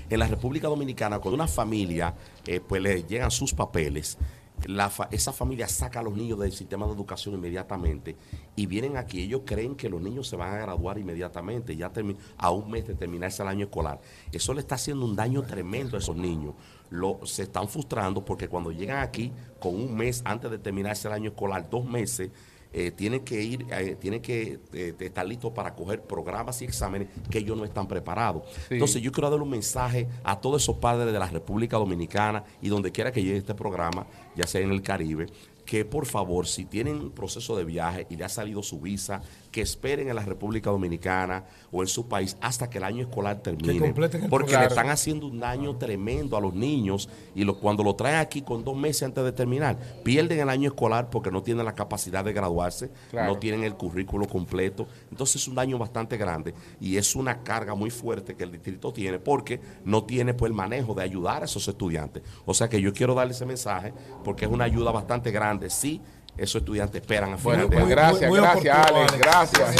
En 0.09 0.19
la 0.19 0.27
República 0.27 0.67
Dominicana, 0.67 1.19
cuando 1.19 1.35
una 1.35 1.47
familia 1.47 2.13
eh, 2.45 2.59
pues 2.59 2.81
le 2.81 3.01
llegan 3.03 3.31
sus 3.31 3.53
papeles, 3.53 4.17
la 4.65 4.89
fa- 4.89 5.07
esa 5.11 5.31
familia 5.33 5.67
saca 5.67 5.99
a 5.99 6.03
los 6.03 6.15
niños 6.15 6.39
del 6.39 6.51
sistema 6.51 6.85
de 6.85 6.93
educación 6.93 7.35
inmediatamente 7.35 8.15
y 8.55 8.65
vienen 8.65 8.97
aquí. 8.97 9.21
Ellos 9.21 9.41
creen 9.45 9.75
que 9.75 9.89
los 9.89 10.01
niños 10.01 10.27
se 10.27 10.35
van 10.35 10.53
a 10.53 10.57
graduar 10.57 10.97
inmediatamente, 10.97 11.75
ya 11.75 11.91
a 12.37 12.51
un 12.51 12.69
mes 12.71 12.87
de 12.87 12.95
terminarse 12.95 13.41
el 13.43 13.47
año 13.49 13.65
escolar. 13.65 14.01
Eso 14.31 14.53
le 14.53 14.61
está 14.61 14.75
haciendo 14.75 15.05
un 15.05 15.15
daño 15.15 15.43
tremendo 15.43 15.95
a 15.97 15.99
esos 15.99 16.15
niños. 16.15 16.55
Lo, 16.89 17.19
se 17.25 17.43
están 17.43 17.69
frustrando 17.69 18.25
porque 18.25 18.47
cuando 18.49 18.71
llegan 18.71 18.97
aquí 19.01 19.31
con 19.59 19.75
un 19.75 19.95
mes 19.95 20.21
antes 20.25 20.51
de 20.51 20.57
terminarse 20.59 21.07
el 21.07 21.13
año 21.13 21.29
escolar, 21.29 21.69
dos 21.69 21.85
meses, 21.85 22.31
eh, 22.73 22.91
tienen 22.91 23.21
que 23.21 23.41
ir, 23.41 23.65
eh, 23.71 23.97
tienen 23.99 24.21
que 24.21 24.59
eh, 24.73 24.95
estar 24.99 25.27
listos 25.27 25.51
para 25.51 25.75
coger 25.75 26.01
programas 26.01 26.61
y 26.61 26.65
exámenes 26.65 27.09
que 27.29 27.39
ellos 27.39 27.57
no 27.57 27.65
están 27.65 27.87
preparados. 27.87 28.43
Sí. 28.69 28.75
Entonces 28.75 29.01
yo 29.01 29.11
quiero 29.11 29.29
dar 29.29 29.41
un 29.41 29.49
mensaje 29.49 30.07
a 30.23 30.39
todos 30.39 30.63
esos 30.63 30.77
padres 30.77 31.11
de 31.11 31.19
la 31.19 31.27
República 31.27 31.77
Dominicana 31.77 32.43
y 32.61 32.69
donde 32.69 32.91
quiera 32.91 33.11
que 33.11 33.21
llegue 33.21 33.37
este 33.37 33.55
programa, 33.55 34.07
ya 34.35 34.47
sea 34.47 34.61
en 34.61 34.71
el 34.71 34.81
Caribe, 34.81 35.27
que 35.65 35.85
por 35.85 36.05
favor, 36.05 36.47
si 36.47 36.65
tienen 36.65 36.97
un 36.97 37.11
proceso 37.11 37.55
de 37.55 37.65
viaje 37.65 38.07
y 38.09 38.15
le 38.15 38.23
ha 38.23 38.29
salido 38.29 38.63
su 38.63 38.79
visa, 38.79 39.21
que 39.51 39.61
esperen 39.61 40.07
en 40.07 40.15
la 40.15 40.23
República 40.23 40.69
Dominicana 40.69 41.43
o 41.71 41.81
en 41.81 41.87
su 41.87 42.07
país 42.07 42.37
hasta 42.41 42.69
que 42.69 42.77
el 42.77 42.85
año 42.85 43.01
escolar 43.03 43.41
termine. 43.41 43.79
completen 43.79 44.23
el 44.23 44.29
Porque 44.29 44.57
le 44.57 44.65
están 44.65 44.89
haciendo 44.89 45.27
un 45.27 45.39
daño 45.39 45.75
tremendo 45.75 46.37
a 46.37 46.41
los 46.41 46.53
niños 46.53 47.09
y 47.35 47.43
lo- 47.43 47.59
cuando 47.59 47.83
lo 47.83 47.95
traen 47.95 48.15
aquí 48.17 48.41
con 48.41 48.63
dos 48.63 48.75
meses 48.75 49.03
antes 49.03 49.23
de 49.23 49.31
terminar, 49.33 49.77
pierden 50.03 50.39
el 50.39 50.49
año 50.49 50.69
escolar 50.69 51.09
porque 51.09 51.31
no 51.31 51.43
tienen 51.43 51.65
la 51.65 51.75
capacidad 51.75 52.23
de 52.23 52.31
graduarse, 52.33 52.89
Claro. 53.09 53.33
no 53.33 53.39
tienen 53.39 53.63
el 53.63 53.75
currículo 53.75 54.27
completo. 54.27 54.87
Entonces 55.11 55.41
es 55.41 55.47
un 55.47 55.55
daño 55.55 55.77
bastante 55.77 56.15
grande 56.17 56.53
y 56.79 56.95
es 56.97 57.15
una 57.15 57.43
carga 57.43 57.75
muy 57.75 57.89
fuerte 57.89 58.35
que 58.35 58.43
el 58.45 58.51
distrito 58.53 58.93
tiene 58.93 59.19
porque 59.19 59.59
no 59.83 60.05
tiene 60.05 60.33
pues 60.33 60.49
el 60.49 60.55
manejo 60.55 60.93
de 60.93 61.03
ayudar 61.03 61.41
a 61.41 61.45
esos 61.45 61.67
estudiantes. 61.67 62.23
O 62.45 62.53
sea 62.53 62.69
que 62.69 62.79
yo 62.81 62.93
quiero 62.93 63.13
darle 63.15 63.33
ese 63.33 63.45
mensaje 63.45 63.93
porque 64.23 64.45
es 64.45 64.51
una 64.51 64.63
ayuda 64.63 64.91
bastante 64.91 65.31
grande. 65.31 65.69
Sí, 65.69 65.99
esos 66.37 66.61
estudiantes 66.61 67.01
esperan 67.01 67.33
a 67.33 67.37
Bueno, 67.37 67.67
pues 67.69 67.87
gracias, 67.87 68.31
gracias, 68.31 68.77
Alex, 68.77 69.17
gracias. 69.17 69.75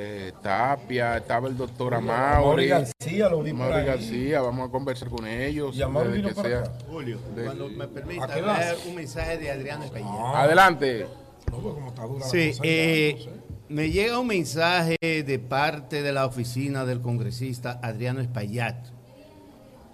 eh, 0.00 0.32
Tapia, 0.42 1.16
estaba 1.16 1.48
el 1.48 1.56
doctor 1.56 1.94
Amaury. 1.94 2.36
Amaury 2.36 2.66
García, 2.68 3.28
lo 3.28 3.42
vi 3.42 3.50
por 3.52 3.62
Amaury 3.62 3.80
ahí. 3.80 3.86
García, 3.86 4.40
vamos 4.40 4.68
a 4.68 4.70
conversar 4.70 5.08
con 5.08 5.26
ellos. 5.26 5.74
Y 5.74 5.78
desde 5.78 6.08
vino 6.08 6.28
que 6.28 6.34
para 6.34 6.48
sea- 6.48 6.58
acá. 6.60 6.72
Julio, 6.88 7.18
de- 7.34 7.44
cuando 7.44 7.68
me 7.68 7.88
permita 7.88 8.26
leer 8.28 8.76
un 8.86 8.94
mensaje 8.94 9.38
de 9.38 9.50
Adrián 9.50 9.82
Espaillat. 9.82 10.10
Adelante. 10.34 11.06
No, 11.50 11.58
pues 11.58 11.74
como 11.74 11.88
está 11.88 12.02
dura 12.06 12.20
la 12.20 12.30
Sí, 12.30 12.48
cosa, 12.50 12.62
eh, 12.64 13.16
ya, 13.18 13.26
no 13.30 13.32
sé. 13.36 13.40
me 13.70 13.90
llega 13.90 14.18
un 14.20 14.26
mensaje 14.26 14.96
de 15.00 15.38
parte 15.38 16.02
de 16.02 16.12
la 16.12 16.26
oficina 16.26 16.84
del 16.84 17.00
congresista 17.00 17.80
Adriano 17.82 18.20
Espaillat, 18.20 18.76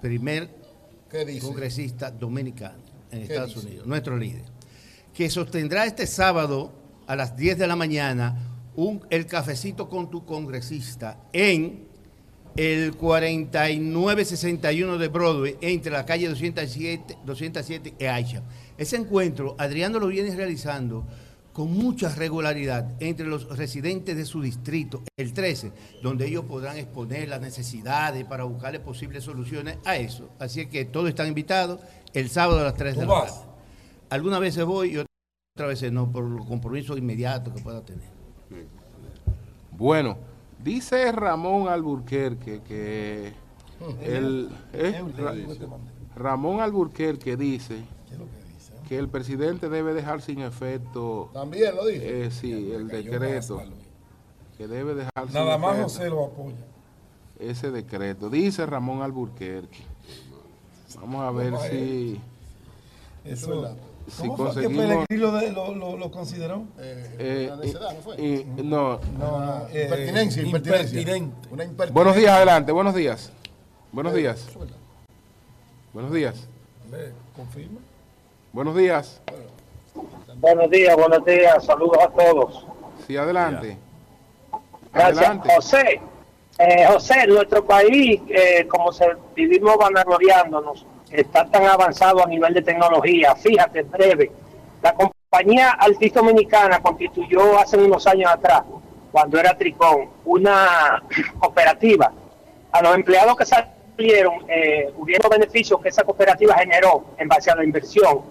primer 0.00 0.50
¿Qué 1.10 1.24
dice? 1.24 1.47
congresista 1.47 2.10
dominicano 2.10 2.83
en 3.10 3.18
¿Qué 3.26 3.33
Estados 3.33 3.55
dice? 3.55 3.66
Unidos, 3.68 3.86
nuestro 3.86 4.16
líder, 4.16 4.42
que 5.15 5.31
sostendrá 5.31 5.86
este 5.86 6.07
sábado 6.07 6.73
a 7.07 7.15
las 7.16 7.36
10 7.36 7.57
de 7.58 7.66
la 7.66 7.76
mañana 7.76 8.36
un, 8.77 9.07
el 9.11 9.27
cafecito 9.27 9.89
con 9.89 10.11
tu 10.11 10.25
congresista 10.25 11.19
en 11.33 11.86
el 12.57 12.97
4961 12.97 14.99
de 14.99 15.09
Broadway, 15.09 15.57
entre 15.61 15.93
la 15.93 16.07
calle 16.07 16.28
207, 16.28 17.19
207 17.25 17.94
y 17.99 18.05
Aisha. 18.05 18.43
Ese 18.78 18.97
encuentro, 18.97 19.57
Adriano 19.59 19.99
lo 19.99 20.07
viene 20.07 20.35
realizando 20.35 21.05
con 21.53 21.73
mucha 21.73 22.09
regularidad 22.09 22.91
entre 23.01 23.27
los 23.27 23.57
residentes 23.57 24.17
de 24.17 24.25
su 24.25 24.43
distrito, 24.43 25.03
el 25.17 25.33
13, 25.33 25.73
donde 26.03 26.27
ellos 26.27 26.44
podrán 26.44 26.77
exponer 26.77 27.28
las 27.28 27.41
necesidades 27.41 28.25
para 28.25 28.44
buscarle 28.44 28.81
posibles 28.81 29.23
soluciones 29.23 29.78
a 29.85 29.97
eso. 29.97 30.31
Así 30.41 30.62
es 30.62 30.69
que 30.69 30.85
todos 30.85 31.09
están 31.09 31.28
invitados 31.28 31.81
el 32.12 32.28
sábado 32.28 32.61
a 32.61 32.65
las 32.65 32.75
3 32.75 32.97
de 32.97 33.03
¿Tú 33.03 33.09
la 33.09 33.27
tarde. 33.27 33.41
Algunas 34.11 34.41
veces 34.41 34.65
voy 34.65 34.94
y 34.94 34.97
otras 34.99 35.69
veces 35.69 35.93
no, 35.93 36.11
por 36.11 36.25
los 36.25 36.47
compromisos 36.47 36.99
inmediatos 36.99 37.55
que 37.55 37.62
pueda 37.62 37.85
tener. 37.85 38.24
Bueno, 39.76 40.16
dice 40.62 41.10
Ramón 41.12 41.68
Alburquerque 41.68 42.60
que 42.62 43.33
el, 44.02 44.50
¿eh? 44.73 45.02
Ra- 45.18 45.34
Ramón 46.16 46.60
Alburquerque 46.60 47.36
dice 47.36 47.83
que 48.89 48.99
el 48.99 49.08
presidente 49.08 49.68
debe 49.68 49.94
dejar 49.94 50.20
sin 50.23 50.41
efecto 50.41 51.31
También 51.33 51.74
lo 51.74 51.86
dice. 51.86 52.26
eh, 52.26 52.31
sí, 52.31 52.70
el 52.73 52.86
decreto 52.89 53.62
que 54.57 54.68
debe 54.68 54.94
dejar 54.94 55.24
sin 55.26 55.34
Nada 55.34 55.58
más 55.58 55.73
efecto 55.73 55.89
José 55.92 56.10
lo 56.10 56.24
apoya. 56.26 56.57
ese 57.41 57.70
decreto. 57.73 58.31
Dice 58.31 58.65
Ramón 58.66 59.02
Alburquerque. 59.02 59.81
Vamos 61.00 61.23
a 61.23 61.31
ver 61.33 61.52
si 61.68 62.20
Eso, 63.24 63.49
verdad. 63.62 63.76
Si 64.08 64.23
¿Cómo 64.23 64.36
fue 64.36 64.47
que 64.47 64.52
conseguimos 64.66 64.84
Pellegrini 65.08 65.20
lo, 65.20 65.33
de- 65.33 65.52
lo, 65.52 65.74
lo, 65.74 65.97
lo 65.97 66.10
consideró? 66.10 66.65
eh, 66.78 67.50
Una 67.52 67.62
necedad, 67.65 67.92
¿no 67.94 68.00
fue? 68.02 68.16
y- 68.20 68.34
y- 68.41 68.62
no, 68.62 69.00
No, 69.18 69.41
no. 69.41 69.66
eh, 69.73 69.84
Impertinencia, 69.84 70.42
impertinencia. 70.42 71.00
impertinente. 71.00 71.49
Una 71.50 71.65
impertinencia. 71.65 71.92
Buenos 71.94 72.16
días, 72.16 72.33
adelante, 72.33 72.73
buenos 72.73 72.94
días. 72.94 73.33
Buenos 73.92 74.12
Eh, 74.15 74.16
días. 74.18 74.47
Buenos 75.92 76.12
días. 76.12 76.49
¿Le 76.91 77.12
confirma? 77.36 77.81
Buenos 78.52 78.76
días. 78.76 79.20
Buenos 80.36 80.70
días, 80.70 80.97
buenos 80.97 81.24
días, 81.24 81.65
saludos 81.65 81.99
a 82.02 82.08
todos. 82.08 82.66
Sí, 83.07 83.16
adelante. 83.16 83.78
Gracias. 84.92 85.18
Adelante. 85.18 85.49
José, 85.55 86.00
eh, 86.58 86.86
José, 86.92 87.26
nuestro 87.26 87.65
país, 87.65 88.20
eh, 88.28 88.66
como 88.68 88.92
se 88.92 89.07
vivimos 89.34 89.76
vanagloriándonos, 89.76 90.84
está 91.15 91.47
tan 91.47 91.65
avanzado 91.65 92.25
a 92.25 92.26
nivel 92.26 92.52
de 92.55 92.62
tecnología. 92.62 93.34
Fíjate, 93.36 93.83
breve, 93.83 94.31
la 94.83 94.93
compañía 94.94 95.70
Altis 95.70 96.12
Dominicana 96.12 96.81
constituyó 96.81 97.59
hace 97.59 97.76
unos 97.76 98.07
años 98.07 98.31
atrás, 98.31 98.62
cuando 99.12 99.39
era 99.39 99.57
Tricón, 99.57 100.10
una 100.25 101.02
cooperativa. 101.39 102.12
A 102.73 102.83
los 102.83 102.94
empleados 102.94 103.36
que 103.36 103.47
salieron, 103.47 104.44
eh, 104.49 104.93
hubieron 104.97 105.31
beneficios 105.31 105.81
que 105.81 105.89
esa 105.89 106.02
cooperativa 106.02 106.57
generó 106.57 107.05
en 107.17 107.28
base 107.28 107.51
a 107.51 107.57
la 107.57 107.65
inversión 107.65 108.23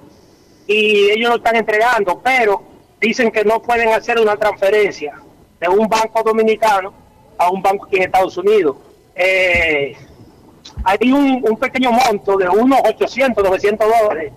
y 0.67 1.11
ellos 1.11 1.29
lo 1.29 1.35
están 1.37 1.55
entregando, 1.55 2.21
pero 2.21 2.61
dicen 2.99 3.31
que 3.31 3.43
no 3.43 3.61
pueden 3.61 3.89
hacer 3.89 4.19
una 4.19 4.35
transferencia 4.35 5.13
de 5.59 5.69
un 5.69 5.87
banco 5.87 6.21
dominicano 6.23 6.93
a 7.37 7.49
un 7.49 7.61
banco 7.61 7.85
aquí 7.85 7.97
en 7.97 8.03
Estados 8.03 8.37
Unidos. 8.37 8.77
Eh, 9.15 9.95
hay 10.83 11.11
un, 11.11 11.43
un 11.47 11.57
pequeño 11.57 11.91
monto 11.91 12.37
de 12.37 12.47
unos 12.49 12.79
800, 12.85 13.43
900 13.43 13.87
dólares, 13.87 14.31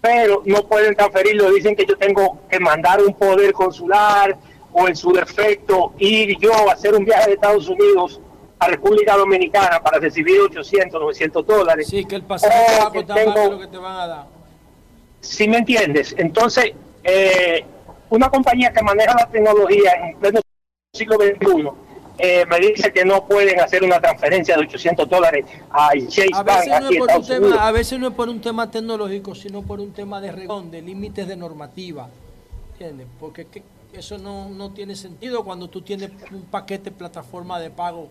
pero 0.00 0.42
no 0.44 0.62
pueden 0.66 0.94
transferirlo. 0.94 1.50
Dicen 1.52 1.76
que 1.76 1.86
yo 1.86 1.96
tengo 1.96 2.40
que 2.50 2.58
mandar 2.58 3.00
un 3.02 3.14
poder 3.14 3.52
consular 3.52 4.36
o 4.72 4.88
en 4.88 4.96
su 4.96 5.12
defecto 5.12 5.92
ir 5.98 6.36
yo 6.38 6.52
a 6.68 6.72
hacer 6.72 6.94
un 6.94 7.04
viaje 7.04 7.28
de 7.28 7.34
Estados 7.34 7.68
Unidos 7.68 8.20
a 8.58 8.68
República 8.68 9.16
Dominicana 9.16 9.80
para 9.82 9.98
recibir 9.98 10.40
800, 10.40 11.00
900 11.00 11.46
dólares. 11.46 11.88
Sí, 11.88 12.04
que 12.04 12.16
el 12.16 12.22
pasaje 12.22 12.54
te 12.66 12.80
va 12.80 12.86
a 12.86 12.90
costar 12.92 13.16
tengo- 13.16 13.50
lo 13.52 13.58
que 13.60 13.66
te 13.66 13.76
van 13.78 13.96
a 13.96 14.06
dar. 14.06 14.26
¿Sí 15.20 15.46
me 15.48 15.58
entiendes? 15.58 16.14
Entonces, 16.18 16.72
eh, 17.04 17.64
una 18.10 18.28
compañía 18.28 18.72
que 18.72 18.82
maneja 18.82 19.14
la 19.18 19.26
tecnología 19.30 19.92
en 20.04 20.16
pleno 20.18 20.40
siglo 20.92 21.16
XXI 21.16 21.68
eh, 22.24 22.46
me 22.48 22.58
dice 22.60 22.92
que 22.92 23.04
no 23.04 23.26
pueden 23.26 23.58
hacer 23.60 23.82
una 23.82 24.00
transferencia 24.00 24.54
de 24.56 24.62
800 24.62 25.08
dólares 25.08 25.44
a 25.70 25.90
Chase 26.08 26.28
A 26.32 26.42
Bank 26.44 26.58
veces, 26.60 26.80
no 26.80 26.86
aquí 26.86 26.94
es 26.94 26.98
por 27.00 27.08
un 27.10 27.16
Unidos. 27.16 27.26
tema, 27.50 27.66
a 27.66 27.72
veces 27.72 27.98
no 27.98 28.08
es 28.08 28.14
por 28.14 28.28
un 28.28 28.40
tema 28.40 28.70
tecnológico, 28.70 29.34
sino 29.34 29.62
por 29.62 29.80
un 29.80 29.92
tema 29.92 30.20
de 30.20 30.30
regón, 30.30 30.70
de 30.70 30.82
límites 30.82 31.26
de 31.26 31.36
normativa. 31.36 32.08
¿Entiendes? 32.74 33.08
Porque 33.18 33.46
que- 33.46 33.62
eso 33.92 34.16
no, 34.18 34.48
no 34.48 34.70
tiene 34.70 34.94
sentido 34.96 35.44
cuando 35.44 35.68
tú 35.68 35.82
tienes 35.82 36.10
un 36.30 36.42
paquete 36.42 36.90
plataforma 36.92 37.58
de 37.60 37.70
pago 37.70 38.08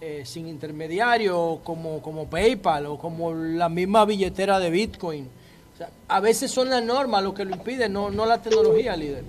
eh, 0.00 0.22
sin 0.26 0.46
intermediario 0.48 1.60
como, 1.64 2.02
como 2.02 2.26
PayPal 2.28 2.86
o 2.86 2.98
como 2.98 3.32
la 3.34 3.68
misma 3.68 4.04
billetera 4.04 4.58
de 4.58 4.68
Bitcoin. 4.70 5.28
O 5.74 5.78
sea, 5.78 5.90
a 6.08 6.20
veces 6.20 6.50
son 6.50 6.68
las 6.70 6.82
normas 6.84 7.22
lo 7.22 7.32
que 7.34 7.44
lo 7.44 7.52
impide, 7.54 7.88
no, 7.88 8.10
no 8.10 8.26
la 8.26 8.42
tecnología, 8.42 8.96
líder. 8.96 9.24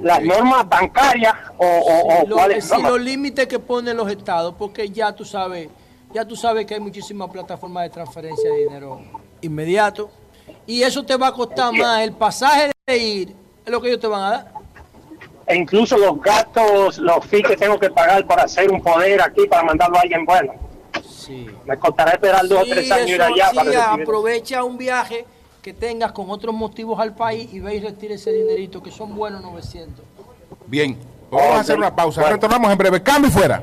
Las 0.00 0.22
normas 0.22 0.68
bancarias 0.68 1.34
o, 1.56 1.64
o, 1.66 2.22
o 2.22 2.26
Lo- 2.26 2.36
cuáles 2.36 2.64
sí, 2.64 2.82
los 2.82 3.00
límites 3.00 3.46
que 3.46 3.58
ponen 3.58 3.96
los 3.96 4.10
estados, 4.10 4.54
porque 4.58 4.88
ya 4.90 5.12
tú 5.12 5.24
sabes, 5.24 5.68
ya 6.12 6.24
tú 6.24 6.34
sabes 6.36 6.66
que 6.66 6.74
hay 6.74 6.80
muchísimas 6.80 7.30
plataformas 7.30 7.84
de 7.84 7.90
transferencia 7.90 8.50
de 8.50 8.56
dinero 8.64 9.00
inmediato 9.40 10.10
y 10.66 10.82
eso 10.82 11.04
te 11.04 11.16
va 11.16 11.28
a 11.28 11.32
costar 11.32 11.72
más 11.72 12.00
el 12.02 12.12
pasaje 12.12 12.72
de 12.86 12.96
ir, 12.98 13.34
es 13.64 13.70
lo 13.70 13.80
que 13.80 13.88
ellos 13.88 14.00
te 14.00 14.06
van 14.08 14.22
a 14.22 14.30
dar. 14.30 14.52
E 15.46 15.54
incluso 15.56 15.96
los 15.98 16.20
gastos, 16.20 16.98
los 16.98 17.24
fees 17.26 17.46
que 17.46 17.56
tengo 17.56 17.78
que 17.78 17.90
pagar 17.90 18.26
para 18.26 18.44
hacer 18.44 18.70
un 18.70 18.82
poder 18.82 19.20
aquí, 19.22 19.46
para 19.46 19.62
mandarlo 19.62 19.96
a 19.98 20.00
alguien 20.00 20.24
bueno. 20.24 20.54
Me 21.64 21.78
costará 21.78 22.12
esperar 22.12 22.46
dos 22.46 22.60
o 22.60 22.64
Sí, 22.64 22.70
tres 22.70 22.90
años 22.90 23.10
ir 23.10 23.22
allá 23.22 23.48
sí, 23.50 23.56
para 23.56 23.70
recibir. 23.70 24.02
aprovecha 24.02 24.64
un 24.64 24.76
viaje 24.76 25.24
que 25.64 25.72
tengas 25.72 26.12
con 26.12 26.28
otros 26.28 26.54
motivos 26.54 27.00
al 27.00 27.14
país 27.14 27.48
y 27.54 27.58
ve 27.58 27.76
y 27.76 27.80
retira 27.80 28.16
ese 28.16 28.30
dinerito, 28.30 28.82
que 28.82 28.90
son 28.90 29.16
buenos 29.16 29.40
900. 29.40 30.04
Bien, 30.66 30.94
vamos 31.30 31.56
a 31.56 31.60
hacer 31.60 31.78
una 31.78 31.96
pausa. 31.96 32.28
Retornamos 32.28 32.70
en 32.70 32.76
breve. 32.76 33.02
Cambio 33.02 33.30
y 33.30 33.32
fuera. 33.32 33.62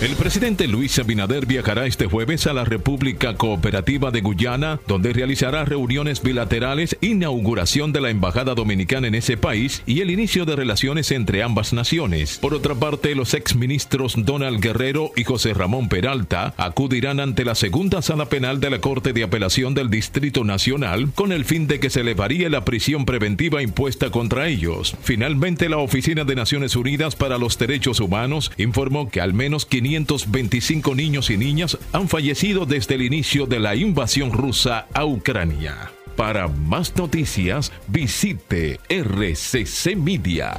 El 0.00 0.14
presidente 0.14 0.68
Luis 0.68 0.96
Abinader 1.00 1.44
viajará 1.44 1.84
este 1.84 2.06
jueves 2.06 2.46
a 2.46 2.52
la 2.52 2.64
República 2.64 3.34
Cooperativa 3.34 4.12
de 4.12 4.20
Guyana, 4.20 4.78
donde 4.86 5.12
realizará 5.12 5.64
reuniones 5.64 6.22
bilaterales, 6.22 6.96
inauguración 7.00 7.92
de 7.92 8.00
la 8.00 8.10
Embajada 8.10 8.54
Dominicana 8.54 9.08
en 9.08 9.16
ese 9.16 9.36
país 9.36 9.82
y 9.86 9.98
el 9.98 10.10
inicio 10.10 10.44
de 10.44 10.54
relaciones 10.54 11.10
entre 11.10 11.42
ambas 11.42 11.72
naciones. 11.72 12.38
Por 12.38 12.54
otra 12.54 12.76
parte, 12.76 13.16
los 13.16 13.34
exministros 13.34 14.14
Donald 14.16 14.60
Guerrero 14.60 15.10
y 15.16 15.24
José 15.24 15.52
Ramón 15.52 15.88
Peralta 15.88 16.54
acudirán 16.58 17.18
ante 17.18 17.44
la 17.44 17.56
segunda 17.56 18.00
sala 18.00 18.26
penal 18.26 18.60
de 18.60 18.70
la 18.70 18.80
Corte 18.80 19.12
de 19.12 19.24
Apelación 19.24 19.74
del 19.74 19.90
Distrito 19.90 20.44
Nacional 20.44 21.10
con 21.16 21.32
el 21.32 21.44
fin 21.44 21.66
de 21.66 21.80
que 21.80 21.90
se 21.90 22.02
elevaría 22.02 22.48
la 22.50 22.64
prisión 22.64 23.04
preventiva 23.04 23.64
impuesta 23.64 24.12
contra 24.12 24.46
ellos. 24.46 24.96
Finalmente, 25.02 25.68
la 25.68 25.78
Oficina 25.78 26.22
de 26.22 26.36
Naciones 26.36 26.76
Unidas 26.76 27.16
para 27.16 27.36
los 27.36 27.58
Derechos 27.58 27.98
Humanos 27.98 28.52
informó 28.58 29.10
que 29.10 29.20
al 29.20 29.34
menos 29.34 29.66
525 29.88 30.94
niños 30.94 31.30
y 31.30 31.38
niñas 31.38 31.78
han 31.92 32.08
fallecido 32.08 32.66
desde 32.66 32.96
el 32.96 33.02
inicio 33.02 33.46
de 33.46 33.58
la 33.58 33.74
invasión 33.74 34.32
rusa 34.32 34.86
a 34.92 35.06
Ucrania. 35.06 35.90
Para 36.14 36.46
más 36.48 36.94
noticias, 36.96 37.72
visite 37.86 38.80
RCC 38.90 39.96
Media. 39.96 40.54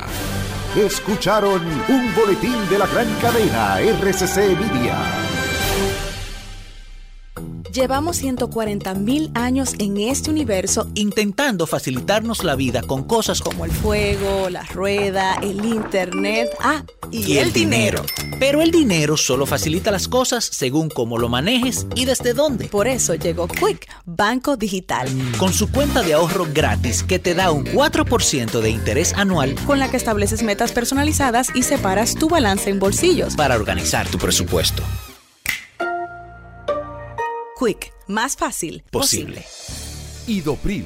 Escucharon 0.75 1.61
un 1.89 2.15
boletín 2.15 2.57
de 2.69 2.79
la 2.79 2.87
gran 2.87 3.07
cadena 3.21 3.79
RCC 3.79 4.57
Media. 4.57 5.38
Llevamos 7.73 8.17
140 8.17 8.95
mil 8.95 9.31
años 9.35 9.75
en 9.77 9.97
este 9.97 10.31
universo 10.31 10.87
intentando 10.95 11.67
facilitarnos 11.67 12.43
la 12.43 12.55
vida 12.55 12.81
con 12.81 13.03
cosas 13.03 13.41
como 13.41 13.63
el 13.63 13.71
fuego, 13.71 14.49
la 14.49 14.63
rueda, 14.63 15.35
el 15.43 15.63
internet, 15.63 16.49
ah, 16.61 16.83
y, 17.11 17.37
el 17.37 17.53
dinero. 17.53 18.03
Pero 18.39 18.61
el 18.61 18.71
dinero 18.71 19.17
solo 19.17 19.45
facilita 19.45 19.91
las 19.91 20.07
cosas 20.07 20.45
según 20.45 20.89
cómo 20.89 21.17
lo 21.17 21.29
manejes 21.29 21.85
y 21.95 22.05
desde 22.05 22.33
dónde. 22.33 22.65
Por 22.65 22.87
eso 22.87 23.13
llegó 23.13 23.47
Quick, 23.47 23.87
Banco 24.05 24.57
Digital. 24.57 25.07
Con 25.37 25.53
su 25.53 25.71
cuenta 25.71 26.01
de 26.01 26.13
ahorro 26.13 26.47
gratis 26.51 27.03
que 27.03 27.19
te 27.19 27.35
da 27.35 27.51
un 27.51 27.65
4% 27.65 28.61
de 28.61 28.69
interés 28.69 29.13
anual 29.13 29.55
Con 29.65 29.79
la 29.79 29.89
que 29.91 29.97
estableces 29.97 30.43
metas 30.43 30.71
personalizadas 30.71 31.49
y 31.55 31.63
separas 31.63 32.15
tu 32.15 32.29
balance 32.29 32.69
en 32.69 32.79
bolsillos. 32.79 33.35
para 33.35 33.55
organizar 33.55 34.07
tu 34.07 34.17
presupuesto. 34.17 34.83
Quick, 37.59 37.91
más 38.07 38.37
fácil 38.37 38.83
Posible. 38.89 39.45
Idopril, 40.27 40.85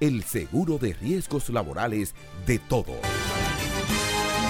el 0.00 0.22
seguro 0.24 0.78
de 0.78 0.94
riesgos 0.94 1.48
laborales 1.50 2.14
de 2.46 2.58
todo. 2.58 2.94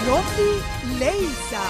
Loki 0.07 0.99
Leisa. 0.99 1.63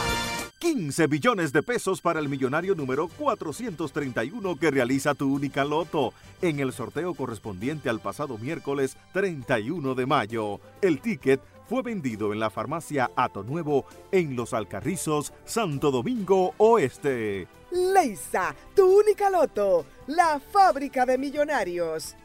15 0.58 1.06
billones 1.06 1.52
de 1.52 1.62
pesos 1.62 2.00
para 2.00 2.18
el 2.18 2.28
millonario 2.28 2.74
número 2.74 3.08
431 3.08 4.56
que 4.56 4.70
realiza 4.70 5.14
tu 5.14 5.32
única 5.32 5.64
loto 5.64 6.14
en 6.40 6.60
el 6.60 6.72
sorteo 6.72 7.14
correspondiente 7.14 7.90
al 7.90 8.00
pasado 8.00 8.38
miércoles 8.38 8.96
31 9.12 9.94
de 9.94 10.06
mayo. 10.06 10.60
El 10.80 11.00
ticket 11.00 11.40
fue 11.68 11.82
vendido 11.82 12.32
en 12.32 12.40
la 12.40 12.50
farmacia 12.50 13.10
Ato 13.16 13.42
Nuevo 13.42 13.86
en 14.12 14.34
Los 14.34 14.54
Alcarrizos, 14.54 15.32
Santo 15.44 15.90
Domingo 15.90 16.54
Oeste. 16.58 17.48
Leisa, 17.70 18.54
tu 18.74 19.00
única 19.00 19.28
loto. 19.28 19.84
La 20.06 20.40
fábrica 20.40 21.04
de 21.04 21.18
millonarios. 21.18 22.16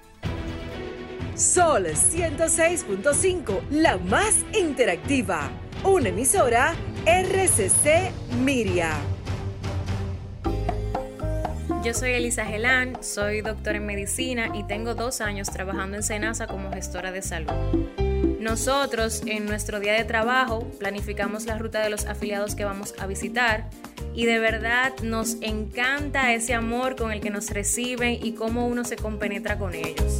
Sol 1.35 1.87
106.5, 1.87 3.69
la 3.69 3.97
más 3.97 4.35
interactiva. 4.53 5.49
Una 5.83 6.09
emisora 6.09 6.75
RCC 7.05 8.11
Miria. 8.43 8.91
Yo 11.83 11.93
soy 11.93 12.11
Elisa 12.11 12.45
Gelán, 12.45 13.01
soy 13.01 13.41
doctora 13.41 13.77
en 13.77 13.85
medicina 13.85 14.51
y 14.53 14.63
tengo 14.63 14.93
dos 14.93 15.21
años 15.21 15.49
trabajando 15.49 15.97
en 15.97 16.03
Senasa 16.03 16.47
como 16.47 16.71
gestora 16.71 17.11
de 17.11 17.21
salud. 17.21 17.51
Nosotros 18.39 19.23
en 19.25 19.45
nuestro 19.45 19.79
día 19.79 19.93
de 19.93 20.03
trabajo 20.03 20.67
planificamos 20.79 21.45
la 21.45 21.57
ruta 21.57 21.79
de 21.79 21.89
los 21.89 22.05
afiliados 22.05 22.55
que 22.55 22.65
vamos 22.65 22.93
a 22.99 23.07
visitar 23.07 23.69
y 24.13 24.25
de 24.25 24.37
verdad 24.37 24.93
nos 25.01 25.37
encanta 25.41 26.33
ese 26.33 26.53
amor 26.53 26.95
con 26.97 27.11
el 27.11 27.21
que 27.21 27.29
nos 27.29 27.49
reciben 27.49 28.19
y 28.21 28.33
cómo 28.33 28.67
uno 28.67 28.83
se 28.83 28.97
compenetra 28.97 29.57
con 29.57 29.73
ellos. 29.73 30.19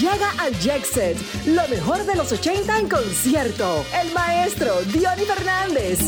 Llega 0.00 0.30
al 0.38 0.58
Jackset, 0.58 1.16
lo 1.46 1.66
mejor 1.68 2.04
de 2.04 2.16
los 2.16 2.32
80 2.32 2.78
en 2.78 2.88
concierto. 2.88 3.84
El 4.00 4.12
maestro 4.12 4.82
Diony 4.82 5.24
Fernández. 5.24 6.00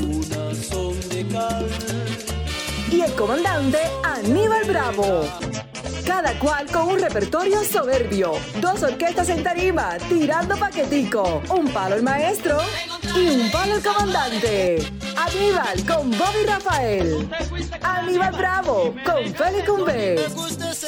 Y 2.90 3.00
el 3.00 3.12
comandante 3.12 3.78
Aníbal 4.02 4.64
Bravo. 4.64 5.28
Cada 6.06 6.38
cual 6.38 6.66
con 6.70 6.88
un 6.88 7.00
repertorio 7.00 7.64
soberbio. 7.64 8.32
Dos 8.60 8.82
orquestas 8.82 9.28
en 9.28 9.42
tarima, 9.42 9.98
tirando 10.08 10.56
paquetico. 10.56 11.42
Un 11.50 11.68
palo 11.72 11.96
el 11.96 12.02
maestro 12.02 12.58
y 13.16 13.28
un 13.28 13.50
palo 13.50 13.76
el 13.76 13.82
comandante. 13.82 14.92
Aníbal 15.16 15.84
con 15.86 16.10
Bobby 16.10 16.46
Rafael. 16.46 17.28
Aníbal 17.82 18.32
Bravo 18.36 18.94
con 19.04 19.34
Félix 19.34 19.68
Cumbé. 19.68 20.16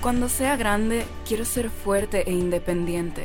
Cuando 0.00 0.28
sea 0.28 0.56
grande, 0.56 1.04
quiero 1.26 1.44
ser 1.44 1.68
fuerte 1.70 2.22
e 2.28 2.32
independiente. 2.32 3.24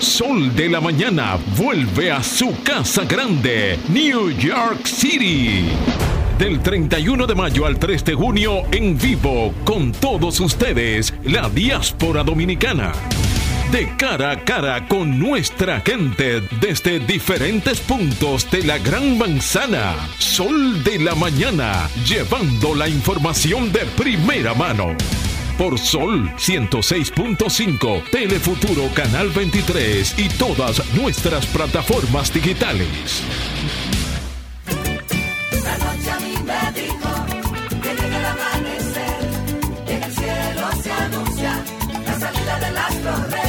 Sol 0.00 0.54
de 0.54 0.68
la 0.68 0.80
mañana 0.80 1.38
vuelve 1.56 2.10
a 2.10 2.22
su 2.22 2.54
casa 2.62 3.04
grande, 3.04 3.78
New 3.88 4.30
York 4.30 4.86
City. 4.86 5.68
Del 6.38 6.60
31 6.60 7.26
de 7.26 7.34
mayo 7.34 7.66
al 7.66 7.78
3 7.78 8.04
de 8.04 8.14
junio 8.14 8.62
en 8.72 8.98
vivo 8.98 9.54
con 9.64 9.92
todos 9.92 10.40
ustedes, 10.40 11.14
la 11.24 11.48
diáspora 11.48 12.24
dominicana. 12.24 12.92
De 13.70 13.94
cara 13.96 14.32
a 14.32 14.44
cara 14.44 14.88
con 14.88 15.18
nuestra 15.18 15.80
gente 15.80 16.42
desde 16.60 16.98
diferentes 16.98 17.80
puntos 17.80 18.50
de 18.50 18.64
la 18.64 18.78
Gran 18.78 19.16
Manzana. 19.16 19.94
Sol 20.18 20.82
de 20.84 20.98
la 20.98 21.14
mañana, 21.14 21.88
llevando 22.06 22.74
la 22.74 22.88
información 22.88 23.72
de 23.72 23.80
primera 23.96 24.52
mano 24.54 24.96
por 25.56 25.78
Sol 25.78 26.30
106.5, 26.36 28.10
Telefuturo 28.10 28.88
Canal 28.94 29.30
23 29.30 30.18
y 30.18 30.28
todas 30.30 30.82
nuestras 30.94 31.46
plataformas 31.46 32.32
digitales. 32.32 33.22
La 35.64 35.78
noche 35.78 36.10
a 36.10 36.20
mí 36.20 36.34
me 36.44 36.80
dijo 36.80 37.26
que 37.82 38.02
llega 38.02 38.18
el 38.18 38.26
amanecer, 38.26 39.30
en 39.88 40.02
el 40.02 40.12
cielo 40.12 40.82
se 40.82 40.92
anuncia 40.92 41.64
la 42.06 42.20
salida 42.20 42.58
del 42.58 42.76
astro 42.76 43.12
rey. 43.30 43.41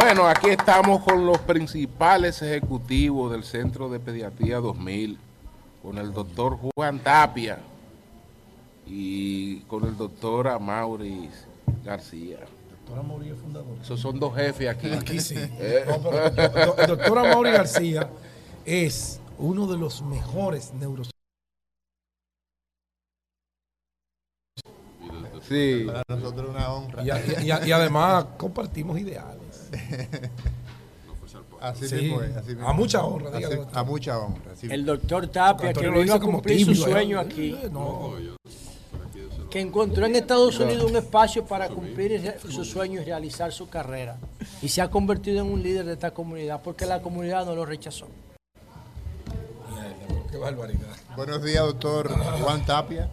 Bueno, 0.00 0.28
aquí 0.28 0.50
estamos 0.50 1.02
con 1.02 1.26
los 1.26 1.38
principales 1.38 2.40
ejecutivos 2.40 3.32
del 3.32 3.42
Centro 3.42 3.88
de 3.88 3.98
Pediatría 3.98 4.58
2000, 4.58 5.18
con 5.82 5.98
el 5.98 6.12
doctor 6.12 6.56
Juan 6.76 7.00
Tapia 7.00 7.58
y 8.86 9.56
con 9.62 9.82
el 9.88 9.96
doctor 9.96 10.46
Amauris 10.46 11.46
García. 11.84 12.38
Doctor 12.70 13.00
Amaury 13.00 13.30
es 13.30 13.38
fundador. 13.40 13.76
Esos 13.82 13.98
son 13.98 14.20
dos 14.20 14.36
jefes 14.36 14.68
aquí. 14.68 14.88
Aquí 14.92 15.18
sí. 15.18 15.34
Eh. 15.36 15.84
No, 15.88 16.00
pero 16.00 16.26
el 16.26 16.36
do- 16.36 16.76
el 16.78 16.86
doctor 16.86 17.18
Amaury 17.18 17.50
García 17.50 18.08
es 18.64 19.20
uno 19.36 19.66
de 19.66 19.78
los 19.78 20.00
mejores 20.02 20.72
neurocientíficos. 20.74 21.12
Sí. 25.48 25.86
Para 25.86 26.04
nosotros 26.08 26.50
una 26.50 26.72
honra. 26.72 27.02
Y 27.02 27.72
además 27.72 28.26
compartimos 28.36 28.96
ideales. 28.96 29.37
Así 31.60 31.88
Sí, 31.88 31.94
mismo 31.96 32.22
es, 32.22 32.36
así 32.36 32.50
mismo 32.50 32.68
a 32.68 32.72
mucha 32.72 33.04
honra, 33.04 33.30
diga, 33.32 33.48
Así- 33.48 33.56
doctor. 33.56 33.78
a 33.78 33.82
mucha 33.82 34.18
honra. 34.18 34.52
así 34.52 34.68
El 34.70 34.84
doctor 34.86 35.26
Tapia, 35.26 35.72
que 35.72 35.82
lo 35.86 35.90
vino 35.92 36.04
hizo 36.04 36.14
a 36.14 36.20
como 36.20 36.32
cumplir 36.34 36.60
su 36.60 36.66
tímido, 36.72 36.84
sueño 36.86 37.18
¿eh? 37.18 37.20
aquí. 37.20 37.56
No. 37.72 38.12
Que 39.50 39.60
encontró 39.60 40.06
en 40.06 40.14
Estados 40.14 40.56
Unidos 40.60 40.88
un 40.88 40.96
espacio 40.96 41.44
para 41.44 41.68
cumplir 41.68 42.36
su 42.48 42.64
sueño 42.64 43.00
y 43.00 43.04
realizar 43.04 43.50
su 43.52 43.68
carrera. 43.68 44.18
Y 44.62 44.68
se 44.68 44.82
ha 44.82 44.88
convertido 44.90 45.40
en 45.44 45.50
un 45.52 45.60
líder 45.62 45.84
de 45.86 45.94
esta 45.94 46.12
comunidad 46.12 46.60
porque 46.62 46.86
la 46.86 47.02
comunidad 47.02 47.44
no 47.44 47.56
lo 47.56 47.66
rechazó. 47.66 48.06
Qué 50.30 50.36
barbaridad. 50.36 50.94
Buenos 51.16 51.42
días, 51.42 51.64
doctor 51.64 52.08
Juan 52.40 52.64
Tapia. 52.66 53.08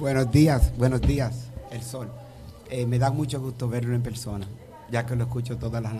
Buenos 0.00 0.30
días, 0.30 0.72
buenos 0.78 1.02
días, 1.02 1.48
el 1.70 1.82
sol. 1.82 2.08
Eh, 2.70 2.86
me 2.86 2.98
da 2.98 3.10
mucho 3.10 3.38
gusto 3.40 3.68
verlo 3.68 3.94
en 3.94 4.02
persona, 4.02 4.46
ya 4.90 5.04
que 5.06 5.16
lo 5.16 5.24
escucho 5.24 5.56
todas 5.58 5.82
las, 5.82 5.92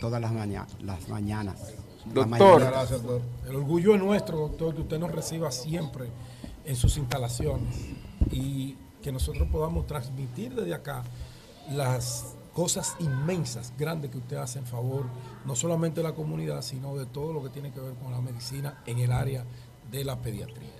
todas 0.00 0.20
las, 0.20 0.32
maña- 0.32 0.66
las 0.80 1.08
mañanas. 1.08 1.60
La 2.06 2.24
Doctor. 2.24 2.28
mañana. 2.28 2.70
Gracias, 2.70 3.02
doctor. 3.02 3.20
El 3.48 3.56
orgullo 3.56 3.94
es 3.94 4.00
nuestro, 4.02 4.38
doctor, 4.38 4.74
que 4.74 4.82
usted 4.82 4.98
nos 4.98 5.10
reciba 5.12 5.50
siempre 5.50 6.08
en 6.64 6.76
sus 6.76 6.96
instalaciones 6.98 7.74
y 8.30 8.76
que 9.02 9.10
nosotros 9.12 9.48
podamos 9.50 9.86
transmitir 9.86 10.54
desde 10.54 10.74
acá 10.74 11.02
las 11.70 12.34
cosas 12.52 12.94
inmensas, 13.00 13.72
grandes 13.78 14.10
que 14.10 14.18
usted 14.18 14.36
hace 14.36 14.58
en 14.58 14.66
favor, 14.66 15.04
no 15.44 15.54
solamente 15.54 16.00
de 16.00 16.08
la 16.08 16.14
comunidad, 16.14 16.62
sino 16.62 16.94
de 16.96 17.06
todo 17.06 17.32
lo 17.32 17.42
que 17.42 17.50
tiene 17.50 17.70
que 17.72 17.80
ver 17.80 17.94
con 17.94 18.12
la 18.12 18.20
medicina 18.20 18.80
en 18.86 18.98
el 18.98 19.12
área 19.12 19.44
de 19.90 20.04
la 20.04 20.16
pediatría. 20.16 20.70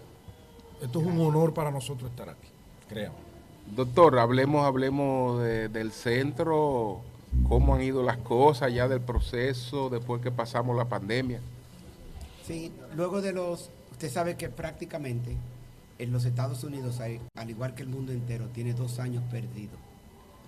Esto 0.80 1.00
es 1.00 1.06
un 1.06 1.20
honor 1.20 1.52
para 1.54 1.70
nosotros 1.70 2.10
estar 2.10 2.28
aquí, 2.28 2.48
créame. 2.88 3.14
Doctor, 3.74 4.18
hablemos, 4.18 4.64
hablemos 4.64 5.40
de- 5.42 5.68
del 5.68 5.90
centro, 5.92 7.00
cómo 7.48 7.74
han 7.74 7.82
ido 7.82 8.02
las 8.02 8.18
cosas 8.18 8.72
ya 8.72 8.88
del 8.88 9.00
proceso 9.00 9.88
después 9.90 10.22
que 10.22 10.30
pasamos 10.30 10.76
la 10.76 10.86
pandemia. 10.86 11.40
Sí, 12.46 12.72
luego 12.94 13.20
de 13.22 13.32
los, 13.32 13.70
usted 13.92 14.10
sabe 14.10 14.36
que 14.36 14.48
prácticamente 14.48 15.36
en 15.98 16.12
los 16.12 16.24
Estados 16.24 16.62
Unidos, 16.64 17.00
al 17.00 17.50
igual 17.50 17.74
que 17.74 17.82
el 17.82 17.88
mundo 17.88 18.12
entero, 18.12 18.46
tiene 18.52 18.74
dos 18.74 18.98
años 18.98 19.22
perdidos. 19.30 19.78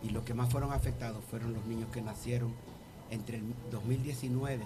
Y 0.02 0.10
los 0.10 0.23
que 0.23 0.34
más 0.34 0.50
fueron 0.50 0.73
afectados 0.73 1.24
fueron 1.28 1.55
los 1.55 1.65
niños 1.66 1.89
que 1.92 2.00
nacieron 2.00 2.52
entre 3.10 3.39
el 3.39 3.44
2019 3.73 4.65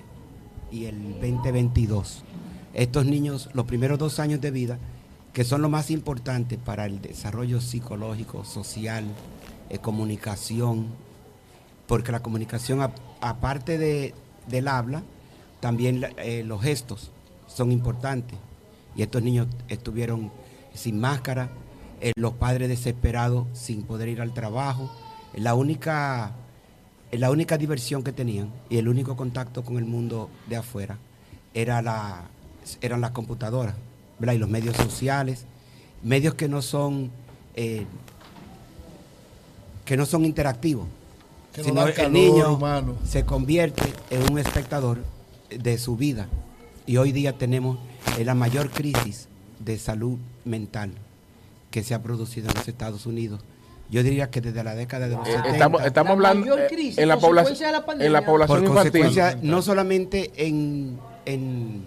y 0.70 0.86
el 0.86 1.00
2022. 1.20 2.23
Estos 2.74 3.07
niños, 3.07 3.49
los 3.55 3.66
primeros 3.66 3.99
dos 3.99 4.18
años 4.18 4.41
de 4.41 4.50
vida, 4.50 4.78
que 5.32 5.44
son 5.44 5.62
lo 5.62 5.68
más 5.68 5.91
importante 5.91 6.58
para 6.58 6.86
el 6.86 7.00
desarrollo 7.00 7.60
psicológico, 7.60 8.44
social, 8.44 9.05
eh, 9.70 9.78
comunicación, 9.78 10.89
porque 11.86 12.12
la 12.12 12.20
comunicación, 12.20 12.81
aparte 13.20 13.78
de, 13.78 14.15
del 14.49 14.69
habla, 14.69 15.02
también 15.61 16.07
eh, 16.19 16.43
los 16.44 16.62
gestos 16.62 17.11
son 17.47 17.73
importantes. 17.73 18.39
Y 18.97 19.02
estos 19.02 19.23
niños 19.23 19.47
estuvieron 19.69 20.31
sin 20.75 21.01
máscara, 21.01 21.51
eh, 22.01 22.12
los 22.17 22.35
padres 22.35 22.69
desesperados 22.69 23.47
sin 23.52 23.83
poder 23.85 24.09
ir 24.09 24.20
al 24.20 24.35
trabajo. 24.35 24.91
La 25.35 25.55
única, 25.55 26.33
la 27.11 27.31
única 27.31 27.59
diversión 27.59 28.02
que 28.02 28.12
tenían 28.12 28.51
y 28.69 28.78
el 28.78 28.89
único 28.89 29.17
contacto 29.17 29.65
con 29.65 29.78
el 29.78 29.85
mundo 29.85 30.28
de 30.49 30.57
afuera 30.57 30.99
era 31.55 31.81
la, 31.83 32.25
eran 32.81 33.01
las 33.01 33.12
computadoras 33.12 33.75
y 34.31 34.39
los 34.39 34.49
medios 34.49 34.77
sociales, 34.77 35.47
medios 36.02 36.35
que 36.35 36.49
no 36.49 36.62
son, 36.62 37.11
eh, 37.57 37.86
que 39.85 39.97
no 39.97 40.07
son 40.07 40.25
interactivos. 40.25 40.86
Que 41.52 41.60
no 41.62 41.68
sino 41.68 41.86
el 41.86 41.94
calor 41.94 42.12
niño 42.12 42.55
humano. 42.55 42.97
se 43.05 43.24
convierte 43.24 43.82
en 44.10 44.31
un 44.32 44.39
espectador 44.39 44.98
de 45.50 45.78
su 45.78 45.97
vida. 45.97 46.28
Y 46.86 46.97
hoy 46.97 47.12
día 47.12 47.36
tenemos 47.39 47.78
eh, 48.18 48.24
la 48.24 48.34
mayor 48.34 48.70
crisis 48.70 49.28
de 49.58 49.78
salud 49.78 50.18
mental 50.44 50.92
que 51.70 51.82
se 51.82 51.94
ha 51.94 52.02
producido 52.02 52.48
en 52.48 52.55
los 52.56 52.66
Estados 52.68 53.06
Unidos. 53.06 53.40
Yo 53.90 54.02
diría 54.02 54.31
que 54.31 54.40
desde 54.40 54.64
la 54.64 54.74
década 54.74 55.08
de 55.08 55.16
los 55.16 55.28
Eh, 55.28 55.32
70. 55.32 55.50
estamos- 55.52 55.82
estamos 55.84 56.08
La 56.18 56.28
hablando, 56.31 56.40
mayor 56.47 56.60
eh, 56.60 56.66
crisis, 56.74 56.98
en 56.98 57.08
la 57.08 57.18
población- 57.18 57.58
de 57.58 57.72
la 57.72 57.84
pandemia. 57.84 58.06
en 58.06 58.12
la 58.14 58.24
población 58.24 58.58
Por 58.60 58.68
infantil. 58.68 58.92
consecuencia, 59.02 59.39
no 59.42 59.60
solamente 59.62 60.32
en, 60.36 60.98
en- 61.26 61.84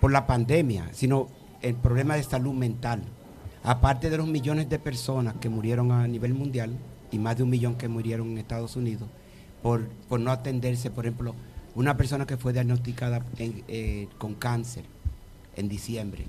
por 0.00 0.12
la 0.12 0.26
pandemia, 0.26 0.88
sino 0.92 1.28
el 1.62 1.74
problema 1.74 2.16
de 2.16 2.22
salud 2.22 2.52
mental. 2.52 3.02
Aparte 3.64 4.10
de 4.10 4.18
los 4.18 4.26
millones 4.28 4.68
de 4.68 4.78
personas 4.78 5.34
que 5.40 5.48
murieron 5.48 5.90
a 5.90 6.06
nivel 6.06 6.34
mundial 6.34 6.76
y 7.12 7.18
más 7.18 7.36
de 7.36 7.42
un 7.42 7.50
millón 7.50 7.76
que 7.76 7.88
murieron 7.88 8.30
en 8.30 8.38
Estados 8.38 8.76
Unidos 8.76 9.08
por, 9.62 9.86
por 10.08 10.20
no 10.20 10.30
atenderse, 10.30 10.90
por 10.90 11.06
ejemplo, 11.06 11.34
una 11.74 11.96
persona 11.96 12.26
que 12.26 12.36
fue 12.36 12.52
diagnosticada 12.52 13.22
en- 13.38 13.62
eh, 13.68 14.08
con 14.18 14.34
cáncer 14.34 14.84
en 15.56 15.68
diciembre, 15.68 16.24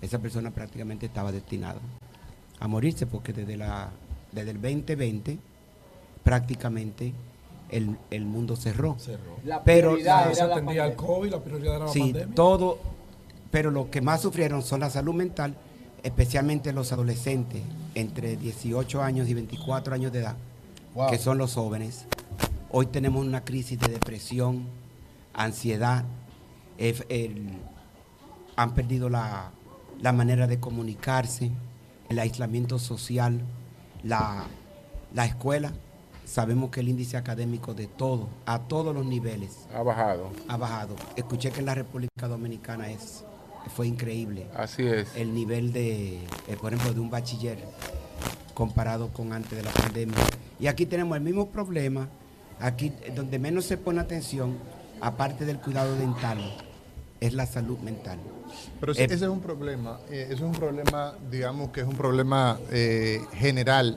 esa 0.00 0.18
persona 0.18 0.50
prácticamente 0.50 1.06
estaba 1.06 1.30
destinada 1.32 1.80
a 2.60 2.68
morirse 2.68 3.06
porque 3.06 3.32
desde, 3.32 3.56
la, 3.56 3.90
desde 4.32 4.50
el 4.52 4.60
2020 4.60 5.38
prácticamente 6.22 7.12
el, 7.70 7.96
el 8.10 8.24
mundo 8.24 8.56
cerró. 8.56 8.96
La 9.44 9.62
pero 9.64 9.90
prioridad 9.92 10.26
era 10.26 10.34
se 10.34 10.42
atendía 10.42 10.84
al 10.84 10.94
COVID, 10.96 11.30
la 11.30 11.40
prioridad 11.40 11.76
era 11.76 11.84
la 11.86 11.92
sí, 11.92 12.00
pandemia. 12.00 12.34
todo, 12.34 12.78
pero 13.50 13.70
lo 13.70 13.90
que 13.90 14.00
más 14.00 14.20
sufrieron 14.22 14.62
son 14.62 14.80
la 14.80 14.90
salud 14.90 15.14
mental, 15.14 15.54
especialmente 16.02 16.72
los 16.72 16.92
adolescentes 16.92 17.62
entre 17.94 18.36
18 18.36 19.02
años 19.02 19.28
y 19.28 19.34
24 19.34 19.94
años 19.94 20.12
de 20.12 20.20
edad, 20.20 20.36
Wow. 20.94 21.10
que 21.10 21.18
son 21.18 21.38
los 21.38 21.54
jóvenes. 21.54 22.04
Hoy 22.70 22.86
tenemos 22.86 23.24
una 23.24 23.44
crisis 23.44 23.78
de 23.78 23.88
depresión, 23.88 24.66
ansiedad, 25.34 26.04
el- 26.78 27.50
han 28.56 28.74
perdido 28.74 29.08
la, 29.08 29.50
la 30.00 30.12
manera 30.12 30.46
de 30.46 30.58
comunicarse, 30.60 31.50
el 32.08 32.18
aislamiento 32.18 32.78
social, 32.78 33.40
la, 34.02 34.44
la 35.14 35.24
escuela. 35.24 35.72
Sabemos 36.24 36.70
que 36.70 36.80
el 36.80 36.88
índice 36.88 37.16
académico 37.16 37.74
de 37.74 37.86
todo, 37.86 38.28
a 38.46 38.58
todos 38.60 38.94
los 38.94 39.04
niveles, 39.06 39.66
Ha 39.74 39.82
bajado. 39.82 40.30
ha 40.48 40.56
bajado. 40.56 40.96
Escuché 41.16 41.50
que 41.50 41.60
en 41.60 41.66
la 41.66 41.74
República 41.74 42.28
Dominicana 42.28 42.90
es, 42.90 43.24
fue 43.74 43.86
increíble. 43.86 44.46
Así 44.56 44.86
es. 44.86 45.14
El 45.16 45.34
nivel 45.34 45.72
de, 45.72 46.16
eh, 46.16 46.56
por 46.60 46.72
ejemplo, 46.72 46.94
de 46.94 47.00
un 47.00 47.10
bachiller 47.10 47.58
comparado 48.54 49.08
con 49.08 49.32
antes 49.32 49.56
de 49.58 49.62
la 49.62 49.70
pandemia. 49.70 50.16
Y 50.60 50.66
aquí 50.66 50.86
tenemos 50.86 51.16
el 51.16 51.22
mismo 51.22 51.48
problema, 51.48 52.08
aquí 52.60 52.92
eh, 53.02 53.12
donde 53.14 53.38
menos 53.38 53.64
se 53.64 53.76
pone 53.76 54.00
atención, 54.00 54.56
aparte 55.00 55.44
del 55.44 55.58
cuidado 55.58 55.96
dental, 55.96 56.38
es 57.20 57.32
la 57.34 57.46
salud 57.46 57.78
mental. 57.78 58.18
Pero 58.80 58.94
sí, 58.94 59.02
Eh, 59.02 59.04
ese 59.06 59.14
es 59.14 59.30
un 59.30 59.40
problema, 59.40 59.98
eh, 60.10 60.24
eso 60.26 60.34
es 60.34 60.40
un 60.42 60.52
problema, 60.52 61.14
digamos 61.30 61.70
que 61.70 61.80
es 61.80 61.86
un 61.86 61.96
problema 61.96 62.58
eh, 62.70 63.20
general, 63.34 63.96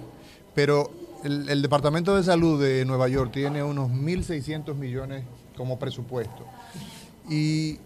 pero 0.53 0.91
el, 1.23 1.49
el 1.49 1.61
Departamento 1.61 2.15
de 2.15 2.23
Salud 2.23 2.61
de 2.61 2.85
Nueva 2.85 3.07
York 3.07 3.31
tiene 3.33 3.63
unos 3.63 3.89
1.600 3.91 4.75
millones 4.75 5.23
como 5.57 5.77
presupuesto. 5.79 6.45
Y 7.29 7.79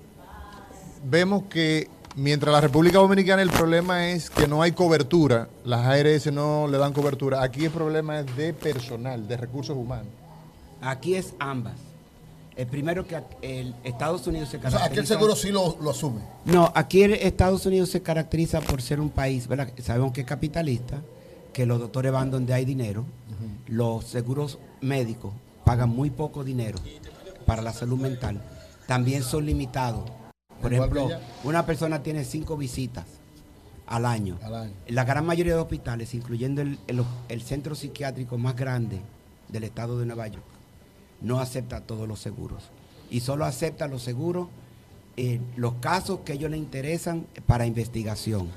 vemos 1.04 1.44
que 1.44 1.88
mientras 2.16 2.52
la 2.52 2.62
República 2.62 3.00
Dominicana 3.00 3.42
el 3.42 3.50
problema 3.50 4.10
es 4.10 4.30
que 4.30 4.48
no 4.48 4.62
hay 4.62 4.72
cobertura, 4.72 5.50
las 5.64 5.86
ARS 5.86 6.32
no 6.32 6.68
le 6.68 6.78
dan 6.78 6.94
cobertura, 6.94 7.42
aquí 7.44 7.66
el 7.66 7.72
problema 7.72 8.20
es 8.20 8.36
de 8.36 8.54
personal, 8.54 9.28
de 9.28 9.38
recursos 9.38 9.76
humanos. 9.76 10.08
Aquí 10.82 11.16
es 11.16 11.34
ambas. 11.40 11.76
El 12.56 12.68
primero 12.68 13.08
que 13.08 13.22
el 13.42 13.74
Estados 13.86 14.28
Unidos 14.28 14.50
se 14.50 14.58
O 14.58 14.60
sea, 14.60 14.70
aquí 14.70 14.76
el 14.76 14.80
caracteriza... 14.82 15.14
seguro 15.14 15.36
sí 15.36 15.50
lo, 15.50 15.78
lo 15.82 15.92
asume. 15.92 16.22
No, 16.46 16.72
aquí 16.76 17.04
el 17.04 17.14
Estados 17.14 17.66
Unidos 17.66 17.90
se 17.90 18.02
caracteriza 18.02 18.60
por 18.60 18.82
ser 18.82 19.00
un 19.00 19.10
país, 19.10 19.48
¿verdad? 19.48 19.70
Sabemos 19.82 20.12
que 20.12 20.22
es 20.22 20.28
capitalista, 20.28 21.02
que 21.54 21.66
los 21.66 21.80
doctores 21.80 22.12
van 22.12 22.32
donde 22.32 22.54
hay 22.54 22.66
dinero, 22.66 23.06
los 23.68 24.06
seguros 24.06 24.60
médicos 24.82 25.32
pagan 25.64 25.90
muy 25.90 26.10
poco 26.10 26.44
dinero 26.44 26.80
para 27.46 27.62
la 27.62 27.72
salud 27.74 27.98
mental, 27.98 28.42
también 28.88 29.24
son 29.24 29.46
limitados. 29.46 30.10
Por 30.62 30.74
Igual 30.74 30.90
ejemplo, 30.90 31.20
una 31.44 31.66
persona 31.66 32.04
tiene 32.04 32.24
cinco 32.26 32.58
visitas 32.58 33.06
al 33.88 34.06
año. 34.06 34.38
Al 34.44 34.56
año. 34.56 34.74
La 34.88 35.04
gran 35.06 35.26
mayoría 35.26 35.56
de 35.56 35.60
hospitales, 35.62 36.14
incluyendo 36.14 36.62
el, 36.62 36.78
el- 36.88 37.04
el 37.30 37.42
centro 37.42 37.76
psiquiátrico 37.76 38.38
más 38.38 38.56
grande 38.56 39.00
del 39.48 39.64
estado 39.64 40.00
de 40.00 40.06
Nueva 40.06 40.28
York, 40.28 40.44
no 41.22 41.40
acepta 41.40 41.82
todos 41.82 42.08
los 42.08 42.20
seguros. 42.20 42.64
Y 43.10 43.22
solo 43.22 43.46
acepta 43.46 43.88
los 43.88 44.04
seguros 44.04 44.48
eh, 45.18 45.42
los 45.58 45.74
casos 45.82 46.20
que 46.24 46.32
a 46.32 46.36
ellos 46.36 46.50
les 46.52 46.60
interesan 46.60 47.26
para 47.46 47.66
investigación. 47.66 48.48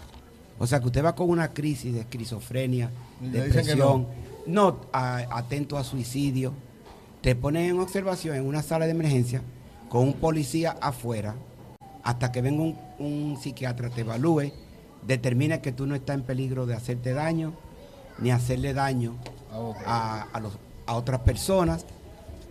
O 0.61 0.67
sea 0.67 0.79
que 0.81 0.87
usted 0.87 1.05
va 1.05 1.15
con 1.17 1.29
una 1.31 1.53
crisis 1.53 1.93
de 1.93 2.01
esquizofrenia, 2.01 2.91
depresión, 3.21 4.07
no, 4.47 4.81
a- 4.93 5.27
atento 5.39 5.77
a 5.79 5.83
suicidio, 5.83 6.53
te 7.21 7.35
ponen 7.35 7.65
en 7.71 7.81
observación 7.81 8.37
en 8.37 8.47
una 8.47 8.63
sala 8.63 8.85
de 8.85 8.93
emergencia 8.93 9.43
con 9.89 10.03
un 10.05 10.13
policía 10.15 10.77
afuera 10.81 11.35
hasta 12.03 12.33
que 12.33 12.43
venga 12.43 12.63
un, 12.63 12.77
un 12.99 13.39
psiquiatra, 13.41 13.91
te 13.91 14.01
evalúe, 14.03 14.53
determine 15.07 15.61
que 15.61 15.73
tú 15.73 15.87
no 15.87 15.95
estás 15.95 16.15
en 16.15 16.23
peligro 16.23 16.67
de 16.67 16.75
hacerte 16.75 17.13
daño 17.13 17.53
ni 18.19 18.31
hacerle 18.31 18.75
daño 18.75 19.17
a, 19.87 20.23
a 20.33 20.41
los- 20.41 20.59
a 20.87 20.95
otras 20.95 21.21
personas. 21.21 21.85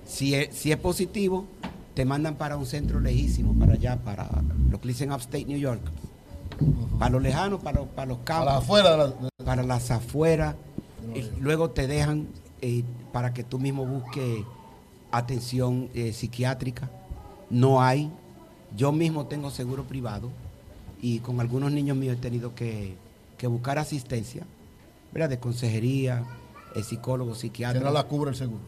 Si 0.05 0.35
es, 0.35 0.55
si 0.55 0.71
es 0.71 0.77
positivo, 0.77 1.45
te 1.93 2.05
mandan 2.05 2.35
para 2.35 2.57
un 2.57 2.65
centro 2.65 2.99
lejísimo, 2.99 3.53
para 3.57 3.73
allá, 3.73 3.97
para 4.03 4.27
lo 4.69 4.79
que 4.81 4.87
dicen 4.89 5.11
Upstate 5.11 5.45
New 5.45 5.57
York. 5.59 5.81
Para 6.99 7.11
los 7.11 7.21
lejanos, 7.21 7.61
para, 7.61 7.79
los- 7.81 7.89
para 7.89 8.07
los 8.07 8.19
campos. 8.19 8.45
las 8.45 8.63
afueras 8.63 8.91
de 8.91 8.97
la- 8.97 9.45
Para 9.45 9.63
las 9.63 9.91
afueras. 9.91 10.55
Y 11.15 11.21
luego 11.41 11.71
te 11.71 11.87
dejan 11.87 12.27
eh, 12.61 12.83
para 13.11 13.33
que 13.33 13.43
tú 13.43 13.57
mismo 13.59 13.85
busques 13.85 14.43
atención 15.11 15.89
eh, 15.93 16.13
psiquiátrica. 16.13 16.89
No 17.49 17.81
hay. 17.81 18.11
Yo 18.75 18.91
mismo 18.91 19.25
tengo 19.27 19.51
seguro 19.51 19.83
privado 19.83 20.29
y 21.01 21.19
con 21.19 21.39
algunos 21.39 21.71
niños 21.71 21.97
míos 21.97 22.15
he 22.17 22.21
tenido 22.21 22.55
que, 22.55 22.95
que 23.37 23.47
buscar 23.47 23.77
asistencia, 23.79 24.43
¿verdad? 25.11 25.29
De 25.29 25.39
consejería, 25.39 26.23
eh, 26.75 26.83
psicólogo, 26.83 27.33
Que 27.33 27.39
psiquiatra. 27.39 27.81
no 27.81 27.91
la 27.91 28.03
cubre 28.03 28.31
el 28.31 28.35
seguro. 28.37 28.61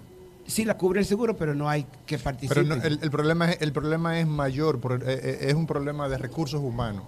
Sí, 0.45 0.65
la 0.65 0.75
cubre 0.77 0.99
el 0.99 1.05
seguro, 1.05 1.37
pero 1.37 1.55
no 1.55 1.69
hay 1.69 1.83
que 2.05 2.17
Pero 2.17 2.23
participar. 2.23 2.65
no, 2.65 2.75
el, 2.75 2.99
el 3.01 3.11
problema 3.11 3.49
es, 3.51 3.61
el 3.61 3.71
problema 3.71 4.19
es 4.19 4.27
mayor, 4.27 4.79
eh, 5.05 5.19
eh, 5.23 5.37
es 5.47 5.53
un 5.53 5.65
problema 5.65 6.09
de 6.09 6.17
recursos 6.17 6.59
humanos. 6.61 7.03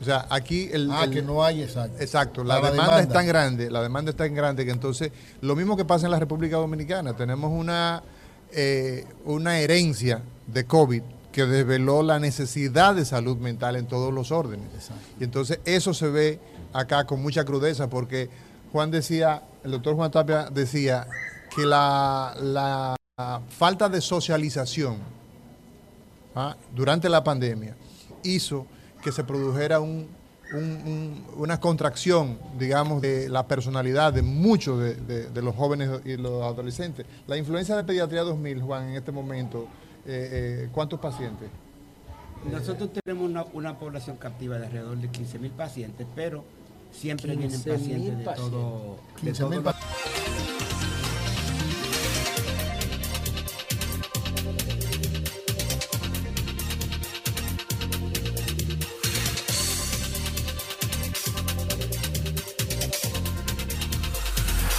O 0.00 0.04
sea, 0.04 0.26
aquí 0.30 0.70
el... 0.72 0.88
Ah, 0.90 1.04
el- 1.04 1.10
que 1.10 1.20
no 1.20 1.42
hay, 1.44 1.62
exacto. 1.62 2.00
Exacto, 2.00 2.44
la, 2.44 2.60
La 2.60 2.70
demanda, 2.70 2.84
es 3.00 3.08
demanda. 3.08 3.14
tan 3.14 3.26
grande, 3.26 3.70
la 3.70 3.82
demanda 3.82 4.10
es 4.12 4.16
tan 4.16 4.32
grande 4.34 4.64
que 4.64 4.70
entonces, 4.70 5.10
lo 5.40 5.56
mismo 5.56 5.76
que 5.76 5.84
pasa 5.84 6.06
en 6.06 6.12
la 6.12 6.18
República 6.20 6.56
Dominicana, 6.58 7.14
tenemos 7.16 7.50
una, 7.52 8.02
eh, 8.52 9.04
una 9.24 9.58
herencia 9.58 10.22
de 10.46 10.64
COVID 10.64 11.02
que 11.32 11.46
desveló 11.46 12.02
la 12.02 12.18
necesidad 12.18 12.94
de 12.94 13.04
salud 13.04 13.36
mental 13.38 13.76
en 13.76 13.86
todos 13.86 14.12
los 14.12 14.32
órdenes. 14.32 14.66
Y 15.20 15.24
entonces 15.24 15.60
eso 15.64 15.94
se 15.94 16.08
ve 16.08 16.40
acá 16.72 17.04
con 17.04 17.22
mucha 17.22 17.44
crudeza 17.44 17.88
porque 17.88 18.28
Juan 18.72 18.90
decía, 18.90 19.42
el 19.64 19.70
doctor 19.72 19.94
Juan 19.96 20.10
Tapia 20.10 20.48
decía 20.50 21.06
que 21.54 21.62
la, 21.66 22.34
la 22.40 22.96
falta 23.48 23.88
de 23.88 24.00
socialización 24.00 24.96
¿ah? 26.34 26.56
durante 26.74 27.08
la 27.08 27.22
pandemia 27.22 27.76
hizo 28.22 28.66
que 29.02 29.12
se 29.12 29.24
produjera 29.24 29.80
un- 29.80 30.08
un- 30.52 30.60
un- 30.84 31.24
una 31.36 31.60
contracción, 31.60 32.38
digamos, 32.58 33.00
de 33.00 33.28
la 33.28 33.46
personalidad 33.46 34.12
de 34.12 34.22
muchos 34.22 34.80
de, 34.80 34.94
de- 34.96 35.30
de 35.30 35.42
los 35.42 35.54
jóvenes 35.54 35.90
y 36.04 36.16
los 36.16 36.42
adolescentes. 36.42 37.06
La 37.28 37.36
influencia 37.36 37.76
de 37.76 37.84
Pediatría 37.84 38.22
2000, 38.22 38.60
Juan, 38.62 38.88
en 38.90 38.96
este 38.96 39.12
momento, 39.12 39.68
eh, 40.12 40.64
eh, 40.64 40.68
¿cuántos 40.72 40.98
pacientes? 40.98 41.48
Nosotros 42.50 42.90
tenemos 42.92 43.46
una, 43.52 43.78
población 43.78 44.16
captiva 44.16 44.58
de 44.58 44.66
alrededor 44.66 44.96
de 44.96 45.08
15 45.08 45.38
mil 45.38 45.52
pacientes, 45.52 46.04
pero 46.16 46.42
siempre 46.90 47.36
vienen 47.36 47.62
pacientes 47.62 48.18
de 48.18 48.24
todo. 48.24 48.98
15 49.20 49.44
de 49.44 49.60
todo 49.60 49.74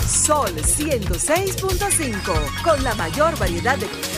Sol 0.10 0.54
106.5, 0.56 2.64
con 2.64 2.84
la 2.84 2.94
mayor 2.96 3.40
variedad 3.40 3.78
de... 3.78 4.11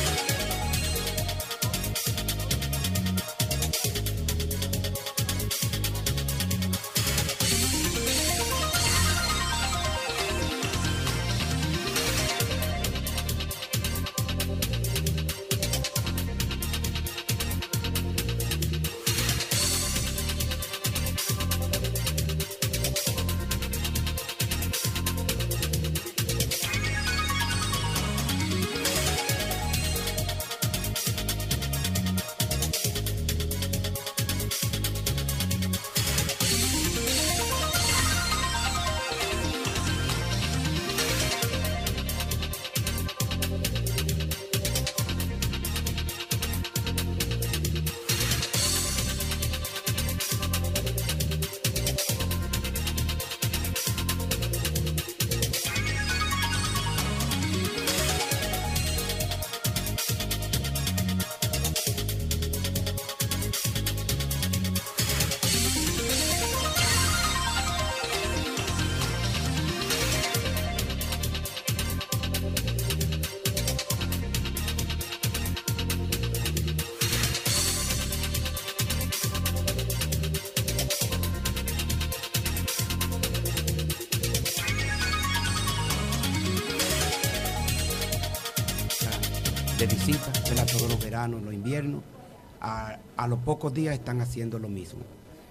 los 93.34 93.40
pocos 93.44 93.74
días 93.74 93.96
están 93.96 94.22
haciendo 94.22 94.60
lo 94.60 94.70
mismo. 94.70 95.02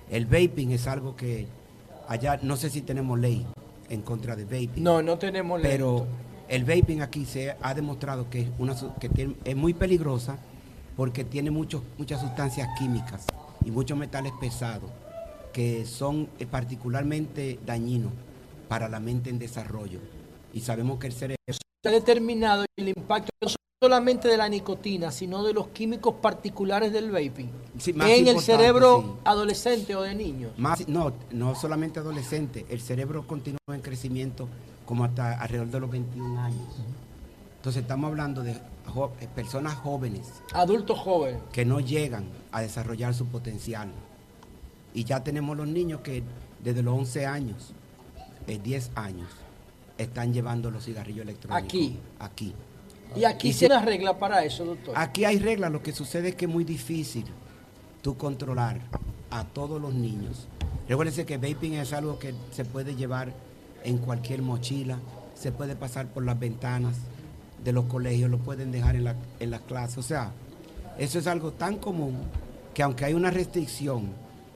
El 0.09 0.27
vaping 0.27 0.71
es 0.71 0.87
algo 0.87 1.17
que 1.17 1.47
allá, 2.07 2.39
no 2.41 2.57
sé 2.57 2.71
si 2.71 2.81
tenemos 2.81 3.19
ley 3.19 3.45
en 3.89 4.03
contra 4.03 4.37
de 4.37 4.45
vaping. 4.45 4.83
No, 4.85 5.03
no 5.03 5.19
tenemos 5.19 5.61
ley. 5.61 5.69
Pero 5.73 6.07
el 6.49 6.65
vaping 6.65 7.01
aquí 7.03 7.25
se 7.27 7.57
ha 7.61 7.75
demostrado 7.75 8.31
que 8.31 8.43
es, 8.43 8.49
una, 8.59 8.77
que 9.01 9.09
tiene- 9.09 9.35
es 9.45 9.57
muy 9.57 9.75
peligrosa 9.75 10.39
porque 10.97 11.25
tiene 11.25 11.51
muchos, 11.51 11.83
muchas 11.99 12.21
sustancias 12.21 12.69
químicas 12.79 13.25
y 13.65 13.73
muchos 13.73 13.99
metales 13.99 14.33
pesados 14.41 14.91
que 15.53 15.85
son 15.85 16.29
eh, 16.39 16.47
particularmente 16.47 17.59
dañinos 17.67 18.13
para 18.69 18.89
la 18.89 19.01
mente 19.01 19.29
en 19.29 19.41
desarrollo. 19.41 19.99
Y 20.55 20.61
sabemos 20.61 21.01
que 21.01 21.09
el 21.09 21.13
cerebro... 21.15 21.37
Se 21.49 21.89
ha 21.89 21.93
determinado 21.93 22.65
el 22.79 22.91
impacto 22.91 23.33
solamente 23.87 24.29
de 24.29 24.37
la 24.37 24.49
nicotina, 24.49 25.11
sino 25.11 25.43
de 25.43 25.53
los 25.53 25.67
químicos 25.69 26.15
particulares 26.23 26.93
del 26.93 27.11
vaping 27.11 27.51
Sí, 27.79 27.93
más 27.93 28.09
en 28.11 28.29
el 28.29 28.39
cerebro 28.39 29.03
sí. 29.03 29.21
adolescente 29.25 29.97
o 29.97 30.03
de 30.03 30.15
niños. 30.15 30.53
Más, 30.57 30.87
no, 30.87 31.13
no 31.33 31.57
solamente 31.57 31.99
adolescente, 31.99 32.65
el 32.69 32.81
cerebro 32.81 33.27
continúa 33.27 33.59
en 33.73 33.81
crecimiento 33.81 34.47
como 34.87 35.03
hasta 35.05 35.33
alrededor 35.41 35.67
de 35.69 35.81
los 35.81 35.91
21 35.91 36.41
años. 36.41 36.63
Entonces 37.57 37.83
estamos 37.83 38.07
hablando 38.09 38.45
de 38.45 38.57
jo- 38.87 39.11
eh, 39.21 39.27
personas 39.35 39.75
jóvenes 39.75 40.31
Adultos 40.53 41.01
jóvenes. 41.01 41.41
que 41.53 41.65
no 41.65 41.81
llegan 41.81 42.27
a 42.53 42.61
desarrollar 42.61 43.15
su 43.15 43.27
potencial. 43.27 43.89
Y 44.95 45.03
ya 45.03 45.25
tenemos 45.25 45.57
los 45.57 45.67
niños 45.67 46.03
que 46.03 46.23
desde 46.63 46.85
los 46.85 46.97
11 46.97 47.27
años, 47.27 47.73
eh, 48.47 48.61
10 48.63 48.93
años, 48.95 49.27
están 49.99 50.33
llevando 50.33 50.71
los 50.71 50.85
cigarrillos 50.85 51.23
electrónicos. 51.23 51.65
Aquí. 51.65 51.99
Aquí. 52.21 52.55
Y 53.15 53.25
aquí 53.25 53.49
Y 53.49 53.53
se 53.53 53.69
regla 53.69 54.19
para 54.19 54.45
eso, 54.45 54.65
doctor. 54.65 54.95
Aquí 54.97 55.25
hay 55.25 55.39
reglas, 55.39 55.71
lo 55.71 55.83
que 55.83 55.93
sucede 55.93 56.31
es 56.31 56.35
que 56.35 56.47
es 56.47 56.51
muy 56.51 56.65
difícil 56.65 57.25
tú 58.01 58.17
controlar 58.17 58.81
a 59.31 59.45
todos 59.45 59.81
los 59.81 59.95
niños. 59.95 60.49
Recuérdense 60.89 61.25
que 61.25 61.37
vaping 61.39 61.75
es 61.75 61.93
algo 61.93 62.19
que 62.19 62.35
se 62.51 62.65
puede 62.65 62.95
llevar 62.95 63.33
en 63.85 63.99
cualquier 63.99 64.43
mochila, 64.43 64.99
se 65.35 65.53
puede 65.53 65.77
pasar 65.77 66.07
por 66.09 66.25
las 66.25 66.39
ventanas 66.39 66.97
de 67.65 67.73
los 67.73 67.85
colegios, 67.85 68.31
lo 68.31 68.39
pueden 68.39 68.73
dejar 68.73 68.97
en, 68.97 69.05
la, 69.05 69.17
en 69.41 69.51
las 69.51 69.61
clases. 69.63 69.99
O 69.99 70.03
sea, 70.03 70.33
eso 70.99 71.19
es 71.19 71.27
algo 71.27 71.53
tan 71.53 71.77
común 71.77 72.19
que 72.75 72.83
aunque 72.83 73.05
hay 73.05 73.15
una 73.15 73.31
restricción 73.31 74.09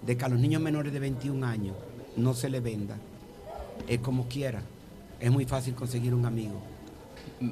de 0.02 0.16
que 0.16 0.24
a 0.24 0.28
los 0.28 0.38
niños 0.38 0.62
menores 0.62 0.92
de 0.92 0.98
21 0.98 1.46
años 1.46 1.76
no 2.16 2.34
se 2.34 2.48
le 2.48 2.60
venda, 2.60 2.96
es 3.86 4.00
como 4.00 4.26
quiera. 4.28 4.62
Es 5.20 5.30
muy 5.30 5.46
fácil 5.46 5.74
conseguir 5.74 6.14
un 6.14 6.26
amigo 6.26 6.60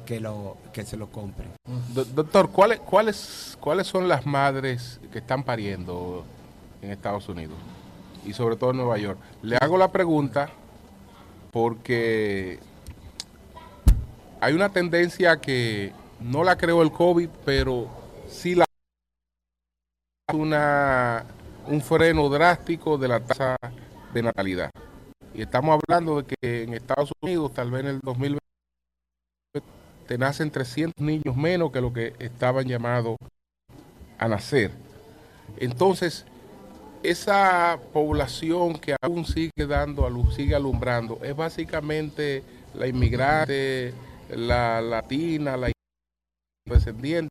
que, 0.05 0.19
lo, 0.19 0.57
que 0.73 0.83
se 0.83 0.97
lo 0.97 1.07
compre. 1.07 1.45
Do- 1.93 2.05
doctor, 2.05 2.51
¿cuáles, 2.51 2.79
cuáles, 2.79 3.57
¿cuáles 3.59 3.87
son 3.87 4.07
las 4.07 4.25
madres 4.25 4.99
que 5.11 5.19
están 5.19 5.43
pariendo 5.43 6.25
en 6.81 6.91
Estados 6.91 7.27
Unidos? 7.29 7.55
Y 8.25 8.33
sobre 8.33 8.55
todo 8.55 8.71
en 8.71 8.77
Nueva 8.77 8.97
York. 8.97 9.19
Le 9.43 9.57
hago 9.61 9.77
la 9.77 9.91
pregunta 9.91 10.49
porque 11.51 12.59
hay 14.41 14.53
una 14.53 14.69
tendencia 14.69 15.37
que 15.37 15.93
no 16.19 16.43
la 16.43 16.57
creó 16.57 16.81
el 16.81 16.91
COVID, 16.91 17.29
pero 17.45 17.87
sí 18.27 18.55
la 18.55 18.65
una 20.33 21.25
un 21.67 21.81
freno 21.81 22.29
drástico 22.29 22.97
de 22.97 23.07
la 23.07 23.19
tasa 23.19 23.55
de 24.13 24.21
natalidad. 24.23 24.69
Y 25.33 25.41
estamos 25.41 25.79
hablando 25.87 26.21
de 26.21 26.35
que 26.35 26.63
en 26.63 26.73
Estados 26.73 27.11
Unidos, 27.21 27.53
tal 27.53 27.71
vez 27.71 27.81
en 27.81 27.87
el 27.87 27.99
2020, 28.01 28.44
te 30.07 30.17
nacen 30.17 30.51
300 30.51 31.03
niños 31.03 31.35
menos 31.35 31.71
que 31.71 31.81
lo 31.81 31.91
que 31.93 32.13
estaban 32.19 32.67
llamados 32.67 33.17
a 34.17 34.27
nacer. 34.27 34.71
Entonces, 35.57 36.25
esa 37.03 37.79
población 37.93 38.77
que 38.77 38.95
aún 39.01 39.25
sigue 39.25 39.67
dando 39.67 40.05
a 40.05 40.09
luz, 40.09 40.35
sigue 40.35 40.55
alumbrando, 40.55 41.19
es 41.23 41.35
básicamente 41.35 42.43
la 42.73 42.87
inmigrante, 42.87 43.93
la 44.29 44.81
latina, 44.81 45.55
la 45.57 45.71
descendiente. 46.67 47.29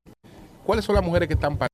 ¿Cuáles 0.65 0.85
son 0.85 0.95
las 0.95 1.05
mujeres 1.05 1.29
que 1.29 1.35
están 1.35 1.57
pariendo? 1.59 1.69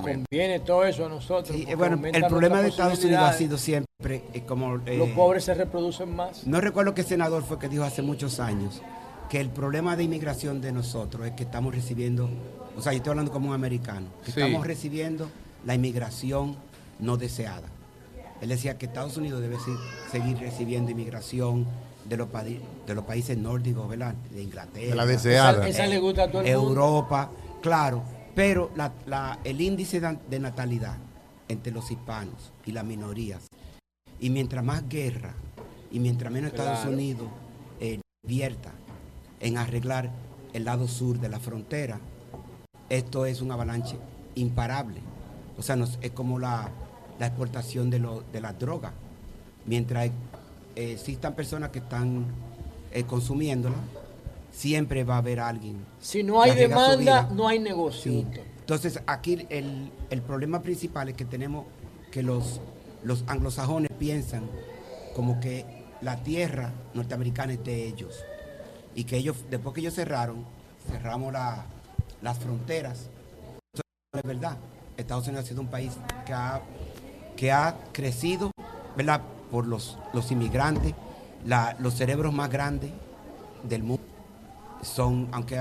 Conviene 0.00 0.60
todo 0.60 0.84
eso 0.84 1.04
a 1.04 1.08
nosotros. 1.08 1.54
Eh, 1.54 1.62
porque 1.64 1.76
bueno, 1.76 2.00
el 2.06 2.26
problema 2.26 2.62
de 2.62 2.68
Estados 2.68 3.04
Unidos 3.04 3.22
ha 3.22 3.32
sido 3.34 3.58
siempre 3.58 4.24
eh, 4.32 4.42
como... 4.46 4.76
eh, 4.86 4.96
Los 4.96 5.10
pobres 5.10 5.44
se 5.44 5.52
reproducen 5.52 6.14
más. 6.16 6.46
No 6.46 6.60
recuerdo 6.62 6.94
qué 6.94 7.02
senador 7.02 7.42
fue 7.42 7.58
que 7.58 7.68
dijo 7.68 7.84
hace 7.84 8.00
muchos 8.00 8.40
años 8.40 8.80
que 9.32 9.40
el 9.40 9.48
problema 9.48 9.96
de 9.96 10.04
inmigración 10.04 10.60
de 10.60 10.72
nosotros 10.72 11.26
es 11.26 11.32
que 11.32 11.44
estamos 11.44 11.74
recibiendo, 11.74 12.28
o 12.76 12.82
sea, 12.82 12.92
yo 12.92 12.98
estoy 12.98 13.12
hablando 13.12 13.32
como 13.32 13.48
un 13.48 13.54
americano, 13.54 14.08
que 14.26 14.30
Sí. 14.30 14.38
estamos 14.42 14.66
recibiendo 14.66 15.26
la 15.64 15.74
inmigración 15.74 16.54
no 16.98 17.16
deseada. 17.16 17.66
Él 18.42 18.50
decía 18.50 18.76
que 18.76 18.84
Estados 18.84 19.16
Unidos 19.16 19.40
debe 19.40 19.56
se- 19.58 20.10
seguir 20.10 20.36
recibiendo 20.36 20.90
inmigración 20.90 21.66
de 22.04 22.18
los, 22.18 22.28
padi- 22.28 22.60
de 22.86 22.94
los 22.94 23.06
países 23.06 23.38
nórdicos, 23.38 23.88
¿verdad? 23.88 24.12
De 24.34 24.42
Inglaterra. 24.42 24.86
De 24.90 24.94
la 24.94 25.06
deseada. 25.06 25.66
Esa- 25.66 25.84
esa 25.84 25.86
le 25.86 25.98
gusta 25.98 26.24
a 26.24 26.30
todo 26.30 26.42
el 26.42 26.54
mundo. 26.54 26.68
Europa, 26.68 27.30
claro. 27.62 28.02
Pero 28.34 28.70
la- 28.76 28.92
la- 29.06 29.38
el 29.44 29.62
índice 29.62 29.98
de, 29.98 30.40
natalidad 30.40 30.98
entre 31.48 31.72
los 31.72 31.90
hispanos 31.90 32.52
y 32.66 32.72
las 32.72 32.84
minorías, 32.84 33.46
y 34.20 34.28
mientras 34.28 34.62
más 34.62 34.86
guerra, 34.90 35.32
y 35.90 36.00
mientras 36.00 36.30
menos 36.30 36.50
Estados. 36.50 36.84
Unidos 36.84 37.28
eh, 37.80 37.98
invierta 38.24 38.72
en 39.42 39.58
arreglar 39.58 40.10
el 40.54 40.64
lado 40.64 40.88
sur 40.88 41.18
de 41.20 41.28
la 41.28 41.38
frontera, 41.40 42.00
esto 42.88 43.26
es 43.26 43.42
un 43.42 43.52
avalanche 43.52 43.96
imparable. 44.34 45.00
O 45.58 45.62
sea, 45.62 45.76
nos- 45.76 45.98
es 46.00 46.12
como 46.12 46.38
la, 46.38 46.70
la 47.18 47.26
exportación 47.26 47.90
de, 47.90 47.98
lo- 47.98 48.22
de 48.32 48.40
las 48.40 48.58
drogas. 48.58 48.92
Mientras 49.66 50.06
eh, 50.06 50.92
existan 50.92 51.34
personas 51.34 51.68
que 51.70 51.80
están 51.80 52.24
eh, 52.92 53.04
consumiéndola, 53.04 53.76
siempre 54.50 55.04
va 55.04 55.16
a 55.16 55.18
haber 55.18 55.40
alguien. 55.40 55.84
Si 56.00 56.22
no 56.22 56.40
hay 56.42 56.50
demanda, 56.54 57.28
no 57.34 57.48
hay 57.48 57.58
negocio. 57.58 58.12
Sí. 58.12 58.26
Entonces, 58.60 59.00
aquí 59.06 59.46
el, 59.50 59.90
el 60.10 60.22
problema 60.22 60.62
principal 60.62 61.08
es 61.08 61.14
que 61.16 61.24
tenemos 61.24 61.66
que 62.10 62.22
los, 62.22 62.60
los 63.02 63.24
anglosajones 63.26 63.90
piensan 63.98 64.44
como 65.16 65.40
que 65.40 65.64
la 66.00 66.22
tierra 66.22 66.72
norteamericana 66.94 67.54
es 67.54 67.64
de 67.64 67.86
ellos. 67.86 68.22
Y 68.94 69.04
que 69.04 69.16
ellos, 69.16 69.36
después 69.50 69.74
que 69.74 69.80
ellos 69.80 69.94
cerraron, 69.94 70.44
cerramos 70.90 71.32
la- 71.32 71.64
las 72.20 72.38
fronteras. 72.38 73.08
Eso 73.74 73.82
es 74.14 74.22
verdad. 74.22 74.56
Estados 74.96 75.26
Unidos 75.26 75.44
ha 75.44 75.48
sido 75.48 75.60
un 75.60 75.68
país 75.68 75.92
que 76.26 76.32
ha, 76.32 76.60
que 77.36 77.50
ha 77.52 77.76
crecido, 77.92 78.50
¿verdad? 78.96 79.22
Por 79.50 79.66
los, 79.66 79.98
los 80.12 80.30
inmigrantes, 80.30 80.94
la- 81.46 81.76
los 81.78 81.94
cerebros 81.94 82.32
más 82.32 82.50
grandes 82.50 82.90
del 83.62 83.82
mundo. 83.82 84.02
Son, 84.82 85.28
aunque, 85.32 85.60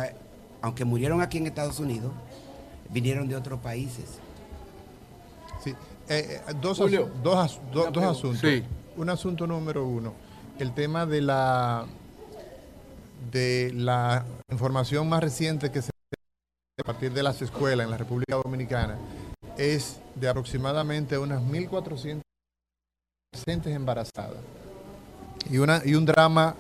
aunque 0.62 0.84
murieron 0.86 1.22
aquí 1.22 1.38
en 1.38 1.48
Estados 1.48 1.80
Unidos, 1.80 2.12
vinieron 2.90 3.28
de 3.28 3.36
otros 3.36 3.60
países. 3.60 4.06
Sí. 5.64 5.72
Eh, 6.10 6.42
eh, 6.48 6.54
dos, 6.60 6.78
Julio, 6.80 7.10
dos, 7.24 7.36
as- 7.38 7.60
do- 7.72 7.84
una 7.84 7.92
dos 7.92 8.04
asuntos. 8.18 8.42
Sí. 8.42 8.64
Un 8.98 9.10
asunto 9.10 9.48
número 9.48 9.86
uno. 9.86 10.14
El 10.60 10.74
tema 10.74 11.06
de 11.06 11.22
la 11.22 11.86
de 13.30 13.72
la 13.76 14.26
información 14.50 15.08
más 15.08 15.22
reciente 15.22 15.72
que 15.72 15.82
se 15.82 15.92
a 16.80 16.84
partir 16.84 17.14
de 17.14 17.22
las 17.22 17.42
escuelas 17.42 17.86
en 17.86 17.92
la 17.92 17.98
República 17.98 18.36
Dominicana 18.36 18.98
es 19.58 20.00
de 20.16 20.28
aproximadamente 20.28 21.18
unas 21.18 21.42
1.400 21.42 22.22
adolescentes 23.34 23.76
embarazadas 23.76 24.40
y, 25.50 25.58
una, 25.60 25.82
y 25.86 25.94
un 25.94 26.06
drama 26.06 26.56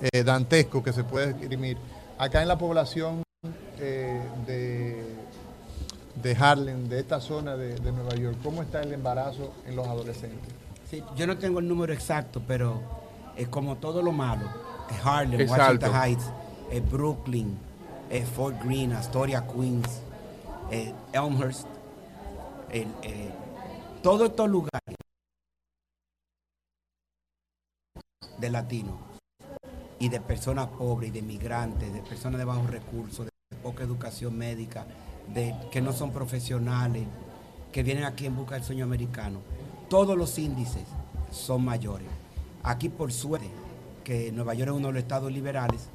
eh, 0.00 0.22
dantesco 0.22 0.82
que 0.82 0.92
se 0.92 1.04
puede 1.04 1.30
escribir. 1.30 1.76
Acá 2.18 2.40
en 2.40 2.48
la 2.48 2.56
población 2.56 3.22
eh, 3.78 4.22
de, 4.46 5.04
de 6.22 6.36
Harlem, 6.36 6.88
de 6.88 7.00
esta 7.00 7.20
zona 7.20 7.56
de, 7.56 7.74
de 7.74 7.92
Nueva 7.92 8.14
York, 8.14 8.38
¿cómo 8.42 8.62
está 8.62 8.82
el 8.82 8.92
embarazo 8.92 9.52
en 9.66 9.76
los 9.76 9.86
adolescentes? 9.86 10.54
Sí, 10.90 11.02
yo 11.16 11.26
no 11.26 11.36
tengo 11.36 11.58
el 11.58 11.68
número 11.68 11.92
exacto, 11.92 12.40
pero 12.46 12.80
es 13.36 13.48
como 13.48 13.76
todo 13.76 14.00
lo 14.00 14.12
malo. 14.12 14.48
Eh, 14.90 15.00
Harlem, 15.04 15.40
Es 15.40 15.50
Washington 15.50 15.94
alto. 15.94 16.02
Heights, 16.04 16.24
eh, 16.70 16.80
Brooklyn, 16.80 17.58
eh, 18.10 18.24
Fort 18.24 18.62
Greene, 18.62 18.94
Astoria, 18.94 19.46
Queens, 19.46 20.00
eh, 20.70 20.92
Elmhurst, 21.12 21.66
el, 22.70 22.88
todos 24.02 24.28
estos 24.30 24.48
lugares 24.48 24.80
de 28.38 28.50
latinos 28.50 28.96
y 29.98 30.08
de 30.08 30.20
personas 30.20 30.68
pobres 30.68 31.08
y 31.08 31.12
de 31.12 31.22
migrantes, 31.22 31.92
de 31.92 32.00
personas 32.02 32.38
de 32.38 32.44
bajos 32.44 32.68
recursos, 32.68 33.26
de 33.26 33.56
poca 33.62 33.82
educación 33.84 34.36
médica, 34.36 34.86
de 35.32 35.54
que 35.70 35.80
no 35.80 35.92
son 35.92 36.12
profesionales, 36.12 37.06
que 37.72 37.82
vienen 37.82 38.04
aquí 38.04 38.26
en 38.26 38.36
busca 38.36 38.54
del 38.56 38.64
sueño 38.64 38.84
americano. 38.84 39.40
Todos 39.88 40.16
los 40.16 40.38
índices 40.38 40.84
son 41.30 41.64
mayores. 41.64 42.08
Aquí 42.62 42.88
por 42.88 43.12
suerte, 43.12 43.48
que 44.06 44.30
Nueva 44.30 44.54
York 44.54 44.70
es 44.70 44.76
uno 44.76 44.86
de 44.86 44.92
los 44.92 45.02
estados 45.02 45.32
liberales 45.32 45.88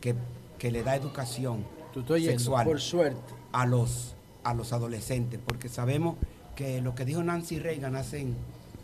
que, 0.00 0.16
que 0.58 0.72
le 0.72 0.82
da 0.82 0.96
educación 0.96 1.64
yendo, 1.94 2.16
sexual 2.16 2.66
por 2.66 2.80
suerte. 2.80 3.20
a 3.52 3.66
los, 3.66 4.16
a 4.42 4.52
los 4.52 4.72
adolescentes, 4.72 5.38
porque 5.46 5.68
sabemos 5.68 6.16
que 6.56 6.80
lo 6.80 6.96
que 6.96 7.04
dijo 7.04 7.22
Nancy 7.22 7.60
Reagan 7.60 7.94
hace 7.94 8.26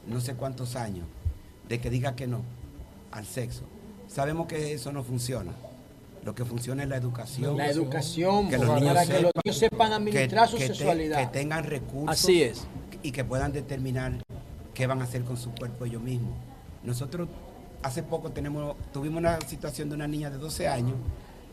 no 0.07 0.21
sé 0.21 0.35
cuántos 0.35 0.77
años, 0.77 1.07
de 1.69 1.81
que 1.81 1.91
diga 1.91 2.15
que 2.15 2.29
no 2.29 2.43
al 3.11 3.27
sexo, 3.27 3.63
sabemos 4.07 4.47
que 4.47 4.73
eso 4.75 4.93
no 4.93 5.03
funciona. 5.03 5.51
Lo 6.25 6.37
que 6.37 6.45
funciona 6.45 6.85
es 6.85 6.89
la 6.89 6.99
educación. 6.99 7.57
La 7.57 7.69
educación, 7.71 8.49
que 8.49 8.59
los 8.59 8.69
para 8.69 8.81
niños 8.81 8.95
que 9.09 9.13
los 9.23 9.33
sepan- 9.33 9.43
niños 9.45 9.59
sepan 9.59 9.93
administrar 9.93 10.49
su 10.49 10.57
que 10.57 10.69
te- 10.69 10.75
sexualidad. 10.75 11.19
que 11.19 11.27
tengan 11.39 11.65
recursos. 11.65 12.11
Así 12.11 12.43
es. 12.45 12.65
Y 13.03 13.11
que 13.11 13.25
puedan 13.25 13.53
determinar 13.53 14.23
qué 14.73 14.87
van 14.87 15.01
a 15.01 15.05
hacer 15.05 15.25
con 15.25 15.37
su 15.37 15.51
cuerpo 15.53 15.85
ellos 15.85 16.01
mismos. 16.01 16.35
Nosotros 16.85 17.29
hace 17.83 18.03
poco 18.03 18.31
tenemos, 18.31 18.77
tuvimos 18.93 19.19
una 19.19 19.41
situación 19.41 19.89
de 19.89 19.95
una 19.95 20.09
niña 20.09 20.31
de 20.31 20.39
12 20.39 20.69
años 20.69 20.95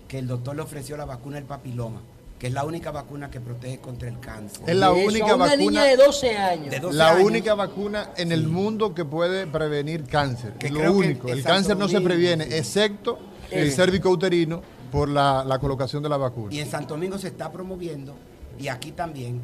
que 0.07 0.19
el 0.19 0.27
doctor 0.27 0.55
le 0.55 0.61
ofreció 0.61 0.97
la 0.97 1.05
vacuna 1.05 1.35
del 1.37 1.45
papiloma, 1.45 2.01
que 2.39 2.47
es 2.47 2.53
la 2.53 2.63
única 2.63 2.91
vacuna 2.91 3.29
que 3.31 3.39
protege 3.39 3.79
contra 3.79 4.07
el 4.07 4.19
cáncer. 4.19 4.63
Es 4.67 4.75
la 4.75 4.91
eso 4.91 5.07
única 5.07 5.25
una 5.25 5.45
vacuna. 5.45 5.55
niña 5.57 5.83
de 5.83 5.97
12 5.97 6.37
años. 6.37 6.69
De 6.69 6.79
12 6.79 6.97
la 6.97 7.11
años. 7.11 7.23
única 7.23 7.55
vacuna 7.55 8.11
en 8.17 8.31
el 8.31 8.47
mundo 8.47 8.93
que 8.93 9.05
puede 9.05 9.47
prevenir 9.47 10.03
cáncer. 10.05 10.53
Que 10.53 10.69
lo 10.69 10.79
que 10.81 10.89
único. 10.89 11.27
El 11.29 11.43
cáncer 11.43 11.77
no 11.77 11.87
se 11.87 12.01
previene, 12.01 12.45
sí. 12.45 12.53
excepto 12.53 13.19
el 13.51 13.71
cérvico 13.71 14.09
uterino 14.09 14.61
por 14.91 15.09
la, 15.09 15.43
la 15.43 15.59
colocación 15.59 16.03
de 16.03 16.09
la 16.09 16.17
vacuna. 16.17 16.53
Y 16.53 16.59
en 16.59 16.69
Santo 16.69 16.93
Domingo 16.93 17.17
se 17.17 17.27
está 17.27 17.51
promoviendo, 17.51 18.15
y 18.59 18.67
aquí 18.67 18.91
también, 18.91 19.41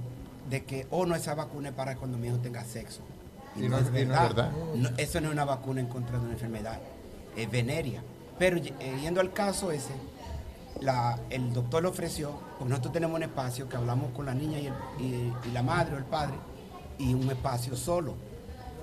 de 0.49 0.63
que, 0.63 0.87
oh, 0.91 1.05
no, 1.05 1.15
esa 1.15 1.33
vacuna 1.35 1.69
es 1.69 1.75
para 1.75 1.95
cuando 1.95 2.17
mi 2.17 2.27
hijo 2.27 2.37
tenga 2.37 2.63
sexo. 2.63 3.01
Y, 3.55 3.61
no, 3.67 3.77
es 3.77 3.83
y 3.87 3.91
no 3.91 3.97
es 3.97 4.07
verdad. 4.07 4.27
verdad. 4.29 4.51
No, 4.75 4.89
eso 4.97 5.19
no 5.21 5.27
es 5.27 5.33
una 5.33 5.45
vacuna 5.45 5.81
en 5.81 5.87
contra 5.87 6.17
de 6.17 6.23
una 6.25 6.33
enfermedad, 6.33 6.79
es 7.35 7.49
veneria. 7.51 8.01
Pero 8.39 8.57
eh, 8.57 8.71
yendo 9.01 9.19
al 9.21 9.33
caso 9.33 9.71
ese, 9.71 9.93
la- 10.79 11.19
el 11.29 11.53
doctor 11.53 11.83
le 11.83 11.89
ofreció, 11.89 12.31
porque 12.57 12.69
nosotros 12.69 12.93
tenemos 12.93 13.15
un 13.17 13.23
espacio 13.23 13.67
que 13.69 13.77
hablamos 13.77 14.11
con 14.11 14.25
la 14.25 14.33
niña 14.33 14.59
y, 14.59 14.67
el- 14.67 14.73
y- 15.05 15.33
y 15.47 15.51
la 15.51 15.63
madre 15.63 15.95
o 15.95 15.97
el 15.97 16.05
padre, 16.05 16.35
y 16.97 17.13
un 17.13 17.29
espacio 17.29 17.75
solo. 17.75 18.15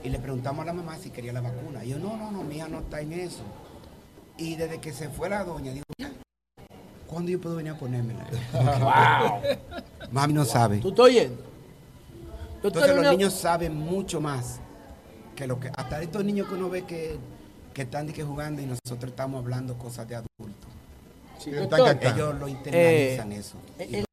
Y 0.04 0.10
le 0.10 0.18
preguntamos 0.20 0.62
a 0.62 0.66
la 0.66 0.72
mamá 0.74 0.96
si 0.96 1.10
quería 1.10 1.32
la 1.32 1.40
vacuna. 1.40 1.84
Y 1.84 1.88
yo, 1.88 1.98
no, 1.98 2.16
no, 2.16 2.30
no, 2.30 2.42
mi 2.44 2.56
hija 2.56 2.68
no 2.68 2.78
está 2.80 3.00
en 3.00 3.12
eso. 3.14 3.42
Y 4.36 4.54
desde 4.54 4.78
que 4.80 4.92
se 4.92 5.08
fue 5.08 5.28
la 5.28 5.42
doña, 5.42 5.72
digo, 5.72 5.84
"Ya, 5.98 6.12
¿cuándo 7.08 7.32
yo 7.32 7.40
puedo 7.40 7.56
venir 7.56 7.72
a 7.72 7.76
ponérmela? 7.78 8.24
Wow. 8.52 9.40
Mami 10.12 10.32
no 10.34 10.44
sabe. 10.44 10.78
¿Tú 10.78 10.90
estás 10.90 11.06
oyendo? 11.06 11.42
Doctor, 12.62 12.82
Entonces 12.82 12.96
los 12.96 13.12
niños 13.12 13.34
saben 13.34 13.74
mucho 13.74 14.20
más 14.20 14.60
que 15.36 15.46
lo 15.46 15.60
que... 15.60 15.70
Hasta 15.76 16.02
estos 16.02 16.24
niños 16.24 16.48
que 16.48 16.54
uno 16.54 16.68
ve 16.68 16.84
que, 16.84 17.18
que 17.72 17.82
están 17.82 18.08
que 18.12 18.24
jugando 18.24 18.60
y 18.60 18.66
nosotros 18.66 19.10
estamos 19.10 19.40
hablando 19.42 19.78
cosas 19.78 20.08
de 20.08 20.16
adultos. 20.16 20.72
Sí, 21.38 21.52
doctor, 21.52 21.96
Ellos 22.00 22.34
lo 22.34 22.48
internalizan 22.48 23.32
eh, 23.32 23.36
eso. 23.36 23.56
En 23.78 24.04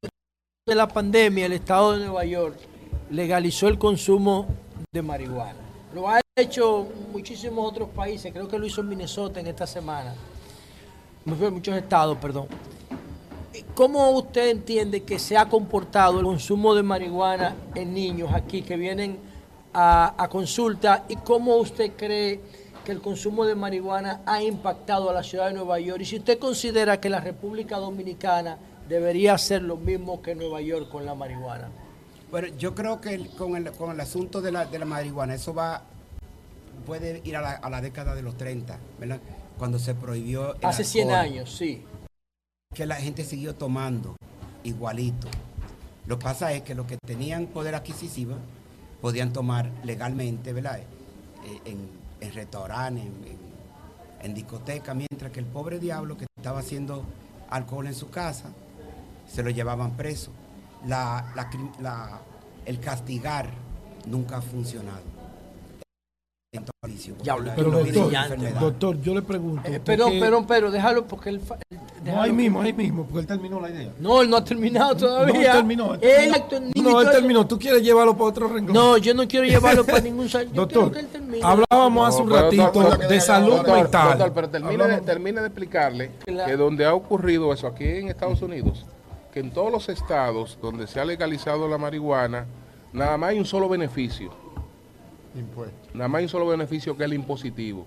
de 0.68 0.74
la 0.74 0.88
pandemia, 0.88 1.46
el 1.46 1.52
estado 1.52 1.92
de 1.92 1.98
Nueva 2.06 2.24
York 2.24 2.56
legalizó 3.10 3.68
el 3.68 3.78
consumo 3.78 4.48
de 4.92 5.00
marihuana. 5.00 5.60
Lo 5.94 6.08
ha 6.08 6.20
hecho 6.36 6.88
muchísimos 7.12 7.70
otros 7.70 7.88
países, 7.90 8.32
creo 8.32 8.48
que 8.48 8.58
lo 8.58 8.66
hizo 8.66 8.80
en 8.80 8.88
Minnesota 8.88 9.38
en 9.38 9.46
esta 9.46 9.64
semana. 9.64 10.12
Muchos 11.24 11.76
estados, 11.76 12.18
perdón. 12.18 12.48
¿Cómo 13.74 14.10
usted 14.10 14.48
entiende 14.50 15.02
que 15.02 15.18
se 15.18 15.36
ha 15.36 15.46
comportado 15.48 16.18
el 16.20 16.24
consumo 16.26 16.74
de 16.74 16.82
marihuana 16.82 17.54
en 17.74 17.94
niños 17.94 18.30
aquí 18.34 18.62
que 18.62 18.76
vienen 18.76 19.18
a, 19.72 20.14
a 20.22 20.28
consulta? 20.28 21.04
¿Y 21.08 21.16
cómo 21.16 21.56
usted 21.56 21.92
cree 21.96 22.40
que 22.84 22.92
el 22.92 23.00
consumo 23.00 23.44
de 23.44 23.54
marihuana 23.54 24.20
ha 24.26 24.42
impactado 24.42 25.10
a 25.10 25.12
la 25.12 25.22
ciudad 25.22 25.48
de 25.48 25.54
Nueva 25.54 25.78
York? 25.80 26.00
Y 26.02 26.04
si 26.04 26.16
usted 26.16 26.38
considera 26.38 27.00
que 27.00 27.08
la 27.08 27.20
República 27.20 27.78
Dominicana 27.78 28.58
debería 28.88 29.34
hacer 29.34 29.62
lo 29.62 29.76
mismo 29.76 30.22
que 30.22 30.34
Nueva 30.34 30.60
York 30.60 30.88
con 30.88 31.04
la 31.04 31.14
marihuana. 31.14 31.68
Bueno, 32.30 32.48
yo 32.58 32.74
creo 32.74 33.00
que 33.00 33.14
el- 33.14 33.28
con, 33.30 33.56
el, 33.56 33.70
con 33.72 33.90
el 33.90 34.00
asunto 34.00 34.40
de 34.40 34.52
la, 34.52 34.64
de 34.66 34.78
la 34.78 34.84
marihuana, 34.84 35.34
eso 35.34 35.54
va, 35.54 35.82
puede 36.84 37.20
ir 37.24 37.36
a 37.36 37.40
la, 37.40 37.50
a 37.52 37.70
la 37.70 37.80
década 37.80 38.14
de 38.14 38.22
los 38.22 38.36
30, 38.36 38.78
¿verdad? 38.98 39.20
Cuando 39.58 39.78
se 39.78 39.94
prohibió 39.94 40.54
el 40.54 40.64
Hace 40.66 40.84
100 40.84 41.10
alcohol. 41.10 41.24
años, 41.24 41.56
sí. 41.56 41.82
Que 42.76 42.84
la 42.86 42.96
gente 42.96 43.24
siguió 43.24 43.54
tomando 43.54 44.16
igualito. 44.62 45.28
Lo 46.06 46.18
que 46.18 46.24
pasa 46.24 46.52
es 46.52 46.62
que 46.62 46.74
los 46.74 46.86
que 46.86 46.98
tenían 46.98 47.46
poder 47.46 47.74
adquisitivo 47.74 48.34
podían 49.00 49.32
tomar 49.32 49.70
legalmente, 49.82 50.52
¿verdad? 50.52 50.78
Eh, 50.80 50.86
En, 52.20 52.32
restaurantes, 52.34 53.04
en, 53.04 53.14
en- 54.22 54.34
discotecas, 54.34 54.94
mientras 54.96 55.30
que 55.32 55.38
el 55.40 55.46
pobre 55.46 55.78
diablo 55.78 56.16
que 56.16 56.26
estaba 56.36 56.58
haciendo 56.60 57.04
alcohol 57.48 57.86
en 57.86 57.94
su 57.94 58.10
casa, 58.10 58.50
se 59.32 59.42
lo 59.42 59.50
llevaban 59.50 59.96
preso. 59.96 60.32
El 62.66 62.80
castigar 62.80 63.50
nunca 64.06 64.38
ha 64.38 64.42
funcionado. 64.42 65.02
Ya, 67.22 67.36
Pero 67.56 67.70
doctor, 68.60 69.00
yo 69.02 69.14
le 69.14 69.22
pregunto. 69.22 69.62
Eh, 69.64 69.70
¿usted 69.72 69.82
pero, 69.84 70.06
qué- 70.06 70.20
pero, 70.20 70.46
pero, 70.46 70.70
déjalo 70.70 71.04
porque 71.06 71.30
él... 71.30 71.40
No, 72.04 72.22
ahí 72.22 72.30
que- 72.30 72.36
mismo, 72.36 72.60
ahí 72.62 72.72
mismo, 72.72 73.04
porque 73.04 73.20
él 73.20 73.26
terminó 73.26 73.60
la 73.60 73.70
idea. 73.70 73.90
No, 73.98 74.22
él 74.22 74.30
no 74.30 74.36
ha 74.36 74.44
terminado 74.44 74.96
todavía. 74.96 75.34
No, 75.34 75.40
él 75.40 75.52
terminó. 75.52 75.94
él 75.94 76.00
Él, 76.02 76.32
no, 76.82 77.00
él 77.00 77.10
terminó. 77.10 77.46
Tú 77.46 77.58
quieres 77.58 77.82
llevarlo 77.82 78.12
para 78.16 78.24
otro 78.30 78.48
renglón. 78.48 78.72
No, 78.74 78.96
yo 78.98 79.12
no 79.14 79.26
quiero 79.26 79.44
llevarlo 79.46 79.84
para 79.84 80.00
ningún 80.02 80.28
sal- 80.28 80.46
yo 80.48 80.52
Doctor, 80.54 80.92
quiero 80.92 80.92
que 80.92 81.00
él 81.00 81.06
termine. 81.08 81.40
hablábamos 81.44 82.08
hace 82.08 82.22
un 82.22 82.30
ratito 82.30 82.62
doctor, 82.62 83.08
de 83.08 83.20
salud 83.20 83.56
doctor, 83.56 83.74
mental. 83.82 84.08
doctor, 84.18 84.32
pero 84.32 84.48
termine 84.50 84.86
de, 84.86 85.00
termine 85.00 85.40
de 85.40 85.46
explicarle 85.48 86.10
Claro. 86.24 86.48
que 86.50 86.56
donde 86.56 86.84
ha 86.84 86.94
ocurrido 86.94 87.52
eso 87.52 87.66
aquí 87.66 87.84
en 87.84 88.08
Estados 88.08 88.40
Unidos, 88.42 88.86
que 89.32 89.40
en 89.40 89.50
todos 89.50 89.72
los 89.72 89.88
estados 89.88 90.58
donde 90.62 90.86
se 90.86 91.00
ha 91.00 91.04
legalizado 91.04 91.66
la 91.68 91.78
marihuana, 91.78 92.46
nada 92.92 93.16
más 93.16 93.30
hay 93.30 93.38
un 93.40 93.44
solo 93.46 93.68
beneficio. 93.68 94.30
Nada 95.94 96.08
más 96.08 96.18
hay 96.18 96.24
un 96.24 96.28
solo 96.28 96.46
beneficio 96.46 96.96
que 96.96 97.04
es 97.04 97.06
el 97.06 97.14
impositivo. 97.14 97.86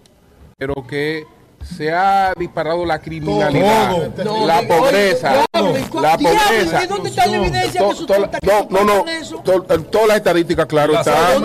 Pero 0.58 0.74
que 0.88 1.26
se 1.64 1.92
ha 1.94 2.34
disparado 2.38 2.86
la 2.86 3.00
criminalidad, 3.00 4.12
Todo. 4.16 4.46
la 4.48 4.62
No, 4.62 4.68
pobreza, 4.68 5.32
oiga, 5.32 5.46
Carlos, 5.52 5.80
¿y 5.80 5.84
cu- 5.84 6.00
La 6.02 6.18
pobreza. 6.18 6.84
¿y 6.84 6.88
dónde 6.88 7.10
está 7.10 7.26
la 7.28 7.38
evidencia 7.38 7.72
que 7.72 7.78
To- 7.80 7.96
sus 7.96 8.08
to- 8.08 8.14
tontas 8.16 8.42
No, 8.44 8.68
no, 8.70 8.84
no. 8.84 9.08
eso? 9.08 9.38
to- 9.40 9.62
Todas 9.64 10.08
las 10.08 10.18
estadísticas, 10.18 10.66
claro, 10.66 10.94
La 10.94 11.00
están. 11.02 11.44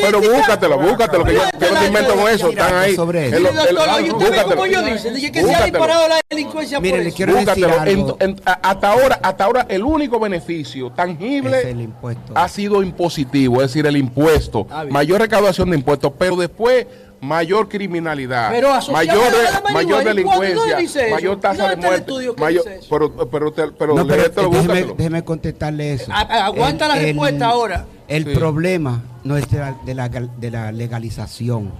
Pero 0.00 0.20
búscatelo, 0.20 0.78
búscatelo, 0.78 1.24
que 1.24 1.34
yo, 1.34 1.40
¿Dónde 1.52 1.66
yo 1.66 1.74
no 1.74 1.80
te 1.80 1.86
invento 1.86 2.14
con 2.14 2.28
eso. 2.28 2.48
Están 2.50 2.74
ahí. 2.74 2.94
Sobre 2.96 3.28
oye, 3.28 3.36
usted 3.48 3.52
ve 3.74 4.12
búscatelo. 4.12 4.48
como 4.50 4.66
yo 4.66 4.82
dice, 4.82 5.10
dije 5.10 5.32
que 5.32 5.42
se 5.44 5.54
ha 5.54 5.64
disparado 5.64 6.08
la 6.08 6.20
delincuencia 6.28 6.80
Mire, 6.80 7.04
le 7.04 7.12
quiero 7.12 7.34
decir 7.34 7.64
algo. 7.66 8.16
En- 8.20 8.30
en- 8.30 8.40
hasta 8.44 8.92
ahora, 8.92 9.18
hasta 9.22 9.44
ahora 9.44 9.66
el 9.68 9.82
único 9.84 10.18
beneficio 10.20 10.90
tangible 10.90 11.58
Es 11.60 11.64
el 11.66 11.80
impuesto. 11.80 12.32
ha 12.34 12.48
sido 12.48 12.82
impositivo, 12.82 13.56
es 13.62 13.68
decir, 13.68 13.86
el 13.86 13.96
impuesto, 13.96 14.66
Ah, 14.70 14.84
mayor 14.88 15.20
recaudación 15.20 15.70
de 15.70 15.76
impuestos, 15.76 16.12
pero 16.18 16.36
después 16.36 16.86
mayor 17.20 17.68
criminalidad, 17.68 18.50
Pero 18.50 18.70
mayor, 18.92 19.16
de- 19.30 19.72
mayor 19.72 19.82
¿y 19.82 19.86
cuándo- 19.92 20.04
delincuencia, 20.08 21.10
mayor 21.10 21.36
¿Y 21.36 21.40
tasa 21.40 21.68
de 21.70 21.76
muerte, 21.76 21.96
estudio 21.96 22.34
que 22.34 22.40
mayor, 22.42 22.64
dice 22.64 22.76
eso? 22.78 22.86
pero, 22.90 23.30
pero, 23.30 23.52
pero 23.78 23.94
No, 23.94 24.06
pero 24.06 24.22
déjeme, 24.28 24.46
búscatelo. 24.48 24.94
déjeme 24.96 25.24
contestarle 25.24 25.92
eso. 25.94 26.10
A- 26.12 26.20
a- 26.20 26.46
aguanta 26.46 26.88
la 26.88 26.94
respuesta 26.96 27.46
ahora. 27.46 27.86
El 28.08 28.24
Sí. 28.24 28.30
problema 28.34 29.02
no 29.24 29.36
es 29.36 29.48
de 29.50 29.58
la, 29.58 29.76
de, 29.84 29.94
la, 29.94 30.08
de 30.08 30.50
la 30.50 30.72
legalización 30.72 31.70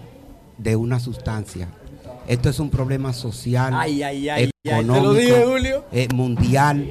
de 0.59 0.77
una 0.77 1.01
sustancia. 1.01 1.69
Esto 2.29 2.49
es 2.51 2.61
un 2.61 2.71
problema 2.71 3.13
social, 3.13 3.73
Ay, 3.75 4.03
ay, 4.03 4.29
ay, 4.29 4.43
ay, 4.45 4.51
te 4.63 4.71
lo 4.71 4.93
económico, 4.95 5.15
dije, 5.15 5.45
Julio. 5.47 5.85
eh, 5.91 6.07
mundial, 6.15 6.87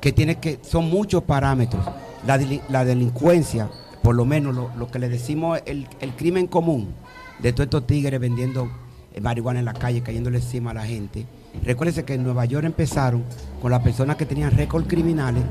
que 0.00 0.12
tiene 0.12 0.36
que, 0.38 0.58
son 0.62 0.88
muchos 0.90 1.22
parámetros. 1.24 1.82
La, 2.26 2.38
la 2.68 2.84
delincuencia, 2.84 3.68
por 4.02 4.14
lo 4.14 4.24
menos 4.24 4.54
lo, 4.54 4.70
lo 4.78 4.88
que 4.88 4.98
le 4.98 5.08
decimos, 5.08 5.60
el, 5.64 5.88
el 6.00 6.10
crimen 6.14 6.46
común 6.46 6.94
de 7.40 7.52
todos 7.52 7.66
estos 7.66 7.86
tigres 7.86 8.18
vendiendo 8.20 8.70
eh, 9.14 9.20
marihuana 9.20 9.58
en 9.60 9.64
la 9.64 9.74
calle, 9.74 10.02
cayéndole 10.02 10.38
encima 10.38 10.70
a 10.72 10.74
la 10.74 10.86
gente. 10.86 11.26
Recuérdense 11.62 12.04
que 12.04 12.14
en 12.14 12.24
Nueva 12.24 12.44
York 12.44 12.64
empezaron 12.66 13.24
con 13.62 13.70
las 13.70 13.82
personas 13.82 14.16
que 14.16 14.26
tenían 14.26 14.50
récord 14.52 14.86
criminales 14.86 15.44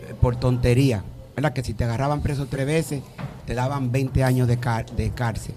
eh, 0.00 0.14
por 0.20 0.36
tontería. 0.36 1.02
¿Verdad? 1.34 1.52
Que 1.52 1.62
si 1.62 1.74
te 1.74 1.84
agarraban 1.84 2.22
preso 2.22 2.46
tres 2.46 2.66
veces, 2.66 3.02
te 3.46 3.54
daban 3.54 3.92
20 3.92 4.24
años 4.24 4.48
de, 4.48 4.56
de 4.96 5.10
cárcel. 5.10 5.52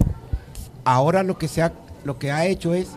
Ahora 0.84 1.22
lo 1.22 1.38
que, 1.38 1.48
se 1.48 1.62
ha, 1.62 1.72
lo 2.04 2.18
que 2.18 2.32
ha 2.32 2.46
hecho 2.46 2.74
es 2.74 2.88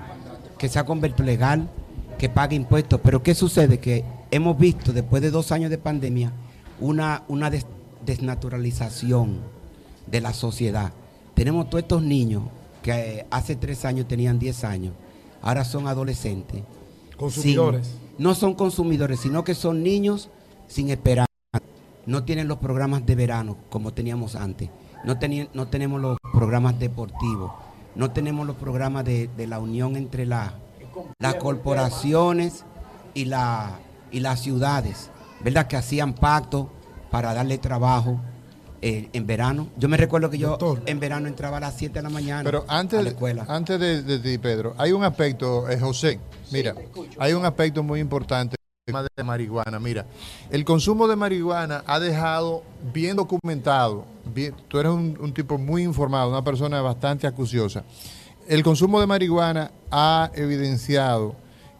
que 0.57 0.67
se 0.67 0.79
ha 0.79 0.85
convertido 0.85 1.25
legal, 1.25 1.69
que 2.17 2.27
pague 2.29 2.55
impuestos. 2.57 2.99
Pero 3.01 3.23
¿qué 3.23 3.35
sucede? 3.35 3.79
Que 3.79 4.03
hemos 4.31 4.57
visto 4.57 4.91
después 4.91 5.21
de 5.21 5.31
dos 5.31 5.51
años 5.53 5.69
de 5.69 5.77
pandemia 5.77 6.33
una, 6.81 7.23
una 7.29 7.49
des- 7.49 7.65
desnaturalización 8.05 9.39
de 10.07 10.19
la 10.21 10.33
sociedad. 10.33 10.91
Tenemos 11.33 11.69
todos 11.69 11.83
estos 11.83 12.03
niños 12.03 12.43
que 12.81 12.91
eh, 13.19 13.25
hace 13.31 13.55
tres 13.55 13.85
años 13.85 14.07
tenían 14.07 14.39
10 14.39 14.63
años, 14.65 14.93
ahora 15.41 15.63
son 15.65 15.87
adolescentes. 15.87 16.63
Consumidores. 17.17 17.87
Sin- 17.87 18.03
no 18.17 18.35
son 18.35 18.53
consumidores, 18.53 19.19
sino 19.21 19.43
que 19.43 19.55
son 19.55 19.81
niños 19.83 20.29
sin 20.67 20.89
esperanza. 20.89 21.27
No 22.05 22.23
tienen 22.23 22.47
los 22.47 22.57
programas 22.59 23.05
de 23.05 23.15
verano 23.15 23.57
como 23.69 23.93
teníamos 23.93 24.35
antes. 24.35 24.69
No, 25.05 25.17
no 25.53 25.67
tenemos 25.67 26.01
los 26.01 26.17
programas 26.33 26.77
deportivos. 26.79 27.51
No 27.95 28.11
tenemos 28.11 28.45
los 28.45 28.55
programas 28.57 29.05
de, 29.05 29.29
de 29.35 29.47
la 29.47 29.59
unión 29.59 29.95
entre 29.95 30.25
la- 30.25 30.55
las 31.19 31.35
corporaciones 31.35 32.65
y, 33.13 33.25
la, 33.25 33.79
y 34.11 34.19
las 34.19 34.41
ciudades. 34.41 35.09
¿Verdad? 35.43 35.67
Que 35.67 35.75
hacían 35.77 36.13
pacto 36.13 36.69
para 37.11 37.33
darle 37.33 37.57
trabajo 37.57 38.19
eh, 38.85 39.09
en 39.13 39.25
verano. 39.25 39.69
Yo 39.77 39.87
me 39.87 39.95
recuerdo 39.95 40.29
que 40.29 40.37
yo 40.37 40.57
en 40.85 40.99
verano 40.99 41.27
entraba 41.29 41.57
a 41.57 41.59
las 41.61 41.77
7 41.77 41.93
de 41.99 42.03
la 42.03 42.09
mañana 42.09 42.43
Pero 42.43 42.65
a 42.67 42.73
la 42.73 42.79
antes, 42.79 43.05
escuela. 43.05 43.45
antes 43.47 43.79
de, 43.79 44.03
de 44.03 44.19
ti, 44.19 44.37
Pedro, 44.37 44.75
hay 44.77 44.91
un 44.91 45.03
aspecto, 45.05 45.69
eh, 45.69 45.79
José, 45.79 46.19
mira, 46.51 46.75
hay 47.17 47.31
un 47.33 47.45
aspecto 47.45 47.81
muy 47.81 48.01
importante, 48.01 48.57
el 48.85 48.91
tema 48.93 49.03
de 49.15 49.23
marihuana. 49.23 49.79
Mira, 49.79 50.05
el 50.51 50.65
consumo 50.65 51.07
de 51.07 51.15
marihuana 51.15 51.81
ha 51.87 51.97
dejado 51.99 52.63
bien 52.93 53.15
documentado, 53.15 54.05
bien- 54.35 54.53
tú 54.67 54.79
eres 54.79 54.91
un, 54.91 55.17
un 55.17 55.33
tipo 55.33 55.57
muy 55.57 55.83
informado, 55.83 56.29
una 56.29 56.43
persona 56.43 56.81
bastante 56.81 57.25
acuciosa. 57.25 57.83
El 58.49 58.61
consumo 58.63 58.99
de 58.99 59.07
marihuana 59.07 59.71
ha 59.91 60.29
evidenciado 60.35 61.35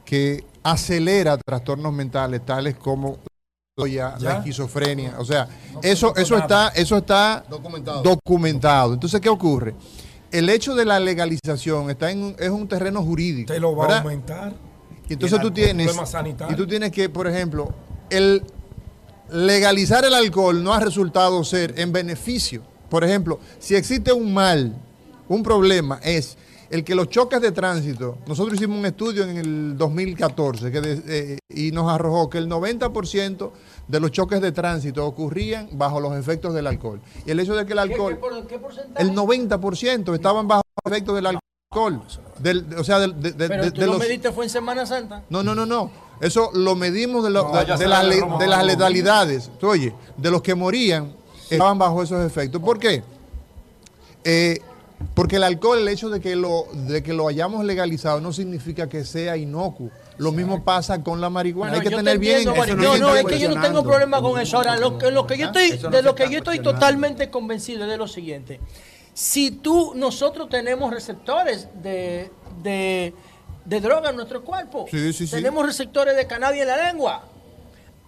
que 0.06 0.46
acelera 0.64 1.38
trastornos 1.38 1.92
mentales 1.92 2.46
tales 2.46 2.76
como 2.76 3.18
la 3.76 4.38
esquizofrenia, 4.38 5.16
o 5.18 5.26
sea, 5.26 5.48
eso, 5.82 6.16
eso 6.16 6.38
está, 6.38 6.68
eso 6.70 6.98
está 6.98 7.44
Documentado. 7.50 8.04
documentado. 8.04 8.94
Entonces, 8.94 9.20
¿qué 9.20 9.30
ocurre? 9.30 9.74
El 10.32 10.50
hecho 10.50 10.76
de 10.76 10.86
la 10.86 11.00
legalización 11.00 11.90
está 11.90 12.12
en 12.12 12.36
es 12.38 12.50
un 12.52 12.68
terreno 12.68 13.02
jurídico. 13.02 13.52
Te 13.52 13.60
lo 13.60 13.76
va 13.76 13.88
a 13.88 13.98
aumentar. 14.00 14.54
Y 15.10 15.14
entonces 15.14 15.40
Y 15.40 15.42
tú 15.42 15.52
tienes, 15.52 15.92
y 16.50 16.56
tú 16.56 16.68
tienes 16.68 16.92
que, 16.92 17.10
por 17.10 17.28
ejemplo, 17.28 17.74
el 18.12 18.44
legalizar 19.32 20.06
el 20.06 20.14
alcohol 20.14 20.64
no 20.64 20.72
ha 20.72 20.80
resultado 20.80 21.44
ser 21.44 21.74
en 21.80 21.92
beneficio. 21.92 22.62
Por 22.90 23.04
ejemplo, 23.04 23.40
si 23.58 23.74
existe 23.74 24.14
un 24.14 24.32
mal, 24.36 24.76
un 25.28 25.42
problema 25.42 26.00
es 26.04 26.38
el 26.74 26.84
que 26.84 26.96
los 26.96 27.08
choques 27.10 27.40
de 27.40 27.52
tránsito, 27.52 28.18
nosotros 28.28 28.56
hicimos 28.56 28.80
un 28.80 28.86
estudio 28.86 29.24
en 29.24 29.38
el 29.38 29.78
2014 29.78 30.72
que 30.72 30.82
de- 30.82 31.04
eh, 31.08 31.38
y 31.50 31.72
nos 31.72 31.88
arrojó 31.92 32.30
que 32.30 32.40
el 32.40 32.48
90% 32.50 33.52
de 33.88 34.00
los 34.00 34.12
choques 34.12 34.42
de 34.42 34.52
tránsito 34.52 35.06
ocurrían 35.06 35.70
bajo 35.74 36.00
los 36.00 36.14
efectos 36.18 36.54
del 36.54 36.66
alcohol. 36.66 37.00
Y 37.26 37.32
el 37.32 37.40
hecho 37.40 37.56
de 37.56 37.66
que 37.68 37.74
el 37.74 37.80
alcohol, 37.80 38.20
el 38.98 39.14
90% 39.14 40.16
estaban 40.16 40.48
bajo 40.48 40.64
los 40.84 40.92
efectos 40.92 41.16
del 41.16 41.28
alcohol. 41.28 42.02
Del, 42.40 42.66
o 42.78 42.84
sea, 42.84 42.98
del- 43.00 43.20
de, 43.22 43.32
de- 43.34 43.48
Pero 43.48 43.64
de- 43.66 43.72
tú 43.72 43.82
de 43.82 43.86
lo 43.88 43.94
los, 43.94 44.02
mediste 44.02 44.32
fue 44.32 44.46
en 44.46 44.50
Semana 44.50 44.86
Santa. 44.86 45.24
no, 45.30 45.44
no, 45.44 45.54
no, 45.56 45.66
no. 45.66 45.92
Eso 46.22 46.50
lo 46.54 46.76
medimos 46.76 47.24
de, 47.24 47.30
lo- 47.30 47.52
No, 47.52 47.60
de- 47.60 47.66
ya 47.68 47.74
de 47.74 47.84
se 47.84 47.88
las 47.88 48.04
le 48.06 48.16
de 48.40 48.48
las 48.48 48.66
letalidades. 48.66 49.52
Tú 49.60 49.70
Oye, 49.70 49.94
de 50.18 50.32
los 50.32 50.42
que 50.42 50.56
morían 50.56 51.14
estaban 51.50 51.78
bajo 51.78 52.02
esos 52.02 52.26
efectos. 52.26 52.62
¿Por 52.62 52.80
qué? 52.80 53.04
Eh, 54.24 54.60
porque 55.14 55.38
el 55.38 55.44
alcohol, 55.44 55.80
el 55.80 55.88
hecho 55.88 56.10
de 56.10 56.20
que, 56.20 56.36
lo, 56.36 56.68
de 56.74 57.04
que 57.04 57.14
lo 57.14 57.28
hayamos 57.28 57.66
legalizado 57.66 58.22
no 58.22 58.34
significa 58.34 58.90
que 58.90 59.06
sea 59.06 59.38
inocuo. 59.38 59.90
Lo 60.18 60.32
mismo 60.32 60.64
pasa 60.64 61.02
con 61.04 61.22
la 61.22 61.30
marihuana. 61.30 61.74
No, 61.74 61.78
Hay 61.78 61.84
que 61.84 61.90
te 61.90 61.96
tener 61.96 62.20
bien. 62.20 62.46
No, 62.46 62.98
no, 62.98 63.16
es 63.16 63.26
que 63.26 63.40
yo 63.40 63.50
no 63.54 63.62
tengo 63.62 63.84
problema 63.84 64.22
con 64.22 64.40
eso. 64.40 64.58
Ahora, 64.58 64.78
lo 64.78 64.98
que, 64.98 65.12
lo 65.12 65.26
que 65.26 65.38
yo 65.38 65.48
estoy, 65.48 65.72
Eso 65.72 65.90
no 65.90 65.96
de 65.96 66.04
lo 66.04 66.16
que 66.16 66.30
yo 66.30 66.38
estoy 66.40 66.60
totalmente 66.60 67.30
convencido 67.30 67.84
es 67.84 67.90
de 67.90 67.98
lo 67.98 68.08
siguiente. 68.08 68.60
Si 69.14 69.52
tú, 69.52 69.94
nosotros 69.96 70.50
tenemos 70.50 70.92
receptores 70.92 71.68
de, 71.82 72.32
de, 72.62 73.14
de 73.66 73.82
droga 73.82 74.10
en 74.10 74.16
nuestro 74.16 74.44
cuerpo. 74.44 74.86
Sí, 74.90 75.14
sí, 75.14 75.28
sí. 75.28 75.36
Tenemos 75.36 75.66
receptores 75.66 76.16
de 76.16 76.26
cannabis 76.26 76.62
en 76.62 76.68
la 76.68 76.92
lengua. 76.92 77.24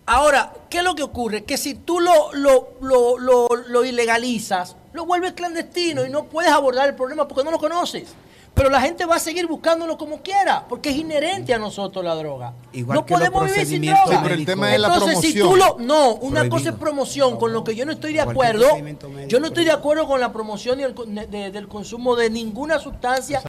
Ahora, 0.07 0.53
¿qué 0.69 0.79
es 0.79 0.83
lo 0.83 0.95
que 0.95 1.03
ocurre? 1.03 1.43
Que 1.43 1.57
si 1.57 1.73
tú 1.73 1.99
lo, 1.99 2.33
lo, 2.33 2.69
lo, 2.81 3.17
lo, 3.17 3.47
lo 3.67 3.85
ilegalizas, 3.85 4.75
lo 4.95 5.05
vuelves 5.05 5.33
clandestino 5.33 6.05
y 6.05 6.09
no 6.09 6.23
puedes 6.25 6.51
abordar 6.51 6.87
el 6.89 6.95
problema 6.95 7.27
porque 7.27 7.43
no 7.43 7.51
lo 7.51 7.59
conoces. 7.59 8.07
Pero 8.53 8.69
la 8.69 8.79
gente 8.79 9.05
va 9.05 9.17
a 9.17 9.19
seguir 9.19 9.47
buscándolo 9.47 9.97
como 9.97 10.21
quiera, 10.21 10.63
porque 10.69 10.89
es 10.89 10.95
inherente 10.95 11.53
a 11.53 11.57
nosotros 11.59 12.05
la 12.05 12.15
droga. 12.15 12.53
Igual 12.71 12.95
no 12.99 13.05
que 13.05 13.11
los 13.13 13.19
podemos 13.19 13.51
vivir 13.51 13.65
sin 13.67 13.81
droga. 13.81 14.05
Sí, 14.07 14.15
pero 14.23 14.33
el 14.35 14.45
tema 14.45 14.73
es 14.73 14.79
la 14.79 14.87
Entonces, 14.93 15.19
si 15.19 15.33
promoción. 15.33 15.49
tú 15.49 15.77
lo. 15.83 15.85
No, 15.85 16.13
una 16.13 16.35
Prohibido. 16.39 16.49
cosa 16.57 16.69
es 16.69 16.75
promoción, 16.77 17.37
con 17.37 17.51
lo 17.51 17.65
que 17.65 17.75
yo 17.75 17.85
no 17.85 17.91
estoy 17.91 18.13
de 18.13 18.21
acuerdo. 18.21 18.77
médico 18.77 19.09
Yo 19.27 19.41
no 19.41 19.47
estoy 19.47 19.65
de 19.65 19.71
acuerdo 19.71 20.07
con 20.07 20.21
la 20.21 20.31
promoción 20.31 20.79
y 20.79 20.83
el 20.83 20.93
con- 20.93 21.13
de- 21.13 21.27
de- 21.27 21.51
del 21.51 21.67
consumo 21.67 22.15
de 22.15 22.29
ninguna 22.29 22.79
sustancia. 22.79 23.41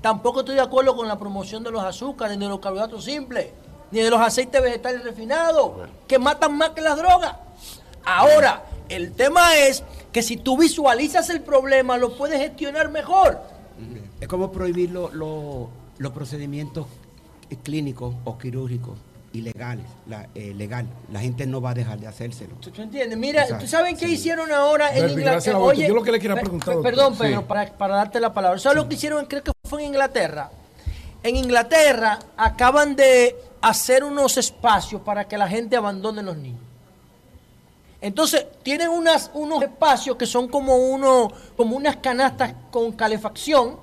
Tampoco 0.00 0.40
estoy 0.40 0.54
de 0.54 0.62
acuerdo 0.62 0.96
con 0.96 1.06
la 1.06 1.18
promoción 1.18 1.62
de 1.62 1.70
los 1.70 1.84
azúcares, 1.84 2.38
ni 2.38 2.44
de 2.46 2.50
los 2.50 2.60
carbohidratos 2.60 3.04
simples, 3.04 3.48
ni 3.90 4.00
de 4.00 4.08
los 4.08 4.20
aceites 4.22 4.62
vegetales 4.62 5.04
refinados, 5.04 5.72
que 6.08 6.18
matan 6.18 6.56
más 6.56 6.70
que 6.70 6.80
las 6.80 6.96
drogas. 6.96 7.34
Ahora, 8.06 8.64
el 8.88 9.12
tema 9.12 9.54
es 9.56 9.82
que 10.16 10.22
si 10.22 10.38
tú 10.38 10.56
visualizas 10.56 11.28
el 11.28 11.42
problema, 11.42 11.98
lo 11.98 12.16
puedes 12.16 12.40
gestionar 12.40 12.88
mejor. 12.90 13.38
Es 14.18 14.26
como 14.28 14.50
prohibir 14.50 14.90
lo- 14.90 15.10
lo- 15.12 15.68
los 15.98 16.12
procedimientos 16.12 16.86
clínicos 17.62 18.14
o 18.24 18.38
quirúrgicos 18.38 18.98
ilegales, 19.34 19.84
la, 20.08 20.26
eh, 20.34 20.54
legal. 20.54 20.86
La 21.12 21.20
gente 21.20 21.46
no 21.46 21.60
va 21.60 21.72
a 21.72 21.74
dejar 21.74 22.00
de 22.00 22.06
hacérselo. 22.06 22.54
¿Tú 22.62 22.70
entiendes? 22.80 23.18
Mira, 23.18 23.42
Exacto, 23.42 23.64
¿tú 23.66 23.70
saben 23.70 23.94
qué 23.94 24.06
sí. 24.06 24.12
hicieron 24.14 24.50
ahora 24.52 24.96
en 24.96 25.10
Inglaterra? 25.10 25.58
vos. 25.58 25.76
Yo 25.76 25.94
lo 25.94 26.02
que 26.02 26.12
le 26.12 26.18
quería 26.18 26.36
preguntar, 26.40 26.64
per- 26.66 26.74
doctor. 26.76 26.90
Perdón, 26.94 27.18
Pedro, 27.18 27.40
Sí. 27.40 27.44
para, 27.46 27.72
para 27.76 27.96
darte 27.96 28.18
la 28.18 28.32
palabra. 28.32 28.58
¿Sabes 28.58 28.76
lo 28.78 28.88
que 28.88 28.94
hicieron? 28.94 29.26
Creo 29.26 29.42
que 29.42 29.52
fue 29.68 29.82
en 29.82 29.88
Inglaterra. 29.88 30.50
En 31.22 31.36
Inglaterra 31.36 32.20
acaban 32.38 32.96
de 32.96 33.36
hacer 33.60 34.02
unos 34.02 34.38
espacios 34.38 35.02
para 35.02 35.28
que 35.28 35.36
la 35.36 35.46
gente 35.46 35.76
abandone 35.76 36.22
los 36.22 36.38
niños. 36.38 36.62
Entonces, 38.00 38.46
tienen 38.62 38.88
unas, 38.88 39.30
unos 39.34 39.62
espacios 39.62 40.16
que 40.16 40.26
son 40.26 40.48
como, 40.48 40.76
uno, 40.76 41.32
como 41.56 41.76
unas 41.76 41.96
canastas 41.96 42.54
con 42.70 42.92
calefacción. 42.92 43.76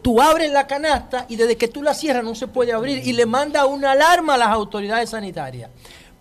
Tú 0.00 0.20
abres 0.20 0.50
la 0.50 0.66
canasta 0.66 1.26
y 1.28 1.36
desde 1.36 1.56
que 1.56 1.68
tú 1.68 1.82
la 1.82 1.94
cierras 1.94 2.24
no 2.24 2.34
se 2.34 2.48
puede 2.48 2.72
abrir 2.72 3.06
y 3.06 3.12
le 3.12 3.24
manda 3.26 3.66
una 3.66 3.92
alarma 3.92 4.34
a 4.34 4.38
las 4.38 4.48
autoridades 4.48 5.10
sanitarias 5.10 5.70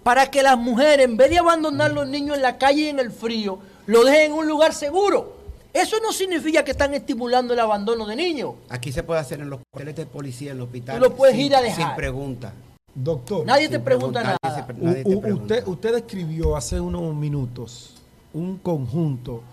para 0.03 0.27
que 0.30 0.43
las 0.43 0.58
mujeres, 0.58 1.06
en 1.06 1.18
vez 1.18 1.30
de 1.30 1.40
abandonar 1.40 1.92
los 1.92 2.08
niños 2.08 2.35
en 2.35 2.42
la 2.43 2.58
calle 2.58 2.82
y 2.82 2.88
en 2.90 3.00
el 3.00 3.11
frío, 3.11 3.60
lo 3.88 4.03
dejen 4.03 4.32
en 4.32 4.34
un 4.34 4.48
lugar 4.48 4.74
seguro. 4.74 5.38
Eso 5.74 5.98
no 6.03 6.11
significa 6.11 6.64
que 6.64 6.72
están 6.72 6.93
estimulando 6.93 7.53
el 7.53 7.60
abandono 7.60 8.06
de 8.06 8.16
niños. 8.16 8.56
Aquí 8.69 8.92
se 8.92 9.03
puede 9.03 9.19
hacer 9.22 9.40
en 9.40 9.50
los 9.50 9.61
cuarteles 9.72 9.95
de 9.95 10.06
policía, 10.06 10.51
en 10.51 10.58
los 10.58 10.68
hospitales. 10.68 11.01
Tú 11.01 11.10
lo 11.10 11.16
puedes 11.16 11.35
sin- 11.35 11.45
ir 11.45 11.56
a 11.56 11.61
dejar. 11.61 11.88
Sin 11.88 11.95
pregunta. 11.95 12.53
Doctor. 12.94 13.45
Nadie 13.45 13.70
te 13.70 13.80
pregunta 13.80 14.22
nadie 14.22 14.38
nada. 14.44 14.66
se- 14.68 14.74
nadie 14.74 15.03
te 15.03 15.10
U- 15.10 15.18
u- 15.18 15.22
pregunta. 15.22 15.44
usted, 15.56 15.68
usted 15.68 15.94
describió 15.94 16.56
hace 16.58 16.80
unos 16.80 17.16
minutos 17.16 17.95
un 18.34 18.58
conjunto 18.58 19.44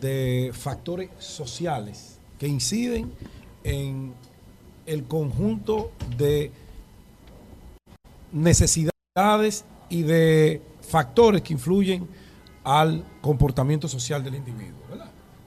de 0.00 0.50
factores 0.54 1.10
sociales 1.18 2.18
que 2.38 2.46
inciden 2.48 3.12
en 3.64 4.12
el 4.86 5.04
conjunto 5.04 5.90
de 6.16 6.50
necesidades 8.32 9.64
y 9.88 10.02
de 10.02 10.62
factores 10.82 11.42
que 11.42 11.52
influyen 11.52 12.08
al 12.64 13.04
comportamiento 13.20 13.88
social 13.88 14.22
del 14.22 14.36
individuo. 14.36 14.79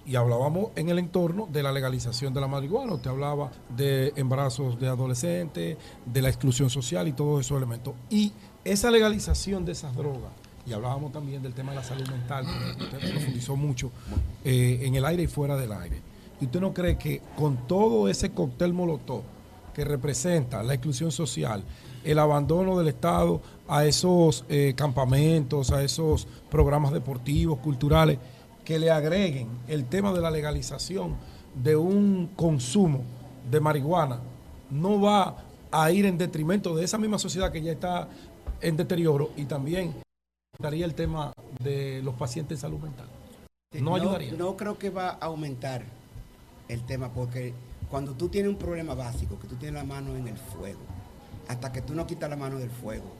Y 0.06 0.16
hablábamos 0.16 0.72
en 0.76 0.90
el 0.90 1.00
entorno 1.00 1.48
de 1.52 1.64
la 1.64 1.72
legalización 1.72 2.34
de 2.34 2.42
la 2.42 2.48
marihuana. 2.48 2.94
Usted 2.94 3.10
hablaba 3.10 3.52
de 3.76 4.12
embarazos 4.16 4.80
de 4.80 4.88
adolescentes, 4.88 5.78
de 6.06 6.22
la 6.22 6.30
exclusión 6.30 6.70
social 6.70 7.08
y 7.08 7.14
todos 7.14 7.46
esos 7.46 7.58
elementos. 7.58 7.94
Y 8.10 8.34
esa 8.66 8.92
legalización 8.92 9.64
de 9.66 9.72
esas 9.72 9.96
drogas, 9.96 10.32
y 10.66 10.74
hablábamos 10.74 11.12
también 11.12 11.42
del 11.42 11.54
tema 11.54 11.72
de 11.72 11.78
la 11.78 11.84
salud 11.84 12.08
mental, 12.10 12.46
que 12.78 12.84
usted 12.84 13.12
profundizó 13.12 13.56
mucho 13.56 13.92
eh, 14.44 14.82
en 14.84 14.96
el 14.96 15.06
aire 15.06 15.24
y 15.24 15.28
fuera 15.28 15.56
del 15.56 15.72
aire. 15.72 16.02
¿Y 16.42 16.46
usted 16.46 16.60
no 16.60 16.74
cree 16.74 16.98
que 16.98 17.22
con 17.38 17.68
todo 17.68 18.10
ese 18.10 18.32
cóctel 18.32 18.74
molotov 18.74 19.24
que 19.74 19.84
representa 19.84 20.64
la 20.64 20.74
exclusión 20.74 21.12
social, 21.12 21.64
el 22.04 22.20
abandono 22.20 22.78
del 22.78 22.90
Estado 22.90 23.42
a 23.68 23.86
esos 23.86 24.46
eh, 24.50 24.74
campamentos, 24.76 25.72
a 25.72 25.84
esos 25.84 26.28
programas 26.50 26.92
deportivos, 26.92 27.60
culturales, 27.60 28.20
que 28.64 28.80
le 28.80 28.92
agreguen 28.92 29.50
el 29.68 29.86
tema 29.86 30.14
de 30.14 30.22
la 30.22 30.32
legalización 30.32 31.16
de 31.56 31.76
un 31.76 32.28
consumo 32.36 33.04
de 33.50 33.60
marihuana, 33.60 34.20
no 34.70 35.02
va 35.02 35.38
a 35.72 35.92
ir 35.92 36.06
en 36.06 36.18
detrimento 36.18 36.76
de 36.76 36.86
esa 36.86 36.98
misma 36.98 37.20
sociedad 37.20 37.52
que 37.52 37.62
ya 37.62 37.74
está 37.74 38.08
en 38.62 38.78
deterioro 38.78 39.32
y 39.36 39.46
también 39.46 39.94
estaría 40.54 40.86
el 40.86 40.94
tema 40.94 41.34
de 41.60 42.02
los 42.04 42.16
pacientes 42.16 42.58
en 42.58 42.62
salud 42.62 42.80
mental. 42.80 43.08
No 43.80 43.96
ayudaría. 43.96 44.34
No 44.34 44.56
creo 44.56 44.78
que 44.78 44.90
va 44.90 45.10
a 45.10 45.26
aumentar 45.26 45.84
el 46.68 46.86
tema 46.86 47.10
porque 47.12 47.54
cuando 47.90 48.14
tú 48.14 48.30
tienes 48.30 48.52
un 48.52 48.58
problema 48.58 48.94
básico, 48.94 49.40
que 49.40 49.48
tú 49.48 49.56
tienes 49.56 49.82
la 49.82 49.84
mano 49.84 50.16
en 50.16 50.28
el 50.28 50.38
fuego, 50.38 50.80
hasta 51.48 51.72
que 51.72 51.82
tú 51.82 51.94
no 51.94 52.08
quitas 52.08 52.30
la 52.30 52.38
mano 52.38 52.58
del 52.58 52.70
fuego, 52.70 53.12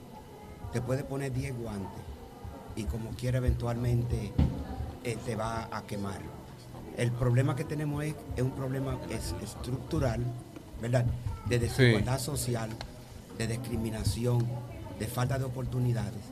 te 0.72 0.80
puedes 0.80 1.04
poner 1.04 1.32
10 1.32 1.58
guantes 1.58 2.02
y 2.76 2.84
como 2.84 3.10
quiera 3.10 3.38
eventualmente 3.38 4.32
eh, 5.04 5.16
te 5.24 5.36
va 5.36 5.68
a 5.70 5.82
quemar. 5.86 6.20
El 6.96 7.12
problema 7.12 7.56
que 7.56 7.64
tenemos 7.64 8.04
es, 8.04 8.14
es 8.36 8.42
un 8.42 8.52
problema 8.52 8.98
es 9.10 9.34
estructural, 9.42 10.24
¿verdad? 10.80 11.06
De 11.48 11.58
desigualdad 11.58 12.18
social, 12.18 12.70
de 13.38 13.46
discriminación, 13.46 14.46
de 14.98 15.06
falta 15.06 15.38
de 15.38 15.44
oportunidades. 15.44 16.22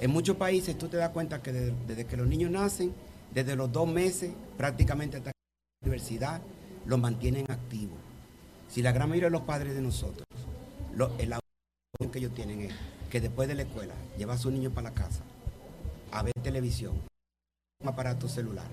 En 0.00 0.10
muchos 0.10 0.36
países 0.36 0.76
tú 0.76 0.88
te 0.88 0.96
das 0.96 1.10
cuenta 1.10 1.42
que 1.42 1.52
desde, 1.52 1.74
desde 1.86 2.06
que 2.06 2.16
los 2.16 2.26
niños 2.26 2.50
nacen, 2.50 2.92
desde 3.32 3.56
los 3.56 3.72
dos 3.72 3.88
meses 3.88 4.32
prácticamente 4.56 5.16
hasta 5.16 5.30
la 5.30 5.86
universidad, 5.86 6.40
los 6.86 6.98
mantienen 6.98 7.44
activos. 7.50 7.98
Si 8.68 8.82
la 8.82 8.92
gran 8.92 9.08
mayoría 9.08 9.28
de 9.28 9.32
los 9.32 9.42
padres 9.42 9.74
de 9.74 9.80
nosotros, 9.80 10.26
lo, 10.94 11.10
el 11.18 11.32
que 12.10 12.18
ellos 12.18 12.34
tienen 12.34 12.62
es 12.62 12.74
que 13.10 13.20
después 13.20 13.48
de 13.48 13.54
la 13.54 13.62
escuela 13.62 13.94
lleva 14.16 14.34
a 14.34 14.38
su 14.38 14.50
niño 14.50 14.70
para 14.70 14.90
la 14.90 14.94
casa 14.94 15.22
a 16.12 16.22
ver 16.22 16.32
televisión, 16.42 16.94
un 17.80 17.88
aparato 17.88 18.28
celular 18.28 18.66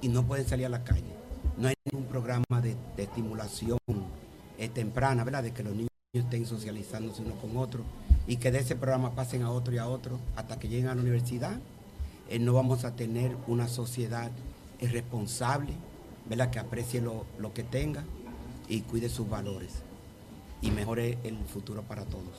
y 0.00 0.08
no 0.08 0.22
pueden 0.24 0.46
salir 0.46 0.66
a 0.66 0.68
la 0.68 0.84
calle. 0.84 1.12
No 1.56 1.66
hay 1.68 1.74
ningún 1.84 2.08
programa 2.08 2.60
de, 2.62 2.76
de 2.96 3.02
estimulación 3.02 3.78
eh, 4.58 4.68
temprana, 4.68 5.24
¿verdad? 5.24 5.42
De 5.42 5.52
que 5.52 5.64
los 5.64 5.74
niños 5.74 5.90
estén 6.12 6.46
socializándose 6.46 7.22
uno 7.22 7.34
con 7.34 7.56
otro 7.56 7.82
y 8.28 8.36
que 8.36 8.52
de 8.52 8.60
ese 8.60 8.76
programa 8.76 9.16
pasen 9.16 9.42
a 9.42 9.50
otro 9.50 9.74
y 9.74 9.78
a 9.78 9.88
otro 9.88 10.20
hasta 10.36 10.58
que 10.58 10.68
lleguen 10.68 10.88
a 10.88 10.94
la 10.94 11.00
universidad. 11.00 11.58
Eh, 12.28 12.38
no 12.38 12.52
vamos 12.52 12.84
a 12.84 12.94
tener 12.94 13.36
una 13.48 13.66
sociedad 13.66 14.30
eh, 14.78 14.86
responsable, 14.86 15.72
¿verdad? 16.26 16.50
Que 16.50 16.60
aprecie 16.60 17.00
lo, 17.00 17.26
lo 17.38 17.52
que 17.52 17.64
tenga 17.64 18.04
y 18.68 18.82
cuide 18.82 19.08
sus 19.08 19.28
valores 19.28 19.82
y 20.60 20.70
mejore 20.70 21.18
el 21.24 21.36
futuro 21.38 21.82
para 21.82 22.04
todos. 22.04 22.38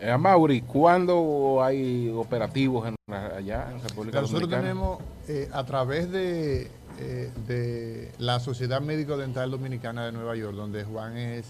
Eh, 0.00 0.16
Mauri, 0.16 0.62
¿cuándo 0.62 1.62
hay 1.62 2.08
operativos 2.08 2.88
en, 2.88 2.96
allá 3.14 3.70
en 3.70 3.82
República 3.82 4.22
Nosotros 4.22 4.48
Dominicana? 4.48 4.62
tenemos, 4.62 4.98
eh, 5.28 5.50
a 5.52 5.64
través 5.64 6.10
de, 6.10 6.70
eh, 6.98 7.30
de 7.46 8.10
la 8.18 8.40
Sociedad 8.40 8.80
Médico 8.80 9.18
Dental 9.18 9.50
Dominicana 9.50 10.06
de 10.06 10.12
Nueva 10.12 10.34
York, 10.36 10.54
donde 10.56 10.84
Juan 10.84 11.18
es, 11.18 11.44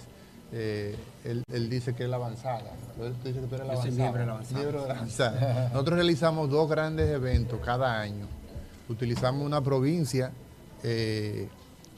eh, 0.53 0.97
él, 1.25 1.45
él 1.53 1.71
dice 1.71 1.95
que 1.95 2.05
es 2.05 2.11
la 2.11 2.17
avanzada. 2.17 2.73
Él 3.01 3.15
dice 3.23 3.41
que 3.41 3.47
tú 3.47 3.55
eres 3.55 3.69
la 3.69 3.75
avanzada. 3.75 3.97
miembro 3.97 4.21
de 4.21 4.27
la 4.27 4.33
avanzada. 4.33 4.59
Miembro 4.59 4.83
de 4.83 4.89
la 4.89 4.95
avanzada. 4.95 5.69
Nosotros 5.73 5.97
realizamos 5.97 6.51
dos 6.51 6.69
grandes 6.69 7.09
eventos 7.09 7.61
cada 7.65 8.01
año. 8.01 8.27
Utilizamos 8.89 9.47
una 9.47 9.61
provincia, 9.61 10.33
eh, 10.83 11.49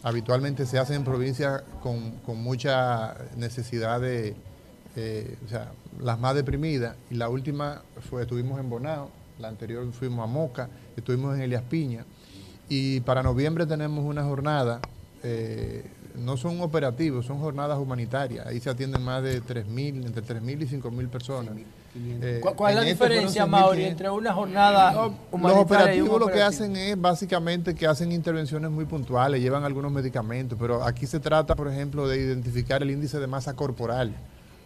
habitualmente 0.03 0.67
se 0.67 0.79
hacen 0.79 0.97
en 0.97 1.05
provincias 1.05 1.63
con, 1.83 2.11
con 2.27 2.43
mucha 2.43 3.17
necesidad 3.37 4.03
de, 4.03 4.35
eh, 4.97 5.37
o 5.45 5.49
sea, 5.49 5.73
las 6.01 6.19
más 6.19 6.35
deprimidas. 6.35 6.97
Y 7.11 7.15
la 7.15 7.29
última 7.29 7.83
fue, 8.09 8.23
estuvimos 8.23 8.59
en 8.61 8.69
Bonao, 8.69 9.11
la 9.39 9.49
anterior 9.49 9.91
fuimos 9.93 10.23
a 10.23 10.27
Moca, 10.27 10.69
estuvimos 10.97 11.35
en 11.35 11.43
Elias 11.43 11.63
Piña. 11.69 12.05
Y 12.69 13.01
para 13.01 13.23
noviembre 13.23 13.67
tenemos 13.67 14.05
una 14.05 14.25
jornada, 14.25 14.81
eh, 15.23 15.85
no 16.17 16.37
son 16.37 16.61
operativos, 16.61 17.27
son 17.27 17.39
jornadas 17.39 17.79
humanitarias. 17.79 18.47
Ahí 18.47 18.61
se 18.61 18.71
atienden 18.71 19.03
más 19.03 19.23
de 19.23 19.43
3.000, 19.43 20.07
entre 20.07 20.23
3.000 20.23 20.63
y 20.63 20.81
5.000 20.81 21.09
personas. 21.09 21.55
Eh, 21.95 22.41
¿Cuál, 22.41 22.71
es 22.71 22.77
la 22.77 22.89
este 22.89 22.93
diferencia, 22.93 23.45
100.000 23.45 23.49
Mauri, 23.49 23.85
entre 23.85 24.09
una 24.09 24.33
jornada 24.33 24.93
los 24.93 25.13
humanitaria 25.31 25.95
y 25.95 26.01
un 26.01 26.09
operativos 26.09 26.21
lo 26.21 26.27
que 26.29 26.41
hacen 26.41 26.75
es 26.75 26.99
básicamente 26.99 27.75
que 27.75 27.87
hacen 27.87 28.13
intervenciones 28.13 28.71
muy 28.71 28.87
puntuales, 28.87 29.43
llevan 29.43 29.65
algunos 29.65 29.93
medicamentos, 29.93 30.59
pero 30.59 30.83
aquí 30.85 31.07
se 31.07 31.21
trata, 31.21 31.55
por 31.55 31.69
ejemplo, 31.69 32.09
de 32.09 32.19
identificar 32.19 32.83
el 32.83 32.91
índice 32.91 33.19
de 33.19 33.27
masa 33.27 33.55
corporal, 33.55 34.15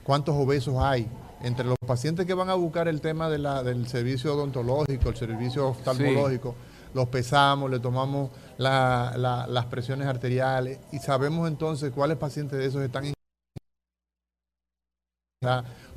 cuántos 0.06 0.36
obesos 0.36 0.76
hay. 0.78 1.08
Entre 1.42 1.64
los 1.66 1.76
pacientes 1.86 2.24
que 2.26 2.32
van 2.34 2.48
a 2.48 2.54
buscar 2.54 2.86
el 2.88 3.00
tema 3.00 3.28
de 3.28 3.38
la- 3.38 3.62
del 3.62 3.86
servicio 3.88 4.34
odontológico, 4.34 5.08
el 5.10 5.16
servicio 5.16 5.68
oftalmológico, 5.68 6.54
los 6.94 7.08
pesamos, 7.08 7.70
le 7.70 7.78
tomamos 7.80 8.30
la- 8.56 9.12
la- 9.16 9.46
las 9.46 9.66
presiones 9.66 10.06
arteriales 10.06 10.78
y 10.92 10.98
sabemos 10.98 11.46
entonces 11.48 11.92
cuáles 11.92 12.16
pacientes 12.16 12.58
de 12.58 12.66
esos 12.66 12.82
están 12.82 13.04
en 13.06 13.14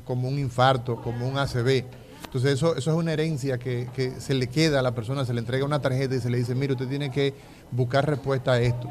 como 0.06 0.28
un 0.28 0.38
infarto, 0.40 1.02
como 1.02 1.28
un 1.28 1.38
ACV. 1.38 1.86
Entonces 2.26 2.54
eso, 2.54 2.76
eso 2.76 2.92
es 2.92 2.98
una 2.98 3.14
herencia 3.14 3.58
que, 3.58 3.90
que 3.96 4.20
se 4.20 4.34
le 4.34 4.48
queda 4.48 4.80
a 4.80 4.84
la 4.84 4.94
persona, 4.94 5.26
se 5.26 5.34
le 5.34 5.40
entrega 5.40 5.66
una 5.66 5.82
tarjeta 5.82 6.16
y 6.16 6.20
se 6.20 6.30
le 6.30 6.38
dice, 6.38 6.54
mire, 6.56 6.74
usted 6.74 6.88
tiene 6.88 7.10
que 7.12 7.34
buscar 7.72 8.06
respuesta 8.08 8.54
a 8.54 8.60
esto. 8.60 8.90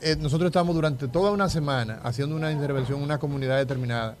Eh, 0.00 0.14
nosotros 0.16 0.48
estamos 0.48 0.76
durante 0.76 1.08
toda 1.08 1.32
una 1.32 1.48
semana 1.48 2.00
haciendo 2.04 2.36
una 2.36 2.52
intervención 2.52 2.98
en 2.98 3.04
una 3.04 3.18
comunidad 3.18 3.56
determinada 3.58 4.16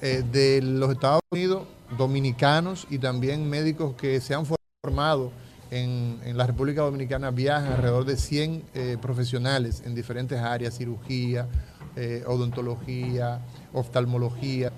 eh, 0.00 0.22
de 0.30 0.62
los 0.62 0.92
Estados 0.92 1.20
Unidos, 1.32 1.64
dominicanos 1.98 2.86
y 2.90 2.98
también 2.98 3.50
médicos 3.50 3.96
que 3.96 4.20
se 4.20 4.34
han 4.34 4.44
formado 4.82 5.32
en, 5.72 6.20
en 6.22 6.36
la 6.36 6.46
República 6.46 6.82
Dominicana, 6.82 7.32
viajan 7.32 7.72
alrededor 7.72 8.04
de 8.04 8.16
100 8.16 8.62
eh, 8.74 8.98
profesionales 9.02 9.82
en 9.84 9.96
diferentes 9.96 10.38
áreas, 10.38 10.76
cirugía, 10.76 11.48
eh, 11.96 12.22
odontología, 12.26 13.40
oftalmología, 13.72 14.70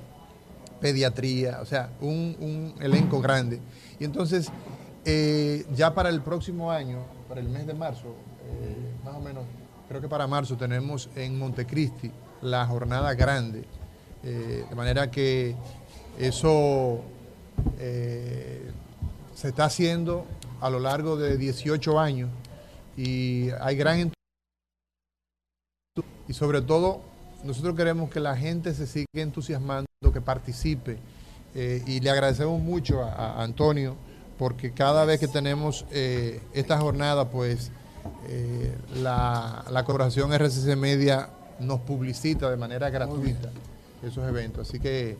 pediatría, 0.80 1.58
o 1.60 1.66
sea, 1.66 1.90
un, 2.00 2.36
un 2.40 2.74
elenco 2.80 3.20
grande. 3.20 3.60
Y 3.98 4.04
entonces, 4.04 4.50
ya 5.74 5.94
para 5.94 6.10
el 6.10 6.20
próximo 6.20 6.70
año, 6.70 7.04
para 7.28 7.40
el 7.40 7.48
mes 7.48 7.66
de 7.66 7.74
marzo, 7.74 8.14
más 9.04 9.14
o 9.14 9.20
menos, 9.20 9.44
creo 9.88 10.00
que 10.00 10.08
para 10.08 10.26
marzo 10.26 10.56
tenemos 10.56 11.08
en 11.16 11.38
Montecristi 11.38 12.10
la 12.42 12.66
jornada 12.66 13.14
grande, 13.14 13.64
eh, 14.22 14.64
de 14.68 14.74
manera 14.74 15.10
que 15.10 15.56
eso 16.18 17.00
eh, 17.78 18.70
se 19.34 19.48
está 19.48 19.64
haciendo 19.64 20.26
a 20.60 20.68
lo 20.70 20.78
largo 20.78 21.16
de 21.16 21.38
18 21.38 21.98
años 21.98 22.28
y 22.96 23.48
hay 23.60 23.76
gran 23.76 23.94
entusiasmo. 24.00 24.14
Y 26.28 26.34
sobre 26.34 26.60
todo 26.60 27.00
nosotros 27.42 27.74
queremos 27.74 28.10
que 28.10 28.20
la 28.20 28.36
gente 28.36 28.74
se 28.74 28.86
siga 28.86 29.06
entusiasmando, 29.14 29.88
que 30.12 30.20
participe 30.20 30.98
eh, 31.54 31.82
y 31.86 32.00
le 32.00 32.10
agradecemos 32.10 32.60
mucho 32.60 33.02
a, 33.02 33.42
Antonio 33.42 33.96
porque 34.38 34.72
cada 34.72 35.04
vez 35.04 35.18
que 35.18 35.26
tenemos 35.26 35.84
esta 35.90 36.78
jornada 36.78 37.28
pues 37.28 37.72
eh, 38.28 38.76
la, 39.02 39.64
la 39.70 39.84
corporación 39.84 40.32
RCC 40.32 40.76
Media 40.76 41.30
nos 41.60 41.80
publicita 41.80 42.50
de 42.50 42.56
manera 42.56 42.90
gratuita 42.90 43.50
esos 44.02 44.28
eventos, 44.28 44.68
así 44.68 44.78
que 44.78 45.16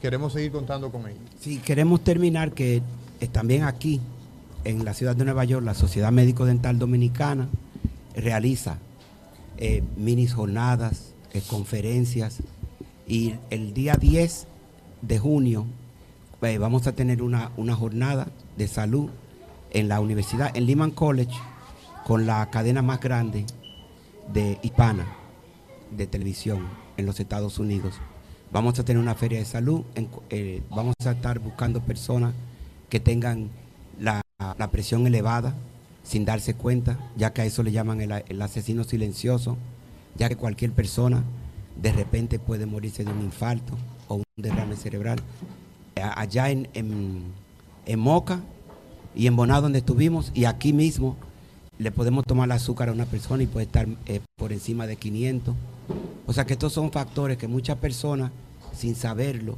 queremos 0.00 0.32
seguir 0.32 0.52
contando 0.52 0.90
con 0.90 1.02
ellos. 1.02 1.20
Sí, 1.40 1.58
queremos 1.58 2.02
terminar 2.02 2.52
que 2.52 2.82
eh, 3.20 3.28
también 3.28 3.64
aquí, 3.64 4.00
en 4.64 4.84
la 4.84 4.94
ciudad 4.94 5.16
de 5.16 5.24
Nueva 5.24 5.44
York, 5.44 5.64
la 5.64 5.74
Sociedad 5.74 6.12
Médico 6.12 6.44
Dental 6.44 6.78
Dominicana 6.78 7.48
realiza 8.14 8.78
eh, 9.56 9.82
minis 9.96 10.32
jornadas, 10.34 11.12
eh, 11.32 11.42
conferencias, 11.46 12.38
y 13.06 13.34
el 13.50 13.74
día 13.74 13.96
10 13.96 14.46
de 15.02 15.18
junio 15.18 15.66
eh, 16.42 16.58
vamos 16.58 16.86
a 16.86 16.92
tener 16.92 17.22
una, 17.22 17.50
una 17.56 17.74
jornada 17.74 18.28
de 18.56 18.68
salud 18.68 19.10
en 19.72 19.88
la 19.88 20.00
universidad, 20.00 20.56
en 20.56 20.66
Lehman 20.66 20.92
College, 20.92 21.34
con 22.10 22.26
la 22.26 22.50
cadena 22.50 22.82
más 22.82 22.98
grande 22.98 23.44
de 24.32 24.58
hispana 24.64 25.06
de 25.92 26.08
televisión 26.08 26.66
en 26.96 27.06
los 27.06 27.20
Estados 27.20 27.60
Unidos. 27.60 28.00
Vamos 28.50 28.76
a 28.80 28.84
tener 28.84 29.00
una 29.00 29.14
feria 29.14 29.38
de 29.38 29.44
salud, 29.44 29.82
en- 29.94 30.08
eh, 30.28 30.60
vamos 30.70 30.96
a 31.06 31.12
estar 31.12 31.38
buscando 31.38 31.80
personas 31.82 32.34
que 32.88 32.98
tengan 32.98 33.48
la, 34.00 34.22
presión 34.72 35.06
elevada 35.06 35.54
sin 36.02 36.24
darse 36.24 36.54
cuenta, 36.54 36.98
ya 37.16 37.32
que 37.32 37.42
a 37.42 37.44
eso 37.44 37.62
le 37.62 37.70
llaman 37.70 38.00
el, 38.00 38.42
asesino 38.42 38.82
silencioso, 38.82 39.56
ya 40.16 40.28
que 40.28 40.34
cualquier 40.34 40.72
persona 40.72 41.22
de 41.80 41.92
repente 41.92 42.40
puede 42.40 42.66
morirse 42.66 43.04
de 43.04 43.12
un 43.12 43.20
infarto 43.20 43.74
o 44.08 44.16
un 44.16 44.24
derrame 44.36 44.74
cerebral. 44.74 45.20
Allá 45.94 46.50
en, 46.50 46.68
en, 46.74 47.98
Moca 48.00 48.40
y 49.14 49.28
en 49.28 49.36
Bonao 49.36 49.62
donde 49.62 49.78
estuvimos 49.78 50.32
y 50.34 50.46
aquí 50.46 50.72
mismo 50.72 51.16
le 51.80 51.90
podemos 51.90 52.26
tomar 52.26 52.44
el 52.44 52.52
azúcar 52.52 52.90
a 52.90 52.92
una 52.92 53.06
persona 53.06 53.42
y 53.42 53.46
puede 53.46 53.64
estar 53.64 53.88
eh, 54.04 54.20
por 54.36 54.52
encima 54.52 54.86
de 54.86 54.96
500. 54.96 55.54
O 56.26 56.32
sea 56.34 56.44
que 56.44 56.52
estos 56.52 56.74
son 56.74 56.92
factores 56.92 57.38
que 57.38 57.48
muchas 57.48 57.78
personas, 57.78 58.32
sin 58.74 58.94
saberlo, 58.94 59.56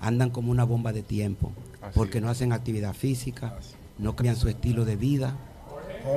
andan 0.00 0.30
como 0.30 0.52
una 0.52 0.62
bomba 0.62 0.92
de 0.92 1.02
tiempo, 1.02 1.50
porque 1.94 2.20
no 2.20 2.28
hacen 2.28 2.52
actividad 2.52 2.94
física, 2.94 3.58
no 3.98 4.14
cambian 4.14 4.36
su 4.36 4.48
estilo 4.48 4.84
de 4.84 4.94
vida 4.94 5.34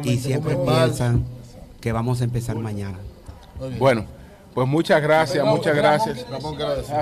y 0.04 0.18
siempre 0.18 0.56
piensan 0.56 1.26
que 1.82 1.92
vamos 1.92 2.22
a 2.22 2.26
empezar 2.26 2.56
mañana. 2.58 3.00
Bueno, 3.80 4.06
pues 4.54 4.68
muchas 4.68 5.02
gracias, 5.02 5.44
muchas 5.44 5.76
gracias. 5.76 6.26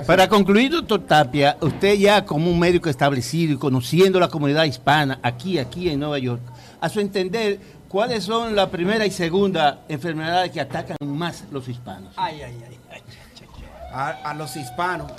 Para 0.06 0.30
concluir, 0.30 0.72
doctor 0.72 1.02
Tapia, 1.02 1.58
usted 1.60 1.96
ya 1.96 2.24
como 2.24 2.50
un 2.50 2.60
médico 2.60 2.90
establecido 2.90 3.54
y 3.54 3.58
conociendo 3.58 4.22
la 4.22 4.30
comunidad 4.30 4.64
hispana 4.64 5.20
aquí, 5.22 5.60
aquí 5.60 5.90
en 5.90 6.00
Nueva 6.00 6.20
York, 6.20 6.42
a 6.80 6.90
su 6.90 7.00
entender, 7.00 7.60
¿cuáles 7.90 8.24
son 8.24 8.56
la 8.56 8.70
primera 8.70 9.06
y 9.06 9.12
segunda 9.12 9.82
enfermedades 9.88 10.52
que 10.52 10.62
atacan 10.62 10.98
más 11.06 11.46
los 11.52 11.68
hispanos? 11.68 12.14
Ay, 12.18 12.42
ay, 12.42 12.64
ay. 12.70 12.78
A, 13.94 14.10
a 14.30 14.34
los 14.34 14.56
hispanos, 14.56 15.12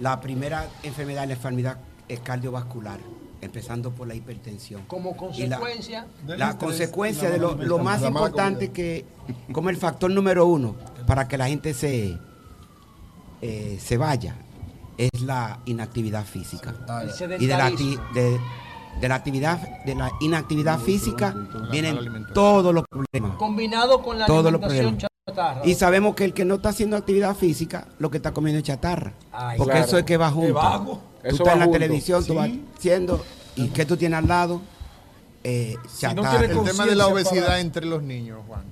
la 0.00 0.20
primera 0.20 0.66
enfermedad 0.82 1.24
es 1.24 1.28
la 1.30 1.34
enfermedad 1.34 1.78
es 2.08 2.20
cardiovascular, 2.20 2.98
empezando 3.40 3.90
por 3.90 4.06
la 4.08 4.14
hipertensión. 4.14 4.82
Como 4.86 5.10
Y 5.34 5.46
la- 5.46 5.58
consecuencia. 5.58 6.06
La, 6.26 6.56
consecuencia 6.56 7.30
de 7.30 7.38
lo, 7.38 7.54
lo 7.54 7.78
más 7.78 8.02
importante 8.02 8.70
que, 8.70 9.04
como 9.52 9.68
el 9.70 9.76
factor 9.76 10.10
número 10.10 10.46
uno 10.46 10.74
para 11.06 11.26
que 11.28 11.36
la 11.36 11.48
gente 11.48 11.74
se, 11.74 12.16
eh, 13.42 13.78
se 13.82 13.96
vaya, 13.96 14.36
es 14.96 15.20
la 15.20 15.58
inactividad 15.66 16.24
física. 16.24 16.74
Y 17.38 17.46
de 17.46 17.56
la, 17.56 17.70
de, 17.70 18.40
de 19.00 19.08
la 19.08 19.14
actividad, 19.16 19.58
de 19.84 19.94
la 19.94 20.10
inactividad 20.20 20.78
física 20.78 21.34
vienen 21.70 21.98
todos 22.34 22.74
los 22.74 22.84
problemas. 22.88 23.36
Combinado 23.38 24.02
con 24.02 24.18
la 24.18 24.26
Todos 24.26 24.46
alimentación 24.52 24.98
chatarra. 24.98 25.60
Y 25.64 25.74
sabemos 25.74 26.14
que 26.14 26.24
el 26.24 26.32
que 26.34 26.44
no 26.44 26.56
está 26.56 26.70
haciendo 26.70 26.96
actividad 26.96 27.34
física, 27.36 27.86
lo 27.98 28.10
que 28.10 28.16
está 28.16 28.32
comiendo 28.32 28.58
es 28.58 28.64
chatarra. 28.64 29.12
Ay, 29.32 29.58
porque 29.58 29.72
claro. 29.72 29.86
eso 29.86 29.98
es 29.98 30.04
que 30.04 30.16
va 30.16 30.28
Es 30.28 30.32
junto. 30.34 30.54
vago. 30.54 30.94
Tú 31.22 31.28
Eso 31.28 31.36
estás 31.36 31.48
va 31.48 31.52
en 31.52 31.58
la 31.58 31.64
junto. 31.66 31.78
televisión, 31.78 32.24
tú 32.24 32.34
vas 32.34 32.50
haciendo, 32.76 33.24
y 33.56 33.68
que 33.68 33.84
tú 33.84 33.96
tienes 33.96 34.18
al 34.18 34.26
lado, 34.28 34.60
eh, 35.44 35.76
chatarra. 35.98 36.44
el 36.44 36.62
tema 36.64 36.86
de 36.86 36.94
la 36.94 37.06
obesidad 37.08 37.60
entre 37.60 37.86
los 37.86 38.02
niños, 38.02 38.40
Juan. 38.46 38.62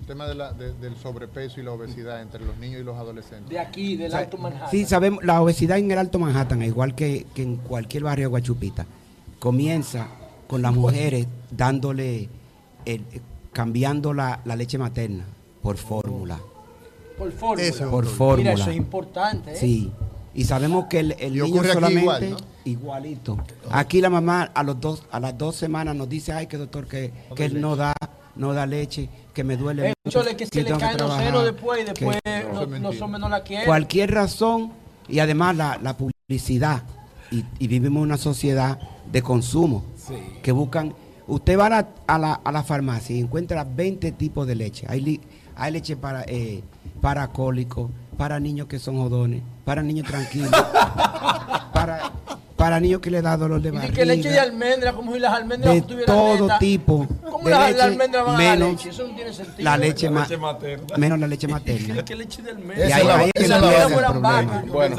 El 0.00 0.06
tema 0.06 0.26
de 0.26 0.34
la- 0.36 0.52
de- 0.52 0.72
del 0.74 0.96
sobrepeso 0.96 1.60
y 1.60 1.64
la 1.64 1.72
obesidad 1.72 2.22
entre 2.22 2.44
los 2.44 2.56
niños 2.58 2.80
y 2.80 2.84
los 2.84 2.96
adolescentes. 2.96 3.48
De 3.48 3.58
aquí, 3.58 3.96
del 3.96 4.08
O 4.08 4.10
sea, 4.10 4.20
Alto 4.20 4.38
Manhattan. 4.38 4.70
Sí, 4.70 4.84
sabemos, 4.84 5.24
la 5.24 5.40
obesidad 5.42 5.78
en 5.78 5.90
el 5.90 5.98
Alto 5.98 6.18
Manhattan, 6.20 6.62
igual 6.62 6.94
que, 6.94 7.26
que 7.34 7.42
en 7.42 7.56
cualquier 7.56 8.04
barrio 8.04 8.24
de 8.26 8.28
Guachupita, 8.28 8.86
comienza 9.38 10.08
con 10.46 10.62
las 10.62 10.74
mujeres 10.74 11.26
dándole, 11.50 12.28
el- 12.84 13.04
cambiando 13.52 14.12
la, 14.12 14.40
la 14.44 14.56
leche 14.56 14.78
materna 14.78 15.24
por 15.62 15.76
fórmula. 15.76 16.38
Por 17.18 17.32
fórmula. 17.32 17.90
Por 17.90 18.04
Mira, 18.04 18.16
fórmula. 18.16 18.52
eso 18.52 18.70
es 18.70 18.76
importante. 18.76 19.52
¿eh? 19.52 19.56
Sí. 19.56 19.90
Y 20.34 20.44
sabemos 20.44 20.84
que 20.86 21.00
el, 21.00 21.16
niño 21.32 21.64
solamente 21.64 22.00
igual, 22.02 22.30
¿no? 22.30 22.36
igualito. 22.66 23.38
Aquí 23.70 24.02
la 24.02 24.10
mamá 24.10 24.42
a 24.54 24.62
los 24.62 24.78
dos 24.78 25.02
a 25.10 25.18
las 25.18 25.36
dos 25.38 25.56
semanas 25.56 25.96
nos 25.96 26.08
dice, 26.10 26.32
ay, 26.32 26.46
que 26.46 26.58
doctor 26.58 26.86
que, 26.86 27.10
que 27.34 27.46
él 27.46 27.60
no 27.60 27.74
da 27.74 27.94
no 28.34 28.52
da 28.52 28.66
leche, 28.66 29.08
que 29.32 29.42
me 29.44 29.56
duele 29.56 29.94
Eso 30.04 30.18
mucho, 30.18 30.36
que 30.36 30.44
se 30.44 30.50
que 30.50 30.62
le 30.64 30.76
caen 30.76 30.98
los 30.98 31.16
senos 31.16 31.42
después 31.44 31.80
y 31.80 31.84
que- 31.86 31.92
después 31.92 32.18
los, 32.52 32.80
los 32.82 33.00
hombres 33.00 33.20
no 33.22 33.30
la 33.30 33.42
quieren. 33.42 33.64
cualquier 33.64 34.10
razón 34.12 34.72
y 35.08 35.20
además 35.20 35.56
la, 35.56 35.78
la 35.82 35.96
publicidad 35.96 36.82
y, 37.30 37.42
y 37.58 37.66
vivimos 37.66 38.00
en 38.00 38.02
una 38.02 38.18
sociedad 38.18 38.78
de 39.10 39.22
consumo 39.22 39.84
que 40.42 40.52
buscan 40.52 40.94
usted 41.26 41.58
va 41.58 41.66
a 41.66 41.70
la, 41.70 41.88
a 42.06 42.18
la, 42.18 42.34
a 42.34 42.52
la 42.52 42.62
farmacia 42.62 43.16
y 43.16 43.20
encuentra 43.20 43.64
20 43.64 44.12
tipos 44.12 44.46
de 44.46 44.54
leche 44.54 44.86
hay, 44.88 45.00
li- 45.00 45.20
hay 45.56 45.72
leche 45.72 45.96
para 45.96 46.22
eh, 46.28 46.62
para 47.00 47.28
cólicos 47.28 47.90
para 48.16 48.38
niños 48.40 48.66
que 48.68 48.78
son 48.78 48.96
jodones 48.98 49.42
para 49.64 49.82
niños 49.82 50.06
tranquilos 50.06 50.50
para 51.72 52.12
para 52.56 52.80
niños 52.80 53.02
que 53.02 53.10
le 53.10 53.20
da 53.20 53.36
dolor 53.36 53.60
de 53.60 53.68
Y 53.68 53.72
barriga 53.72 53.92
que 53.94 54.06
leche 54.06 54.30
de 54.30 54.38
almendra, 54.40 54.94
como 54.94 55.12
si 55.12 55.18
las 55.18 55.34
almendras 55.34 55.74
de 55.74 55.82
tuvieran 55.82 56.06
todo 56.16 56.36
dieta. 56.38 56.58
tipo 56.58 57.06
¿Cómo 57.30 57.44
de 57.44 57.50
las 57.50 57.66
leche, 57.66 57.76
las 57.78 57.86
almendras 57.88 58.24
van 58.24 58.34
a 58.34 58.38
dar 58.44 58.58
menos 58.58 58.70
leche? 58.72 58.88
Eso 58.88 59.06
no 59.08 59.14
tiene 59.14 59.32
sentido. 59.34 59.56
la 59.64 59.76
leche, 59.76 60.08
ma- 60.10 60.26
materna. 60.40 60.96
menos 60.96 61.18
la 61.18 61.26
leche 61.26 61.48
materna 61.48 62.02
¿Qué 62.06 62.16
leche 62.16 62.40
de 62.42 62.50
Y 62.50 62.54
almendra? 62.54 62.96
ahí- 62.96 63.08
ahí 63.08 63.30
es 63.34 63.48
donde 63.50 63.68
viene 63.68 63.84
el 63.84 63.92
problema. 63.92 64.64
Bueno, 64.72 64.96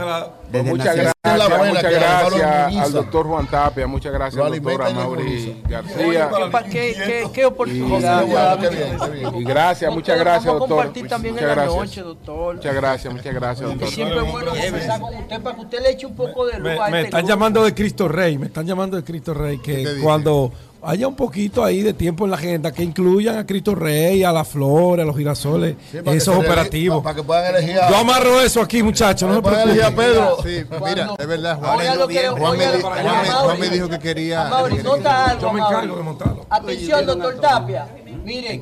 pues 0.51 0.63
muchas 0.65 0.85
nacimiento. 0.85 1.11
Gracias, 1.35 1.51
abuela 1.51 1.73
muchas 1.73 1.91
gracias 1.91 2.85
al 2.85 2.91
doctor 2.93 3.27
Juan 3.27 3.47
Tapia, 3.47 3.87
muchas 3.87 4.13
gracias 4.13 4.45
al 4.45 4.51
doctor 4.61 4.83
Amaury 4.83 5.61
García. 5.67 6.29
¿qué, 6.69 6.93
qué, 6.95 7.27
qué, 7.33 7.45
oportunidad. 7.45 8.23
Y- 8.23 8.29
Guadalupe. 8.29 9.39
Y 9.39 9.43
gracias, 9.43 9.93
muchas 9.93 10.19
gracias, 10.19 10.45
doctor. 10.53 10.69
compartir 10.69 11.07
también 11.07 11.33
Muchas 11.35 11.43
en 11.43 11.55
la 11.57 11.63
gracias. 11.63 11.81
noche, 11.83 12.01
doctor. 12.01 12.55
Muchas 12.55 12.75
gracias, 12.75 13.13
muchas 13.13 13.33
gracias, 13.33 13.69
doctor. 13.69 13.87
siempre 13.89 14.17
es 14.25 14.31
bueno 14.31 14.51
conversar 14.51 15.01
con 15.01 15.15
usted 15.15 15.41
para 15.41 15.55
que 15.55 15.61
usted 15.61 15.81
le 15.81 15.91
eche 15.91 16.05
un 16.05 16.15
poco 16.15 16.45
de 16.45 16.53
luz 16.59 16.63
Me, 16.63 16.73
a 16.79 16.87
me 16.89 16.97
este 16.97 16.99
están 17.05 17.21
grupo. 17.21 17.29
llamando 17.33 17.63
de 17.63 17.73
Cristo 17.73 18.07
Rey, 18.07 18.37
me 18.37 18.45
están 18.47 18.65
llamando 18.65 18.97
de 18.97 19.03
Cristo 19.03 19.33
Rey, 19.33 19.57
¿Qué 19.59 19.75
te 19.77 19.83
que 19.95 20.01
cuando 20.01 20.51
haya 20.87 21.05
un 21.05 21.15
poquito 21.15 21.65
ahí 21.65 21.81
de 21.81 21.93
tiempo 21.93 22.23
en 22.23 22.31
la 22.31 22.37
agenda, 22.37 22.71
que 22.71 22.81
incluyan 22.81 23.37
a 23.37 23.45
Cristo 23.45 23.75
Rey, 23.75 24.23
a 24.23 24.31
las 24.31 24.47
flores, 24.47 25.03
a 25.03 25.05
los 25.05 25.17
girasoles, 25.17 25.75
para 25.91 26.03
que 26.03 26.17
esos 26.17 26.37
operativos. 26.37 27.03
para 27.03 27.15
que 27.15 27.23
puedan 27.23 27.53
elegir 27.55 27.77
a- 27.77 27.89
Yo 27.89 27.97
amarro 27.97 28.39
eso 28.39 28.61
aquí, 28.61 28.81
muchachos, 28.81 29.27
no 29.27 29.35
se 29.35 29.41
pueden 29.41 29.61
elegir 29.69 29.83
a. 29.83 29.91
Pedro. 29.91 30.37
Sí, 30.41 30.63
mira, 30.83 31.11
es 31.17 31.27
verdad, 31.27 31.59
Juan. 31.59 32.37
Juan, 32.37 33.59
me, 33.59 33.69
dijo 33.69 33.89
que 33.89 33.99
quería. 33.99 34.49
Que 34.69 34.83
nota 34.83 35.25
algo, 35.25 35.41
Yo 35.41 35.53
me 35.53 35.59
encargo 35.59 35.97
de 35.97 36.03
montarlo. 36.03 36.45
Atención, 36.49 37.05
doctor 37.05 37.41
Tapia. 37.41 37.87
Mire, 38.23 38.61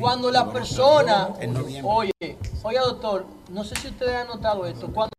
cuando 0.00 0.30
la 0.30 0.50
persona, 0.50 1.30
oye, 1.82 2.12
oiga 2.62 2.82
doctor, 2.82 3.26
no 3.50 3.64
sé 3.64 3.74
si 3.76 3.88
ustedes 3.88 4.14
han 4.14 4.28
notado 4.28 4.66
esto, 4.66 4.92
cuando 4.92 5.12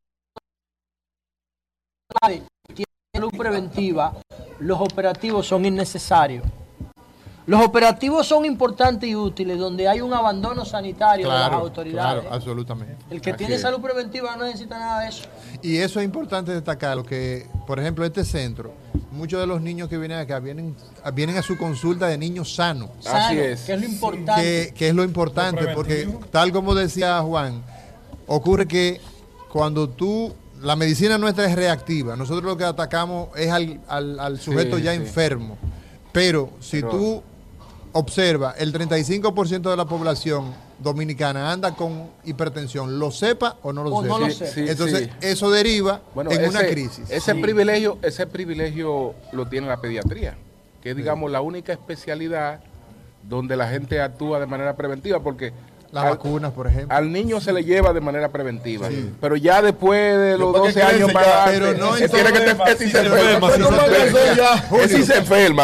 salud 3.16 3.32
preventiva, 3.38 4.14
los 4.60 4.80
operativos 4.82 5.48
son 5.48 5.66
innecesarios. 5.66 6.44
Los 7.48 7.64
operativos 7.64 8.26
son 8.28 8.44
importantes 8.44 9.08
y 9.08 9.16
útiles 9.16 9.60
donde 9.60 9.88
hay 9.88 10.02
un 10.02 10.12
abandono 10.12 10.66
sanitario 10.66 11.28
de 11.30 11.34
las 11.34 11.48
Claro, 11.48 11.64
autoridades. 11.64 12.22
claro, 12.24 12.36
absolutamente. 12.36 12.98
El 13.12 13.22
que 13.22 13.30
Así 13.30 13.38
tiene 13.38 13.56
es. 13.56 13.62
salud 13.62 13.80
preventiva 13.82 14.36
no 14.36 14.46
necesita 14.46 14.80
nada 14.80 15.02
de 15.02 15.10
eso. 15.10 15.26
Y 15.62 15.78
eso 15.78 16.00
es 16.00 16.06
importante 16.06 16.52
destacar, 16.52 17.04
que, 17.04 17.48
por 17.68 17.80
ejemplo, 17.80 18.04
este 18.04 18.26
centro, 18.26 18.74
muchos 19.12 19.40
de 19.40 19.46
los 19.46 19.62
niños 19.62 19.88
que 19.90 19.98
vienen 20.00 20.18
acá 20.18 20.40
vienen, 20.40 20.76
vienen 21.14 21.38
a 21.38 21.44
su 21.44 21.56
consulta 21.56 22.08
de 22.08 22.18
niños 22.18 22.56
sanos. 22.56 22.90
Sano, 23.00 23.30
que 23.40 23.52
es 23.54 23.68
lo 23.70 23.86
importante. 23.86 24.42
Que, 24.42 24.74
que 24.76 24.88
es 24.90 24.96
lo 24.96 25.04
importante, 25.04 25.68
porque 25.76 26.10
tal 26.32 26.52
como 26.52 26.74
decía 26.74 27.22
Juan, 27.22 27.62
ocurre 28.26 28.68
que 28.68 29.00
cuando 29.54 29.88
tú, 29.88 30.34
la 30.66 30.76
medicina 30.76 31.18
nuestra 31.18 31.46
es 31.46 31.56
reactiva, 31.56 32.16
nosotros 32.16 32.44
lo 32.44 32.58
que 32.58 32.64
atacamos 32.64 33.30
es 33.38 33.52
al, 33.52 33.80
al- 33.88 34.20
al 34.20 34.40
sujeto 34.40 34.78
Sí, 34.78 34.84
ya 34.84 34.92
sí. 34.92 34.98
enfermo. 34.98 35.58
Pero 36.12 36.50
si 36.60 36.78
Pero- 36.82 36.90
tú 36.90 37.24
observas, 37.94 38.56
el 38.58 38.74
35% 38.74 39.70
de 39.70 39.78
la 39.78 39.86
población 39.86 40.54
dominicana 40.80 41.52
anda 41.52 41.74
con 41.76 42.10
hipertensión, 42.26 43.00
lo 43.00 43.12
sepa 43.12 43.58
o 43.62 43.72
no 43.72 43.84
lo 43.84 43.94
O 43.96 44.02
sepa. 44.04 44.14
no 44.20 44.26
lo 44.26 44.32
sepa. 44.32 44.52
Sí, 44.52 44.66
Entonces, 44.68 45.04
sí. 45.04 45.28
eso 45.28 45.50
deriva 45.52 46.02
Bueno, 46.14 46.32
en 46.32 46.50
una 46.50 46.66
crisis. 46.68 47.10
Ese 47.10 47.34
Sí. 47.34 47.42
privilegio, 47.42 47.98
ese 48.02 48.28
privilegio 48.28 49.14
lo 49.32 49.48
tiene 49.48 49.68
la 49.68 49.78
pediatría, 49.78 50.36
que 50.82 50.90
es 50.92 50.96
digamos 50.98 51.32
la 51.32 51.42
única 51.42 51.72
especialidad 51.74 52.60
donde 53.24 53.56
la 53.56 53.70
gente 53.70 54.02
actúa 54.02 54.40
de 54.40 54.46
manera 54.48 54.76
preventiva, 54.76 55.22
porque 55.22 55.54
Las 55.92 56.04
al- 56.06 56.10
vacunas, 56.12 56.52
por 56.52 56.68
ejemplo. 56.68 56.96
Al 56.96 57.12
niño 57.12 57.40
se 57.40 57.54
le 57.54 57.64
lleva 57.64 57.94
de 57.94 58.02
manera 58.02 58.30
preventiva, 58.30 58.90
pero 59.22 59.36
ya 59.36 59.62
después 59.62 60.18
de 60.20 60.38
los 60.38 60.54
Después 60.54 60.74
que 60.74 60.80
12 60.82 60.96
años 60.96 61.10
adelante, 61.16 61.52
pero 61.60 61.78
no 61.78 61.96
tiene 62.10 62.32
que 62.34 62.40
enferma, 63.06 63.48
no 63.58 63.66
se 63.70 63.76
va 63.76 63.84
a 63.84 63.86
crecer 63.86 64.08
enferma. 64.08 64.38
se 65.06 65.18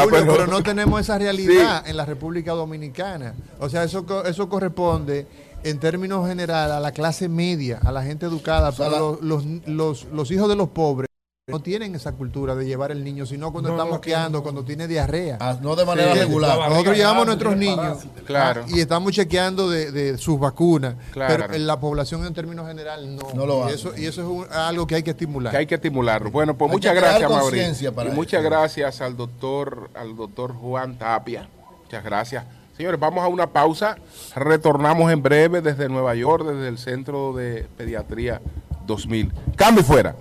pero- 0.05 0.25
pero 0.33 0.47
no 0.47 0.63
tenemos 0.63 1.01
esa 1.01 1.17
realidad 1.17 1.83
en 1.87 1.97
la 1.97 2.05
República 2.05 2.51
Dominicana. 2.53 3.33
O 3.59 3.67
sea, 3.69 3.83
eso, 3.83 4.05
co- 4.05 4.23
eso 4.25 4.47
corresponde 4.47 5.27
en 5.63 5.79
términos 5.79 6.27
generales 6.27 6.73
a 6.73 6.79
la 6.79 6.91
clase 6.91 7.29
media, 7.29 7.79
a 7.83 7.91
la 7.91 8.01
gente 8.03 8.25
educada, 8.25 8.71
pero 8.71 9.19
los, 9.21 9.45
los, 9.45 9.67
los- 9.67 10.07
los 10.13 10.31
hijos 10.31 10.49
de 10.49 10.55
los 10.55 10.69
pobres 10.69 11.07
no 11.51 11.59
tienen 11.59 11.93
esa 11.95 12.11
cultura 12.13 12.55
de 12.55 12.65
llevar 12.65 12.91
el 12.91 13.03
niño, 13.03 13.25
sino 13.25 13.51
cuando 13.51 13.69
No, 13.69 13.75
está 13.75 14.29
no, 14.29 14.41
cuando 14.41 14.63
tiene 14.63 14.87
diarrea. 14.87 15.37
Ah, 15.39 15.57
no 15.61 15.75
de 15.75 15.85
manera 15.85 16.13
regular. 16.13 16.57
La 16.57 16.69
Nosotros 16.69 16.97
llevamos 16.97 17.23
a 17.23 17.25
nuestros 17.25 17.55
niños. 17.57 17.99
Claro. 18.25 18.63
y 18.67 18.79
estamos 18.79 19.11
chequeando 19.13 19.69
de, 19.69 19.91
de 19.91 20.17
sus 20.17 20.39
vacunas, 20.39 20.95
Claro. 21.11 21.35
pero 21.37 21.53
en 21.53 21.67
la 21.67 21.79
población 21.79 22.25
en 22.25 22.33
términos 22.33 22.67
generales 22.67 23.07
no. 23.09 23.21
No 23.33 23.45
lo 23.45 23.59
y 23.59 23.63
hace. 23.65 23.75
eso, 23.75 23.91
y 23.97 24.05
eso 24.05 24.21
es 24.21 24.27
un- 24.27 24.53
algo 24.53 24.87
que 24.87 24.95
hay 24.95 25.03
que 25.03 25.11
estimular. 25.11 25.51
que 25.51 25.57
hay 25.57 25.65
que 25.67 25.75
estimularlo. 25.75 26.31
Bueno, 26.31 26.57
pues 26.57 26.69
Hay 26.71 26.75
muchas 26.77 26.95
gracias, 26.95 27.29
Mauri. 27.29 27.43
conciencia 27.43 27.91
Y 28.05 28.09
muchas 28.15 28.43
gracias 28.43 29.01
al 29.01 29.17
doctor, 29.17 29.89
al 29.95 30.15
doctor 30.15 30.53
Juan 30.53 30.97
Tapia. 30.97 31.49
Muchas 31.83 32.03
gracias. 32.03 32.45
Señores, 32.77 32.99
vamos 32.99 33.23
a 33.23 33.27
una 33.27 33.47
pausa. 33.47 33.97
Retornamos 34.35 35.11
en 35.11 35.21
breve 35.21 35.61
desde 35.61 35.89
Nueva 35.89 36.15
York, 36.15 36.45
desde 36.47 36.67
el 36.69 36.77
Centro 36.77 37.33
de 37.33 37.67
Pediatría 37.77 38.41
2000. 38.87 39.31
Cambio 39.55 39.83
fuera. 39.83 40.15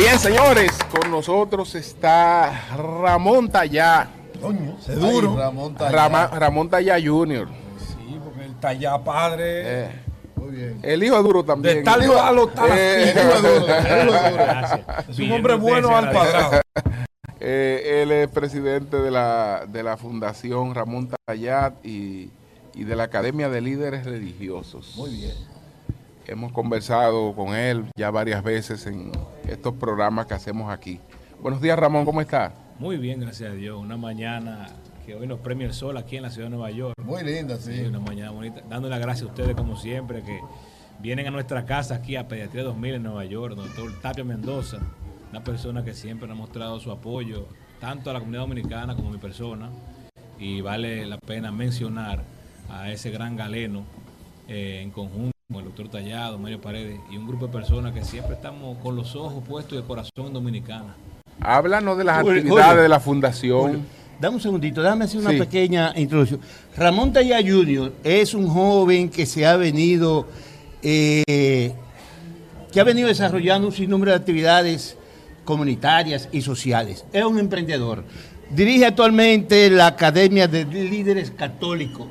Bien, 0.00 0.18
señores, 0.18 0.72
con 0.90 1.10
nosotros 1.10 1.74
está 1.74 2.68
Ramón 2.74 3.50
Tallá. 3.50 4.08
Coño, 4.40 4.78
Se 4.80 4.94
duro. 4.94 5.32
Ay, 5.32 5.36
Ramón 5.38 5.74
Tallá. 5.74 5.90
Rama- 5.92 6.26
Ramón 6.28 6.70
Tallá 6.70 6.94
Jr. 7.04 7.48
Sí, 7.78 8.18
porque 8.24 8.46
está 8.46 8.72
ya 8.72 8.96
padre. 9.04 9.44
Eh, 9.84 9.90
Muy 10.36 10.56
bien. 10.56 10.78
el 10.82 11.02
hijo 11.02 11.16
es 11.18 11.22
duro 11.22 11.44
también. 11.44 11.76
De 11.78 11.82
tal 11.82 12.00
palo, 12.06 12.46
tal 12.48 12.70
Eh, 12.72 13.02
El 13.02 13.18
hijo 13.18 13.30
es 13.30 13.42
duro, 13.42 13.66
el 13.66 13.86
hijo 13.86 14.14
es 14.14 14.22
duro. 14.22 14.34
Gracias. 14.36 15.08
Es 15.10 15.18
un 15.18 15.32
hombre 15.32 15.54
bueno 15.56 15.94
al 15.96 16.10
cuadrado. 16.12 16.60
Eh, 17.38 18.00
él 18.02 18.12
es 18.12 18.28
presidente 18.28 18.96
de 18.96 19.10
la, 19.10 19.64
de 19.68 19.82
la 19.82 19.96
Fundación 19.98 20.74
Ramón 20.74 21.10
Tayat 21.26 21.74
y, 21.84 22.30
y 22.74 22.84
de 22.84 22.96
la 22.96 23.04
Academia 23.04 23.50
de 23.50 23.60
Líderes 23.60 24.06
Religiosos. 24.06 24.94
Muy 24.96 25.10
bien. 25.10 25.34
Hemos 26.30 26.52
conversado 26.52 27.34
con 27.34 27.56
él 27.56 27.86
ya 27.96 28.08
varias 28.12 28.44
veces 28.44 28.86
en 28.86 29.10
estos 29.48 29.74
programas 29.74 30.26
que 30.26 30.34
hacemos 30.34 30.72
aquí. 30.72 31.00
Buenos 31.42 31.60
días, 31.60 31.76
Ramón, 31.76 32.04
¿cómo 32.04 32.20
está? 32.20 32.52
Muy 32.78 32.98
bien, 32.98 33.18
gracias 33.18 33.50
a 33.50 33.54
Dios. 33.54 33.76
Una 33.76 33.96
mañana 33.96 34.68
que 35.04 35.16
hoy 35.16 35.26
nos 35.26 35.40
premia 35.40 35.66
el 35.66 35.72
sol 35.74 35.96
aquí 35.96 36.18
en 36.18 36.22
la 36.22 36.30
ciudad 36.30 36.46
de 36.46 36.50
Nueva 36.54 36.70
York. 36.70 36.94
Muy 37.02 37.24
linda, 37.24 37.56
Sí, 37.56 37.78
sí. 37.78 37.80
una 37.84 37.98
mañana 37.98 38.30
bonita. 38.30 38.60
Dándole 38.68 38.90
las 38.94 39.00
gracias 39.00 39.26
a 39.28 39.32
ustedes, 39.32 39.56
como 39.56 39.74
siempre, 39.76 40.22
que 40.22 40.38
vienen 41.00 41.26
a 41.26 41.32
nuestra 41.32 41.66
casa 41.66 41.96
aquí 41.96 42.14
a 42.14 42.28
Pediatría 42.28 42.62
2000 42.62 42.94
en 42.94 43.02
Nueva 43.02 43.24
York, 43.24 43.56
doctor 43.56 43.90
Tapia 44.00 44.22
Mendoza, 44.22 44.78
una 45.32 45.42
persona 45.42 45.84
que 45.84 45.94
siempre 45.94 46.28
nos 46.28 46.36
ha 46.36 46.38
mostrado 46.38 46.78
su 46.78 46.92
apoyo, 46.92 47.48
tanto 47.80 48.08
a 48.08 48.12
la 48.12 48.20
comunidad 48.20 48.42
dominicana 48.42 48.94
como 48.94 49.08
a 49.08 49.12
mi 49.12 49.18
persona. 49.18 49.68
Y 50.38 50.60
vale 50.60 51.06
la 51.06 51.18
pena 51.18 51.50
mencionar 51.50 52.22
a 52.70 52.88
ese 52.92 53.10
gran 53.10 53.34
galeno 53.34 53.82
eh, 54.46 54.78
en 54.80 54.92
conjunto 54.92 55.32
con 55.50 55.58
el 55.62 55.64
doctor 55.64 55.88
Tallado, 55.88 56.38
Mario 56.38 56.60
Paredes 56.60 57.00
y 57.10 57.16
un 57.16 57.26
grupo 57.26 57.46
de 57.46 57.52
personas 57.52 57.92
que 57.92 58.04
siempre 58.04 58.34
estamos 58.34 58.78
con 58.78 58.94
los 58.94 59.16
ojos 59.16 59.42
puestos 59.46 59.74
y 59.74 59.76
el 59.78 59.84
corazón 59.84 60.26
en 60.26 60.32
Dominicana. 60.32 60.94
Háblanos 61.40 61.98
de 61.98 62.04
las 62.04 62.22
Julio, 62.22 62.38
actividades 62.38 62.66
Julio. 62.68 62.82
de 62.82 62.88
la 62.88 63.00
Fundación. 63.00 63.60
Julio, 63.62 63.80
Dame 64.20 64.36
un 64.36 64.42
segundito, 64.42 64.82
déjame 64.82 65.06
hacer 65.06 65.18
una 65.20 65.30
Sí. 65.30 65.38
pequeña 65.38 65.92
introducción. 65.96 66.40
Ramón 66.76 67.10
Tallá 67.12 67.38
Jr. 67.38 67.90
es 68.04 68.34
un 68.34 68.48
joven 68.48 69.08
que 69.08 69.24
se 69.24 69.46
ha 69.46 69.56
venido, 69.56 70.26
eh, 70.82 71.72
que 72.70 72.80
ha 72.80 72.84
venido 72.84 73.08
desarrollando 73.08 73.66
un 73.68 73.72
sinnúmero 73.72 74.10
de 74.12 74.18
actividades 74.18 74.96
comunitarias 75.46 76.28
y 76.32 76.42
sociales. 76.42 77.04
Es 77.14 77.24
un 77.24 77.38
emprendedor. 77.38 78.04
Dirige 78.50 78.84
actualmente 78.86 79.70
la 79.70 79.86
Academia 79.86 80.46
de 80.46 80.66
Líderes 80.66 81.30
Católicos. 81.30 82.06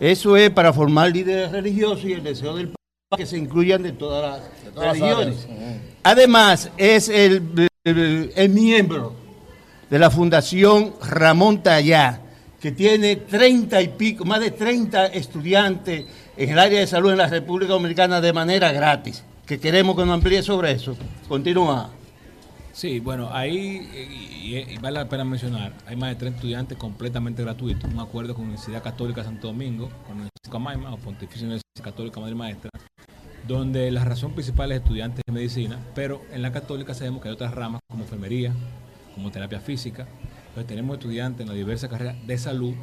Eso 0.00 0.36
es 0.36 0.50
para 0.50 0.72
formar 0.72 1.10
líderes 1.12 1.52
religiosos 1.52 2.04
y 2.04 2.12
el 2.14 2.22
deseo 2.24 2.56
del 2.56 2.68
Papa 2.68 3.18
que 3.18 3.26
se 3.26 3.36
incluyan 3.36 3.82
de 3.82 3.92
todas 3.92 4.40
las 4.40 4.72
todas 4.74 4.98
las 4.98 4.98
religiones. 5.18 5.46
Además, 6.02 6.70
es 6.78 7.08
el, 7.10 7.68
el- 7.84 8.32
el 8.34 8.48
miembro 8.48 9.14
de 9.90 9.98
la 9.98 10.10
Fundación 10.10 10.94
Ramón 11.06 11.62
Tallá, 11.62 12.20
que 12.60 12.72
tiene 12.72 13.16
30 13.16 13.82
y 13.82 13.88
pico, 13.88 14.24
más 14.24 14.40
de 14.40 14.50
30 14.52 15.06
estudiantes 15.06 16.06
en 16.36 16.50
el 16.50 16.58
área 16.58 16.80
de 16.80 16.86
salud 16.86 17.10
en 17.12 17.18
la 17.18 17.26
República 17.26 17.72
Dominicana 17.72 18.20
de 18.20 18.32
manera 18.32 18.72
gratis. 18.72 19.22
Que 19.46 19.58
queremos 19.58 19.96
que 19.96 20.04
nos 20.06 20.14
amplíe 20.14 20.42
sobre 20.42 20.72
eso. 20.72 20.96
Continúa. 21.28 21.90
Sí, 22.72 23.00
bueno, 23.00 23.30
ahí, 23.32 23.88
y, 23.92 24.56
y- 24.56 24.78
vale 24.78 24.98
la 25.00 25.08
pena 25.08 25.24
mencionar, 25.24 25.72
hay 25.86 25.96
más 25.96 26.10
de 26.10 26.16
30 26.16 26.36
estudiantes 26.36 26.78
completamente 26.78 27.42
gratuitos, 27.42 27.90
un 27.92 27.98
acuerdo 27.98 28.34
con 28.34 28.44
la 28.44 28.50
Universidad 28.50 28.82
Católica 28.82 29.22
de 29.22 29.26
Santo 29.26 29.48
Domingo, 29.48 29.86
con 30.06 30.16
la 30.18 30.22
Universidad 30.22 30.52
Camaima, 30.52 30.92
o 30.94 30.96
Pontificia 30.98 31.42
Universidad 31.46 31.82
Católica 31.82 32.20
Madre 32.20 32.34
Maestra, 32.36 32.70
donde 33.48 33.90
la 33.90 34.04
razón 34.04 34.32
principal 34.34 34.72
es 34.72 34.78
estudiantes 34.80 35.22
de 35.26 35.32
medicina, 35.32 35.78
pero 35.94 36.22
en 36.32 36.42
la 36.42 36.52
católica 36.52 36.94
sabemos 36.94 37.22
que 37.22 37.28
hay 37.28 37.34
otras 37.34 37.54
ramas 37.54 37.80
como 37.90 38.04
enfermería, 38.04 38.52
como 39.14 39.30
terapia 39.30 39.60
física, 39.60 40.06
entonces 40.48 40.66
tenemos 40.66 40.96
estudiantes 40.98 41.42
en 41.42 41.48
las 41.48 41.56
diversas 41.56 41.90
carreras 41.90 42.16
de 42.26 42.38
salud 42.38 42.74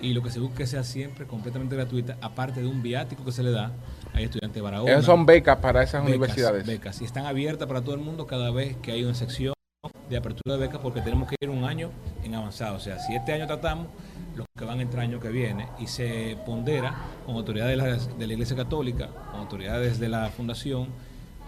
y 0.00 0.14
lo 0.14 0.22
que 0.22 0.30
se 0.30 0.40
busca 0.40 0.54
es 0.54 0.58
que 0.60 0.66
sea 0.66 0.84
siempre 0.84 1.26
completamente 1.26 1.76
gratuita, 1.76 2.18
aparte 2.20 2.60
de 2.60 2.66
un 2.66 2.82
viático 2.82 3.24
que 3.24 3.32
se 3.32 3.42
le 3.42 3.52
da, 3.52 3.72
hay 4.12 4.24
estudiantes 4.24 4.54
de 4.54 4.60
Barahona. 4.60 4.92
Esas 4.92 5.04
son 5.04 5.26
becas 5.26 5.58
para 5.58 5.82
esas 5.82 6.02
Becas, 6.02 6.16
universidades. 6.16 6.66
Becas. 6.66 7.00
Y 7.00 7.04
están 7.04 7.26
abiertas 7.26 7.66
para 7.66 7.82
todo 7.82 7.94
el 7.94 8.00
mundo 8.00 8.26
cada 8.26 8.50
vez 8.50 8.76
que 8.76 8.92
hay 8.92 9.04
una 9.04 9.14
sección 9.14 9.54
de 10.08 10.16
apertura 10.16 10.56
de 10.56 10.66
becas 10.66 10.80
porque 10.80 11.00
tenemos 11.00 11.28
que 11.28 11.36
ir 11.40 11.50
un 11.50 11.64
año 11.64 11.90
en 12.22 12.34
avanzado. 12.34 12.76
O 12.76 12.80
sea, 12.80 12.98
si 12.98 13.14
este 13.14 13.32
año 13.32 13.46
tratamos, 13.46 13.88
los 14.36 14.46
que 14.56 14.64
van 14.64 14.78
a 14.78 14.82
entrar 14.82 15.02
año 15.02 15.20
que 15.20 15.28
viene 15.28 15.68
y 15.78 15.86
se 15.86 16.36
pondera 16.46 16.94
con 17.26 17.36
autoridades 17.36 17.70
de 17.70 17.76
la, 17.76 17.96
de 17.96 18.26
la 18.26 18.32
Iglesia 18.32 18.56
Católica, 18.56 19.08
con 19.30 19.40
autoridades 19.40 19.98
de 19.98 20.08
la 20.08 20.30
Fundación, 20.30 20.88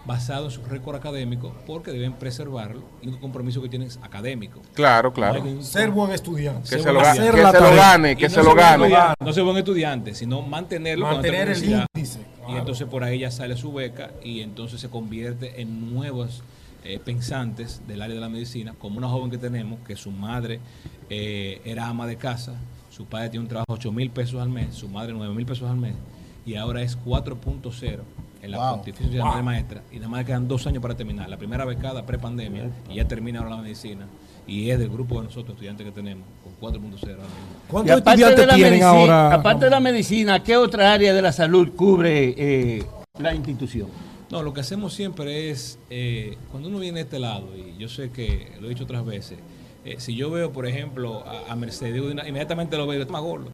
basado 0.05 0.45
en 0.45 0.51
su 0.51 0.63
récord 0.63 0.95
académico 0.95 1.53
porque 1.65 1.91
deben 1.91 2.13
preservarlo 2.13 2.83
y 3.01 3.07
un 3.07 3.17
compromiso 3.17 3.61
que 3.61 3.69
tienen 3.69 3.87
es 3.87 3.99
académico. 4.01 4.61
Claro, 4.73 5.11
claro. 5.11 5.43
No 5.43 5.61
Ser 5.61 5.89
buen 5.89 6.11
estudiante. 6.11 6.61
Que 6.61 6.67
Ser 6.67 6.81
se 6.81 6.93
lo, 6.93 6.99
buen 6.99 7.11
estudiante. 7.11 7.37
que 7.37 7.43
la 7.43 7.51
se 7.51 7.59
lo 7.59 7.75
gane, 7.75 8.15
que 8.15 8.29
no 8.29 8.35
se 8.35 8.43
lo 8.43 8.55
gane. 8.55 8.83
estudiante, 8.85 9.25
No 9.25 9.33
ser 9.33 9.43
buen 9.43 9.57
estudiante, 9.57 10.15
sino 10.15 10.41
mantenerlo 10.41 11.05
Mantener 11.05 11.49
el 11.49 11.63
índice. 11.63 12.19
Y 12.47 12.55
entonces 12.55 12.87
por 12.87 13.03
ahí 13.03 13.19
ya 13.19 13.31
sale 13.31 13.57
su 13.57 13.73
beca 13.73 14.11
y 14.23 14.41
entonces 14.41 14.79
se 14.79 14.89
convierte 14.89 15.61
en 15.61 15.93
nuevos 15.93 16.43
eh, 16.83 16.99
pensantes 17.03 17.81
del 17.87 18.01
área 18.01 18.13
de 18.13 18.21
la 18.21 18.29
medicina, 18.29 18.75
como 18.77 18.99
una 18.99 19.09
joven 19.09 19.31
que 19.31 19.39
tenemos, 19.39 19.79
que 19.87 19.95
su 19.95 20.11
madre 20.11 20.59
eh, 21.09 21.59
era 21.65 21.87
ama 21.87 22.05
de 22.05 22.17
casa, 22.17 22.53
su 22.91 23.05
padre 23.05 23.29
tiene 23.29 23.43
un 23.43 23.49
trabajo 23.49 23.73
de 23.73 23.79
8 23.79 23.91
mil 23.91 24.11
pesos 24.11 24.39
al 24.39 24.49
mes, 24.49 24.75
su 24.75 24.87
madre 24.87 25.13
9 25.13 25.33
mil 25.33 25.47
pesos 25.47 25.67
al 25.67 25.77
mes, 25.77 25.95
y 26.45 26.55
ahora 26.55 26.83
es 26.83 26.95
4.0 27.03 27.99
en 28.45 28.51
la 28.51 28.57
Wow. 28.57 28.75
Pontificia 28.77 29.05
Universidad 29.05 29.25
Madre 29.25 29.43
Maestra, 29.43 29.81
y 29.91 29.95
nada 29.97 30.09
más 30.09 30.25
quedan 30.25 30.47
dos 30.47 30.65
años 30.67 30.81
para 30.81 30.95
terminar. 30.95 31.29
La 31.29 31.37
primera 31.37 31.65
becada 31.65 32.05
pre-pandemia, 32.05 32.69
y 32.89 32.95
ya 32.95 33.07
termina 33.07 33.39
ahora 33.39 33.51
la 33.57 33.61
medicina, 33.61 34.07
y 34.47 34.69
es 34.69 34.79
del 34.79 34.89
grupo 34.89 35.19
de 35.19 35.25
nosotros, 35.25 35.55
estudiantes 35.55 35.85
que 35.85 35.91
tenemos, 35.91 36.25
con 36.43 36.53
4.0 36.71 36.81
ahora 36.81 36.93
mismo. 36.93 37.23
Y 37.67 37.71
¿Cuántos 37.71 38.01
aparte 38.01 38.21
estudiantes 38.21 38.37
de 38.39 38.47
la 38.47 38.55
tienen 38.55 38.83
ahora? 38.83 39.33
Aparte 39.33 39.65
de 39.65 39.71
la 39.71 39.79
medicina, 39.79 40.43
¿qué 40.43 40.55
otra 40.55 40.93
área 40.93 41.13
de 41.13 41.21
la 41.21 41.31
salud 41.31 41.73
cubre 41.75 42.35
eh, 42.37 42.83
la 43.19 43.33
institución? 43.33 43.87
No, 44.31 44.41
lo 44.43 44.53
que 44.53 44.61
hacemos 44.61 44.93
siempre 44.93 45.49
es, 45.49 45.79
eh, 45.89 46.37
cuando 46.51 46.69
uno 46.69 46.79
viene 46.79 46.99
de 46.99 47.03
este 47.03 47.19
lado, 47.19 47.49
y 47.55 47.77
yo 47.79 47.87
sé 47.89 48.11
que 48.11 48.51
lo 48.59 48.67
he 48.67 48.69
dicho 48.69 48.83
otras 48.83 49.05
veces, 49.05 49.39
eh, 49.83 49.95
si 49.99 50.15
yo 50.15 50.31
veo, 50.31 50.51
por 50.51 50.65
ejemplo, 50.65 51.23
a, 51.25 51.51
a 51.51 51.55
Mercedes, 51.55 51.93
digo, 51.93 52.09
inmediatamente 52.09 52.75
lo 52.77 52.87
veo, 52.87 53.01
está 53.01 53.13
más 53.13 53.21
gordo, 53.21 53.51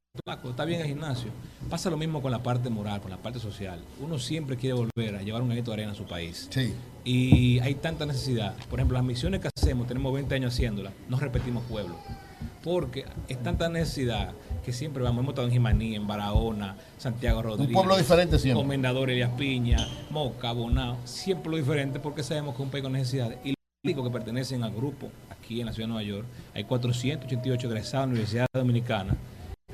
está 0.49 0.65
bien 0.65 0.79
en 0.79 0.85
el 0.85 0.91
gimnasio. 0.93 1.31
Pasa 1.69 1.89
lo 1.89 1.97
mismo 1.97 2.21
con 2.21 2.31
la 2.31 2.43
parte 2.43 2.69
moral, 2.69 3.01
con 3.01 3.11
la 3.11 3.17
parte 3.17 3.39
social. 3.39 3.79
Uno 3.99 4.19
siempre 4.19 4.57
quiere 4.57 4.75
volver 4.75 5.15
a 5.15 5.21
llevar 5.21 5.41
un 5.41 5.49
granito 5.49 5.71
de 5.71 5.75
arena 5.75 5.91
a 5.93 5.95
su 5.95 6.05
país. 6.05 6.47
Sí. 6.51 6.73
Y 7.03 7.59
hay 7.59 7.75
tanta 7.75 8.05
necesidad. 8.05 8.55
Por 8.69 8.79
ejemplo, 8.79 8.95
las 8.95 9.05
misiones 9.05 9.41
que 9.41 9.49
hacemos, 9.55 9.87
tenemos 9.87 10.13
20 10.13 10.35
años 10.35 10.53
haciéndolas, 10.53 10.93
no 11.09 11.17
repetimos 11.17 11.63
pueblo. 11.63 11.95
Porque 12.63 13.05
es 13.27 13.41
tanta 13.41 13.69
necesidad 13.69 14.33
que 14.63 14.71
siempre 14.73 15.01
vamos, 15.01 15.21
hemos 15.21 15.31
estado 15.31 15.47
en 15.47 15.53
Jimaní, 15.53 15.95
en 15.95 16.05
Barahona, 16.05 16.75
Santiago 16.97 17.41
Rodríguez. 17.41 17.73
pueblo 17.73 17.97
diferente 17.97 18.37
siempre. 18.37 18.61
Comendador 18.61 19.09
Elias 19.09 19.31
Piña, 19.37 19.87
Moca, 20.11 20.51
Bonao, 20.51 20.97
siempre 21.05 21.51
lo 21.51 21.57
diferente 21.57 21.99
porque 21.99 22.21
sabemos 22.21 22.55
que 22.55 22.61
es 22.61 22.65
un 22.65 22.71
país 22.71 22.83
con 22.83 22.93
necesidades. 22.93 23.39
Y 23.43 23.55
los 23.83 24.05
que 24.05 24.11
pertenecen 24.11 24.63
al 24.63 24.75
grupo 24.75 25.09
aquí 25.31 25.59
en 25.59 25.65
la 25.65 25.73
ciudad 25.73 25.87
de 25.87 25.93
Nueva 25.93 26.07
York, 26.07 26.27
hay 26.53 26.65
488 26.65 27.67
egresados 27.67 28.03
de 28.03 28.07
la 28.07 28.11
Universidad 28.11 28.45
Dominicana, 28.53 29.17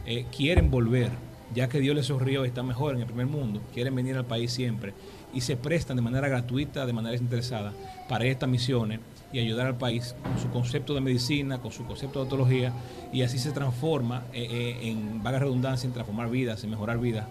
eh, 0.07 0.25
quieren 0.35 0.71
volver, 0.71 1.11
ya 1.53 1.67
que 1.67 1.81
Dios 1.81 1.93
les 1.93 2.05
sonrió 2.05 2.45
y 2.45 2.47
está 2.47 2.63
mejor 2.63 2.95
en 2.95 3.01
el 3.01 3.07
primer 3.07 3.27
mundo, 3.27 3.61
quieren 3.73 3.93
venir 3.93 4.15
al 4.15 4.25
país 4.25 4.53
siempre 4.53 4.93
y 5.33 5.41
se 5.41 5.57
prestan 5.57 5.97
de 5.97 6.01
manera 6.01 6.29
gratuita, 6.29 6.85
de 6.85 6.93
manera 6.93 7.11
desinteresada 7.11 7.73
para 8.07 8.23
estas 8.23 8.47
misiones 8.47 9.01
y 9.33 9.39
ayudar 9.39 9.67
al 9.67 9.77
país 9.77 10.15
con 10.23 10.39
su 10.39 10.49
concepto 10.49 10.93
de 10.93 11.01
medicina, 11.01 11.59
con 11.59 11.73
su 11.73 11.85
concepto 11.85 12.19
de 12.19 12.19
odontología 12.21 12.71
y 13.11 13.23
así 13.23 13.37
se 13.37 13.51
transforma 13.51 14.23
eh, 14.31 14.47
eh, 14.49 14.89
en 14.89 15.21
vaga 15.21 15.39
redundancia, 15.39 15.85
en 15.85 15.93
transformar 15.93 16.29
vidas, 16.29 16.63
en 16.63 16.69
mejorar 16.69 16.99
vidas, 16.99 17.27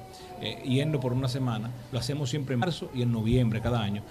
yendo 0.65 1.01
por 1.01 1.15
una 1.15 1.29
semana. 1.29 1.71
Lo 1.93 1.99
hacemos 1.99 2.29
siempre 2.29 2.53
en 2.53 2.61
marzo 2.61 2.91
y 2.95 3.01
en 3.01 3.11
noviembre 3.11 3.63
cada 3.63 3.81
año. 3.81 4.03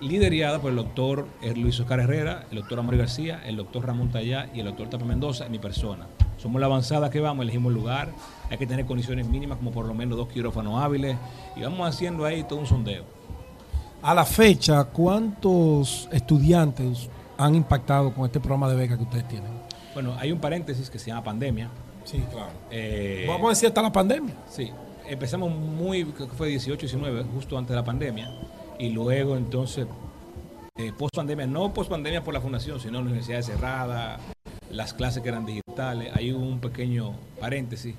Liderada 0.00 0.60
por 0.60 0.70
el 0.70 0.76
doctor 0.76 1.26
eh, 1.42 1.54
Luis 1.54 1.78
Oscar 1.80 2.00
Herrera, 2.00 2.46
el 2.50 2.58
doctor 2.58 2.78
Amor 2.78 2.96
García, 2.96 3.42
el 3.44 3.56
doctor 3.56 3.86
Ramón 3.86 4.10
Tallá 4.10 4.48
y 4.54 4.60
el 4.60 4.66
doctor 4.66 4.88
Tapa 4.88 5.04
Mendoza, 5.04 5.46
y 5.46 5.50
mi 5.50 5.58
persona. 5.58 6.06
Somos 6.36 6.60
la 6.60 6.66
avanzada 6.66 7.10
que 7.10 7.20
vamos, 7.20 7.42
elegimos 7.42 7.70
el 7.70 7.74
lugar, 7.74 8.12
hay 8.48 8.58
que 8.58 8.66
tener 8.66 8.86
condiciones 8.86 9.28
mínimas 9.28 9.58
como 9.58 9.72
por 9.72 9.86
lo 9.86 9.94
menos 9.94 10.16
dos 10.16 10.28
quirófanos 10.28 10.80
hábiles 10.82 11.16
y 11.56 11.62
vamos 11.62 11.88
haciendo 11.88 12.24
ahí 12.24 12.44
todo 12.44 12.60
un 12.60 12.66
sondeo. 12.66 13.04
A 14.02 14.14
la 14.14 14.24
fecha, 14.24 14.84
¿cuántos 14.84 16.08
estudiantes 16.12 17.08
han 17.36 17.56
impactado 17.56 18.14
con 18.14 18.26
este 18.26 18.38
programa 18.38 18.68
de 18.68 18.76
beca 18.76 18.96
que 18.96 19.02
ustedes 19.02 19.26
tienen? 19.26 19.50
Bueno, 19.94 20.14
hay 20.18 20.30
un 20.30 20.38
paréntesis 20.38 20.88
que 20.88 20.98
se 20.98 21.08
llama 21.08 21.24
pandemia. 21.24 21.68
Sí, 22.04 22.22
claro. 22.30 22.52
Eh, 22.70 23.24
Vamos 23.26 23.46
a 23.46 23.50
decir 23.50 23.68
hasta 23.68 23.82
la 23.82 23.92
pandemia. 23.92 24.34
Sí, 24.48 24.70
empezamos 25.08 25.50
muy, 25.50 26.04
creo 26.04 26.28
que 26.28 26.36
fue 26.36 26.48
18, 26.48 26.80
19, 26.80 27.24
justo 27.34 27.58
antes 27.58 27.70
de 27.70 27.76
la 27.76 27.84
pandemia, 27.84 28.30
y 28.78 28.90
luego 28.90 29.36
entonces, 29.36 29.86
eh, 30.76 30.92
post 30.96 31.14
pandemia, 31.14 31.46
no 31.46 31.74
post 31.74 31.90
pandemia 31.90 32.22
por 32.22 32.34
la 32.34 32.40
fundación, 32.40 32.80
sino 32.80 33.00
universidades 33.00 33.46
cerradas, 33.46 34.20
las 34.70 34.94
clases 34.94 35.22
que 35.22 35.28
eran 35.28 35.46
digitales, 35.46 36.12
hay 36.14 36.32
un 36.32 36.60
pequeño 36.60 37.14
paréntesis, 37.40 37.96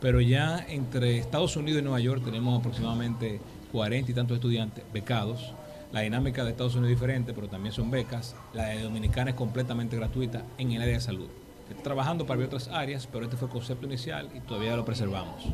pero 0.00 0.20
ya 0.20 0.64
entre 0.68 1.18
Estados 1.18 1.56
Unidos 1.56 1.80
y 1.80 1.84
Nueva 1.84 2.00
York 2.00 2.22
tenemos 2.24 2.58
aproximadamente 2.58 3.40
40 3.72 4.10
y 4.10 4.14
tantos 4.14 4.36
estudiantes 4.36 4.84
becados. 4.92 5.52
La 5.92 6.00
dinámica 6.00 6.44
de 6.44 6.50
Estados 6.50 6.74
Unidos 6.74 6.92
es 6.92 7.00
diferente, 7.00 7.34
pero 7.34 7.48
también 7.48 7.74
son 7.74 7.90
becas. 7.90 8.36
La 8.54 8.66
de 8.66 8.82
Dominicana 8.82 9.30
es 9.30 9.36
completamente 9.36 9.96
gratuita 9.96 10.44
en 10.56 10.70
el 10.72 10.82
área 10.82 10.94
de 10.94 11.00
salud. 11.00 11.28
Estoy 11.68 11.82
trabajando 11.82 12.26
para 12.26 12.38
ver 12.38 12.46
otras 12.46 12.68
áreas, 12.68 13.08
pero 13.10 13.24
este 13.24 13.36
fue 13.36 13.48
el 13.48 13.52
concepto 13.52 13.86
inicial 13.86 14.28
y 14.34 14.40
todavía 14.40 14.76
lo 14.76 14.84
preservamos. 14.84 15.46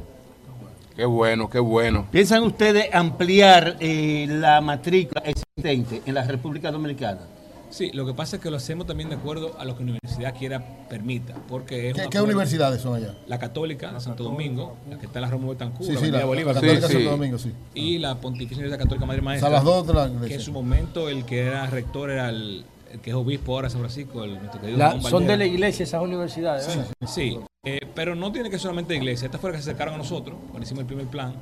Qué 0.97 1.05
bueno, 1.05 1.51
qué 1.51 1.59
bueno. 1.59 2.07
¿Piensan 2.11 2.43
ustedes 2.43 2.87
ampliar 2.95 3.77
eh, 3.81 4.27
la 4.29 4.61
matrícula 4.63 5.23
existente 5.27 6.01
en 6.07 6.15
la 6.15 6.25
República 6.25 6.71
Dominicana? 6.73 7.21
Sí, 7.69 7.91
lo 7.93 8.07
que 8.07 8.15
pasa 8.15 8.37
es 8.37 8.43
que 8.43 8.51
lo 8.51 8.57
hacemos 8.57 8.87
también 8.87 9.11
de 9.11 9.17
acuerdo 9.17 9.55
a 9.59 9.65
lo 9.67 9.77
que 9.77 9.85
la 9.85 9.91
universidad 9.91 10.35
quiera 10.39 10.87
permita, 10.89 11.35
porque 11.49 11.91
es 11.91 12.09
¿Qué, 12.09 12.21
universidades 12.21 12.81
son 12.81 12.95
allá? 12.95 13.15
La 13.27 13.39
Católica 13.39 13.93
de 13.93 14.01
Santo 14.01 14.23
Domingo, 14.25 14.77
la 14.89 14.99
que 14.99 15.07
está 15.07 15.19
en 15.19 15.23
la 15.25 15.31
Rómulo 15.31 15.53
Betancourt, 15.53 15.85
Sí, 15.85 15.93
la 15.95 16.01
sí, 16.01 16.11
la- 16.11 16.25
Bolívar, 16.25 16.55
la 16.55 16.61
Católica 16.63 16.87
de 16.87 16.93
Santo 16.95 17.11
Domingo, 17.11 17.39
sí. 17.39 17.53
y 17.75 17.99
la 17.99 18.15
Pontificia 18.15 18.59
Universidad 18.59 18.79
Católica 18.85 19.05
Madre 19.05 19.21
Maestra, 19.21 19.49
O 19.49 19.51
sea, 19.51 19.57
las 19.59 19.65
dos 19.65 19.87
de 19.87 19.95
la 19.95 20.07
que 20.07 20.13
iglesia. 20.15 20.37
en 20.37 20.43
su 20.43 20.53
momento 20.53 21.09
el 21.11 21.25
que 21.27 21.41
era 21.41 21.67
rector 21.67 22.11
era 22.11 22.31
el 22.31 22.65
que 23.03 23.11
es 23.11 23.17
obispo 23.17 23.55
ahora 23.55 23.69
de 23.69 23.73
San 23.73 23.81
Francisco, 23.81 24.25
el 24.25 24.39
nuestro 24.39 24.61
querido 24.61 24.79
La- 24.79 25.01
son 25.01 25.27
de 25.27 25.37
la 25.37 25.45
iglesia 25.47 25.85
esas 25.85 26.03
universidades. 26.03 26.67
¿verdad? 26.67 26.87
Sí, 27.07 27.39
eh, 27.65 27.81
pero 27.95 28.15
no 28.15 28.33
tiene 28.33 28.49
que 28.51 28.57
ser 28.57 28.63
solamente 28.63 28.93
de 28.95 28.99
iglesia. 28.99 29.27
Estas 29.27 29.41
fueron 29.41 29.55
las 29.55 29.61
que 29.61 29.65
se 29.65 29.71
acercaron 29.71 29.95
a 29.95 29.99
nosotros 29.99 30.37
cuando 30.51 30.63
hicimos 30.65 30.81
el 30.83 30.87
primer 30.87 31.07
plan. 31.07 31.35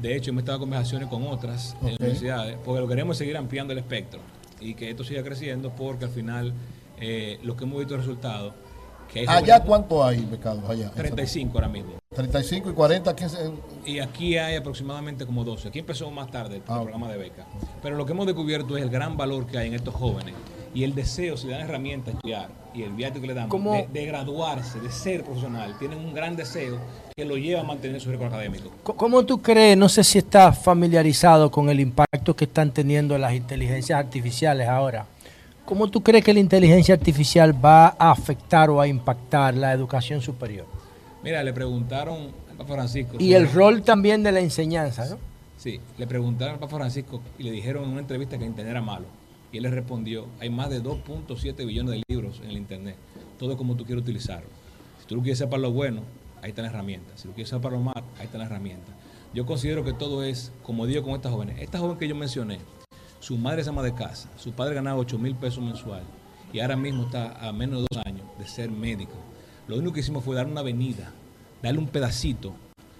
De 0.00 0.16
hecho, 0.16 0.30
hemos 0.30 0.42
estado 0.42 0.56
en 0.56 0.60
conversaciones 0.62 1.08
con 1.08 1.26
otras 1.26 1.76
universidades, 1.80 2.56
porque 2.64 2.80
lo 2.80 2.86
que 2.88 2.92
queremos 2.94 3.14
es 3.14 3.18
seguir 3.18 3.36
ampliando 3.36 3.72
el 3.72 3.78
espectro 3.78 4.20
y 4.60 4.74
que 4.74 4.90
esto 4.90 5.04
siga 5.04 5.22
creciendo, 5.22 5.70
porque 5.70 6.04
al 6.06 6.10
final 6.10 6.52
eh, 7.00 7.38
lo 7.42 7.56
que 7.56 7.64
hemos 7.64 7.78
visto 7.80 7.96
resultados, 7.96 8.54
que 9.12 9.20
¿Allá 9.28 9.34
jóvenes- 9.58 9.60
cuánto 9.66 10.04
hay 10.04 10.20
becados? 10.24 10.68
Allá. 10.68 10.90
35 10.92 11.52
ahora 11.58 11.68
mismo. 11.68 11.92
35 12.14 12.70
y 12.70 12.72
40, 12.72 13.14
¿quién 13.14 13.28
se- 13.30 13.50
Y 13.84 13.98
aquí 13.98 14.36
hay 14.38 14.56
aproximadamente 14.56 15.26
como 15.26 15.44
12. 15.44 15.68
Aquí 15.68 15.80
empezó 15.80 16.10
más 16.10 16.30
tarde 16.30 16.56
el 16.56 16.62
Ah, 16.66 16.80
programa 16.80 17.10
de 17.10 17.18
beca. 17.18 17.46
Pero 17.82 17.96
lo 17.96 18.06
que 18.06 18.12
hemos 18.12 18.26
descubierto 18.26 18.76
es 18.76 18.82
el 18.82 18.90
gran 18.90 19.16
valor 19.16 19.46
que 19.46 19.58
hay 19.58 19.68
en 19.68 19.74
estos 19.74 19.94
jóvenes 19.94 20.34
y 20.74 20.84
el 20.84 20.94
deseo, 20.94 21.36
si 21.36 21.46
le 21.46 21.52
dan 21.52 21.62
herramientas 21.62 22.14
estudiar 22.14 22.48
y 22.74 22.82
el 22.82 22.92
viático 22.92 23.26
que 23.26 23.34
le 23.34 23.46
¿Cómo? 23.48 23.72
de, 23.74 23.88
de 23.92 24.06
graduarse, 24.06 24.80
de 24.80 24.90
ser 24.90 25.22
profesional, 25.24 25.76
tienen 25.78 25.98
un 25.98 26.14
gran 26.14 26.34
deseo 26.36 26.78
que 27.14 27.24
lo 27.24 27.36
lleva 27.36 27.60
a 27.60 27.64
mantener 27.64 28.00
su 28.00 28.10
récord 28.10 28.28
académico. 28.28 28.70
Co- 28.82 28.94
¿Cómo 28.96 29.24
tú 29.24 29.42
crees, 29.42 29.76
no 29.76 29.88
sé 29.88 30.02
si 30.02 30.18
estás 30.18 30.58
familiarizado 30.58 31.50
con 31.50 31.68
el 31.68 31.80
impacto 31.80 32.34
que 32.34 32.44
están 32.46 32.70
teniendo 32.72 33.18
las 33.18 33.34
inteligencias 33.34 33.98
artificiales 33.98 34.66
ahora? 34.68 35.06
¿Cómo 35.64 35.88
tú 35.88 36.02
crees 36.02 36.24
que 36.24 36.32
la 36.34 36.40
inteligencia 36.40 36.94
artificial 36.94 37.52
va 37.64 37.88
a 37.98 38.10
afectar 38.10 38.68
o 38.70 38.80
a 38.80 38.86
impactar 38.88 39.54
la 39.54 39.72
educación 39.72 40.20
superior? 40.20 40.66
Mira, 41.22 41.42
le 41.44 41.52
preguntaron 41.52 42.16
al 42.50 42.56
Papa 42.56 42.74
Francisco. 42.74 43.16
Y 43.20 43.34
el 43.34 43.50
rol 43.52 43.82
también 43.82 44.22
de 44.22 44.32
la 44.32 44.40
enseñanza, 44.40 45.04
¿no? 45.08 45.18
Sí, 45.56 45.78
le 45.98 46.06
preguntaron 46.08 46.54
al 46.54 46.60
Papa 46.60 46.76
Francisco 46.78 47.20
y 47.38 47.44
le 47.44 47.52
dijeron 47.52 47.84
en 47.84 47.90
una 47.90 48.00
entrevista 48.00 48.36
que 48.38 48.44
Internet 48.44 48.72
era 48.72 48.80
malo. 48.82 49.04
Y 49.52 49.58
él 49.58 49.64
le 49.64 49.70
respondió, 49.70 50.26
hay 50.40 50.48
más 50.50 50.70
de 50.70 50.82
2.7 50.82 51.66
billones 51.66 51.92
de 51.92 52.02
libros 52.08 52.40
en 52.42 52.50
el 52.50 52.56
Internet, 52.56 52.96
todo 53.38 53.56
como 53.56 53.76
tú 53.76 53.84
quieres 53.84 54.02
utilizarlo. 54.02 54.48
Si 55.00 55.06
tú 55.06 55.16
lo 55.16 55.22
quieres 55.22 55.38
hacer 55.38 55.50
para 55.50 55.62
lo 55.62 55.72
bueno, 55.72 56.00
ahí 56.40 56.50
está 56.50 56.62
la 56.62 56.68
herramienta. 56.68 57.16
Si 57.16 57.28
lo 57.28 57.34
quieres 57.34 57.52
hacer 57.52 57.62
para 57.62 57.76
lo 57.76 57.82
malo, 57.82 58.02
ahí 58.18 58.24
está 58.24 58.38
la 58.38 58.44
herramienta. 58.44 58.92
Yo 59.34 59.44
considero 59.46 59.84
que 59.84 59.92
todo 59.92 60.24
es, 60.24 60.52
como 60.62 60.86
digo 60.86 61.02
con 61.02 61.12
estas 61.12 61.32
jóvenes, 61.32 61.58
esta 61.60 61.78
joven 61.78 61.98
que 61.98 62.08
yo 62.08 62.14
mencioné, 62.14 62.60
su 63.20 63.38
madre 63.38 63.62
es 63.62 63.68
ama 63.68 63.82
de 63.82 63.94
casa, 63.94 64.30
su 64.36 64.52
padre 64.52 64.74
ganaba 64.74 64.98
8 64.98 65.18
mil 65.18 65.34
pesos 65.34 65.62
mensual 65.62 66.02
y 66.52 66.60
ahora 66.60 66.76
mismo 66.76 67.04
está 67.04 67.46
a 67.46 67.52
menos 67.52 67.80
de 67.80 67.86
dos 67.90 68.06
años 68.06 68.26
de 68.38 68.46
ser 68.46 68.70
médico. 68.70 69.14
Lo 69.68 69.76
único 69.76 69.92
que 69.92 70.00
hicimos 70.00 70.24
fue 70.24 70.34
darle 70.34 70.52
una 70.52 70.60
avenida, 70.60 71.12
darle 71.62 71.78
un 71.78 71.86
pedacito 71.86 72.52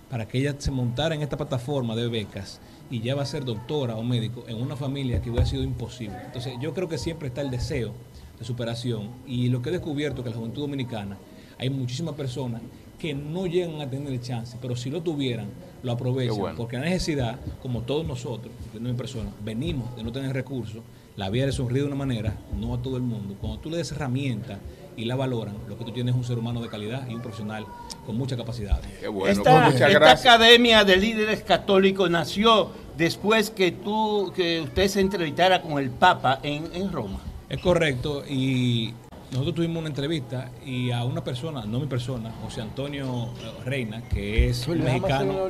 para 0.08 0.28
que 0.28 0.38
ella 0.38 0.54
se 0.58 0.70
montara 0.70 1.14
en 1.14 1.22
esta 1.22 1.36
plataforma 1.36 1.96
de 1.96 2.08
becas 2.08 2.60
y 2.92 3.00
ya 3.00 3.14
va 3.14 3.22
a 3.22 3.26
ser 3.26 3.46
doctora 3.46 3.96
o 3.96 4.02
médico 4.04 4.44
en 4.46 4.60
una 4.60 4.76
familia 4.76 5.22
que 5.22 5.30
hubiera 5.30 5.46
sido 5.46 5.62
imposible. 5.62 6.14
Entonces 6.26 6.52
yo 6.60 6.74
creo 6.74 6.88
que 6.88 6.98
siempre 6.98 7.28
está 7.28 7.40
el 7.40 7.50
deseo 7.50 7.92
de 8.38 8.44
superación 8.44 9.08
y 9.26 9.48
lo 9.48 9.62
que 9.62 9.70
he 9.70 9.72
descubierto 9.72 10.20
es 10.20 10.24
que 10.24 10.28
en 10.28 10.34
la 10.34 10.38
juventud 10.40 10.60
dominicana 10.60 11.16
hay 11.58 11.70
muchísimas 11.70 12.14
personas 12.14 12.60
que 12.98 13.14
no 13.14 13.46
llegan 13.46 13.80
a 13.80 13.88
tener 13.88 14.12
el 14.12 14.20
chance, 14.20 14.58
pero 14.60 14.76
si 14.76 14.90
lo 14.90 15.00
tuvieran, 15.00 15.48
lo 15.82 15.92
aprovechan, 15.92 16.38
bueno. 16.38 16.56
porque 16.56 16.76
la 16.76 16.84
necesidad, 16.84 17.40
como 17.62 17.80
todos 17.80 18.06
nosotros, 18.06 18.52
incluyendo 18.58 18.90
mi 18.90 18.96
persona, 18.96 19.30
venimos 19.42 19.96
de 19.96 20.04
no 20.04 20.12
tener 20.12 20.32
recursos, 20.34 20.82
la 21.16 21.30
vida 21.30 21.46
le 21.46 21.52
sonríe 21.52 21.80
de 21.80 21.88
una 21.88 21.96
manera, 21.96 22.36
no 22.60 22.74
a 22.74 22.82
todo 22.82 22.98
el 22.98 23.02
mundo. 23.02 23.36
Cuando 23.40 23.58
tú 23.58 23.70
le 23.70 23.78
des 23.78 23.90
herramientas 23.90 24.58
y 24.96 25.04
la 25.04 25.16
valoran, 25.16 25.54
lo 25.68 25.76
que 25.78 25.84
tú 25.84 25.92
tienes 25.92 26.14
es 26.14 26.18
un 26.18 26.24
ser 26.24 26.38
humano 26.38 26.60
de 26.60 26.68
calidad 26.68 27.08
y 27.08 27.14
un 27.14 27.20
profesional 27.20 27.66
con 28.06 28.16
mucha 28.16 28.36
capacidad. 28.36 28.80
Qué 29.00 29.08
bueno, 29.08 29.32
esta, 29.32 29.70
pues 29.70 29.80
esta 29.80 30.10
academia 30.12 30.84
de 30.84 30.96
líderes 30.96 31.42
católicos 31.42 32.10
nació 32.10 32.70
después 32.96 33.50
que 33.50 33.72
tú, 33.72 34.32
que 34.34 34.60
usted 34.60 34.88
se 34.88 35.00
entrevistara 35.00 35.62
con 35.62 35.78
el 35.78 35.90
Papa 35.90 36.40
en, 36.42 36.68
en 36.74 36.92
Roma. 36.92 37.20
Es 37.48 37.60
correcto, 37.60 38.24
y 38.28 38.94
nosotros 39.32 39.54
tuvimos 39.54 39.78
una 39.78 39.88
entrevista 39.88 40.50
y 40.64 40.90
a 40.90 41.04
una 41.04 41.24
persona, 41.24 41.64
no 41.64 41.80
mi 41.80 41.86
persona, 41.86 42.30
José 42.42 42.60
Antonio 42.60 43.30
eh, 43.40 43.64
Reina, 43.64 44.02
que 44.02 44.48
es 44.48 44.68
un 44.68 44.84
mexicano, 44.84 45.48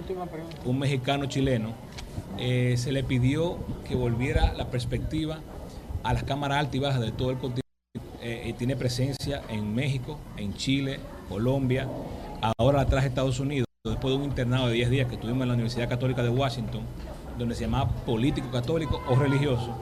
un 0.64 0.78
mexicano 0.78 1.26
chileno, 1.26 1.72
eh, 2.38 2.76
se 2.76 2.92
le 2.92 3.02
pidió 3.02 3.58
que 3.86 3.96
volviera 3.96 4.52
la 4.52 4.70
perspectiva 4.70 5.40
a 6.04 6.12
las 6.14 6.22
cámaras 6.22 6.58
altas 6.58 6.74
y 6.76 6.78
bajas 6.78 7.00
de 7.00 7.10
todo 7.10 7.30
el 7.30 7.38
continente. 7.38 7.62
Eh, 8.22 8.50
eh, 8.50 8.54
tiene 8.56 8.76
presencia 8.76 9.42
en 9.48 9.74
México, 9.74 10.16
en 10.36 10.54
Chile, 10.54 11.00
Colombia, 11.28 11.88
ahora 12.56 12.78
la 12.78 12.86
traje 12.86 13.06
a 13.06 13.08
Estados 13.08 13.40
Unidos, 13.40 13.66
después 13.84 14.14
de 14.14 14.18
un 14.18 14.24
internado 14.24 14.68
de 14.68 14.74
10 14.74 14.90
días 14.90 15.10
que 15.10 15.16
tuvimos 15.16 15.42
en 15.42 15.48
la 15.48 15.54
Universidad 15.54 15.88
Católica 15.88 16.22
de 16.22 16.28
Washington, 16.28 16.82
donde 17.36 17.56
se 17.56 17.62
llamaba 17.62 17.90
político 17.90 18.48
católico 18.52 19.02
o 19.08 19.16
religioso. 19.16 19.74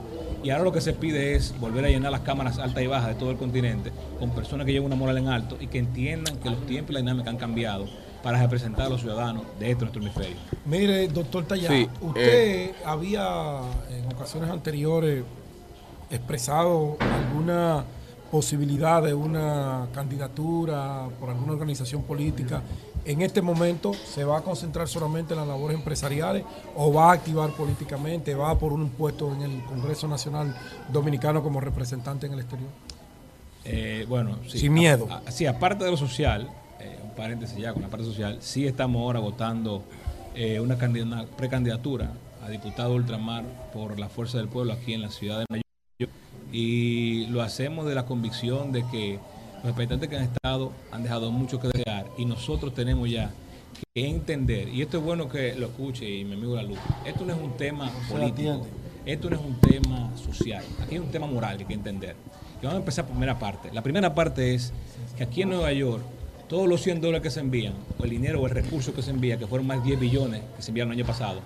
Y 0.43 0.49
ahora 0.49 0.63
lo 0.63 0.71
que 0.71 0.81
se 0.81 0.93
pide 0.93 1.35
es 1.35 1.53
volver 1.59 1.85
a 1.85 1.89
llenar 1.89 2.11
las 2.11 2.21
cámaras 2.21 2.57
altas 2.57 2.81
y 2.81 2.87
bajas 2.87 3.09
de 3.09 3.13
todo 3.13 3.29
el 3.29 3.37
continente 3.37 3.91
con 4.17 4.31
personas 4.31 4.65
que 4.65 4.71
lleven 4.71 4.87
una 4.87 4.95
moral 4.95 5.19
en 5.19 5.27
alto 5.27 5.57
y 5.59 5.67
que 5.67 5.77
entiendan 5.77 6.37
que 6.37 6.49
los 6.49 6.65
tiempos 6.65 6.89
y 6.89 6.93
la 6.93 7.01
dinámica 7.01 7.29
han 7.29 7.37
cambiado 7.37 7.85
para 8.23 8.41
representar 8.41 8.87
a 8.87 8.89
los 8.89 9.01
ciudadanos 9.01 9.43
de 9.59 9.69
este 9.69 9.81
nuestro 9.81 10.01
hemisferio. 10.01 10.37
Mire, 10.65 11.07
doctor 11.09 11.45
Tallá, 11.45 11.69
Sí, 11.69 11.87
usted 12.01 12.71
había 12.85 13.59
en 13.91 14.11
ocasiones 14.11 14.49
anteriores 14.49 15.23
expresado 16.09 16.97
alguna 16.99 17.85
posibilidad 18.31 19.03
de 19.03 19.13
una 19.13 19.87
candidatura 19.93 21.07
por 21.19 21.29
alguna 21.29 21.51
organización 21.53 22.03
política. 22.03 22.61
En 23.03 23.21
este 23.21 23.41
momento 23.41 23.93
se 23.93 24.23
va 24.23 24.37
a 24.37 24.41
concentrar 24.41 24.87
solamente 24.87 25.33
en 25.33 25.39
las 25.39 25.47
labores 25.47 25.75
empresariales 25.77 26.43
o 26.75 26.93
va 26.93 27.09
a 27.09 27.13
activar 27.13 27.49
políticamente, 27.51 28.33
va 28.35 28.57
por 28.57 28.71
un 28.73 28.89
puesto 28.89 29.33
en 29.33 29.41
el 29.41 29.63
Congreso 29.65 30.07
Nacional 30.07 30.55
Dominicano 30.91 31.43
como 31.43 31.59
representante 31.59 32.27
en 32.27 32.33
el 32.33 32.39
exterior. 32.39 32.69
Eh, 33.65 34.05
bueno, 34.07 34.37
sí. 34.47 34.59
Sin 34.59 34.73
miedo. 34.73 35.07
A- 35.09 35.21
a- 35.27 35.31
sí, 35.31 35.45
aparte 35.45 35.83
de 35.83 35.91
lo 35.91 35.97
social, 35.97 36.49
eh, 36.79 36.99
un 37.03 37.11
paréntesis 37.15 37.57
ya 37.57 37.73
con 37.73 37.81
la 37.81 37.89
parte 37.89 38.05
social, 38.05 38.37
sí 38.39 38.65
estamos 38.65 39.01
ahora 39.01 39.19
votando 39.19 39.83
eh, 40.35 40.59
una, 40.59 40.75
una 41.03 41.25
precandidatura 41.25 42.11
a 42.43 42.49
diputado 42.49 42.93
ultramar 42.95 43.43
por 43.73 43.99
la 43.99 44.09
Fuerza 44.09 44.37
del 44.37 44.47
Pueblo 44.47 44.73
aquí 44.73 44.93
en 44.93 45.01
la 45.01 45.09
ciudad 45.11 45.39
de 45.39 45.45
Nueva. 45.49 45.60
Y 46.51 47.27
lo 47.27 47.41
hacemos 47.41 47.85
de 47.85 47.95
la 47.95 48.05
convicción 48.05 48.71
de 48.71 48.85
que 48.91 49.19
los 49.55 49.65
representantes 49.65 50.09
que 50.09 50.17
han 50.17 50.23
estado 50.23 50.71
han 50.91 51.03
dejado 51.03 51.31
mucho 51.31 51.59
que 51.59 51.67
desear 51.67 52.07
y 52.17 52.25
nosotros 52.25 52.73
tenemos 52.73 53.09
ya 53.09 53.31
que 53.93 54.07
entender, 54.07 54.67
y 54.69 54.81
esto 54.81 54.97
es 54.97 55.03
bueno 55.03 55.29
que 55.29 55.55
lo 55.55 55.67
escuche 55.67 56.09
y 56.09 56.25
mi 56.25 56.33
amigo 56.33 56.55
La 56.55 56.63
Luz, 56.63 56.77
esto 57.05 57.25
no 57.25 57.33
es 57.33 57.39
un 57.39 57.55
tema 57.57 57.89
político, 58.09 58.65
esto 59.05 59.29
no 59.29 59.35
es 59.37 59.41
un 59.41 59.59
tema 59.59 60.11
social, 60.17 60.63
aquí 60.81 60.95
hay 60.95 60.99
un 60.99 61.09
tema 61.09 61.25
moral 61.25 61.57
que 61.57 61.63
hay 61.63 61.67
que 61.67 61.73
entender. 61.73 62.15
Y 62.61 62.65
vamos 62.65 62.75
a 62.75 62.79
empezar 62.79 63.05
por 63.05 63.13
primera 63.13 63.39
parte. 63.39 63.71
La 63.73 63.81
primera 63.81 64.13
parte 64.13 64.53
es 64.53 64.71
que 65.17 65.23
aquí 65.23 65.41
en 65.41 65.49
Nueva 65.49 65.71
York, 65.71 66.03
todos 66.47 66.67
los 66.67 66.81
100 66.81 67.01
dólares 67.01 67.23
que 67.23 67.31
se 67.31 67.39
envían, 67.39 67.73
o 67.97 68.03
el 68.03 68.09
dinero 68.09 68.41
o 68.41 68.45
el 68.45 68.53
recurso 68.53 68.93
que 68.93 69.01
se 69.01 69.11
envía, 69.11 69.37
que 69.37 69.47
fueron 69.47 69.65
más 69.65 69.79
de 69.79 69.89
10 69.89 69.99
billones 69.99 70.41
que 70.55 70.61
se 70.61 70.69
enviaron 70.69 70.91
el 70.93 70.99
año 70.99 71.07
pasado, 71.07 71.39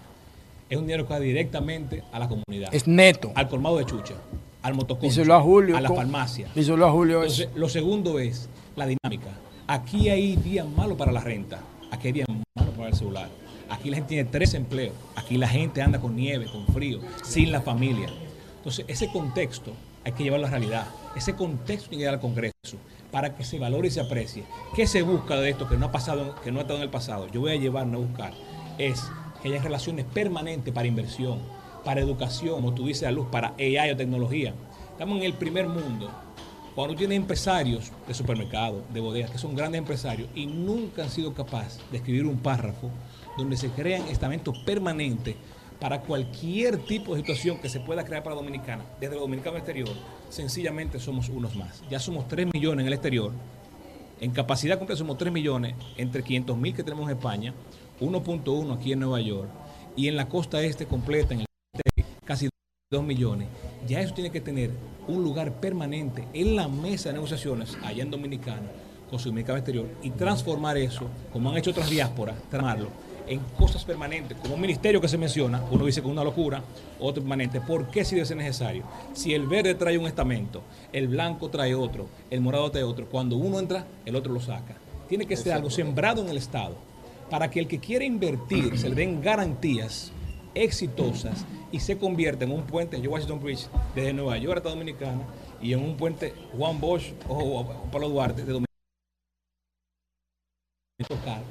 es 0.69 0.77
un 0.77 0.85
dinero 0.87 1.07
que 1.07 1.13
va 1.13 1.19
directamente 1.19 2.03
a 2.11 2.19
la 2.19 2.27
comunidad. 2.27 2.73
Es 2.73 2.87
neto. 2.87 3.31
Al 3.35 3.47
colmado 3.47 3.77
de 3.77 3.85
chucha, 3.85 4.15
al 4.65 4.73
motoconcho, 4.73 5.31
a 5.31 5.41
Julio. 5.41 5.77
a 5.77 5.81
la 5.81 5.89
farmacia. 5.89 6.49
Díselo 6.55 6.87
a 6.87 6.91
Julio. 6.91 7.21
Entonces, 7.21 7.49
lo 7.53 7.69
segundo 7.69 8.17
es 8.17 8.49
la 8.75 8.87
dinámica. 8.87 9.29
Aquí 9.67 10.09
hay 10.09 10.35
días 10.37 10.67
malos 10.67 10.97
para 10.97 11.11
la 11.11 11.21
renta. 11.21 11.59
Aquí 11.91 12.07
hay 12.07 12.13
días 12.13 12.27
malos 12.27 12.73
para 12.75 12.89
el 12.89 12.95
celular. 12.95 13.29
Aquí 13.69 13.91
la 13.91 13.97
gente 13.97 14.09
tiene 14.09 14.29
tres 14.31 14.55
empleos. 14.55 14.95
Aquí 15.15 15.37
la 15.37 15.47
gente 15.47 15.83
anda 15.83 15.99
con 15.99 16.15
nieve, 16.15 16.47
con 16.51 16.65
frío, 16.73 16.99
sin 17.23 17.51
la 17.51 17.61
familia. 17.61 18.09
Entonces, 18.57 18.85
ese 18.87 19.11
contexto 19.11 19.71
hay 20.03 20.13
que 20.13 20.23
llevarlo 20.23 20.47
a 20.47 20.49
la 20.49 20.57
realidad. 20.57 20.87
Ese 21.15 21.35
contexto 21.35 21.89
tiene 21.89 21.97
que 21.97 21.97
llegar 21.97 22.15
al 22.15 22.21
Congreso 22.21 22.77
para 23.11 23.35
que 23.35 23.43
se 23.43 23.59
valore 23.59 23.89
y 23.89 23.91
se 23.91 24.01
aprecie. 24.01 24.45
¿Qué 24.75 24.87
se 24.87 25.03
busca 25.03 25.35
de 25.35 25.51
esto 25.51 25.69
que 25.69 25.77
no 25.77 25.85
ha 25.85 25.91
pasado, 25.91 26.33
que 26.43 26.51
no 26.51 26.57
ha 26.57 26.61
estado 26.63 26.79
en 26.79 26.83
el 26.83 26.89
pasado? 26.89 27.27
Yo 27.27 27.41
voy 27.41 27.51
a 27.51 27.55
llevar, 27.55 27.85
no 27.85 27.99
a 27.99 28.01
buscar. 28.01 28.33
Es 28.79 29.03
que 29.43 29.49
haya 29.49 29.61
relaciones 29.61 30.05
permanentes 30.05 30.73
para 30.73 30.87
inversión, 30.87 31.39
para 31.85 32.01
educación, 32.01 32.55
como 32.55 32.73
tú 32.73 32.87
dices, 32.87 33.07
a 33.07 33.11
luz, 33.11 33.27
para 33.31 33.53
AI 33.57 33.91
o 33.91 33.95
tecnología. 33.95 34.53
Estamos 34.91 35.17
en 35.19 35.23
el 35.23 35.33
primer 35.33 35.67
mundo. 35.67 36.09
Cuando 36.73 36.93
tú 36.93 36.99
tienes 36.99 37.15
empresarios 37.15 37.91
de 38.05 38.13
supermercados, 38.13 38.83
de 38.93 38.99
bodegas, 38.99 39.31
que 39.31 39.37
son 39.37 39.55
grandes 39.55 39.79
empresarios 39.79 40.27
y 40.35 40.45
nunca 40.45 41.03
han 41.03 41.09
sido 41.09 41.33
capaces 41.33 41.79
de 41.89 41.97
escribir 41.97 42.25
un 42.25 42.39
párrafo 42.39 42.89
donde 43.37 43.55
se 43.55 43.69
crean 43.69 44.05
estamentos 44.09 44.59
permanentes 44.59 45.35
para 45.79 46.01
cualquier 46.01 46.77
tipo 46.79 47.13
de 47.13 47.21
situación 47.21 47.59
que 47.59 47.69
se 47.69 47.79
pueda 47.79 48.03
crear 48.03 48.23
para 48.23 48.35
Dominicana, 48.35 48.83
desde 48.99 49.15
el 49.15 49.21
dominicano 49.21 49.57
exterior, 49.57 49.89
sencillamente 50.29 50.99
somos 50.99 51.29
unos 51.29 51.55
más. 51.55 51.83
Ya 51.89 51.99
somos 51.99 52.27
3 52.27 52.47
millones 52.53 52.83
en 52.83 52.87
el 52.87 52.93
exterior. 52.93 53.31
En 54.19 54.31
capacidad 54.31 54.77
completa 54.77 54.97
somos 54.97 55.17
3 55.17 55.31
millones, 55.31 55.75
entre 55.97 56.23
500 56.23 56.57
mil 56.57 56.73
que 56.73 56.83
tenemos 56.83 57.09
en 57.09 57.17
España, 57.17 57.53
1.1 57.99 58.73
aquí 58.73 58.93
en 58.93 58.99
Nueva 58.99 59.19
York, 59.19 59.49
y 59.95 60.07
en 60.07 60.15
la 60.15 60.27
costa 60.27 60.61
este 60.61 60.85
completa, 60.85 61.33
en 61.33 61.44
casi 62.25 62.49
2 62.91 63.03
millones. 63.03 63.47
Ya 63.87 64.01
eso 64.01 64.13
tiene 64.13 64.31
que 64.31 64.41
tener 64.41 64.71
un 65.07 65.23
lugar 65.23 65.53
permanente 65.53 66.27
en 66.33 66.55
la 66.55 66.67
mesa 66.67 67.09
de 67.09 67.13
negociaciones 67.13 67.77
allá 67.83 68.03
en 68.03 68.11
Dominicana 68.11 68.71
con 69.09 69.19
su 69.19 69.31
mercado 69.31 69.57
exterior 69.57 69.87
y 70.01 70.09
transformar 70.09 70.77
eso, 70.77 71.07
como 71.31 71.49
han 71.49 71.57
hecho 71.57 71.71
otras 71.71 71.89
diásporas, 71.89 72.35
transformarlo 72.49 72.89
en 73.27 73.39
cosas 73.57 73.83
permanentes, 73.83 74.37
como 74.37 74.55
un 74.55 74.61
ministerio 74.61 75.01
que 75.01 75.07
se 75.07 75.17
menciona, 75.17 75.63
uno 75.71 75.85
dice 75.85 76.01
que 76.01 76.07
es 76.07 76.11
una 76.11 76.23
locura, 76.23 76.61
otro 76.99 77.23
permanente. 77.23 77.61
¿Por 77.61 77.89
qué 77.89 78.05
si 78.05 78.15
debe 78.15 78.27
ser 78.27 78.37
necesario? 78.37 78.83
Si 79.13 79.33
el 79.33 79.47
verde 79.47 79.75
trae 79.75 79.97
un 79.97 80.05
estamento, 80.05 80.61
el 80.93 81.07
blanco 81.07 81.49
trae 81.49 81.73
otro, 81.75 82.07
el 82.29 82.41
morado 82.41 82.69
trae 82.71 82.83
otro, 82.83 83.07
cuando 83.07 83.35
uno 83.35 83.59
entra, 83.59 83.85
el 84.05 84.15
otro 84.15 84.33
lo 84.33 84.39
saca. 84.39 84.75
Tiene 85.07 85.25
que 85.25 85.37
ser 85.37 85.53
algo 85.53 85.69
sembrado 85.69 86.21
en 86.21 86.29
el 86.29 86.37
Estado 86.37 86.75
para 87.29 87.49
que 87.49 87.59
el 87.59 87.67
que 87.67 87.79
quiera 87.79 88.05
invertir 88.05 88.77
se 88.77 88.89
le 88.89 88.95
den 88.95 89.21
garantías 89.21 90.11
exitosas 90.55 91.45
y 91.71 91.79
se 91.79 91.97
convierta 91.97 92.45
en 92.45 92.51
un 92.51 92.63
puente 92.63 92.97
en 92.97 93.07
Washington 93.07 93.41
Bridge 93.41 93.67
desde 93.93 94.13
Nueva 94.13 94.37
York 94.37 94.57
hasta 94.57 94.69
Dominicana 94.69 95.21
y 95.61 95.73
en 95.73 95.79
un 95.79 95.95
puente 95.97 96.33
Juan 96.57 96.79
Bosch 96.79 97.13
o 97.27 97.65
Pablo 97.91 98.09
Duarte 98.09 98.41
de 98.41 98.53
Dominicana 98.53 98.65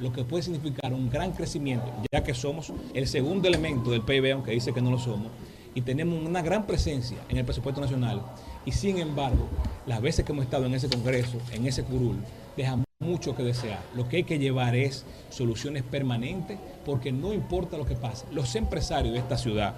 lo 0.01 0.11
que 0.11 0.25
puede 0.25 0.43
significar 0.43 0.93
un 0.95 1.11
gran 1.11 1.33
crecimiento, 1.33 1.93
ya 2.11 2.25
que 2.25 2.33
somos 2.33 2.73
el 2.95 3.07
segundo 3.07 3.47
elemento 3.47 3.91
del 3.91 4.01
PIB, 4.01 4.33
aunque 4.33 4.53
dice 4.53 4.73
que 4.73 4.81
no 4.81 4.91
lo 4.91 4.99
somos, 4.99 5.31
y 5.75 5.83
tenemos 5.83 6.25
una 6.25 6.41
gran 6.41 6.67
presencia 6.67 7.19
en 7.29 7.37
el 7.37 7.45
presupuesto 7.45 7.81
nacional. 7.81 8.23
Y 8.65 8.73
sin 8.73 8.99
embargo, 8.99 9.49
las 9.87 10.01
veces 10.01 10.25
que 10.25 10.33
hemos 10.33 10.47
estado 10.47 10.65
en 10.65 10.75
ese 10.75 10.89
Congreso, 10.89 11.39
en 11.53 11.67
ese 11.67 11.85
curul, 11.85 12.17
deja 12.57 12.84
mucho 13.01 13.37
que 13.37 13.43
desear. 13.43 13.81
Lo 13.95 14.09
que 14.09 14.19
hay 14.19 14.25
que 14.25 14.39
llevar 14.39 14.75
es 14.75 15.05
soluciones 15.31 15.83
permanentes, 15.83 16.59
porque 16.87 17.13
no 17.13 17.33
importa 17.33 17.77
lo 17.77 17.87
que 17.87 17.95
pase. 17.97 18.25
Los 18.33 18.55
empresarios 18.55 19.13
de 19.15 19.21
esta 19.21 19.37
ciudad 19.37 19.75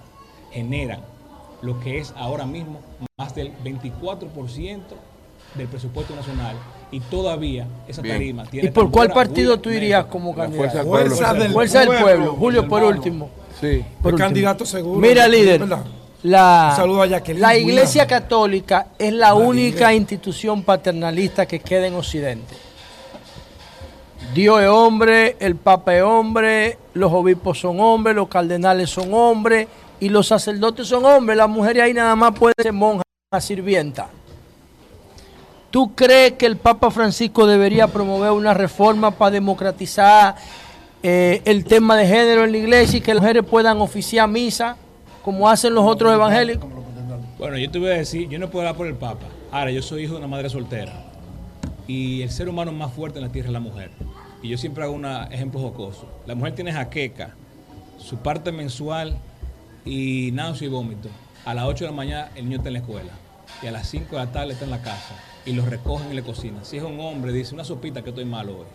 generan 0.52 1.00
lo 1.62 1.80
que 1.80 1.98
es 1.98 2.12
ahora 2.16 2.46
mismo 2.46 2.80
más 3.18 3.34
del 3.34 3.52
24% 3.64 4.80
del 5.54 5.68
presupuesto 5.68 6.14
nacional 6.14 6.54
y 6.90 7.00
todavía 7.00 7.66
esa 7.88 8.02
Bien. 8.02 8.16
tarima 8.16 8.44
tiene 8.44 8.68
¿Y 8.68 8.70
por 8.70 8.90
cuál 8.90 9.10
partido 9.10 9.58
tú 9.58 9.70
irías 9.70 10.04
como 10.06 10.34
candidato? 10.34 10.58
Fuerza 10.58 10.78
del 10.78 10.86
Pueblo. 10.86 11.16
Fuerza 11.16 11.34
del, 11.34 11.52
Fuerza 11.52 11.78
del 11.80 11.88
pueblo. 11.88 12.04
Pueblo. 12.04 12.34
Julio, 12.34 12.68
por 12.68 12.82
último. 12.84 13.30
Sí. 13.60 13.82
Por 14.02 14.10
El 14.10 14.14
último. 14.14 14.18
candidato 14.18 14.66
seguro. 14.66 15.00
Mira, 15.00 15.26
líder, 15.26 15.60
¿verdad? 15.60 15.84
la, 16.22 16.68
Un 16.72 16.76
saludo 16.76 17.02
a 17.02 17.06
Jacqueline 17.06 17.40
la 17.40 17.56
Iglesia. 17.56 18.06
Católica 18.06 18.88
es 18.98 19.12
la 19.14 19.34
única 19.34 19.94
institución 19.94 20.62
paternalista 20.62 21.46
que 21.46 21.60
queda 21.60 21.86
en 21.86 21.94
Occidente. 21.94 22.54
Dios 24.36 24.60
es 24.60 24.68
hombre, 24.68 25.34
el 25.40 25.56
Papa 25.56 25.96
es 25.96 26.02
hombre, 26.02 26.76
los 26.92 27.10
obispos 27.10 27.58
son 27.58 27.80
hombres, 27.80 28.14
los 28.14 28.28
cardenales 28.28 28.90
son 28.90 29.14
hombres 29.14 29.66
y 29.98 30.10
los 30.10 30.26
sacerdotes 30.26 30.86
son 30.86 31.06
hombres. 31.06 31.38
Las 31.38 31.48
mujeres 31.48 31.84
ahí 31.84 31.94
nada 31.94 32.14
más 32.14 32.38
pueden 32.38 32.54
ser 32.58 32.74
monjas, 32.74 33.06
sirvienta. 33.40 34.10
¿Tú 35.70 35.94
crees 35.94 36.32
que 36.32 36.44
el 36.44 36.58
Papa 36.58 36.90
Francisco 36.90 37.46
debería 37.46 37.88
promover 37.88 38.32
una 38.32 38.52
reforma 38.52 39.10
para 39.10 39.30
democratizar 39.30 40.34
eh, 41.02 41.40
el 41.46 41.64
tema 41.64 41.96
de 41.96 42.06
género 42.06 42.44
en 42.44 42.52
la 42.52 42.58
iglesia 42.58 42.98
y 42.98 43.00
que 43.00 43.14
las 43.14 43.22
mujeres 43.22 43.42
puedan 43.42 43.80
oficiar 43.80 44.28
misa 44.28 44.76
como 45.24 45.48
hacen 45.48 45.72
los 45.72 45.86
otros 45.86 46.12
evangélicos? 46.12 46.68
Bueno, 47.38 47.56
yo 47.56 47.70
te 47.70 47.78
voy 47.78 47.88
a 47.88 47.94
decir, 47.94 48.28
yo 48.28 48.38
no 48.38 48.50
puedo 48.50 48.66
hablar 48.66 48.76
por 48.76 48.86
el 48.86 48.96
Papa. 48.96 49.28
Ahora, 49.50 49.70
yo 49.70 49.80
soy 49.80 50.02
hijo 50.02 50.12
de 50.12 50.18
una 50.18 50.28
madre 50.28 50.50
soltera. 50.50 50.92
Y 51.86 52.20
el 52.20 52.30
ser 52.30 52.50
humano 52.50 52.70
más 52.72 52.92
fuerte 52.92 53.18
en 53.18 53.24
la 53.24 53.32
tierra 53.32 53.48
es 53.48 53.52
la 53.54 53.60
mujer. 53.60 53.90
Y 54.46 54.50
yo 54.50 54.58
siempre 54.58 54.84
hago 54.84 54.92
un 54.92 55.04
ejemplo 55.04 55.58
jocoso. 55.58 56.06
La 56.24 56.36
mujer 56.36 56.54
tiene 56.54 56.72
jaqueca, 56.72 57.34
su 57.98 58.18
parte 58.18 58.52
mensual 58.52 59.18
y 59.84 60.30
náusea 60.34 60.68
y 60.68 60.70
vómito. 60.70 61.08
A 61.44 61.52
las 61.52 61.64
8 61.64 61.82
de 61.82 61.90
la 61.90 61.96
mañana 61.96 62.30
el 62.36 62.44
niño 62.44 62.58
está 62.58 62.68
en 62.68 62.74
la 62.74 62.78
escuela. 62.78 63.10
Y 63.60 63.66
a 63.66 63.72
las 63.72 63.88
5 63.88 64.06
de 64.08 64.24
la 64.24 64.30
tarde 64.30 64.52
está 64.52 64.64
en 64.64 64.70
la 64.70 64.82
casa. 64.82 65.16
Y 65.46 65.52
lo 65.52 65.66
recogen 65.66 66.12
y 66.12 66.14
le 66.14 66.22
cocinan. 66.22 66.64
Si 66.64 66.76
es 66.76 66.84
un 66.84 67.00
hombre, 67.00 67.32
dice 67.32 67.56
una 67.56 67.64
sopita 67.64 68.02
que 68.02 68.10
estoy 68.10 68.24
malo 68.24 68.58
hoy. 68.58 68.66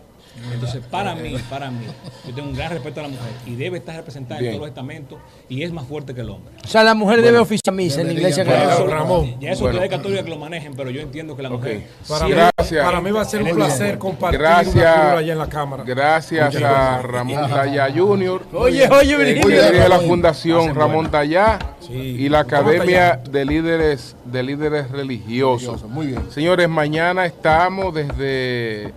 Entonces, 0.52 0.82
para 0.90 1.14
mí, 1.14 1.36
para 1.50 1.70
mí, 1.70 1.84
yo 2.26 2.34
tengo 2.34 2.48
un 2.48 2.54
gran 2.54 2.70
respeto 2.72 3.00
a 3.00 3.02
la 3.04 3.08
mujer 3.10 3.30
y 3.46 3.54
debe 3.54 3.78
estar 3.78 3.94
representada 3.96 4.40
Bien. 4.40 4.52
en 4.52 4.58
todos 4.58 4.68
los 4.68 4.70
estamentos 4.70 5.18
y 5.48 5.62
es 5.62 5.72
más 5.72 5.86
fuerte 5.86 6.14
que 6.14 6.22
el 6.22 6.30
hombre. 6.30 6.52
O 6.64 6.66
sea, 6.68 6.82
la 6.82 6.94
mujer 6.94 7.22
debe 7.22 7.38
oficiar 7.38 7.74
misa 7.74 8.00
en 8.00 8.08
la 8.08 8.12
iglesia 8.14 8.44
católica. 8.44 8.74
eso- 8.74 8.86
Ramón. 8.86 9.36
Ya 9.40 9.50
eso 9.52 9.64
Bueno. 9.64 9.82
es 9.82 9.90
católica 9.90 10.24
que 10.24 10.30
lo 10.30 10.38
manejen, 10.38 10.74
pero 10.74 10.90
yo 10.90 11.00
entiendo 11.00 11.36
que 11.36 11.42
la 11.42 11.50
mujer. 11.50 11.86
Para, 12.08 12.24
sí- 12.26 12.32
mí, 12.32 12.36
Gracias. 12.56 12.84
para 12.84 13.00
mí 13.00 13.10
va 13.10 13.20
a 13.20 13.24
ser 13.24 13.42
un 13.42 13.50
placer 13.54 13.98
compartir 13.98 14.40
Gracias. 14.40 14.74
una 14.74 14.92
figura 14.92 15.18
allá 15.18 15.32
en 15.32 15.38
la 15.38 15.48
Cámara. 15.48 15.84
Gracias 15.84 16.56
a. 16.56 17.02
Ramón 17.02 17.50
Tallá 17.50 17.88
Jr. 17.94 18.42
Oye, 18.54 18.88
oye, 18.88 19.14
eh, 19.14 19.24
dirige 19.24 19.88
la 19.88 19.98
Fundación. 20.00 20.74
Ramón 20.74 21.10
Tallá 21.10 21.58
Sí. 21.80 21.92
y 21.92 22.28
la 22.28 22.40
Academia 22.40 23.20
de 23.30 23.44
Líderes 23.44 24.16
de 24.24 24.42
Líderes 24.42 24.90
Religiosos. 24.90 25.82
Muy 25.84 26.08
bien. 26.08 26.30
Señores, 26.30 26.68
mañana 26.68 27.26
estamos 27.26 27.92
desde, 27.94 28.92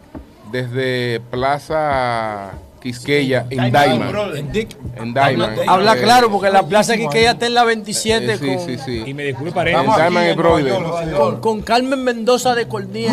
desde 0.55 1.19
Plaza 1.31 2.53
Quisqueya 2.85 3.47
en 3.49 3.71
Diamond. 3.71 4.35
En 4.95 5.11
Diamond. 5.11 5.57
Habla 5.67 5.93
Eh, 5.95 6.01
claro, 6.03 6.29
porque 6.29 6.51
la 6.51 6.61
plaza 6.67 6.95
que 6.95 7.07
ya 7.11 7.31
está 7.31 7.47
en 7.47 7.55
la 7.55 7.63
27 7.63 8.33
eh, 8.33 8.37
sí, 8.37 8.45
con, 8.45 8.59
sí, 8.59 8.77
sí. 8.77 9.03
Y 9.07 9.13
me 9.15 9.23
disculpe 9.23 9.59
En. 9.59 9.65
Diamond 9.65 11.09
y 11.09 11.13
con, 11.15 11.41
con 11.41 11.61
Carmen 11.63 12.03
Mendoza 12.03 12.53
de 12.53 12.67
Corniel. 12.67 13.11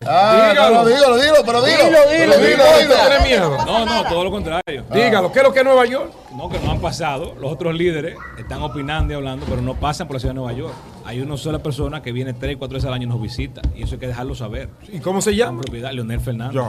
Ah, 0.07 0.47
Dígalo. 0.51 0.75
no, 0.83 0.85
dígalo, 0.85 1.15
dilo, 1.17 1.35
pero 1.45 1.61
dilo. 1.63 1.77
Dilo, 1.85 1.99
dilo, 2.09 2.33
Pero 2.35 2.47
dilo, 2.47 2.63
dilo. 2.79 2.95
¿Tiene 3.07 3.23
miedo? 3.23 3.57
No, 3.65 3.85
no, 3.85 4.03
todo 4.09 4.23
lo 4.23 4.31
contrario. 4.31 4.83
Dígalo, 4.91 5.31
¿qué 5.31 5.39
es 5.39 5.45
lo 5.45 5.53
que 5.53 5.59
es 5.59 5.65
Nueva 5.65 5.85
York? 5.85 6.11
No, 6.35 6.49
que 6.49 6.59
no 6.59 6.71
han 6.71 6.79
pasado. 6.81 7.35
Los 7.39 7.51
otros 7.51 7.75
líderes 7.75 8.15
están 8.37 8.63
opinando 8.63 9.13
y 9.13 9.15
hablando, 9.17 9.45
pero 9.47 9.61
no 9.61 9.75
pasan 9.75 10.07
por 10.07 10.15
la 10.15 10.19
ciudad 10.21 10.33
de 10.33 10.39
Nueva 10.39 10.53
York. 10.53 10.73
hay 11.05 11.21
una 11.21 11.37
sola 11.37 11.59
persona 11.59 12.01
que 12.01 12.11
viene 12.11 12.33
tres, 12.33 12.57
cuatro 12.57 12.75
veces 12.75 12.87
al 12.87 12.93
año 12.95 13.03
y 13.03 13.09
nos 13.09 13.21
visita. 13.21 13.61
Y 13.75 13.83
eso 13.83 13.93
hay 13.95 13.99
que 13.99 14.07
dejarlo 14.07 14.33
saber. 14.33 14.69
¿Y 14.91 14.99
cómo 14.99 15.21
se 15.21 15.35
llama? 15.35 15.51
Con 15.57 15.61
propiedad, 15.61 15.91
Leonel 15.91 16.19
Fernández. 16.19 16.63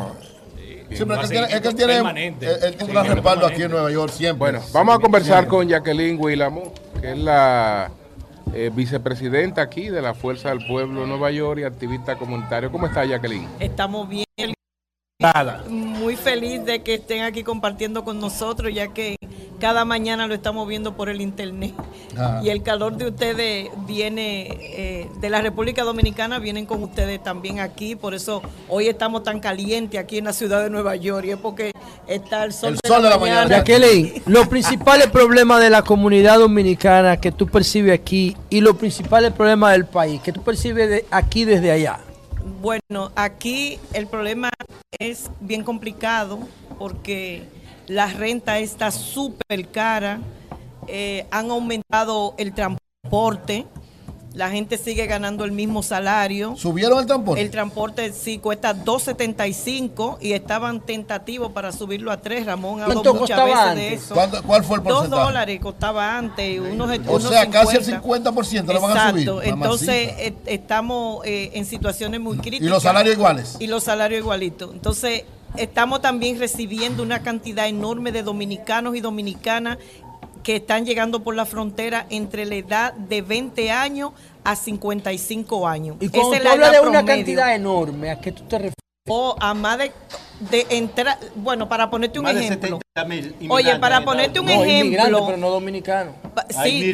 Sí, 0.91 0.95
pero 0.99 1.07
Va 1.09 1.15
a 1.17 1.23
es 1.23 1.23
que, 1.23 1.27
seguir 1.37 1.47
tiene- 1.47 1.55
es 1.57 1.61
que 1.63 1.69
él 1.69 1.75
tiene, 1.75 1.97
él, 1.97 2.03
un 2.03 2.87
Sí, 2.87 2.93
gran 2.93 3.07
respaldo 3.07 3.23
permanente. 3.23 3.47
aquí 3.55 3.63
en 3.63 3.71
Nueva 3.71 3.91
York 3.91 4.13
siempre. 4.13 4.39
Bueno, 4.39 4.61
vamos 4.73 4.95
a 4.95 4.99
conversar 5.01 5.47
con 5.49 5.67
Jacqueline 5.69 6.19
Guilamo, 6.21 6.73
que 7.01 7.13
es 7.13 7.19
la 7.19 7.91
eh, 8.52 8.70
vicepresidenta 8.75 9.62
aquí 9.62 9.89
de 9.89 10.02
la 10.02 10.15
Fuerza 10.15 10.50
del 10.50 10.66
Pueblo 10.66 11.02
de 11.02 11.07
Nueva 11.07 11.31
York 11.31 11.60
y 11.60 11.65
activista 11.65 12.16
comunitario. 12.16 12.70
¿Cómo 12.70 12.86
está 12.86 13.05
Jacqueline? 13.05 13.49
Estamos 13.60 14.08
bien. 14.08 14.56
Nada. 15.19 15.65
Muy 15.70 16.15
feliz 16.15 16.62
de 16.67 16.83
que 16.83 16.95
estén 16.95 17.23
aquí 17.23 17.43
compartiendo 17.43 18.05
con 18.05 18.20
nosotros, 18.20 18.75
ya 18.75 18.89
que 18.89 19.17
cada 19.59 19.86
mañana 19.86 20.27
lo 20.27 20.35
estamos 20.35 20.69
viendo 20.69 20.95
por 20.95 21.09
el 21.09 21.23
internet. 21.23 21.73
Ah. 22.19 22.43
Y 22.45 22.51
el 22.51 22.62
calor 22.62 22.99
de 22.99 23.07
ustedes 23.07 23.70
viene 23.86 24.47
eh, 24.61 25.11
de 25.19 25.31
la 25.31 25.41
República 25.41 25.85
Dominicana, 25.85 26.39
vienen 26.39 26.67
con 26.67 26.83
ustedes 26.83 27.23
también 27.23 27.61
aquí. 27.61 27.97
Por 27.97 28.12
eso 28.12 28.43
hoy 28.69 28.89
estamos 28.89 29.23
tan 29.23 29.41
calientes 29.41 29.99
aquí 29.99 30.19
en 30.19 30.27
la 30.27 30.35
ciudad 30.35 30.62
de 30.62 30.69
Nueva 30.69 30.97
York. 30.97 31.25
Y 31.25 31.31
es 31.31 31.39
porque 31.39 31.73
está 32.07 32.45
el 32.45 32.53
sol, 32.53 32.77
de, 32.77 33.09
la 33.09 33.17
mañana. 33.17 33.49
Jacqueline, 33.49 34.23
los 34.27 34.49
principales 34.49 35.07
problemas 35.07 35.62
de 35.62 35.70
la 35.70 35.81
comunidad 35.81 36.41
dominicana 36.41 37.17
que 37.17 37.33
tú 37.33 37.47
percibes 37.47 37.99
aquí 37.99 38.36
y 38.51 38.61
los 38.61 38.77
principales 38.77 39.33
problemas 39.33 39.73
del 39.73 39.86
país 39.86 40.20
que 40.20 40.35
tú 40.35 40.43
percibes 40.43 40.91
de 40.91 41.07
aquí 41.11 41.47
desde 41.47 41.70
allá. 41.73 42.01
Bueno, 42.61 43.12
aquí 43.17 43.78
el 43.93 44.07
problema 44.07 44.51
es 44.99 45.31
bien 45.41 45.62
complicado 45.62 46.39
porque 46.78 47.44
la 47.86 48.07
renta 48.07 48.58
está 48.58 48.91
súper 48.91 49.68
cara, 49.68 50.20
eh, 50.89 51.26
han 51.31 51.50
aumentado 51.50 52.34
el 52.39 52.52
transporte, 52.52 53.66
la 54.36 54.50
gente 54.50 54.76
sigue 54.76 55.06
ganando 55.06 55.44
el 55.47 55.50
mismo 55.52 55.82
salario. 55.82 56.55
¿Subieron 56.56 56.98
el 56.98 57.06
transporte? 57.06 57.40
El 57.40 57.50
transporte 57.50 58.12
sí 58.12 58.36
cuesta 58.39 58.74
2.75 58.74 60.18
y 60.20 60.32
estaban 60.32 60.81
tentativos 60.81 61.52
para 61.52 61.73
subirlo 61.73 62.12
a 62.12 62.18
3. 62.20 62.44
Ramón 62.47 62.82
habló 62.82 62.94
¿Cuánto 63.02 63.15
muchas 63.15 63.39
costaba 63.39 63.65
veces 63.73 63.76
de 63.81 63.86
antes? 63.89 64.05
eso. 64.05 64.15
¿Cuánto- 64.15 64.42
cuál 64.42 64.65
fue 64.65 64.76
el 64.76 64.84
Dos 64.84 64.92
porcentaje? 64.92 65.23
dólares 65.24 65.60
costaba 65.60 66.18
antes, 66.18 66.60
unos, 66.60 66.90
O 67.08 67.16
unos 67.16 67.23
sea, 67.31 67.48
casi 67.48 67.76
el 67.76 67.84
50. 67.84 68.31
50% 68.31 68.73
lo 68.74 68.81
van 68.81 68.97
a 68.97 69.10
subir. 69.10 69.28
Exacto. 69.28 69.42
Entonces 69.42 69.89
eh, 70.18 70.34
estamos 70.47 71.24
eh, 71.24 71.50
en 71.55 71.65
situaciones 71.65 72.20
muy 72.20 72.36
críticas. 72.36 72.68
los 72.68 72.82
salarios 72.82 73.15
iguales? 73.16 73.56
Y 73.58 73.66
los 73.66 73.84
salarios 73.84 74.20
igualitos. 74.20 74.70
Entonces 74.73 75.24
estamos 75.56 76.02
también 76.02 76.39
recibiendo 76.39 77.02
una 77.02 77.23
cantidad 77.23 77.66
enorme 77.66 78.12
de 78.12 78.23
dominicanos 78.23 78.94
y 78.97 79.00
dominicanas 79.00 79.78
que 80.47 80.55
están 80.55 80.86
llegando 80.86 81.25
por 81.25 81.34
la 81.34 81.44
frontera 81.44 82.07
entre 82.08 82.47
la 82.47 82.55
edad 82.55 82.92
de 82.92 83.20
20 83.20 83.73
años 83.73 84.12
a 84.44 84.55
55 84.55 85.66
años. 85.66 85.97
Y 85.99 86.08
cuando 86.08 86.36
tú 86.39 86.44
la 86.44 86.52
hablas 86.52 86.70
de 86.70 86.78
una 86.83 86.91
promedio. 87.00 87.16
cantidad 87.16 87.52
enorme, 87.52 88.10
¿a 88.12 88.20
qué 88.20 88.31
tú 88.31 88.44
te 88.44 88.57
refieres? 88.58 88.75
O 89.08 89.34
a 89.41 89.55
más 89.55 89.78
de, 89.78 89.91
de 90.49 90.65
entrar, 90.70 91.18
bueno, 91.34 91.68
para 91.68 91.91
ponerte 91.91 92.20
un 92.20 92.26
Más 92.26 92.36
de 92.36 92.44
ejemplo. 92.44 92.78
70.000 92.97 93.08
Oye, 93.08 93.31
inmigrantes 93.41 93.78
para 93.81 94.05
ponerte 94.05 94.39
un. 94.39 94.47
No, 94.47 94.52
ejemplo. 94.52 95.26
pero 95.26 95.36
no 95.36 95.50
dominicanos. 95.50 96.15
Sí, 96.62 96.92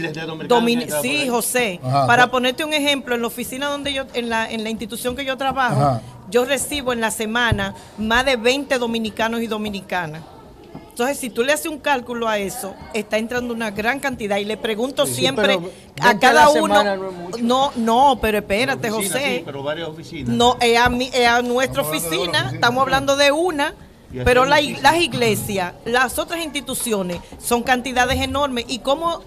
domini- 0.48 0.88
sí, 1.02 1.28
José. 1.28 1.78
Ajá. 1.84 2.06
Para 2.06 2.30
ponerte 2.30 2.64
un 2.64 2.72
ejemplo, 2.72 3.14
en 3.14 3.20
la 3.20 3.26
oficina 3.26 3.66
donde 3.66 3.92
yo, 3.92 4.04
en 4.14 4.30
la, 4.30 4.50
en 4.50 4.64
la 4.64 4.70
institución 4.70 5.14
que 5.14 5.26
yo 5.26 5.36
trabajo, 5.36 5.78
Ajá. 5.78 6.00
yo 6.30 6.46
recibo 6.46 6.94
en 6.94 7.02
la 7.02 7.10
semana 7.10 7.74
más 7.98 8.24
de 8.24 8.36
20 8.36 8.78
dominicanos 8.78 9.42
y 9.42 9.46
dominicanas. 9.46 10.22
Entonces, 10.92 11.16
si 11.18 11.30
tú 11.30 11.42
le 11.42 11.54
haces 11.54 11.66
un 11.66 11.78
cálculo 11.78 12.28
a 12.28 12.36
eso, 12.38 12.74
está 12.92 13.16
entrando 13.16 13.54
una 13.54 13.70
gran 13.70 13.98
cantidad. 13.98 14.36
Y 14.36 14.44
le 14.44 14.58
pregunto 14.58 15.06
Sí, 15.06 15.14
siempre 15.14 15.54
a 15.54 15.56
20 16.08 16.18
cada 16.20 16.50
uno. 16.50 16.84
no 16.84 17.08
es 17.08 17.12
mucho. 17.14 17.38
No, 17.40 17.72
no, 17.76 18.18
pero 18.20 18.38
espérate, 18.38 18.90
Oficina, 18.90 19.14
José. 19.18 19.36
sí, 19.38 19.42
pero 19.44 19.62
varias 19.62 19.88
oficinas. 19.88 20.28
No, 20.36 20.58
es 20.60 20.78
a, 20.78 20.90
mi- 20.90 21.10
es 21.12 21.26
a 21.26 21.40
nuestra 21.40 21.80
oficina, 21.82 22.50
estamos 22.52 22.82
hablando 22.82 23.16
de 23.16 23.32
una, 23.32 23.74
pero 24.22 24.44
la- 24.44 24.60
las 24.60 24.96
iglesias, 25.00 25.72
las 25.86 26.18
otras 26.18 26.44
instituciones 26.44 27.18
son 27.42 27.62
cantidades 27.62 28.20
enormes. 28.20 28.66
Y 28.68 28.80
como 28.80 29.22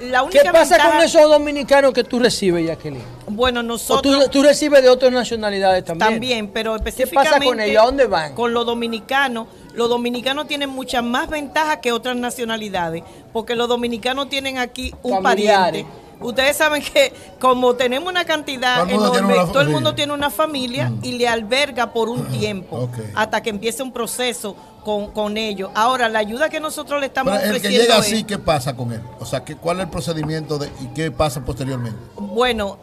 la 0.00 0.24
única 0.24 0.42
¿Qué 0.42 0.50
pasa 0.50 0.76
ventaja- 0.76 0.96
con 0.96 1.04
esos 1.04 1.22
dominicanos 1.30 1.92
que 1.92 2.02
tú 2.02 2.18
recibes, 2.18 2.66
Jacqueline? 2.66 3.02
Bueno, 3.28 3.60
¿O 3.60 3.62
nosotros 3.62 4.24
tú, 4.24 4.30
tú 4.30 4.42
recibes 4.42 4.82
de 4.82 4.88
otras 4.88 5.12
nacionalidades 5.12 5.84
también? 5.84 6.10
también, 6.10 6.48
pero 6.48 6.72
pasa 6.76 6.88
específicamente 6.88 7.46
con 7.46 7.60
ellos? 7.60 7.82
¿A 7.82 7.86
dónde 7.86 8.06
van? 8.06 8.34
Con 8.34 8.52
los 8.52 8.66
dominicanos, 8.66 9.46
los 9.74 9.88
dominicanos 9.88 10.46
tienen 10.46 10.70
muchas 10.70 11.02
más 11.04 11.28
ventajas 11.28 11.78
que 11.78 11.92
otras 11.92 12.16
nacionalidades, 12.16 13.02
porque 13.32 13.54
los 13.54 13.68
dominicanos 13.68 14.28
tienen 14.28 14.58
aquí 14.58 14.92
un 15.02 15.22
Familiares. 15.22 15.84
pariente. 15.84 16.04
Ustedes 16.20 16.56
saben 16.56 16.80
que 16.82 17.12
como 17.40 17.74
tenemos 17.74 18.08
una 18.08 18.24
cantidad 18.24 18.76
Todo 18.84 18.88
el 18.88 18.94
mundo 18.94 19.08
enorme, 19.18 19.26
tiene 19.28 19.34
una 19.34 19.42
todo 19.42 19.48
el 19.48 19.52
familia. 19.66 19.74
mundo 19.74 19.94
tiene 19.94 20.12
una 20.12 20.30
familia 20.30 20.92
y 21.02 21.12
le 21.18 21.28
alberga 21.28 21.92
por 21.92 22.08
un 22.08 22.24
tiempo 22.26 22.88
hasta 23.14 23.42
que 23.42 23.50
empiece 23.50 23.82
un 23.82 23.92
proceso 23.92 24.56
con, 24.84 25.10
con 25.10 25.36
ellos. 25.36 25.70
Ahora, 25.74 26.08
la 26.08 26.20
ayuda 26.20 26.48
que 26.48 26.60
nosotros 26.60 27.00
le 27.00 27.06
estamos 27.06 27.32
Pero 27.34 27.44
el 27.46 27.50
que 27.52 27.56
ofreciendo 27.68 27.82
llega 27.82 27.98
es- 27.98 28.12
así, 28.12 28.24
¿qué 28.24 28.38
pasa 28.38 28.76
con 28.76 28.92
él? 28.92 29.00
O 29.18 29.26
sea, 29.26 29.44
¿qué, 29.44 29.56
¿cuál 29.56 29.78
es 29.78 29.84
el 29.84 29.90
procedimiento 29.90 30.56
de, 30.56 30.68
y 30.80 30.86
qué 30.94 31.10
pasa 31.10 31.44
posteriormente? 31.44 31.98
Bueno, 32.16 32.78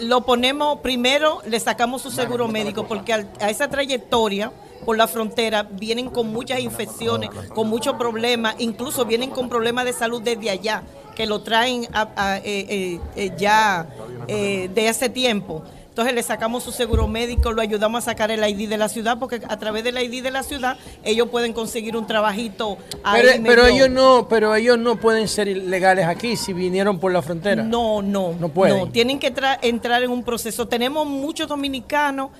lo 0.00 0.22
ponemos 0.22 0.80
primero, 0.80 1.40
le 1.46 1.58
sacamos 1.60 2.02
su 2.02 2.10
seguro 2.10 2.48
médico 2.48 2.86
porque 2.86 3.12
al- 3.12 3.30
a 3.40 3.50
esa 3.50 3.68
trayectoria 3.68 4.52
por 4.84 4.96
la 4.96 5.06
frontera 5.06 5.62
vienen 5.70 6.08
con 6.10 6.32
muchas 6.32 6.60
infecciones, 6.60 7.30
con 7.54 7.68
muchos 7.68 7.94
problemas, 7.96 8.54
incluso 8.58 9.04
vienen 9.04 9.30
con 9.30 9.48
problemas 9.48 9.84
de 9.84 9.92
salud 9.92 10.22
desde 10.22 10.48
allá, 10.50 10.82
que 11.14 11.26
lo 11.26 11.42
traen 11.42 11.86
a- 11.92 12.08
a- 12.16 12.38
eh, 12.38 12.42
eh, 12.44 13.00
eh, 13.16 13.30
ya 13.36 13.86
eh, 14.28 14.70
de 14.72 14.88
hace 14.88 15.08
tiempo. 15.08 15.62
Entonces 16.00 16.14
le 16.14 16.22
sacamos 16.22 16.62
su 16.62 16.72
seguro 16.72 17.06
médico, 17.08 17.52
lo 17.52 17.60
ayudamos 17.60 18.04
a 18.04 18.12
sacar 18.12 18.30
el 18.30 18.42
ID 18.42 18.70
de 18.70 18.78
la 18.78 18.88
ciudad, 18.88 19.18
porque 19.18 19.42
a 19.46 19.58
través 19.58 19.84
del 19.84 19.98
ID 20.02 20.22
de 20.22 20.30
la 20.30 20.42
ciudad 20.42 20.78
ellos 21.04 21.28
pueden 21.28 21.52
conseguir 21.52 21.94
un 21.94 22.06
trabajito. 22.06 22.78
ahí 23.04 23.22
Pero, 23.44 23.66
ellos 23.66 23.90
no, 23.90 24.26
pero 24.26 24.54
ellos 24.54 24.78
no 24.78 24.96
pueden 24.96 25.28
ser 25.28 25.48
ilegales 25.48 26.06
aquí 26.06 26.36
si 26.36 26.54
vinieron 26.54 26.98
por 26.98 27.12
la 27.12 27.20
frontera. 27.20 27.62
No, 27.62 28.00
no. 28.00 28.32
No 28.32 28.48
pueden. 28.48 28.78
No, 28.78 28.88
tienen 28.88 29.18
que 29.18 29.30
tra- 29.34 29.58
entrar 29.60 30.02
en 30.02 30.10
un 30.10 30.22
proceso. 30.22 30.66
Tenemos 30.66 31.06
muchos 31.06 31.46
dominicanos 31.48 32.30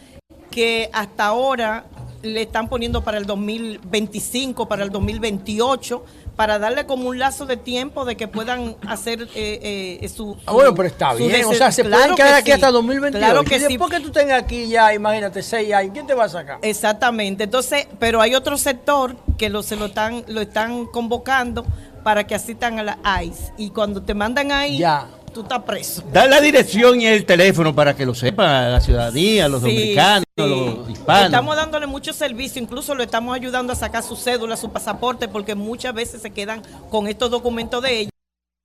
que 0.50 0.88
hasta 0.94 1.26
ahora 1.26 1.84
le 2.22 2.40
están 2.40 2.66
poniendo 2.70 3.04
para 3.04 3.18
el 3.18 3.26
2025, 3.26 4.68
para 4.68 4.84
el 4.84 4.90
2028, 4.90 6.02
para 6.40 6.58
darle 6.58 6.86
como 6.86 7.10
un 7.10 7.18
lazo 7.18 7.44
de 7.44 7.58
tiempo 7.58 8.06
de 8.06 8.16
que 8.16 8.26
puedan 8.26 8.74
hacer 8.88 9.28
eh, 9.34 9.98
eh, 10.00 10.08
su, 10.08 10.38
Ah, 10.46 10.52
bueno, 10.52 10.74
pero 10.74 10.88
está 10.88 11.12
bien. 11.12 11.44
O 11.44 11.52
sea, 11.52 11.70
se 11.70 11.82
Claro 11.82 11.98
pueden 11.98 12.16
quedar 12.16 12.30
que 12.30 12.38
aquí 12.38 12.46
sí. 12.46 12.52
hasta 12.52 12.70
2028. 12.70 13.18
Claro 13.26 13.44
que 13.44 13.56
y 13.56 13.58
sí. 13.58 13.66
después 13.68 13.90
que 13.90 14.00
tú 14.00 14.10
tengas 14.10 14.42
aquí 14.42 14.66
ya, 14.66 14.94
imagínate, 14.94 15.42
seis 15.42 15.70
años, 15.74 15.92
¿quién 15.92 16.06
te 16.06 16.14
va 16.14 16.24
a 16.24 16.28
sacar? 16.30 16.58
Exactamente. 16.62 17.44
Entonces, 17.44 17.86
pero 17.98 18.22
hay 18.22 18.34
otro 18.34 18.56
sector 18.56 19.16
que 19.36 19.50
lo, 19.50 19.62
se 19.62 19.76
lo 19.76 19.84
están, 19.84 20.24
lo 20.28 20.40
están 20.40 20.86
convocando 20.86 21.66
para 22.02 22.26
que 22.26 22.34
asistan 22.34 22.78
a 22.78 22.84
la 22.84 22.98
ICE. 23.22 23.52
Y 23.58 23.68
cuando 23.68 24.02
te 24.02 24.14
mandan 24.14 24.50
ahí, 24.50 24.78
Ya. 24.78 25.08
Tú 25.32 25.42
estás 25.42 25.62
preso. 25.62 26.02
Da 26.12 26.26
la 26.26 26.40
dirección 26.40 27.00
y 27.00 27.06
el 27.06 27.24
teléfono 27.24 27.74
para 27.74 27.94
que 27.94 28.04
lo 28.06 28.14
sepa 28.14 28.68
la 28.68 28.80
ciudadanía, 28.80 29.48
los 29.48 29.62
Sí, 29.62 29.68
dominicanos, 29.68 30.24
sí. 30.36 30.42
los 30.44 30.90
hispanos. 30.90 31.24
Estamos 31.26 31.56
dándole 31.56 31.86
mucho 31.86 32.12
servicio, 32.12 32.60
incluso 32.62 32.94
lo 32.94 33.02
estamos 33.02 33.34
ayudando 33.34 33.72
a 33.72 33.76
sacar 33.76 34.02
su 34.02 34.16
cédula, 34.16 34.56
su 34.56 34.70
pasaporte, 34.70 35.28
porque 35.28 35.54
muchas 35.54 35.94
veces 35.94 36.22
se 36.22 36.30
quedan 36.30 36.62
con 36.90 37.06
estos 37.06 37.30
documentos 37.30 37.82
de 37.82 38.00
ellos. 38.00 38.10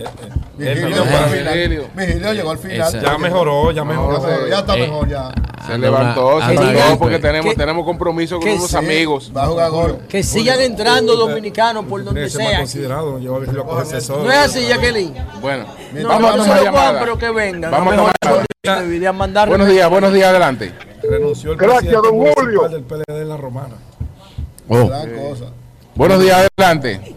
Vigilio 0.57 0.87
Él 0.87 0.93
llegó 0.93 1.03
al 1.17 1.29
final. 1.29 1.53
Vigilio. 1.53 1.83
Vigilio 1.95 2.33
llegó 2.33 2.51
al 2.51 2.57
final. 2.57 2.77
Exacto. 2.77 3.05
Ya 3.07 3.17
mejoró, 3.17 3.71
ya 3.71 3.83
mejoró. 3.83 4.21
Ya, 4.21 4.47
ya 4.49 4.59
está 4.59 4.75
Eh, 4.77 4.79
mejor, 4.87 5.09
ya. 5.09 5.31
Se 5.67 5.73
Anda 5.73 5.87
levantó, 5.89 6.35
una- 6.37 6.47
se 6.47 6.53
levantó 6.53 6.99
porque 6.99 7.15
que- 7.15 7.21
tenemos, 7.21 7.55
tenemos 7.55 7.85
compromiso 7.85 8.39
con 8.39 8.49
unos 8.49 8.69
sí. 8.69 8.75
amigos. 8.77 9.31
Va 9.35 9.43
a 9.43 9.47
jugar 9.47 9.71
gol. 9.71 9.97
Que 10.07 10.23
sigan 10.23 10.59
entrando 10.61 11.15
dominicanos 11.17 11.85
por 11.85 12.03
donde 12.03 12.29
sea. 12.29 12.59
considerado, 12.59 13.19
yo 13.19 13.35
a 13.35 13.85
solo. 14.01 14.23
No 14.23 14.31
es 14.31 14.37
así, 14.37 14.65
Jacqueline. 14.67 15.13
Bueno, 15.41 15.65
No, 15.93 16.07
vamos 16.07 16.21
no, 16.21 16.27
a 16.27 16.37
no 16.37 16.43
tomar 16.43 16.59
se 16.59 16.65
llamada. 16.65 16.99
pero 17.01 17.17
que 17.17 17.31
vengan. 17.31 17.71
Vamos 17.71 17.93
a 17.93 17.97
mejor 17.97 18.11
tomar 18.21 18.45
llamada. 19.01 19.45
Buenos 19.47 19.67
días, 19.67 19.89
buenos 19.89 20.13
días, 20.13 20.29
adelante. 20.29 20.71
Renunció 21.01 21.51
el 21.51 21.57
Gracias, 21.57 21.79
presidente 22.01 22.07
don 22.07 22.33
Julio. 22.33 22.69
del 22.69 22.83
PLD 22.83 23.21
en 23.21 23.29
la 23.29 23.37
Romana. 23.37 23.75
Oh. 24.69 24.87
Gran 24.87 25.09
cosa. 25.11 25.45
Buenos 25.95 26.19
días, 26.21 26.49
adelante. 26.57 27.15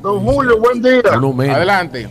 Don 0.00 0.20
Julio, 0.24 0.58
buen 0.58 0.82
día. 0.82 1.00
Adelante. 1.54 2.08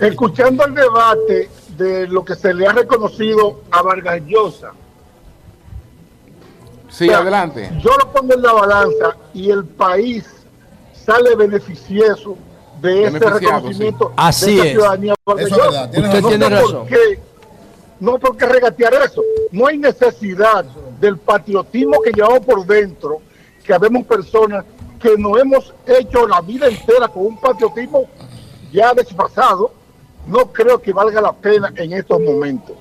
Escuchando 0.00 0.64
el 0.66 0.74
debate 0.74 1.50
de 1.76 2.06
lo 2.06 2.24
que 2.24 2.34
se 2.36 2.54
le 2.54 2.66
ha 2.66 2.72
reconocido 2.72 3.62
a 3.70 3.82
Vargas 3.82 4.20
Llosa. 4.26 4.72
Sí, 6.88 7.10
adelante. 7.10 7.70
Yo 7.82 7.90
lo 7.98 8.12
pongo 8.12 8.34
en 8.34 8.42
la 8.42 8.52
balanza 8.52 9.16
y 9.32 9.50
el 9.50 9.64
país 9.64 10.24
sale 10.92 11.34
beneficioso 11.34 12.36
de 12.80 13.04
ese 13.04 13.18
reconocimiento 13.18 14.08
sí. 14.08 14.12
Así 14.16 14.46
de 14.54 14.56
esa 14.60 14.64
es. 14.66 14.72
ciudadanía 14.72 15.14
Vargas 15.26 15.46
Eso 15.46 15.54
es 15.56 15.60
Llosa. 15.66 15.70
verdad, 15.86 15.90
tiene 15.90 16.06
Usted 16.08 16.20
No 16.22 16.28
tiene 16.28 16.48
razón. 16.48 16.72
por 16.78 16.86
qué, 16.86 17.20
no 18.00 18.18
por 18.18 18.36
qué 18.36 18.46
regatear 18.46 18.94
eso. 19.04 19.22
No 19.50 19.66
hay 19.66 19.78
necesidad 19.78 20.64
del 21.00 21.18
patriotismo 21.18 22.00
que 22.00 22.12
llevamos 22.12 22.40
por 22.46 22.64
dentro, 22.64 23.18
que 23.64 23.72
habemos 23.74 24.04
personas 24.06 24.64
que 25.00 25.16
nos 25.18 25.40
hemos 25.40 25.74
hecho 25.86 26.26
la 26.28 26.40
vida 26.40 26.66
entera 26.68 27.08
con 27.08 27.26
un 27.26 27.40
patriotismo 27.40 28.04
ya 28.72 28.92
desfasado. 28.94 29.72
No 30.26 30.46
creo 30.52 30.80
que 30.80 30.92
valga 30.92 31.20
la 31.20 31.32
pena 31.32 31.72
en 31.76 31.92
estos 31.92 32.20
momentos. 32.20 32.76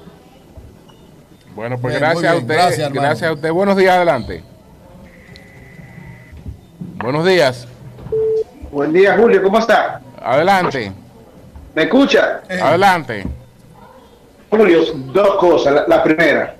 Bueno, 1.55 1.77
pues 1.77 1.93
Bien, 1.93 2.01
gracias 2.01 2.33
a 2.33 2.37
usted. 2.37 2.55
gracias, 2.93 3.29
a 3.29 3.33
usted. 3.33 3.51
Buenos 3.51 3.77
días, 3.77 3.95
adelante. 3.95 4.43
Buenos 6.95 7.25
días. 7.25 7.67
Buen 8.71 8.93
día, 8.93 9.17
Julio. 9.17 9.43
¿Cómo 9.43 9.59
está? 9.59 10.01
Adelante. 10.21 10.91
¿Me 11.75 11.83
escucha? 11.83 12.41
Adelante. 12.49 13.25
Julio, 14.49 14.83
dos 15.13 15.35
cosas. 15.35 15.73
La, 15.73 15.85
la 15.87 16.03
primera, 16.03 16.55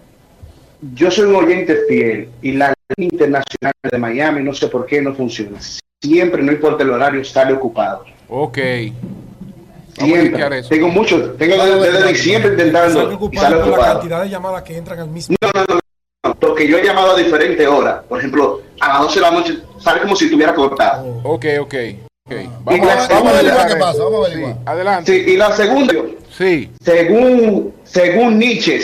yo 0.93 1.09
soy 1.09 1.25
un 1.29 1.35
oyente 1.35 1.77
fiel 1.87 2.29
y 2.41 2.51
la 2.53 2.73
internacional 2.97 3.73
de 3.83 3.97
Miami 3.97 4.43
no 4.43 4.53
sé 4.53 4.67
por 4.67 4.85
qué 4.85 5.01
no 5.01 5.13
funciona. 5.13 5.59
Siempre, 6.01 6.43
no 6.43 6.51
importa 6.51 6.83
el 6.83 6.91
horario, 6.91 7.23
sale 7.23 7.53
ocupado. 7.53 8.05
Ok. 8.29 8.57
Siempre. 9.97 10.59
eso. 10.59 10.69
Tengo 10.69 10.87
mucho, 10.89 11.31
tengo 11.33 11.55
desde, 11.63 11.91
desde 11.91 12.07
diciembre 12.09 12.51
intentando 12.51 13.11
y 13.11 13.13
ocupado 13.15 13.41
sale 13.43 13.55
por 13.57 13.65
la 13.67 13.71
ocupado. 13.73 13.99
cantidad 13.99 14.23
de 14.23 14.29
llamadas 14.29 14.63
que 14.63 14.77
entran 14.77 14.99
al 14.99 15.09
mismo 15.09 15.35
No, 15.41 15.51
no, 15.53 15.65
no, 15.75 15.79
no, 16.25 16.35
porque 16.39 16.67
yo 16.67 16.77
he 16.77 16.83
llamado 16.83 17.11
a 17.11 17.17
diferentes 17.17 17.67
horas. 17.67 18.01
Por 18.09 18.17
ejemplo, 18.19 18.61
a 18.79 18.87
las 18.89 18.99
12 19.01 19.15
de 19.15 19.21
la 19.21 19.31
noche 19.31 19.57
sale 19.79 20.01
como 20.01 20.15
si 20.15 20.25
estuviera 20.25 20.53
cortado. 20.55 21.21
Ok, 21.23 21.45
ok. 21.61 21.75
ok. 22.25 22.31
Y 22.31 22.47
Vamos, 22.63 22.87
la 22.87 22.93
a, 22.93 22.95
vamos 22.95 22.97
a 22.97 23.07
segunda- 23.07 23.31
averiguar 23.39 23.67
qué 23.67 23.75
pasa, 23.75 24.03
vamos 24.03 24.13
a 24.13 24.25
Sí, 24.25 24.31
averiguar. 24.33 24.55
adelante. 24.65 25.11
Sí, 25.25 25.31
y 25.31 25.37
la 25.37 25.51
segunda, 25.51 25.93
Sí. 26.35 26.71
según, 26.83 27.73
según 27.83 28.39
Nietzsche, 28.39 28.79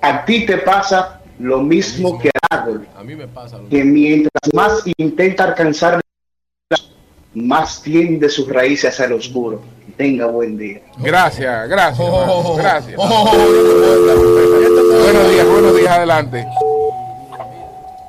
a 0.00 0.24
ti 0.24 0.46
te 0.46 0.56
pasa 0.58 1.20
lo 1.38 1.58
mismo 1.60 2.18
que 2.18 2.30
al 2.50 2.58
árbol. 2.60 2.88
A 2.96 3.02
mí 3.04 3.14
me 3.14 3.28
pasa 3.28 3.58
lo 3.58 3.68
que 3.68 3.84
mientras 3.84 4.54
más 4.54 4.82
intenta 4.96 5.44
alcanzar 5.44 6.00
más 7.34 7.82
tiende 7.82 8.28
sus 8.30 8.48
raíces 8.48 8.92
hacia 8.92 9.04
el 9.04 9.12
oscuro. 9.12 9.60
Tenga 9.96 10.26
buen 10.26 10.56
día. 10.58 10.80
Gracias, 10.98 11.68
gracias. 11.68 12.00
Oh, 12.10 12.56
Gracias. 12.56 12.96
oh, 12.98 13.30
Buenos 15.02 15.30
días, 15.30 15.46
buenos 15.46 15.76
días, 15.76 15.90
adelante. 15.90 16.46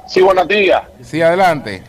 Sí, 0.08 0.22
buenos 0.22 0.48
días. 0.48 0.84
Sí, 1.02 1.22
adelante. 1.22 1.84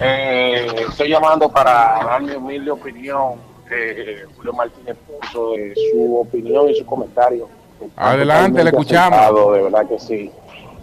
Eh, 0.00 0.66
estoy 0.90 1.08
llamando 1.08 1.50
para 1.50 2.04
dar 2.04 2.22
mi 2.22 2.32
humilde 2.32 2.70
opinión. 2.70 3.34
Eh, 3.70 4.24
Julio 4.36 4.52
Martínez 4.52 4.96
Pozo, 5.06 5.52
de 5.52 5.74
su 5.90 6.16
opinión 6.18 6.70
y 6.70 6.74
su 6.76 6.86
comentario. 6.86 7.48
Adelante, 7.96 8.62
le 8.64 8.70
escuchamos. 8.70 9.54
De 9.54 9.62
verdad 9.62 9.86
que 9.88 9.98
sí. 9.98 10.30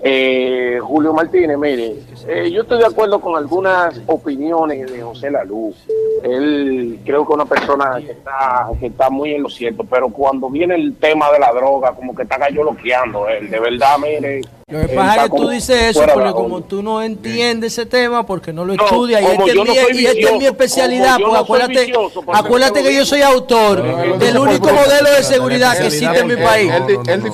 Eh, 0.08 0.78
Julio 0.84 1.14
Martínez, 1.14 1.58
mire, 1.58 1.96
eh, 2.28 2.52
yo 2.52 2.62
estoy 2.62 2.78
de 2.78 2.86
acuerdo 2.86 3.20
con 3.20 3.36
algunas 3.36 4.00
opiniones 4.06 4.92
de 4.92 5.02
José 5.02 5.32
Lalú. 5.32 5.74
Él 6.22 7.00
creo 7.04 7.26
que 7.26 7.34
es 7.34 7.36
una 7.36 7.46
persona 7.46 7.98
que 8.06 8.12
está, 8.12 8.70
que 8.80 8.88
está 8.88 9.10
muy 9.10 9.34
en 9.34 9.42
lo 9.42 9.50
cierto, 9.50 9.84
pero 9.84 10.10
cuando 10.10 10.50
viene 10.50 10.76
el 10.76 10.96
tema 10.98 11.32
de 11.32 11.40
la 11.40 11.52
droga, 11.54 11.94
como 11.94 12.14
que 12.14 12.24
está 12.24 12.38
gallo 12.38 12.64
loqueando 12.64 13.28
él. 13.30 13.50
De 13.50 13.60
verdad, 13.60 13.98
mire. 13.98 14.42
Lo 14.68 14.82
que 14.82 14.96
pasa 14.96 15.16
es 15.18 15.22
que 15.30 15.38
tú 15.38 15.50
dices 15.50 15.96
eso 15.96 16.04
porque 16.12 16.32
como 16.32 16.62
tú 16.62 16.82
no 16.82 17.00
entiendes 17.04 17.74
ese 17.74 17.86
tema, 17.86 18.26
porque 18.26 18.52
no 18.52 18.66
lo 18.66 18.74
No, 18.74 18.84
estudias, 18.84 19.22
y 19.22 19.26
es 19.26 19.38
mi, 19.38 20.00
y 20.02 20.06
esta 20.08 20.32
es 20.32 20.40
mi 20.40 20.46
especialidad, 20.48 21.18
soy 21.20 21.36
acuérdate, 21.36 21.94
por 21.94 22.36
acuérdate 22.36 22.82
que 22.82 22.96
yo 22.96 23.06
soy 23.06 23.22
autor 23.22 24.18
del 24.18 24.36
único 24.40 24.66
modelo 24.74 25.12
de 25.12 25.22
seguridad 25.22 25.78
que 25.78 25.86
existe 25.86 26.18
en 26.18 26.26
mi 26.26 26.36
país. 26.36 26.72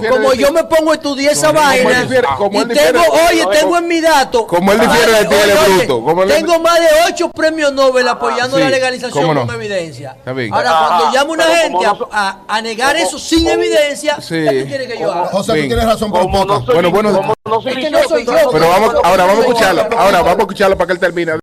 Como 0.09 0.33
yo 0.33 0.51
me 0.51 0.65
pongo 0.65 0.91
a 0.91 0.95
estudiar 0.95 1.31
esa 1.31 1.53
vaina 1.53 2.03
y 2.03 2.65
tengo, 2.65 3.01
oye, 3.29 3.43
no, 3.45 3.49
tengo 3.49 3.77
en 3.77 3.87
mi 3.87 4.01
dato, 4.01 4.45
como 4.45 4.73
él 4.73 4.81
difiere 4.81 5.11
de 5.13 5.25
ti, 5.25 5.87
bruto, 5.87 6.25
tengo 6.27 6.59
más 6.59 6.81
de 6.81 6.87
ocho 7.07 7.29
premios 7.31 7.71
Nobel 7.71 8.09
apoyando 8.09 8.57
sí, 8.57 8.63
la 8.63 8.69
legalización 8.69 9.37
con 9.37 9.55
evidencia. 9.55 10.17
Ahora, 10.51 10.85
cuando 10.85 11.13
llama 11.13 11.31
una 11.31 11.45
gente 11.45 11.85
a, 12.11 12.61
negar 12.61 12.97
eso 12.97 13.17
sin 13.17 13.47
evidencia. 13.47 14.17
¿qué 14.17 14.63
tú 14.63 14.67
quieres 14.67 14.87
que 14.89 14.99
yo 14.99 15.09
haga? 15.09 15.27
José, 15.27 15.53
tú 15.53 15.67
tienes 15.67 15.85
razón, 15.85 16.11
poca. 16.11 16.59
soy 16.65 16.73
Bueno, 16.73 16.91
bueno. 16.91 17.20
Como 17.21 17.33
no 17.45 17.61
soy 17.61 17.71
Es 17.71 17.77
que 17.77 17.91
no 17.91 18.03
soy 18.03 18.25
yo. 18.25 18.33
Pero 18.51 18.69
vamos, 18.69 18.95
ahora 19.03 19.25
vamos 19.25 19.45
a 19.45 19.47
escucharlo. 19.47 19.81
Ahora 19.97 20.21
vamos 20.21 20.37
a 20.37 20.41
escucharlo 20.41 20.77
para 20.77 20.87
que 20.87 20.93
él 20.93 20.99
termine. 20.99 21.33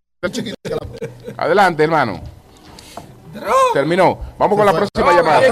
Adelante, 1.36 1.84
hermano. 1.84 2.20
Terminó. 3.72 4.18
Vamos 4.38 4.56
con 4.56 4.66
la 4.66 4.72
próxima 4.72 5.12
llamada. 5.12 5.42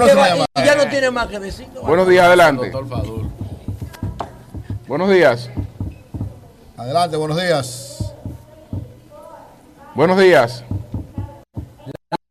y 0.55 0.65
ya 0.65 0.75
no 0.75 0.87
tiene 0.87 1.11
más 1.11 1.27
que 1.27 1.39
decir. 1.39 1.67
¿no? 1.73 1.81
Buenos 1.81 2.07
días, 2.07 2.25
adelante. 2.25 2.71
Buenos 4.87 5.09
días. 5.09 5.49
Adelante, 6.77 7.17
buenos 7.17 7.41
días. 7.41 8.13
Buenos 9.95 10.19
días. 10.19 10.63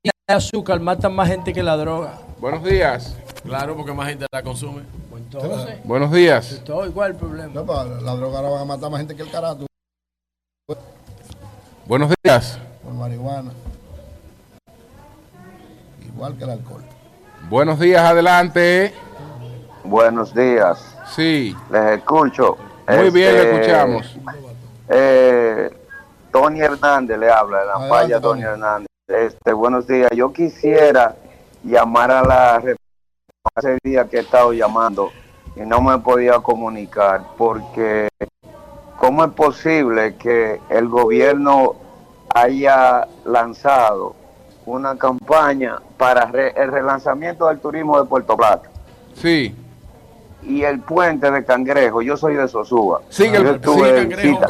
El 0.02 0.36
azúcar 0.36 0.80
mata 0.80 1.08
más 1.08 1.28
gente 1.28 1.52
que 1.52 1.62
la 1.62 1.76
droga. 1.76 2.18
Buenos 2.38 2.62
días. 2.64 3.16
Claro, 3.44 3.76
porque 3.76 3.92
más 3.92 4.08
gente 4.08 4.26
la 4.30 4.42
consume. 4.42 4.82
Entonces, 5.42 5.78
Buenos 5.84 6.10
días. 6.12 6.62
todo 6.64 6.86
igual 6.86 7.10
el 7.12 7.16
problema. 7.16 7.52
No, 7.52 7.66
pa, 7.66 7.84
la 7.84 8.14
droga 8.14 8.38
ahora 8.38 8.50
van 8.50 8.62
a 8.62 8.64
matar 8.64 8.90
más 8.90 9.00
gente 9.00 9.14
que 9.14 9.22
el 9.22 9.30
carato 9.30 9.66
Buenos 11.86 12.12
días. 12.22 12.58
por 12.82 12.92
marihuana. 12.94 13.52
Igual 16.06 16.36
que 16.36 16.44
el 16.44 16.50
alcohol. 16.50 16.82
Buenos 17.48 17.78
días, 17.78 18.02
adelante. 18.02 18.94
Buenos 19.84 20.34
días. 20.34 20.96
Sí. 21.14 21.54
Les 21.70 21.98
escucho. 21.98 22.56
Muy 22.88 23.10
bien, 23.10 23.34
le 23.34 23.42
Este, 23.42 23.54
escuchamos. 23.60 24.16
Eh, 24.88 25.70
Tony 26.32 26.60
Hernández 26.60 27.18
le 27.18 27.30
habla, 27.30 27.60
de 27.60 27.66
la 27.66 27.72
Adelante, 27.74 27.94
falla 27.94 28.20
Tony. 28.20 28.40
Tony 28.40 28.52
Hernández. 28.52 28.86
Este, 29.08 29.52
buenos 29.52 29.86
días. 29.86 30.10
Yo 30.16 30.32
quisiera 30.32 31.14
llamar 31.62 32.10
a 32.10 32.22
la 32.22 32.62
hace 33.54 33.78
días 33.84 34.08
que 34.08 34.16
he 34.16 34.20
estado 34.20 34.52
llamando 34.52 35.10
y 35.56 35.60
no 35.60 35.80
me 35.80 35.98
podía 35.98 36.34
comunicar 36.40 37.22
porque 37.38 38.08
¿cómo 38.98 39.24
es 39.24 39.32
posible 39.32 40.14
que 40.16 40.60
el 40.68 40.88
gobierno 40.88 41.74
haya 42.34 43.06
lanzado 43.24 44.14
una 44.66 44.96
campaña 44.98 45.78
para 45.96 46.26
re- 46.26 46.52
el 46.56 46.70
relanzamiento 46.70 47.46
del 47.46 47.58
turismo 47.60 47.98
de 48.00 48.06
Puerto 48.08 48.36
Plata? 48.36 48.68
Sí. 49.14 49.54
y 50.42 50.62
el 50.62 50.78
puente 50.78 51.28
de 51.28 51.44
Cangrejo. 51.44 52.02
Yo 52.02 52.16
soy 52.16 52.34
de 52.36 52.46
Sosúa. 52.46 53.00
Sí, 53.08 53.24
el- 53.24 53.60
sí, 53.60 53.60
Cangrejo. 53.60 54.40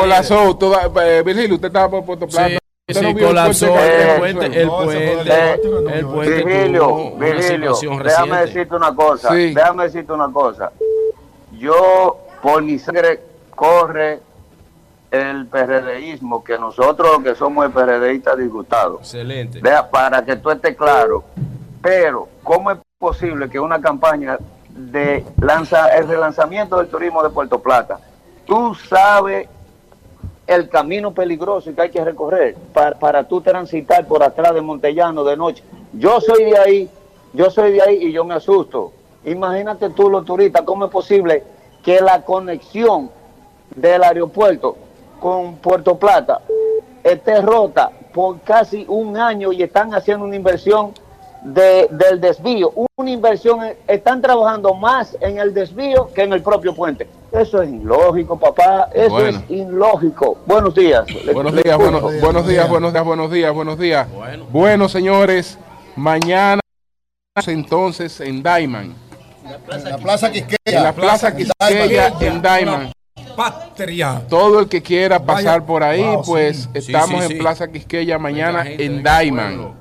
Colapsó. 0.00 0.56
Toda, 0.56 0.90
eh, 1.06 1.22
Virgilio, 1.22 1.54
usted 1.54 1.68
estaba 1.68 1.88
por 1.88 2.04
Puerto 2.04 2.26
Plata. 2.26 2.48
Sí, 2.48 2.58
¿Usted 2.90 3.00
sí, 3.00 3.06
no 3.08 3.14
vio 3.14 3.26
el 3.26 3.34
colapsó 3.34 3.66
puente 3.68 4.12
el 4.12 4.18
puente, 4.18 4.60
el 4.62 4.68
puente, 4.68 5.24
de- 5.24 5.52
el 5.98 6.06
puente 6.06 6.44
Virgilio, 6.44 7.10
Virgilio, 7.16 7.72
déjame 7.80 8.02
reciente. 8.02 8.36
decirte 8.46 8.74
una 8.76 8.94
cosa. 8.94 9.28
Sí. 9.30 9.54
Déjame 9.54 9.82
decirte 9.84 10.12
una 10.12 10.32
cosa. 10.32 10.72
Yo, 11.58 12.18
por 12.42 12.62
mi 12.62 12.78
sangre, 12.78 13.20
corre 13.54 14.20
el 15.10 15.46
PRDismo, 15.46 16.42
que 16.44 16.56
nosotros 16.58 17.22
que 17.24 17.34
somos 17.34 17.66
el 17.66 17.72
PRDistas 17.72 18.38
disgustados. 18.38 19.00
Excelente. 19.00 19.60
Vea, 19.60 19.88
para 19.90 20.24
que 20.24 20.36
tú 20.36 20.50
estés 20.50 20.76
claro. 20.76 21.24
Pero, 21.82 22.28
¿cómo 22.42 22.70
es 22.70 22.78
posible 22.98 23.48
que 23.50 23.58
una 23.58 23.80
campaña 23.80 24.38
de 24.68 25.24
lanza 25.40 25.88
el 25.96 26.06
relanzamiento 26.06 26.76
del 26.78 26.88
turismo 26.88 27.22
de 27.22 27.30
Puerto 27.30 27.58
Plata, 27.60 27.98
tú 28.46 28.74
sabes 28.88 29.48
el 30.54 30.68
camino 30.68 31.12
peligroso 31.12 31.74
que 31.74 31.80
hay 31.80 31.90
que 31.90 32.04
recorrer 32.04 32.56
para, 32.72 32.98
para 32.98 33.24
tú 33.24 33.40
transitar 33.40 34.06
por 34.06 34.22
atrás 34.22 34.54
de 34.54 34.60
Montellano 34.60 35.24
de 35.24 35.36
noche? 35.36 35.62
Yo 35.92 36.20
soy 36.20 36.44
de 36.44 36.58
ahí, 36.58 36.90
yo 37.32 37.50
soy 37.50 37.72
de 37.72 37.82
ahí 37.82 38.06
y 38.06 38.12
yo 38.12 38.24
me 38.24 38.34
asusto. 38.34 38.92
Imagínate 39.24 39.90
tú 39.90 40.10
los 40.10 40.24
turistas, 40.24 40.62
¿cómo 40.62 40.86
es 40.86 40.90
posible 40.90 41.44
que 41.82 42.00
la 42.00 42.22
conexión 42.22 43.10
del 43.74 44.02
aeropuerto 44.02 44.76
con 45.20 45.56
Puerto 45.56 45.96
Plata 45.96 46.40
esté 47.04 47.40
rota 47.40 47.90
por 48.12 48.40
casi 48.40 48.84
un 48.88 49.16
año 49.16 49.52
y 49.52 49.62
están 49.62 49.94
haciendo 49.94 50.24
una 50.24 50.36
inversión 50.36 50.92
de- 51.42 51.88
del 51.90 52.20
desvío? 52.20 52.72
Una 52.96 53.10
inversión, 53.10 53.60
están 53.88 54.20
trabajando 54.20 54.74
más 54.74 55.16
en 55.20 55.38
el 55.38 55.54
desvío 55.54 56.10
que 56.14 56.22
en 56.22 56.32
el 56.32 56.42
propio 56.42 56.74
puente. 56.74 57.08
Eso 57.32 57.62
es 57.62 57.70
ilógico, 57.70 58.38
papá. 58.38 58.88
Eso 58.92 59.10
Bueno. 59.10 59.38
es 59.38 59.50
ilógico. 59.50 60.38
Buenos 60.46 60.74
días. 60.74 61.04
Buenos 61.32 61.54
le 61.54 61.62
días, 61.62 61.78
escucho. 61.78 62.00
buenos, 62.00 62.20
buenos 62.20 62.46
días, 62.46 62.68
buenos 62.68 62.92
días, 62.92 63.04
buenos 63.04 63.30
días, 63.30 63.54
buenos 63.54 63.78
días. 63.78 64.08
Bueno, 64.50 64.88
señores, 64.88 65.58
mañana 65.96 66.60
entonces 67.46 68.20
en 68.20 68.42
Diamond. 68.42 68.94
En 69.72 69.84
la 69.84 69.98
Plaza 69.98 70.30
Quisqueya. 70.30 70.56
En 70.66 70.82
la 70.82 70.92
Plaza 70.92 71.34
Quisqueya 71.36 72.12
en 72.20 72.42
Diamond. 72.42 72.92
Patria. 73.36 74.22
Todo 74.28 74.60
el 74.60 74.68
que 74.68 74.82
quiera 74.82 75.18
pasar 75.24 75.60
Vaya. 75.60 75.66
por 75.66 75.82
ahí, 75.82 76.02
Wow, 76.02 76.22
pues 76.24 76.62
sí. 76.62 76.68
Estamos 76.92 77.20
sí, 77.20 77.26
en 77.26 77.28
sí. 77.28 77.34
Plaza 77.34 77.68
Quisqueya 77.70 78.18
mañana 78.18 78.64
gente, 78.64 78.84
en 78.84 79.02
pueblo. 79.02 79.74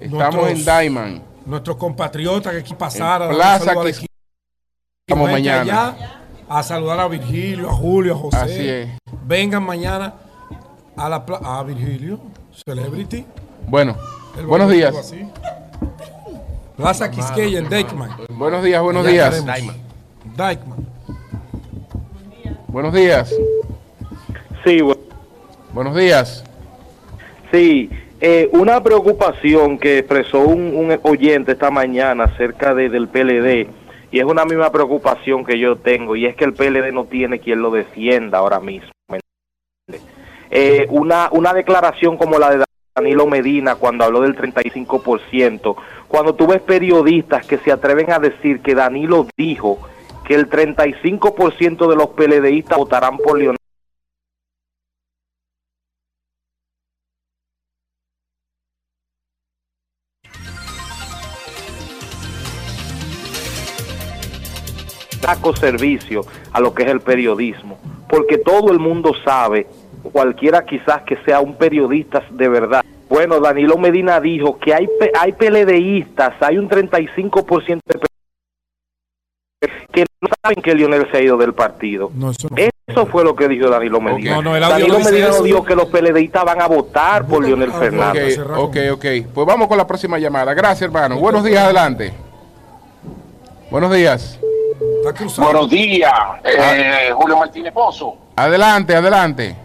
Estamos 0.00 0.34
Nuestros- 0.34 0.50
en 0.50 0.64
Diamond. 0.64 1.22
Nuestros 1.46 1.76
compatriotas 1.76 2.52
que 2.52 2.58
aquí 2.60 2.74
un 3.28 3.36
Plaza 3.36 3.72
equipo. 3.88 4.12
Estamos 5.06 5.30
mañana. 5.30 5.60
allá 5.60 6.20
a 6.48 6.62
saludar 6.62 7.00
a 7.00 7.08
Virgilio, 7.08 7.68
a 7.70 7.74
Julio, 7.74 8.14
a 8.14 8.18
José. 8.18 8.36
Así 8.38 8.68
es. 8.68 8.88
Vengan 9.26 9.62
mañana 9.62 10.14
a 10.96 11.08
la 11.08 11.16
a 11.16 11.62
Virgilio, 11.62 12.20
Celebrity. 12.66 13.26
Bueno, 13.68 13.96
buenos 14.46 14.70
días. 14.70 14.94
así. 14.96 15.28
Plaza 16.76 17.10
Quisqueya 17.10 17.58
en 17.58 17.68
Deichmann. 17.68 18.10
Buenos 18.30 18.62
días, 18.64 18.82
buenos 18.82 19.06
Allá 19.06 19.30
días. 19.30 19.44
Deichmann. 20.36 20.88
Buenos 22.68 22.92
días. 22.94 23.30
Sí, 24.64 24.78
bu- 24.80 24.98
Buenos 25.72 25.94
días. 25.96 26.42
sí. 27.52 27.90
Eh, 28.26 28.48
una 28.52 28.82
preocupación 28.82 29.76
que 29.76 29.98
expresó 29.98 30.38
un, 30.38 30.98
oyente 31.02 31.52
esta 31.52 31.70
mañana 31.70 32.24
acerca 32.24 32.74
de, 32.74 32.88
del 32.88 33.06
PLD, 33.06 33.68
y 34.10 34.18
es 34.18 34.24
una 34.24 34.46
misma 34.46 34.72
preocupación 34.72 35.44
que 35.44 35.58
yo 35.58 35.76
tengo, 35.76 36.16
y 36.16 36.24
es 36.24 36.34
que 36.34 36.46
el 36.46 36.54
PLD 36.54 36.90
no 36.90 37.04
tiene 37.04 37.38
quien 37.38 37.60
lo 37.60 37.70
defienda 37.70 38.38
ahora 38.38 38.60
mismo. 38.60 38.88
Eh, 40.50 40.86
una, 40.88 41.28
una 41.32 41.52
declaración 41.52 42.16
como 42.16 42.38
la 42.38 42.56
de 42.56 42.64
Danilo 42.94 43.26
Medina 43.26 43.74
cuando 43.74 44.04
habló 44.04 44.22
del 44.22 44.34
35%, 44.34 45.76
cuando 46.08 46.34
tú 46.34 46.46
ves 46.46 46.62
periodistas 46.62 47.46
que 47.46 47.58
se 47.58 47.72
atreven 47.72 48.10
a 48.10 48.20
decir 48.20 48.62
que 48.62 48.74
Danilo 48.74 49.26
dijo 49.36 49.80
que 50.26 50.34
el 50.34 50.48
35% 50.48 51.90
de 51.90 51.96
los 51.96 52.08
PLDistas 52.08 52.78
votarán 52.78 53.18
por 53.18 53.38
Leonel 53.38 53.58
saco 65.24 65.54
servicio 65.56 66.22
a 66.52 66.60
lo 66.60 66.74
que 66.74 66.82
es 66.84 66.90
el 66.90 67.00
periodismo, 67.00 67.78
porque 68.08 68.38
todo 68.38 68.70
el 68.72 68.78
mundo 68.78 69.12
sabe, 69.24 69.66
cualquiera 70.12 70.64
quizás 70.64 71.02
que 71.02 71.16
sea 71.24 71.40
un 71.40 71.54
periodista 71.56 72.22
de 72.30 72.48
verdad. 72.48 72.84
Bueno, 73.08 73.40
Danilo 73.40 73.76
Medina 73.78 74.20
dijo 74.20 74.58
que 74.58 74.74
hay 74.74 74.86
pe- 74.98 75.12
hay 75.18 75.32
PLDistas, 75.32 76.34
hay 76.40 76.58
un 76.58 76.68
35% 76.68 77.80
de 77.86 78.00
que 79.92 80.04
no 80.20 80.28
saben 80.42 80.62
que 80.62 80.74
Lionel 80.74 81.08
se 81.10 81.16
ha 81.18 81.20
ido 81.22 81.36
del 81.38 81.54
partido. 81.54 82.10
eso, 82.86 83.06
fue 83.06 83.24
lo 83.24 83.34
que 83.34 83.48
dijo 83.48 83.68
Danilo 83.70 83.98
Medina. 84.00 84.32
No, 84.36 84.42
no, 84.42 84.56
el 84.56 84.62
audio 84.64 84.86
Danilo 84.88 84.98
Medina 85.00 85.28
no 85.28 85.42
dijo 85.42 85.64
que 85.64 85.74
los 85.74 85.86
PLDistas 85.86 86.44
van 86.44 86.60
a 86.60 86.66
votar 86.66 87.26
por 87.26 87.42
Lionel 87.44 87.72
Fernández. 87.72 88.38
Ok, 88.38 88.76
ok. 88.92 89.04
Pues 89.32 89.46
vamos 89.46 89.68
con 89.68 89.78
la 89.78 89.86
próxima 89.86 90.18
llamada. 90.18 90.52
Gracias, 90.52 90.82
hermano. 90.82 91.16
Buenos 91.18 91.44
días, 91.44 91.62
adelante. 91.64 92.12
Buenos 93.70 93.92
días. 93.94 94.38
Buenos 94.78 95.70
días, 95.70 96.12
eh, 96.42 97.10
Julio 97.14 97.36
Martínez 97.36 97.72
Pozo. 97.72 98.16
Adelante, 98.34 98.96
adelante. 98.96 99.56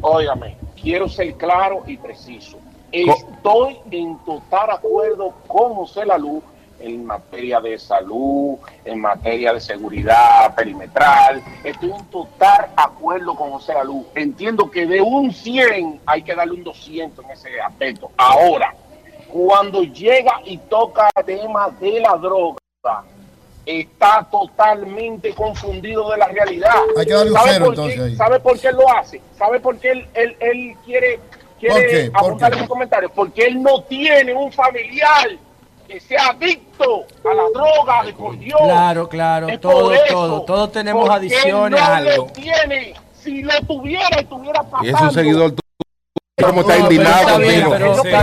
Óigame, 0.00 0.56
quiero 0.80 1.08
ser 1.08 1.34
claro 1.34 1.82
y 1.86 1.96
preciso. 1.96 2.58
Estoy 2.92 3.78
en 3.90 4.16
total 4.18 4.70
acuerdo 4.70 5.34
con 5.48 5.74
José 5.74 6.06
Lalú 6.06 6.40
en 6.78 7.04
materia 7.04 7.60
de 7.60 7.78
salud, 7.78 8.58
en 8.84 9.00
materia 9.00 9.52
de 9.52 9.60
seguridad 9.60 10.54
perimetral. 10.54 11.42
Estoy 11.64 11.90
en 11.90 12.04
total 12.06 12.68
acuerdo 12.76 13.34
con 13.34 13.50
José 13.50 13.74
Lalú. 13.74 14.06
Entiendo 14.14 14.70
que 14.70 14.86
de 14.86 15.00
un 15.00 15.32
100 15.32 16.00
hay 16.06 16.22
que 16.22 16.34
darle 16.34 16.54
un 16.54 16.64
200 16.64 17.24
en 17.24 17.30
ese 17.32 17.60
aspecto. 17.60 18.12
Ahora, 18.16 18.72
cuando 19.28 19.82
llega 19.82 20.40
y 20.44 20.58
toca 20.58 21.10
el 21.16 21.24
tema 21.24 21.70
de 21.80 22.00
la 22.00 22.16
droga, 22.16 22.58
está 23.66 24.26
totalmente 24.30 25.34
confundido 25.34 26.10
de 26.10 26.18
la 26.18 26.28
realidad. 26.28 26.74
Hay 26.96 27.06
que 27.06 27.12
darle 27.12 27.30
un 27.30 27.36
¿Sabe 27.36 27.50
cero, 27.52 27.64
por 27.64 27.74
entonces, 27.74 27.96
qué? 27.96 28.02
ahí. 28.06 28.16
¿Sabe 28.16 28.40
por 28.40 28.58
qué 28.60 28.68
él 28.68 28.76
lo 28.76 28.90
hace? 28.90 29.20
¿Sabe 29.38 29.60
por 29.60 29.76
qué 29.78 29.90
él, 29.90 30.06
él, 30.14 30.36
él 30.40 30.76
quiere, 30.84 31.20
quiere 31.58 31.74
¿Por 31.74 31.86
qué? 31.88 32.10
¿Por 32.10 32.20
apuntar 32.20 32.58
sus 32.58 32.68
comentarios? 32.68 33.12
Porque 33.14 33.46
él 33.46 33.62
no 33.62 33.82
tiene 33.84 34.34
un 34.34 34.52
familiar 34.52 35.28
que 35.88 36.00
sea 36.00 36.28
adicto 36.28 37.04
a 37.24 37.34
la 37.34 37.42
droga, 37.52 38.02
de 38.04 38.12
por 38.14 38.38
Dios. 38.38 38.60
Claro, 38.62 39.08
claro, 39.08 39.48
Es 39.48 39.60
todo, 39.60 39.92
eso, 39.92 40.04
todo, 40.08 40.42
todos 40.42 40.72
tenemos 40.72 41.08
adicciones 41.10 41.80
no 41.80 41.86
a 41.86 41.96
algo. 41.96 42.16
lo 42.26 42.32
tiene. 42.32 42.94
Si 43.22 43.42
lo 43.42 43.58
tuviera, 43.66 44.18
estuviera 44.18 44.62
pasando. 44.62 44.84
Y 44.86 44.90
es 44.90 45.00
un 45.00 45.10
seguidor. 45.12 45.54
Cómo 46.42 46.62
está 46.62 46.76
indignado 46.78 47.28
contigo. 47.34 47.76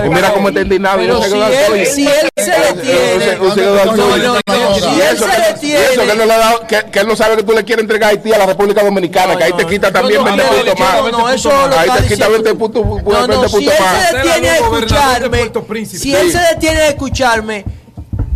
mira 0.09 0.33
cómo 0.33 0.49
está 0.49 0.61
indignado. 0.61 0.97
Pero 0.97 1.23
si 1.23 1.31
él- 1.39 1.87
si 1.87 2.07
él 2.07 2.29
se 2.35 2.51
detiene- 2.51 3.37
Y 3.47 3.51
si 3.51 3.59
él 3.61 5.15
eso 5.15 5.25
se 5.25 5.31
que- 5.31 5.41
detiene- 5.53 5.79
y 5.79 5.93
eso 5.93 6.01
que 6.01 6.11
él 6.11 6.17
no 6.17 6.25
le 6.25 6.33
ha 6.33 6.37
dado- 6.37 6.67
que- 6.67 6.83
que 6.91 6.99
él 6.99 7.07
no 7.07 7.15
sabe 7.15 7.37
que 7.37 7.43
tú 7.43 7.53
le 7.53 7.63
quieres 7.63 7.83
entregar 7.83 8.09
a 8.09 8.11
Haití 8.11 8.33
a 8.33 8.37
la 8.39 8.45
República 8.47 8.83
Dominicana, 8.83 9.37
que 9.37 9.45
ahí 9.45 9.53
te 9.53 9.65
quita 9.65 9.93
también 9.93 10.15
yo 10.19 10.29
no 10.29 10.35
20 10.35 10.43
quiero- 10.43 10.65
puntos 10.75 10.79
más. 10.79 10.95
no, 11.03 11.11
no, 11.19 11.29
eso 11.29 11.49
lo 11.49 11.55
Ahí 11.57 11.69
te 11.71 11.79
quita 11.79 12.01
diciendo 12.01 12.29
20 12.31 12.55
puntos, 12.55 12.85
No, 12.85 12.95
20 12.95 13.27
no, 13.35 13.49
si 13.49 13.57
él 13.69 13.73
más. 13.79 14.07
se 14.09 14.17
detiene 14.17 14.49
a 14.49 14.55
escucharme, 14.57 15.51
si 15.85 16.13
él 16.15 16.31
se 16.33 16.39
detiene 16.53 16.79
a 16.81 16.87
escucharme, 16.89 17.65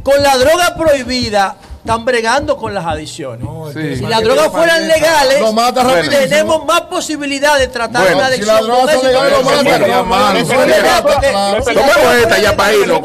con 0.04 0.24
la 0.24 0.38
droga 0.38 0.74
prohibida, 0.78 1.58
están 1.86 2.04
bregando 2.04 2.58
con 2.58 2.74
las 2.74 2.84
adicciones. 2.84 3.48
Sí. 3.74 3.98
Si 3.98 4.06
las 4.08 4.24
drogas 4.24 4.52
fueran 4.52 4.88
legales, 4.88 5.40
Lo 5.40 5.54
mata 5.54 5.84
rapidísimo. 5.84 6.18
tenemos 6.30 6.66
más 6.66 6.82
posibilidad 6.82 7.60
de 7.60 7.68
tratar 7.68 8.02
Bueno, 8.02 8.18
una 8.18 8.28
si 8.28 8.34
adicción. 8.34 8.56
las 8.56 8.66
drogas 8.66 8.96
con 8.96 9.04
son 9.04 9.06
eso. 9.06 9.20
legales, 9.22 9.38
lo 9.38 10.06
matan. 10.06 10.34
No, 10.34 11.64
si 11.64 11.74
Tomemos 11.76 12.14
esta 12.24 12.38
ya 12.40 12.56
para 12.58 12.70
se 12.72 12.78
irnos, 12.80 12.98
se 12.98 13.04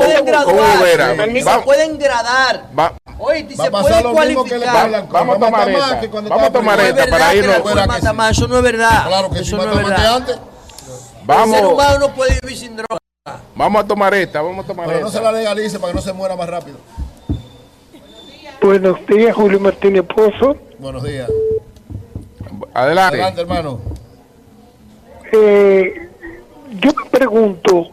Vamos. 1.43 1.65
pueden 1.65 1.99
gradar. 1.99 2.65
Oye, 3.19 3.47
Va 3.55 3.83
se 3.85 4.03
le 4.03 4.11
cualificar. 4.13 5.07
Vamos 5.11 5.37
a 5.37 5.39
la 5.39 5.47
tomar 5.47 5.69
esta. 5.69 6.01
Vamos 6.29 6.43
a 6.43 6.51
tomar 6.53 6.79
No 6.79 6.83
es 6.85 6.89
esta 6.91 7.07
para 7.11 7.27
la 7.27 7.35
irnos. 7.35 7.57
eso 8.31 8.49
no 8.49 8.57
es 8.57 8.63
verdad. 8.63 9.07
Claro 9.07 9.31
que 9.31 9.39
eso 9.41 9.57
no 9.59 9.63
es 9.73 9.77
verdad. 9.77 10.15
antes. 10.17 10.37
El 10.37 10.41
ser 10.41 11.25
Vamos, 11.27 11.61
humano 11.73 11.99
no 11.99 12.15
puede 12.15 12.39
vivir 12.43 12.57
sin 12.59 12.77
droga. 12.77 12.99
vamos 13.55 13.85
a 13.85 13.87
tomar 13.87 14.15
esta, 14.15 14.41
vamos 14.41 14.65
a 14.65 14.67
tomar 14.67 14.87
Pero 14.87 15.01
no 15.01 15.11
se 15.11 15.19
esta. 15.19 15.31
la 15.31 15.39
legalice 15.39 15.79
para 15.79 15.93
que 15.93 15.97
no 15.97 16.03
se 16.03 16.13
muera 16.15 16.35
más 16.35 16.49
rápido. 16.49 16.79
Buenos 18.61 19.07
días, 19.07 19.35
Julio 19.35 19.59
Martínez 19.59 20.03
Pozo. 20.03 20.57
Buenos 20.79 21.03
días. 21.03 21.31
Adelante. 22.75 23.17
Adelante, 23.17 23.41
hermano. 23.41 23.81
Eh, 25.33 26.09
yo 26.79 26.91
me 26.93 27.11
pregunto, 27.11 27.89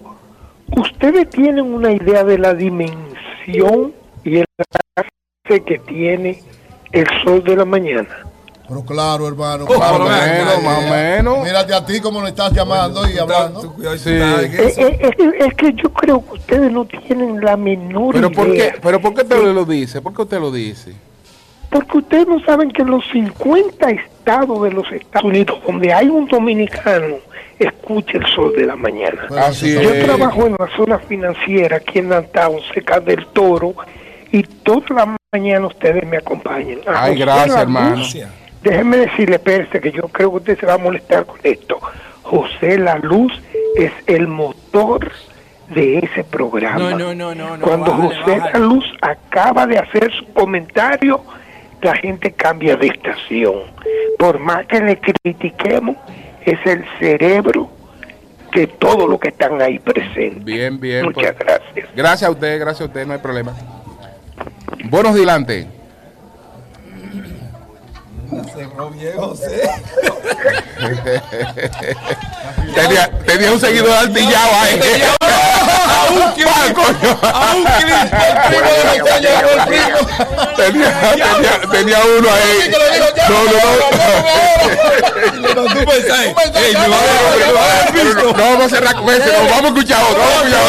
¿ustedes 0.76 1.30
tienen 1.30 1.74
una 1.74 1.92
idea 1.92 2.26
de 2.26 2.38
la 2.38 2.54
dimensión 2.54 3.94
y 4.26 4.40
el 4.40 4.46
alcance 4.58 5.64
que 5.66 5.80
tiene 5.80 6.44
el 6.92 7.08
sol 7.24 7.44
de 7.46 7.56
la 7.56 7.66
mañana? 7.66 8.27
Pero 8.68 8.82
claro, 8.84 9.28
hermano. 9.28 9.66
Más 9.66 9.78
claro, 9.78 10.04
o 10.04 10.08
claro, 10.08 10.34
menos, 10.34 10.64
más 10.64 10.78
o 10.78 10.90
menos. 10.90 11.44
Mírate 11.46 11.74
a 11.74 11.86
ti 11.86 12.00
como 12.02 12.20
lo 12.22 12.28
estás 12.28 12.52
llamando 12.52 13.10
y 13.10 13.18
hablando. 13.18 13.62
Eh, 13.82 13.98
eh, 14.06 15.00
es, 15.02 15.16
que- 15.16 15.38
es 15.40 15.54
que 15.54 15.74
yo 15.74 15.90
creo 15.94 16.26
que 16.26 16.34
ustedes 16.34 16.72
no 16.72 16.84
tienen 16.86 17.40
la 17.44 17.56
menor 17.56 18.14
Pero 18.14 18.30
¿por 18.32 18.48
idea. 18.50 18.74
qué? 18.74 18.80
Pero 18.82 19.00
¿por 19.00 19.14
qué 19.14 19.22
usted 19.22 19.42
lo 19.54 19.64
dice? 19.66 20.02
¿Por 20.02 20.14
qué 20.14 20.22
usted 20.24 20.40
lo 20.40 20.52
dice? 20.52 20.94
Porque 21.70 21.98
ustedes 21.98 22.28
no 22.28 22.40
saben 22.46 22.72
que 22.72 22.82
en 22.82 22.92
los 22.92 23.04
50 23.12 23.90
estados 23.90 24.62
de 24.64 24.72
los 24.72 24.90
Estados 24.92 25.26
Unidos, 25.30 25.60
donde 25.66 25.94
hay 25.94 26.08
un 26.08 26.26
dominicano, 26.28 27.16
escucha 27.60 28.18
el 28.18 28.26
sol 28.28 28.54
de 28.56 28.66
la 28.66 28.76
mañana. 28.76 29.28
Así 29.38 29.74
Yo 29.74 29.82
es. 29.82 30.06
trabajo 30.06 30.46
en 30.46 30.56
la 30.60 30.68
zona 30.76 30.98
financiera 31.00 31.78
aquí 31.78 32.00
en 32.00 32.10
Downtown, 32.10 32.60
cerca 32.74 33.00
del 33.00 33.26
Toro, 33.28 33.74
y 34.32 34.44
toda 34.44 34.84
la 34.90 35.18
mañana 35.34 35.68
ustedes 35.68 36.06
me 36.06 36.18
acompañan. 36.18 36.80
Ay, 36.86 37.18
gracias, 37.18 37.56
hermano. 37.58 38.04
Déjeme 38.64 38.98
decirle, 38.98 39.36
espérese, 39.36 39.80
que 39.80 39.92
yo 39.92 40.08
creo 40.08 40.32
que 40.32 40.38
usted 40.38 40.60
se 40.60 40.66
va 40.66 40.74
a 40.74 40.78
molestar 40.78 41.26
con 41.26 41.38
esto. 41.44 41.80
José 42.24 42.78
La 42.78 42.98
Luz 42.98 43.32
es 43.76 43.92
el 44.08 44.28
motor 44.28 45.12
de 45.70 46.00
ese 46.00 46.24
programa. 46.24 46.92
No, 46.92 46.98
no, 46.98 47.14
no, 47.14 47.36
no. 47.36 47.58
no 47.58 47.66
Cuando 47.66 47.92
bájale, 47.92 48.08
José 48.08 48.40
bájale. 48.40 48.54
La 48.54 48.60
Luz 48.60 48.86
acaba 49.02 49.68
de 49.68 49.78
hacer 49.78 50.12
su 50.14 50.26
comentario, 50.34 51.22
la 51.82 51.96
gente 51.96 52.32
cambia 52.32 52.76
de 52.76 52.88
estación. 52.88 53.56
Por 54.18 54.40
más 54.40 54.66
que 54.66 54.82
le 54.82 55.00
critiquemos, 55.00 55.96
es 56.46 56.60
el 56.66 56.86
cerebro 57.00 57.70
de 58.54 58.68
todo 58.68 59.08
lo 59.08 59.20
que 59.20 59.30
están 59.30 59.62
ahí 59.62 59.80
presentes. 59.80 60.44
Bien, 60.44 60.80
bien. 60.80 61.06
Muchas 61.06 61.34
pues, 61.34 61.40
gracias. 61.40 61.90
Gracias 61.96 62.28
a 62.28 62.32
usted, 62.32 62.60
gracias 62.60 62.82
a 62.82 62.86
usted, 62.86 63.06
no 63.06 63.14
hay 63.14 63.20
problema. 63.20 63.54
Buenos 64.86 65.16
Cerró 68.54 68.90
bien, 68.90 69.16
José. 69.18 69.70
tenía, 72.76 73.10
tenía 73.26 73.52
un 73.52 73.60
seguidor 73.60 73.92
altillado 73.98 74.52
ahí. 74.62 74.80
A 75.88 76.10
un 76.10 76.34
clip, 76.34 76.48
a 76.48 77.54
un 77.56 77.64
clip, 77.64 77.96
el 78.14 78.36
primo 78.48 78.70
de 78.72 79.00
José 79.00 79.16
llegó 79.22 79.50
el 79.50 79.62
primo. 79.68 80.00
tenía, 80.56 80.90
tenía, 81.12 81.54
tenía 81.72 82.00
uno 82.18 82.28
ahí. 82.30 82.72
No, 83.30 83.38
no, 83.44 83.52
no. 83.52 83.88
No, 87.98 88.34
vamos 88.34 88.66
a 88.66 88.70
cerrar 88.70 88.96
con 88.96 89.10
ese, 89.10 89.32
nos 89.32 89.50
vamos 89.50 89.64
a 89.64 89.68
escuchar 89.68 90.04
otro, 90.04 90.20
vamos 90.20 90.36
a 90.36 90.48
escuchar 90.48 90.64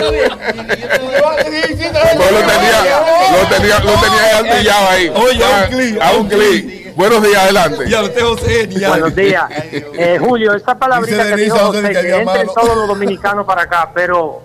otro. 0.00 1.11
No, 1.20 1.30
lo 1.30 1.36
tenía, 1.36 2.80
lo 3.32 3.48
tenía, 3.48 3.78
lo 3.80 3.92
tenía 4.00 4.38
altillado 4.38 4.88
ahí. 4.88 5.08
Oye, 5.14 5.44
a 5.44 5.48
un 5.58 5.70
clic, 5.70 6.00
A 6.00 6.12
un 6.12 6.28
clic. 6.28 6.96
Buenos 6.96 7.22
días, 7.22 7.42
adelante. 7.42 7.88
Ya 7.88 8.02
usted 8.02 8.22
José 8.22 8.68
Buenos 8.88 9.14
días. 9.14 9.44
Eh, 9.94 10.18
Julio, 10.18 10.54
esa 10.54 10.78
palabrita 10.78 11.28
que 11.28 11.36
dijo 11.36 11.56
José, 11.56 11.90
que 11.90 12.14
entren 12.16 12.48
todos 12.54 12.76
los 12.76 12.88
dominicanos 12.88 13.46
para 13.46 13.62
acá, 13.62 13.90
pero 13.94 14.42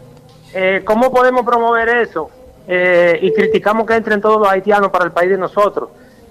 eh, 0.53 0.81
¿cómo 0.85 1.11
podemos 1.11 1.45
promover 1.45 1.89
eso? 1.89 2.29
Eh, 2.67 3.19
y 3.21 3.33
criticamos 3.33 3.85
que 3.87 3.95
entren 3.95 4.21
todos 4.21 4.39
los 4.39 4.49
haitianos 4.49 4.91
para 4.91 5.05
el 5.05 5.11
país 5.11 5.29
de 5.29 5.37
nosotros. 5.37 5.89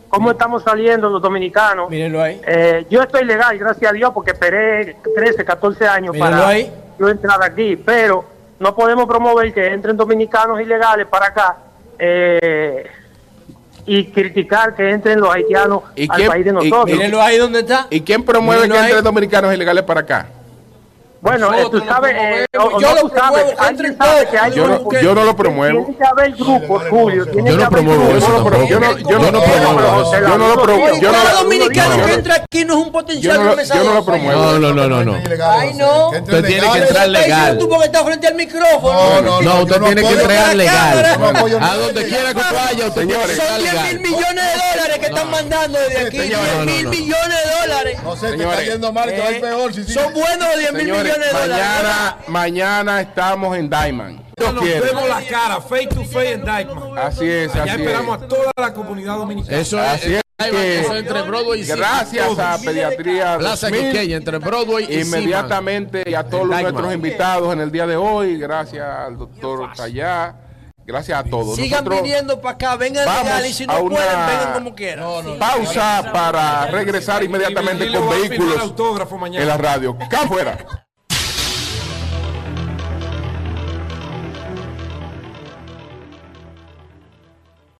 ¿Cómo 0.08 0.30
estamos 0.30 0.62
saliendo 0.62 1.08
los 1.08 1.20
dominicanos? 1.20 1.90
Mírenlo 1.90 2.22
ahí. 2.22 2.40
Eh, 2.46 2.86
yo 2.88 3.02
estoy 3.02 3.24
legal, 3.24 3.56
gracias 3.58 3.90
a 3.90 3.94
Dios, 3.94 4.10
porque 4.14 4.32
esperé 4.32 4.96
13, 5.14 5.44
14 5.44 5.86
años 5.86 6.12
Mírenlo 6.14 6.36
para 6.36 6.48
ahí. 6.48 6.72
yo 6.98 7.08
entrar 7.08 7.42
aquí, 7.42 7.76
pero 7.76 8.24
no 8.58 8.74
podemos 8.74 9.06
promover 9.06 9.52
que 9.52 9.66
entren 9.66 9.96
dominicanos 9.96 10.60
ilegales 10.60 11.06
para 11.06 11.26
acá 11.26 11.56
eh, 11.98 12.86
y 13.86 14.06
criticar 14.06 14.74
que 14.74 14.90
entren 14.90 15.20
los 15.20 15.32
haitianos 15.34 15.82
¿Y 15.94 16.08
al 16.10 16.16
quién- 16.16 16.28
país 16.28 16.44
de 16.44 16.50
y- 16.50 16.54
nosotros. 16.54 16.84
Mírenlo 16.86 17.22
ahí 17.22 17.38
donde 17.38 17.60
está. 17.60 17.86
¿Y 17.90 18.00
quién 18.00 18.24
promueve 18.24 18.68
que 18.68 18.76
entren 18.78 19.04
dominicanos 19.04 19.52
ilegales 19.54 19.84
para 19.84 20.00
acá? 20.00 20.26
Bueno, 21.20 21.46
eh, 21.54 21.56
tú 21.70 21.78
Nosotros 21.78 21.86
lo 21.86 21.92
sabes, 21.92 22.14
eh, 22.18 22.46
Yo 22.52 22.60
no 22.60 22.94
lo 22.94 23.00
tú 23.00 23.08
sabes, 23.16 23.42
promuevo, 23.42 23.68
entren 23.68 23.96
sabe 23.98 24.26
que 24.28 24.38
hay 24.38 24.52
Yo 24.52 24.66
no, 24.68 24.92
yo 25.00 25.14
no 25.14 25.24
lo 25.24 25.36
promuevo. 25.36 25.84
Tiene 25.86 25.96
que 25.98 26.04
haber 26.04 26.32
grupos, 26.32 26.82
Julio. 26.90 27.26
Tiene 27.26 27.50
Yo 27.50 27.56
no 27.56 27.70
promuevo 27.70 28.02
eso 28.16 28.20
Yo 28.20 28.28
no 28.28 28.34
tampoco. 28.44 28.66
yo 28.68 28.80
no- 28.80 28.98
yo 28.98 29.18
no- 29.18 29.30
no 29.32 29.42
promuevo 29.42 30.02
eso. 30.02 30.20
Yo 30.20 30.38
no 30.38 30.48
lo 30.48 30.62
promuevo. 30.62 31.00
Yo 31.00 31.12
no 31.12 31.18
dominicano 31.42 31.90
yo 31.96 32.00
no- 32.00 32.06
que 32.06 32.12
entra 32.12 32.34
aquí 32.34 32.64
no 32.64 32.72
es 32.74 32.78
un 32.78 32.84
yo 32.86 32.92
potencial 32.92 33.36
no 33.38 33.62
yo 33.62 33.84
no 33.84 33.94
lo 33.94 34.04
promuevo. 34.04 34.40
No, 34.42 34.58
no, 34.58 34.72
no, 34.74 34.88
no, 34.88 35.04
no. 35.04 35.14
Ay, 35.50 35.74
no. 35.74 36.10
Usted 36.10 36.44
tiene 36.44 36.70
que 36.70 36.78
entrar 36.78 37.08
legal. 37.08 37.58
tú 37.58 37.68
porque 37.68 37.86
estás 37.86 38.02
frente 38.04 38.26
al 38.26 38.34
micrófono. 38.34 38.92
No, 38.92 39.22
no, 39.22 39.40
No, 39.42 39.62
usted 39.62 39.74
yo 39.74 39.80
no 39.80 39.86
tiene 39.86 40.02
que 40.02 40.08
entrar 40.14 40.50
Yo 40.50 40.54
legal. 40.56 41.18
no 41.18 41.66
A 41.66 41.76
donde 41.76 42.04
quiera 42.06 42.34
que 42.34 42.40
vaya, 42.54 42.86
usted 42.88 43.06
tiene 43.06 43.14
que 43.22 43.34
Son 43.36 43.46
entrar 43.46 43.58
10 43.60 43.72
mil 43.72 43.72
legal. 43.72 44.00
millones 44.00 44.44
de 44.44 44.70
dólares 44.76 44.98
que 45.00 45.06
están 45.06 45.30
mandando 45.30 45.78
desde 45.80 46.06
aquí. 46.06 46.18
10 46.18 46.38
no, 46.58 46.64
mil 46.64 46.84
no. 46.84 46.90
millones 46.90 47.36
de 47.44 47.60
dólares. 47.66 47.98
José, 48.04 48.26
te 48.26 48.32
Señores, 48.32 48.58
está 48.60 48.72
yendo 48.72 48.92
mal, 48.92 49.08
te 49.08 49.18
va 49.18 49.26
a 49.26 49.32
ir 49.32 49.40
peor. 49.40 49.72
Son 49.74 50.12
buenos 50.12 50.48
los 50.48 50.58
10 50.58 50.72
mil 50.72 50.80
Señores, 50.86 51.05
millones 51.06 51.32
de 51.32 51.38
dólares. 51.40 51.66
mañana, 51.66 52.16
mañana 52.28 53.00
estamos 53.00 53.56
en 53.56 53.70
Diamond. 53.70 54.20
Nos 54.38 54.62
quiere. 54.62 54.80
vemos 54.80 55.08
la 55.08 55.22
cara, 55.22 55.60
face 55.60 55.86
to 55.86 56.04
face 56.04 56.32
en 56.32 56.40
Dykeman. 56.44 56.98
Así 56.98 57.26
es, 57.28 57.52
Ya 57.54 57.62
así 57.62 57.70
esperamos 57.82 58.18
es. 58.18 58.22
a 58.24 58.28
toda 58.28 58.52
la 58.56 58.74
comunidad 58.74 59.16
dominicana. 59.16 59.56
Eso 59.58 59.82
es, 59.82 59.88
Así 59.88 60.14
es 60.14 60.22
que 60.50 60.80
eso 60.80 60.92
es 60.94 61.00
entre 61.00 61.22
Broadway 61.22 61.60
y 61.60 61.64
City. 61.64 61.78
gracias 61.78 62.38
a 62.38 62.58
Pediatría 62.62 63.38
Plaza 63.38 63.68
2000, 63.70 63.90
Quiqueya, 63.92 64.16
entre 64.18 64.36
Broadway 64.38 64.86
y 64.90 65.00
inmediatamente 65.00 66.04
y 66.06 66.14
a 66.14 66.24
todos 66.24 66.46
nuestros 66.46 66.92
invitados 66.94 67.52
en 67.54 67.60
el 67.62 67.72
día 67.72 67.86
de 67.86 67.96
hoy, 67.96 68.36
gracias 68.38 68.86
al 68.86 69.16
doctor 69.16 69.72
Tallá, 69.74 70.34
gracias 70.84 71.18
a 71.18 71.24
todos. 71.24 71.56
Sigan 71.56 71.82
Nosotros 71.84 72.02
viniendo 72.02 72.38
para 72.42 72.54
acá, 72.56 72.76
vengan 72.76 73.06
legal 73.06 73.46
y 73.46 73.52
si 73.54 73.66
no 73.66 73.72
pueden, 73.86 73.96
vengan 73.98 74.52
como 74.52 74.74
quieran. 74.74 75.38
pausa 75.38 76.10
para 76.12 76.66
regresar 76.66 77.24
inmediatamente 77.24 77.90
con 77.90 78.10
vehículos 78.10 78.58
autógrafo 78.60 79.16
mañana. 79.16 79.42
en 79.42 79.48
la 79.48 79.56
radio. 79.56 79.96
Acá 79.98 80.20
afuera. 80.24 80.58